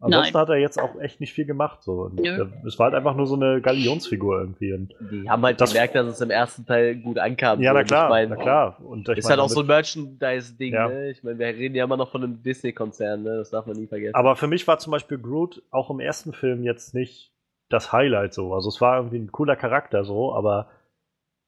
ansonsten 0.00 0.32
Nein. 0.34 0.40
hat 0.42 0.48
er 0.48 0.56
jetzt 0.56 0.80
auch 0.80 0.98
echt 1.00 1.20
nicht 1.20 1.32
viel 1.32 1.44
gemacht. 1.44 1.82
So. 1.82 2.08
Nö. 2.14 2.22
äh, 2.42 2.66
Es 2.66 2.78
war 2.78 2.86
halt 2.86 2.94
einfach 2.94 3.14
nur 3.14 3.26
so 3.26 3.34
eine 3.36 3.60
Galionsfigur 3.60 4.40
irgendwie. 4.40 4.72
Und, 4.72 4.94
Die 5.10 5.28
haben 5.28 5.42
halt 5.44 5.60
Das- 5.60 5.72
gemerkt, 5.72 5.94
dass 5.94 6.06
es 6.08 6.20
im 6.20 6.30
ersten 6.30 6.66
Teil 6.66 6.96
gut 6.96 7.18
ankam. 7.18 7.60
ja, 7.60 7.72
so. 7.72 7.78
na 7.78 7.84
klar, 7.84 8.04
ich 8.06 8.10
mein, 8.10 8.28
na 8.30 8.36
klar. 8.36 8.76
Und 8.84 9.08
Ist 9.08 9.28
halt 9.30 9.40
auch 9.40 9.48
so 9.48 9.60
ein 9.60 9.66
Merchandise-Ding, 9.66 10.72
Ja. 10.74 10.88
ne? 10.88 11.10
Ich 11.10 11.22
meine, 11.22 11.38
wir 11.38 11.46
reden 11.46 11.74
ja 11.74 11.84
immer 11.84 11.96
noch 11.96 12.10
von 12.10 12.24
einem 12.24 12.42
Disney-Konzern, 12.42 13.22
ne? 13.22 13.36
Das 13.38 13.50
darf 13.50 13.66
man 13.66 13.76
nie 13.76 13.86
vergessen. 13.86 14.14
Aber 14.14 14.36
für 14.36 14.46
mich 14.46 14.66
war 14.66 14.78
zum 14.78 14.90
Beispiel 14.90 15.18
Groot 15.18 15.62
auch 15.70 15.90
im 15.90 16.00
ersten 16.00 16.32
Film 16.32 16.64
jetzt 16.64 16.94
nicht 16.94 17.32
das 17.68 17.92
Highlight 17.92 18.34
so. 18.34 18.52
Also 18.54 18.68
es 18.68 18.80
war 18.80 18.96
irgendwie 18.96 19.18
ein 19.18 19.30
cooler 19.32 19.54
Charakter 19.56 20.04
so, 20.04 20.34
aber 20.34 20.68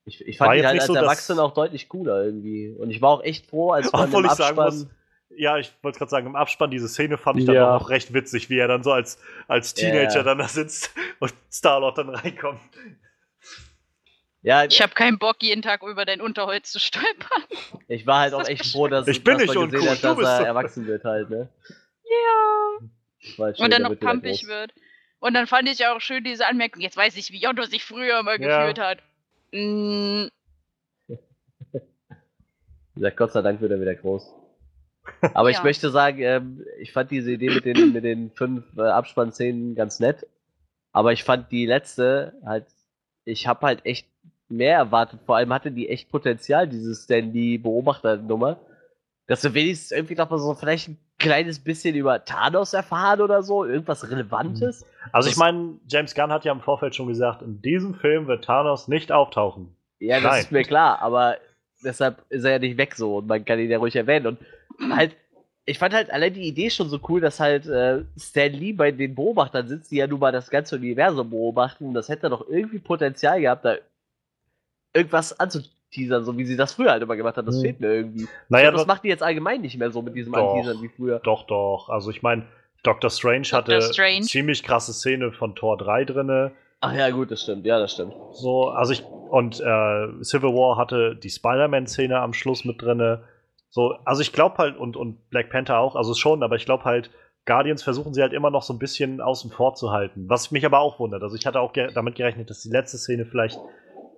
ich, 0.04 0.26
ich 0.26 0.38
fand 0.38 0.52
ihn 0.52 0.56
jetzt 0.58 0.66
halt 0.66 0.78
als 0.80 0.86
so, 0.88 0.94
Erwachsener 0.94 1.42
auch 1.44 1.54
deutlich 1.54 1.88
cooler 1.88 2.24
irgendwie. 2.24 2.74
Und 2.78 2.90
ich 2.90 3.00
war 3.02 3.10
auch 3.10 3.22
echt 3.24 3.46
froh, 3.46 3.70
als 3.70 3.92
man 3.92 4.04
obwohl 4.04 4.24
im 4.24 4.30
ich 4.30 4.32
sagen 4.36 4.58
Abspann... 4.58 4.78
muss, 4.80 4.88
ja, 5.36 5.58
ich 5.58 5.72
wollte 5.82 5.98
gerade 5.98 6.10
sagen, 6.10 6.26
im 6.26 6.36
Abspann 6.36 6.70
diese 6.70 6.88
Szene 6.88 7.18
fand 7.18 7.38
ich 7.40 7.46
dann 7.46 7.54
Ja. 7.54 7.76
auch 7.76 7.88
recht 7.90 8.12
witzig, 8.12 8.50
wie 8.50 8.58
er 8.58 8.68
dann 8.68 8.82
so 8.82 8.92
als, 8.92 9.18
als 9.48 9.74
Teenager 9.74 10.16
ja. 10.16 10.22
dann 10.22 10.38
da 10.38 10.48
sitzt 10.48 10.94
und 11.20 11.32
Star-Lord 11.50 11.98
dann 11.98 12.10
reinkommt. 12.10 12.60
ja, 14.42 14.64
Ich 14.64 14.82
habe 14.82 14.92
keinen 14.94 15.18
Bock, 15.18 15.36
jeden 15.40 15.62
Tag 15.62 15.82
über 15.82 16.04
dein 16.04 16.20
Unterholz 16.20 16.70
zu 16.72 16.78
stolpern. 16.80 17.42
ich 17.88 18.06
war 18.06 18.20
halt 18.20 18.34
auch 18.34 18.46
echt 18.46 18.66
froh, 18.72 18.88
dass, 18.88 19.06
Ich 19.08 19.22
bin 19.24 19.34
dass 19.34 19.42
nicht 19.42 19.54
man 19.54 19.70
gesehen 19.70 19.80
uncool, 19.80 19.90
hat, 19.90 19.98
du 20.02 20.08
dass 20.08 20.16
bist 20.16 20.28
er 20.28 20.38
so- 20.38 20.44
erwachsen 20.44 20.86
wird 20.86 21.04
halt, 21.04 21.30
ne? 21.30 21.48
Ja. 22.04 22.88
Schön, 23.20 23.64
Und 23.64 23.72
dann 23.72 23.82
noch 23.82 23.98
pumpig 23.98 24.46
wird. 24.46 24.72
Und 25.20 25.34
dann 25.34 25.46
fand 25.46 25.68
ich 25.68 25.86
auch 25.86 26.00
schön 26.00 26.24
diese 26.24 26.46
Anmerkung, 26.48 26.82
jetzt 26.82 26.96
weiß 26.96 27.16
ich, 27.16 27.30
wie 27.30 27.46
Otto 27.46 27.62
sich 27.64 27.84
früher 27.84 28.22
mal 28.24 28.40
Ja. 28.42 28.58
gefühlt 28.66 28.78
hat. 28.80 28.98
Mm, 29.52 30.26
Wie 32.94 33.00
gesagt, 33.00 33.16
Gott 33.16 33.32
sei 33.32 33.40
Dank 33.42 33.60
wird 33.60 33.70
er 33.70 33.80
wieder 33.80 33.94
groß. 33.94 34.34
Aber 35.34 35.50
ich 35.50 35.56
Ja. 35.58 35.62
möchte 35.64 35.90
sagen, 35.90 36.18
ähm, 36.20 36.64
ich 36.80 36.92
fand 36.92 37.10
diese 37.10 37.32
Idee 37.32 37.50
mit 37.50 37.64
den, 37.64 37.92
mit 37.92 38.04
den 38.04 38.30
fünf 38.30 38.64
äh, 38.76 38.82
Abspannszenen 38.82 39.74
ganz 39.74 40.00
nett. 40.00 40.26
Aber 40.92 41.12
ich 41.12 41.24
fand 41.24 41.50
die 41.50 41.66
letzte 41.66 42.34
halt, 42.44 42.66
ich 43.24 43.46
habe 43.46 43.66
halt 43.66 43.84
echt 43.86 44.06
mehr 44.48 44.76
erwartet. 44.76 45.20
Vor 45.26 45.36
allem 45.36 45.52
hatte 45.52 45.70
die 45.72 45.88
echt 45.88 46.10
Potenzial, 46.10 46.68
diese 46.68 46.94
Stanley-Beobachter-Nummer. 46.94 48.58
Dass 49.26 49.42
wir 49.44 49.54
wenigstens 49.54 49.92
irgendwie 49.92 50.14
noch 50.16 50.28
mal 50.30 50.38
so 50.38 50.54
vielleicht 50.54 50.88
ein 50.88 50.98
kleines 51.18 51.60
bisschen 51.60 51.94
über 51.94 52.24
Thanos 52.24 52.74
erfahren 52.74 53.20
oder 53.20 53.42
so. 53.42 53.64
Irgendwas 53.64 54.08
Relevantes. 54.10 54.84
Also 55.12 55.26
Das- 55.28 55.34
ich 55.34 55.38
meine, 55.38 55.78
James 55.88 56.14
Gunn 56.14 56.30
hat 56.32 56.44
ja 56.44 56.52
im 56.52 56.60
Vorfeld 56.60 56.94
schon 56.94 57.06
gesagt, 57.06 57.42
in 57.42 57.62
diesem 57.62 57.94
Film 57.94 58.26
wird 58.26 58.44
Thanos 58.44 58.88
nicht 58.88 59.12
auftauchen. 59.12 59.74
Ja, 60.00 60.16
das 60.16 60.24
Nein. 60.32 60.40
ist 60.40 60.52
mir 60.52 60.64
klar, 60.64 61.00
aber 61.00 61.36
deshalb 61.84 62.24
ist 62.28 62.44
er 62.44 62.52
ja 62.52 62.58
nicht 62.58 62.76
weg 62.76 62.94
so 62.96 63.18
und 63.18 63.28
man 63.28 63.44
kann 63.44 63.58
ihn 63.60 63.70
ja 63.70 63.78
ruhig 63.78 63.94
erwähnen. 63.94 64.26
Und 64.26 64.38
halt, 64.90 65.16
ich 65.64 65.78
fand 65.78 65.94
halt 65.94 66.10
allein 66.10 66.34
die 66.34 66.48
Idee 66.48 66.70
schon 66.70 66.88
so 66.88 66.98
cool, 67.08 67.20
dass 67.20 67.38
halt 67.40 67.66
äh, 67.66 68.02
Stan 68.18 68.52
Lee 68.52 68.72
bei 68.72 68.90
den 68.90 69.14
Beobachtern 69.14 69.68
sitzt, 69.68 69.90
die 69.90 69.96
ja 69.96 70.06
nun 70.06 70.18
mal 70.20 70.32
das 70.32 70.50
ganze 70.50 70.76
Universum 70.76 71.30
beobachten. 71.30 71.86
Und 71.86 71.94
das 71.94 72.08
hätte 72.08 72.28
doch 72.30 72.48
irgendwie 72.48 72.78
Potenzial 72.80 73.40
gehabt, 73.40 73.64
da 73.64 73.76
irgendwas 74.94 75.38
anzuteasern, 75.38 76.24
so 76.24 76.36
wie 76.36 76.44
sie 76.44 76.56
das 76.56 76.72
früher 76.74 76.90
halt 76.90 77.02
immer 77.02 77.16
gemacht 77.16 77.36
hat. 77.36 77.46
Das 77.46 77.56
Hm. 77.56 77.62
fehlt 77.62 77.80
mir 77.80 77.92
irgendwie. 77.94 78.26
Naja, 78.48 78.66
Ja, 78.66 78.70
das 78.72 78.86
macht 78.86 79.04
die 79.04 79.08
jetzt 79.08 79.22
allgemein 79.22 79.60
nicht 79.60 79.78
mehr 79.78 79.90
so 79.90 80.02
mit 80.02 80.14
diesem 80.14 80.32
Doch. 80.32 80.54
Anteasern 80.54 80.82
wie 80.82 80.88
früher. 80.88 81.20
doch, 81.20 81.44
doch. 81.46 81.88
Also 81.88 82.10
ich 82.10 82.22
meine, 82.22 82.44
Doctor 82.82 83.10
Strange 83.10 83.42
Doctor 83.42 83.58
hatte 83.58 83.82
Strange. 83.92 84.22
ziemlich 84.22 84.62
krasse 84.64 84.92
Szene 84.92 85.32
von 85.32 85.54
Tor 85.54 85.76
3 85.78 86.04
drinne. 86.04 86.52
Ach 86.80 86.92
ja, 86.92 87.08
gut, 87.10 87.30
das 87.30 87.42
stimmt. 87.42 87.64
Ja, 87.64 87.78
das 87.78 87.92
stimmt. 87.92 88.12
So, 88.32 88.68
also 88.70 88.92
ich 88.92 89.04
und 89.04 89.60
äh, 89.60 90.22
Civil 90.24 90.50
War 90.52 90.76
hatte 90.76 91.14
die 91.14 91.30
Spider-Man-Szene 91.30 92.18
am 92.18 92.32
Schluss 92.32 92.64
mit 92.64 92.82
drinne. 92.82 93.22
So, 93.72 93.94
also 94.04 94.20
ich 94.20 94.34
glaube 94.34 94.58
halt 94.58 94.76
und 94.76 94.98
und 94.98 95.30
Black 95.30 95.48
Panther 95.48 95.78
auch, 95.78 95.96
also 95.96 96.12
schon, 96.12 96.42
aber 96.42 96.56
ich 96.56 96.66
glaube 96.66 96.84
halt 96.84 97.10
Guardians 97.46 97.82
versuchen 97.82 98.12
sie 98.12 98.20
halt 98.20 98.34
immer 98.34 98.50
noch 98.50 98.62
so 98.62 98.74
ein 98.74 98.78
bisschen 98.78 99.22
außen 99.22 99.50
vor 99.50 99.74
zu 99.74 99.90
halten, 99.90 100.28
was 100.28 100.50
mich 100.50 100.66
aber 100.66 100.80
auch 100.80 100.98
wundert. 100.98 101.22
Also 101.22 101.36
ich 101.36 101.46
hatte 101.46 101.58
auch 101.58 101.72
ge 101.72 101.90
damit 101.94 102.16
gerechnet, 102.16 102.50
dass 102.50 102.60
die 102.60 102.68
letzte 102.68 102.98
Szene 102.98 103.24
vielleicht 103.24 103.58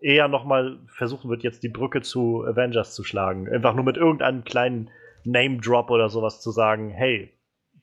eher 0.02 0.26
noch 0.26 0.44
mal 0.44 0.80
versuchen 0.88 1.30
wird, 1.30 1.44
jetzt 1.44 1.62
die 1.62 1.68
Brücke 1.68 2.02
zu 2.02 2.44
Avengers 2.44 2.96
zu 2.96 3.04
schlagen, 3.04 3.48
einfach 3.48 3.74
nur 3.74 3.84
mit 3.84 3.96
irgendeinem 3.96 4.42
kleinen 4.42 4.90
Name 5.22 5.58
Drop 5.58 5.88
oder 5.88 6.08
sowas 6.08 6.40
zu 6.40 6.50
sagen, 6.50 6.90
hey, 6.90 7.32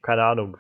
keine 0.01 0.23
Ahnung, 0.23 0.57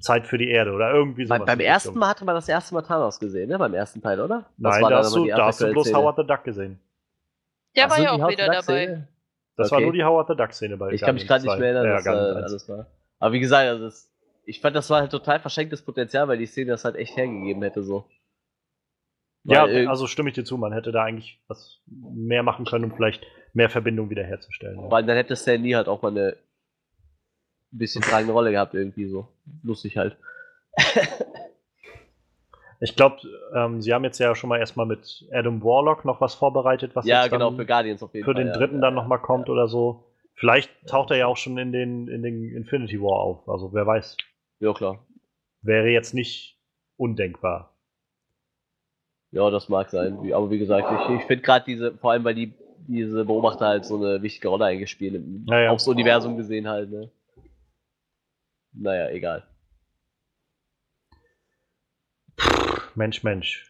Zeit 0.00 0.26
für 0.26 0.38
die 0.38 0.48
Erde 0.48 0.72
oder 0.72 0.92
irgendwie 0.92 1.24
sowas. 1.24 1.38
Beim, 1.38 1.46
beim 1.46 1.60
ersten 1.60 1.90
Richtung. 1.90 2.00
Mal 2.00 2.08
hatte 2.08 2.24
man 2.24 2.34
das 2.34 2.48
erste 2.48 2.74
Mal 2.74 2.82
Thanos 2.82 3.20
gesehen, 3.20 3.48
ne? 3.48 3.58
Beim 3.58 3.74
ersten 3.74 4.02
Teil, 4.02 4.20
oder? 4.20 4.46
Das 4.58 4.74
Nein, 4.74 4.82
war 4.82 4.90
da 4.90 4.98
hast 4.98 5.14
du, 5.14 5.24
da 5.24 5.46
hast 5.46 5.60
du 5.60 5.70
bloß 5.70 5.86
Szene. 5.86 5.98
Howard 5.98 6.16
the 6.16 6.26
Duck 6.26 6.42
gesehen. 6.42 6.80
der 7.76 7.86
Ach 7.86 7.90
war 7.90 8.00
ja 8.00 8.12
auch 8.12 8.28
wieder 8.28 8.48
dabei. 8.48 9.06
Das 9.56 9.70
war 9.70 9.78
Okay. 9.78 9.84
nur 9.86 9.92
die 9.94 10.04
Howard 10.04 10.28
the 10.28 10.36
Duck-Szene 10.36 10.76
bei 10.76 10.90
Ich 10.92 11.00
kann 11.00 11.14
mich 11.14 11.26
gerade 11.26 11.42
nicht 11.44 11.52
2. 11.54 11.58
mehr 11.58 11.74
erinnern, 11.74 11.86
Ja, 11.86 11.96
1. 11.96 12.06
alles 12.44 12.68
war. 12.68 12.86
Aber 13.18 13.32
wie 13.32 13.40
gesagt, 13.40 13.66
also 13.68 13.84
das, 13.84 14.12
ich 14.44 14.60
fand, 14.60 14.76
das 14.76 14.90
war 14.90 15.00
halt 15.00 15.10
total 15.10 15.40
verschenktes 15.40 15.82
Potenzial, 15.82 16.28
weil 16.28 16.38
die 16.38 16.46
Szene 16.46 16.72
das 16.72 16.84
halt 16.84 16.96
echt 16.96 17.16
hergegeben 17.16 17.62
hätte, 17.62 17.82
so. 17.82 18.04
Ja, 19.44 19.62
Weil 19.62 19.76
irg- 19.76 19.88
also 19.88 20.06
stimme 20.06 20.28
ich 20.28 20.34
dir 20.34 20.44
zu, 20.44 20.58
man 20.58 20.72
hätte 20.72 20.92
da 20.92 21.04
eigentlich 21.04 21.40
was 21.48 21.80
mehr 21.86 22.42
machen 22.42 22.64
können, 22.66 22.84
um 22.84 22.92
vielleicht 22.94 23.24
mehr 23.54 23.70
Verbindung 23.70 24.10
wiederherzustellen. 24.10 24.78
Ja. 24.80 24.90
Weil 24.90 25.04
dann 25.06 25.16
hätte 25.16 25.36
Stan 25.36 25.62
Lee 25.62 25.74
halt 25.76 25.88
auch 25.88 26.02
mal 26.02 26.10
eine 26.10 26.36
ein 27.72 27.78
bisschen 27.78 28.02
tragende 28.02 28.32
Rolle 28.32 28.50
gehabt, 28.50 28.74
irgendwie 28.74 29.06
so. 29.06 29.28
Lustig 29.62 29.96
halt. 29.96 30.16
Ich 32.80 32.94
glaube, 32.94 33.16
ähm, 33.54 33.80
sie 33.80 33.94
haben 33.94 34.04
jetzt 34.04 34.18
ja 34.18 34.34
schon 34.34 34.48
mal 34.48 34.58
erstmal 34.58 34.86
mit 34.86 35.26
Adam 35.32 35.62
Warlock 35.62 36.04
noch 36.04 36.20
was 36.20 36.34
vorbereitet, 36.34 36.94
was 36.94 37.06
ja, 37.06 37.22
jetzt 37.22 37.32
genau, 37.32 37.48
dann 37.50 37.56
für 37.56 37.66
Guardians 37.66 38.02
auf 38.02 38.12
jeden 38.14 38.24
für 38.24 38.34
Fall. 38.34 38.44
den 38.44 38.52
dritten 38.52 38.74
ja, 38.76 38.80
dann 38.82 38.94
ja, 38.94 39.00
nochmal 39.02 39.20
kommt 39.20 39.48
oder 39.48 39.66
so. 39.68 40.04
Vielleicht 40.34 40.70
taucht 40.86 41.10
er 41.10 41.16
ja 41.16 41.26
auch 41.26 41.38
schon 41.38 41.56
in 41.56 41.72
den, 41.72 42.08
in 42.08 42.22
den 42.22 42.54
Infinity 42.54 43.00
War 43.00 43.20
auf. 43.20 43.48
Also 43.48 43.72
wer 43.72 43.86
weiß. 43.86 44.16
Ja, 44.60 44.74
klar. 44.74 45.06
Wäre 45.62 45.88
jetzt 45.88 46.12
nicht 46.12 46.58
undenkbar. 46.98 47.72
Ja, 49.30 49.50
das 49.50 49.68
mag 49.68 49.88
sein. 49.90 50.18
Aber 50.32 50.50
wie 50.50 50.58
gesagt, 50.58 50.86
ich, 51.10 51.16
ich 51.20 51.22
finde 51.26 51.42
gerade 51.42 51.64
diese, 51.64 51.96
vor 51.96 52.12
allem 52.12 52.24
weil 52.24 52.34
die 52.34 52.52
diese 52.88 53.24
Beobachter 53.24 53.66
halt 53.66 53.84
so 53.84 53.96
eine 53.96 54.22
wichtige 54.22 54.48
Rolle 54.48 54.66
eingespielt, 54.66 55.14
im- 55.16 55.44
Naja. 55.44 55.70
aufs 55.70 55.88
Universum 55.88 56.36
gesehen 56.36 56.68
halt, 56.68 56.90
ne? 56.90 57.10
Naja, 58.72 59.08
egal. 59.10 59.42
Mensch, 62.96 63.22
Mensch. 63.22 63.64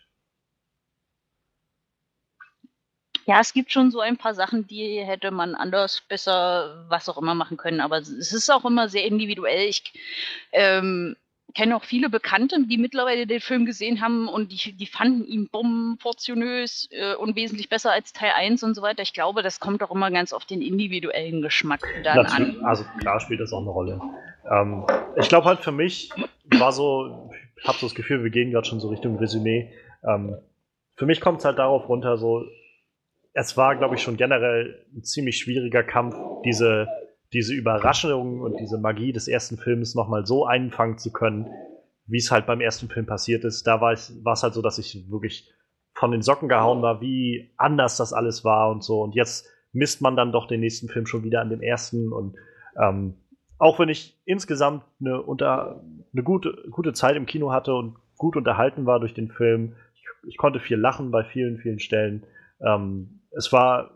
Ja, 3.26 3.40
es 3.40 3.52
gibt 3.52 3.72
schon 3.72 3.90
so 3.90 3.98
ein 3.98 4.16
paar 4.16 4.34
Sachen, 4.34 4.68
die 4.68 5.02
hätte 5.04 5.32
man 5.32 5.56
anders, 5.56 6.00
besser, 6.08 6.86
was 6.88 7.08
auch 7.08 7.18
immer 7.18 7.34
machen 7.34 7.56
können. 7.56 7.80
Aber 7.80 7.98
es 7.98 8.08
ist 8.08 8.50
auch 8.50 8.64
immer 8.64 8.88
sehr 8.88 9.04
individuell. 9.04 9.68
Ich 9.68 9.92
ähm, 10.52 11.16
kenne 11.56 11.74
auch 11.74 11.82
viele 11.82 12.08
Bekannte, 12.08 12.56
die 12.66 12.78
mittlerweile 12.78 13.26
den 13.26 13.40
Film 13.40 13.66
gesehen 13.66 14.00
haben 14.00 14.28
und 14.28 14.52
die, 14.52 14.72
die 14.72 14.86
fanden 14.86 15.24
ihn 15.24 15.48
bumm, 15.48 15.98
portionös 16.00 16.88
äh, 16.92 17.14
und 17.16 17.34
wesentlich 17.34 17.68
besser 17.68 17.90
als 17.90 18.12
Teil 18.12 18.32
1 18.36 18.62
und 18.62 18.74
so 18.74 18.82
weiter. 18.82 19.02
Ich 19.02 19.12
glaube, 19.12 19.42
das 19.42 19.58
kommt 19.58 19.82
auch 19.82 19.90
immer 19.90 20.12
ganz 20.12 20.32
auf 20.32 20.44
den 20.44 20.62
individuellen 20.62 21.42
Geschmack 21.42 21.80
dann 22.04 22.18
Natürlich, 22.18 22.58
an. 22.58 22.64
also 22.64 22.84
klar 23.00 23.18
spielt 23.18 23.40
das 23.40 23.52
auch 23.52 23.62
eine 23.62 23.70
Rolle. 23.70 24.00
Ähm, 24.48 24.84
ich 25.16 25.28
glaube 25.28 25.46
halt 25.46 25.60
für 25.60 25.72
mich 25.72 26.10
war 26.44 26.72
so, 26.72 27.25
habe 27.64 27.78
so 27.78 27.86
das 27.86 27.94
Gefühl, 27.94 28.22
wir 28.22 28.30
gehen 28.30 28.50
gerade 28.50 28.66
schon 28.66 28.80
so 28.80 28.88
Richtung 28.88 29.16
Resümee. 29.18 29.72
Ähm, 30.04 30.36
für 30.96 31.06
mich 31.06 31.20
kommt 31.20 31.38
es 31.38 31.44
halt 31.44 31.58
darauf 31.58 31.88
runter, 31.88 32.16
so, 32.16 32.44
es 33.32 33.56
war, 33.56 33.76
glaube 33.76 33.96
ich, 33.96 34.02
schon 34.02 34.16
generell 34.16 34.86
ein 34.94 35.04
ziemlich 35.04 35.38
schwieriger 35.38 35.82
Kampf, 35.82 36.16
diese, 36.44 36.88
diese 37.32 37.54
Überraschung 37.54 38.40
und 38.40 38.58
diese 38.58 38.78
Magie 38.78 39.12
des 39.12 39.28
ersten 39.28 39.58
Films 39.58 39.94
nochmal 39.94 40.24
so 40.24 40.46
einfangen 40.46 40.96
zu 40.98 41.12
können, 41.12 41.50
wie 42.06 42.18
es 42.18 42.30
halt 42.30 42.46
beim 42.46 42.60
ersten 42.60 42.88
Film 42.88 43.04
passiert 43.04 43.44
ist. 43.44 43.66
Da 43.66 43.80
war 43.80 43.92
es 43.92 44.42
halt 44.42 44.54
so, 44.54 44.62
dass 44.62 44.78
ich 44.78 45.10
wirklich 45.10 45.52
von 45.92 46.12
den 46.12 46.22
Socken 46.22 46.48
gehauen 46.48 46.82
war, 46.82 47.00
wie 47.00 47.52
anders 47.56 47.96
das 47.96 48.12
alles 48.12 48.44
war 48.44 48.70
und 48.70 48.84
so. 48.84 49.02
Und 49.02 49.14
jetzt 49.14 49.46
misst 49.72 50.00
man 50.00 50.16
dann 50.16 50.32
doch 50.32 50.46
den 50.46 50.60
nächsten 50.60 50.88
Film 50.88 51.06
schon 51.06 51.24
wieder 51.24 51.40
an 51.40 51.50
dem 51.50 51.62
ersten. 51.62 52.12
Und 52.12 52.36
ähm, 52.80 53.14
auch 53.58 53.78
wenn 53.78 53.88
ich 53.88 54.18
insgesamt 54.24 54.84
eine, 55.00 55.22
unter, 55.22 55.82
eine 56.16 56.24
gute, 56.24 56.56
gute 56.70 56.94
Zeit 56.94 57.14
im 57.16 57.26
Kino 57.26 57.52
hatte 57.52 57.74
und 57.74 57.96
gut 58.16 58.36
unterhalten 58.36 58.86
war 58.86 59.00
durch 59.00 59.12
den 59.12 59.30
Film, 59.30 59.76
ich, 59.94 60.04
ich 60.26 60.36
konnte 60.38 60.60
viel 60.60 60.78
lachen 60.78 61.10
bei 61.10 61.24
vielen, 61.24 61.58
vielen 61.58 61.78
Stellen. 61.78 62.24
Ähm, 62.60 63.20
es 63.32 63.52
war 63.52 63.90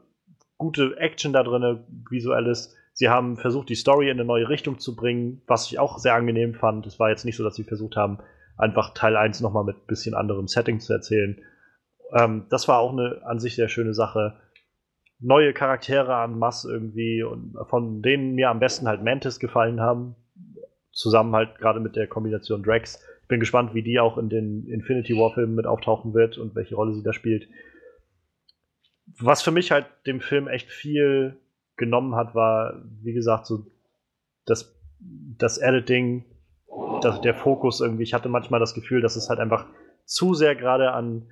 gute 0.59 0.99
Action 0.99 1.33
da 1.33 1.43
drin, 1.43 1.81
visuelles. 2.11 2.77
Sie 2.93 3.09
haben 3.09 3.39
versucht, 3.39 3.71
die 3.71 3.75
Story 3.75 4.11
in 4.11 4.19
eine 4.19 4.27
neue 4.27 4.51
Richtung 4.51 4.79
zu 4.79 4.95
bringen, 4.95 5.41
was 5.47 5.71
ich 5.71 5.79
auch 5.79 5.99
sehr 5.99 6.15
angenehm 6.15 6.55
fand. 6.55 6.87
Es 6.87 7.01
war 7.01 7.09
jetzt 7.09 7.25
nicht 7.25 7.37
so, 7.37 7.45
dass 7.45 7.55
sie 7.55 7.65
versucht 7.65 7.97
haben, 7.97 8.19
einfach 8.59 8.93
Teil 8.93 9.17
1 9.17 9.41
nochmal 9.41 9.65
mit 9.65 9.77
ein 9.77 9.87
bisschen 9.87 10.15
anderem 10.15 10.47
Setting 10.47 10.79
zu 10.81 10.93
erzählen. 10.93 11.41
Ähm, 12.15 12.45
das 12.51 12.69
war 12.69 12.81
auch 12.81 12.93
eine 12.93 13.23
an 13.25 13.41
sich 13.41 13.57
sehr 13.57 13.71
schöne 13.71 13.95
Sache. 13.95 14.37
Neue 15.21 15.55
Charaktere 15.55 16.15
an 16.17 16.39
Mass 16.39 16.67
irgendwie 16.67 17.23
und 17.23 17.57
von 17.69 18.03
denen 18.03 18.35
mir 18.35 18.51
am 18.51 18.61
besten 18.61 18.87
halt 18.87 19.03
Mantis 19.03 19.39
gefallen 19.39 19.81
haben. 19.81 20.17
Zusammen 21.01 21.35
halt 21.35 21.59
gerade 21.59 21.81
mit 21.81 21.97
der 21.97 22.06
Kombination 22.06 22.62
Drax. 22.62 23.02
bin 23.27 23.40
gespannt, 23.40 23.72
wie 23.72 23.82
die 23.82 23.98
auch 23.98 24.18
in 24.18 24.28
den 24.28 24.66
Infinity 24.66 25.14
War-Filmen 25.14 25.55
mit 25.55 25.66
auftauchen 25.66 26.12
wird 26.12 26.36
und 26.36 26.55
welche 26.55 26.74
Rolle 26.74 26.93
sie 26.93 27.02
da 27.02 27.14
spielt. 27.14 27.48
Was 29.18 29.40
für 29.40 29.51
mich 29.51 29.70
halt 29.70 29.86
dem 30.06 30.20
Film 30.20 30.47
echt 30.47 30.70
viel 30.70 31.40
genommen 31.78 32.16
hat, 32.16 32.35
war, 32.35 32.82
wie 33.02 33.14
gesagt, 33.14 33.47
so 33.47 33.64
das, 34.44 34.78
das 35.01 35.56
Editing, 35.56 36.27
das, 37.01 37.22
der 37.22 37.35
Fokus 37.35 37.81
irgendwie. 37.81 38.02
Ich 38.02 38.12
hatte 38.12 38.28
manchmal 38.28 38.60
das 38.60 38.74
Gefühl, 38.74 39.01
dass 39.01 39.16
es 39.16 39.31
halt 39.31 39.40
einfach 39.40 39.66
zu 40.05 40.35
sehr 40.35 40.55
gerade 40.55 40.93
an, 40.93 41.31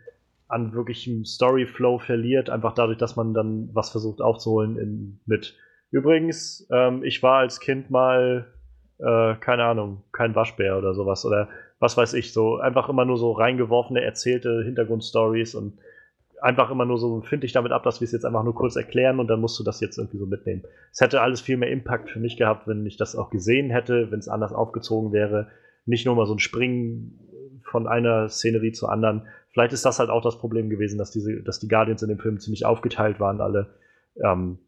an 0.48 0.72
wirklichem 0.72 1.26
Storyflow 1.26 1.98
verliert, 1.98 2.48
einfach 2.48 2.72
dadurch, 2.72 2.96
dass 2.96 3.16
man 3.16 3.34
dann 3.34 3.68
was 3.74 3.90
versucht 3.90 4.22
aufzuholen 4.22 4.78
in, 4.78 5.20
mit. 5.26 5.58
Übrigens, 5.90 6.66
ähm, 6.72 7.04
ich 7.04 7.22
war 7.22 7.40
als 7.40 7.60
Kind 7.60 7.90
mal, 7.90 8.50
äh, 8.98 9.34
keine 9.36 9.64
Ahnung, 9.64 10.02
kein 10.12 10.34
Waschbär 10.34 10.78
oder 10.78 10.94
sowas 10.94 11.24
oder 11.24 11.48
was 11.78 11.96
weiß 11.96 12.14
ich, 12.14 12.32
so 12.32 12.56
einfach 12.56 12.88
immer 12.88 13.04
nur 13.04 13.16
so 13.16 13.32
reingeworfene, 13.32 14.02
erzählte 14.02 14.62
Hintergrundstories 14.64 15.54
und 15.54 15.78
einfach 16.40 16.70
immer 16.70 16.84
nur 16.84 16.98
so, 16.98 17.20
finde 17.22 17.46
ich 17.46 17.52
damit 17.52 17.72
ab, 17.72 17.82
dass 17.82 18.00
wir 18.00 18.06
es 18.06 18.12
jetzt 18.12 18.24
einfach 18.24 18.44
nur 18.44 18.54
kurz 18.54 18.76
erklären 18.76 19.20
und 19.20 19.28
dann 19.28 19.40
musst 19.40 19.58
du 19.58 19.64
das 19.64 19.80
jetzt 19.80 19.98
irgendwie 19.98 20.18
so 20.18 20.26
mitnehmen. 20.26 20.62
Es 20.92 21.00
hätte 21.00 21.20
alles 21.20 21.40
viel 21.40 21.56
mehr 21.56 21.70
Impact 21.70 22.10
für 22.10 22.20
mich 22.20 22.36
gehabt, 22.36 22.66
wenn 22.68 22.84
ich 22.86 22.96
das 22.96 23.16
auch 23.16 23.30
gesehen 23.30 23.70
hätte, 23.70 24.10
wenn 24.10 24.18
es 24.18 24.28
anders 24.28 24.52
aufgezogen 24.52 25.12
wäre. 25.12 25.48
Nicht 25.86 26.06
nur 26.06 26.14
mal 26.14 26.26
so 26.26 26.34
ein 26.34 26.38
Springen 26.38 27.60
von 27.62 27.86
einer 27.86 28.28
Szenerie 28.28 28.72
zur 28.72 28.90
anderen. 28.90 29.26
Vielleicht 29.50 29.72
ist 29.72 29.84
das 29.84 29.98
halt 29.98 30.10
auch 30.10 30.22
das 30.22 30.38
Problem 30.38 30.70
gewesen, 30.70 30.98
dass, 30.98 31.10
diese, 31.10 31.42
dass 31.42 31.60
die 31.60 31.68
Guardians 31.68 32.02
in 32.02 32.08
dem 32.08 32.18
Film 32.18 32.38
ziemlich 32.38 32.64
aufgeteilt 32.64 33.20
waren, 33.20 33.40
alle. 33.40 33.74
Ähm, 34.22 34.58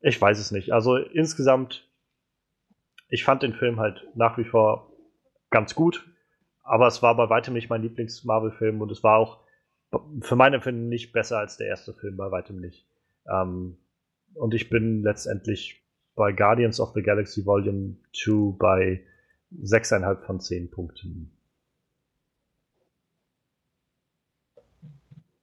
ich 0.00 0.20
weiß 0.20 0.38
es 0.38 0.50
nicht. 0.50 0.72
Also 0.72 0.96
insgesamt, 0.96 1.88
ich 3.10 3.24
fand 3.24 3.42
den 3.42 3.52
Film 3.52 3.78
halt 3.78 4.06
nach 4.14 4.38
wie 4.38 4.44
vor 4.44 4.92
ganz 5.50 5.74
gut, 5.74 6.08
aber 6.62 6.86
es 6.86 7.02
war 7.02 7.16
bei 7.16 7.28
weitem 7.28 7.54
nicht 7.54 7.68
mein 7.68 7.82
Lieblings-Marvel-Film 7.82 8.80
und 8.80 8.90
es 8.90 9.02
war 9.02 9.18
auch 9.18 9.40
für 10.20 10.36
mein 10.36 10.54
Empfinden 10.54 10.88
nicht 10.88 11.12
besser 11.12 11.38
als 11.38 11.56
der 11.56 11.66
erste 11.66 11.92
Film, 11.92 12.16
bei 12.16 12.30
weitem 12.30 12.60
nicht. 12.60 12.86
Ähm, 13.28 13.76
und 14.34 14.54
ich 14.54 14.70
bin 14.70 15.02
letztendlich 15.02 15.84
bei 16.14 16.32
Guardians 16.32 16.80
of 16.80 16.92
the 16.94 17.02
Galaxy 17.02 17.44
Volume 17.44 17.96
2 18.14 18.56
bei 18.56 19.04
6,5 19.62 20.26
von 20.26 20.40
10 20.40 20.70
Punkten. 20.70 21.36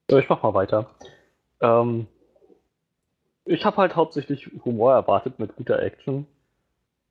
Ich 0.10 0.30
mach 0.30 0.42
mal 0.42 0.54
weiter. 0.54 0.90
Ähm, 1.60 2.08
ich 3.44 3.66
habe 3.66 3.78
halt 3.78 3.98
hauptsächlich 3.98 4.50
Humor 4.64 4.94
erwartet 4.94 5.40
mit 5.40 5.58
guter 5.58 5.82
Action. 5.82 6.26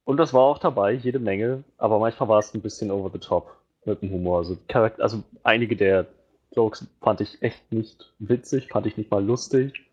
Und 0.06 0.18
das 0.18 0.32
war 0.32 0.42
auch 0.42 0.58
dabei, 0.58 0.92
jede 0.92 1.18
Menge, 1.18 1.64
aber 1.78 1.98
manchmal 1.98 2.28
war 2.28 2.38
es 2.38 2.54
ein 2.54 2.62
bisschen 2.62 2.92
over 2.92 3.10
the 3.12 3.18
top 3.18 3.56
mit 3.84 4.02
dem 4.02 4.12
Humor. 4.12 4.38
Also, 4.38 4.56
also 4.98 5.24
einige 5.42 5.74
der 5.74 6.06
Jokes 6.52 6.86
fand 7.00 7.20
ich 7.20 7.42
echt 7.42 7.72
nicht 7.72 8.14
witzig, 8.20 8.68
fand 8.68 8.86
ich 8.86 8.96
nicht 8.96 9.10
mal 9.10 9.24
lustig. 9.24 9.90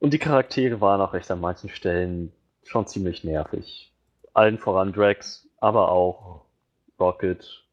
Und 0.00 0.12
die 0.12 0.18
Charaktere 0.18 0.82
waren 0.82 1.00
auch 1.00 1.14
echt 1.14 1.30
an 1.30 1.40
manchen 1.40 1.70
Stellen 1.70 2.30
schon 2.62 2.86
ziemlich 2.86 3.24
nervig. 3.24 3.90
Allen 4.34 4.58
voran 4.58 4.92
Drax, 4.92 5.48
aber 5.60 5.90
auch 5.90 6.42
Rocket 7.00 7.64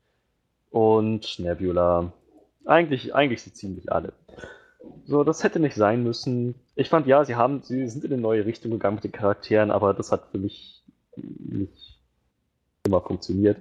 und 0.69 1.39
Nebula. 1.39 2.13
Eigentlich, 2.63 3.13
eigentlich 3.13 3.43
so 3.43 3.51
ziemlich 3.51 3.91
alle. 3.91 4.13
So, 5.03 5.25
das 5.25 5.43
hätte 5.43 5.59
nicht 5.59 5.75
sein 5.75 6.03
müssen. 6.03 6.55
Ich 6.75 6.87
fand 6.87 7.05
ja, 7.05 7.25
sie 7.25 7.35
haben, 7.35 7.63
sie 7.63 7.85
sind 7.89 8.05
in 8.05 8.13
eine 8.13 8.21
neue 8.21 8.45
Richtung 8.45 8.71
gegangen 8.71 8.95
mit 8.95 9.03
den 9.03 9.11
Charakteren, 9.11 9.71
aber 9.71 9.93
das 9.93 10.13
hat 10.13 10.29
für 10.31 10.37
mich 10.37 10.82
nicht 11.15 11.99
immer 12.85 13.01
funktioniert. 13.01 13.57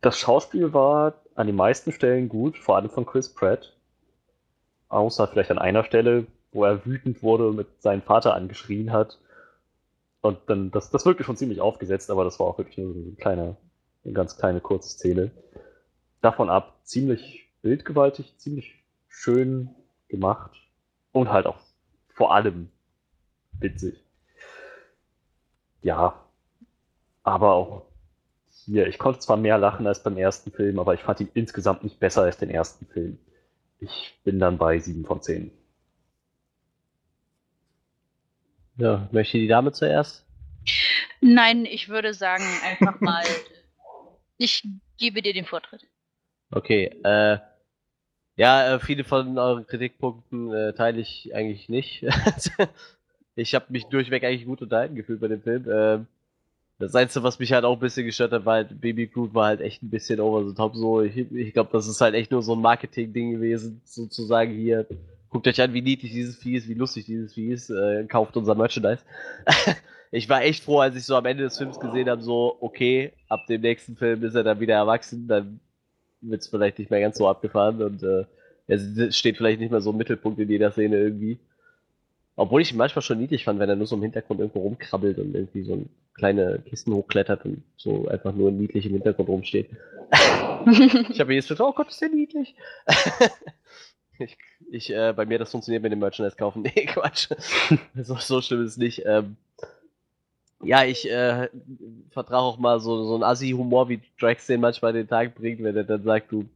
Das 0.00 0.18
Schauspiel 0.18 0.72
war 0.72 1.14
an 1.34 1.46
den 1.46 1.56
meisten 1.56 1.92
Stellen 1.92 2.28
gut, 2.28 2.58
vor 2.58 2.76
allem 2.76 2.90
von 2.90 3.06
Chris 3.06 3.28
Pratt. 3.28 3.76
Außer 4.88 5.26
vielleicht 5.28 5.50
an 5.50 5.58
einer 5.58 5.84
Stelle, 5.84 6.26
wo 6.52 6.64
er 6.64 6.86
wütend 6.86 7.22
wurde 7.22 7.48
und 7.48 7.56
mit 7.56 7.82
seinem 7.82 8.02
Vater 8.02 8.34
angeschrien 8.34 8.92
hat. 8.92 9.18
Und 10.20 10.38
dann, 10.46 10.70
das, 10.70 10.90
das 10.90 11.04
wirkte 11.04 11.24
schon 11.24 11.36
ziemlich 11.36 11.60
aufgesetzt, 11.60 12.10
aber 12.10 12.24
das 12.24 12.38
war 12.38 12.46
auch 12.46 12.58
wirklich 12.58 12.78
nur 12.78 12.94
so 12.94 13.00
eine 13.00 13.12
kleine, 13.12 13.56
eine 14.04 14.14
ganz 14.14 14.36
kleine 14.36 14.60
kurze 14.60 14.90
Szene. 14.90 15.30
Davon 16.22 16.48
ab, 16.48 16.78
ziemlich 16.84 17.50
bildgewaltig, 17.60 18.38
ziemlich 18.38 18.84
schön 19.08 19.70
gemacht 20.08 20.52
und 21.12 21.30
halt 21.30 21.46
auch 21.46 21.58
vor 22.08 22.34
allem 22.34 22.70
witzig. 23.58 24.02
Ja, 25.82 26.23
aber 27.24 27.54
auch 27.54 27.82
hier, 28.64 28.86
ich 28.86 28.98
konnte 28.98 29.18
zwar 29.18 29.36
mehr 29.36 29.58
lachen 29.58 29.86
als 29.86 30.02
beim 30.02 30.16
ersten 30.16 30.52
Film, 30.52 30.78
aber 30.78 30.94
ich 30.94 31.00
fand 31.00 31.20
ihn 31.20 31.30
insgesamt 31.34 31.82
nicht 31.82 31.98
besser 31.98 32.22
als 32.22 32.38
den 32.38 32.50
ersten 32.50 32.86
Film. 32.86 33.18
Ich 33.80 34.18
bin 34.24 34.38
dann 34.38 34.56
bei 34.56 34.78
7 34.78 35.04
von 35.04 35.20
10. 35.20 35.50
Ja, 38.76 39.08
möchte 39.12 39.38
die 39.38 39.48
Dame 39.48 39.72
zuerst? 39.72 40.24
Nein, 41.20 41.64
ich 41.64 41.88
würde 41.88 42.14
sagen, 42.14 42.44
einfach 42.64 43.00
mal, 43.00 43.24
ich 44.38 44.66
gebe 44.96 45.22
dir 45.22 45.32
den 45.32 45.44
Vortritt. 45.44 45.86
Okay, 46.50 46.86
äh, 47.04 47.38
ja, 48.36 48.74
äh, 48.74 48.80
viele 48.80 49.04
von 49.04 49.38
euren 49.38 49.66
Kritikpunkten 49.66 50.52
äh, 50.52 50.72
teile 50.72 51.00
ich 51.00 51.34
eigentlich 51.34 51.68
nicht. 51.68 52.04
ich 53.36 53.54
habe 53.54 53.66
mich 53.68 53.86
durchweg 53.86 54.24
eigentlich 54.24 54.46
gut 54.46 54.62
unterhalten 54.62 54.96
gefühlt 54.96 55.20
bei 55.20 55.28
dem 55.28 55.42
Film. 55.42 55.66
Ähm, 55.70 56.06
das 56.78 56.94
Einzige, 56.94 57.22
was 57.22 57.38
mich 57.38 57.52
halt 57.52 57.64
auch 57.64 57.74
ein 57.74 57.80
bisschen 57.80 58.06
gestört 58.06 58.32
hat, 58.32 58.44
war 58.44 58.54
halt, 58.54 58.80
Baby 58.80 59.06
Groot 59.06 59.32
war 59.32 59.46
halt 59.46 59.60
echt 59.60 59.82
ein 59.82 59.90
bisschen 59.90 60.20
over 60.20 60.46
the 60.46 60.54
top 60.54 60.74
so. 60.74 61.02
Ich, 61.02 61.16
ich 61.16 61.52
glaube, 61.52 61.70
das 61.72 61.86
ist 61.86 62.00
halt 62.00 62.14
echt 62.14 62.32
nur 62.32 62.42
so 62.42 62.54
ein 62.54 62.60
Marketing-Ding 62.60 63.32
gewesen, 63.32 63.80
sozusagen 63.84 64.52
hier. 64.52 64.86
Guckt 65.30 65.46
euch 65.46 65.60
an, 65.60 65.72
wie 65.72 65.82
niedlich 65.82 66.12
dieses 66.12 66.36
Vieh 66.36 66.56
ist, 66.56 66.68
wie 66.68 66.74
lustig 66.74 67.06
dieses 67.06 67.34
Vieh 67.34 67.52
ist, 67.52 67.70
äh, 67.70 68.04
kauft 68.04 68.36
unser 68.36 68.54
Merchandise. 68.54 69.02
ich 70.10 70.28
war 70.28 70.42
echt 70.42 70.64
froh, 70.64 70.80
als 70.80 70.96
ich 70.96 71.04
so 71.04 71.16
am 71.16 71.26
Ende 71.26 71.44
des 71.44 71.58
Films 71.58 71.78
gesehen 71.78 72.08
habe, 72.08 72.22
so, 72.22 72.56
okay, 72.60 73.12
ab 73.28 73.46
dem 73.48 73.60
nächsten 73.60 73.96
Film 73.96 74.22
ist 74.24 74.34
er 74.34 74.44
dann 74.44 74.60
wieder 74.60 74.74
erwachsen, 74.74 75.28
dann 75.28 75.60
wird 76.20 76.42
es 76.42 76.48
vielleicht 76.48 76.78
nicht 76.78 76.90
mehr 76.90 77.00
ganz 77.00 77.18
so 77.18 77.28
abgefahren 77.28 77.82
und 77.82 78.02
äh, 78.02 78.24
er 78.66 79.12
steht 79.12 79.36
vielleicht 79.36 79.60
nicht 79.60 79.70
mehr 79.70 79.80
so 79.80 79.90
im 79.90 79.96
Mittelpunkt 79.96 80.38
in 80.40 80.48
jeder 80.48 80.72
Szene 80.72 80.96
irgendwie. 80.96 81.38
Obwohl 82.36 82.62
ich 82.62 82.72
ihn 82.72 82.78
manchmal 82.78 83.02
schon 83.02 83.18
niedlich 83.18 83.44
fand, 83.44 83.60
wenn 83.60 83.68
er 83.68 83.76
nur 83.76 83.86
so 83.86 83.96
im 83.96 84.02
Hintergrund 84.02 84.40
irgendwo 84.40 84.60
rumkrabbelt 84.60 85.18
und 85.18 85.34
irgendwie 85.34 85.62
so 85.62 85.74
ein 85.74 85.90
kleine 86.14 86.60
Kisten 86.60 86.94
hochklettert 86.94 87.44
und 87.44 87.62
so 87.76 88.08
einfach 88.08 88.32
nur 88.32 88.50
niedlich 88.50 88.86
im 88.86 88.92
Hintergrund 88.92 89.28
rumsteht. 89.28 89.70
ich 91.10 91.20
habe 91.20 91.34
jetzt 91.34 91.48
gedacht, 91.48 91.68
oh 91.68 91.72
Gott, 91.72 91.88
ist 91.88 92.00
der 92.00 92.08
niedlich. 92.08 92.54
ich, 94.18 94.36
ich 94.70 94.90
äh, 94.90 95.12
bei 95.14 95.26
mir 95.26 95.38
das 95.38 95.50
funktioniert 95.50 95.82
mit 95.82 95.92
dem 95.92 95.98
Merchandise 95.98 96.36
kaufen. 96.36 96.62
Nee, 96.76 96.86
Quatsch. 96.86 97.28
so, 97.94 98.14
so 98.16 98.40
schlimm 98.40 98.64
ist 98.64 98.72
es 98.72 98.76
nicht. 98.76 99.02
Ähm, 99.04 99.36
ja, 100.62 100.84
ich 100.84 101.10
äh, 101.10 101.48
vertrage 102.10 102.42
auch 102.42 102.58
mal 102.58 102.80
so, 102.80 103.04
so 103.04 103.14
einen 103.14 103.24
Assi-Humor, 103.24 103.88
wie 103.88 104.00
Drax 104.18 104.46
den 104.46 104.60
manchmal 104.60 104.92
den 104.92 105.08
Tag 105.08 105.34
bringt, 105.34 105.62
wenn 105.62 105.76
er 105.76 105.84
dann 105.84 106.04
sagt, 106.04 106.32
du 106.32 106.48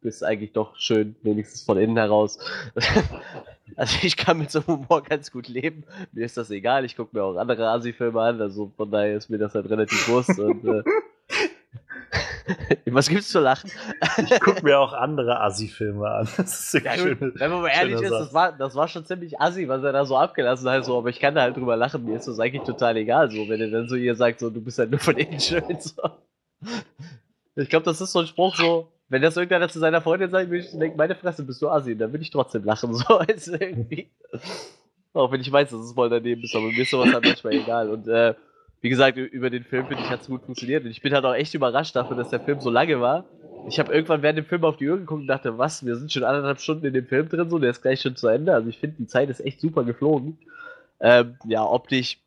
bist 0.00 0.24
eigentlich 0.24 0.52
doch 0.52 0.76
schön, 0.76 1.16
wenigstens 1.22 1.62
von 1.62 1.78
innen 1.78 1.96
heraus. 1.96 2.38
also 3.76 3.98
ich 4.02 4.16
kann 4.16 4.38
mit 4.38 4.50
so 4.50 4.60
einem 4.60 4.78
Humor 4.78 5.02
ganz 5.02 5.30
gut 5.30 5.48
leben. 5.48 5.84
Mir 6.12 6.24
ist 6.24 6.36
das 6.36 6.50
egal, 6.50 6.84
ich 6.84 6.96
gucke 6.96 7.16
mir 7.16 7.24
auch 7.24 7.36
andere 7.36 7.68
Asi-Filme 7.68 8.20
an, 8.20 8.40
also 8.40 8.72
von 8.76 8.90
daher 8.90 9.16
ist 9.16 9.28
mir 9.28 9.38
das 9.38 9.54
halt 9.54 9.68
relativ 9.68 10.08
wurscht. 10.08 10.38
und, 10.38 10.64
äh, 10.64 10.82
Was 12.86 13.08
gibt's 13.08 13.28
zu 13.28 13.40
lachen? 13.40 13.70
ich 14.18 14.40
gucke 14.40 14.64
mir 14.64 14.78
auch 14.78 14.92
andere 14.92 15.40
Assi-Filme 15.40 16.08
an. 16.08 16.28
Das 16.36 16.74
ist 16.74 16.84
ja, 16.84 16.94
schön, 16.94 17.18
wenn 17.20 17.50
man 17.50 17.62
mal 17.62 17.68
ehrlich 17.68 18.00
ist, 18.00 18.10
das 18.10 18.32
war, 18.32 18.52
das 18.52 18.74
war 18.74 18.88
schon 18.88 19.04
ziemlich 19.04 19.40
Assi, 19.40 19.68
was 19.68 19.82
er 19.82 19.92
da 19.92 20.04
so 20.04 20.16
abgelassen 20.16 20.68
hat, 20.68 20.84
so, 20.84 20.98
aber 20.98 21.10
ich 21.10 21.20
kann 21.20 21.34
da 21.34 21.42
halt 21.42 21.56
drüber 21.56 21.76
lachen, 21.76 22.04
mir 22.04 22.16
ist 22.16 22.28
das 22.28 22.40
eigentlich 22.40 22.62
total 22.62 22.96
egal, 22.96 23.30
so, 23.30 23.48
wenn 23.48 23.60
er 23.60 23.70
dann 23.70 23.88
so 23.88 23.96
ihr 23.96 24.14
sagt, 24.14 24.40
so, 24.40 24.50
du 24.50 24.60
bist 24.60 24.78
halt 24.78 24.90
nur 24.90 25.00
von 25.00 25.16
innen 25.16 25.40
schön, 25.40 25.62
so. 25.80 26.02
Ich 27.56 27.68
glaube, 27.68 27.84
das 27.84 28.00
ist 28.00 28.12
so 28.12 28.20
ein 28.20 28.26
Spruch, 28.26 28.56
so, 28.56 28.88
wenn 29.08 29.22
das 29.22 29.36
irgendeiner 29.36 29.68
zu 29.68 29.78
seiner 29.78 30.02
Freundin 30.02 30.30
sagt, 30.30 30.50
würde 30.50 30.64
ich 30.64 30.78
denken, 30.78 30.96
meine 30.96 31.14
Fresse, 31.14 31.42
bist 31.42 31.62
du 31.62 31.68
Assi, 31.68 31.96
dann 31.96 32.12
würde 32.12 32.22
ich 32.22 32.30
trotzdem 32.30 32.64
lachen, 32.64 32.94
so 32.94 33.18
als 33.18 33.48
irgendwie. 33.48 34.10
Auch 35.14 35.32
wenn 35.32 35.40
ich 35.40 35.50
weiß, 35.50 35.70
dass 35.70 35.80
es 35.80 35.92
voll 35.92 36.10
daneben 36.10 36.42
ist, 36.42 36.54
aber 36.54 36.66
mir 36.66 36.82
ist 36.82 36.90
sowas 36.90 37.12
halt 37.12 37.24
manchmal 37.24 37.54
egal. 37.54 37.90
Und 37.90 38.06
äh, 38.08 38.34
wie 38.80 38.90
gesagt, 38.90 39.16
über 39.16 39.50
den 39.50 39.64
Film 39.64 39.86
finde 39.86 40.02
ich, 40.02 40.10
hat 40.10 40.20
es 40.20 40.28
gut 40.28 40.42
funktioniert. 40.42 40.84
Und 40.84 40.90
ich 40.90 41.02
bin 41.02 41.12
halt 41.12 41.24
auch 41.24 41.34
echt 41.34 41.54
überrascht 41.54 41.96
dafür, 41.96 42.16
dass 42.16 42.30
der 42.30 42.40
Film 42.40 42.60
so 42.60 42.70
lange 42.70 43.00
war. 43.00 43.24
Ich 43.68 43.78
habe 43.80 43.92
irgendwann 43.92 44.22
während 44.22 44.38
dem 44.38 44.44
Film 44.44 44.64
auf 44.64 44.76
die 44.76 44.88
Uhr 44.88 44.98
geguckt 44.98 45.22
und 45.22 45.26
dachte, 45.26 45.58
was, 45.58 45.84
wir 45.84 45.96
sind 45.96 46.12
schon 46.12 46.24
anderthalb 46.24 46.60
Stunden 46.60 46.86
in 46.86 46.94
dem 46.94 47.06
Film 47.06 47.28
drin, 47.28 47.50
so, 47.50 47.58
der 47.58 47.70
ist 47.70 47.82
gleich 47.82 48.00
schon 48.00 48.16
zu 48.16 48.28
Ende. 48.28 48.54
Also 48.54 48.68
ich 48.68 48.78
finde, 48.78 48.96
die 48.98 49.06
Zeit 49.06 49.28
ist 49.30 49.40
echt 49.40 49.60
super 49.60 49.84
geflogen. 49.84 50.38
Ähm, 51.00 51.36
ja, 51.46 51.64
optisch, 51.64 52.18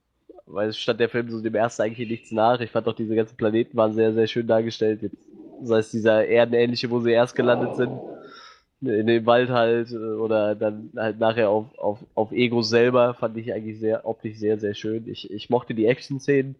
weil 0.54 0.70
es 0.70 0.78
stand 0.80 1.00
der 1.00 1.10
Film 1.10 1.30
so 1.30 1.42
dem 1.42 1.56
ersten 1.56 1.84
eigentlich 1.84 2.10
nichts 2.10 2.32
nach. 2.32 2.60
Ich 2.62 2.72
fand 2.72 2.88
auch 2.88 2.94
diese 2.96 3.16
ganzen 3.16 3.38
Planeten 3.38 3.78
waren 3.78 3.94
sehr, 3.94 4.14
sehr 4.14 4.28
schön 4.28 4.48
dargestellt. 4.48 5.02
Jetzt 5.02 5.28
sei 5.64 5.80
es 5.80 5.92
dieser 5.92 6.28
erdenähnliche, 6.28 6.90
wo 6.90 7.00
sie 7.00 7.12
erst 7.12 7.36
gelandet 7.36 7.76
sind, 7.76 8.00
in 8.82 9.08
dem 9.08 9.26
Wald 9.26 9.50
halt, 9.50 9.92
äh, 9.92 9.96
oder 9.96 10.56
dann 10.56 10.92
halt 10.96 11.20
nachher 11.20 11.50
auf, 11.50 11.78
auf, 11.78 12.00
auf 12.16 12.32
Ego 12.32 12.62
selber, 12.64 13.14
fand 13.14 13.38
ich 13.38 13.54
eigentlich 13.54 13.80
sehr, 13.80 14.06
optisch 14.06 14.38
sehr, 14.38 14.58
sehr 14.60 14.74
schön. 14.74 15.08
Ich, 15.08 15.32
ich 15.32 15.50
mochte 15.50 15.74
die 15.76 15.86
Action-Szenen. 15.86 16.56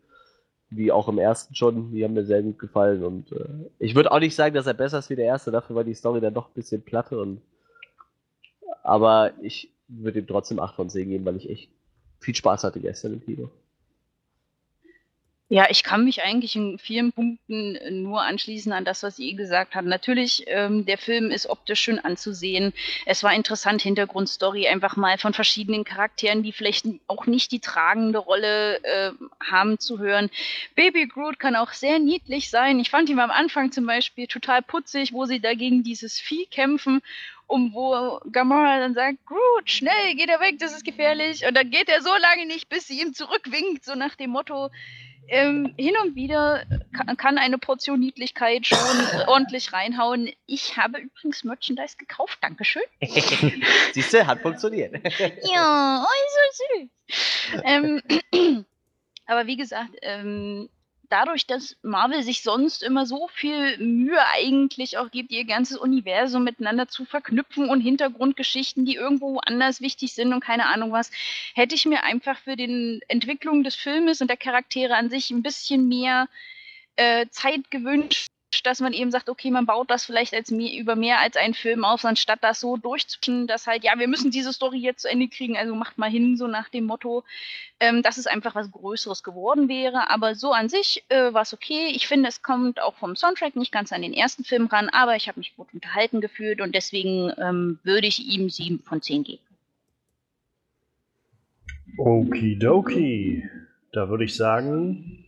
wie 0.70 0.92
auch 0.92 1.08
im 1.10 1.20
ersten 1.20 1.56
schon. 1.56 1.94
Die 1.94 2.04
haben 2.04 2.14
mir 2.14 2.26
sehr 2.26 2.44
gut 2.44 2.60
gefallen 2.60 3.04
und 3.04 3.32
äh, 3.34 3.46
ich 3.80 3.96
würde 3.96 4.12
auch 4.12 4.20
nicht 4.20 4.36
sagen, 4.36 4.56
dass 4.56 4.68
er 4.68 4.74
besser 4.74 5.00
ist 5.00 5.10
wie 5.10 5.16
der 5.16 5.26
erste. 5.26 5.52
Dafür 5.52 5.76
war 5.76 5.84
die 5.84 5.94
Story 5.96 6.22
dann 6.22 6.34
doch 6.34 6.48
ein 6.50 6.54
bisschen 6.56 6.82
platte 6.84 7.20
und 7.20 7.42
aber 8.84 9.34
ich 9.42 9.72
würde 9.88 10.20
ihm 10.20 10.28
trotzdem 10.28 10.60
8 10.60 10.76
von 10.76 10.90
10 10.90 11.10
geben, 11.10 11.26
weil 11.26 11.36
ich 11.38 11.50
echt 11.50 11.72
viel 12.20 12.36
Spaß 12.36 12.64
hatte 12.64 12.80
gestern 12.80 13.14
im 13.14 13.22
Kino. 13.22 13.50
Ja, 15.52 15.68
ich 15.70 15.84
kann 15.84 16.06
mich 16.06 16.24
eigentlich 16.24 16.56
in 16.56 16.78
vielen 16.78 17.12
Punkten 17.12 17.76
äh, 17.76 17.92
nur 17.92 18.22
anschließen 18.22 18.72
an 18.72 18.86
das, 18.86 19.04
was 19.04 19.20
ihr 19.20 19.36
gesagt 19.36 19.76
habt. 19.76 19.86
Natürlich, 19.86 20.46
ähm, 20.48 20.86
der 20.86 20.98
Film 20.98 21.30
ist 21.30 21.46
optisch 21.46 21.82
schön 21.82 22.00
anzusehen. 22.00 22.72
Es 23.06 23.22
war 23.22 23.34
interessant, 23.34 23.82
Hintergrundstory 23.82 24.70
einfach 24.70 24.96
mal 24.96 25.18
von 25.18 25.34
verschiedenen 25.34 25.84
Charakteren, 25.84 26.42
die 26.42 26.54
vielleicht 26.54 26.86
auch 27.08 27.26
nicht 27.26 27.52
die 27.52 27.60
tragende 27.60 28.20
Rolle 28.20 28.82
äh, 28.86 29.12
haben, 29.44 29.78
zu 29.78 30.00
hören. 30.00 30.30
Baby 30.76 31.08
Groot 31.08 31.38
kann 31.38 31.58
auch 31.58 31.74
sehr 31.74 32.00
niedlich 32.00 32.50
sein. 32.50 32.80
Ich 32.80 32.90
fand 32.90 33.10
ihn 33.10 33.20
am 33.20 33.30
Anfang 33.30 33.74
zum 33.74 33.86
Beispiel 33.86 34.28
total 34.28 34.62
putzig, 34.62 35.12
wo 35.12 35.26
sie 35.26 35.42
dagegen 35.42 35.84
dieses 35.84 36.18
Vieh 36.18 36.46
kämpfen 36.46 37.02
um 37.48 37.74
wo 37.74 38.18
Gamora 38.32 38.80
dann 38.80 38.94
sagt, 38.94 39.26
Groot, 39.26 39.70
schnell, 39.70 40.16
geht 40.16 40.30
er 40.30 40.40
weg, 40.40 40.58
das 40.60 40.72
ist 40.72 40.86
gefährlich. 40.86 41.46
Und 41.46 41.54
dann 41.54 41.70
geht 41.70 41.90
er 41.90 42.02
so 42.02 42.12
lange 42.22 42.46
nicht, 42.46 42.70
bis 42.70 42.88
sie 42.88 43.02
ihm 43.02 43.14
zurückwinkt, 43.14 43.84
so 43.84 43.94
nach 43.94 44.16
dem 44.16 44.30
Motto, 44.30 44.70
ähm, 45.28 45.74
hin 45.78 45.94
und 46.04 46.16
wieder 46.16 46.64
kann 47.18 47.38
eine 47.38 47.58
Portion 47.58 48.00
Niedlichkeit 48.00 48.68
schon 48.68 48.78
ordentlich 49.28 49.74
reinhauen. 49.74 50.32
Ich 50.46 50.78
habe 50.78 51.00
übrigens 51.00 51.44
Merchandise 51.44 51.98
gekauft, 51.98 52.40
Dankeschön. 52.42 52.84
Siehst 53.94 54.14
du, 54.14 54.26
hat 54.26 54.42
funktioniert. 54.42 54.94
ja, 55.54 56.06
oh, 56.06 56.08
so 56.54 56.80
süß. 56.80 57.62
Ähm, 57.64 58.02
aber 59.26 59.48
wie 59.48 59.58
gesagt, 59.58 59.92
ähm, 60.02 60.70
dadurch, 61.12 61.46
dass 61.46 61.76
Marvel 61.82 62.24
sich 62.24 62.42
sonst 62.42 62.84
immer 62.84 63.06
so 63.06 63.28
viel 63.28 63.78
Mühe 63.78 64.20
eigentlich 64.34 64.98
auch 64.98 65.12
gibt, 65.12 65.32
ihr 65.32 65.46
ganzes 65.46 65.78
Universum 65.78 66.44
miteinander 66.44 66.88
zu 66.88 67.06
verknüpfen 67.06 67.70
und 67.70 67.82
Hintergrundgeschichten, 67.82 68.86
die 68.86 68.96
irgendwo 68.96 69.40
anders 69.40 69.82
wichtig 69.82 70.14
sind 70.14 70.34
und 70.34 70.42
keine 70.42 70.68
Ahnung 70.68 70.92
was, 70.92 71.12
hätte 71.54 71.76
ich 71.76 71.86
mir 71.86 72.04
einfach 72.04 72.38
für 72.38 72.56
die 72.56 73.02
Entwicklung 73.08 73.64
des 73.64 73.76
Filmes 73.76 74.22
und 74.22 74.30
der 74.30 74.38
Charaktere 74.38 74.96
an 74.96 75.10
sich 75.10 75.32
ein 75.32 75.44
bisschen 75.44 75.88
mehr 75.88 76.28
äh, 76.96 77.28
Zeit 77.30 77.70
gewünscht, 77.72 78.28
dass 78.64 78.82
man 78.82 78.94
eben 78.94 79.12
sagt, 79.12 79.30
okay, 79.30 79.50
man 79.50 79.66
baut 79.66 79.90
das 79.90 80.06
vielleicht 80.06 80.34
als 80.34 80.52
mehr, 80.52 80.78
über 80.78 80.96
mehr 80.96 81.20
als 81.20 81.38
einen 81.38 81.54
Film 81.54 81.84
auf, 81.86 82.04
anstatt 82.06 82.40
das 82.44 82.60
so 82.60 82.78
durchzuziehen, 82.78 83.48
dass 83.48 83.68
halt, 83.68 83.84
ja, 83.84 83.98
wir 83.98 84.08
müssen 84.08 84.32
diese 84.32 84.54
Story 84.54 84.78
jetzt 84.78 85.02
zu 85.02 85.10
Ende 85.10 85.28
kriegen, 85.30 85.58
also 85.58 85.74
macht 85.74 85.98
mal 85.98 86.10
hin, 86.10 86.38
so 86.38 86.48
nach 86.48 86.70
dem 86.70 86.86
Motto, 86.86 87.24
ähm, 87.80 88.02
dass 88.04 88.18
es 88.18 88.28
einfach 88.28 88.54
was 88.54 88.72
Größeres 88.72 89.24
geworden 89.24 89.70
wäre. 89.70 90.10
Aber 90.10 90.36
so 90.36 90.52
an 90.52 90.70
sich 90.70 91.04
äh, 91.10 91.34
war 91.34 91.44
es 91.44 91.54
okay. 91.54 91.88
Ich 91.94 92.08
finde, 92.08 92.30
es 92.30 92.42
kommt 92.42 92.82
auch 92.82 92.96
vom 92.96 93.16
Soundtrack 93.16 93.56
nicht 93.56 93.72
ganz 93.72 93.92
an 93.94 94.02
den 94.02 94.14
ersten 94.14 94.44
Film 94.44 94.68
ran, 94.68 94.90
aber 94.90 95.16
ich 95.16 95.28
habe 95.28 95.40
mich 95.40 95.56
gut 95.56 95.68
unterhalten 95.74 96.22
gefühlt 96.22 96.62
und 96.62 96.76
deswegen 96.76 97.32
ähm, 97.38 97.80
würde 97.84 98.08
ich 98.08 98.26
ihm 98.26 98.50
sieben 98.50 98.80
von 98.80 99.02
zehn 99.02 99.24
geben. 99.24 99.42
Okidoki. 101.98 103.44
Da 103.94 104.10
würde 104.10 104.24
ich 104.24 104.36
sagen, 104.36 105.26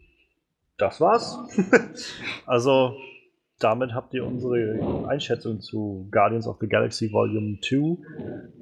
das 0.78 1.02
war's. 1.02 1.38
also, 2.46 2.98
damit 3.64 3.94
habt 3.94 4.14
ihr 4.14 4.26
unsere 4.26 5.08
Einschätzung 5.08 5.62
zu 5.62 6.10
Guardians 6.12 6.48
of 6.48 6.58
the 6.60 6.68
Galaxy 6.68 7.12
Volume 7.12 7.60
2. 7.62 7.98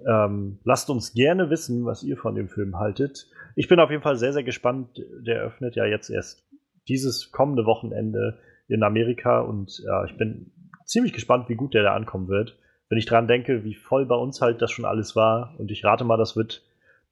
Ähm, 0.07 0.59
lasst 0.63 0.89
uns 0.89 1.13
gerne 1.13 1.49
wissen, 1.49 1.85
was 1.85 2.03
ihr 2.03 2.17
von 2.17 2.35
dem 2.35 2.49
Film 2.49 2.77
haltet. 2.77 3.27
Ich 3.55 3.67
bin 3.67 3.79
auf 3.79 3.89
jeden 3.89 4.03
Fall 4.03 4.17
sehr, 4.17 4.33
sehr 4.33 4.43
gespannt. 4.43 5.01
Der 5.25 5.41
öffnet 5.41 5.75
ja 5.75 5.85
jetzt 5.85 6.09
erst 6.09 6.47
dieses 6.87 7.31
kommende 7.31 7.65
Wochenende 7.65 8.39
in 8.67 8.83
Amerika 8.83 9.41
und 9.41 9.81
ja, 9.85 10.05
ich 10.05 10.17
bin 10.17 10.51
ziemlich 10.85 11.13
gespannt, 11.13 11.49
wie 11.49 11.55
gut 11.55 11.73
der 11.73 11.83
da 11.83 11.93
ankommen 11.93 12.27
wird. 12.27 12.57
Wenn 12.89 12.97
ich 12.97 13.05
dran 13.05 13.27
denke, 13.27 13.63
wie 13.63 13.75
voll 13.75 14.05
bei 14.05 14.15
uns 14.15 14.41
halt 14.41 14.61
das 14.61 14.71
schon 14.71 14.85
alles 14.85 15.15
war 15.15 15.55
und 15.57 15.71
ich 15.71 15.83
rate 15.83 16.03
mal, 16.03 16.17
das 16.17 16.35
wird 16.35 16.63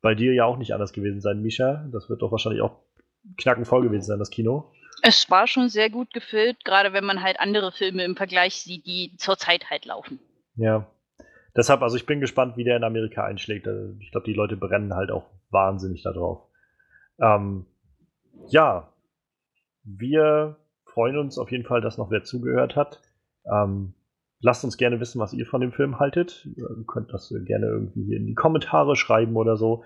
bei 0.01 0.15
dir 0.15 0.33
ja 0.33 0.45
auch 0.45 0.57
nicht 0.57 0.73
anders 0.73 0.93
gewesen 0.93 1.21
sein, 1.21 1.41
Misha. 1.41 1.87
Das 1.91 2.09
wird 2.09 2.21
doch 2.21 2.31
wahrscheinlich 2.31 2.61
auch 2.61 2.79
knackenvoll 3.37 3.83
gewesen 3.83 4.05
sein, 4.05 4.19
das 4.19 4.29
Kino. 4.29 4.71
Es 5.01 5.29
war 5.29 5.47
schon 5.47 5.69
sehr 5.69 5.89
gut 5.89 6.13
gefüllt, 6.13 6.63
gerade 6.65 6.93
wenn 6.93 7.05
man 7.05 7.21
halt 7.21 7.39
andere 7.39 7.71
Filme 7.71 8.03
im 8.03 8.15
Vergleich 8.15 8.55
sieht, 8.55 8.85
die 8.85 9.15
zurzeit 9.17 9.69
halt 9.69 9.85
laufen. 9.85 10.19
Ja. 10.55 10.87
Deshalb, 11.55 11.81
also 11.81 11.95
ich 11.95 12.05
bin 12.05 12.19
gespannt, 12.19 12.57
wie 12.57 12.63
der 12.63 12.77
in 12.77 12.83
Amerika 12.83 13.23
einschlägt. 13.23 13.67
Also 13.67 13.95
ich 13.99 14.11
glaube, 14.11 14.25
die 14.25 14.33
Leute 14.33 14.57
brennen 14.57 14.93
halt 14.93 15.11
auch 15.11 15.29
wahnsinnig 15.49 16.03
darauf. 16.03 16.47
Ähm, 17.19 17.65
ja, 18.47 18.93
wir 19.83 20.57
freuen 20.85 21.17
uns 21.17 21.37
auf 21.37 21.51
jeden 21.51 21.65
Fall, 21.65 21.81
dass 21.81 21.97
noch 21.97 22.11
wer 22.11 22.23
zugehört 22.23 22.75
hat. 22.75 23.01
Ähm, 23.51 23.93
lasst 24.41 24.63
uns 24.63 24.77
gerne 24.77 24.99
wissen, 24.99 25.19
was 25.19 25.33
ihr 25.33 25.45
von 25.45 25.61
dem 25.61 25.71
Film 25.71 25.99
haltet. 25.99 26.47
Ihr 26.55 26.67
könnt 26.87 27.11
das 27.13 27.33
gerne 27.45 27.65
irgendwie 27.65 28.15
in 28.15 28.27
die 28.27 28.35
Kommentare 28.35 28.95
schreiben 28.95 29.35
oder 29.35 29.57
so. 29.57 29.83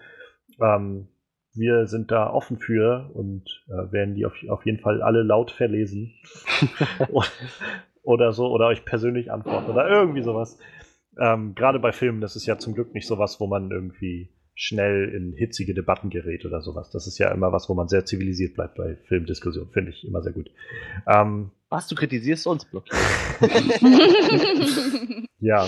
Ähm, 0.61 1.07
wir 1.55 1.87
sind 1.87 2.11
da 2.11 2.29
offen 2.31 2.57
für 2.57 3.09
und 3.13 3.63
äh, 3.67 3.91
werden 3.91 4.15
die 4.15 4.25
auf, 4.25 4.33
auf 4.49 4.65
jeden 4.65 4.79
Fall 4.79 5.01
alle 5.01 5.23
laut 5.23 5.51
verlesen. 5.51 6.13
oder 8.03 8.33
so, 8.33 8.47
oder 8.51 8.67
euch 8.67 8.85
persönlich 8.85 9.31
antworten 9.31 9.71
oder 9.71 9.89
irgendwie 9.89 10.23
sowas. 10.23 10.57
Ähm, 11.19 11.55
Gerade 11.55 11.79
bei 11.79 11.91
Filmen, 11.91 12.21
das 12.21 12.35
ist 12.35 12.45
ja 12.45 12.57
zum 12.57 12.73
Glück 12.73 12.93
nicht 12.93 13.07
sowas, 13.07 13.39
wo 13.39 13.47
man 13.47 13.71
irgendwie 13.71 14.29
schnell 14.55 15.09
in 15.09 15.33
hitzige 15.33 15.73
Debatten 15.73 16.09
gerät 16.09 16.45
oder 16.45 16.61
sowas. 16.61 16.91
Das 16.91 17.07
ist 17.07 17.17
ja 17.17 17.31
immer 17.31 17.51
was, 17.51 17.69
wo 17.69 17.73
man 17.73 17.87
sehr 17.87 18.05
zivilisiert 18.05 18.53
bleibt 18.53 18.75
bei 18.75 18.97
Filmdiskussionen. 19.07 19.71
Finde 19.71 19.91
ich 19.91 20.05
immer 20.05 20.21
sehr 20.21 20.33
gut. 20.33 20.51
Ähm, 21.07 21.51
was, 21.69 21.87
du 21.87 21.95
kritisierst 21.95 22.45
uns, 22.45 22.65
Block? 22.65 22.85
ja. 25.39 25.67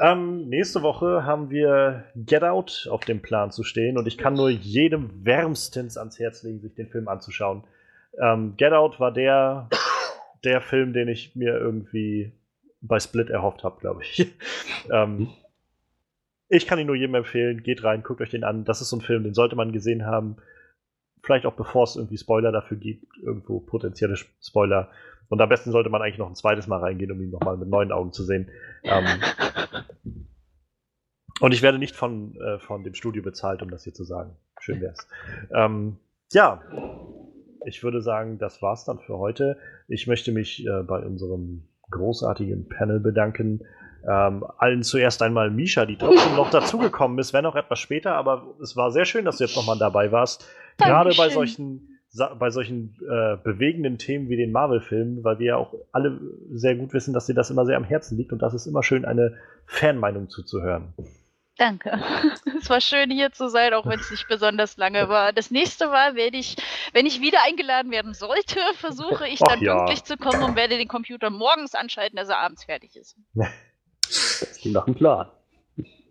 Ähm, 0.00 0.48
nächste 0.48 0.82
Woche 0.82 1.24
haben 1.24 1.48
wir 1.50 2.06
Get 2.16 2.42
Out 2.42 2.88
auf 2.90 3.04
dem 3.04 3.22
Plan 3.22 3.52
zu 3.52 3.62
stehen 3.62 3.96
und 3.96 4.08
ich 4.08 4.18
kann 4.18 4.34
nur 4.34 4.50
jedem 4.50 5.24
wärmstens 5.24 5.96
ans 5.96 6.18
Herz 6.18 6.42
legen, 6.42 6.60
sich 6.60 6.74
den 6.74 6.88
Film 6.88 7.06
anzuschauen. 7.06 7.62
Ähm, 8.20 8.54
Get 8.56 8.72
Out 8.72 8.98
war 8.98 9.12
der, 9.12 9.68
der 10.42 10.60
Film, 10.60 10.92
den 10.92 11.06
ich 11.06 11.36
mir 11.36 11.56
irgendwie 11.56 12.32
bei 12.80 12.98
Split 12.98 13.30
erhofft 13.30 13.62
habe, 13.62 13.78
glaube 13.80 14.02
ich. 14.02 14.34
ähm, 14.90 15.28
ich 16.54 16.66
kann 16.66 16.78
ihn 16.78 16.86
nur 16.86 16.96
jedem 16.96 17.14
empfehlen. 17.16 17.62
Geht 17.62 17.84
rein, 17.84 18.02
guckt 18.02 18.20
euch 18.20 18.30
den 18.30 18.44
an. 18.44 18.64
Das 18.64 18.80
ist 18.80 18.90
so 18.90 18.96
ein 18.96 19.02
Film, 19.02 19.24
den 19.24 19.34
sollte 19.34 19.56
man 19.56 19.72
gesehen 19.72 20.06
haben. 20.06 20.36
Vielleicht 21.22 21.46
auch 21.46 21.54
bevor 21.54 21.84
es 21.84 21.96
irgendwie 21.96 22.18
Spoiler 22.18 22.52
dafür 22.52 22.76
gibt, 22.76 23.16
irgendwo 23.18 23.60
potenzielle 23.60 24.16
Spoiler. 24.40 24.90
Und 25.28 25.40
am 25.40 25.48
besten 25.48 25.72
sollte 25.72 25.90
man 25.90 26.02
eigentlich 26.02 26.18
noch 26.18 26.28
ein 26.28 26.34
zweites 26.34 26.66
Mal 26.66 26.78
reingehen, 26.78 27.10
um 27.10 27.20
ihn 27.20 27.30
nochmal 27.30 27.56
mit 27.56 27.68
neuen 27.68 27.92
Augen 27.92 28.12
zu 28.12 28.22
sehen. 28.24 28.50
Ähm, 28.82 29.06
und 31.40 31.54
ich 31.54 31.62
werde 31.62 31.78
nicht 31.78 31.96
von, 31.96 32.36
äh, 32.36 32.58
von 32.58 32.84
dem 32.84 32.94
Studio 32.94 33.22
bezahlt, 33.22 33.62
um 33.62 33.70
das 33.70 33.84
hier 33.84 33.94
zu 33.94 34.04
sagen. 34.04 34.36
Schön 34.60 34.80
wär's. 34.80 35.08
Ähm, 35.52 35.96
ja, 36.32 36.62
ich 37.66 37.82
würde 37.82 38.00
sagen, 38.02 38.38
das 38.38 38.62
war's 38.62 38.84
dann 38.84 39.00
für 39.00 39.18
heute. 39.18 39.58
Ich 39.88 40.06
möchte 40.06 40.30
mich 40.30 40.66
äh, 40.66 40.82
bei 40.82 41.00
unserem 41.00 41.68
großartigen 41.90 42.68
Panel 42.68 43.00
bedanken. 43.00 43.62
Ähm, 44.08 44.44
allen 44.58 44.82
zuerst 44.82 45.22
einmal 45.22 45.50
Misha, 45.50 45.86
die 45.86 45.96
trotzdem 45.96 46.36
noch 46.36 46.50
dazugekommen 46.50 47.18
ist, 47.18 47.32
wenn 47.32 47.46
auch 47.46 47.56
etwas 47.56 47.78
später, 47.78 48.14
aber 48.14 48.54
es 48.62 48.76
war 48.76 48.90
sehr 48.90 49.04
schön, 49.04 49.24
dass 49.24 49.38
du 49.38 49.44
jetzt 49.44 49.56
nochmal 49.56 49.78
dabei 49.78 50.12
warst. 50.12 50.46
Gerade 50.78 51.14
bei 51.16 51.28
solchen 51.28 51.88
bei 52.38 52.50
solchen 52.50 52.96
äh, 53.02 53.36
bewegenden 53.42 53.98
Themen 53.98 54.28
wie 54.28 54.36
den 54.36 54.52
Marvel-Filmen, 54.52 55.24
weil 55.24 55.40
wir 55.40 55.46
ja 55.46 55.56
auch 55.56 55.74
alle 55.90 56.20
sehr 56.52 56.76
gut 56.76 56.92
wissen, 56.92 57.12
dass 57.12 57.26
dir 57.26 57.34
das 57.34 57.50
immer 57.50 57.66
sehr 57.66 57.76
am 57.76 57.82
Herzen 57.82 58.16
liegt 58.16 58.32
und 58.32 58.40
das 58.40 58.54
ist 58.54 58.66
immer 58.66 58.84
schön, 58.84 59.04
eine 59.04 59.36
Fanmeinung 59.66 60.28
zuzuhören. 60.28 60.94
Danke. 61.56 62.00
Es 62.60 62.70
war 62.70 62.80
schön 62.80 63.10
hier 63.10 63.30
zu 63.30 63.48
sein, 63.50 63.74
auch 63.74 63.84
wenn 63.84 64.00
es 64.00 64.10
nicht 64.10 64.26
besonders 64.26 64.78
lange 64.78 65.08
war. 65.10 65.32
Das 65.32 65.50
nächste 65.50 65.88
Mal 65.88 66.14
werde 66.14 66.38
ich, 66.38 66.56
wenn 66.94 67.04
ich 67.04 67.20
wieder 67.20 67.40
eingeladen 67.44 67.90
werden 67.90 68.14
sollte, 68.14 68.58
versuche 68.76 69.28
ich 69.28 69.38
dann 69.40 69.60
ja. 69.60 69.76
pünktlich 69.76 70.04
zu 70.04 70.16
kommen 70.16 70.42
und 70.42 70.56
werde 70.56 70.78
den 70.78 70.88
Computer 70.88 71.28
morgens 71.28 71.74
anschalten, 71.74 72.16
dass 72.16 72.28
er 72.28 72.38
abends 72.38 72.64
fertig 72.64 72.96
ist. 72.96 73.16
Nach 74.64 74.86
einem 74.86 74.96
Plan. 74.96 75.26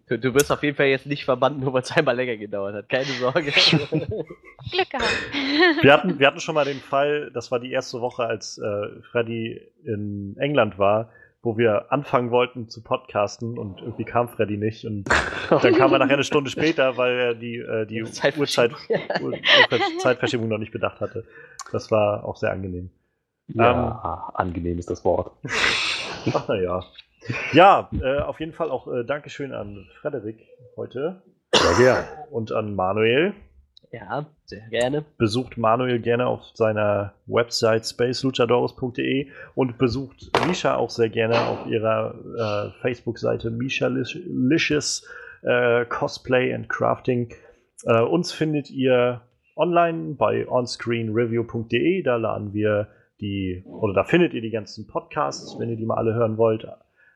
Du, 0.08 0.20
du 0.20 0.34
wirst 0.34 0.52
auf 0.52 0.62
jeden 0.64 0.76
Fall 0.76 0.88
jetzt 0.88 1.06
nicht 1.06 1.24
verbannt, 1.24 1.60
nur 1.60 1.74
weil 1.74 1.82
es 1.82 1.92
einmal 1.92 2.16
länger 2.16 2.36
gedauert 2.36 2.76
hat. 2.76 2.90
Keine 2.90 3.06
Sorge. 3.06 3.42
Glück 3.52 4.90
gehabt. 4.90 5.82
Wir 5.82 5.94
hatten, 5.94 6.20
wir 6.20 6.28
hatten 6.28 6.40
schon 6.40 6.56
mal 6.56 6.66
den 6.66 6.80
Fall, 6.80 7.32
das 7.34 7.52
war 7.52 7.60
die 7.60 7.72
erste 7.72 8.02
Woche, 8.02 8.26
als 8.26 8.58
äh, 8.58 9.02
Freddy 9.12 9.62
in 9.86 10.36
England 10.38 10.78
war, 10.78 11.10
wo 11.42 11.58
wir 11.58 11.92
anfangen 11.92 12.32
wollten 12.32 12.68
zu 12.68 12.84
podcasten 12.84 13.58
und 13.58 13.82
irgendwie 13.82 14.04
kam 14.04 14.28
Freddy 14.28 14.58
nicht. 14.58 14.86
Und 14.86 15.06
dann 15.50 15.74
kam 15.74 15.94
er 15.94 16.00
nachher 16.00 16.16
eine 16.16 16.24
Stunde 16.26 16.50
später, 16.50 16.98
weil 16.98 17.18
er 17.18 17.34
die, 17.34 17.58
äh, 17.58 17.86
die 17.86 18.04
Uhrzeit, 18.04 18.36
Zeitverschiebung 20.00 20.50
noch 20.50 20.58
nicht 20.58 20.74
bedacht 20.74 21.00
hatte. 21.00 21.26
Das 21.72 21.92
war 21.92 22.26
auch 22.26 22.36
sehr 22.36 22.52
angenehm. 22.52 22.92
Ja, 23.48 23.72
ähm, 23.72 24.36
angenehm 24.36 24.80
ist 24.80 24.90
das 24.90 25.04
Wort. 25.06 25.32
Ach 26.34 26.48
naja. 26.48 26.84
Ja, 27.54 27.90
äh, 28.02 28.20
auf 28.20 28.40
jeden 28.40 28.54
Fall 28.54 28.70
auch 28.70 28.88
äh, 28.88 29.04
Dankeschön 29.04 29.54
an 29.54 29.88
Frederik 30.02 30.40
heute. 30.76 31.22
Sehr 31.54 31.78
gerne. 31.78 32.08
Und 32.32 32.52
an 32.52 32.76
Manuel. 32.76 33.34
Ja, 33.92 34.26
sehr 34.46 34.68
gerne. 34.70 35.06
Besucht 35.20 35.56
Manuel 35.58 36.00
gerne 36.00 36.26
auf 36.26 36.42
seiner 36.56 37.14
Website 37.28 37.86
spaceluchadores.de 37.86 39.28
und 39.54 39.78
besucht 39.78 40.32
Misha 40.48 40.76
auch 40.76 40.90
sehr 40.90 41.10
gerne 41.10 41.40
auf 41.40 41.68
ihrer 41.68 42.16
äh, 42.76 42.82
Facebook-Seite 42.82 43.52
Misha 43.52 43.88
Licious 43.88 45.08
äh, 45.44 45.86
Cosplay 45.86 46.54
and 46.54 46.70
Crafting. 46.70 47.34
Äh, 47.86 48.02
uns 48.02 48.32
findet 48.32 48.72
ihr 48.72 49.22
online 49.56 50.16
bei 50.16 50.48
onscreenreview.de. 50.48 52.02
Da 52.02 52.16
laden 52.16 52.54
wir 52.54 52.88
die, 53.22 53.64
oder 53.68 53.94
da 53.94 54.04
findet 54.04 54.34
ihr 54.34 54.42
die 54.42 54.50
ganzen 54.50 54.88
Podcasts, 54.88 55.58
wenn 55.60 55.70
ihr 55.70 55.78
die 55.78 55.86
mal 55.86 55.98
alle 55.98 56.16
hören 56.16 56.38
wollt. 56.38 56.68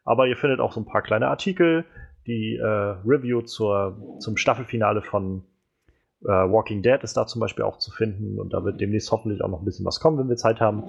Aber 0.07 0.25
ihr 0.25 0.37
findet 0.37 0.61
auch 0.61 0.71
so 0.71 0.79
ein 0.79 0.85
paar 0.85 1.01
kleine 1.01 1.27
Artikel, 1.27 1.83
die 2.27 2.55
äh, 2.55 2.65
Review 2.65 3.41
zur, 3.41 4.17
zum 4.19 4.37
Staffelfinale 4.37 5.01
von 5.01 5.43
äh, 6.23 6.27
Walking 6.27 6.81
Dead 6.81 7.03
ist 7.03 7.17
da 7.17 7.27
zum 7.27 7.41
Beispiel 7.41 7.65
auch 7.65 7.77
zu 7.77 7.91
finden 7.91 8.39
und 8.39 8.53
da 8.53 8.63
wird 8.63 8.79
demnächst 8.79 9.11
hoffentlich 9.11 9.41
auch 9.41 9.49
noch 9.49 9.59
ein 9.59 9.65
bisschen 9.65 9.85
was 9.85 9.99
kommen, 9.99 10.17
wenn 10.17 10.29
wir 10.29 10.37
Zeit 10.37 10.61
haben. 10.61 10.85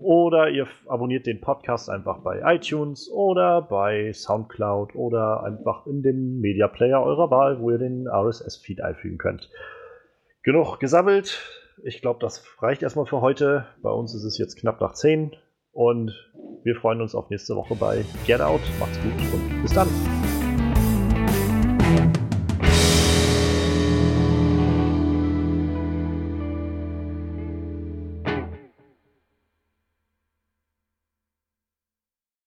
Oder 0.00 0.50
ihr 0.50 0.66
abonniert 0.86 1.24
den 1.24 1.40
Podcast 1.40 1.88
einfach 1.88 2.18
bei 2.18 2.42
iTunes 2.54 3.10
oder 3.10 3.62
bei 3.62 4.12
Soundcloud 4.12 4.94
oder 4.96 5.44
einfach 5.44 5.86
in 5.86 6.02
dem 6.02 6.40
Media 6.40 6.68
Player 6.68 7.02
eurer 7.02 7.30
Wahl, 7.30 7.58
wo 7.58 7.70
ihr 7.70 7.78
den 7.78 8.06
RSS-Feed 8.06 8.82
einfügen 8.82 9.16
könnt. 9.16 9.48
Genug 10.42 10.78
gesammelt. 10.78 11.40
Ich 11.84 12.02
glaube, 12.02 12.20
das 12.20 12.44
reicht 12.60 12.82
erstmal 12.82 13.06
für 13.06 13.22
heute. 13.22 13.64
Bei 13.80 13.90
uns 13.90 14.14
ist 14.14 14.24
es 14.24 14.36
jetzt 14.36 14.58
knapp 14.58 14.82
nach 14.82 14.92
10 14.92 15.36
und 15.72 16.12
wir 16.64 16.76
freuen 16.76 17.00
uns 17.00 17.14
auf 17.14 17.30
nächste 17.30 17.56
Woche 17.56 17.74
bei 17.74 18.04
Get 18.26 18.40
Out. 18.40 18.60
Macht's 18.78 18.98
gut 19.00 19.12
und 19.32 19.62
bis 19.62 19.72
dann. 19.72 19.88